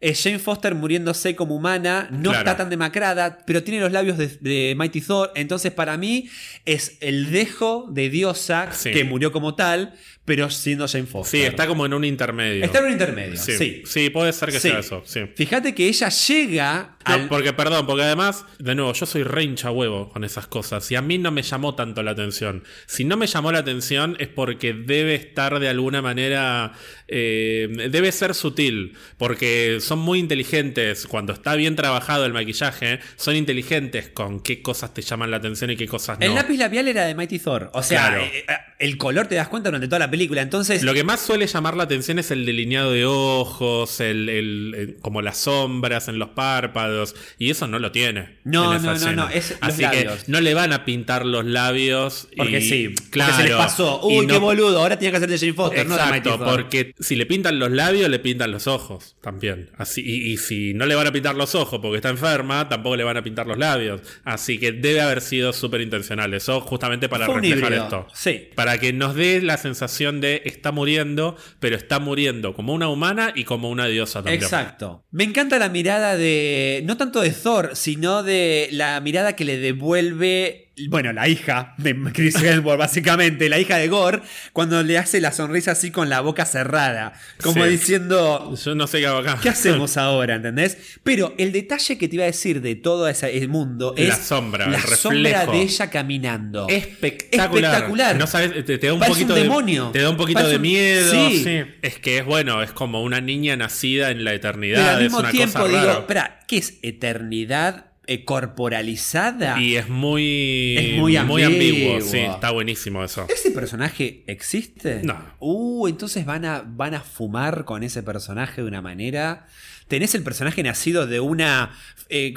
eh, 0.00 0.14
Jane 0.14 0.38
Foster 0.38 0.74
muriéndose 0.74 1.34
como 1.34 1.56
humana 1.56 2.08
no 2.12 2.30
Claro. 2.30 2.38
está 2.38 2.56
tan 2.56 2.70
demacrada, 2.70 3.38
pero 3.46 3.62
tiene 3.64 3.80
los 3.80 3.90
labios 3.90 4.16
de, 4.18 4.28
de 4.40 4.74
Mighty 4.76 5.00
Thor. 5.00 5.32
Entonces 5.34 5.72
para 5.72 5.96
mí 5.96 6.28
es 6.64 6.98
el 7.00 7.30
dejo 7.32 7.88
de 7.90 8.08
diosa 8.10 8.70
Sí. 8.72 8.90
que 8.92 9.04
murió 9.04 9.32
como 9.32 9.54
tal, 9.56 9.94
pero 10.28 10.48
siendo 10.50 10.86
Jane 10.86 11.06
Foster. 11.06 11.40
Sí, 11.40 11.44
está 11.46 11.66
como 11.66 11.84
en 11.86 11.94
un 11.94 12.04
intermedio. 12.04 12.64
Está 12.64 12.78
en 12.78 12.84
un 12.84 12.92
intermedio. 12.92 13.36
sí. 13.36 13.56
Sí. 13.58 13.82
Sí, 13.84 14.10
puede 14.10 14.32
ser 14.32 14.50
que 14.52 14.60
Sí. 14.60 14.68
sea 14.68 14.78
eso. 14.78 15.02
Sí. 15.04 15.22
Fíjate 15.34 15.74
que 15.74 15.88
ella 15.88 16.08
llega 16.10 16.96
No, 17.08 17.14
al... 17.14 17.28
porque, 17.28 17.52
perdón, 17.52 17.86
porque 17.86 18.02
además, 18.04 18.44
de 18.60 18.74
nuevo, 18.76 18.92
yo 18.92 19.06
soy 19.06 19.22
re 19.24 19.42
hincha 19.42 19.70
huevo 19.72 20.10
con 20.10 20.22
esas 20.22 20.46
cosas 20.46 20.88
y 20.92 20.94
a 20.96 21.02
mí 21.02 21.18
no 21.18 21.30
me 21.32 21.42
llamó 21.42 21.74
tanto 21.74 22.02
la 22.02 22.10
atención. 22.12 22.62
Si 22.86 23.04
no 23.04 23.16
me 23.16 23.26
llamó 23.26 23.50
la 23.50 23.58
atención 23.60 24.16
es 24.20 24.28
porque 24.28 24.72
debe 24.74 25.14
estar 25.14 25.58
de 25.58 25.68
alguna 25.68 26.02
manera, 26.02 26.72
eh, 27.08 27.68
debe 27.90 28.12
ser 28.12 28.34
sutil, 28.34 28.94
porque 29.16 29.78
son 29.80 29.98
muy 29.98 30.18
inteligentes, 30.18 31.06
cuando 31.06 31.32
está 31.32 31.54
bien 31.54 31.74
trabajado 31.74 32.26
el 32.26 32.32
maquillaje, 32.34 33.00
son 33.16 33.34
inteligentes 33.36 34.08
con 34.08 34.40
qué 34.40 34.60
cosas 34.62 34.92
te 34.92 35.00
llaman 35.02 35.30
la 35.30 35.38
atención 35.38 35.70
y 35.70 35.76
qué 35.76 35.86
cosas 35.88 36.18
no. 36.18 36.26
El 36.26 36.34
lápiz 36.34 36.58
labial 36.58 36.86
era 36.88 37.06
de 37.06 37.14
Mighty 37.14 37.38
Thor. 37.38 37.70
O 37.72 37.82
sea, 37.82 38.08
Claro. 38.08 38.22
eh, 38.24 38.44
eh, 38.48 38.52
el 38.80 38.96
color 38.98 39.26
te 39.26 39.34
das 39.34 39.48
cuenta 39.48 39.70
durante 39.70 39.86
toda 39.88 39.98
la 40.00 40.10
película. 40.10 40.17
Entonces, 40.20 40.82
Lo 40.82 40.94
que 40.94 41.04
más 41.04 41.20
suele 41.20 41.46
llamar 41.46 41.76
la 41.76 41.84
atención 41.84 42.18
es 42.18 42.30
el 42.30 42.44
delineado 42.44 42.92
de 42.92 43.04
ojos, 43.06 44.00
el, 44.00 44.28
el- 44.28 44.74
el- 44.76 44.96
como 45.00 45.22
las 45.22 45.38
sombras 45.38 46.08
en 46.08 46.18
los 46.18 46.30
párpados, 46.30 47.14
y 47.38 47.50
eso 47.50 47.66
no 47.66 47.78
lo 47.78 47.92
tiene. 47.92 48.38
No, 48.44 48.72
en 48.72 48.78
esa 48.78 48.86
no, 48.86 48.90
no, 48.92 48.96
escena. 48.96 49.12
no, 49.24 49.28
es 49.30 49.56
Así 49.60 49.82
que 49.84 50.08
no 50.26 50.40
le 50.40 50.54
van 50.54 50.72
a 50.72 50.84
pintar 50.84 51.24
los 51.26 51.44
labios. 51.44 52.28
porque 52.36 52.58
y- 52.60 52.68
sí, 52.68 52.94
claro. 53.10 53.32
porque 53.32 53.42
se 53.44 53.48
les 53.50 53.56
pasó. 53.58 54.00
Uy, 54.02 54.26
no- 54.26 54.32
qué 54.34 54.38
boludo, 54.38 54.78
ahora 54.80 54.96
tenía 54.98 55.10
que 55.10 55.16
hacer 55.18 55.28
de 55.30 55.38
Jane 55.38 55.52
Foster, 55.52 55.86
no 55.86 55.96
de 55.96 56.02
Exacto, 56.02 56.38
Thor. 56.38 56.48
porque 56.56 56.94
si 56.98 57.16
le 57.16 57.26
pintan 57.26 57.58
los 57.58 57.70
labios, 57.70 58.08
le 58.08 58.18
pintan 58.18 58.50
los 58.50 58.66
ojos 58.66 59.16
también. 59.20 59.70
Así, 59.76 60.02
y, 60.04 60.32
y 60.32 60.36
si 60.38 60.74
no 60.74 60.86
le 60.86 60.94
van 60.94 61.06
a 61.06 61.12
pintar 61.12 61.34
los 61.36 61.54
ojos 61.54 61.80
porque 61.80 61.96
está 61.96 62.08
enferma, 62.08 62.68
tampoco 62.68 62.96
le 62.96 63.04
van 63.04 63.16
a 63.16 63.22
pintar 63.22 63.46
los 63.46 63.58
labios. 63.58 64.00
Así 64.24 64.58
que 64.58 64.72
debe 64.72 65.00
haber 65.00 65.20
sido 65.20 65.52
súper 65.52 65.80
intencional 65.80 66.32
eso, 66.34 66.60
justamente 66.60 67.08
para 67.08 67.26
reflejar 67.26 67.58
híbrido, 67.58 67.82
esto. 67.84 68.06
sí. 68.14 68.48
Para 68.54 68.78
que 68.78 68.92
nos 68.92 69.14
dé 69.14 69.42
la 69.42 69.56
sensación 69.58 70.07
de 70.12 70.42
está 70.44 70.72
muriendo, 70.72 71.36
pero 71.60 71.76
está 71.76 71.98
muriendo 71.98 72.54
como 72.54 72.72
una 72.72 72.88
humana 72.88 73.32
y 73.34 73.44
como 73.44 73.70
una 73.70 73.86
diosa 73.86 74.20
también. 74.20 74.42
Exacto. 74.42 75.04
Me 75.10 75.24
encanta 75.24 75.58
la 75.58 75.68
mirada 75.68 76.16
de. 76.16 76.82
No 76.84 76.96
tanto 76.96 77.20
de 77.20 77.30
Thor, 77.30 77.70
sino 77.74 78.22
de 78.22 78.68
la 78.72 79.00
mirada 79.00 79.36
que 79.36 79.44
le 79.44 79.58
devuelve. 79.58 80.67
Bueno, 80.88 81.12
la 81.12 81.28
hija 81.28 81.74
de 81.78 81.96
Chris 82.12 82.36
Hemsworth, 82.36 82.78
básicamente, 82.78 83.48
la 83.48 83.58
hija 83.58 83.76
de 83.78 83.88
Gore, 83.88 84.20
cuando 84.52 84.82
le 84.82 84.98
hace 84.98 85.20
la 85.20 85.32
sonrisa 85.32 85.72
así 85.72 85.90
con 85.90 86.08
la 86.08 86.20
boca 86.20 86.44
cerrada. 86.46 87.12
Como 87.42 87.64
Sí. 87.64 87.70
diciendo. 87.70 88.54
Yo 88.64 88.74
no 88.74 88.86
sé 88.86 89.00
qué 89.00 89.06
hago 89.08 89.18
acá. 89.18 89.38
¿Qué 89.42 89.48
hacemos 89.48 89.96
ahora? 89.96 90.36
¿Entendés? 90.36 90.78
Pero 91.02 91.34
el 91.38 91.52
detalle 91.52 91.98
que 91.98 92.08
te 92.08 92.14
iba 92.16 92.24
a 92.24 92.26
decir 92.28 92.60
de 92.60 92.76
todo 92.76 93.08
ese 93.08 93.36
el 93.38 93.48
mundo 93.48 93.94
La 93.96 94.04
es 94.04 94.18
sombra, 94.18 94.68
la 94.68 94.78
el 94.78 94.82
sombra 94.84 95.46
de 95.46 95.62
ella 95.62 95.90
caminando. 95.90 96.66
Espectacular. 96.68 97.64
Espectacular. 97.72 98.16
No 98.16 98.26
sabes, 98.26 98.64
te, 98.64 98.78
te 98.78 98.86
da 98.86 98.92
un 98.92 99.00
Parece 99.00 99.14
poquito 99.14 99.32
un 99.34 99.38
de 99.38 99.42
demonio. 99.42 99.90
Te 99.92 100.00
da 100.00 100.10
un 100.10 100.16
poquito 100.16 100.38
Parece 100.40 100.50
de 100.52 100.56
un- 100.56 100.62
miedo. 100.62 101.12
Sí. 101.30 101.44
sí. 101.44 101.60
Es 101.82 101.98
que 101.98 102.18
es 102.18 102.24
bueno, 102.24 102.62
es 102.62 102.72
como 102.72 103.02
una 103.02 103.20
niña 103.20 103.56
nacida 103.56 104.10
en 104.10 104.24
la 104.24 104.34
eternidad. 104.34 104.78
Pero 104.80 104.90
al 104.90 104.96
es 104.98 105.02
mismo 105.04 105.18
una 105.18 105.30
tiempo 105.30 105.58
cosa 105.60 105.68
digo, 105.80 105.92
espera, 106.00 106.40
¿qué 106.46 106.58
es 106.58 106.78
eternidad 106.82 107.86
eh, 108.08 108.24
corporalizada? 108.24 109.60
Y 109.60 109.76
es 109.76 109.88
muy, 109.88 110.76
Es 110.78 110.98
muy 110.98 111.16
ambiguo. 111.16 112.00
Sí, 112.00 112.18
está 112.18 112.50
buenísimo 112.50 113.04
eso. 113.04 113.26
¿Ese 113.28 113.50
personaje 113.50 114.24
existe? 114.26 115.02
No. 115.04 115.16
Uh, 115.40 115.88
entonces 115.88 116.24
van 116.24 116.46
a, 116.46 116.64
van 116.66 116.94
a 116.94 117.00
fumar 117.00 117.66
con 117.66 117.82
ese 117.82 118.02
personaje 118.02 118.62
de 118.62 118.68
una 118.68 118.80
manera. 118.80 119.46
Tenés 119.88 120.14
el 120.14 120.22
personaje 120.22 120.62
nacido 120.62 121.06
de 121.06 121.18
una. 121.20 121.70
eh, 122.10 122.32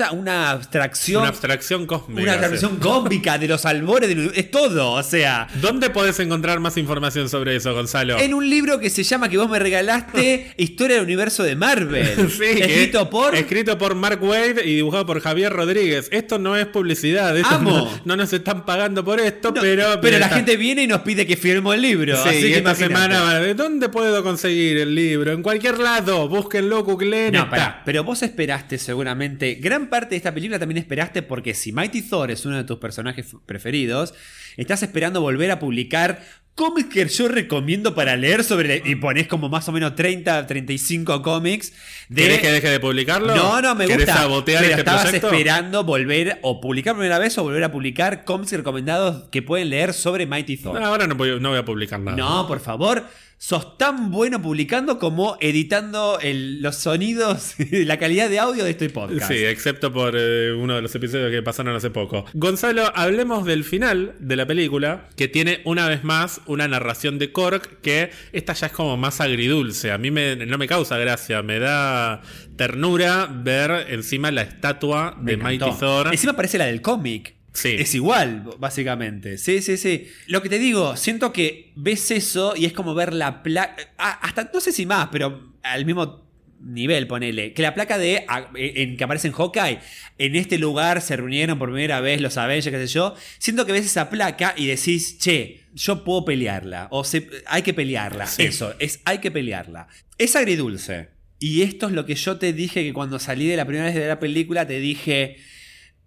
a 0.00 0.12
una 0.12 0.50
abstracción. 0.50 1.20
Una 1.22 1.28
abstracción 1.30 1.86
cósmica. 1.86 2.22
una 2.22 2.32
abstracción 2.32 2.76
cósmica 2.76 3.38
de 3.38 3.48
los 3.48 3.64
albores 3.66 4.08
del 4.08 4.32
Es 4.34 4.50
todo. 4.50 4.92
O 4.92 5.02
sea. 5.02 5.46
¿Dónde 5.60 5.90
podés 5.90 6.18
encontrar 6.20 6.58
más 6.60 6.76
información 6.76 7.28
sobre 7.28 7.56
eso, 7.56 7.72
Gonzalo? 7.74 8.18
En 8.18 8.34
un 8.34 8.48
libro 8.48 8.78
que 8.80 8.90
se 8.90 9.02
llama 9.04 9.28
que 9.28 9.36
vos 9.38 9.48
me 9.48 9.58
regalaste 9.58 10.52
Historia 10.56 10.96
del 10.96 11.04
universo 11.04 11.42
de 11.42 11.54
Marvel. 11.56 12.30
Sí, 12.30 12.38
que- 12.38 12.64
escrito 12.64 13.08
por. 13.10 13.34
escrito 13.34 13.76
por 13.78 13.94
Mark 13.94 14.22
Wade 14.22 14.62
y 14.64 14.76
dibujado 14.76 15.06
por 15.06 15.20
Javier 15.20 15.52
Rodríguez. 15.52 16.08
Esto 16.12 16.38
no 16.38 16.56
es 16.56 16.66
publicidad. 16.66 17.36
esto 17.36 17.54
Amo. 17.56 17.70
No, 17.70 18.00
no 18.04 18.16
nos 18.16 18.32
están 18.32 18.64
pagando 18.64 19.04
por 19.04 19.20
esto, 19.20 19.52
No, 19.54 19.60
pero. 19.60 20.00
pero 20.00 20.18
la 20.18 20.26
está- 20.26 20.36
gente 20.36 20.56
viene 20.56 20.82
y 20.82 20.86
nos 20.86 21.00
pide 21.02 21.26
que 21.26 21.36
firmemos 21.36 21.74
el 21.74 21.82
libro. 21.82 22.16
Sí, 22.22 22.28
así 22.28 22.40
que 22.40 22.48
esta 22.56 22.70
imagínate. 22.70 22.94
semana, 22.94 23.38
¿de 23.40 23.54
dónde 23.54 23.88
puedo 23.90 24.22
conseguir 24.22 24.78
el 24.78 24.94
libro? 24.94 25.32
En 25.32 25.42
cualquier 25.42 25.78
lado, 25.78 26.28
búsquenlo, 26.28 26.84
googleen. 26.86 27.32
No, 27.32 27.50
pará, 27.50 27.82
pero 27.84 28.02
vos 28.04 28.22
esperaste 28.22 28.78
seguramente, 28.78 29.56
gran 29.56 29.90
parte 29.90 30.10
de 30.10 30.16
esta 30.16 30.32
película 30.32 30.58
también 30.58 30.78
esperaste 30.78 31.22
porque 31.22 31.52
si 31.52 31.72
Mighty 31.72 32.02
Thor 32.02 32.30
es 32.30 32.46
uno 32.46 32.56
de 32.56 32.64
tus 32.64 32.78
personajes 32.78 33.36
preferidos, 33.44 34.14
estás 34.56 34.82
esperando 34.82 35.20
volver 35.20 35.50
a 35.50 35.58
publicar 35.58 36.22
cómics 36.56 36.88
que 36.88 37.06
yo 37.06 37.28
recomiendo 37.28 37.94
para 37.94 38.16
leer 38.16 38.42
sobre... 38.42 38.82
Y 38.84 38.96
ponés 38.96 39.28
como 39.28 39.50
más 39.50 39.68
o 39.68 39.72
menos 39.72 39.94
30, 39.94 40.46
35 40.46 41.20
cómics 41.22 41.72
de... 42.08 42.22
¿Querés 42.22 42.40
que 42.40 42.50
deje 42.50 42.70
de 42.70 42.80
publicarlo? 42.80 43.36
No, 43.36 43.60
no, 43.60 43.74
me 43.74 43.86
¿Querés 43.86 44.06
gusta. 44.06 44.22
sabotear 44.22 44.62
pero 44.62 44.70
este 44.70 44.80
estabas 44.80 45.02
proyecto? 45.02 45.26
esperando 45.30 45.84
volver 45.84 46.38
o 46.42 46.60
publicar 46.60 46.94
primera 46.94 47.18
vez 47.18 47.36
o 47.36 47.42
volver 47.42 47.62
a 47.62 47.70
publicar 47.70 48.24
cómics 48.24 48.52
recomendados 48.52 49.24
que 49.30 49.42
pueden 49.42 49.68
leer 49.68 49.92
sobre 49.92 50.26
Mighty 50.26 50.56
Thor. 50.56 50.80
No, 50.80 50.86
ahora 50.86 51.06
no 51.06 51.14
voy, 51.14 51.38
no 51.38 51.50
voy 51.50 51.58
a 51.58 51.64
publicar 51.64 52.00
nada. 52.00 52.16
No, 52.16 52.46
por 52.48 52.60
favor. 52.60 53.04
Sos 53.38 53.76
tan 53.76 54.10
bueno 54.10 54.40
publicando 54.40 54.98
como 54.98 55.36
editando 55.40 56.18
el- 56.22 56.62
los 56.62 56.76
sonidos, 56.76 57.54
la 57.70 57.98
calidad 57.98 58.30
de 58.30 58.38
audio 58.38 58.64
de 58.64 58.70
este 58.70 58.88
podcast. 58.88 59.30
Sí, 59.30 59.44
excepto 59.44 59.92
por 59.92 60.14
eh, 60.16 60.52
uno 60.54 60.74
de 60.74 60.80
los 60.82 60.94
episodios 60.94 61.30
que 61.30 61.42
pasaron 61.42 61.76
hace 61.76 61.90
poco. 61.90 62.24
Gonzalo, 62.32 62.90
hablemos 62.96 63.44
del 63.44 63.62
final 63.64 64.14
de 64.20 64.36
la 64.36 64.46
película, 64.46 65.08
que 65.16 65.28
tiene 65.28 65.60
una 65.64 65.86
vez 65.86 66.02
más 66.02 66.40
una 66.46 66.66
narración 66.66 67.18
de 67.18 67.30
Cork, 67.30 67.82
que 67.82 68.10
esta 68.32 68.54
ya 68.54 68.68
es 68.68 68.72
como 68.72 68.96
más 68.96 69.20
agridulce. 69.20 69.92
A 69.92 69.98
mí 69.98 70.10
me- 70.10 70.34
no 70.36 70.56
me 70.56 70.66
causa 70.66 70.96
gracia, 70.96 71.42
me 71.42 71.58
da 71.58 72.22
ternura 72.56 73.28
ver 73.30 73.86
encima 73.90 74.30
la 74.30 74.42
estatua 74.42 75.14
Me 75.20 75.32
de 75.32 75.36
Mighty 75.36 75.64
encantó. 75.64 75.78
Thor. 75.78 76.08
Encima 76.10 76.32
parece 76.34 76.56
la 76.56 76.64
del 76.66 76.80
cómic. 76.80 77.35
Sí. 77.56 77.76
Es 77.78 77.94
igual, 77.94 78.44
básicamente. 78.58 79.38
Sí, 79.38 79.62
sí, 79.62 79.76
sí. 79.78 80.08
Lo 80.26 80.42
que 80.42 80.48
te 80.50 80.58
digo, 80.58 80.96
siento 80.96 81.32
que 81.32 81.72
ves 81.74 82.10
eso 82.10 82.54
y 82.54 82.66
es 82.66 82.72
como 82.74 82.94
ver 82.94 83.14
la 83.14 83.42
placa. 83.42 83.76
Hasta 83.96 84.50
no 84.52 84.60
sé 84.60 84.72
si 84.72 84.84
más, 84.84 85.08
pero 85.10 85.54
al 85.62 85.86
mismo 85.86 86.26
nivel, 86.60 87.06
ponele. 87.06 87.52
Que 87.54 87.62
la 87.62 87.74
placa 87.74 87.96
de. 87.98 88.24
a- 88.28 88.50
En, 88.54 88.96
que 88.96 89.04
aparece 89.04 89.28
en 89.28 89.34
Hawkeye. 89.34 89.78
En 90.18 90.36
este 90.36 90.58
lugar 90.58 91.00
se 91.00 91.16
reunieron 91.16 91.58
por 91.58 91.70
primera 91.70 92.00
vez 92.00 92.20
los 92.20 92.36
Avengers, 92.36 92.76
qué 92.76 92.86
sé 92.86 92.92
yo. 92.92 93.14
Siento 93.38 93.64
que 93.64 93.72
ves 93.72 93.86
esa 93.86 94.10
placa 94.10 94.52
y 94.56 94.66
decís, 94.66 95.18
che, 95.18 95.62
yo 95.74 96.04
puedo 96.04 96.24
pelearla. 96.26 96.88
O 96.90 97.04
se- 97.04 97.28
hay 97.46 97.62
que 97.62 97.72
pelearla. 97.74 98.26
Sí. 98.26 98.42
Eso, 98.42 98.74
es 98.78 99.00
hay 99.04 99.18
que 99.18 99.30
pelearla. 99.30 99.88
Es 100.18 100.36
agridulce. 100.36 101.08
Y 101.38 101.62
esto 101.62 101.86
es 101.86 101.92
lo 101.92 102.04
que 102.06 102.14
yo 102.16 102.36
te 102.38 102.52
dije 102.52 102.82
que 102.82 102.92
cuando 102.92 103.18
salí 103.18 103.46
de 103.46 103.56
la 103.56 103.64
primera 103.66 103.86
vez 103.86 103.94
de 103.94 104.08
la 104.08 104.20
película, 104.20 104.66
te 104.66 104.78
dije. 104.80 105.36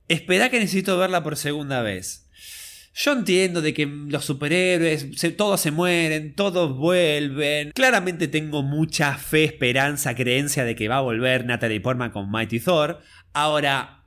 Espera 0.10 0.50
que 0.50 0.60
necesito 0.60 0.98
verla 0.98 1.24
por 1.24 1.38
segunda 1.38 1.82
vez. 1.82 2.28
Yo 2.96 3.14
entiendo 3.14 3.62
de 3.62 3.74
que 3.74 3.86
los 3.86 4.26
superhéroes, 4.26 5.08
todos 5.38 5.62
se 5.62 5.72
mueren, 5.72 6.34
todos 6.34 6.76
vuelven. 6.76 7.72
Claramente 7.72 8.28
tengo 8.28 8.64
mucha 8.64 9.16
fe, 9.18 9.46
esperanza, 9.46 10.16
creencia 10.16 10.66
de 10.66 10.76
que 10.76 10.88
va 10.88 10.98
a 10.98 11.02
volver 11.02 11.46
Natalie 11.46 11.80
Portman 11.80 12.12
con 12.12 12.30
Mighty 12.30 12.60
Thor. 12.60 13.00
Ahora, 13.32 14.04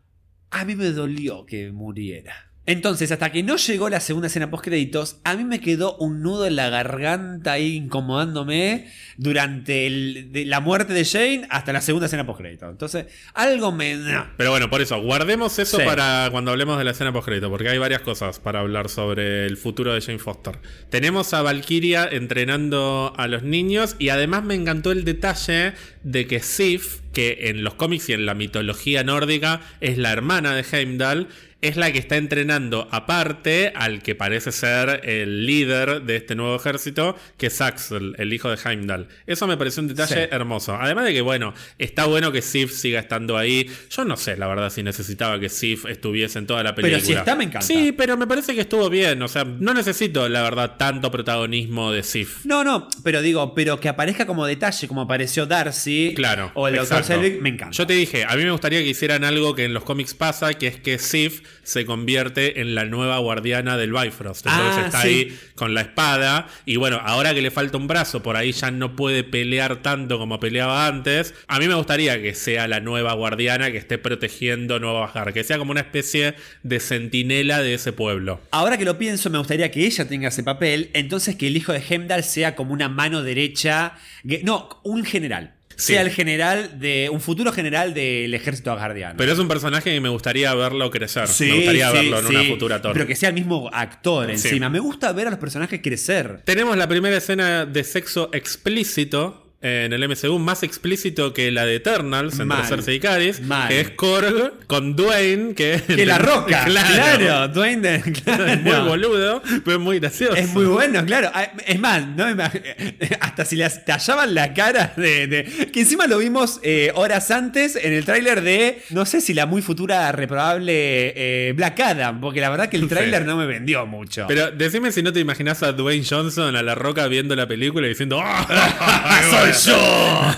a 0.51 0.65
mí 0.65 0.75
me 0.75 0.91
dolió 0.91 1.47
que 1.47 1.71
muriera. 1.71 2.52
Entonces, 2.65 3.11
hasta 3.11 3.33
que 3.33 3.43
no 3.43 3.57
llegó 3.57 3.89
la 3.89 3.99
segunda 3.99 4.29
escena 4.29 4.49
post 4.51 4.65
créditos, 4.65 5.17
a 5.25 5.35
mí 5.35 5.43
me 5.45 5.61
quedó 5.61 5.97
un 5.97 6.23
nudo 6.23 6.47
en 6.47 6.55
la 6.55 6.69
garganta 6.71 7.53
ahí 7.53 7.75
incomodándome 7.75 8.87
durante 9.17 9.87
el- 9.89 10.31
de 10.33 10.45
la 10.45 10.61
muerte 10.61 10.93
de 10.93 11.05
Jane 11.05 11.47
hasta 11.51 11.73
la 11.73 11.81
segunda 11.81 12.07
escena 12.07 12.25
post 12.25 12.39
créditos. 12.41 12.71
Entonces, 12.71 13.07
algo 13.35 13.73
me. 13.73 13.97
no. 13.97 14.27
Pero 14.37 14.51
bueno, 14.53 14.71
por 14.71 14.81
eso, 14.81 15.01
guardemos 15.03 15.59
eso 15.59 15.79
Sí. 15.79 15.85
para 15.85 16.29
cuando 16.31 16.53
hablemos 16.53 16.79
de 16.79 16.85
la 16.85 16.93
escena 16.93 17.13
postcrédito, 17.13 17.51
porque 17.51 17.69
hay 17.69 17.79
varias 17.79 18.03
cosas 18.03 18.39
para 18.39 18.61
hablar 18.61 18.89
sobre 18.89 19.47
el 19.47 19.57
futuro 19.57 19.93
de 19.93 20.01
Jane 20.01 20.19
Foster. 20.21 20.59
Tenemos 20.89 21.35
a 21.35 21.43
Valkyria 21.43 22.09
entrenando 22.11 23.13
a 23.17 23.27
los 23.27 23.43
niños 23.43 23.97
y 23.99 24.11
además 24.11 24.45
me 24.45 24.55
encantó 24.55 24.93
el 24.93 25.05
detalle 25.05 25.73
de 26.05 26.27
que 26.27 26.41
Sif, 26.41 27.01
que 27.13 27.51
en 27.51 27.65
los 27.65 27.75
cómics 27.75 28.09
y 28.09 28.13
en 28.13 28.25
la 28.25 28.35
mitología 28.35 29.05
nórdica 29.05 29.61
es 29.81 29.99
la 29.99 30.13
hermana 30.13 30.55
de 30.55 30.65
Heimdall, 30.71 31.29
es 31.63 31.77
la 31.77 31.91
que 31.93 31.99
está 31.99 32.17
entrenando 32.17 32.89
aparte 32.91 33.73
al 33.75 34.03
que 34.03 34.15
parece 34.15 34.53
ser 34.53 35.01
el 35.05 35.47
líder 35.47 36.03
de 36.03 36.17
este 36.17 36.35
nuevo 36.35 36.57
ejército, 36.57 37.17
que 37.39 37.47
es 37.47 37.61
Axel, 37.61 38.15
el 38.19 38.33
hijo 38.33 38.51
de 38.51 38.59
Heimdall. 38.63 39.09
Eso 39.27 39.47
me 39.47 39.57
pareció 39.57 39.81
un 39.83 39.89
detalle 39.89 40.15
Sí. 40.25 40.29
hermoso. 40.31 40.75
Además 40.75 41.05
de 41.05 41.13
que, 41.15 41.21
bueno, 41.23 41.55
está 41.79 42.07
bueno 42.07 42.33
que 42.33 42.43
Sif 42.43 42.73
siga 42.73 42.99
estando 43.01 43.39
ahí. 43.39 43.71
Yo 43.91 44.05
no 44.05 44.17
sé, 44.17 44.37
la 44.37 44.47
verdad, 44.49 44.71
si 44.71 44.83
necesitaba 44.83 45.39
que 45.41 45.49
Sif 45.49 45.87
estuviese 45.87 46.39
en 46.41 46.47
toda 46.47 46.63
la 46.63 46.75
Pero 46.75 46.89
película. 46.89 47.07
si 47.07 47.13
está, 47.15 47.37
me 47.37 47.45
encanta. 47.45 47.67
Sí, 47.67 47.93
pero 47.97 48.17
me 48.17 48.27
parece 48.27 48.55
que 48.55 48.63
estuvo 48.63 48.91
bien. 48.91 49.23
O 49.23 49.29
sea, 49.29 49.45
no 49.45 49.73
necesito, 49.73 50.29
la 50.29 50.43
verdad, 50.43 50.77
tanto 50.77 51.11
protagonismo 51.11 51.93
de 51.93 52.03
Sif. 52.03 52.45
No, 52.45 52.65
no, 52.65 52.89
pero 53.05 53.23
digo, 53.23 53.55
pero 53.55 53.79
que 53.79 53.89
aparezca 53.89 54.27
como 54.27 54.47
detalle, 54.47 54.89
como 54.89 55.03
apareció 55.03 55.47
Darcy. 55.47 56.13
Claro. 56.17 56.51
O 56.55 56.67
el 56.67 56.75
Dr. 56.75 57.05
Selvig, 57.05 57.41
me 57.41 57.51
encanta. 57.51 57.77
Yo 57.77 57.87
te 57.87 57.95
dije, 57.95 58.25
a 58.29 58.35
mí 58.37 58.43
me 58.45 58.51
gustaría 58.51 58.81
que 58.81 58.89
hicieran 58.89 59.23
algo 59.23 59.55
que 59.55 59.65
en 59.65 59.75
los 59.75 59.85
cómics 59.85 60.15
pasa, 60.15 60.55
que 60.55 60.67
es 60.67 60.81
que 60.81 60.99
Sif 60.99 61.43
se 61.63 61.85
convierte 61.87 62.61
en 62.61 62.75
la 62.75 62.85
nueva 62.85 63.19
guardiana 63.19 63.77
del 63.77 63.93
Bifrost. 63.93 64.47
Entonces 64.47 64.77
Ah, 64.79 64.87
está 64.87 65.03
sí. 65.03 65.09
ahí 65.09 65.39
con 65.55 65.75
la 65.75 65.83
espada. 65.83 66.49
Y 66.67 66.77
bueno, 66.77 67.01
ahora 67.05 67.35
que 67.35 67.43
le 67.43 67.51
falta 67.51 67.77
un 67.77 67.87
brazo, 67.87 68.23
por 68.23 68.37
ahí 68.37 68.53
ya 68.53 68.71
no 68.71 68.97
puede 68.97 69.25
pelear 69.25 69.83
tanto 69.83 70.19
como 70.19 70.41
peleaba 70.41 70.87
antes. 70.87 71.35
A 71.49 71.59
mí 71.59 71.69
me 71.69 71.75
gustaría 71.75 72.21
que 72.21 72.35
sea 72.35 72.69
la 72.69 72.81
nueva 72.81 73.13
guardiana 73.15 73.71
que 73.71 73.79
esté 73.79 73.99
protegiendo 73.99 74.79
Nueva 74.81 75.01
Bajar. 75.01 75.33
Que 75.33 75.45
sea 75.45 75.59
como 75.59 75.71
una 75.71 75.81
especie 75.81 76.35
de 76.63 76.81
centinela 76.81 77.61
de 77.63 77.75
ese 77.75 77.93
pueblo. 77.93 78.41
Ahora 78.51 78.77
que 78.79 78.85
lo 78.85 78.99
pienso, 78.99 79.31
me 79.31 79.39
gustaría 79.39 79.71
que 79.71 79.85
ella 79.87 80.09
tenga 80.09 80.29
ese 80.29 80.43
papel, 80.43 80.91
entonces 80.95 81.37
que 81.37 81.47
el 81.47 81.57
hijo 81.57 81.73
de 81.73 81.83
Heimdall 81.89 82.25
sea 82.25 82.55
como 82.55 82.73
una 82.73 82.89
mano 82.89 83.23
derecha, 83.23 83.95
que- 84.27 84.43
no, 84.43 84.81
un 84.85 85.05
general. 85.05 85.55
Sea 85.83 86.03
el 86.03 86.11
general 86.11 86.79
de 86.79 87.09
un 87.11 87.21
futuro 87.21 87.53
general 87.53 87.95
del 87.95 88.33
ejército 88.35 88.73
asgardiano. 88.73 89.15
Pero 89.17 89.33
es 89.33 89.39
un 89.39 89.49
personaje 89.49 89.91
que 89.91 90.01
me 90.01 90.09
gustaría 90.09 90.55
verlo 90.55 90.91
crecer. 90.91 91.29
Sí, 91.29 91.47
me 91.47 91.57
gustaría 91.57 91.91
verlo 91.91 92.19
en 92.21 92.27
una 92.27 92.45
futura 92.45 92.81
Thor. 92.81 92.93
Pero 92.93 93.07
que 93.07 93.17
sea 93.17 93.29
el 93.29 93.35
mismo 93.35 93.71
actor 93.73 94.31
encima. 94.31 94.69
Me 94.69 94.81
gusta 94.81 95.13
ver 95.13 95.27
a 95.27 95.31
los 95.31 95.39
personajes 95.39 95.81
crecer. 95.83 96.43
Tenemos 96.45 96.77
la 96.77 96.89
primera 96.89 97.17
escena 97.17 97.67
de 97.67 97.85
sexo 97.85 98.31
explícito 98.33 99.42
en 99.63 99.93
el 99.93 100.09
MCU, 100.09 100.39
más 100.39 100.63
explícito 100.63 101.33
que 101.33 101.51
la 101.51 101.65
de 101.65 101.77
Eternals 101.77 102.33
entre 102.35 102.47
Mal. 102.47 102.67
Cersei 102.67 102.97
y 102.97 103.01
Caris, 103.01 103.41
Mal. 103.43 103.69
que 103.69 103.81
es 103.81 103.91
Korg 103.91 104.67
con 104.67 104.97
Dwayne, 104.97 105.55
que, 105.55 105.81
Que 105.87 106.05
la 106.05 106.19
roca. 106.19 106.65
claro. 106.67 107.49
Dwayne 107.49 107.81
de- 108.01 108.13
claro. 108.25 108.47
Es 108.47 108.61
muy 108.61 108.77
boludo, 108.89 109.43
pero 109.65 109.77
es 109.77 109.83
muy 109.83 109.99
gracioso. 110.01 110.35
Es 110.35 110.49
muy 110.49 110.65
bueno, 110.67 111.05
claro. 111.07 111.31
Ah, 111.33 111.53
Es 111.67 111.79
más, 111.79 112.07
no 112.07 112.25
hasta 113.21 113.45
si 113.45 113.57
le 113.57 113.69
tallaban 113.71 114.35
la 114.35 114.53
cara 114.55 114.93
de, 114.97 115.27
de- 115.27 115.45
Que 115.73 115.81
encima 115.81 116.07
lo 116.07 116.19
vimos 116.19 116.61
eh, 116.63 116.91
horas 116.95 117.31
antes 117.31 117.77
en 117.77 117.93
el 117.93 118.05
tráiler 118.05 118.43
de. 118.43 118.83
No 118.91 119.07
sé 119.07 119.21
si 119.21 119.33
la 119.35 119.47
muy 119.47 119.63
futura 119.63 120.11
reprobable 120.13 121.13
eh, 121.17 121.53
Black 121.55 121.79
Adam. 121.81 122.21
Porque 122.21 122.41
la 122.41 122.51
verdad 122.51 122.69
que 122.69 122.77
el 122.77 122.89
tráiler 122.89 123.25
no 123.25 123.37
me 123.37 123.47
vendió 123.47 123.87
mucho. 123.87 124.27
Pero 124.29 124.51
decime 124.51 124.93
si 124.93 125.03
no 125.03 125.13
te 125.13 125.21
imaginas 125.21 125.63
a 125.63 125.73
Dwayne 125.73 126.05
Johnson 126.09 126.57
a 126.57 126.63
la 126.63 126.75
roca 126.75 127.07
viendo 127.07 127.35
la 127.37 127.47
película 127.47 127.87
y 127.87 127.91
diciendo 127.91 128.21
¡Ah, 128.23 129.23
¡Soy 129.31 129.52
yo! 129.53 129.77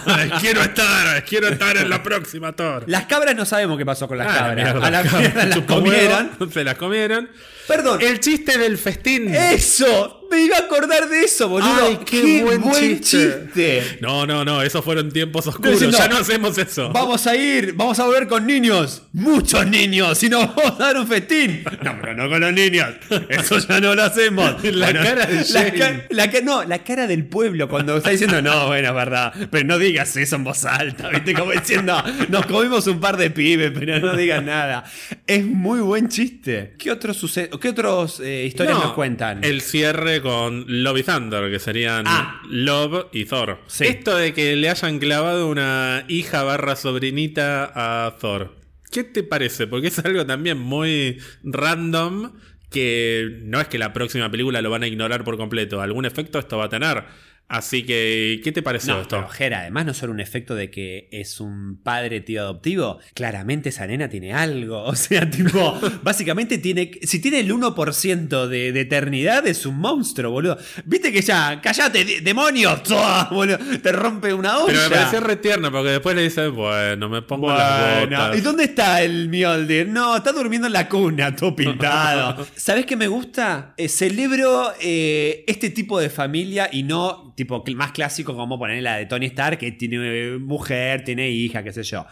quiero 0.41 0.63
estar, 0.63 1.25
quiero 1.25 1.49
estar 1.49 1.77
en 1.77 1.89
la 1.91 2.03
próxima 2.03 2.53
Thor. 2.53 2.85
Las 2.87 3.05
cabras 3.07 3.35
no 3.37 3.45
sabemos 3.45 3.79
qué 3.79 3.87
pasó 3.87 4.09
con 4.09 4.19
las 4.19 4.29
Ah, 4.29 4.55
cabras. 4.55 4.75
a 4.83 4.91
la 4.91 5.03
mierda 5.03 5.45
las 5.47 5.59
comieron. 5.61 6.31
Se 6.53 6.65
las 6.65 6.75
comieron. 6.77 7.29
Perdón. 7.67 8.01
El 8.03 8.21
chiste 8.21 8.59
del 8.59 8.77
festín. 8.79 9.35
¡Eso! 9.35 10.24
Me 10.35 10.43
iba 10.43 10.57
a 10.57 10.61
acordar 10.61 11.09
de 11.09 11.21
eso, 11.23 11.49
boludo. 11.49 11.87
Ay, 11.87 11.99
qué 12.05 12.43
buen 12.43 12.63
chiste. 12.73 13.45
chiste. 13.45 13.99
No, 14.01 14.27
no, 14.27 14.45
no, 14.45 14.63
esos 14.63 14.85
fueron 14.85 15.11
tiempos 15.13 15.47
oscuros. 15.47 15.73
diciendo, 15.73 15.97
ya 15.97 16.09
no 16.09 16.17
hacemos 16.17 16.59
eso. 16.59 16.91
Vamos 16.91 17.27
a 17.27 17.37
ir, 17.37 17.73
vamos 17.75 17.99
a 18.01 18.05
volver 18.07 18.27
con 18.27 18.47
niños. 18.47 19.03
Muchos 19.13 19.67
niños. 19.67 20.23
Y 20.23 20.29
nos 20.29 20.55
vamos 20.55 20.81
a 20.81 20.85
dar 20.85 20.97
un 20.99 21.07
festín. 21.07 21.63
No, 21.83 21.97
pero 22.01 22.15
no 22.15 22.29
con 22.29 22.41
los 22.41 22.53
niños. 22.53 22.89
Eso 23.29 23.59
ya 23.59 23.81
no 23.81 23.95
lo 23.95 24.03
hacemos. 24.03 24.63
La 24.75 24.93
cara 24.93 25.27
de 25.27 25.45
la, 25.51 25.73
ca- 25.73 26.05
la 26.11 26.31
ca- 26.31 26.41
No, 26.43 26.65
la 26.65 26.83
cara 26.83 27.07
del 27.07 27.27
pueblo 27.27 27.69
cuando 27.69 27.97
está 27.97 28.11
diciendo, 28.11 28.43
no, 28.43 28.67
bueno, 28.67 28.89
es 28.89 28.95
verdad. 28.95 29.33
Pero 29.51 29.65
no 29.67 29.79
digas 29.79 30.17
eso 30.17 30.37
en 30.37 30.45
voz 30.45 30.65
alta. 30.65 31.09
¿Viste? 31.11 31.35
Como 31.35 31.53
diciendo, 31.53 32.03
nos 32.29 32.47
comimos 32.47 32.87
un 32.87 32.99
par 33.01 33.17
de 33.17 33.31
pibes, 33.31 33.73
pero 33.79 34.01
no 34.01 34.17
digas 34.17 34.43
nada. 34.43 34.85
Es 35.27 35.45
muy 35.45 35.81
buen 35.81 36.09
chiste. 36.09 36.75
¿Qué 36.79 36.91
otros 36.91 37.17
suce- 37.17 37.51
¿Qué 37.61 37.69
otros 37.69 38.21
eh, 38.21 38.45
historias 38.47 38.77
No, 38.79 38.85
nos 38.85 38.93
cuentan? 38.95 39.45
El 39.45 39.61
cierre 39.61 40.21
con 40.25 40.65
Love 40.67 40.99
y 40.99 41.03
Thunder, 41.05 41.49
que 41.53 41.61
serían 41.61 42.05
Ah. 42.09 42.43
Love 42.51 43.07
y 43.13 43.27
Thor. 43.27 43.61
Sí. 43.69 43.85
Esto 43.87 44.17
de 44.17 44.35
que 44.35 44.57
le 44.57 44.69
hayan 44.69 44.99
clavado 44.99 45.47
una 45.49 46.05
hija 46.09 46.43
barra 46.43 46.75
sobrinita 46.75 47.71
a 47.75 48.17
Thor. 48.19 48.57
¿Qué 48.91 49.05
te 49.05 49.23
parece? 49.23 49.69
Porque 49.69 49.87
es 49.89 49.99
algo 50.01 50.27
también 50.27 50.59
muy 50.59 51.19
random 51.45 52.33
que 52.71 53.39
no 53.43 53.61
es 53.61 53.69
que 53.69 53.79
la 53.79 53.93
próxima 53.93 54.29
película 54.31 54.61
lo 54.61 54.71
van 54.71 54.83
a 54.83 54.89
ignorar 54.89 55.23
por 55.23 55.37
completo. 55.37 55.81
Algún 55.81 56.07
efecto 56.07 56.41
esto 56.41 56.59
va 56.59 56.65
a 56.65 56.69
tener. 56.69 57.05
Así 57.47 57.85
que, 57.85 58.41
¿qué 58.43 58.53
te 58.53 58.63
pareció 58.63 58.95
No, 58.95 59.03
esto? 59.03 59.17
pero 59.17 59.29
Jera, 59.29 59.61
además 59.61 59.85
no 59.87 59.95
solo 59.95 60.13
un 60.13 60.21
efecto 60.21 60.55
de 60.55 60.71
que 60.71 61.09
es 61.13 61.41
un 61.41 61.79
padre 61.83 62.21
tío 62.23 62.41
adoptivo, 62.41 62.99
claramente 63.15 63.69
esa 63.69 63.87
nena 63.87 64.09
tiene 64.09 64.33
algo. 64.33 64.83
O 64.95 64.97
sea, 64.97 65.29
tipo, 65.29 65.79
básicamente 66.03 66.59
tiene. 66.59 66.91
Si 67.03 67.21
tiene 67.21 67.41
el 67.41 67.53
1% 67.53 68.47
de, 68.49 68.73
de 68.73 68.81
eternidad, 68.81 69.47
es 69.47 69.67
un 69.67 69.77
monstruo, 69.79 70.31
boludo. 70.31 70.57
Viste 70.85 71.13
que 71.13 71.21
ya, 71.21 71.61
cállate, 71.61 72.05
de- 72.05 72.21
demonios, 72.23 72.81
boludo, 73.31 73.59
te 73.83 73.93
rompe 73.93 74.33
una 74.33 74.59
olla. 74.59 74.73
Pero 74.75 74.89
me 74.91 74.97
pareció 74.97 75.21
re 75.21 75.37
tierno 75.37 75.71
porque 75.71 75.91
después 75.91 76.17
le 76.17 76.23
dice, 76.23 76.49
bueno, 76.49 77.09
me 77.09 77.23
pongo 77.23 77.51
las 77.53 77.99
Bueno, 78.01 78.17
botas. 78.19 78.39
¿y 78.39 78.41
dónde 78.41 78.65
está 78.65 79.03
el 79.03 79.29
Mjolnir? 79.29 79.89
No, 79.89 80.17
está 80.17 80.33
durmiendo 80.33 80.67
en 80.67 80.73
la 80.73 80.89
cuna, 80.89 81.35
todo 81.37 81.55
pintado. 81.55 82.47
¿Sabes 82.57 82.87
qué 82.87 82.97
me 82.97 83.09
gusta? 83.09 83.75
Eh, 83.77 83.89
celebro 83.89 84.73
eh, 84.81 85.45
este 85.47 85.71
tipo 85.71 85.99
de 86.01 86.09
familia 86.09 86.69
y 86.73 86.83
no 86.85 87.34
tipo 87.35 87.65
más 87.75 87.93
clásico 87.93 88.35
como 88.35 88.59
poner 88.59 88.83
la 88.83 88.97
de 88.97 89.07
Tony 89.07 89.27
Stark, 89.27 89.59
que 89.59 89.73
tiene 89.73 89.97
eh, 89.97 90.39
mujer, 90.39 91.05
tiene 91.05 91.31
hija, 91.31 91.63
qué 91.63 91.73
sé 91.73 91.83
yo. 91.83 92.07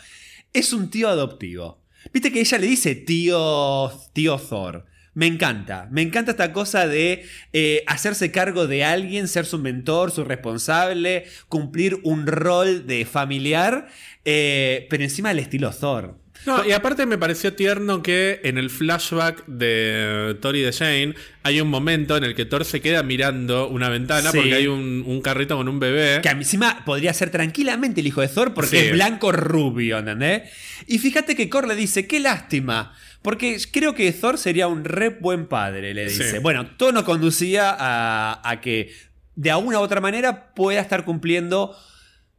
Es 0.52 0.72
un 0.72 0.90
tío 0.90 1.08
adoptivo. 1.08 1.82
Viste 2.12 2.32
que 2.32 2.40
ella 2.40 2.58
le 2.58 2.66
dice 2.66 2.94
tío, 2.94 3.90
tío 4.12 4.38
Thor. 4.38 4.86
Me 5.14 5.26
encanta, 5.26 5.88
me 5.90 6.00
encanta 6.00 6.30
esta 6.30 6.54
cosa 6.54 6.86
de 6.86 7.26
eh, 7.52 7.84
hacerse 7.86 8.32
cargo 8.32 8.66
de 8.66 8.82
alguien, 8.82 9.28
ser 9.28 9.44
su 9.44 9.58
mentor, 9.58 10.10
su 10.10 10.24
responsable, 10.24 11.26
cumplir 11.48 12.00
un 12.02 12.26
rol 12.26 12.86
de 12.86 13.04
familiar, 13.04 13.88
eh, 14.24 14.86
pero 14.88 15.02
encima 15.02 15.28
al 15.28 15.38
estilo 15.38 15.70
Thor. 15.70 16.21
No, 16.46 16.64
y 16.64 16.72
aparte 16.72 17.06
me 17.06 17.18
pareció 17.18 17.54
tierno 17.54 18.02
que 18.02 18.40
en 18.44 18.58
el 18.58 18.68
flashback 18.70 19.44
de 19.46 20.36
Thor 20.40 20.56
y 20.56 20.62
de 20.62 20.72
Jane 20.72 21.14
hay 21.44 21.60
un 21.60 21.68
momento 21.68 22.16
en 22.16 22.24
el 22.24 22.34
que 22.34 22.44
Thor 22.44 22.64
se 22.64 22.80
queda 22.80 23.02
mirando 23.02 23.68
una 23.68 23.88
ventana 23.88 24.30
Sí. 24.32 24.38
porque 24.38 24.54
hay 24.54 24.66
un, 24.66 25.04
un 25.06 25.20
carrito 25.22 25.56
con 25.56 25.68
un 25.68 25.78
bebé. 25.78 26.20
Que 26.22 26.30
encima 26.30 26.84
podría 26.84 27.14
ser 27.14 27.30
tranquilamente 27.30 28.00
el 28.00 28.06
hijo 28.08 28.20
de 28.20 28.28
Thor 28.28 28.54
porque 28.54 28.70
Sí. 28.70 28.76
es 28.86 28.92
blanco 28.92 29.30
rubio, 29.32 29.98
¿entendés? 29.98 30.50
Y 30.88 30.98
fíjate 30.98 31.36
que 31.36 31.46
Thor 31.46 31.68
le 31.68 31.76
dice, 31.76 32.06
qué 32.06 32.18
lástima. 32.20 32.92
Porque 33.22 33.56
creo 33.70 33.94
que 33.94 34.10
Thor 34.12 34.36
sería 34.36 34.66
un 34.66 34.84
re 34.84 35.10
buen 35.10 35.46
padre, 35.46 35.94
le 35.94 36.06
dice. 36.06 36.28
Sí. 36.28 36.38
Bueno, 36.38 36.66
todo 36.76 36.90
nos 36.90 37.04
conducía 37.04 37.70
a, 37.78 38.40
a 38.48 38.60
que 38.60 38.92
de 39.36 39.50
alguna 39.52 39.78
u 39.78 39.82
otra 39.82 40.00
manera 40.00 40.52
pueda 40.54 40.80
estar 40.80 41.04
cumpliendo 41.04 41.76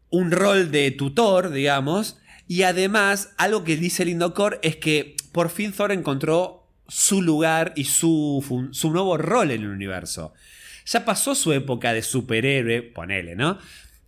un 0.10 0.30
rol 0.32 0.72
de 0.72 0.92
tutor, 0.92 1.52
digamos. 1.52 2.18
Y 2.54 2.62
además, 2.62 3.34
algo 3.38 3.64
que 3.64 3.78
dice 3.78 4.06
Lindocor 4.06 4.60
es 4.62 4.76
que 4.76 5.16
por 5.32 5.50
fin 5.50 5.74
Thor 5.74 5.92
encontró 5.92 6.68
su 6.88 7.24
lugar 7.24 7.74
y 7.76 7.86
su, 7.86 8.70
su 8.74 8.92
nuevo 8.92 9.18
rol 9.18 9.50
en 9.50 9.62
el 9.62 9.70
universo. 9.70 10.36
Ya 10.86 11.04
pasó 11.04 11.34
su 11.34 11.52
época 11.52 11.94
de 11.94 12.04
superhéroe, 12.04 12.84
ponele, 12.84 13.36
¿no? 13.36 13.58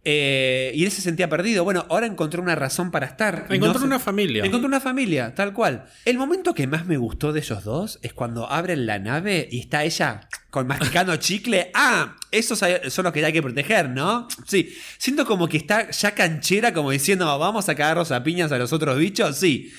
Eh, 0.07 0.71
y 0.75 0.85
él 0.85 0.91
se 0.91 1.01
sentía 1.01 1.27
perdido. 1.29 1.63
Bueno, 1.63 1.85
ahora 1.89 2.05
encontró 2.05 2.41
una 2.41 2.53
razón 2.55 2.91
para 2.91 3.07
estar. 3.07 3.47
Encontró 3.49 3.73
No 3.73 3.79
se- 3.79 3.85
una 3.85 3.99
familia. 3.99 4.45
Encontró 4.45 4.67
una 4.67 4.79
familia, 4.79 5.33
tal 5.33 5.51
cual. 5.51 5.85
El 6.05 6.17
momento 6.17 6.53
que 6.53 6.67
más 6.67 6.85
me 6.85 6.97
gustó 6.97 7.33
de 7.33 7.39
ellos 7.39 7.63
dos 7.63 7.99
es 8.03 8.13
cuando 8.13 8.49
abren 8.49 8.85
la 8.85 8.99
nave 8.99 9.47
y 9.51 9.59
está 9.59 9.83
ella 9.83 10.21
con 10.51 10.67
masticando 10.67 11.15
chicle. 11.17 11.71
Ah, 11.73 12.15
esos 12.31 12.59
son 12.89 13.03
los 13.03 13.11
que 13.13 13.25
hay 13.25 13.33
que 13.33 13.41
proteger, 13.41 13.89
¿no? 13.89 14.27
Sí. 14.45 14.73
Siento 14.99 15.25
como 15.25 15.47
que 15.49 15.57
está 15.57 15.89
ya 15.89 16.11
canchera, 16.11 16.71
como 16.71 16.91
diciendo, 16.91 17.25
vamos 17.39 17.67
a 17.67 17.73
cagarnos 17.75 18.11
a 18.11 18.23
piñas 18.23 18.51
a 18.51 18.57
los 18.59 18.71
otros 18.73 18.97
bichos. 18.99 19.35
Sí. 19.37 19.71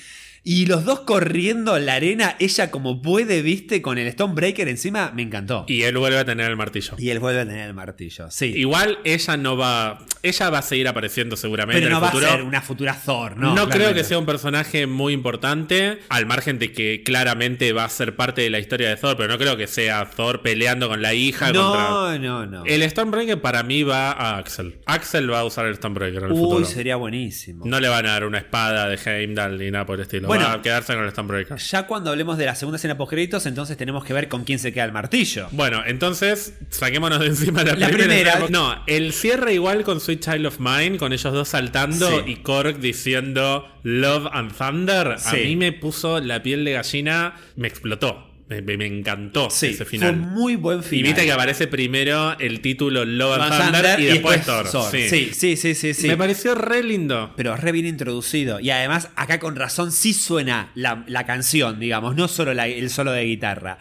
Y 0.43 0.65
los 0.65 0.85
dos 0.85 1.01
corriendo 1.01 1.75
en 1.75 1.87
la 1.87 1.95
arena, 1.95 2.37
ella 2.39 2.71
como 2.71 3.01
puede, 3.01 3.41
viste, 3.41 3.81
con 3.81 3.97
el 3.97 4.09
Stonebreaker 4.09 4.69
encima, 4.69 5.11
me 5.13 5.23
encantó. 5.23 5.65
Y 5.67 5.81
él 5.81 5.97
vuelve 5.97 6.19
a 6.19 6.23
tener 6.25 6.49
el 6.49 6.55
martillo. 6.55 6.93
Y 6.97 7.09
él 7.09 7.19
vuelve 7.19 7.41
a 7.41 7.45
tener 7.45 7.67
el 7.67 7.73
martillo, 7.73 8.31
sí. 8.31 8.53
Igual 8.55 8.99
ella 9.03 9.35
no 9.35 9.57
va. 9.57 10.05
Ella 10.27 10.49
va 10.49 10.59
a 10.59 10.61
seguir 10.61 10.87
apareciendo 10.87 11.35
seguramente 11.35 11.81
Pero 11.81 11.87
en 11.87 11.93
no 11.93 12.01
va 12.01 12.09
a 12.09 12.31
ser 12.31 12.41
una 12.43 12.61
futura 12.61 12.97
Thor, 13.03 13.37
¿no? 13.37 13.55
No, 13.55 13.69
creo 13.69 13.93
que 13.93 14.03
sea 14.03 14.17
un 14.19 14.25
personaje 14.25 14.87
muy 14.87 15.13
importante, 15.13 15.99
al 16.09 16.25
margen 16.25 16.59
de 16.59 16.71
que 16.71 17.03
claramente 17.03 17.73
va 17.73 17.85
a 17.85 17.89
ser 17.89 18.15
parte 18.15 18.41
de 18.41 18.49
la 18.49 18.59
historia 18.59 18.89
de 18.89 18.95
Thor, 18.97 19.15
pero 19.17 19.29
no 19.29 19.37
creo 19.37 19.57
que 19.57 19.67
sea 19.67 20.09
Thor 20.09 20.41
peleando 20.41 20.87
con 20.89 21.01
la 21.01 21.13
hija 21.13 21.45
contra. 21.47 21.61
No, 21.61 22.19
no, 22.19 22.45
no. 22.45 22.65
El 22.65 22.87
Stormbreaker 22.89 23.41
para 23.41 23.63
mí 23.63 23.83
va 23.83 24.11
a 24.11 24.37
Axel. 24.37 24.79
Axel 24.85 25.31
va 25.31 25.39
a 25.39 25.43
usar 25.45 25.65
el 25.65 25.75
Stormbreaker 25.75 26.19
en 26.23 26.25
el 26.25 26.31
Uy, 26.31 26.37
futuro. 26.39 26.65
sería 26.65 26.95
buenísimo. 26.95 27.65
No 27.65 27.79
le 27.79 27.87
van 27.87 28.05
a 28.05 28.11
dar 28.11 28.25
una 28.25 28.37
espada 28.39 28.87
de 28.89 28.97
Heimdall 28.97 29.57
ni 29.57 29.71
nada 29.71 29.85
por 29.85 29.95
el 29.95 30.01
estilo. 30.01 30.27
Bueno. 30.27 30.45
va 30.45 30.53
a 30.53 30.61
quedarse 30.61 30.93
con 30.93 31.03
el 31.03 31.11
Stormbreaker. 31.11 31.57
Ya 31.57 31.87
cuando 31.87 32.09
hablemos 32.11 32.37
de 32.37 32.45
la 32.45 32.55
segunda 32.55 32.77
escena 32.77 32.97
post 32.97 33.11
créditos, 33.11 33.45
entonces 33.45 33.77
tenemos 33.77 34.03
que 34.03 34.13
ver 34.13 34.27
con 34.27 34.43
quién 34.43 34.59
se 34.59 34.73
queda 34.73 34.85
el 34.85 34.91
martillo. 34.91 35.47
Bueno, 35.51 35.81
entonces 35.85 36.53
saquémonos 36.69 37.19
de 37.19 37.27
encima 37.27 37.63
la, 37.63 37.75
La 37.75 37.87
primera. 37.89 38.33
primera. 38.33 38.49
No, 38.49 38.83
el 38.87 39.13
cierre 39.13 39.53
igual 39.53 39.83
con 39.83 39.99
Sweet 40.17 40.23
Child 40.33 40.45
of 40.47 40.59
Mine, 40.59 40.97
con 40.97 41.13
ellos 41.13 41.33
dos 41.33 41.47
saltando 41.49 42.09
Sí. 42.25 42.31
y 42.31 42.35
Korg 42.37 42.79
diciendo 42.79 43.67
Love 43.83 44.27
and 44.31 44.51
Thunder. 44.55 45.15
A 45.23 45.33
mí 45.33 45.55
me 45.55 45.71
puso 45.73 46.19
la 46.19 46.41
piel 46.43 46.65
de 46.65 46.73
gallina, 46.73 47.35
me 47.55 47.67
explotó. 47.67 48.23
Me, 48.49 48.85
encantó 48.85 49.49
Sí, 49.49 49.67
ese 49.67 49.79
fue 49.83 49.85
final. 49.87 50.15
muy 50.15 50.55
buen 50.55 50.79
Y 50.79 50.83
final. 50.83 51.03
viste 51.03 51.25
que 51.25 51.33
aparece 51.33 51.67
primero 51.67 52.39
el 52.39 52.61
título 52.61 53.03
Love 53.03 53.41
and 53.41 53.73
Thunder, 53.73 53.99
y 53.99 54.05
después 54.05 54.45
Thor. 54.45 54.69
Thor. 54.71 54.89
Sí. 54.89 55.09
Sí, 55.09 55.29
sí, 55.33 55.57
sí, 55.57 55.75
sí, 55.75 55.93
sí. 55.93 56.07
Me 56.07 56.15
pareció 56.15 56.55
re 56.55 56.81
lindo. 56.81 57.33
Pero 57.35 57.57
re 57.57 57.73
bien 57.73 57.85
introducido. 57.85 58.61
Y 58.61 58.69
además, 58.69 59.09
acá 59.17 59.39
con 59.39 59.57
razón 59.57 59.91
sí 59.91 60.13
suena 60.13 60.71
la, 60.75 61.03
la 61.07 61.25
canción, 61.25 61.77
digamos, 61.79 62.15
no 62.15 62.29
solo 62.29 62.53
la- 62.53 62.67
el 62.69 62.89
solo 62.89 63.11
de 63.11 63.25
guitarra. 63.25 63.79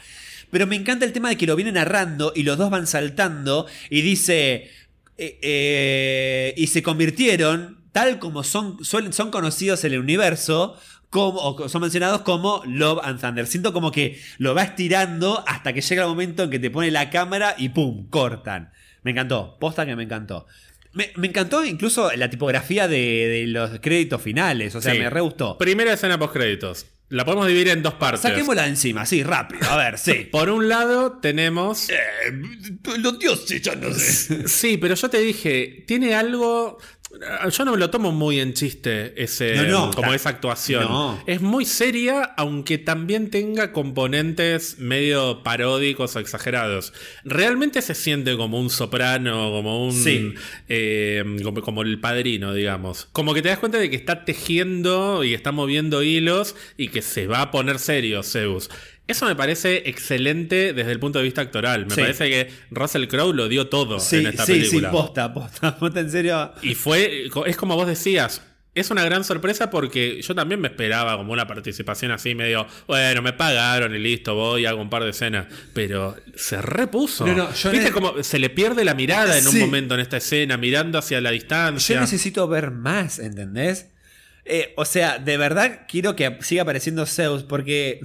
Pero 0.51 0.67
me 0.67 0.75
encanta 0.75 1.05
el 1.05 1.13
tema 1.13 1.29
de 1.29 1.37
que 1.37 1.47
lo 1.47 1.55
viene 1.55 1.71
narrando 1.71 2.33
y 2.35 2.43
los 2.43 2.59
dos 2.59 2.69
van 2.71 2.87
saltando 2.89 3.67
y 3.89 4.03
dice. 4.03 4.71
Eh, 5.19 5.39
eh, 5.43 6.55
y 6.57 6.67
se 6.69 6.83
convirtieron, 6.83 7.85
tal 7.93 8.19
como 8.19 8.43
son, 8.45 8.85
suelen, 8.85 9.13
son 9.13 9.31
conocidos 9.31 9.85
en 9.85 9.93
el 9.95 10.01
universo, 10.01 10.77
como, 11.11 11.39
o 11.41 11.69
son 11.69 11.83
mencionados 11.83 12.23
como 12.23 12.63
Love 12.67 13.01
and 13.03 13.21
Thunder. 13.21 13.47
Siento 13.47 13.73
como 13.73 13.93
que 13.93 14.21
lo 14.39 14.55
va 14.55 14.63
estirando 14.65 15.45
hasta 15.47 15.73
que 15.73 15.81
llega 15.81 16.03
el 16.03 16.09
momento 16.09 16.43
en 16.43 16.51
que 16.51 16.59
te 16.59 16.71
pone 16.71 16.91
la 16.91 17.11
cámara 17.11 17.55
y 17.57 17.71
¡pum! 17.71 18.09
cortan. 18.11 18.73
Me 19.03 19.13
encantó, 19.13 19.57
posta 19.61 19.87
que 19.87 19.95
me 19.97 20.03
encantó. 20.03 20.47
Me, 20.93 21.13
me 21.17 21.29
encantó 21.29 21.65
incluso 21.65 22.11
la 22.17 22.29
tipografía 22.31 22.89
de, 22.89 22.97
de 23.29 23.47
los 23.47 23.79
créditos 23.81 24.21
finales, 24.23 24.75
o 24.75 24.81
sea, 24.81 24.93
Sí. 24.95 24.99
me 24.99 25.11
re 25.11 25.21
gustó. 25.21 25.57
Primera 25.59 25.93
escena 25.93 26.19
post 26.19 26.33
créditos. 26.33 26.87
La 27.09 27.25
podemos 27.25 27.47
dividir 27.47 27.69
en 27.69 27.83
dos 27.85 27.95
partes. 27.95 28.23
Saquémosla 28.23 28.63
de 28.63 28.71
encima, 28.71 29.07
sí, 29.07 29.23
rápido, 29.23 29.71
a 29.71 29.77
ver, 29.77 29.97
sí. 29.97 30.29
Por 30.33 30.51
un 30.51 30.69
lado 30.69 31.19
tenemos 31.21 31.89
Los 32.99 33.19
dioses, 33.19 33.63
ya 33.63 33.77
no 33.77 33.95
sé. 33.95 34.49
Sí, 34.49 34.77
pero 34.77 34.97
yo 34.97 35.09
te 35.09 35.19
dije, 35.19 35.85
tiene 35.87 36.15
algo. 36.15 36.79
Yo 37.51 37.65
no 37.65 37.73
me 37.73 37.79
lo 37.79 37.89
tomo 37.89 38.11
muy 38.13 38.41
en 38.41 38.53
chiste 38.53 39.15
ese, 39.23 39.55
No, 39.57 39.87
no, 39.87 39.91
como 39.93 40.13
esa 40.13 40.29
actuación. 40.31 40.83
no. 40.85 41.23
Es 41.27 41.41
muy 41.41 41.65
seria, 41.65 42.23
aunque 42.23 42.79
también 42.79 43.31
tenga 43.31 43.73
componentes 43.73 44.79
medio 44.79 45.43
paródicos 45.43 46.17
o 46.17 46.21
exagerados. 46.21 46.93
Realmente 47.25 47.81
se 47.81 47.95
siente 47.95 48.37
como 48.37 48.59
un 48.59 48.71
soprano, 48.71 49.51
como 49.51 49.87
un. 49.87 49.93
Sí. 49.93 50.35
eh, 50.69 51.25
como, 51.43 51.63
como 51.63 51.83
el 51.83 52.01
padrino, 52.01 52.53
digamos. 52.53 53.09
Como 53.13 53.35
que 53.35 53.43
te 53.43 53.49
das 53.49 53.59
cuenta 53.59 53.79
de 53.79 53.89
que 53.89 53.97
está 53.97 54.25
tejiendo 54.25 55.23
y 55.25 55.33
está 55.35 55.53
moviendo 55.53 56.03
hilos 56.03 56.57
y 56.77 56.89
que 56.89 57.03
se 57.03 57.27
va 57.27 57.41
a 57.43 57.51
poner 57.51 57.79
serio 57.79 58.23
Zeus. 58.23 58.69
Eso 59.09 59.27
me 59.27 59.37
parece 59.37 59.89
excelente 59.89 60.73
desde 60.73 60.91
el 60.93 60.99
punto 60.99 61.19
de 61.21 61.25
vista 61.25 61.41
actoral. 61.41 61.87
Me 61.87 61.95
Sí. 61.95 62.01
parece 62.01 62.29
que 62.29 62.51
Russell 62.71 63.07
Crowe 63.07 63.33
lo 63.33 63.49
dio 63.49 63.69
todo 63.69 64.01
Sí, 64.01 64.17
en 64.17 64.27
esta 64.27 64.45
sí, 64.47 64.55
sí, 64.55 64.61
película. 64.61 64.91
posta, 64.91 65.33
posta, 65.33 65.77
posta, 65.79 66.01
en 66.01 66.11
serio. 66.11 66.53
y 66.63 66.75
fue, 66.75 67.29
es 67.47 67.57
como 67.57 67.77
vos 67.77 67.87
decías, 67.87 68.43
es 68.75 68.91
una 68.91 69.05
gran 69.05 69.25
sorpresa 69.25 69.71
porque 69.71 70.21
yo 70.21 70.35
también 70.35 70.61
me 70.61 70.69
esperaba 70.69 71.17
como 71.17 71.33
una 71.33 71.47
participación 71.47 72.11
así 72.11 72.35
medio, 72.35 72.67
bueno, 72.87 73.23
me 73.23 73.33
pagaron 73.33 73.95
y 73.95 73.99
listo, 73.99 74.35
voy, 74.35 74.67
hago 74.67 74.83
un 74.83 74.91
par 74.91 75.03
de 75.05 75.11
escenas. 75.11 75.47
Pero 75.73 76.15
se 76.35 76.61
repuso. 76.61 77.27
No, 77.27 77.35
no, 77.35 77.55
yo 77.55 77.71
Viste 77.71 77.91
como 77.93 78.23
se 78.23 78.39
le 78.39 78.51
pierde 78.51 78.85
la 78.85 78.93
mirada 78.95 79.39
en 79.39 79.47
un 79.47 79.53
Sí. 79.53 79.61
momento 79.61 79.95
en 79.95 80.01
esta 80.01 80.17
escena, 80.19 80.57
mirando 80.59 80.99
hacia 80.99 81.21
la 81.23 81.31
Yo 81.31 81.35
distancia. 81.35 82.01
necesito 82.01 82.49
ver 82.49 82.71
más, 82.73 83.19
¿entendés? 83.19 83.87
Eh, 84.45 84.75
o 84.77 84.85
sea, 84.85 85.19
de 85.19 85.37
verdad 85.39 85.87
quiero 85.89 86.15
que 86.15 86.37
siga 86.43 86.63
apareciendo 86.63 87.07
Zeus 87.07 87.45
porque 87.45 88.01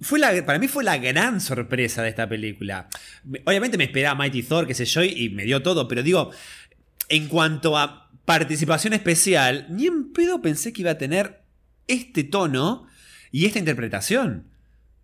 fue 0.00 0.18
la, 0.18 0.44
para 0.44 0.58
mí 0.58 0.68
fue 0.68 0.84
la 0.84 0.98
gran 0.98 1.40
sorpresa 1.40 2.02
de 2.02 2.08
esta 2.10 2.28
película. 2.28 2.88
Me- 3.24 3.42
Obviamente 3.44 3.78
me 3.78 3.84
esperaba 3.84 4.14
Mighty 4.14 4.42
Thor, 4.42 4.66
qué 4.66 4.74
sé 4.74 4.84
yo, 4.84 5.02
y 5.02 5.30
me 5.30 5.44
dio 5.44 5.62
todo, 5.62 5.88
pero 5.88 6.02
digo, 6.02 6.30
en 7.08 7.28
cuanto 7.28 7.76
a 7.76 8.10
participación 8.24 8.92
especial, 8.92 9.66
ni 9.70 9.86
en 9.86 10.12
pedo 10.12 10.40
pensé 10.42 10.72
que 10.72 10.82
iba 10.82 10.92
a 10.92 10.98
tener 10.98 11.42
este 11.86 12.24
tono 12.24 12.86
y 13.30 13.46
esta 13.46 13.58
interpretación. 13.58 14.48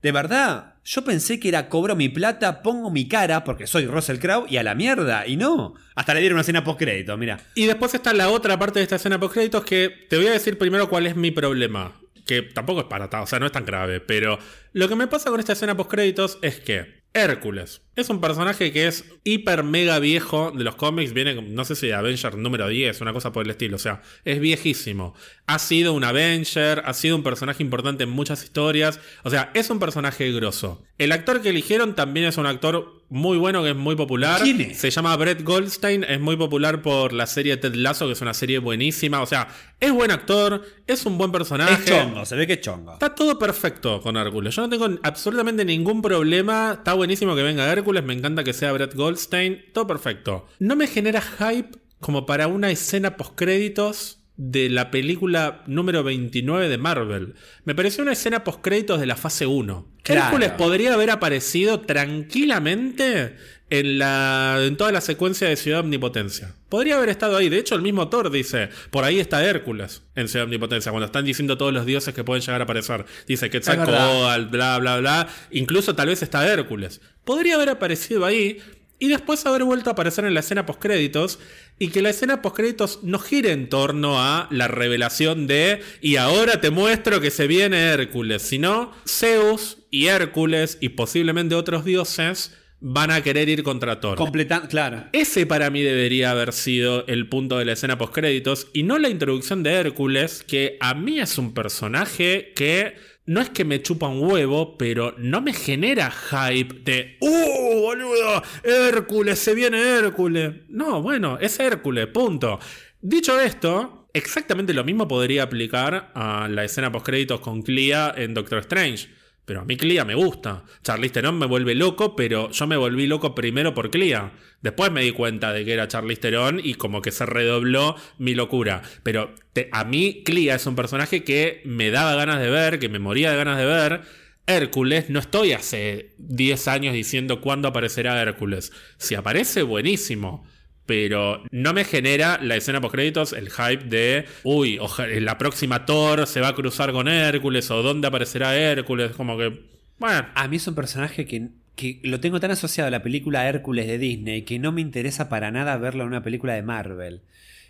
De 0.02 0.12
verdad, 0.12 0.76
yo 0.82 1.04
pensé 1.04 1.38
que 1.38 1.48
era 1.50 1.68
cobro 1.68 1.94
mi 1.94 2.08
plata, 2.08 2.62
pongo 2.62 2.90
mi 2.90 3.06
cara, 3.06 3.44
porque 3.44 3.66
soy 3.66 3.84
Russell 3.86 4.18
Crowe, 4.18 4.46
y 4.48 4.56
a 4.56 4.62
la 4.62 4.74
mierda. 4.74 5.26
Y 5.26 5.36
no. 5.36 5.74
Hasta 5.94 6.14
le 6.14 6.20
dieron 6.20 6.36
una 6.36 6.40
escena 6.40 6.64
post 6.64 6.78
crédito, 6.78 7.18
mira. 7.18 7.38
Y 7.54 7.66
después 7.66 7.92
está 7.92 8.14
la 8.14 8.30
otra 8.30 8.58
parte 8.58 8.78
de 8.78 8.84
esta 8.84 8.96
escena 8.96 9.20
post 9.20 9.34
créditos 9.34 9.62
que 9.64 10.06
te 10.08 10.16
voy 10.16 10.28
a 10.28 10.32
decir 10.32 10.56
primero 10.56 10.88
cuál 10.88 11.06
es 11.06 11.16
mi 11.16 11.30
problema. 11.30 12.00
Que 12.30 12.42
tampoco 12.42 12.80
es 12.82 12.86
para 12.86 13.10
ta- 13.10 13.22
o 13.22 13.26
sea, 13.26 13.40
no 13.40 13.46
es 13.46 13.50
tan 13.52 13.64
grave, 13.66 13.98
pero 13.98 14.38
lo 14.72 14.88
que 14.88 14.94
me 14.94 15.08
pasa 15.08 15.30
con 15.30 15.40
esta 15.40 15.54
escena 15.54 15.76
post 15.76 15.90
créditos 15.90 16.38
es 16.42 16.60
que 16.60 17.00
Hércules 17.12 17.82
es 17.96 18.08
un 18.08 18.20
personaje 18.20 18.70
que 18.70 18.86
es 18.86 19.04
hiper 19.24 19.64
mega 19.64 19.98
viejo 19.98 20.52
de 20.52 20.62
los 20.62 20.76
cómics, 20.76 21.12
viene, 21.12 21.34
no 21.42 21.64
sé 21.64 21.74
si 21.74 21.88
de 21.88 21.94
Avenger 21.94 22.38
número 22.38 22.68
10, 22.68 23.00
una 23.00 23.12
cosa 23.12 23.32
por 23.32 23.44
el 23.44 23.50
estilo, 23.50 23.74
o 23.74 23.78
sea, 23.80 24.00
es 24.24 24.38
viejísimo. 24.38 25.14
Ha 25.48 25.58
sido 25.58 25.92
un 25.92 26.04
Avenger, 26.04 26.84
ha 26.86 26.94
sido 26.94 27.16
un 27.16 27.24
personaje 27.24 27.64
importante 27.64 28.04
en 28.04 28.10
muchas 28.10 28.44
historias, 28.44 29.00
o 29.24 29.30
sea, 29.30 29.50
es 29.54 29.68
un 29.70 29.80
personaje 29.80 30.30
grosso. 30.30 30.84
El 30.98 31.10
actor 31.10 31.42
que 31.42 31.48
eligieron 31.48 31.96
también 31.96 32.26
es 32.26 32.36
un 32.38 32.46
actor 32.46 32.99
muy 33.10 33.38
bueno, 33.38 33.62
que 33.64 33.70
es 33.70 33.76
muy 33.76 33.96
popular. 33.96 34.40
¿Quién 34.40 34.60
es? 34.60 34.78
Se 34.78 34.90
llama 34.90 35.14
Brett 35.16 35.42
Goldstein, 35.42 36.04
es 36.04 36.20
muy 36.20 36.36
popular 36.36 36.80
por 36.80 37.12
la 37.12 37.26
serie 37.26 37.56
Ted 37.56 37.74
Lasso, 37.74 38.06
que 38.06 38.12
es 38.12 38.20
una 38.20 38.34
serie 38.34 38.60
buenísima. 38.60 39.20
O 39.20 39.26
sea, 39.26 39.48
es 39.80 39.92
buen 39.92 40.12
actor, 40.12 40.64
es 40.86 41.04
un 41.04 41.18
buen 41.18 41.32
personaje. 41.32 41.74
Es 41.74 41.84
chongo, 41.84 42.24
se 42.24 42.36
ve 42.36 42.46
que 42.46 42.54
es 42.54 42.60
chongo. 42.60 42.92
Está 42.92 43.14
todo 43.14 43.36
perfecto 43.38 44.00
con 44.00 44.16
Hércules. 44.16 44.54
Yo 44.54 44.62
no 44.62 44.68
tengo 44.68 44.88
absolutamente 45.02 45.64
ningún 45.64 46.00
problema. 46.02 46.74
Está 46.78 46.94
buenísimo 46.94 47.34
que 47.34 47.42
venga 47.42 47.70
Hércules. 47.70 48.04
Me 48.04 48.14
encanta 48.14 48.44
que 48.44 48.52
sea 48.52 48.72
Brett 48.72 48.94
Goldstein. 48.94 49.64
Todo 49.74 49.88
perfecto. 49.88 50.46
No 50.60 50.76
me 50.76 50.86
genera 50.86 51.20
hype 51.20 51.78
como 51.98 52.26
para 52.26 52.46
una 52.46 52.70
escena 52.70 53.16
postcréditos 53.16 54.19
de 54.40 54.70
la 54.70 54.90
película 54.90 55.62
número 55.66 56.02
29 56.02 56.70
de 56.70 56.78
Marvel. 56.78 57.34
Me 57.64 57.74
pareció 57.74 58.02
una 58.02 58.14
escena 58.14 58.42
postcréditos 58.42 58.98
de 58.98 59.04
la 59.04 59.16
fase 59.16 59.44
1. 59.44 59.86
Claro. 60.02 60.22
Hércules 60.22 60.52
podría 60.52 60.94
haber 60.94 61.10
aparecido 61.10 61.80
tranquilamente 61.80 63.36
en, 63.68 63.98
la, 63.98 64.56
en 64.62 64.78
toda 64.78 64.92
la 64.92 65.02
secuencia 65.02 65.46
de 65.46 65.56
Ciudad 65.56 65.80
Omnipotencia. 65.80 66.54
Podría 66.70 66.96
haber 66.96 67.10
estado 67.10 67.36
ahí. 67.36 67.50
De 67.50 67.58
hecho, 67.58 67.74
el 67.74 67.82
mismo 67.82 68.08
Thor 68.08 68.30
dice, 68.30 68.70
por 68.90 69.04
ahí 69.04 69.20
está 69.20 69.44
Hércules 69.44 70.04
en 70.14 70.26
Ciudad 70.26 70.44
Omnipotencia, 70.44 70.90
cuando 70.90 71.04
están 71.04 71.26
diciendo 71.26 71.58
todos 71.58 71.74
los 71.74 71.84
dioses 71.84 72.14
que 72.14 72.24
pueden 72.24 72.40
llegar 72.40 72.62
a 72.62 72.64
aparecer. 72.64 73.04
Dice. 73.26 73.50
Quetzalcóatl, 73.50 74.46
bla, 74.46 74.78
bla, 74.78 74.96
bla. 75.00 75.28
Incluso 75.50 75.94
tal 75.94 76.08
vez 76.08 76.22
está 76.22 76.50
Hércules. 76.50 77.02
Podría 77.26 77.56
haber 77.56 77.68
aparecido 77.68 78.24
ahí 78.24 78.58
y 79.00 79.08
después 79.08 79.44
haber 79.46 79.64
vuelto 79.64 79.90
a 79.90 79.94
aparecer 79.94 80.24
en 80.24 80.34
la 80.34 80.40
escena 80.40 80.66
postcréditos 80.66 81.40
y 81.78 81.88
que 81.88 82.02
la 82.02 82.10
escena 82.10 82.42
postcréditos 82.42 83.00
no 83.02 83.18
gire 83.18 83.50
en 83.50 83.68
torno 83.68 84.20
a 84.20 84.46
la 84.52 84.68
revelación 84.68 85.48
de 85.48 85.80
y 86.00 86.16
ahora 86.16 86.60
te 86.60 86.70
muestro 86.70 87.20
que 87.20 87.30
se 87.30 87.48
viene 87.48 87.88
Hércules, 87.88 88.42
sino 88.42 88.92
Zeus 89.08 89.78
y 89.90 90.06
Hércules 90.06 90.78
y 90.80 90.90
posiblemente 90.90 91.54
otros 91.54 91.84
dioses 91.84 92.54
van 92.80 93.10
a 93.10 93.22
querer 93.22 93.48
ir 93.48 93.62
contra 93.62 94.00
Thor. 94.00 94.16
Completan, 94.16 94.66
claro. 94.66 95.04
Ese 95.12 95.46
para 95.46 95.70
mí 95.70 95.82
debería 95.82 96.30
haber 96.30 96.52
sido 96.52 97.06
el 97.06 97.28
punto 97.28 97.58
de 97.58 97.64
la 97.64 97.72
escena 97.72 97.98
postcréditos 97.98 98.68
y 98.72 98.82
no 98.82 98.98
la 98.98 99.08
introducción 99.08 99.62
de 99.62 99.72
Hércules, 99.72 100.44
que 100.46 100.76
a 100.80 100.94
mí 100.94 101.20
es 101.20 101.38
un 101.38 101.52
personaje 101.52 102.52
que 102.54 102.94
no 103.30 103.40
es 103.40 103.48
que 103.48 103.64
me 103.64 103.80
chupa 103.80 104.08
un 104.08 104.28
huevo, 104.28 104.76
pero 104.76 105.14
no 105.16 105.40
me 105.40 105.52
genera 105.52 106.10
hype 106.10 106.80
de 106.82 107.16
¡Uh, 107.20 107.80
boludo! 107.80 108.42
¡Hércules! 108.64 109.38
¡Se 109.38 109.54
viene 109.54 109.80
Hércules! 109.80 110.52
No, 110.68 111.00
bueno, 111.00 111.38
es 111.38 111.60
Hércules, 111.60 112.08
punto. 112.08 112.58
Dicho 113.00 113.40
esto, 113.40 114.08
exactamente 114.12 114.74
lo 114.74 114.82
mismo 114.82 115.06
podría 115.06 115.44
aplicar 115.44 116.10
a 116.12 116.48
la 116.48 116.64
escena 116.64 116.90
postcréditos 116.90 117.38
con 117.38 117.62
Clea 117.62 118.12
en 118.16 118.34
Doctor 118.34 118.58
Strange. 118.58 119.08
Pero 119.44 119.60
a 119.60 119.64
mí 119.64 119.76
Clea 119.76 120.04
me 120.04 120.14
gusta. 120.14 120.64
Charlize 120.82 121.14
Theron 121.14 121.38
me 121.38 121.46
vuelve 121.46 121.74
loco, 121.74 122.14
pero 122.14 122.50
yo 122.50 122.66
me 122.66 122.76
volví 122.76 123.06
loco 123.06 123.34
primero 123.34 123.74
por 123.74 123.90
Clea. 123.90 124.32
Después 124.62 124.92
me 124.92 125.02
di 125.02 125.12
cuenta 125.12 125.52
de 125.52 125.64
que 125.64 125.72
era 125.72 125.88
Charlize 125.88 126.20
Theron 126.20 126.60
y 126.62 126.74
como 126.74 127.02
que 127.02 127.10
se 127.10 127.26
redobló 127.26 127.96
mi 128.18 128.34
locura. 128.34 128.82
Pero 129.02 129.34
a 129.72 129.84
mí 129.84 130.22
Clea 130.24 130.54
es 130.54 130.66
un 130.66 130.76
personaje 130.76 131.24
que 131.24 131.62
me 131.64 131.90
daba 131.90 132.14
ganas 132.14 132.40
de 132.40 132.50
ver, 132.50 132.78
que 132.78 132.88
me 132.88 132.98
moría 132.98 133.30
de 133.30 133.36
ganas 133.36 133.58
de 133.58 133.64
ver. 133.64 134.02
Hércules, 134.46 135.10
no 135.10 135.20
estoy 135.20 135.52
hace 135.52 136.14
10 136.18 136.68
años 136.68 136.94
diciendo 136.94 137.40
cuándo 137.40 137.68
aparecerá 137.68 138.20
Hércules. 138.20 138.72
Si 138.98 139.14
aparece, 139.14 139.62
buenísimo 139.62 140.44
pero 140.90 141.44
no 141.52 141.72
me 141.72 141.84
genera 141.84 142.40
la 142.42 142.56
escena 142.56 142.80
post 142.80 142.96
créditos 142.96 143.32
el 143.32 143.48
hype 143.48 143.84
de, 143.84 144.24
uy, 144.42 144.80
la 145.20 145.38
próxima 145.38 145.86
Thor 145.86 146.26
se 146.26 146.40
va 146.40 146.48
a 146.48 146.54
cruzar 146.56 146.90
con 146.90 147.06
Hércules 147.06 147.70
o 147.70 147.80
dónde 147.80 148.08
aparecerá 148.08 148.56
Hércules, 148.56 149.12
como 149.12 149.38
que, 149.38 149.66
bueno. 150.00 150.26
A 150.34 150.48
mí 150.48 150.56
es 150.56 150.66
un 150.66 150.74
personaje 150.74 151.26
que, 151.26 151.50
que 151.76 152.00
lo 152.02 152.18
tengo 152.18 152.40
tan 152.40 152.50
asociado 152.50 152.88
a 152.88 152.90
la 152.90 153.04
película 153.04 153.48
Hércules 153.48 153.86
de 153.86 153.98
Disney 153.98 154.42
que 154.42 154.58
no 154.58 154.72
me 154.72 154.80
interesa 154.80 155.28
para 155.28 155.52
nada 155.52 155.76
verlo 155.76 156.02
en 156.02 156.08
una 156.08 156.24
película 156.24 156.54
de 156.54 156.62
Marvel. 156.62 157.20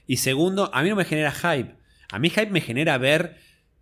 Y 0.06 0.16
segundo, 0.16 0.70
a 0.72 0.82
mí 0.82 0.88
no 0.88 0.96
me 0.96 1.04
genera 1.04 1.30
hype. 1.30 1.74
A 2.10 2.18
mí 2.18 2.30
hype 2.30 2.48
me 2.48 2.62
genera 2.62 2.96
ver 2.96 3.36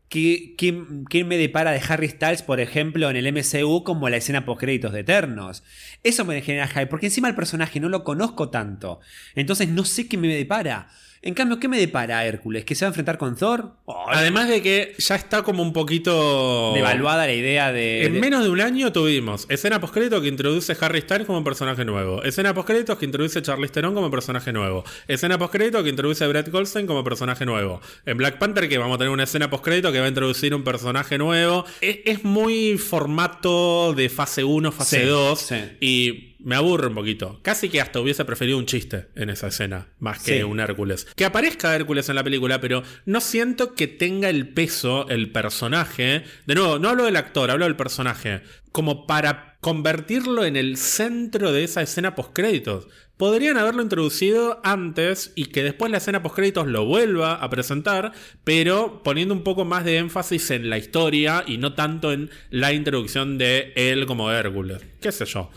¿Qué, 0.09 1.25
me 1.27 1.37
depara 1.37 1.73
de 1.73 1.83
Harry 1.87 2.09
Styles, 2.09 2.43
por 2.43 2.61
ejemplo, 2.61 3.11
en 3.11 3.17
el 3.17 3.27
MCU 3.31 3.85
como 3.85 4.09
la 4.09 4.17
escena 4.17 4.47
post-créditos 4.47 4.93
de 4.93 5.01
Eternos? 5.01 5.63
Eso 6.03 6.25
me 6.25 6.41
genera 6.41 6.67
hype, 6.67 6.87
porque 6.87 7.07
encima 7.07 7.29
el 7.29 7.35
personaje 7.35 7.79
no 7.79 7.91
lo 7.91 8.05
conozco 8.05 8.49
tanto. 8.49 9.01
Entonces 9.35 9.69
no 9.69 9.85
sé 9.85 10.09
qué 10.09 10.17
me 10.17 10.29
depara. 10.29 10.89
En 11.21 11.35
cambio, 11.35 11.59
¿qué 11.59 11.69
me 11.69 11.79
depara 11.79 12.25
Hércules? 12.25 12.65
¿Que 12.65 12.75
se 12.75 12.85
va 12.85 12.89
a 12.89 12.91
enfrentar 12.91 13.19
con 13.19 13.37
Thor? 13.37 13.73
Además 14.09 14.49
de 14.49 14.63
que 14.63 14.95
ya 14.99 15.17
está 15.17 15.43
como 15.43 15.63
un 15.63 15.73
poquito. 15.73 16.73
Devaluada 16.75 17.27
la 17.27 17.33
idea 17.33 17.73
de. 17.73 18.05
En 18.05 18.21
menos 18.21 18.45
de 18.45 18.51
un 18.51 18.61
año 18.61 18.93
tuvimos 18.93 19.47
escena 19.49 19.81
postcrédito 19.81 20.21
que 20.21 20.29
introduce 20.29 20.77
Harry 20.81 21.01
Styles 21.01 21.27
como 21.27 21.43
personaje 21.43 21.85
nuevo. 21.85 22.23
Escena 22.23 22.55
postcréditos 22.55 22.99
que 22.99 23.05
introduce 23.05 23.43
Charlize 23.43 23.73
Theron 23.73 23.95
como 23.95 24.11
personaje 24.11 24.53
nuevo. 24.53 24.85
Escena 25.09 25.39
postcrédito 25.39 25.83
que 25.83 25.91
introduce 25.91 26.25
a 26.25 26.29
Brett 26.29 26.51
Goldstein 26.51 26.87
como 26.87 27.03
personaje 27.03 27.45
nuevo. 27.45 27.81
En 28.07 28.17
Black 28.17 28.39
Panther, 28.39 28.69
que 28.69 28.79
vamos 28.79 28.95
a 28.97 28.99
tener 28.99 29.13
una 29.13 29.25
escena 29.25 29.51
postcrédito 29.51 29.91
que 29.91 29.99
va 29.99 30.07
a 30.07 30.09
introducir 30.09 30.55
un 30.55 30.63
personaje 30.63 31.19
nuevo. 31.19 31.65
Es, 31.81 32.25
muy 32.25 32.79
formato 32.79 33.93
de 33.95 34.09
fase 34.09 34.45
1, 34.45 34.73
fase 34.73 35.07
2. 35.07 35.53
Y 35.81 36.28
me 36.39 36.57
aburre 36.57 36.89
un 36.89 36.95
poquito. 36.95 37.41
Casi 37.43 37.69
que 37.69 37.81
hasta 37.81 38.01
hubiese 38.01 38.25
preferido 38.25 38.59
un 38.59 38.67
chiste 38.67 39.09
en 39.15 39.31
esa 39.31 39.49
escena, 39.49 39.89
más 39.99 40.23
que 40.23 40.45
un 40.45 40.61
Hércules. 40.61 41.07
Que 41.17 41.25
aparezca 41.25 41.75
Hércules 41.75 42.09
en 42.09 42.17
la 42.17 42.25
película, 42.25 42.61
pero 42.61 42.83
no 43.07 43.21
siento 43.21 43.75
que 43.75 43.87
tenga 43.87 44.29
el 44.29 44.49
peso, 44.49 45.09
el 45.09 45.33
personaje. 45.33 46.25
De 46.47 46.55
nuevo, 46.55 46.79
no 46.79 46.89
hablo 46.89 47.05
del 47.05 47.17
actor, 47.17 47.51
hablo 47.51 47.65
del 47.65 47.77
personaje. 47.77 48.43
Como 48.73 49.07
para 49.07 49.49
convertirlo 49.61 50.45
en 50.45 50.57
el 50.57 50.77
centro 50.77 51.53
de 51.53 51.65
esa 51.65 51.83
escena 51.83 52.15
postcréditos. 52.15 52.87
Podrían 53.17 53.59
haberlo 53.59 53.83
introducido 53.83 54.61
antes 54.63 55.33
y 55.35 55.47
que 55.47 55.65
después 55.65 55.91
la 55.91 55.99
escena 55.99 56.23
postcréditos 56.23 56.69
lo 56.69 56.85
vuelva 56.85 57.35
a 57.35 57.51
presentar, 57.51 58.13
pero 58.45 59.03
poniendo 59.03 59.35
un 59.35 59.43
poco 59.43 59.65
más 59.65 59.85
de 59.85 59.97
énfasis 59.99 60.53
en 60.53 60.71
la 60.71 60.79
historia 60.79 61.43
y 61.45 61.59
no 61.59 61.75
tanto 61.75 62.13
en 62.13 62.31
la 62.51 62.73
introducción 62.73 63.37
de 63.37 63.73
él 63.75 64.07
como 64.07 64.31
Hércules. 64.31 64.81
¿Qué 65.01 65.11
sé 65.11 65.25
yo? 65.25 65.51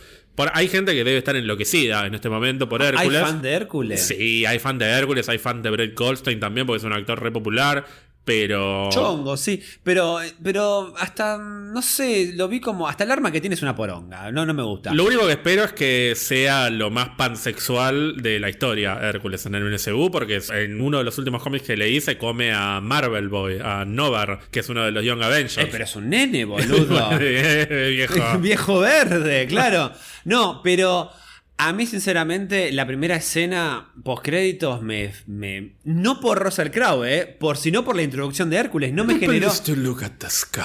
Hay 0.54 0.68
gente 0.68 0.94
que 0.94 1.04
debe 1.04 1.18
estar 1.18 1.36
enloquecida 1.36 2.06
en 2.06 2.16
este 2.16 2.30
momento 2.30 2.68
por 2.68 2.82
Hércules. 2.82 3.18
¿Hay 3.18 3.26
fan 3.26 3.42
de 3.42 3.52
Hércules? 3.52 4.08
Sí, 4.08 4.46
hay 4.46 4.60
fan 4.60 4.78
de 4.78 4.86
Hércules, 4.86 5.30
hay 5.30 5.38
fan 5.38 5.62
de 5.62 5.70
Brett 5.70 5.98
Goldstein 5.98 6.40
también, 6.40 6.66
porque 6.66 6.78
es 6.78 6.84
un 6.84 6.94
actor 6.94 7.22
re 7.22 7.32
popular. 7.32 7.86
Pero. 8.32 8.90
Chongo, 8.92 9.36
sí. 9.36 9.62
Pero, 9.84 10.20
pero 10.42 10.94
hasta, 10.98 11.38
no 11.38 11.82
sé, 11.82 12.32
lo 12.34 12.48
vi 12.48 12.62
como. 12.62 12.88
Hasta 12.88 13.04
el 13.04 13.12
arma 13.12 13.30
que 13.30 13.42
tiene 13.42 13.56
es 13.56 13.62
una 13.62 13.76
poronga. 13.76 14.32
No, 14.32 14.46
no 14.46 14.54
me 14.54 14.64
gusta. 14.64 14.94
Lo 14.94 15.04
único 15.04 15.26
que 15.26 15.34
espero 15.34 15.66
es 15.66 15.74
que 15.74 16.14
sea 16.16 16.70
lo 16.70 16.90
más 16.90 17.10
pansexual 17.18 18.22
de 18.22 18.40
la 18.40 18.50
historia, 18.50 18.98
Hércules, 19.02 19.46
en 19.46 19.56
el 19.56 19.70
MCU, 19.70 20.10
porque 20.12 20.42
en 20.54 20.80
uno 20.80 21.00
de 21.00 21.04
los 21.04 21.18
últimos 21.18 21.44
cómics 21.44 21.68
que 21.68 21.76
leí 21.76 22.00
se 22.00 22.18
come 22.18 22.54
a 22.54 22.80
Marvel 22.80 23.28
Boy, 23.28 23.60
a 23.62 23.84
Novar, 23.84 24.40
que 24.50 24.62
es 24.62 24.70
uno 24.70 24.84
de 24.86 24.92
los 24.92 25.04
Young 25.04 25.22
Avengers. 25.22 25.58
Eh, 25.58 25.68
pero 25.70 25.84
es 25.84 25.96
un 25.98 26.10
nene, 26.10 26.46
boludo. 26.46 27.10
Viejo. 27.20 28.38
Viejo 28.40 28.80
verde, 28.80 29.46
claro. 29.48 29.92
No, 30.24 30.62
pero. 30.64 31.12
A 31.64 31.74
mí, 31.74 31.86
sinceramente, 31.86 32.72
la 32.72 32.88
primera 32.88 33.18
escena 33.18 33.92
post-créditos 34.04 34.82
me, 34.82 35.14
me, 35.28 35.74
No 35.84 36.20
por 36.20 36.44
Russell 36.44 36.72
Crowe, 36.72 37.06
¿eh? 37.06 37.28
Por, 37.28 37.56
sino 37.56 37.86
por 37.86 37.96
la 37.96 38.02
introducción 38.02 38.50
de 38.50 38.58
Hércules. 38.58 38.92
No 38.94 39.04
me 39.04 39.20
generó. 39.20 39.52
to 39.64 39.76
look 39.76 40.04
at 40.04 40.14
the 40.18 40.30
sky 40.32 40.64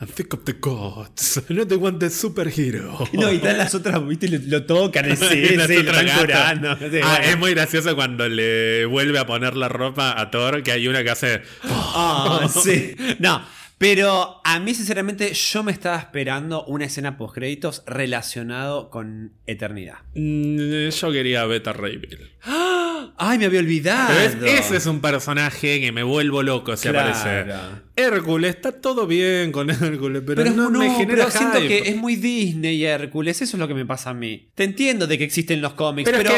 and 0.00 0.10
think 0.10 0.34
of 0.34 0.44
the 0.44 0.52
gods, 0.52 1.42
not 1.48 1.68
the 1.68 1.76
one 1.76 1.98
the 1.98 2.10
superhero. 2.10 3.08
No, 3.14 3.32
y 3.32 3.38
tal 3.38 3.56
las 3.56 3.74
otras, 3.74 4.06
viste, 4.06 4.28
lo, 4.28 4.66
tocan, 4.66 5.06
sí, 5.16 5.46
sí, 5.46 5.56
lo 5.56 5.64
están 5.64 6.20
curando. 6.20 6.76
ah, 7.04 7.20
es 7.24 7.38
muy 7.38 7.54
gracioso 7.54 7.96
cuando 7.96 8.28
le 8.28 8.84
vuelve 8.84 9.18
a 9.18 9.24
poner 9.24 9.56
la 9.56 9.70
ropa 9.70 10.20
a 10.20 10.30
Thor, 10.30 10.62
que 10.62 10.72
hay 10.72 10.88
una 10.88 11.02
que 11.02 11.10
hace. 11.10 11.40
Ah, 11.64 12.46
sí. 12.62 12.94
No. 13.18 13.42
Pero 13.78 14.40
a 14.44 14.58
mí, 14.58 14.74
sinceramente, 14.74 15.32
yo 15.32 15.62
me 15.62 15.70
estaba 15.70 15.96
esperando 15.98 16.64
una 16.64 16.86
escena 16.86 17.16
post-créditos 17.16 17.84
relacionado 17.86 18.90
con 18.90 19.32
Eternidad. 19.46 19.98
Mm, 20.14 20.88
yo 20.88 21.12
quería 21.12 21.44
Beta 21.46 21.72
Ray 21.72 21.96
Bill. 21.96 22.28
¡Ah! 22.42 23.12
¡Ay, 23.16 23.38
me 23.38 23.46
había 23.46 23.60
olvidado! 23.60 24.18
Ese 24.18 24.76
es 24.76 24.86
un 24.86 25.00
personaje 25.00 25.80
que 25.80 25.92
me 25.92 26.02
vuelvo 26.02 26.42
loco 26.42 26.76
si 26.76 26.88
aparece. 26.88 27.46
Hércules, 27.94 28.56
está 28.56 28.72
todo 28.72 29.06
bien 29.06 29.52
con 29.52 29.70
Hércules, 29.70 30.22
pero, 30.26 30.44
no, 30.44 30.70
me 30.70 30.90
genera 30.90 31.26
pero 31.26 31.30
siento 31.30 31.58
que 31.60 31.88
es 31.88 31.96
muy 31.96 32.16
Disney 32.16 32.84
Hércules, 32.84 33.40
eso 33.42 33.56
es 33.56 33.60
lo 33.60 33.68
que 33.68 33.74
me 33.74 33.86
pasa 33.86 34.10
a 34.10 34.14
mí. 34.14 34.48
Te 34.54 34.64
entiendo 34.64 35.06
de 35.06 35.18
que 35.18 35.24
existen 35.24 35.60
los 35.60 35.74
cómics, 35.74 36.10
pero, 36.10 36.32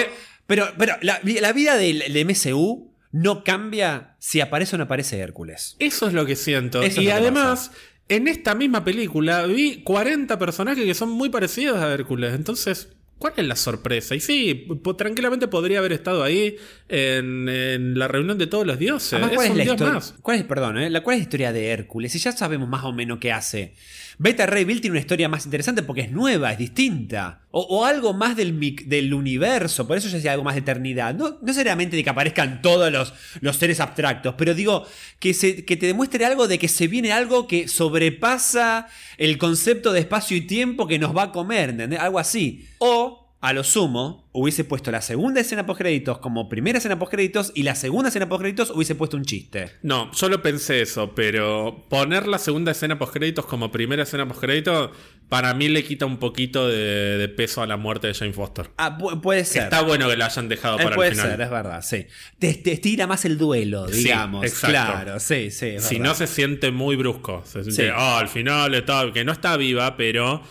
pero, 0.46 0.68
pero, 0.76 0.96
la, 1.00 1.52
vida 1.52 1.76
del, 1.76 2.00
del 2.12 2.26
MCU 2.26 2.89
no 3.12 3.45
cambia 3.45 4.16
si 4.19 4.41
aparece 4.41 4.77
o 4.77 4.78
no 4.78 4.85
aparece 4.85 5.19
Hércules. 5.19 5.77
Eso 5.78 6.07
es 6.07 6.12
lo 6.12 6.27
que 6.27 6.37
siento. 6.37 6.81
y 6.85 7.11
además, 7.11 7.73
en 8.09 8.28
esta 8.28 8.55
misma 8.55 8.85
película 8.85 9.47
vi 9.47 9.82
40 9.82 10.39
personajes 10.39 10.85
que 10.85 10.95
son 10.95 11.11
muy 11.11 11.28
parecidos 11.28 11.78
a 11.78 11.93
Hércules. 11.93 12.35
Entonces, 12.35 12.89
¿cuál 13.19 13.35
es 13.37 13.47
la 13.47 13.57
sorpresa? 13.57 14.15
Y 14.15 14.20
sí, 14.20 14.66
tranquilamente 14.97 15.49
podría 15.49 15.78
haber 15.78 15.93
estado 15.93 16.23
ahí 16.23 16.57
en, 16.89 17.99
la 17.99 18.09
reunión 18.09 18.39
de 18.39 18.47
todos 18.47 18.66
los 18.66 18.78
dioses. 18.78 19.20
¿cuál 19.35 19.51
es, 19.51 19.57
la 19.57 19.65
historia? 19.65 20.01
¿Cuál 20.23 20.39
es, 20.39 20.45
perdón, 20.45 20.78
eh? 20.78 21.03
¿cuál 21.03 21.15
es 21.15 21.20
la 21.20 21.24
historia 21.24 21.53
de 21.53 21.69
Hércules? 21.69 22.15
Y 22.15 22.19
ya 22.19 22.32
sabemos 22.32 22.69
más 22.69 22.85
o 22.85 22.93
menos 22.93 23.19
qué 23.19 23.32
hace. 23.32 23.74
Beta 24.19 24.47
Ray 24.47 24.65
Bill 24.65 24.81
tiene 24.81 24.93
una 24.93 25.01
historia 25.01 25.28
más 25.28 25.45
interesante 25.45 25.82
porque 25.82 26.03
es 26.03 26.11
nueva, 26.11 26.53
es 26.53 26.59
distinta. 26.59 27.43
O, 27.53 27.85
algo 27.85 28.12
más 28.12 28.37
del, 28.37 28.59
del, 28.87 29.12
universo, 29.12 29.87
por 29.87 29.97
eso 29.97 30.09
yo 30.09 30.15
decía 30.15 30.32
algo 30.32 30.45
más 30.45 30.55
de 30.55 30.61
eternidad. 30.61 31.15
No, 31.15 31.39
no 31.43 31.53
seriamente 31.53 31.97
de 31.97 32.05
que 32.05 32.11
aparezcan 32.11 32.62
todos 32.62 32.93
los, 32.93 33.12
los 33.41 33.57
seres 33.57 33.81
abstractos, 33.81 34.35
pero 34.39 34.55
digo 34.55 34.87
que, 35.19 35.35
se, 35.35 35.65
que 35.65 35.77
te 35.77 35.87
demuestre 35.87 36.24
algo 36.24 36.47
de 36.47 36.59
que 36.59 36.69
se 36.69 36.87
viene 36.87 37.12
algo 37.12 37.49
que 37.49 37.66
sobrepasa 37.66 38.87
el 39.19 39.37
concepto 39.37 39.93
de 39.93 40.01
espacio 40.01 40.37
y 40.37 40.43
tiempo 40.43 40.87
que 40.87 41.01
nos 41.01 41.16
va 41.16 41.24
a 41.24 41.32
comer, 41.32 41.70
¿entendés? 41.70 41.99
Algo 41.99 42.20
así. 42.20 42.69
O 42.78 43.30
a 43.40 43.54
lo 43.54 43.64
sumo, 43.64 44.28
hubiese 44.32 44.64
puesto 44.64 44.90
la 44.90 45.00
segunda 45.00 45.40
escena 45.40 45.64
post-créditos 45.64 46.18
como 46.18 46.50
primera 46.50 46.76
escena 46.76 46.98
post-créditos 46.98 47.52
y 47.54 47.62
la 47.62 47.74
segunda 47.74 48.10
escena 48.10 48.28
post-créditos 48.28 48.70
hubiese 48.70 48.94
puesto 48.94 49.16
un 49.16 49.24
chiste. 49.24 49.70
No, 49.82 50.12
solo 50.12 50.42
pensé 50.42 50.82
eso, 50.82 51.14
pero 51.14 51.86
poner 51.88 52.28
la 52.28 52.38
segunda 52.38 52.72
escena 52.72 52.98
post-créditos 52.98 53.46
como 53.46 53.72
primera 53.72 54.02
escena 54.02 54.28
post-créditos, 54.28 54.90
para 55.30 55.54
mí 55.54 55.70
le 55.70 55.82
quita 55.84 56.04
un 56.04 56.18
poquito 56.18 56.68
de, 56.68 57.32
peso 57.34 57.62
a 57.62 57.66
la 57.66 57.78
muerte 57.78 58.08
de 58.08 58.14
Jane 58.14 58.34
Foster. 58.34 58.70
Ah, 58.76 58.98
puede 58.98 59.46
ser. 59.46 59.62
Está 59.62 59.80
bueno 59.82 60.08
que 60.10 60.18
la 60.18 60.26
hayan 60.26 60.48
dejado 60.50 60.78
eh, 60.78 60.82
para 60.82 60.96
el 60.96 61.12
final. 61.12 61.24
Puede 61.24 61.36
ser, 61.36 61.40
es 61.40 61.50
verdad, 61.50 61.82
sí. 61.82 62.06
Te, 62.38 62.72
estira 62.72 63.06
más 63.06 63.24
el 63.24 63.38
duelo, 63.38 63.86
digamos. 63.86 64.44
exacto. 64.44 64.68
Claro, 64.68 65.18
sí, 65.18 65.50
sí. 65.50 65.76
Si 65.78 65.98
no 65.98 66.14
se 66.14 66.26
siente 66.26 66.72
muy 66.72 66.96
brusco. 66.96 67.42
Se 67.46 67.64
siente, 67.64 67.90
oh, 67.92 68.16
al 68.16 68.28
final 68.28 68.74
está, 68.74 69.10
que 69.14 69.24
no 69.24 69.32
está 69.32 69.56
viva, 69.56 69.96
pero 69.96 70.42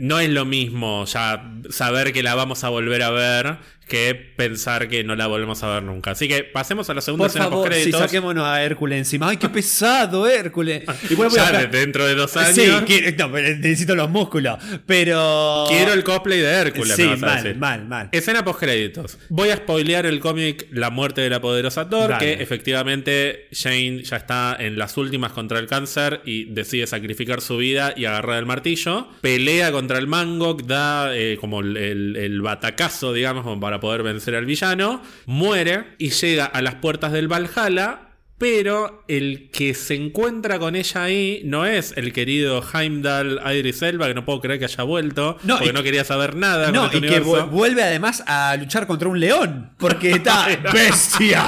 no 0.00 0.18
es 0.18 0.30
lo 0.30 0.46
mismo 0.46 1.04
ya 1.04 1.52
saber 1.68 2.14
que 2.14 2.22
la 2.22 2.34
vamos 2.34 2.64
a 2.64 2.70
volver 2.70 3.02
a 3.02 3.10
ver 3.10 3.58
que 3.90 4.14
pensar 4.14 4.88
que 4.88 5.02
no 5.02 5.16
la 5.16 5.26
volvemos 5.26 5.62
a 5.64 5.74
ver 5.74 5.82
nunca. 5.82 6.12
Así 6.12 6.28
que 6.28 6.44
pasemos 6.44 6.88
a 6.88 6.94
la 6.94 7.00
segunda 7.00 7.24
Por 7.24 7.30
escena 7.30 7.44
favor, 7.46 7.74
sí, 7.74 7.90
saquémonos 7.90 8.44
a 8.46 8.62
Hércules 8.62 8.98
encima. 8.98 9.28
¡Ay, 9.28 9.36
qué 9.36 9.48
pesado 9.48 10.28
Hércules! 10.28 10.84
ya 11.34 11.66
dentro 11.66 12.06
de 12.06 12.14
dos 12.14 12.36
años. 12.36 12.54
Sí, 12.54 12.68
no, 13.18 13.28
necesito 13.28 13.96
los 13.96 14.08
músculos. 14.08 14.58
Pero. 14.86 15.64
Quiero 15.68 15.92
el 15.92 16.04
cosplay 16.04 16.38
de 16.38 16.48
Hércules. 16.50 16.94
Sí, 16.94 17.04
mal, 17.18 17.56
mal, 17.56 17.86
mal. 17.86 18.08
Escena 18.12 18.44
post-créditos. 18.44 19.18
Voy 19.28 19.50
a 19.50 19.56
spoilear 19.56 20.06
el 20.06 20.20
cómic 20.20 20.68
La 20.70 20.90
muerte 20.90 21.20
de 21.20 21.28
la 21.28 21.40
poderosa 21.40 21.90
Thor, 21.90 22.16
que 22.18 22.34
efectivamente 22.34 23.48
Jane 23.52 24.04
ya 24.04 24.16
está 24.16 24.56
en 24.58 24.78
las 24.78 24.96
últimas 24.96 25.32
contra 25.32 25.58
el 25.58 25.66
cáncer 25.66 26.20
y 26.24 26.44
decide 26.44 26.86
sacrificar 26.86 27.40
su 27.40 27.56
vida 27.56 27.92
y 27.96 28.04
agarrar 28.04 28.38
el 28.38 28.46
martillo. 28.46 29.08
Pelea 29.20 29.72
contra 29.72 29.98
el 29.98 30.06
Mangok, 30.06 30.62
da 30.62 31.16
eh, 31.16 31.36
como 31.40 31.60
el, 31.60 31.76
el 32.16 32.40
batacazo, 32.40 33.12
digamos, 33.12 33.42
como 33.42 33.58
para 33.58 33.79
poder 33.80 34.02
vencer 34.02 34.34
al 34.34 34.46
villano, 34.46 35.02
muere 35.26 35.94
y 35.98 36.10
llega 36.10 36.44
a 36.44 36.62
las 36.62 36.76
puertas 36.76 37.12
del 37.12 37.28
Valhalla 37.28 38.09
Pero 38.40 39.04
el 39.06 39.50
que 39.52 39.74
se 39.74 39.94
encuentra 39.94 40.58
con 40.58 40.74
ella 40.74 41.02
ahí 41.04 41.42
no 41.44 41.66
es 41.66 41.92
el 41.96 42.14
querido 42.14 42.64
Heimdall 42.72 43.38
Idris 43.54 43.82
Elba, 43.82 44.08
que 44.08 44.14
no 44.14 44.24
puedo 44.24 44.40
creer 44.40 44.58
que 44.58 44.64
haya 44.64 44.82
vuelto, 44.82 45.36
No, 45.44 45.58
porque 45.58 45.74
no 45.74 45.82
quería 45.82 46.04
saber 46.04 46.34
nada. 46.36 46.72
No, 46.72 46.90
con 46.90 47.04
este 47.04 47.06
y 47.06 47.10
que 47.10 47.22
vu- 47.22 47.50
vuelve 47.50 47.82
además 47.82 48.24
a 48.26 48.56
luchar 48.56 48.86
contra 48.86 49.08
un 49.10 49.20
león. 49.20 49.72
Porque 49.78 50.10
está 50.12 50.48
bestia. 50.72 51.44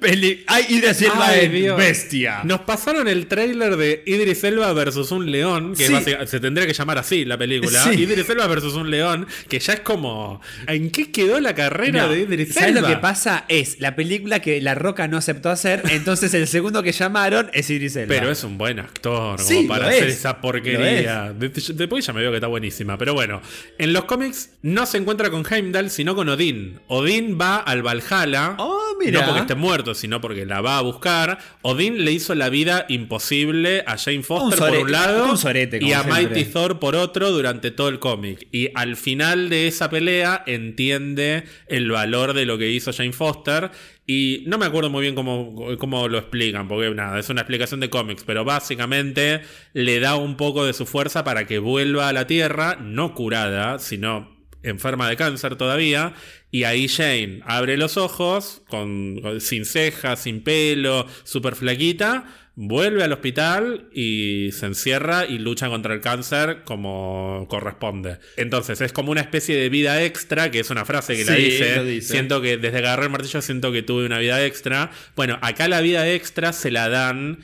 Peli 0.00 0.44
Ay, 0.46 0.66
Idris 0.68 1.02
Elba 1.02 1.26
Ay, 1.28 1.64
en 1.66 1.76
bestia. 1.76 2.40
Nos 2.44 2.60
pasaron 2.60 3.08
el 3.08 3.26
tráiler 3.26 3.76
de 3.76 4.02
Idris 4.06 4.44
Elba 4.44 4.72
versus 4.72 5.10
un 5.10 5.30
león, 5.30 5.74
que 5.76 5.86
Sí. 5.88 5.94
se 6.26 6.38
tendría 6.38 6.66
que 6.66 6.72
llamar 6.74 6.98
así 6.98 7.24
la 7.24 7.36
película. 7.36 7.82
Sí. 7.84 8.02
Idris 8.02 8.28
Elba 8.30 8.46
versus 8.46 8.74
un 8.74 8.88
león, 8.90 9.26
que 9.48 9.58
ya 9.58 9.72
es 9.72 9.80
como... 9.80 10.40
¿En 10.68 10.90
qué 10.90 11.10
quedó 11.10 11.40
la 11.40 11.56
carrera 11.56 12.04
No, 12.04 12.12
de 12.12 12.20
Idris 12.20 12.54
¿Sabes 12.54 12.68
Elba? 12.70 12.82
lo 12.82 12.86
que 12.88 12.96
pasa? 13.00 13.44
Es 13.48 13.80
la 13.80 13.96
película 13.96 14.40
que 14.40 14.60
La 14.60 14.74
Roca 14.76 15.08
no 15.08 15.16
aceptó 15.16 15.50
hacer, 15.50 15.82
entonces 16.04 16.34
el 16.34 16.46
segundo 16.46 16.82
que 16.82 16.92
llamaron 16.92 17.50
es 17.54 17.70
Idris 17.70 17.96
Elba. 17.96 18.08
Pero 18.14 18.30
es 18.30 18.44
un 18.44 18.58
buen 18.58 18.78
actor, 18.78 19.36
como 19.38 19.48
Sí, 19.48 19.64
para 19.66 19.88
hacer 19.88 20.08
es. 20.08 20.16
esa 20.18 20.38
porquería. 20.42 21.32
De- 21.32 21.48
Después 21.48 22.04
ya 22.06 22.12
me 22.12 22.20
veo 22.20 22.30
que 22.30 22.36
está 22.36 22.46
buenísima. 22.46 22.98
Pero 22.98 23.14
bueno, 23.14 23.40
en 23.78 23.94
los 23.94 24.04
cómics 24.04 24.50
no 24.60 24.84
se 24.84 24.98
encuentra 24.98 25.30
con 25.30 25.44
Heimdall, 25.50 25.88
sino 25.88 26.14
con 26.14 26.28
Odín. 26.28 26.78
Odín 26.88 27.38
va 27.40 27.56
al 27.56 27.82
Valhalla. 27.82 28.54
Oh, 28.58 28.83
mira. 28.98 29.20
No 29.20 29.26
porque 29.26 29.40
esté 29.40 29.54
muerto, 29.54 29.94
sino 29.94 30.20
porque 30.20 30.46
la 30.46 30.60
va 30.60 30.78
a 30.78 30.82
buscar. 30.82 31.38
Odín 31.62 32.04
le 32.04 32.12
hizo 32.12 32.34
la 32.34 32.48
vida 32.48 32.86
imposible 32.88 33.84
a 33.86 33.96
Jane 33.96 34.22
Foster 34.22 34.52
Un 34.52 34.58
sorete, 34.58 34.78
por 34.78 34.86
un 34.86 34.92
lado 34.92 35.30
un 35.30 35.38
sorete, 35.38 35.78
como 35.78 35.90
y 35.90 35.92
a 35.92 36.02
siempre. 36.02 36.26
Mighty 36.26 36.44
Thor 36.50 36.78
por 36.78 36.96
otro 36.96 37.30
durante 37.30 37.70
todo 37.70 37.88
el 37.88 37.98
cómic. 37.98 38.48
Y 38.52 38.70
al 38.74 38.96
final 38.96 39.48
de 39.48 39.66
esa 39.66 39.90
pelea 39.90 40.42
entiende 40.46 41.44
el 41.66 41.90
valor 41.90 42.32
de 42.34 42.46
lo 42.46 42.58
que 42.58 42.70
hizo 42.70 42.92
Jane 42.92 43.12
Foster. 43.12 43.70
Y 44.06 44.44
no 44.46 44.58
me 44.58 44.66
acuerdo 44.66 44.90
muy 44.90 45.00
bien 45.00 45.14
cómo, 45.14 45.54
cómo 45.78 46.08
lo 46.08 46.18
explican, 46.18 46.68
porque 46.68 46.90
nada, 46.94 47.18
es 47.18 47.30
una 47.30 47.40
explicación 47.40 47.80
de 47.80 47.88
cómics, 47.88 48.22
pero 48.26 48.44
básicamente 48.44 49.40
le 49.72 49.98
da 49.98 50.16
un 50.16 50.36
poco 50.36 50.66
de 50.66 50.74
su 50.74 50.84
fuerza 50.84 51.24
para 51.24 51.46
que 51.46 51.58
vuelva 51.58 52.08
a 52.08 52.12
la 52.12 52.26
Tierra, 52.26 52.76
no 52.80 53.14
curada, 53.14 53.78
sino 53.78 54.33
enferma 54.64 55.08
de 55.08 55.16
cáncer 55.16 55.56
todavía. 55.56 56.14
Y 56.50 56.64
ahí 56.64 56.88
Jane 56.88 57.40
abre 57.44 57.76
los 57.76 57.96
ojos, 57.96 58.62
con, 58.68 59.20
sin 59.40 59.64
cejas, 59.64 60.20
sin 60.20 60.42
pelo, 60.42 61.06
súper 61.24 61.54
flaquita, 61.56 62.26
vuelve 62.56 63.02
al 63.02 63.12
hospital 63.12 63.88
y 63.92 64.50
se 64.52 64.66
encierra 64.66 65.26
y 65.26 65.38
lucha 65.38 65.68
contra 65.68 65.94
el 65.94 66.00
cáncer 66.00 66.62
como 66.64 67.46
corresponde. 67.48 68.18
Entonces 68.36 68.80
es 68.80 68.92
como 68.92 69.10
una 69.10 69.20
especie 69.20 69.56
de 69.56 69.68
vida 69.68 70.02
extra, 70.04 70.50
que 70.50 70.60
es 70.60 70.70
una 70.70 70.84
frase 70.84 71.16
que 71.16 71.24
la 71.24 71.34
dice, 71.34 71.84
dice. 71.84 72.12
Siento 72.12 72.40
que 72.40 72.56
desde 72.56 72.80
que 72.80 72.86
agarré 72.86 73.04
el 73.04 73.10
martillo 73.10 73.42
siento 73.42 73.72
que 73.72 73.82
tuve 73.82 74.06
una 74.06 74.18
vida 74.18 74.44
extra. 74.44 74.90
Bueno, 75.16 75.38
acá 75.42 75.68
la 75.68 75.80
vida 75.80 76.08
extra 76.08 76.52
se 76.52 76.70
la 76.70 76.88
dan 76.88 77.40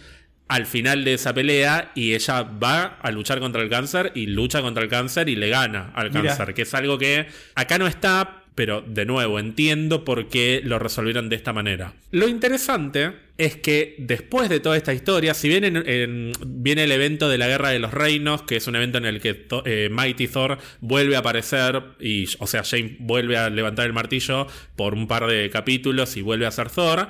al 0.50 0.66
final 0.66 1.04
de 1.04 1.14
esa 1.14 1.32
pelea 1.32 1.92
y 1.94 2.12
ella 2.14 2.42
va 2.42 2.98
a 3.00 3.10
luchar 3.12 3.38
contra 3.40 3.62
el 3.62 3.68
cáncer 3.70 4.10
y 4.14 4.26
lucha 4.26 4.60
contra 4.62 4.82
el 4.82 4.88
cáncer 4.90 5.28
y 5.28 5.36
le 5.36 5.48
gana 5.48 5.92
al 5.94 6.10
cáncer, 6.26 6.54
que 6.54 6.62
es 6.62 6.74
algo 6.74 6.98
que 6.98 7.26
acá 7.54 7.78
no 7.78 7.86
está, 7.86 8.42
pero 8.56 8.82
de 8.86 9.06
nuevo 9.06 9.38
entiendo 9.38 10.04
por 10.04 10.28
qué 10.28 10.60
lo 10.64 10.78
resolvieron 10.78 11.28
de 11.28 11.36
esta 11.36 11.52
manera. 11.52 11.92
Lo 12.10 12.26
interesante 12.28 13.12
es 13.38 13.56
que 13.56 13.94
después 13.98 14.48
de 14.50 14.60
toda 14.60 14.76
esta 14.76 14.92
historia, 14.92 15.32
si 15.34 15.48
bien 15.48 15.64
en- 15.64 15.88
en- 15.88 16.32
viene 16.44 16.84
el 16.84 16.92
evento 16.92 17.28
de 17.28 17.38
la 17.38 17.46
Guerra 17.46 17.70
de 17.70 17.78
los 17.78 17.94
Reinos, 17.94 18.42
que 18.42 18.56
es 18.56 18.66
un 18.66 18.74
evento 18.76 18.98
en 18.98 19.06
el 19.06 19.20
que 19.20 19.46
eh, 19.64 19.88
Mighty 19.90 20.28
Thor 20.28 20.58
vuelve 20.80 21.16
a 21.16 21.20
aparecer, 21.20 21.80
y, 22.00 22.26
o 22.40 22.46
sea, 22.46 22.64
Jane 22.64 22.96
vuelve 22.98 23.38
a 23.38 23.48
levantar 23.48 23.86
el 23.86 23.92
martillo 23.94 24.46
por 24.76 24.92
un 24.94 25.06
par 25.06 25.26
de 25.26 25.48
capítulos 25.48 26.16
y 26.18 26.22
vuelve 26.22 26.44
a 26.46 26.50
ser 26.50 26.68
Thor. 26.70 27.08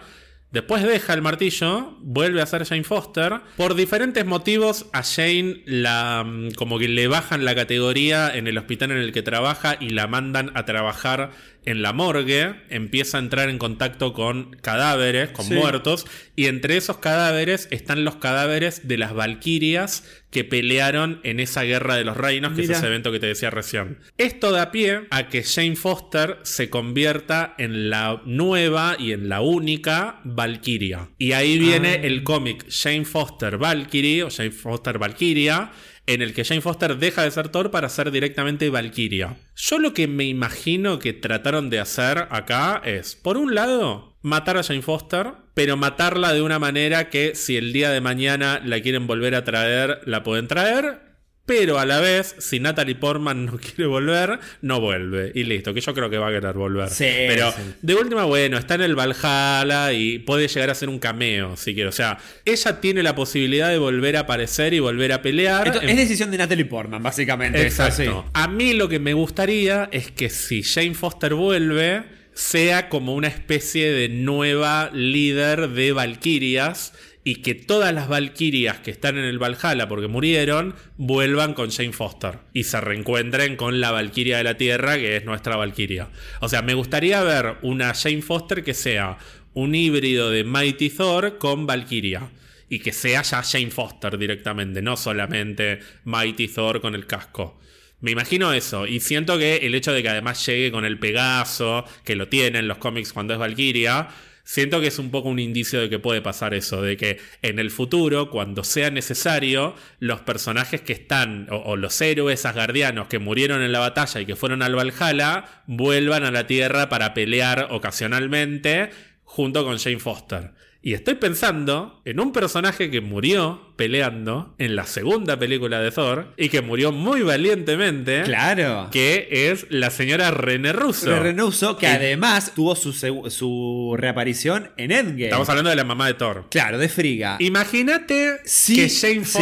Después 0.52 0.82
deja 0.82 1.14
el 1.14 1.22
martillo, 1.22 1.96
vuelve 2.00 2.42
a 2.42 2.46
ser 2.46 2.64
Jane 2.64 2.82
Foster. 2.82 3.40
Por 3.56 3.76
diferentes 3.76 4.26
motivos, 4.26 4.86
a 4.92 5.04
Jane 5.04 5.62
la 5.64 6.24
mm, 6.26 6.52
como 6.52 6.78
que 6.80 6.88
le 6.88 7.06
bajan 7.06 7.44
la 7.44 7.54
categoría 7.54 8.34
en 8.34 8.48
el 8.48 8.58
hospital 8.58 8.90
en 8.90 8.98
el 8.98 9.12
que 9.12 9.22
trabaja 9.22 9.76
y 9.78 9.90
la 9.90 10.08
mandan 10.08 10.50
a 10.56 10.64
trabajar 10.64 11.30
en 11.64 11.82
la 11.82 11.92
morgue. 11.92 12.54
Empieza 12.70 13.18
a 13.18 13.20
entrar 13.20 13.48
en 13.48 13.58
contacto 13.58 14.12
con 14.12 14.56
cadáveres, 14.62 15.30
con 15.30 15.46
Sí. 15.46 15.54
muertos. 15.54 16.06
Y 16.36 16.46
entre 16.46 16.76
esos 16.76 16.98
cadáveres 16.98 17.68
están 17.70 18.04
los 18.04 18.16
cadáveres 18.16 18.88
de 18.88 18.98
las 18.98 19.12
Valquirias 19.14 20.04
que 20.30 20.44
pelearon 20.44 21.20
en 21.24 21.40
esa 21.40 21.62
guerra 21.64 21.96
de 21.96 22.04
los 22.04 22.16
reinos, 22.16 22.52
que 22.52 22.62
Mira. 22.62 22.72
es 22.74 22.78
ese 22.78 22.86
evento 22.86 23.10
que 23.10 23.18
te 23.18 23.26
decía 23.26 23.50
recién. 23.50 23.98
Esto 24.16 24.52
da 24.52 24.70
pie 24.70 25.02
a 25.10 25.28
que 25.28 25.42
Jane 25.42 25.74
Foster 25.76 26.38
se 26.44 26.70
convierta 26.70 27.54
en 27.58 27.90
la 27.90 28.22
nueva 28.26 28.96
y 28.98 29.12
en 29.12 29.28
la 29.28 29.40
única 29.40 30.20
Valkyria. 30.24 31.08
Y 31.18 31.32
ahí 31.32 31.58
viene 31.58 31.90
Ah. 32.00 32.06
el 32.06 32.22
cómic 32.22 32.64
Jane 32.70 33.04
Foster 33.04 33.58
Valkyrie 33.58 34.22
o 34.22 34.30
Jane 34.30 34.52
Foster 34.52 34.98
Valkyria. 34.98 35.72
En 36.10 36.22
el 36.22 36.34
que 36.34 36.44
Jane 36.44 36.60
Foster 36.60 36.96
deja 36.96 37.22
de 37.22 37.30
ser 37.30 37.50
Thor 37.50 37.70
para 37.70 37.88
ser 37.88 38.10
directamente 38.10 38.68
Valkyria. 38.68 39.36
Yo 39.54 39.78
lo 39.78 39.94
que 39.94 40.08
me 40.08 40.24
imagino 40.24 40.98
que 40.98 41.12
trataron 41.12 41.70
de 41.70 41.78
hacer 41.78 42.26
acá 42.30 42.82
es, 42.84 43.14
por 43.14 43.36
un 43.36 43.54
lado, 43.54 44.16
matar 44.20 44.56
a 44.56 44.64
Jane 44.64 44.82
Foster, 44.82 45.34
pero 45.54 45.76
matarla 45.76 46.32
de 46.32 46.42
una 46.42 46.58
manera 46.58 47.10
que 47.10 47.36
si 47.36 47.56
el 47.56 47.72
día 47.72 47.90
de 47.90 48.00
mañana 48.00 48.60
la 48.64 48.80
quieren 48.80 49.06
volver 49.06 49.36
a 49.36 49.44
traer, 49.44 50.00
la 50.04 50.24
pueden 50.24 50.48
traer. 50.48 51.09
Pero 51.50 51.80
a 51.80 51.84
la 51.84 51.98
vez, 51.98 52.36
si 52.38 52.60
Natalie 52.60 52.94
Portman 52.94 53.44
no 53.46 53.58
quiere 53.58 53.86
volver, 53.86 54.38
no 54.62 54.80
vuelve. 54.80 55.32
Y 55.34 55.42
listo, 55.42 55.74
que 55.74 55.80
yo 55.80 55.92
creo 55.94 56.08
que 56.08 56.16
va 56.16 56.28
a 56.28 56.30
querer 56.30 56.54
volver. 56.54 56.88
Sí, 56.90 57.04
pero 57.26 57.50
sí. 57.50 57.58
de 57.82 57.94
última, 57.96 58.24
bueno, 58.24 58.56
está 58.56 58.76
en 58.76 58.82
el 58.82 58.94
Valhalla 58.94 59.92
y 59.92 60.20
puede 60.20 60.46
llegar 60.46 60.70
a 60.70 60.74
ser 60.76 60.88
un 60.88 61.00
cameo, 61.00 61.56
si 61.56 61.74
quiere. 61.74 61.88
O 61.88 61.92
sea, 61.92 62.18
ella 62.44 62.80
tiene 62.80 63.02
la 63.02 63.16
posibilidad 63.16 63.68
de 63.68 63.78
volver 63.78 64.16
a 64.16 64.20
aparecer 64.20 64.74
y 64.74 64.78
volver 64.78 65.12
a 65.12 65.22
pelear. 65.22 65.76
En- 65.82 65.88
es 65.88 65.96
decisión 65.96 66.30
de 66.30 66.38
Natalie 66.38 66.66
Portman, 66.66 67.02
básicamente. 67.02 67.60
Exacto. 67.62 68.02
eso, 68.02 68.22
sí. 68.24 68.30
A 68.32 68.46
mí 68.46 68.72
lo 68.74 68.88
que 68.88 69.00
me 69.00 69.12
gustaría 69.12 69.88
es 69.90 70.12
que 70.12 70.30
si 70.30 70.62
Jane 70.62 70.94
Foster 70.94 71.34
vuelve, 71.34 72.04
sea 72.32 72.88
como 72.88 73.14
una 73.14 73.26
especie 73.26 73.90
de 73.90 74.08
nueva 74.08 74.90
líder 74.94 75.68
de 75.70 75.90
Valkyrias 75.92 76.92
y 77.22 77.36
que 77.36 77.54
todas 77.54 77.92
las 77.92 78.08
Valkyrias 78.08 78.78
que 78.80 78.90
están 78.90 79.18
en 79.18 79.24
el 79.24 79.38
Valhalla 79.38 79.88
porque 79.88 80.08
murieron 80.08 80.74
vuelvan 80.96 81.54
con 81.54 81.70
Jane 81.70 81.92
Foster 81.92 82.38
y 82.54 82.64
se 82.64 82.80
reencuentren 82.80 83.56
con 83.56 83.80
la 83.80 83.90
Valkyria 83.90 84.38
de 84.38 84.44
la 84.44 84.56
Tierra 84.56 84.96
que 84.96 85.16
es 85.16 85.24
nuestra 85.24 85.56
Valkyria. 85.56 86.08
O 86.40 86.48
sea, 86.48 86.62
me 86.62 86.74
gustaría 86.74 87.22
ver 87.22 87.56
una 87.62 87.92
Jane 87.94 88.22
Foster 88.22 88.64
que 88.64 88.74
sea 88.74 89.18
un 89.52 89.74
híbrido 89.74 90.30
de 90.30 90.44
Mighty 90.44 90.90
Thor 90.90 91.38
con 91.38 91.66
Valkyria. 91.66 92.30
Y 92.72 92.78
que 92.78 92.92
sea 92.92 93.22
ya 93.22 93.42
Jane 93.42 93.72
Foster 93.72 94.16
directamente, 94.16 94.80
no 94.80 94.96
solamente 94.96 95.80
Mighty 96.04 96.46
Thor 96.46 96.80
con 96.80 96.94
el 96.94 97.04
casco. 97.04 97.58
Me 98.00 98.12
imagino 98.12 98.52
eso, 98.52 98.86
y 98.86 99.00
siento 99.00 99.36
que 99.38 99.56
el 99.56 99.74
hecho 99.74 99.92
de 99.92 100.02
que 100.02 100.08
además 100.08 100.46
llegue 100.46 100.70
con 100.70 100.84
el 100.84 100.98
Pegaso, 100.98 101.84
que 102.04 102.14
lo 102.14 102.28
tiene 102.28 102.60
en 102.60 102.68
los 102.68 102.78
cómics 102.78 103.12
cuando 103.12 103.34
es 103.34 103.40
Valkyria, 103.40 104.08
siento 104.44 104.80
que 104.80 104.88
es 104.88 104.98
un 104.98 105.10
poco 105.10 105.28
un 105.28 105.38
indicio 105.38 105.80
de 105.80 105.88
que 105.88 105.98
puede 105.98 106.22
pasar 106.22 106.54
eso, 106.54 106.82
de 106.82 106.96
que 106.96 107.18
en 107.42 107.58
el 107.58 107.70
futuro, 107.70 108.30
cuando 108.30 108.64
sea 108.64 108.90
necesario, 108.90 109.74
los 109.98 110.20
personajes 110.20 110.80
que 110.80 110.92
están, 110.92 111.46
o, 111.50 111.76
los 111.76 112.00
héroes 112.00 112.44
asgardianos 112.46 113.08
que 113.08 113.18
murieron 113.18 113.62
en 113.62 113.72
la 113.72 113.80
batalla 113.80 114.20
y 114.20 114.26
que 114.26 114.36
fueron 114.36 114.62
al 114.62 114.74
Valhalla, 114.74 115.62
vuelvan 115.66 116.24
a 116.24 116.30
la 116.30 116.46
Tierra 116.46 116.88
para 116.88 117.14
pelear 117.14 117.68
ocasionalmente 117.70 118.90
junto 119.24 119.64
con 119.64 119.78
Jane 119.78 119.98
Foster. 119.98 120.52
Y 120.82 120.94
estoy 120.94 121.16
pensando 121.16 122.00
en 122.06 122.20
un 122.20 122.32
personaje 122.32 122.90
que 122.90 123.02
murió 123.02 123.60
peleando 123.76 124.54
en 124.56 124.76
la 124.76 124.86
segunda 124.86 125.38
película 125.38 125.78
de 125.80 125.90
Thor 125.90 126.32
y 126.38 126.48
que 126.48 126.62
murió 126.62 126.90
muy 126.90 127.20
valientemente. 127.20 128.22
Claro. 128.22 128.88
Que 128.90 129.28
es 129.50 129.66
la 129.68 129.90
señora 129.90 130.30
René 130.30 130.72
Russo. 130.72 131.10
De 131.10 131.20
Renuso, 131.20 131.76
que 131.76 131.86
además 131.86 132.52
tuvo 132.54 132.74
su, 132.76 132.94
su 132.94 133.94
reaparición 133.98 134.70
en 134.78 134.92
Endgame. 134.92 135.24
Estamos 135.24 135.50
hablando 135.50 135.68
de 135.68 135.76
la 135.76 135.84
mamá 135.84 136.06
de 136.06 136.14
Thor. 136.14 136.46
Claro, 136.50 136.78
de 136.78 136.88
Friga. 136.88 137.36
Imagínate 137.40 138.38
Sí, 138.46 138.76
que 138.76 138.88
Jane 138.88 139.26
sí. 139.26 139.38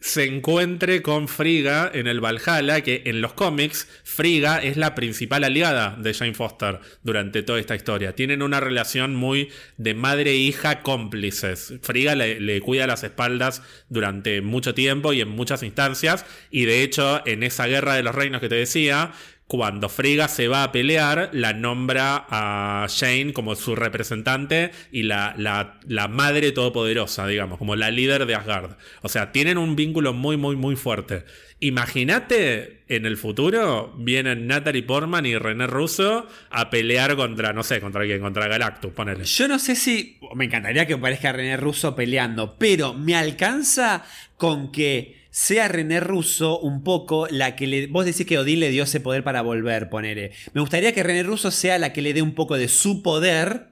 Se 0.00 0.24
encuentre 0.24 1.02
con 1.02 1.26
Frigga 1.26 1.90
en 1.92 2.06
el 2.06 2.20
Valhalla, 2.20 2.82
que 2.82 3.02
en 3.06 3.20
los 3.20 3.32
cómics 3.32 3.88
Frigga 4.04 4.62
es 4.62 4.76
la 4.76 4.94
principal 4.94 5.42
aliada 5.42 5.96
de 5.98 6.14
Jane 6.14 6.34
Foster 6.34 6.78
durante 7.02 7.42
toda 7.42 7.58
esta 7.58 7.74
historia. 7.74 8.14
Tienen 8.14 8.42
una 8.42 8.60
relación 8.60 9.16
muy 9.16 9.50
de 9.76 9.94
madre 9.94 10.30
e 10.30 10.36
hija 10.36 10.82
cómplices. 10.82 11.74
Frigga 11.82 12.14
le, 12.14 12.38
le 12.38 12.60
cuida 12.60 12.86
las 12.86 13.02
espaldas 13.02 13.62
durante 13.88 14.40
mucho 14.40 14.72
tiempo 14.72 15.12
y 15.12 15.20
en 15.20 15.28
muchas 15.28 15.64
instancias, 15.64 16.24
y 16.50 16.64
de 16.64 16.82
hecho 16.84 17.20
en 17.26 17.42
esa 17.42 17.66
guerra 17.66 17.94
de 17.94 18.04
los 18.04 18.14
reinos 18.14 18.40
que 18.40 18.48
te 18.48 18.54
decía, 18.54 19.12
cuando 19.48 19.88
Frigga 19.88 20.28
se 20.28 20.46
va 20.46 20.62
a 20.62 20.72
pelear, 20.72 21.30
la 21.32 21.54
nombra 21.54 22.26
a 22.28 22.86
Jane 22.88 23.32
como 23.32 23.54
su 23.54 23.74
representante 23.74 24.72
y 24.92 25.04
la, 25.04 25.34
la, 25.38 25.80
la 25.86 26.06
madre 26.06 26.52
todopoderosa, 26.52 27.26
digamos, 27.26 27.56
como 27.56 27.74
la 27.74 27.90
líder 27.90 28.26
de 28.26 28.34
Asgard. 28.34 28.76
O 29.00 29.08
sea, 29.08 29.32
tienen 29.32 29.56
un 29.56 29.74
vínculo 29.74 30.12
muy, 30.12 30.36
muy, 30.36 30.54
muy 30.54 30.76
fuerte. 30.76 31.24
Imagínate 31.60 32.82
en 32.88 33.06
el 33.06 33.16
futuro 33.16 33.94
vienen 33.98 34.46
Natalie 34.46 34.82
Portman 34.82 35.24
y 35.24 35.38
René 35.38 35.66
Russo 35.66 36.28
a 36.50 36.68
pelear 36.68 37.16
contra, 37.16 37.54
no 37.54 37.62
sé, 37.62 37.80
contra 37.80 38.04
quién, 38.04 38.20
contra 38.20 38.48
Galactus, 38.48 38.92
ponele. 38.92 39.24
Yo 39.24 39.48
no 39.48 39.58
sé 39.58 39.74
si. 39.76 40.18
Me 40.34 40.44
encantaría 40.44 40.86
que 40.86 40.98
parezca 40.98 41.32
René 41.32 41.56
Russo 41.56 41.96
peleando, 41.96 42.56
pero 42.58 42.92
me 42.92 43.16
alcanza 43.16 44.04
con 44.36 44.70
que 44.70 45.27
sea 45.38 45.68
René 45.68 46.00
Russo 46.00 46.58
un 46.58 46.82
poco 46.82 47.28
la 47.30 47.54
que 47.54 47.68
le. 47.68 47.86
Vos 47.86 48.04
decís 48.04 48.26
que 48.26 48.38
Odín 48.38 48.58
le 48.58 48.70
dio 48.70 48.82
ese 48.82 48.98
poder 48.98 49.22
para 49.22 49.40
volver, 49.40 49.88
ponele. 49.88 50.32
Me 50.52 50.60
gustaría 50.60 50.92
que 50.92 51.04
René 51.04 51.22
Russo 51.22 51.52
sea 51.52 51.78
la 51.78 51.92
que 51.92 52.02
le 52.02 52.12
dé 52.12 52.22
un 52.22 52.34
poco 52.34 52.56
de 52.56 52.66
su 52.66 53.04
poder, 53.04 53.68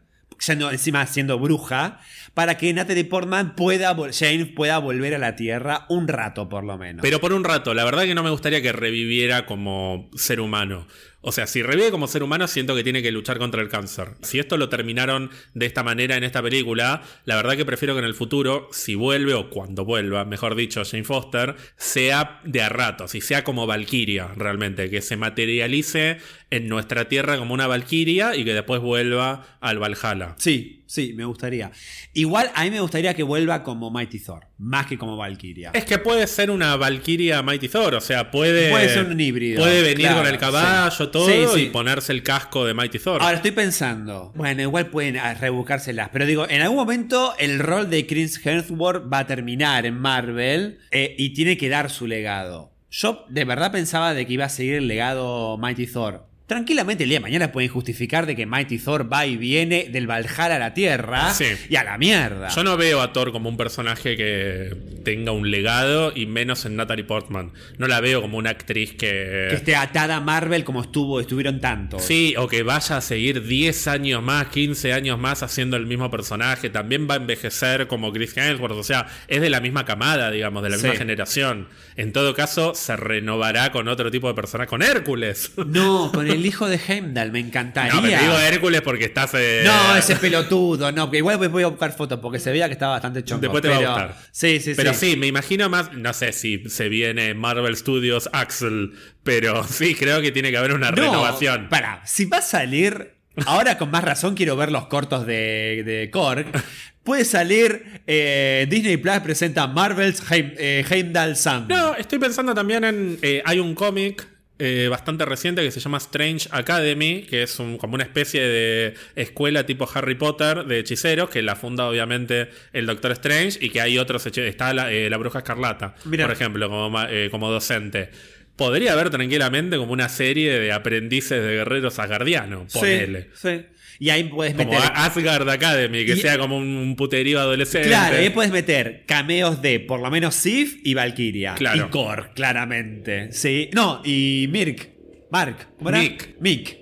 no, 0.57 0.71
encima 0.71 1.05
siendo 1.09 1.41
bruja, 1.41 1.99
para 2.35 2.57
que 2.57 2.73
Natalie 2.73 3.05
Portman 3.05 3.57
pueda, 3.57 3.97
Jane 4.13 4.47
pueda 4.47 4.79
volver 4.79 5.17
a 5.17 5.19
la 5.19 5.35
Tierra 5.35 5.87
un 5.89 6.07
rato 6.07 6.49
por 6.49 6.63
lo 6.63 6.79
menos. 6.79 7.03
Pero 7.03 7.21
por 7.21 7.33
un 7.33 7.43
rato, 7.43 7.75
la 7.75 7.85
verdad 7.85 8.05
que 8.05 8.15
no 8.15 8.23
me 8.23 8.31
gustaría 8.31 8.63
que 8.63 8.71
reviviera 8.71 9.45
como 9.45 10.09
ser 10.15 10.41
humano. 10.41 10.87
O 11.29 11.33
sea, 11.33 11.49
si 11.49 11.61
revive 11.61 11.91
como 11.91 12.07
ser 12.07 12.23
humano, 12.23 12.47
siento 12.47 12.77
que 12.77 12.85
tiene 12.85 13.03
que 13.03 13.11
luchar 13.11 13.39
contra 13.39 13.61
el 13.61 13.69
cáncer. 13.69 14.11
Si 14.23 14.39
esto 14.39 14.57
lo 14.57 14.69
terminaron 14.69 15.33
de 15.55 15.67
esta 15.67 15.83
manera 15.83 16.17
en 16.17 16.23
esta 16.23 16.41
película, 16.41 17.03
la 17.25 17.35
verdad 17.35 17.57
que 17.57 17.65
prefiero 17.65 17.95
que 17.95 17.99
en 17.99 18.05
el 18.05 18.15
futuro, 18.15 18.69
si 18.71 18.95
vuelve 18.95 19.35
o 19.35 19.51
cuando 19.51 19.85
vuelva, 19.85 20.25
mejor 20.25 20.55
dicho, 20.55 20.85
Jane 20.85 21.03
Foster, 21.03 21.57
sea 21.77 22.41
de 22.45 22.63
a 22.63 22.69
ratos 22.69 23.17
y 23.17 23.21
sea 23.21 23.43
como 23.43 23.67
Valkyria 23.67 24.29
realmente, 24.37 24.89
que 24.89 25.03
se 25.03 25.17
materialice 25.17 26.19
en 26.51 26.69
nuestra 26.69 27.09
tierra 27.09 27.39
como 27.39 27.55
una 27.55 27.67
Valkyria 27.67 28.37
y 28.37 28.45
que 28.45 28.55
después 28.55 28.81
vuelva 28.81 29.59
al 29.61 29.79
Valhalla. 29.81 30.35
Sí, 30.39 30.85
sí, 30.87 31.13
me 31.15 31.25
gustaría. 31.25 31.73
Igual 32.15 32.53
a 32.55 32.63
mí 32.63 32.71
me 32.71 32.81
gustaría 32.81 33.15
que 33.15 33.25
vuelva 33.25 33.65
como 33.65 33.91
Mighty 33.91 34.21
Thor, 34.21 34.47
más 34.59 34.87
que 34.87 34.97
como 34.97 35.17
Valkyria. 35.17 35.73
Es 35.75 35.85
que 35.85 35.99
puede 35.99 36.25
ser 36.29 36.53
una 36.53 36.77
Valkyria 36.77 37.43
Mighty 37.43 37.69
Thor, 37.69 37.97
o 37.97 38.01
sea, 38.01 38.31
puede. 38.31 38.71
Puede 38.71 38.89
ser 38.89 39.07
un 39.07 39.21
híbrido, 39.21 39.61
Puede 39.61 39.83
venir 39.83 40.07
claro, 40.07 40.19
con 40.23 40.27
el 40.29 40.39
caballo, 40.39 41.05
sí. 41.05 41.11
todo, 41.11 41.27
Sí, 41.27 41.45
sí. 41.53 41.61
y 41.63 41.67
ponerse 41.71 42.13
el 42.13 42.23
casco 42.23 42.65
de 42.65 42.75
Mighty 42.75 43.01
Thor. 43.01 43.23
Ahora 43.23 43.37
estoy 43.37 43.51
pensando, 43.51 44.33
bueno, 44.37 44.63
igual 44.63 44.87
pueden 44.87 45.17
ah, 45.17 45.35
rebuscárselas, 45.35 46.11
pero 46.13 46.27
digo, 46.27 46.49
en 46.49 46.63
algún 46.63 46.77
momento 46.77 47.35
el 47.39 47.59
rol 47.59 47.91
de 47.91 48.07
Chris 48.07 48.41
Hemsworth 48.47 49.13
va 49.13 49.19
a 49.21 49.27
terminar 49.27 49.85
en 49.85 49.99
Marvel 49.99 50.79
eh, 50.93 51.17
y 51.19 51.31
tiene 51.31 51.57
que 51.57 51.69
dar 51.69 51.91
su 51.91 52.07
legado. 52.07 52.73
Yo 52.89 53.27
de 53.29 53.45
verdad 53.45 53.73
pensaba 53.73 54.15
de 54.15 54.27
que 54.27 54.33
iba 54.35 54.45
a 54.45 54.49
seguir 54.49 54.75
el 54.75 54.87
legado 54.87 55.59
Mighty 55.59 55.89
Thor. 55.89 56.25
Tranquilamente 56.47 57.03
el 57.03 57.11
día 57.11 57.19
de 57.19 57.23
mañana 57.23 57.51
pueden 57.51 57.69
justificar 57.71 58.25
de 58.25 58.37
que 58.37 58.47
Mighty 58.47 58.79
Thor 58.79 59.13
va 59.13 59.27
y 59.27 59.37
viene 59.37 59.89
del 59.91 60.07
Valhalla 60.07 60.55
a 60.55 60.59
la 60.61 60.75
Tierra 60.75 61.35
Sí. 61.35 61.47
y 61.69 61.75
a 61.75 61.83
la 61.83 61.99
mierda. 61.99 62.49
Yo 62.51 62.63
no 62.63 62.77
veo 62.77 63.01
a 63.01 63.13
Thor 63.13 63.33
como 63.33 63.49
un 63.49 63.57
personaje 63.57 64.17
que 64.17 64.77
tenga 65.05 65.33
un 65.33 65.51
legado 65.51 66.13
y 66.15 66.27
menos 66.27 66.65
en 66.65 66.77
Natalie 66.77 67.05
Portman. 67.05 67.51
No 67.79 67.89
la 67.89 68.01
veo 68.01 68.21
como 68.23 68.39
una 68.39 68.51
actriz 68.51 68.93
que. 68.93 69.49
Que 69.51 69.55
esté 69.57 69.75
atada 69.75 70.17
a 70.17 70.21
Marvel 70.21 70.63
como 70.63 70.83
estuvo, 70.83 71.19
estuvieron 71.21 71.61
tantos. 71.61 72.03
Sí, 72.05 72.35
o 72.39 72.47
que 72.47 72.63
vaya 72.63 72.99
a 72.99 73.01
seguir 73.01 73.43
10 73.45 73.89
años 73.89 74.23
más, 74.23 74.47
15 74.47 74.93
años 74.93 75.19
más 75.19 75.43
haciendo 75.43 75.77
el 75.77 75.87
mismo 75.87 76.13
personaje. 76.13 76.71
También 76.71 77.09
va 77.11 77.15
a 77.15 77.17
envejecer 77.17 77.89
como 77.89 78.13
Chris 78.13 78.37
Hemsworth. 78.37 78.77
O 78.77 78.85
sea, 78.85 79.09
es 79.27 79.41
de 79.41 79.51
la 79.51 79.61
misma 79.61 79.85
camada, 79.85 80.31
digamos, 80.31 80.63
de 80.63 80.71
la 80.71 80.77
misma 80.77 80.93
Sí. 80.93 80.99
generación. 80.99 81.69
En 81.97 82.13
todo 82.13 82.35
caso, 82.35 82.75
se 82.77 82.95
renovará 82.95 83.73
con 83.73 83.89
otro 83.89 84.13
tipo 84.13 84.29
de 84.29 84.35
personaje, 84.35 84.69
con 84.69 84.83
Hércules. 84.83 85.51
No, 85.57 86.13
con 86.13 86.27
el 86.29 86.36
hijo 86.45 86.69
de 86.69 86.79
Heimdall, 86.89 87.33
me 87.33 87.39
encantaría. 87.41 87.95
No, 87.95 88.03
pero 88.03 88.21
digo 88.21 88.39
Hércules 88.39 88.83
porque 88.83 89.05
estás. 89.07 89.31
eh, 89.35 89.63
No, 89.65 89.97
ese 89.97 90.17
pelotudo, 90.17 90.93
no, 90.93 91.11
que 91.11 91.19
igual 91.19 91.39
voy 91.49 91.63
a 91.63 91.69
buscar 91.69 91.93
fotos 91.97 92.19
porque 92.21 92.39
se 92.39 92.51
veía 92.51 92.67
que 92.67 92.73
estaba 92.75 92.93
bastante 92.93 93.25
chongo. 93.25 93.41
Después 93.43 93.63
te 93.63 93.69
va 93.69 93.77
a 93.77 93.79
pero- 93.79 93.91
gustar. 93.93 94.17
Sí, 94.33 94.61
sí, 94.61 94.73
Pero 94.77 94.93
sí. 94.93 95.13
sí, 95.13 95.17
me 95.17 95.29
imagino 95.29 95.69
más, 95.71 95.93
no 95.95 96.13
sé 96.13 96.33
si 96.33 96.69
se 96.69 96.89
viene 96.89 97.33
Marvel 97.35 97.77
Studios 97.77 98.29
Axel, 98.33 98.93
pero 99.23 99.65
sí, 99.69 99.95
creo 99.95 100.21
que 100.21 100.33
tiene 100.33 100.51
que 100.51 100.57
haber 100.59 100.73
una 100.75 100.91
No, 100.91 100.97
renovación. 100.97 101.69
Para, 101.71 102.05
si 102.05 102.25
va 102.27 102.39
a 102.39 102.43
salir, 102.43 103.15
ahora 103.47 103.79
con 103.79 103.91
más 103.91 104.03
razón 104.05 104.35
quiero 104.35 104.57
ver 104.57 104.73
los 104.73 104.87
cortos 104.89 105.27
de, 105.27 105.83
de 105.87 106.11
Korg. 106.11 106.47
Puede 107.07 107.25
salir 107.25 108.03
eh, 108.09 108.67
Disney 108.69 108.97
Plus 108.97 109.21
presenta 109.21 109.69
Marvel's 109.69 110.21
Heim- 110.29 110.55
eh, 110.59 110.85
Heimdall 110.91 111.37
Sun. 111.37 111.69
No, 111.69 111.95
estoy 111.95 112.19
pensando 112.19 112.53
también 112.53 112.83
en. 112.83 113.17
eh, 113.23 113.43
hay 113.45 113.61
un 113.61 113.77
cómic 113.77 114.27
eh, 114.59 114.89
bastante 114.91 115.25
reciente 115.27 115.63
que 115.63 115.71
se 115.71 115.81
llama 115.81 115.99
Strange 115.99 116.49
Academy, 116.51 117.23
que 117.29 117.43
es 117.43 117.59
un- 117.59 117.77
como 117.77 117.95
una 117.95 118.05
especie 118.05 118.41
de 118.43 118.95
escuela 119.15 119.67
tipo 119.67 119.89
Harry 119.95 120.15
Potter 120.15 120.65
de 120.65 120.79
hechiceros, 120.79 121.29
que 121.29 121.43
la 121.43 121.57
funda 121.57 121.87
obviamente 121.89 122.49
el 122.73 122.87
Doctor 122.87 123.13
Strange 123.13 123.59
y 123.61 123.69
que 123.71 123.81
hay 123.81 123.99
otros 123.99 124.25
hechiceros. 124.27 124.49
Está 124.51 124.73
la, 124.73 124.91
eh, 124.93 125.11
la 125.11 125.17
Bruja 125.19 125.41
Escarlata, 125.41 125.95
Mirá. 126.07 126.25
por 126.27 126.33
ejemplo, 126.35 126.69
como, 126.71 127.03
eh, 127.03 127.29
como 127.31 127.51
docente. 127.51 128.11
Podría 128.57 128.95
haber 128.95 129.11
tranquilamente 129.11 129.77
como 129.77 129.93
una 129.93 130.09
serie 130.09 130.59
de 130.59 130.73
aprendices 130.73 131.43
de 131.43 131.57
guerreros 131.57 131.99
asgardianos, 131.99 132.73
ponele. 132.73 133.29
Sí, 133.35 133.49
sí. 133.59 133.67
Y 133.99 134.11
ahí 134.11 134.25
puedes 134.25 134.55
Como 134.55 134.71
meter. 134.71 134.85
A- 134.85 135.05
Asgard 135.07 135.49
Academy, 135.49 136.05
que 136.05 136.13
Y- 136.13 136.21
sea 136.21 136.39
como 136.39 136.59
un, 136.59 136.95
puterío 136.97 137.41
adolescente. 137.41 137.89
Claro, 137.89 138.17
ahí 138.17 138.31
puedes 138.31 138.53
meter 138.53 139.05
cameos 139.07 139.63
de 139.63 139.81
por 139.81 140.01
lo 140.01 140.11
menos 140.11 140.35
Sif 140.35 140.79
y 140.85 140.95
Valkyria. 140.95 141.55
Claro. 141.55 141.87
Y 141.87 141.91
Korg, 141.91 142.35
claramente. 142.35 143.33
Sí. 143.33 143.71
No, 143.75 144.03
y 144.05 144.49
Mirk. 144.51 144.91
Mark. 145.31 145.69
¿Cómo 145.79 145.91
era? 145.91 145.99
Mick. 145.99 146.37
Mick. 146.41 146.79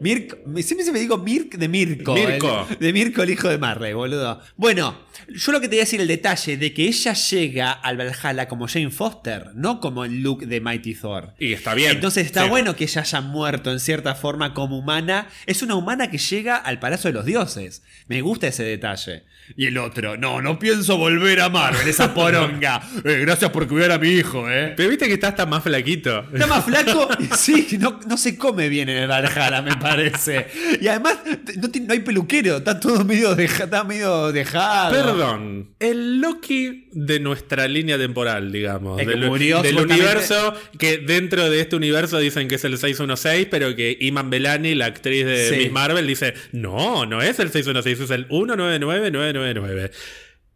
Mirk. 0.00 0.38
Siempre 0.62 0.84
se 0.84 0.92
me 0.92 1.00
digo 1.00 1.18
Mirk 1.18 1.56
de 1.58 1.68
Mirko. 1.68 2.14
Mirko. 2.14 2.66
el- 2.70 2.78
de 2.78 2.92
Mirko, 2.92 3.22
el 3.22 3.30
hijo 3.30 3.48
de 3.48 3.58
Marley, 3.58 3.92
boludo. 3.94 4.40
Bueno, 4.56 4.96
yo 5.34 5.52
lo 5.52 5.60
que 5.60 5.68
te 5.68 5.76
voy 5.76 5.80
a 5.80 5.84
decir 5.84 6.00
el 6.00 6.08
detalle 6.08 6.56
de 6.56 6.72
que 6.72 6.86
ella 6.86 7.12
llega 7.12 7.72
al 7.72 7.96
Valhalla 7.96 8.48
como 8.48 8.66
Jane 8.68 8.90
Foster, 8.90 9.50
no 9.54 9.80
como 9.80 10.04
el 10.04 10.22
look 10.22 10.46
de 10.46 10.60
Mighty 10.60 10.94
Thor. 10.94 11.34
Y 11.38 11.52
está 11.52 11.74
bien. 11.74 11.90
Entonces 11.92 12.26
está 12.26 12.44
Sí. 12.44 12.48
bueno 12.50 12.74
que 12.76 12.84
ella 12.84 13.02
haya 13.02 13.20
muerto 13.20 13.70
en 13.72 13.80
cierta 13.80 14.14
forma 14.14 14.54
como 14.54 14.78
humana. 14.78 15.28
Es 15.46 15.62
una 15.62 15.74
humana 15.74 16.10
que 16.10 16.18
llega 16.18 16.56
al 16.56 16.78
Palacio 16.78 17.08
de 17.08 17.14
los 17.14 17.24
Dioses. 17.26 17.82
Me 18.06 18.20
gusta 18.22 18.46
ese 18.48 18.62
detalle. 18.64 19.24
Y 19.56 19.66
el 19.66 19.78
otro, 19.78 20.16
no, 20.16 20.40
no 20.42 20.58
pienso 20.58 20.96
volver 20.98 21.40
a 21.40 21.48
Marvel, 21.48 21.86
esa 21.88 22.12
poronga. 22.14 22.80
Eh, 23.04 23.20
gracias 23.20 23.50
por 23.50 23.66
cuidar 23.68 23.92
a 23.92 23.98
mi 23.98 24.08
hijo, 24.08 24.50
eh. 24.50 24.74
Pero 24.76 24.88
viste 24.90 25.06
que 25.06 25.14
está 25.14 25.28
hasta 25.28 25.46
más 25.46 25.62
flaquito. 25.62 26.24
Está 26.32 26.46
más 26.46 26.64
flaco, 26.64 27.08
sí, 27.36 27.78
no, 27.78 28.00
no 28.08 28.16
se 28.16 28.36
come 28.36 28.68
bien 28.68 28.88
en 28.88 28.98
el 28.98 29.08
Valhalla, 29.08 29.62
me 29.62 29.76
parece. 29.76 30.46
Y 30.80 30.88
además, 30.88 31.18
no, 31.56 31.68
no 31.68 31.92
hay 31.92 32.00
peluquero, 32.00 32.56
está 32.58 32.78
todo 32.80 33.04
medio, 33.04 33.34
deja- 33.34 33.64
está 33.64 33.84
medio 33.84 34.32
dejado. 34.32 34.90
Perdón, 34.92 35.70
el 35.78 36.20
Loki 36.20 36.88
de 36.92 37.20
nuestra 37.20 37.68
línea 37.68 37.96
temporal, 37.98 38.50
digamos. 38.52 39.00
El 39.00 39.06
del 39.08 39.26
murió, 39.26 39.62
del 39.62 39.78
universo, 39.78 40.54
que 40.78 40.98
dentro 40.98 41.48
de 41.48 41.60
este 41.60 41.76
universo 41.76 42.18
dicen 42.18 42.48
que 42.48 42.56
es 42.56 42.64
el 42.64 42.76
616, 42.78 43.46
pero 43.50 43.74
que 43.76 43.96
Iman 44.00 44.28
Belani, 44.30 44.74
la 44.74 44.86
actriz 44.86 45.24
de 45.24 45.48
Sí. 45.50 45.56
Miss 45.56 45.72
Marvel, 45.72 46.06
dice, 46.06 46.34
no, 46.52 47.06
no 47.06 47.22
es 47.22 47.38
el 47.38 47.50
616, 47.50 48.00
es 48.00 48.10
el 48.10 48.26
199999. 48.28 49.37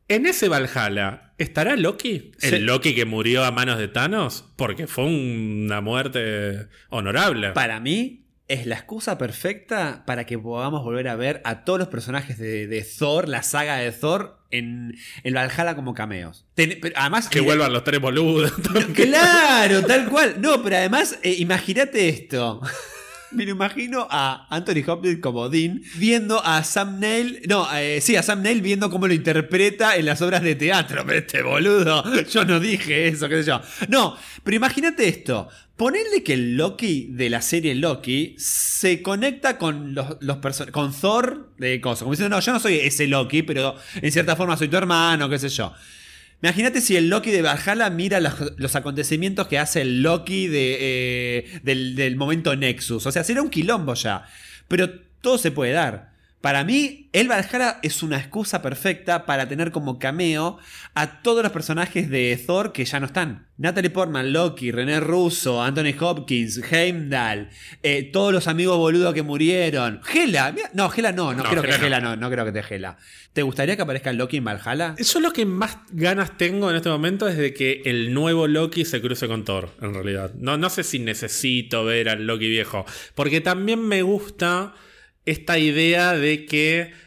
En 0.08 0.26
ese 0.26 0.48
Valhalla, 0.48 1.32
¿estará 1.38 1.76
Loki? 1.76 2.32
Sí. 2.38 2.48
¿El 2.56 2.66
Loki 2.66 2.94
que 2.94 3.04
murió 3.06 3.44
a 3.44 3.50
manos 3.50 3.78
de 3.78 3.88
Thanos? 3.88 4.44
Porque 4.56 4.86
fue 4.86 5.04
una 5.04 5.80
muerte 5.80 6.66
honorable. 6.90 7.50
Para 7.52 7.80
mí, 7.80 8.26
es 8.48 8.66
la 8.66 8.74
excusa 8.74 9.16
perfecta 9.16 10.02
para 10.06 10.26
que 10.26 10.38
podamos 10.38 10.82
volver 10.82 11.08
a 11.08 11.16
ver 11.16 11.40
a 11.44 11.64
todos 11.64 11.78
los 11.78 11.88
personajes 11.88 12.36
de, 12.36 12.66
de 12.66 12.82
Thor, 12.82 13.26
la 13.28 13.42
saga 13.42 13.76
de 13.76 13.90
Thor, 13.92 14.38
en 14.50 14.94
el 15.22 15.34
Valhalla 15.34 15.74
como 15.74 15.94
cameos. 15.94 16.44
Ten- 16.54 16.78
pero 16.82 16.94
además, 16.98 17.28
que 17.30 17.38
eh, 17.38 17.42
vuelvan 17.42 17.72
los 17.72 17.84
tres 17.84 18.00
boludos. 18.00 18.52
Claro, 18.94 19.82
tal 19.86 20.10
cual. 20.10 20.34
No, 20.40 20.62
pero 20.62 20.76
además, 20.76 21.18
eh, 21.22 21.36
imagínate 21.38 22.10
esto. 22.10 22.60
Me 23.34 23.44
lo 23.44 23.52
imagino 23.52 24.06
a 24.10 24.46
Anthony 24.50 24.82
Hopkins 24.86 25.20
como 25.20 25.48
Dean 25.48 25.80
viendo 25.96 26.44
a 26.44 26.62
Sam 26.64 27.00
Neill. 27.00 27.42
No, 27.48 27.66
eh, 27.74 28.00
sí, 28.00 28.16
a 28.16 28.22
Sam 28.22 28.42
Neill 28.42 28.60
viendo 28.60 28.90
cómo 28.90 29.08
lo 29.08 29.14
interpreta 29.14 29.96
en 29.96 30.06
las 30.06 30.20
obras 30.22 30.42
de 30.42 30.54
teatro. 30.54 31.04
Pero 31.06 31.18
este 31.20 31.42
boludo, 31.42 32.22
yo 32.24 32.44
no 32.44 32.60
dije 32.60 33.08
eso, 33.08 33.28
qué 33.28 33.42
sé 33.42 33.48
yo. 33.48 33.60
No, 33.88 34.16
pero 34.42 34.56
imagínate 34.56 35.08
esto. 35.08 35.48
Ponerle 35.76 36.22
que 36.22 36.34
el 36.34 36.56
Loki 36.56 37.08
de 37.10 37.30
la 37.30 37.40
serie 37.40 37.74
Loki 37.74 38.36
se 38.38 39.02
conecta 39.02 39.58
con 39.58 39.94
los, 39.94 40.16
los 40.20 40.38
con 40.70 40.92
Thor 40.92 41.54
de 41.58 41.80
cosas. 41.80 42.00
Como 42.00 42.12
diciendo, 42.12 42.36
no, 42.36 42.40
yo 42.40 42.52
no 42.52 42.60
soy 42.60 42.76
ese 42.76 43.06
Loki, 43.06 43.42
pero 43.42 43.74
en 43.94 44.12
cierta 44.12 44.36
forma 44.36 44.56
soy 44.56 44.68
tu 44.68 44.76
hermano, 44.76 45.28
qué 45.28 45.38
sé 45.38 45.48
yo. 45.48 45.72
Imagínate 46.42 46.80
si 46.80 46.96
el 46.96 47.08
Loki 47.08 47.30
de 47.30 47.42
Valhalla 47.42 47.88
mira 47.88 48.20
los, 48.20 48.76
acontecimientos 48.76 49.46
que 49.46 49.58
hace 49.58 49.82
el 49.82 50.02
Loki 50.02 50.48
de, 50.48 50.76
eh, 50.80 51.60
del, 51.62 51.94
del 51.94 52.16
momento 52.16 52.54
Nexus. 52.56 53.06
O 53.06 53.12
sea, 53.12 53.22
sería 53.22 53.42
un 53.42 53.50
quilombo 53.50 53.94
ya. 53.94 54.26
Pero 54.66 54.90
todo 55.20 55.38
se 55.38 55.52
puede 55.52 55.72
dar. 55.72 56.11
Para 56.42 56.64
mí, 56.64 57.08
el 57.12 57.28
Valhalla 57.28 57.78
es 57.84 58.02
una 58.02 58.18
excusa 58.18 58.60
perfecta 58.62 59.26
para 59.26 59.48
tener 59.48 59.70
como 59.70 60.00
cameo 60.00 60.58
a 60.92 61.22
todos 61.22 61.44
los 61.44 61.52
personajes 61.52 62.10
de 62.10 62.36
Thor 62.44 62.72
que 62.72 62.84
ya 62.84 62.98
no 62.98 63.06
están. 63.06 63.46
Natalie 63.58 63.90
Portman, 63.90 64.32
Loki, 64.32 64.72
René 64.72 64.98
Russo, 64.98 65.62
Anthony 65.62 65.94
Hopkins, 66.00 66.60
Heimdall, 66.72 67.48
eh, 67.84 68.10
todos 68.12 68.32
los 68.32 68.48
amigos 68.48 68.76
boludos 68.76 69.14
que 69.14 69.22
murieron. 69.22 70.00
Hela, 70.12 70.50
mira- 70.50 70.70
no, 70.74 70.92
Hela 70.92 71.12
no, 71.12 71.32
no, 71.32 71.44
No, 71.44 71.48
creo 71.48 71.62
que 71.62 71.68
Hela 71.70 71.86
Hela 71.86 72.00
no, 72.00 72.16
no 72.16 72.28
creo 72.28 72.44
que 72.44 72.50
te 72.60 72.74
Hela. 72.74 72.96
¿Te 73.32 73.42
gustaría 73.42 73.76
que 73.76 73.82
aparezca 73.82 74.12
Loki 74.12 74.38
en 74.38 74.44
Valhalla? 74.44 74.96
Yo 74.98 75.20
lo 75.20 75.32
que 75.32 75.46
más 75.46 75.78
ganas 75.92 76.36
tengo 76.36 76.70
en 76.70 76.76
este 76.76 76.88
momento 76.88 77.28
es 77.28 77.36
de 77.36 77.54
que 77.54 77.82
el 77.84 78.12
nuevo 78.12 78.48
Loki 78.48 78.84
se 78.84 79.00
cruce 79.00 79.28
con 79.28 79.44
Thor, 79.44 79.70
en 79.80 79.94
realidad. 79.94 80.32
No, 80.34 80.56
no 80.56 80.68
sé 80.70 80.82
si 80.82 80.98
necesito 80.98 81.84
ver 81.84 82.08
al 82.08 82.26
Loki 82.26 82.48
viejo. 82.48 82.84
Porque 83.14 83.40
también 83.40 83.80
me 83.86 84.02
gusta 84.02 84.74
esta 85.24 85.58
idea 85.58 86.14
de 86.14 86.46
que 86.46 87.02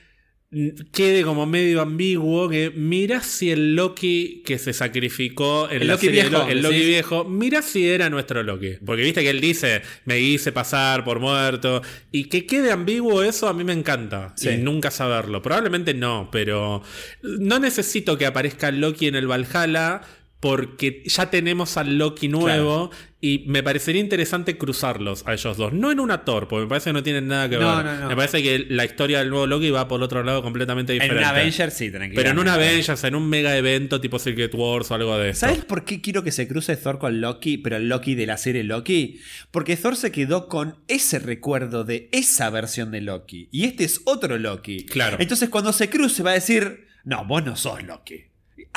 quede 0.94 1.24
como 1.24 1.45
medio 1.45 1.82
ambiguo 1.82 2.48
que 2.48 2.72
mira 2.74 3.22
si 3.22 3.52
el 3.52 3.76
Loki 3.76 4.42
que 4.45 4.58
se 4.58 4.72
sacrificó 4.72 5.69
en 5.69 5.82
El 5.82 5.88
la 5.88 5.94
Loki 5.95 6.06
serie 6.06 6.22
viejo, 6.22 6.48
el 6.48 6.61
Loki 6.61 6.80
viejo, 6.80 7.26
mira 7.26 7.61
si 7.61 7.90
era 7.90 8.10
nuestro 8.10 8.42
Loki. 8.42 8.77
Porque 8.85 9.03
viste 9.03 9.22
que 9.22 9.32
él 9.32 9.42
dice, 9.42 9.82
me 10.06 10.19
hice 10.19 10.52
pasar 10.53 11.03
por 11.03 11.19
muerto. 11.19 11.82
Y 12.11 12.26
que 12.26 12.45
quede 12.45 12.72
ambiguo 12.72 13.22
eso 13.24 13.50
a 13.50 13.53
mí 13.53 13.64
me 13.64 13.74
encanta. 13.74 14.34
Sí. 14.38 14.50
Y 14.50 14.58
nunca 14.58 14.92
saberlo. 14.92 15.42
Probablemente 15.42 15.94
no, 15.94 16.30
pero 16.32 16.82
no 17.22 17.60
necesito 17.60 18.18
que 18.18 18.26
aparezca 18.26 18.72
Loki 18.72 19.08
en 19.08 19.16
el 19.16 19.27
Valhalla 19.27 20.02
porque 20.45 21.01
ya 21.07 21.32
tenemos 21.32 21.75
al 21.75 21.98
Loki 21.98 22.27
nuevo 22.27 22.91
y 23.19 23.45
me 23.48 23.64
parecería 23.64 23.99
interesante 23.99 24.59
cruzarlos 24.59 25.24
a 25.25 25.33
ellos 25.33 25.57
dos. 25.57 25.74
No 25.74 25.91
en 25.91 25.99
una 25.99 26.24
Thor, 26.24 26.48
porque 26.48 26.65
me 26.65 26.69
parece 26.69 26.91
que 26.91 26.93
no 26.93 27.01
tienen 27.01 27.27
nada 27.27 27.49
que 27.49 27.57
No, 27.57 27.77
ver. 27.77 27.83
no, 27.83 27.95
no. 28.01 28.09
Me 28.09 28.15
parece 28.15 28.43
que 28.43 28.67
la 28.69 28.85
historia 28.85 29.17
del 29.17 29.32
nuevo 29.32 29.48
Loki 29.48 29.72
va 29.72 29.88
por 29.88 30.03
otro 30.03 30.22
lado 30.22 30.43
completamente 30.43 30.93
En 30.93 30.99
diferente. 30.99 31.24
un 31.24 31.30
Avengers 31.35 31.74
sí, 31.74 31.90
tranquilo. 31.90 32.14
Pero 32.22 32.30
en 32.30 32.38
un 32.38 32.48
Avengers, 32.48 33.03
en 33.06 33.15
un 33.15 33.27
mega 33.27 33.57
evento 33.57 33.99
tipo 33.99 34.19
Secret 34.19 34.53
Wars 34.53 34.91
o 34.91 34.93
algo 34.93 35.17
de 35.17 35.30
eso. 35.30 35.40
¿Sabes 35.48 35.65
por 35.65 35.83
qué 35.83 35.99
quiero 35.99 36.24
que 36.24 36.32
se 36.32 36.48
cruce 36.48 36.77
Thor 36.77 36.99
con 36.99 37.19
Loki, 37.22 37.57
pero 37.57 37.77
el 37.77 37.90
Loki 37.90 38.14
de 38.14 38.27
la 38.27 38.38
serie 38.38 38.64
Loki? 38.64 39.19
Porque 39.49 39.75
Thor 39.77 39.95
se 39.95 40.11
quedó 40.11 40.48
con 40.48 40.75
ese 40.88 41.17
recuerdo 41.17 41.85
de 41.85 42.07
esa 42.11 42.51
versión 42.51 42.91
de 42.91 43.01
Loki. 43.01 43.49
Y 43.51 43.64
este 43.64 43.83
es 43.83 44.01
otro 44.06 44.38
Loki. 44.38 44.85
Claro. 44.85 45.17
Entonces 45.19 45.49
cuando 45.49 45.74
se 45.74 45.90
cruce 45.90 46.22
va 46.22 46.30
a 46.30 46.35
decir, 46.35 46.85
no, 47.03 47.25
vos 47.25 47.43
no 47.43 47.56
sos 47.56 47.82
Loki. 47.82 48.25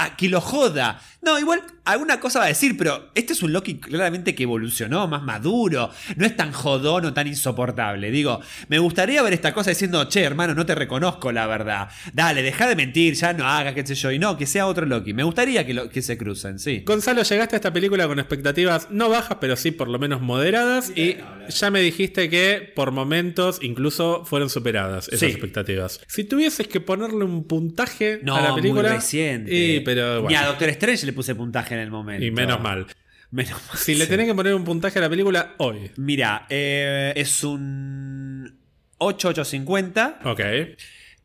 A 0.01 0.17
que 0.17 0.29
lo 0.29 0.41
joda. 0.41 1.01
No, 1.21 1.37
igual 1.39 1.63
alguna 1.85 2.21
cosa 2.21 2.39
va 2.39 2.45
a 2.45 2.49
decir, 2.49 2.77
pero 2.79 3.11
este 3.17 3.33
es 3.33 3.43
un 3.43 3.53
Loki 3.53 3.79
claramente 3.81 4.37
que 4.37 4.45
evolucionó, 4.45 5.09
más 5.09 5.23
maduro. 5.25 5.91
No 6.17 6.25
es 6.25 6.37
tan 6.37 6.53
jodón 6.53 7.07
o 7.07 7.13
tan 7.13 7.27
insoportable. 7.27 8.11
Digo, 8.13 8.41
me 8.69 8.79
gustaría 8.79 9.21
ver 9.23 9.33
esta 9.33 9.53
cosa 9.53 9.71
diciendo, 9.71 10.05
che, 10.09 10.23
hermano, 10.23 10.55
no 10.55 10.65
te 10.65 10.77
reconozco 10.77 11.33
la 11.33 11.47
verdad. 11.49 11.89
Dale, 12.13 12.43
deja 12.43 12.69
de 12.69 12.77
mentir, 12.77 13.15
ya 13.15 13.33
no 13.33 13.47
hagas, 13.49 13.75
qué 13.75 13.85
sé 13.85 13.97
yo. 13.97 14.13
Y 14.13 14.19
no, 14.21 14.37
que 14.37 14.47
sea 14.47 14.67
otro 14.69 14.87
Loki. 14.87 15.13
Me 15.13 15.25
gustaría 15.25 15.67
que, 15.67 15.75
lo- 15.75 15.89
que 15.91 16.03
se 16.03 16.17
crucen, 16.17 16.61
sí. 16.61 16.85
Gonzalo, 16.87 17.23
llegaste 17.25 17.57
a 17.57 17.59
esta 17.59 17.73
película 17.73 18.07
con 18.07 18.21
expectativas 18.21 18.89
no 18.91 19.09
bajas, 19.09 19.39
pero 19.41 19.57
sí 19.57 19.73
por 19.73 19.89
lo 19.89 19.99
menos 19.99 20.21
moderadas. 20.21 20.93
Y 20.97 21.17
ya 21.49 21.71
me 21.73 21.81
dijiste 21.81 22.31
que 22.31 22.73
por 22.77 22.93
momentos 22.93 23.59
incluso 23.61 24.25
fueron 24.25 24.49
superadas 24.51 25.09
esas 25.09 25.21
Sí. 25.21 25.27
expectativas. 25.27 26.01
Si 26.07 26.23
tuvieses 26.23 26.69
que 26.69 26.81
ponerle 26.81 27.25
un 27.25 27.43
puntaje 27.45 28.21
No, 28.23 28.37
a 28.37 28.41
la 28.41 28.55
película. 28.55 28.83
muy 28.91 28.97
reciente. 28.99 29.53
Y, 29.53 29.81
pero 29.95 30.29
Ni 30.29 30.35
a 30.35 30.47
Doctor 30.47 30.69
Strange 30.71 31.07
le 31.07 31.13
puse 31.13 31.35
puntaje 31.35 31.75
en 31.75 31.81
el 31.81 31.91
momento. 31.91 32.25
y 32.25 32.31
menos 32.31 32.61
mal. 32.61 32.87
Menos 33.31 33.61
mal. 33.69 33.77
Si 33.79 33.95
le 33.95 34.07
tenés 34.07 34.27
que 34.27 34.35
poner 34.35 34.55
un 34.55 34.65
puntaje 34.65 34.99
a 34.99 35.03
la 35.03 35.11
película 35.11 35.55
hoy. 35.59 35.91
Mira, 35.97 36.47
eh, 36.49 37.13
es 37.17 37.45
un 37.45 38.57
8850 38.99 40.21
Ok. 40.25 40.41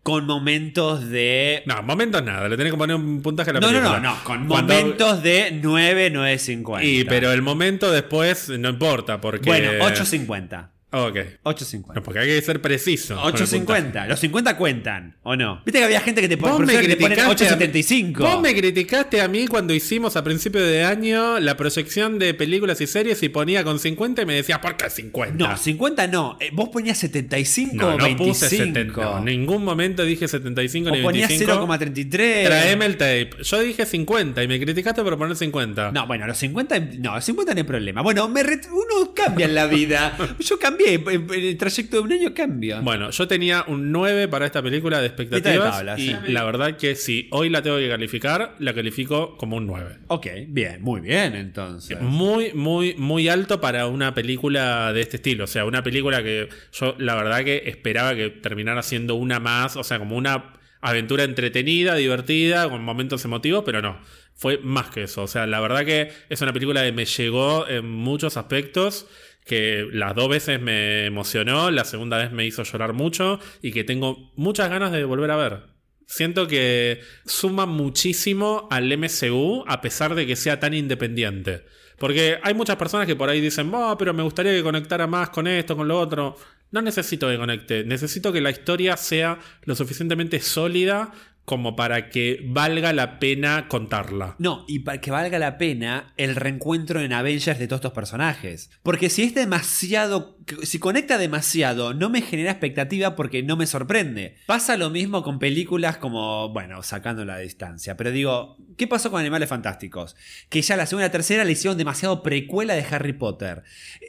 con 0.04 0.26
momentos 0.26 1.10
de... 1.10 1.64
No, 1.66 1.82
momentos 1.82 2.22
nada. 2.24 2.50
Le 2.50 2.58
tenés 2.58 2.74
que 2.74 2.78
poner 2.78 2.96
un 2.98 3.22
puntaje 3.22 3.52
a 3.52 3.54
la 3.54 3.60
No, 3.62 3.68
no, 3.68 3.74
película. 3.80 4.00
no, 4.00 4.16
no, 4.16 4.24
con 4.24 4.48
Cuando- 4.48 4.74
momentos 4.74 5.24
de 5.24 5.52
9950. 5.64 6.84
Y 6.86 7.04
pero 7.06 7.32
el 7.32 7.42
momento 7.42 7.90
después 7.92 8.50
no 8.50 8.70
importa 8.70 9.22
porque. 9.22 9.46
Bueno, 9.50 9.72
850. 9.86 10.72
Ok. 10.96 11.18
850. 11.44 11.94
No, 11.96 12.04
porque 12.04 12.20
hay 12.20 12.28
que 12.28 12.42
ser 12.42 12.62
preciso. 12.62 13.16
con 13.16 13.26
el 13.26 13.32
puntaje. 13.32 13.44
850. 13.44 14.08
Los 14.08 14.20
50 14.20 14.58
cuentan, 14.58 15.16
¿o 15.24 15.36
no? 15.36 15.62
Viste 15.66 15.80
que 15.80 15.86
había 15.86 16.02
gente 16.02 16.22
que 16.22 16.28
te 16.30 16.36
Vos 16.36 16.60
me, 16.60 16.68
te 16.68 16.74
ponen 16.74 16.86
criticaste 16.86 17.22
a, 17.22 17.30
875. 17.30 18.24
vos 18.24 18.42
me 18.42 18.54
criticaste 18.54 19.22
a 19.22 19.28
mí 19.28 19.48
cuando 19.48 19.74
hicimos 19.74 20.16
a 20.16 20.24
principio 20.24 20.62
de 20.62 20.84
año 20.84 21.40
la 21.40 21.58
proyección 21.58 22.20
de 22.20 22.36
películas 22.36 22.80
y 22.82 22.88
series 22.88 23.24
y 23.24 23.30
ponía 23.30 23.64
con 23.64 23.80
50 23.80 24.22
y 24.22 24.26
me 24.28 24.36
decías, 24.36 24.60
¿por 24.60 24.78
qué 24.78 24.90
50? 24.90 25.36
No, 25.36 25.58
50 25.58 26.08
no. 26.08 26.38
Eh, 26.40 26.52
Vos 26.54 26.70
ponías 26.70 27.00
75 27.00 27.76
no, 27.76 27.88
o 27.88 27.98
no 27.98 28.06
25. 28.06 28.30
puse 28.30 28.50
70. 28.50 29.02
no, 29.02 29.18
en 29.18 29.26
ningún 29.26 29.66
momento 29.66 30.04
dije 30.04 30.28
75 30.28 30.90
o 30.90 30.96
ni 30.96 31.02
ponías 31.02 31.30
25. 31.30 31.68
0,33. 31.68 32.46
Traeme 32.46 32.86
el 32.86 32.98
tape. 32.98 33.32
Yo 33.42 33.60
dije 33.62 33.86
50 33.86 34.44
y 34.44 34.48
me 34.48 34.60
criticaste 34.60 35.02
por 35.02 35.18
poner 35.18 35.36
50. 35.36 35.92
No, 35.92 36.06
bueno, 36.06 36.28
los 36.28 36.38
50, 36.38 36.80
no, 37.00 37.16
los 37.16 37.26
50 37.26 37.54
no 37.54 37.58
hay 37.58 37.64
problema. 37.64 38.02
Bueno, 38.02 38.30
me 38.30 38.44
uno 38.44 39.14
cambia 39.16 39.46
en 39.46 39.56
la 39.56 39.66
vida. 39.68 40.16
Yo 40.40 40.60
cambié, 40.60 40.83
el 40.86 41.58
trayecto 41.58 41.98
de 41.98 42.02
un 42.04 42.12
año 42.12 42.34
cambio. 42.34 42.82
Bueno, 42.82 43.10
yo 43.12 43.28
tenía 43.28 43.64
un 43.68 43.92
9 43.92 44.28
para 44.28 44.46
esta 44.46 44.62
película 44.62 45.00
de 45.02 45.08
expectativas 45.08 45.78
tabla, 45.78 46.00
y 46.00 46.08
sí. 46.08 46.16
la 46.28 46.44
verdad 46.44 46.78
que 46.78 46.96
si 46.96 47.28
hoy 47.32 47.50
la 47.50 47.62
tengo 47.62 47.78
que 47.78 47.90
calificar, 47.90 48.56
la 48.60 48.74
califico 48.74 49.38
como 49.38 49.58
un 49.58 49.68
9. 49.68 50.00
Ok, 50.08 50.28
bien, 50.48 50.82
muy 50.82 51.02
bien 51.02 51.36
entonces. 51.36 52.00
Muy, 52.02 52.54
muy, 52.54 52.96
muy 52.98 53.28
alto 53.28 53.62
para 53.62 53.88
una 53.88 54.14
película 54.14 54.94
de 54.94 55.02
este 55.02 55.18
estilo. 55.18 55.46
O 55.46 55.48
sea, 55.48 55.66
una 55.66 55.84
película 55.84 56.24
que 56.24 56.50
yo 56.72 56.96
la 56.98 57.16
verdad 57.16 57.44
que 57.44 57.64
esperaba 57.66 58.16
que 58.16 58.30
terminara 58.30 58.82
siendo 58.84 59.16
una 59.16 59.40
más, 59.40 59.76
o 59.76 59.84
sea, 59.84 60.00
como 60.00 60.16
una 60.16 60.54
aventura 60.82 61.24
entretenida, 61.24 61.96
divertida, 61.96 62.70
con 62.70 62.84
momentos 62.84 63.24
emotivos, 63.26 63.64
pero 63.66 63.82
no. 63.82 64.00
Fue 64.36 64.58
más 64.58 64.90
que 64.90 65.04
eso. 65.04 65.24
O 65.24 65.28
sea, 65.28 65.48
la 65.48 65.62
verdad 65.62 65.86
que 65.86 66.12
es 66.30 66.42
una 66.42 66.52
película 66.52 66.84
que 66.84 66.92
me 66.92 67.06
llegó 67.06 67.68
en 67.68 67.90
muchos 67.90 68.36
aspectos. 68.36 69.08
Que 69.46 69.88
las 69.92 70.16
dos 70.16 70.30
veces 70.30 70.62
me 70.62 71.06
emocionó, 71.06 71.70
la 71.72 71.86
segunda 71.86 72.18
vez 72.18 72.32
me 72.32 72.46
hizo 72.46 72.64
llorar 72.64 72.94
mucho 72.94 73.40
y 73.62 73.72
que 73.72 73.84
tengo 73.84 74.32
muchas 74.36 74.70
ganas 74.70 74.92
de 74.92 75.04
volver 75.04 75.32
a 75.32 75.36
ver. 75.36 75.74
Siento 76.06 76.48
que 76.48 77.02
suma 77.26 77.66
muchísimo 77.66 78.68
al 78.72 78.92
MCU 78.98 79.64
a 79.68 79.82
pesar 79.82 80.16
de 80.16 80.26
que 80.28 80.36
sea 80.36 80.60
tan 80.60 80.74
independiente. 80.74 81.66
Porque 81.98 82.40
hay 82.44 82.54
muchas 82.54 82.76
personas 82.76 83.08
que 83.08 83.16
por 83.16 83.30
ahí 83.30 83.40
dicen, 83.40 83.72
"Oh, 83.74 83.98
pero 83.98 84.14
me 84.14 84.24
gustaría 84.24 84.52
que 84.52 84.64
conectara 84.64 85.08
más 85.08 85.30
con 85.30 85.48
esto, 85.48 85.76
con 85.76 85.88
lo 85.88 86.00
otro. 86.00 86.36
No 86.72 86.82
necesito 86.82 87.30
que 87.30 87.38
conecte, 87.38 87.84
necesito 87.84 88.34
que 88.34 88.42
la 88.42 88.50
historia 88.50 88.98
sea 88.98 89.40
lo 89.64 89.76
suficientemente 89.76 90.40
sólida 90.40 91.12
como 91.46 91.76
para 91.76 92.10
que 92.10 92.40
valga 92.46 92.94
la 92.94 93.20
pena 93.20 93.68
contarla. 93.68 94.36
No, 94.40 94.64
y 94.68 94.80
para 94.80 95.02
que 95.02 95.12
valga 95.12 95.40
la 95.40 95.58
pena 95.58 96.14
el 96.16 96.36
reencuentro 96.36 97.02
en 97.02 97.12
Avengers 97.12 97.60
de 97.60 97.68
todos 97.68 97.80
estos 97.80 97.94
personajes. 97.94 98.70
Porque 98.82 99.10
si 99.10 99.24
es 99.24 99.36
demasiado. 99.36 100.38
Si 100.64 100.78
conecta 100.78 101.18
demasiado, 101.18 101.94
no 101.94 102.10
me 102.10 102.22
genera 102.22 102.52
expectativa 102.52 103.16
porque 103.16 103.44
no 103.44 103.56
me 103.56 103.66
sorprende. 103.66 104.36
Pasa 104.46 104.78
lo 104.78 104.90
mismo 104.90 105.24
con 105.24 105.40
películas 105.40 105.98
como. 105.98 106.50
Bueno, 106.50 106.82
sacando 106.84 107.26
la 107.26 107.38
distancia. 107.40 107.98
Pero 107.98 108.12
digo, 108.12 108.58
¿qué 108.78 108.88
pasó 108.88 109.12
con 109.12 109.20
Animales 109.20 109.50
Fantásticos? 109.50 110.16
Que 110.50 110.62
ya 110.62 110.78
la 110.78 110.86
segunda 110.86 111.06
y 111.06 111.10
la 111.10 111.12
tercera 111.12 111.44
le 111.44 111.52
hicieron 111.52 111.78
demasiado 111.78 112.24
precuela 112.24 112.74
de 112.74 112.86
Harry 112.90 113.14
Potter. 113.14 113.64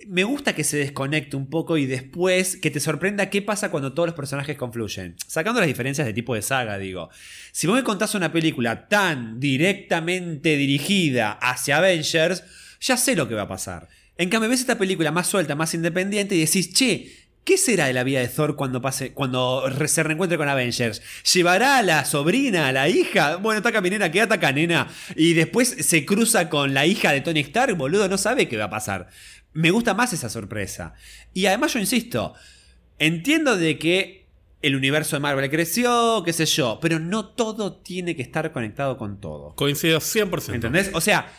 Me 0.06 0.24
gusta 0.24 0.54
que 0.54 0.64
se 0.64 0.76
desconecte 0.76 1.36
un 1.36 1.48
poco 1.48 1.76
y 1.76 1.86
después 1.86 2.56
que 2.56 2.70
te 2.70 2.80
sorprenda 2.80 3.30
qué 3.30 3.42
pasa 3.42 3.70
cuando 3.70 3.92
todos 3.92 4.08
los 4.08 4.16
personajes 4.16 4.56
confluyen. 4.56 5.16
Sacando 5.26 5.60
las 5.60 5.66
diferencias 5.66 6.06
de 6.06 6.12
tipo 6.12 6.34
de 6.34 6.42
saga, 6.42 6.78
digo. 6.78 7.10
Si 7.52 7.66
vos 7.66 7.76
me 7.76 7.84
contás 7.84 8.14
una 8.14 8.32
película 8.32 8.88
tan 8.88 9.40
directamente 9.40 10.56
dirigida 10.56 11.32
hacia 11.32 11.78
Avengers, 11.78 12.44
ya 12.80 12.96
sé 12.96 13.16
lo 13.16 13.28
que 13.28 13.34
va 13.34 13.42
a 13.42 13.48
pasar. 13.48 13.88
En 14.16 14.28
cambio, 14.28 14.50
ves 14.50 14.60
esta 14.60 14.78
película 14.78 15.10
más 15.10 15.26
suelta, 15.26 15.54
más 15.54 15.74
independiente 15.74 16.34
y 16.34 16.40
decís, 16.40 16.72
che, 16.72 17.24
¿qué 17.44 17.58
será 17.58 17.86
de 17.86 17.92
la 17.92 18.04
vida 18.04 18.20
de 18.20 18.28
Thor 18.28 18.56
cuando 18.56 18.80
pase, 18.80 19.12
cuando 19.12 19.64
se 19.86 20.02
reencuentre 20.02 20.38
con 20.38 20.48
Avengers? 20.48 21.02
¿Llevará 21.32 21.78
a 21.78 21.82
la 21.82 22.04
sobrina, 22.04 22.68
a 22.68 22.72
la 22.72 22.88
hija? 22.88 23.36
Bueno, 23.36 23.62
taca 23.62 23.80
mi 23.80 23.90
nena, 23.90 24.10
queda 24.10 24.28
taca 24.28 24.52
nena. 24.52 24.88
Y 25.16 25.34
después 25.34 25.68
se 25.80 26.06
cruza 26.06 26.48
con 26.48 26.74
la 26.74 26.86
hija 26.86 27.12
de 27.12 27.20
Tony 27.20 27.40
Stark, 27.40 27.76
boludo, 27.76 28.08
no 28.08 28.18
sabe 28.18 28.48
qué 28.48 28.56
va 28.56 28.64
a 28.64 28.70
pasar. 28.70 29.08
Me 29.54 29.70
gusta 29.70 29.94
más 29.94 30.12
esa 30.12 30.28
sorpresa. 30.28 30.94
Y 31.32 31.46
además 31.46 31.72
yo 31.72 31.80
insisto, 31.80 32.34
entiendo 32.98 33.56
de 33.56 33.78
que 33.78 34.24
el 34.62 34.76
universo 34.76 35.16
de 35.16 35.20
Marvel 35.20 35.50
creció, 35.50 36.22
qué 36.24 36.32
sé 36.32 36.46
yo, 36.46 36.78
pero 36.80 36.98
no 36.98 37.26
todo 37.26 37.76
tiene 37.76 38.16
que 38.16 38.22
estar 38.22 38.50
conectado 38.50 38.96
con 38.96 39.20
todo. 39.20 39.54
Coincido 39.54 40.00
100%. 40.00 40.54
¿Entendés? 40.54 40.90
O 40.94 41.00
sea, 41.00 41.30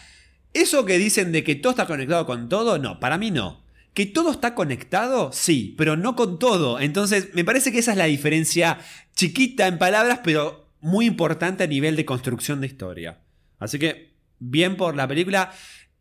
eso 0.54 0.86
que 0.86 0.98
dicen 0.98 1.32
de 1.32 1.44
que 1.44 1.56
todo 1.56 1.72
está 1.72 1.88
conectado 1.88 2.26
con 2.26 2.50
todo, 2.50 2.78
no, 2.78 3.00
para 3.00 3.18
mí 3.18 3.32
no. 3.32 3.66
Que 3.94 4.06
todo 4.06 4.32
está 4.32 4.56
conectado, 4.56 5.32
sí, 5.34 5.74
pero 5.78 5.98
no 5.98 6.16
con 6.16 6.38
todo. 6.38 6.80
Entonces, 6.80 7.30
me 7.34 7.44
parece 7.44 7.72
que 7.72 7.80
esa 7.80 7.94
es 7.94 7.98
la 7.98 8.06
diferencia 8.06 8.80
chiquita 9.16 9.68
en 9.68 9.80
palabras, 9.80 10.20
pero 10.24 10.70
muy 10.80 11.06
importante 11.06 11.64
a 11.64 11.68
nivel 11.68 11.96
de 11.96 12.06
construcción 12.06 12.62
de 12.62 12.68
historia. 12.68 13.22
Así 13.58 13.80
que, 13.80 14.14
bien 14.38 14.78
por 14.78 14.96
la 14.96 15.08
película. 15.08 15.52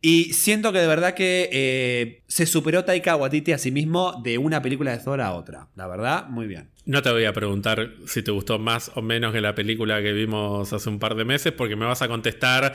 Y 0.07 0.33
siento 0.33 0.71
que 0.71 0.77
de 0.77 0.85
verdad 0.85 1.15
que 1.15 1.49
eh, 1.51 2.21
se 2.27 2.45
superó 2.45 2.85
Taika 2.85 3.15
Waititi 3.15 3.53
a 3.53 3.57
sí 3.57 3.71
mismo 3.71 4.21
de 4.21 4.37
una 4.37 4.61
película 4.61 4.91
de 4.91 5.03
Thor 5.03 5.19
a 5.19 5.33
otra. 5.33 5.69
La 5.73 5.87
verdad, 5.87 6.27
muy 6.27 6.45
bien. 6.45 6.69
No 6.85 7.01
te 7.01 7.09
voy 7.11 7.25
a 7.25 7.33
preguntar 7.33 7.89
si 8.05 8.21
te 8.21 8.29
gustó 8.29 8.59
más 8.59 8.91
o 8.93 9.01
menos 9.01 9.33
que 9.33 9.41
la 9.41 9.55
película 9.55 10.03
que 10.03 10.13
vimos 10.13 10.71
hace 10.71 10.87
un 10.87 10.99
par 10.99 11.15
de 11.15 11.25
meses, 11.25 11.51
porque 11.51 11.75
me 11.75 11.83
vas 11.85 12.03
a 12.03 12.07
contestar 12.07 12.73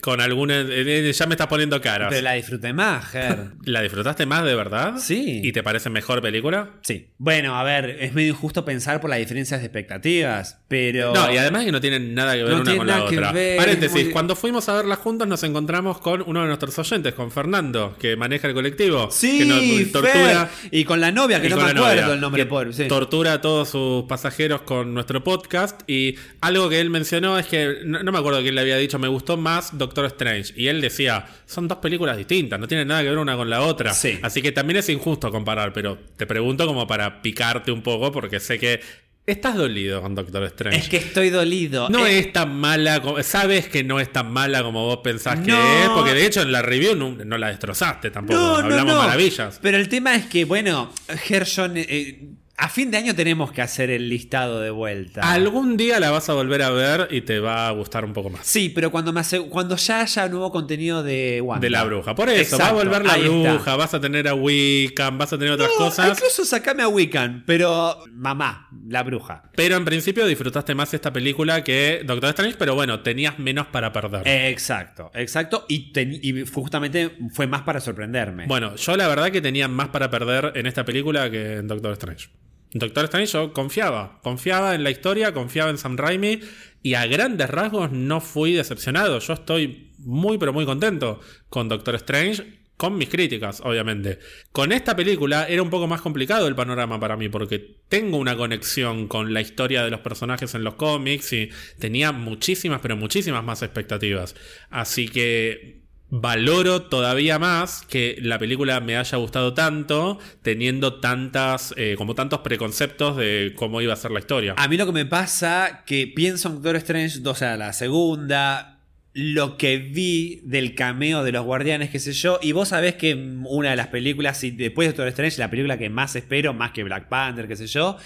con 0.00 0.20
alguna. 0.20 0.62
eh, 0.62 0.66
eh, 1.08 1.12
Ya 1.12 1.26
me 1.26 1.34
estás 1.34 1.46
poniendo 1.46 1.80
caras. 1.80 2.08
Pero 2.10 2.22
la 2.22 2.32
disfruté 2.32 2.72
más, 2.72 3.06
Ger. 3.10 3.50
¿La 3.64 3.80
disfrutaste 3.82 4.26
más 4.26 4.44
de 4.44 4.56
verdad? 4.56 4.94
Sí. 4.98 5.40
¿Y 5.44 5.52
te 5.52 5.62
parece 5.62 5.90
mejor 5.90 6.20
película? 6.20 6.70
Sí. 6.82 7.06
Bueno, 7.18 7.54
a 7.56 7.62
ver, 7.62 7.98
es 8.00 8.12
medio 8.14 8.30
injusto 8.30 8.64
pensar 8.64 9.00
por 9.00 9.10
las 9.10 9.20
diferencias 9.20 9.60
de 9.60 9.66
expectativas, 9.66 10.58
pero. 10.66 11.14
No, 11.14 11.32
y 11.32 11.36
además 11.36 11.64
que 11.64 11.70
no 11.70 11.80
tienen 11.80 12.14
nada 12.14 12.32
que 12.34 12.42
ver 12.42 12.50
No 12.50 12.56
una 12.56 12.64
tiene 12.64 12.78
con 12.78 12.86
la 12.88 13.04
otra. 13.04 13.30
ver, 13.32 13.56
Paréntesis, 13.58 14.04
muy- 14.06 14.12
cuando 14.12 14.34
fuimos 14.34 14.68
a 14.68 14.74
verla 14.74 14.96
juntos 14.96 15.28
nos 15.28 15.42
encontramos 15.44 15.98
con 16.00 16.22
uno 16.26 16.40
de 16.40 16.46
nuestros 16.48 16.76
oyentes, 16.80 17.14
con 17.14 17.30
Fernando, 17.30 17.96
que 17.96 18.16
maneja 18.16 18.48
el 18.48 18.54
colectivo. 18.54 19.08
Sí, 19.12 19.38
que 19.38 19.44
nos 19.44 19.92
tortura. 19.92 20.46
Fer. 20.46 20.68
Y 20.72 20.84
con 20.84 21.00
la 21.00 21.12
novia, 21.12 21.40
que 21.40 21.48
no 21.48 21.56
me 21.58 21.62
acuerdo 21.62 21.86
novia, 21.86 22.12
el 22.14 22.20
nombre 22.20 22.42
que 22.42 22.46
pobre. 22.46 22.72
sí. 22.72 22.88
Tortura 22.88 23.34
a 23.34 23.40
todos 23.40 23.51
sus 23.64 24.04
pasajeros 24.04 24.62
con 24.62 24.94
nuestro 24.94 25.22
podcast. 25.22 25.80
Y 25.88 26.16
algo 26.40 26.68
que 26.68 26.80
él 26.80 26.90
mencionó 26.90 27.38
es 27.38 27.46
que, 27.46 27.78
no, 27.84 28.02
no 28.02 28.12
me 28.12 28.18
acuerdo 28.18 28.40
quién 28.42 28.54
le 28.54 28.60
había 28.62 28.76
dicho, 28.76 28.98
me 28.98 29.08
gustó 29.08 29.36
más 29.36 29.76
Doctor 29.78 30.06
Strange. 30.06 30.52
Y 30.56 30.68
él 30.68 30.80
decía, 30.80 31.26
son 31.46 31.68
dos 31.68 31.78
películas 31.78 32.16
distintas, 32.16 32.58
no 32.58 32.66
tienen 32.68 32.88
nada 32.88 33.02
que 33.02 33.08
ver 33.10 33.18
una 33.18 33.36
con 33.36 33.48
la 33.50 33.62
otra. 33.62 33.92
Sí. 33.94 34.18
Así 34.22 34.42
que 34.42 34.52
también 34.52 34.78
es 34.78 34.88
injusto 34.88 35.30
comparar, 35.30 35.72
pero 35.72 35.98
te 36.16 36.26
pregunto 36.26 36.66
como 36.66 36.86
para 36.86 37.22
picarte 37.22 37.70
un 37.72 37.82
poco, 37.82 38.10
porque 38.12 38.40
sé 38.40 38.58
que 38.58 38.80
estás 39.24 39.54
dolido 39.56 40.02
con 40.02 40.16
Doctor 40.16 40.42
Strange. 40.44 40.78
Es 40.78 40.88
que 40.88 40.96
estoy 40.96 41.30
dolido. 41.30 41.88
No 41.88 42.04
Eh, 42.06 42.18
es 42.18 42.32
tan 42.32 42.56
mala, 42.56 43.00
como- 43.00 43.22
sabes 43.22 43.68
que 43.68 43.84
no 43.84 44.00
es 44.00 44.10
tan 44.12 44.32
mala 44.32 44.64
como 44.64 44.84
vos 44.84 44.98
pensás 45.04 45.38
que 45.38 45.52
es, 45.52 45.88
porque 45.94 46.12
de 46.12 46.26
hecho 46.26 46.42
en 46.42 46.50
la 46.50 46.60
review 46.60 46.96
no, 46.96 47.12
no 47.24 47.38
la 47.38 47.46
destrozaste 47.48 48.10
tampoco, 48.10 48.36
No, 48.40 48.56
hablamos 48.56 48.96
maravillas. 48.96 49.60
Pero 49.62 49.76
el 49.78 49.88
tema 49.88 50.16
es 50.16 50.26
que, 50.26 50.44
bueno, 50.44 50.90
Gershon, 51.08 51.74
eh, 51.76 52.30
a 52.64 52.68
fin 52.68 52.90
de 52.90 52.96
año 52.98 53.14
tenemos 53.14 53.50
que 53.50 53.60
hacer 53.60 53.90
el 53.90 54.08
listado 54.08 54.60
de 54.60 54.70
vuelta. 54.70 55.20
Algún 55.32 55.76
día 55.76 55.98
la 55.98 56.10
vas 56.10 56.28
a 56.28 56.34
volver 56.34 56.62
a 56.62 56.70
ver 56.70 57.08
y 57.10 57.22
te 57.22 57.40
va 57.40 57.66
a 57.68 57.70
gustar 57.72 58.04
un 58.04 58.12
poco 58.12 58.30
más. 58.30 58.46
Sí, 58.46 58.68
pero 58.68 58.90
cuando, 58.90 59.12
me 59.12 59.20
hace- 59.20 59.40
cuando 59.48 59.76
ya 59.76 60.00
haya 60.02 60.28
nuevo 60.28 60.52
contenido 60.52 61.02
de 61.02 61.40
Wanda. 61.40 61.60
De 61.60 61.70
la 61.70 61.82
bruja. 61.84 62.14
Por 62.14 62.28
eso, 62.28 62.40
Exacto, 62.56 62.62
va 62.64 62.68
a 62.80 62.84
volver 62.84 63.04
la 63.04 63.16
bruja, 63.16 63.54
está. 63.56 63.76
vas 63.76 63.94
a 63.94 64.00
tener 64.00 64.28
a 64.28 64.34
Wiccan, 64.34 65.18
vas 65.18 65.32
a 65.32 65.38
tener 65.38 65.52
otras 65.54 65.70
No, 65.78 65.84
cosas. 65.86 66.10
Incluso 66.10 66.44
sacame 66.44 66.82
a 66.82 66.88
Wiccan, 66.88 67.42
pero 67.46 67.96
mamá, 68.12 68.68
la 68.88 69.02
bruja. 69.02 69.42
Pero 69.56 69.76
en 69.76 69.84
principio 69.84 70.24
disfrutaste 70.26 70.74
más 70.74 70.94
esta 70.94 71.12
película 71.12 71.64
que 71.64 72.02
Doctor 72.04 72.30
Strange, 72.30 72.56
pero 72.58 72.74
bueno, 72.74 73.00
tenías 73.00 73.38
menos 73.38 73.66
para 73.66 73.92
perder. 73.92 74.22
Exacto, 74.26 75.10
exacto. 75.14 75.66
Y, 75.68 75.92
ten- 75.92 76.18
y 76.22 76.44
justamente 76.46 77.16
fue 77.32 77.46
más 77.46 77.62
para 77.62 77.80
sorprenderme. 77.80 78.46
Bueno, 78.46 78.76
yo 78.76 78.96
la 78.96 79.08
verdad 79.08 79.30
que 79.32 79.40
tenía 79.40 79.66
más 79.68 79.88
para 79.88 80.10
perder 80.10 80.52
en 80.54 80.66
esta 80.66 80.84
película 80.84 81.30
que 81.30 81.56
en 81.56 81.66
Doctor 81.68 81.92
Strange. 81.92 82.28
Doctor 82.74 83.04
Strange 83.04 83.32
yo 83.32 83.52
confiaba, 83.52 84.20
confiaba 84.22 84.74
en 84.74 84.82
la 84.82 84.90
historia, 84.90 85.32
confiaba 85.34 85.70
en 85.70 85.78
Sam 85.78 85.96
Raimi 85.96 86.40
y 86.82 86.94
a 86.94 87.06
grandes 87.06 87.50
rasgos 87.50 87.92
no 87.92 88.20
fui 88.20 88.52
decepcionado. 88.52 89.18
Yo 89.18 89.34
estoy 89.34 89.92
muy 89.98 90.38
pero 90.38 90.52
muy 90.52 90.64
contento 90.64 91.20
con 91.48 91.68
Doctor 91.68 91.94
Strange. 91.96 92.62
Con 92.74 92.98
mis 92.98 93.08
críticas, 93.08 93.60
obviamente. 93.60 94.18
Con 94.50 94.72
esta 94.72 94.96
película 94.96 95.46
era 95.46 95.62
un 95.62 95.70
poco 95.70 95.86
más 95.86 96.00
complicado 96.00 96.48
el 96.48 96.56
panorama 96.56 96.98
para 96.98 97.16
mí, 97.16 97.28
porque 97.28 97.76
tengo 97.88 98.16
una 98.16 98.36
conexión 98.36 99.06
con 99.06 99.32
la 99.32 99.40
historia 99.40 99.84
de 99.84 99.90
los 99.90 100.00
personajes 100.00 100.56
en 100.56 100.64
los 100.64 100.74
cómics 100.74 101.32
y 101.32 101.50
tenía 101.78 102.10
muchísimas, 102.10 102.80
pero 102.80 102.96
muchísimas 102.96 103.44
más 103.44 103.62
expectativas. 103.62 104.34
Así 104.68 105.06
que 105.06 105.81
valoro 106.14 106.82
todavía 106.82 107.38
más 107.38 107.86
que 107.88 108.18
la 108.20 108.38
película 108.38 108.80
me 108.80 108.98
haya 108.98 109.16
gustado 109.16 109.54
tanto, 109.54 110.18
teniendo 110.42 111.00
tantas, 111.00 111.72
eh, 111.78 111.94
como 111.96 112.14
tantos 112.14 112.40
preconceptos 112.40 113.16
de 113.16 113.54
cómo 113.56 113.80
iba 113.80 113.94
a 113.94 113.96
ser 113.96 114.10
la 114.10 114.18
historia. 114.18 114.54
A 114.58 114.68
mí 114.68 114.76
lo 114.76 114.84
que 114.84 114.92
me 114.92 115.06
pasa 115.06 115.84
que 115.86 116.06
pienso 116.06 116.48
en 116.48 116.56
Doctor 116.56 116.76
Strange, 116.76 117.20
o 117.24 117.34
sea, 117.34 117.56
la 117.56 117.72
segunda, 117.72 118.80
lo 119.14 119.56
que 119.56 119.78
vi 119.78 120.42
del 120.44 120.74
cameo 120.74 121.24
de 121.24 121.32
los 121.32 121.46
guardianes, 121.46 121.88
qué 121.88 121.98
sé 121.98 122.12
yo, 122.12 122.38
y 122.42 122.52
vos 122.52 122.68
sabés 122.68 122.96
que 122.96 123.14
una 123.14 123.70
de 123.70 123.76
las 123.76 123.86
películas, 123.86 124.44
y 124.44 124.50
después 124.50 124.88
de 124.88 124.92
Doctor 124.92 125.08
Strange, 125.08 125.38
la 125.38 125.48
película 125.48 125.78
que 125.78 125.88
más 125.88 126.14
espero, 126.14 126.52
más 126.52 126.72
que 126.72 126.84
Black 126.84 127.08
Panther, 127.08 127.48
qué 127.48 127.56
sé 127.56 127.66
yo, 127.68 127.96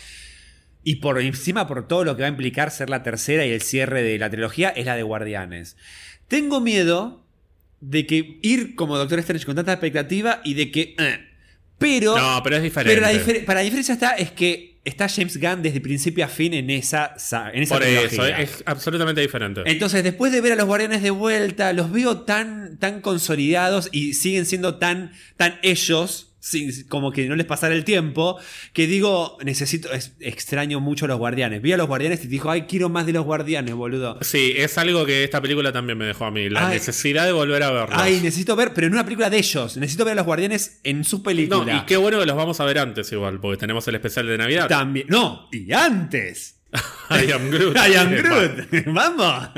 y 0.84 0.96
por 0.96 1.20
encima 1.20 1.66
por 1.66 1.88
todo 1.88 2.04
lo 2.04 2.14
que 2.14 2.22
va 2.22 2.28
a 2.28 2.30
implicar 2.30 2.70
ser 2.70 2.88
la 2.88 3.02
tercera 3.02 3.44
y 3.44 3.50
el 3.50 3.62
cierre 3.62 4.04
de 4.04 4.16
la 4.16 4.30
trilogía, 4.30 4.68
es 4.68 4.86
la 4.86 4.94
de 4.94 5.02
Guardianes. 5.02 5.76
Tengo 6.28 6.60
miedo 6.60 7.25
de 7.88 8.04
que 8.06 8.38
ir 8.42 8.74
como 8.74 8.96
Doctor 8.98 9.18
Strange 9.20 9.44
con 9.46 9.54
tanta 9.54 9.72
expectativa 9.72 10.40
y 10.44 10.54
de 10.54 10.70
que... 10.70 10.94
eh, 10.98 11.18
pero... 11.78 12.16
no, 12.16 12.42
pero 12.42 12.56
es 12.56 12.62
diferente. 12.62 12.94
Pero 13.00 13.06
la 13.06 13.12
difer- 13.12 13.44
para 13.44 13.60
la 13.60 13.64
diferencia 13.64 13.92
está 13.94 14.12
es 14.14 14.30
que 14.32 14.80
está 14.84 15.08
James 15.08 15.38
Gunn 15.40 15.62
desde 15.62 15.80
principio 15.80 16.24
a 16.24 16.28
fin 16.28 16.54
en 16.54 16.70
esa, 16.70 17.14
sa- 17.18 17.50
en 17.52 17.62
esa 17.62 17.74
Por 17.74 17.84
eso, 17.84 18.24
es 18.26 18.62
absolutamente 18.66 19.20
diferente. 19.20 19.62
Entonces, 19.66 20.02
después 20.04 20.32
de 20.32 20.40
ver 20.40 20.52
a 20.52 20.56
los 20.56 20.66
Guardianes 20.66 21.02
de 21.02 21.10
vuelta, 21.10 21.72
los 21.72 21.90
veo 21.92 22.22
tan, 22.22 22.78
tan 22.78 23.00
consolidados 23.00 23.88
y 23.92 24.14
siguen 24.14 24.46
siendo 24.46 24.76
tan, 24.78 25.12
tan 25.36 25.58
ellos, 25.62 26.25
sin- 26.48 26.86
como 26.88 27.10
que 27.10 27.26
no 27.28 27.34
les 27.34 27.44
pasara 27.46 27.74
el 27.74 27.84
tiempo, 27.84 28.38
que 28.72 28.86
digo, 28.86 29.36
necesito, 29.44 29.92
es- 29.92 30.12
extraño 30.20 30.78
mucho 30.80 31.06
a 31.06 31.08
los 31.08 31.18
Guardianes. 31.18 31.60
Vi 31.60 31.72
a 31.72 31.76
los 31.76 31.88
Guardianes 31.88 32.24
y 32.24 32.28
dijo, 32.28 32.50
ay, 32.50 32.62
quiero 32.62 32.88
más 32.88 33.04
de 33.06 33.12
los 33.12 33.24
Guardianes, 33.24 33.74
boludo. 33.74 34.18
Sí, 34.22 34.52
es 34.56 34.78
algo 34.78 35.04
que 35.04 35.24
esta 35.24 35.40
película 35.42 35.72
también 35.72 35.98
me 35.98 36.04
dejó 36.04 36.24
a 36.26 36.30
mí, 36.30 36.48
la 36.48 36.68
Ay. 36.68 36.74
necesidad 36.74 37.24
de 37.26 37.32
volver 37.32 37.62
a 37.64 37.70
verlos. 37.72 37.98
Ay, 38.00 38.20
necesito 38.22 38.54
ver, 38.54 38.72
pero 38.74 38.86
en 38.86 38.92
una 38.92 39.04
película 39.04 39.28
de 39.28 39.38
ellos. 39.38 39.76
Necesito 39.76 40.04
ver 40.04 40.12
a 40.12 40.16
los 40.16 40.26
Guardianes 40.26 40.80
en 40.84 41.02
su 41.04 41.22
película. 41.22 41.72
no, 41.72 41.78
y 41.82 41.84
qué 41.86 41.96
bueno 41.96 42.20
que 42.20 42.26
los 42.26 42.36
vamos 42.36 42.60
a 42.60 42.64
ver 42.64 42.78
antes 42.78 43.10
igual, 43.12 43.40
porque 43.40 43.56
tenemos 43.58 43.86
el 43.88 43.96
especial 43.96 44.26
de 44.28 44.38
Navidad. 44.38 44.68
También. 44.68 45.06
No, 45.08 45.48
y 45.52 45.72
antes. 45.72 46.55
I 47.10 47.32
am 47.32 47.50
Groot. 47.50 47.76
I 47.88 47.94
am 47.94 48.10
Groot. 48.22 48.84
Vamos. 48.86 49.48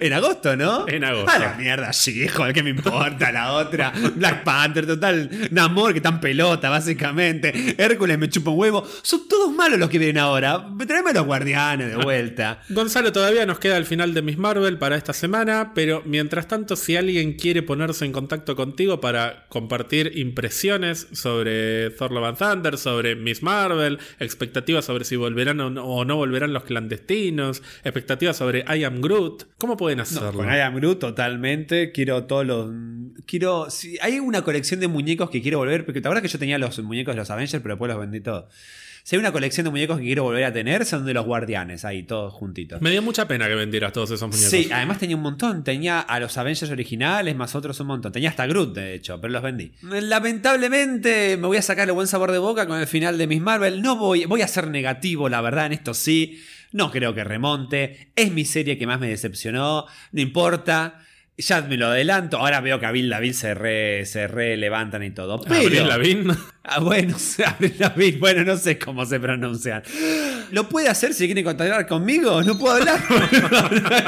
En 0.00 0.12
agosto, 0.12 0.56
¿no? 0.56 0.88
En 0.88 1.04
agosto. 1.04 1.30
A 1.30 1.38
la 1.38 1.54
mierda, 1.54 1.92
sí, 1.92 2.26
joder, 2.26 2.54
¿qué 2.54 2.62
me 2.62 2.70
importa 2.70 3.30
la 3.32 3.52
otra? 3.52 3.92
Black 4.14 4.44
Panther, 4.44 4.86
total. 4.86 5.48
Namor, 5.50 5.92
que 5.92 6.06
en 6.06 6.20
pelota, 6.20 6.70
básicamente. 6.70 7.74
Hércules 7.76 8.18
me 8.18 8.28
chupa 8.28 8.50
un 8.50 8.58
huevo. 8.58 8.86
Son 9.02 9.28
todos 9.28 9.52
malos 9.52 9.78
los 9.78 9.90
que 9.90 9.98
vienen 9.98 10.18
ahora. 10.18 10.66
Tráeme 10.86 11.10
a 11.10 11.14
los 11.14 11.26
guardianes 11.26 11.90
de 11.90 11.96
vuelta. 11.96 12.60
Gonzalo, 12.68 13.12
todavía 13.12 13.46
nos 13.46 13.58
queda 13.58 13.76
el 13.76 13.86
final 13.86 14.14
de 14.14 14.22
Miss 14.22 14.38
Marvel 14.38 14.78
para 14.78 14.96
esta 14.96 15.12
semana, 15.12 15.72
pero 15.74 16.02
mientras 16.06 16.48
tanto, 16.48 16.76
si 16.76 16.96
alguien 16.96 17.34
quiere 17.34 17.62
ponerse 17.62 18.04
en 18.04 18.12
contacto 18.12 18.56
contigo 18.56 19.00
para 19.00 19.46
compartir 19.48 20.12
impresiones 20.16 21.08
sobre 21.12 21.90
Thor 21.90 22.12
Love 22.12 22.24
and 22.24 22.38
Thunder, 22.38 22.78
sobre 22.78 23.16
Miss 23.16 23.42
Marvel, 23.42 23.98
expectativas 24.18 24.84
sobre 24.84 25.04
si 25.04 25.16
volverán 25.16 25.60
o 25.60 25.70
no, 25.70 26.04
no 26.04 26.16
volverán 26.40 26.52
los 26.52 26.64
clandestinos, 26.64 27.62
expectativas 27.84 28.36
sobre 28.36 28.64
I 28.74 28.84
Am 28.84 29.00
Groot, 29.00 29.44
¿cómo 29.58 29.76
pueden 29.76 30.00
hacerlo? 30.00 30.32
Con 30.32 30.46
I 30.46 30.60
Am 30.60 30.74
Groot, 30.76 30.98
totalmente. 30.98 31.92
Quiero 31.92 32.24
todos 32.24 32.46
los. 32.46 32.70
Quiero. 33.26 33.68
hay 34.00 34.18
una 34.18 34.42
colección 34.42 34.80
de 34.80 34.88
muñecos 34.88 35.30
que 35.30 35.42
quiero 35.42 35.58
volver. 35.58 35.84
Porque 35.84 36.00
te 36.00 36.08
acuerdas 36.08 36.22
que 36.22 36.28
yo 36.28 36.38
tenía 36.38 36.58
los 36.58 36.78
muñecos 36.80 37.14
de 37.14 37.18
los 37.20 37.30
Avengers, 37.30 37.62
pero 37.62 37.74
después 37.74 37.90
los 37.90 38.00
vendí 38.00 38.20
todos. 38.20 38.44
Si 39.10 39.16
hay 39.16 39.20
una 39.20 39.32
colección 39.32 39.64
de 39.64 39.72
muñecos 39.72 39.98
que 39.98 40.04
quiero 40.04 40.22
volver 40.22 40.44
a 40.44 40.52
tener, 40.52 40.86
son 40.86 41.04
de 41.04 41.12
los 41.12 41.26
guardianes, 41.26 41.84
ahí, 41.84 42.04
todos 42.04 42.32
juntitos. 42.32 42.80
Me 42.80 42.92
dio 42.92 43.02
mucha 43.02 43.26
pena 43.26 43.48
que 43.48 43.56
vendieras 43.56 43.92
todos 43.92 44.12
esos 44.12 44.28
muñecos. 44.28 44.50
Sí, 44.50 44.70
además 44.72 45.00
tenía 45.00 45.16
un 45.16 45.22
montón. 45.22 45.64
Tenía 45.64 45.98
a 45.98 46.20
los 46.20 46.38
Avengers 46.38 46.70
originales, 46.70 47.34
más 47.34 47.56
otros 47.56 47.80
un 47.80 47.88
montón. 47.88 48.12
Tenía 48.12 48.28
hasta 48.28 48.46
Groot, 48.46 48.72
de 48.72 48.94
hecho, 48.94 49.20
pero 49.20 49.32
los 49.32 49.42
vendí. 49.42 49.72
Lamentablemente, 49.82 51.36
me 51.38 51.48
voy 51.48 51.56
a 51.56 51.62
sacar 51.62 51.88
el 51.88 51.94
buen 51.94 52.06
sabor 52.06 52.30
de 52.30 52.38
boca 52.38 52.68
con 52.68 52.78
el 52.78 52.86
final 52.86 53.18
de 53.18 53.26
Miss 53.26 53.40
Marvel. 53.40 53.82
No 53.82 53.96
voy, 53.96 54.26
voy 54.26 54.42
a 54.42 54.46
ser 54.46 54.68
negativo, 54.68 55.28
la 55.28 55.40
verdad, 55.40 55.66
en 55.66 55.72
esto 55.72 55.92
sí. 55.92 56.40
No 56.70 56.92
creo 56.92 57.12
que 57.12 57.24
remonte. 57.24 58.12
Es 58.14 58.30
mi 58.30 58.44
serie 58.44 58.78
que 58.78 58.86
más 58.86 59.00
me 59.00 59.08
decepcionó. 59.08 59.86
No 60.12 60.20
importa. 60.20 61.00
Ya 61.36 61.62
me 61.62 61.76
lo 61.76 61.88
adelanto. 61.88 62.36
Ahora 62.36 62.60
veo 62.60 62.78
que 62.78 62.86
a 62.86 62.92
Bill 62.92 63.08
David 63.08 63.32
se 63.32 63.54
re, 63.54 64.06
se 64.06 64.28
re 64.28 64.56
levantan 64.56 65.02
y 65.02 65.10
todo. 65.10 65.40
Pero, 65.40 65.62
Avril 65.62 65.88
Lavigne. 65.88 66.34
Ah, 66.62 66.78
bueno, 66.80 67.16
bueno, 68.20 68.44
no 68.44 68.56
sé 68.58 68.78
cómo 68.78 69.06
se 69.06 69.18
pronuncian. 69.18 69.82
¿Lo 70.50 70.68
puede 70.68 70.88
hacer 70.88 71.14
si 71.14 71.24
quieren 71.24 71.42
contactar 71.44 71.86
conmigo? 71.86 72.42
¿No 72.44 72.58
puedo 72.58 72.74
hablar? 72.76 73.00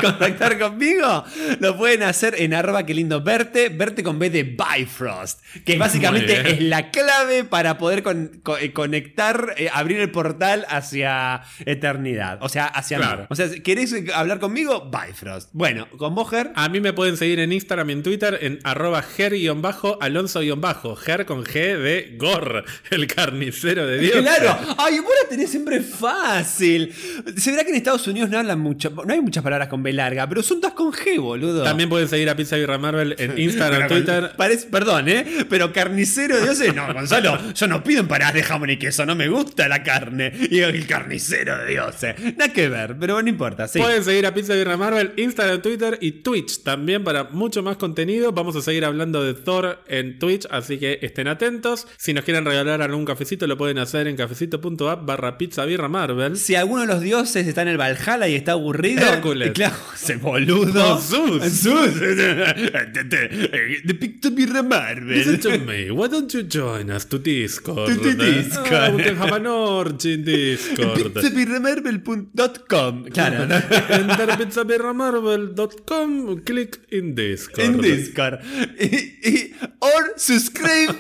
¿Contactar 0.00 0.58
conmigo? 0.58 1.24
Lo 1.60 1.76
pueden 1.78 2.02
hacer 2.02 2.34
en 2.38 2.52
arroba 2.52 2.84
que 2.84 2.92
lindo 2.94 3.22
verte, 3.22 3.70
verte 3.70 4.02
con 4.02 4.18
B 4.18 4.28
de 4.28 4.42
Bifrost, 4.44 5.40
que 5.64 5.78
básicamente 5.78 6.50
es 6.52 6.60
la 6.62 6.90
clave 6.90 7.44
para 7.44 7.78
poder 7.78 8.02
con- 8.02 8.42
eh, 8.60 8.72
conectar, 8.72 9.54
eh, 9.56 9.68
abrir 9.72 10.00
el 10.00 10.10
portal 10.10 10.66
hacia 10.68 11.42
eternidad, 11.64 12.38
o 12.42 12.48
sea, 12.50 12.66
hacia 12.66 12.98
mí. 12.98 13.04
Claro. 13.04 13.26
O 13.30 13.34
sea, 13.34 13.48
¿querés 13.62 13.94
hablar 14.14 14.40
conmigo? 14.40 14.90
Bifrost. 14.90 15.48
Bueno, 15.52 15.88
con 15.96 16.14
Boger. 16.14 16.52
A 16.54 16.68
mí 16.68 16.80
me 16.80 16.92
pueden 16.92 17.16
seguir 17.16 17.40
en 17.40 17.50
Instagram 17.52 17.88
y 17.88 17.92
en 17.94 18.02
Twitter 18.02 18.38
en 18.42 18.58
arroba 18.64 19.02
ger-alonso-ger 19.02 20.96
ger 21.02 21.26
con 21.26 21.44
G 21.44 21.78
de 21.78 22.14
Gor, 22.18 22.41
el 22.90 23.06
carnicero 23.06 23.86
de 23.86 23.98
Dios. 23.98 24.16
Claro, 24.20 24.58
ay, 24.78 24.98
vos 25.00 25.10
la 25.22 25.28
tenés 25.28 25.50
siempre 25.50 25.80
fácil. 25.80 26.92
Se 27.36 27.50
verá 27.50 27.64
que 27.64 27.70
en 27.70 27.76
Estados 27.76 28.06
Unidos 28.06 28.30
no 28.30 28.38
hablan 28.38 28.58
mucho, 28.60 28.90
no 29.06 29.12
hay 29.12 29.20
muchas 29.20 29.42
palabras 29.42 29.68
con 29.68 29.82
B 29.82 29.92
larga, 29.92 30.28
pero 30.28 30.42
son 30.42 30.60
todas 30.60 30.74
con 30.74 30.92
G, 30.92 31.20
boludo. 31.20 31.62
También 31.64 31.88
pueden 31.88 32.08
seguir 32.08 32.28
a 32.30 32.36
Pizza 32.36 32.56
Birra 32.56 32.78
Marvel 32.78 33.14
en 33.18 33.38
Instagram, 33.38 33.88
Twitter. 33.88 34.32
parece- 34.36 34.66
perdón, 34.68 35.08
¿eh? 35.08 35.46
Pero 35.48 35.72
carnicero 35.72 36.36
de 36.36 36.42
dioses. 36.42 36.74
No, 36.74 36.92
Gonzalo, 36.92 37.52
yo 37.52 37.66
no 37.66 37.82
pido 37.82 38.00
empanadas 38.00 38.34
de 38.34 38.42
jamón 38.42 38.70
y 38.70 38.76
queso, 38.78 39.04
no 39.06 39.14
me 39.14 39.28
gusta 39.28 39.68
la 39.68 39.82
carne. 39.82 40.32
Y 40.50 40.60
el 40.60 40.86
carnicero 40.86 41.58
de 41.58 41.70
dioses. 41.72 42.14
Nada 42.36 42.52
que 42.52 42.68
ver, 42.68 42.96
pero 42.98 43.20
no 43.22 43.28
importa, 43.28 43.68
sí. 43.68 43.78
Pueden 43.78 44.04
seguir 44.04 44.26
a 44.26 44.34
Pizza 44.34 44.54
Birra 44.54 44.76
Marvel, 44.76 45.12
Instagram, 45.16 45.60
Twitter 45.62 45.98
y 46.00 46.12
Twitch 46.22 46.62
también 46.62 47.04
para 47.04 47.24
mucho 47.24 47.62
más 47.62 47.76
contenido. 47.76 48.32
Vamos 48.32 48.56
a 48.56 48.62
seguir 48.62 48.84
hablando 48.84 49.22
de 49.22 49.34
Thor 49.34 49.80
en 49.88 50.18
Twitch, 50.18 50.46
así 50.50 50.78
que 50.78 50.98
estén 51.02 51.28
atentos. 51.28 51.86
Si 51.96 52.12
nos 52.12 52.24
quieren 52.24 52.31
regalar 52.40 52.82
algún 52.82 53.04
cafecito, 53.04 53.46
lo 53.46 53.56
pueden 53.58 53.78
hacer 53.78 54.06
en 54.08 54.16
cafecito.app 54.16 55.04
barra 55.06 55.38
Pizza 55.38 55.64
Birra 55.64 55.88
Marvel. 55.88 56.36
Si 56.36 56.54
alguno 56.54 56.82
de 56.82 56.86
los 56.88 57.00
dioses 57.02 57.46
está 57.46 57.62
en 57.62 57.68
el 57.68 57.76
Valhalla 57.78 58.28
y 58.28 58.34
está 58.34 58.52
aburrido. 58.52 59.06
Hércules. 59.06 59.52
Claro, 59.52 59.76
ese 59.94 60.16
boludo. 60.16 60.98
Zeus. 61.00 61.42
Zeus. 61.52 61.94
De 62.00 63.94
Pizza 63.98 64.30
Birra 64.30 64.62
Marvel. 64.62 65.16
Listen 65.18 65.40
to 65.40 65.50
me, 65.64 65.90
why 65.90 66.08
don't 66.08 66.32
you 66.32 66.42
join 66.48 66.90
us 66.90 67.06
to 67.06 67.18
Discord? 67.18 67.94
To- 67.94 68.00
to 68.00 68.14
Discord. 68.14 68.72
Ah, 68.72 68.90
we 68.94 69.02
can 69.04 69.16
have 69.16 69.32
an 69.36 69.46
orgy 69.46 70.14
in 70.14 70.24
Discord. 70.24 71.12
pizzabirramarvel.com 71.14 73.04
Claro, 73.12 73.46
¿no? 73.46 73.54
Enter 73.88 74.36
pizzabirramarvel.com, 74.38 76.40
click 76.44 76.80
in 76.90 77.14
Discord. 77.14 77.66
en 77.66 77.80
Discord. 77.80 78.40
Y- 78.80 79.18
y- 79.24 79.52
or 79.80 80.14
subscribe 80.16 80.94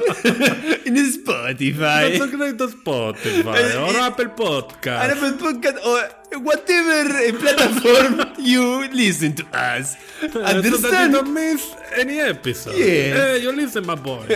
en 0.84 0.96
Spotify. 1.24 2.18
To 2.18 2.66
Spotify 2.68 3.56
Eh, 3.56 3.76
or 3.78 3.96
eh, 3.96 4.06
Apple 4.06 4.26
Podcast. 4.36 5.10
Apple 5.10 5.32
Podcast 5.38 5.78
or 5.86 6.38
whatever 6.42 7.16
eh, 7.18 7.32
platform 7.32 8.34
you 8.38 8.88
listen 8.92 9.34
to 9.34 9.44
us. 9.52 9.96
So 10.32 10.42
Understand? 10.42 11.12
don't 11.14 11.32
miss 11.32 11.74
any 11.96 12.20
episode. 12.20 12.74
Yes. 12.76 13.16
Eh, 13.18 13.36
you 13.42 13.52
listen, 13.52 13.86
my 13.86 13.94
boy. 13.94 14.26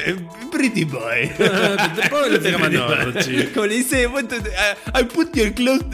Pretty 0.51 0.85
boy. 0.85 1.31
Le 1.39 2.51
llama 2.51 2.69
Norchi. 2.69 3.53
Como 3.53 3.67
le 3.67 3.77
dice, 3.77 4.07
I 4.95 5.03
put 5.05 5.35
your 5.37 5.51
clothes 5.51 5.85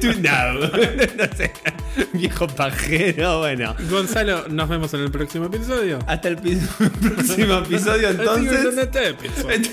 to 0.00 0.14
now. 0.20 0.54
no 1.16 1.26
sé. 1.36 1.50
Viejo 2.12 2.46
pajero, 2.48 3.40
bueno. 3.40 3.74
Gonzalo, 3.90 4.46
nos 4.48 4.68
vemos 4.68 4.92
en 4.94 5.00
el 5.00 5.10
próximo 5.10 5.46
episodio. 5.46 5.98
Hasta 6.06 6.28
el 6.28 6.36
próximo 6.38 7.58
episodio 7.58 8.10
entonces. 8.10 8.64
episode. 8.94 9.68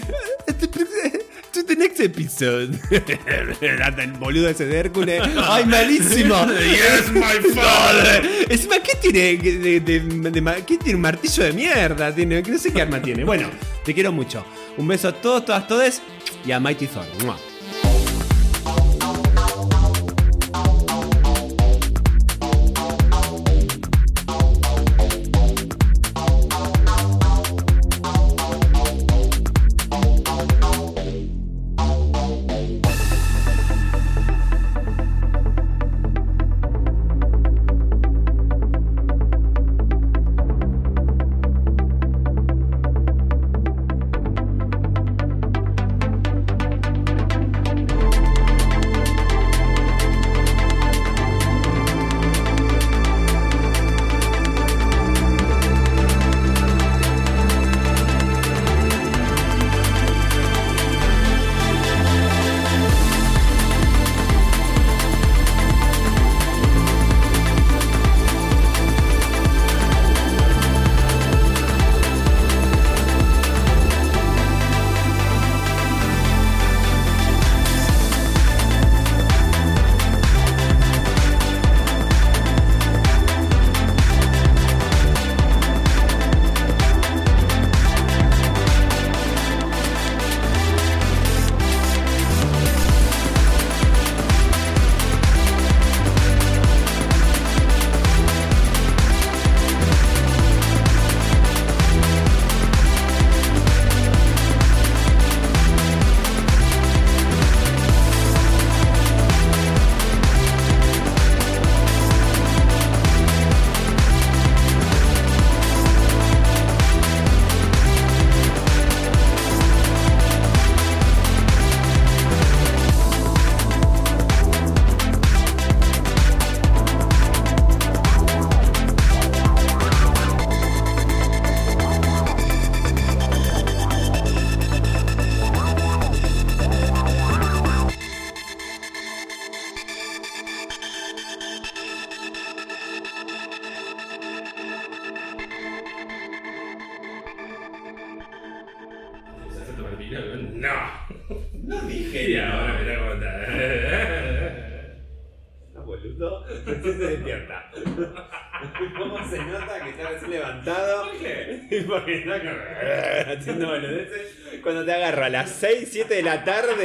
To 1.54 1.64
the 1.66 1.76
next 1.76 2.00
episode. 2.00 2.78
El 3.98 4.12
boludo 4.14 4.48
ese 4.50 4.66
de 4.66 4.78
Hércules. 4.78 5.24
¡Ay, 5.44 5.66
malísimo! 5.66 6.36
Yes, 6.60 7.12
my 7.12 7.52
father. 7.56 8.46
Encima, 8.50 8.76
¿qué 8.80 8.96
tiene? 9.02 9.38
De, 9.38 9.80
de- 9.80 10.00
de 10.32 10.42
ma- 10.42 10.56
¿Qué 10.58 10.78
tiene? 10.78 10.96
Un 10.96 11.02
martillo 11.02 11.44
de 11.44 11.54
mierda. 11.54 12.14
Tiene, 12.14 12.42
no 12.44 12.58
sé 12.60 12.72
qué 12.72 12.82
arma 12.84 13.02
tiene. 13.02 13.24
Bueno, 13.24 13.50
te 13.84 13.94
quiero 13.94 14.12
mucho. 14.12 14.46
Un 14.78 14.88
beso 14.88 15.08
a 15.08 15.14
todos, 15.14 15.46
todas, 15.46 15.68
todes. 15.68 16.02
Y 16.46 16.52
a 16.52 16.60
Mighty 16.60 16.86
Thor. 16.88 17.06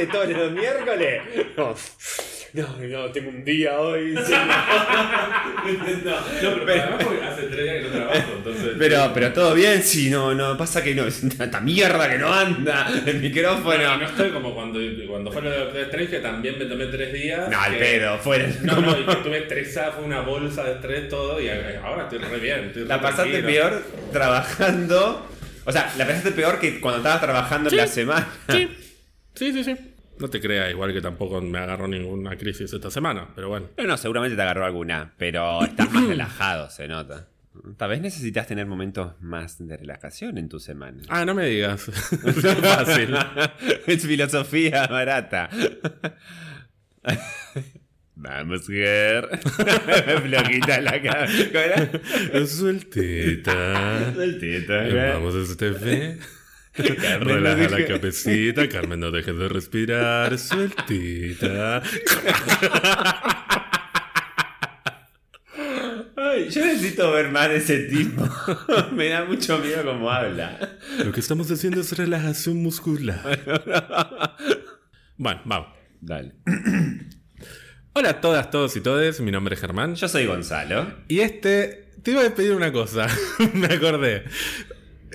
Todos 0.07 0.29
los 0.29 0.51
miércoles. 0.51 1.21
No, 1.57 1.75
no, 2.53 2.67
no, 2.87 3.11
tengo 3.11 3.29
un 3.29 3.43
día 3.43 3.79
hoy. 3.79 4.15
sí, 4.25 4.31
no. 6.05 6.15
Pero 6.65 6.83
además 6.83 7.03
porque 7.03 7.23
hace 7.25 7.41
tres 7.43 7.63
días 7.63 7.75
que 7.77 7.81
no 7.83 7.89
trabajo, 7.95 8.31
entonces. 8.37 8.69
Pero, 8.77 9.11
pero 9.13 9.33
todo 9.33 9.55
bien, 9.55 9.81
sí, 9.81 10.09
no, 10.11 10.35
no, 10.35 10.55
pasa 10.55 10.83
que 10.83 10.93
no, 10.93 11.05
es 11.07 11.19
tanta 11.35 11.59
mierda 11.61 12.07
que 12.09 12.17
no 12.19 12.31
anda 12.31 12.91
el 13.07 13.19
micrófono. 13.21 13.97
No 13.97 14.05
estoy 14.05 14.29
como 14.29 14.53
cuando, 14.53 14.79
cuando 15.07 15.31
fue 15.31 15.41
lo 15.41 15.49
de 15.73 15.81
Strange, 15.81 16.09
que 16.11 16.19
también 16.19 16.59
me 16.59 16.65
tomé 16.65 16.85
tres 16.87 17.11
días. 17.11 17.49
No, 17.49 17.59
al 17.59 17.73
que- 17.73 17.79
pedo, 17.79 18.17
fuera. 18.19 18.47
No, 18.61 18.81
no, 18.81 18.99
y 18.99 19.03
que 19.03 19.11
estuve 19.13 19.37
estresado, 19.39 19.93
fue 19.93 20.03
una 20.03 20.21
bolsa 20.21 20.63
de 20.63 20.73
estrés, 20.73 21.09
todo, 21.09 21.41
y 21.41 21.49
ahora 21.49 22.03
estoy 22.03 22.19
re 22.19 22.37
bien. 22.37 22.65
estoy 22.65 22.85
La 22.85 22.97
re 22.97 23.01
pasaste 23.01 23.31
tranquilo. 23.41 23.47
peor 23.47 23.83
trabajando. 24.11 25.27
O 25.65 25.71
sea, 25.71 25.91
la 25.97 26.05
pasaste 26.05 26.31
peor 26.33 26.59
que 26.59 26.79
cuando 26.79 26.97
estabas 26.99 27.21
trabajando 27.21 27.69
en 27.71 27.77
la 27.77 27.87
semana. 27.87 28.27
Sí, 28.49 28.69
sí, 29.33 29.53
sí. 29.53 29.63
sí. 29.63 29.75
No 30.19 30.29
te 30.29 30.39
creas, 30.39 30.69
igual 30.69 30.93
que 30.93 31.01
tampoco 31.01 31.41
me 31.41 31.57
agarró 31.57 31.87
ninguna 31.87 32.37
crisis 32.37 32.71
esta 32.71 32.91
semana, 32.91 33.29
pero 33.35 33.49
bueno. 33.49 33.67
No, 33.77 33.83
no, 33.85 33.97
seguramente 33.97 34.35
te 34.35 34.41
agarró 34.41 34.65
alguna, 34.65 35.13
pero 35.17 35.63
estás 35.63 35.91
más 35.91 36.07
relajado, 36.07 36.69
se 36.69 36.87
nota. 36.87 37.27
Tal 37.77 37.89
vez 37.89 38.01
necesitas 38.01 38.47
tener 38.47 38.65
momentos 38.65 39.13
más 39.21 39.65
de 39.65 39.77
relajación 39.77 40.37
en 40.37 40.49
tu 40.49 40.59
semana. 40.59 41.03
Ah, 41.07 41.23
no 41.23 41.33
me 41.35 41.45
digas. 41.47 41.87
es 42.25 42.57
fácil. 42.57 43.15
es 43.85 44.05
filosofía 44.05 44.87
barata. 44.87 45.49
Vamos, 48.15 48.67
Ger. 48.67 49.27
Flojita 50.23 50.81
la 50.81 51.01
cara. 51.01 51.27
Sueltita. 52.47 54.13
Sueltita. 54.13 55.13
Vamos 55.13 55.35
a 55.35 55.51
este 55.51 55.73
fe. 55.73 56.17
Carmen, 57.01 57.43
Relaja 57.43 57.69
la 57.69 57.85
cabecita, 57.85 58.67
Carmen, 58.73 58.99
no 58.99 59.11
dejes 59.11 59.37
de 59.37 59.47
respirar, 59.47 60.37
sueltita. 60.39 61.83
Ay, 66.15 66.49
yo 66.49 66.65
necesito 66.65 67.11
ver 67.11 67.29
más 67.29 67.49
de 67.49 67.57
ese 67.57 67.79
tipo. 67.81 68.27
Me 68.91 69.09
da 69.09 69.23
mucho 69.25 69.59
miedo 69.59 69.83
cómo 69.83 70.09
habla. 70.09 70.79
Lo 71.03 71.11
que 71.11 71.19
estamos 71.19 71.51
haciendo 71.51 71.81
es 71.81 71.95
relajación 71.95 72.57
muscular. 72.57 73.39
Bueno, 75.17 75.41
vamos. 75.45 75.67
Dale. 76.01 76.33
Hola 77.93 78.09
a 78.09 78.21
todas, 78.21 78.49
todos 78.49 78.75
y 78.75 78.81
todes, 78.81 79.21
mi 79.21 79.31
nombre 79.31 79.53
es 79.53 79.61
Germán. 79.61 79.93
Yo 79.93 80.07
soy 80.07 80.25
Gonzalo. 80.25 80.91
Y 81.07 81.19
este, 81.19 81.91
te 82.01 82.11
iba 82.11 82.25
a 82.25 82.29
pedir 82.33 82.53
una 82.53 82.71
cosa, 82.71 83.07
me 83.53 83.67
acordé. 83.67 84.23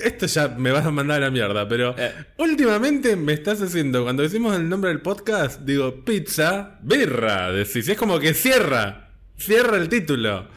Esto 0.05 0.27
ya 0.27 0.49
me 0.49 0.70
vas 0.70 0.85
a 0.86 0.91
mandar 0.91 1.18
a 1.18 1.27
la 1.27 1.31
mierda, 1.31 1.68
pero 1.68 1.94
Eh. 1.99 2.12
últimamente 2.39 3.17
me 3.17 3.33
estás 3.33 3.60
haciendo, 3.62 4.02
cuando 4.05 4.23
decimos 4.23 4.57
el 4.57 4.68
nombre 4.68 4.91
del 4.91 5.01
podcast, 5.01 5.60
digo 5.62 6.05
pizza, 6.05 6.78
birra, 6.83 7.51
decís, 7.52 7.89
es 7.89 7.97
como 7.97 8.18
que 8.18 8.35
cierra, 8.35 9.09
cierra 9.36 9.77
el 9.77 9.89
título. 9.89 10.49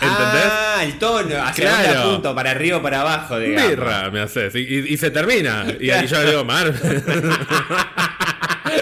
¿Entendés? 0.00 0.44
Ah, 0.48 0.80
el 0.84 0.96
tono. 1.00 1.42
Hacia 1.42 1.64
Claro. 1.70 1.82
dónde 1.88 1.98
apunto, 1.98 2.34
para 2.36 2.50
arriba 2.52 2.76
o 2.76 2.82
para 2.82 3.00
abajo, 3.00 3.36
digamos. 3.40 3.68
birra, 3.70 4.10
me 4.12 4.20
haces, 4.20 4.54
y, 4.54 4.58
y- 4.60 4.92
y 4.94 4.96
se 4.96 5.10
termina. 5.10 5.66
Y 5.80 5.90
ahí 5.90 6.06
yo 6.06 6.22
digo, 6.24 6.44
Mar. 6.44 6.72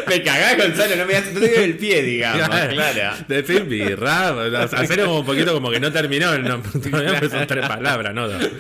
Me 0.09 0.23
cagás, 0.23 0.57
Gonzalo, 0.57 0.97
no 0.97 1.07
me 1.07 1.21
doy 1.21 1.51
el 1.65 1.77
pie, 1.77 2.03
digamos. 2.03 2.49
Claro. 2.49 3.17
Decir 3.29 3.65
birra, 3.65 4.31
hacer 4.63 5.01
como 5.05 5.21
un 5.21 5.27
poquito 5.27 5.53
como 5.53 5.71
que 5.71 5.81
no 5.81 5.91
terminó, 5.93 6.37
no, 6.39 6.61
todavía 6.91 7.21
me 7.21 7.29
son 7.29 7.47
tres 7.47 7.67
palabras, 7.67 8.15
¿no? 8.15 8.29
dos. 8.29 8.51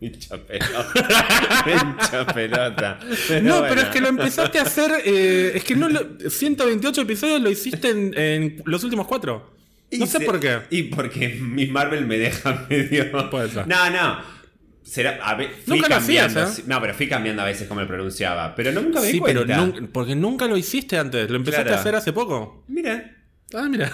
Hincha 0.00 0.38
pelota. 0.38 0.86
Hincha 1.66 2.26
pelota. 2.26 2.98
No, 3.42 3.58
bueno. 3.58 3.66
pero 3.68 3.80
es 3.82 3.88
que 3.88 4.00
lo 4.00 4.08
empezaste 4.08 4.58
a 4.58 4.62
hacer. 4.62 4.90
eh, 5.04 5.52
es 5.56 5.64
que 5.64 5.76
no 5.76 5.88
lo, 5.88 6.00
128 6.30 7.02
episodios 7.02 7.40
lo 7.40 7.50
hiciste 7.50 7.90
en, 7.90 8.14
en 8.18 8.62
los 8.64 8.82
últimos 8.84 9.06
cuatro. 9.06 9.54
No 9.92 10.06
sé 10.06 10.18
se- 10.18 10.24
por 10.24 10.38
qué. 10.40 10.60
Y 10.70 10.84
porque 10.84 11.28
Miss 11.40 11.70
Marvel 11.70 12.06
me 12.06 12.16
deja 12.18 12.66
medio. 12.70 13.30
Puede 13.30 13.50
ser. 13.50 13.66
No, 13.66 13.90
no. 13.90 14.40
Será, 14.82 15.18
a 15.22 15.34
ver, 15.34 15.50
fui 15.64 15.76
Nunca 15.76 15.88
lo 15.88 15.96
cambiando. 15.96 16.40
hacías, 16.40 16.58
¿eh? 16.60 16.64
No, 16.66 16.80
pero 16.80 16.94
fui 16.94 17.08
cambiando 17.08 17.42
a 17.42 17.44
veces 17.44 17.68
como 17.68 17.80
lo 17.80 17.86
pronunciaba. 17.86 18.54
Pero 18.54 18.72
nunca 18.72 19.00
me 19.00 19.06
di 19.06 19.12
Sí, 19.12 19.20
pero 19.24 19.44
nun- 19.44 19.88
porque 19.92 20.16
nunca 20.16 20.46
lo 20.46 20.56
hiciste 20.56 20.96
antes. 20.98 21.28
Lo 21.30 21.36
empezaste 21.36 21.64
Claro. 21.64 21.76
a 21.76 21.80
hacer 21.80 21.94
hace 21.94 22.12
poco. 22.12 22.64
Mira, 22.68 23.16
Ah, 23.54 23.68
mira. 23.68 23.92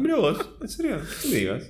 mira 0.00 0.16
vos. 0.16 0.48
¿En 0.62 0.68
serio? 0.68 1.00
¿Qué 1.22 1.28
me 1.28 1.34
digas? 1.36 1.64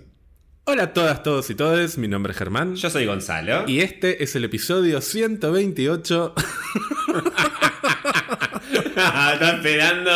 Hola 0.64 0.84
a 0.84 0.92
todas, 0.92 1.22
todos 1.22 1.48
y 1.50 1.54
todes. 1.54 1.98
Mi 1.98 2.06
nombre 2.08 2.32
es 2.32 2.38
Germán. 2.38 2.76
Yo 2.76 2.90
soy 2.90 3.06
Gonzalo. 3.06 3.64
Y 3.68 3.80
este 3.80 4.22
es 4.22 4.36
el 4.36 4.44
episodio 4.44 5.00
128. 5.00 6.34
Está 8.96 9.54
esperando. 9.56 10.10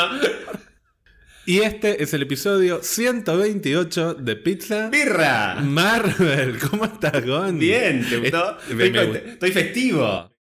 y 1.47 1.59
este 1.61 2.03
es 2.03 2.15
el 2.15 2.23
episodio 2.23 2.81
128 2.83 4.15
de 4.15 4.37
Pizza 4.37 4.89
¡Birra! 4.91 5.57
Marvel. 5.61 6.59
¿Cómo 6.71 6.85
estás, 6.85 7.25
Gon? 7.27 7.59
Bien, 7.59 8.07
¿te 8.09 8.19
gustó? 8.19 8.57
Eh, 8.71 8.75
me- 8.75 8.87
Estoy, 8.87 9.09
me 9.09 9.19
estoy 9.33 9.53
festivo. 9.53 10.31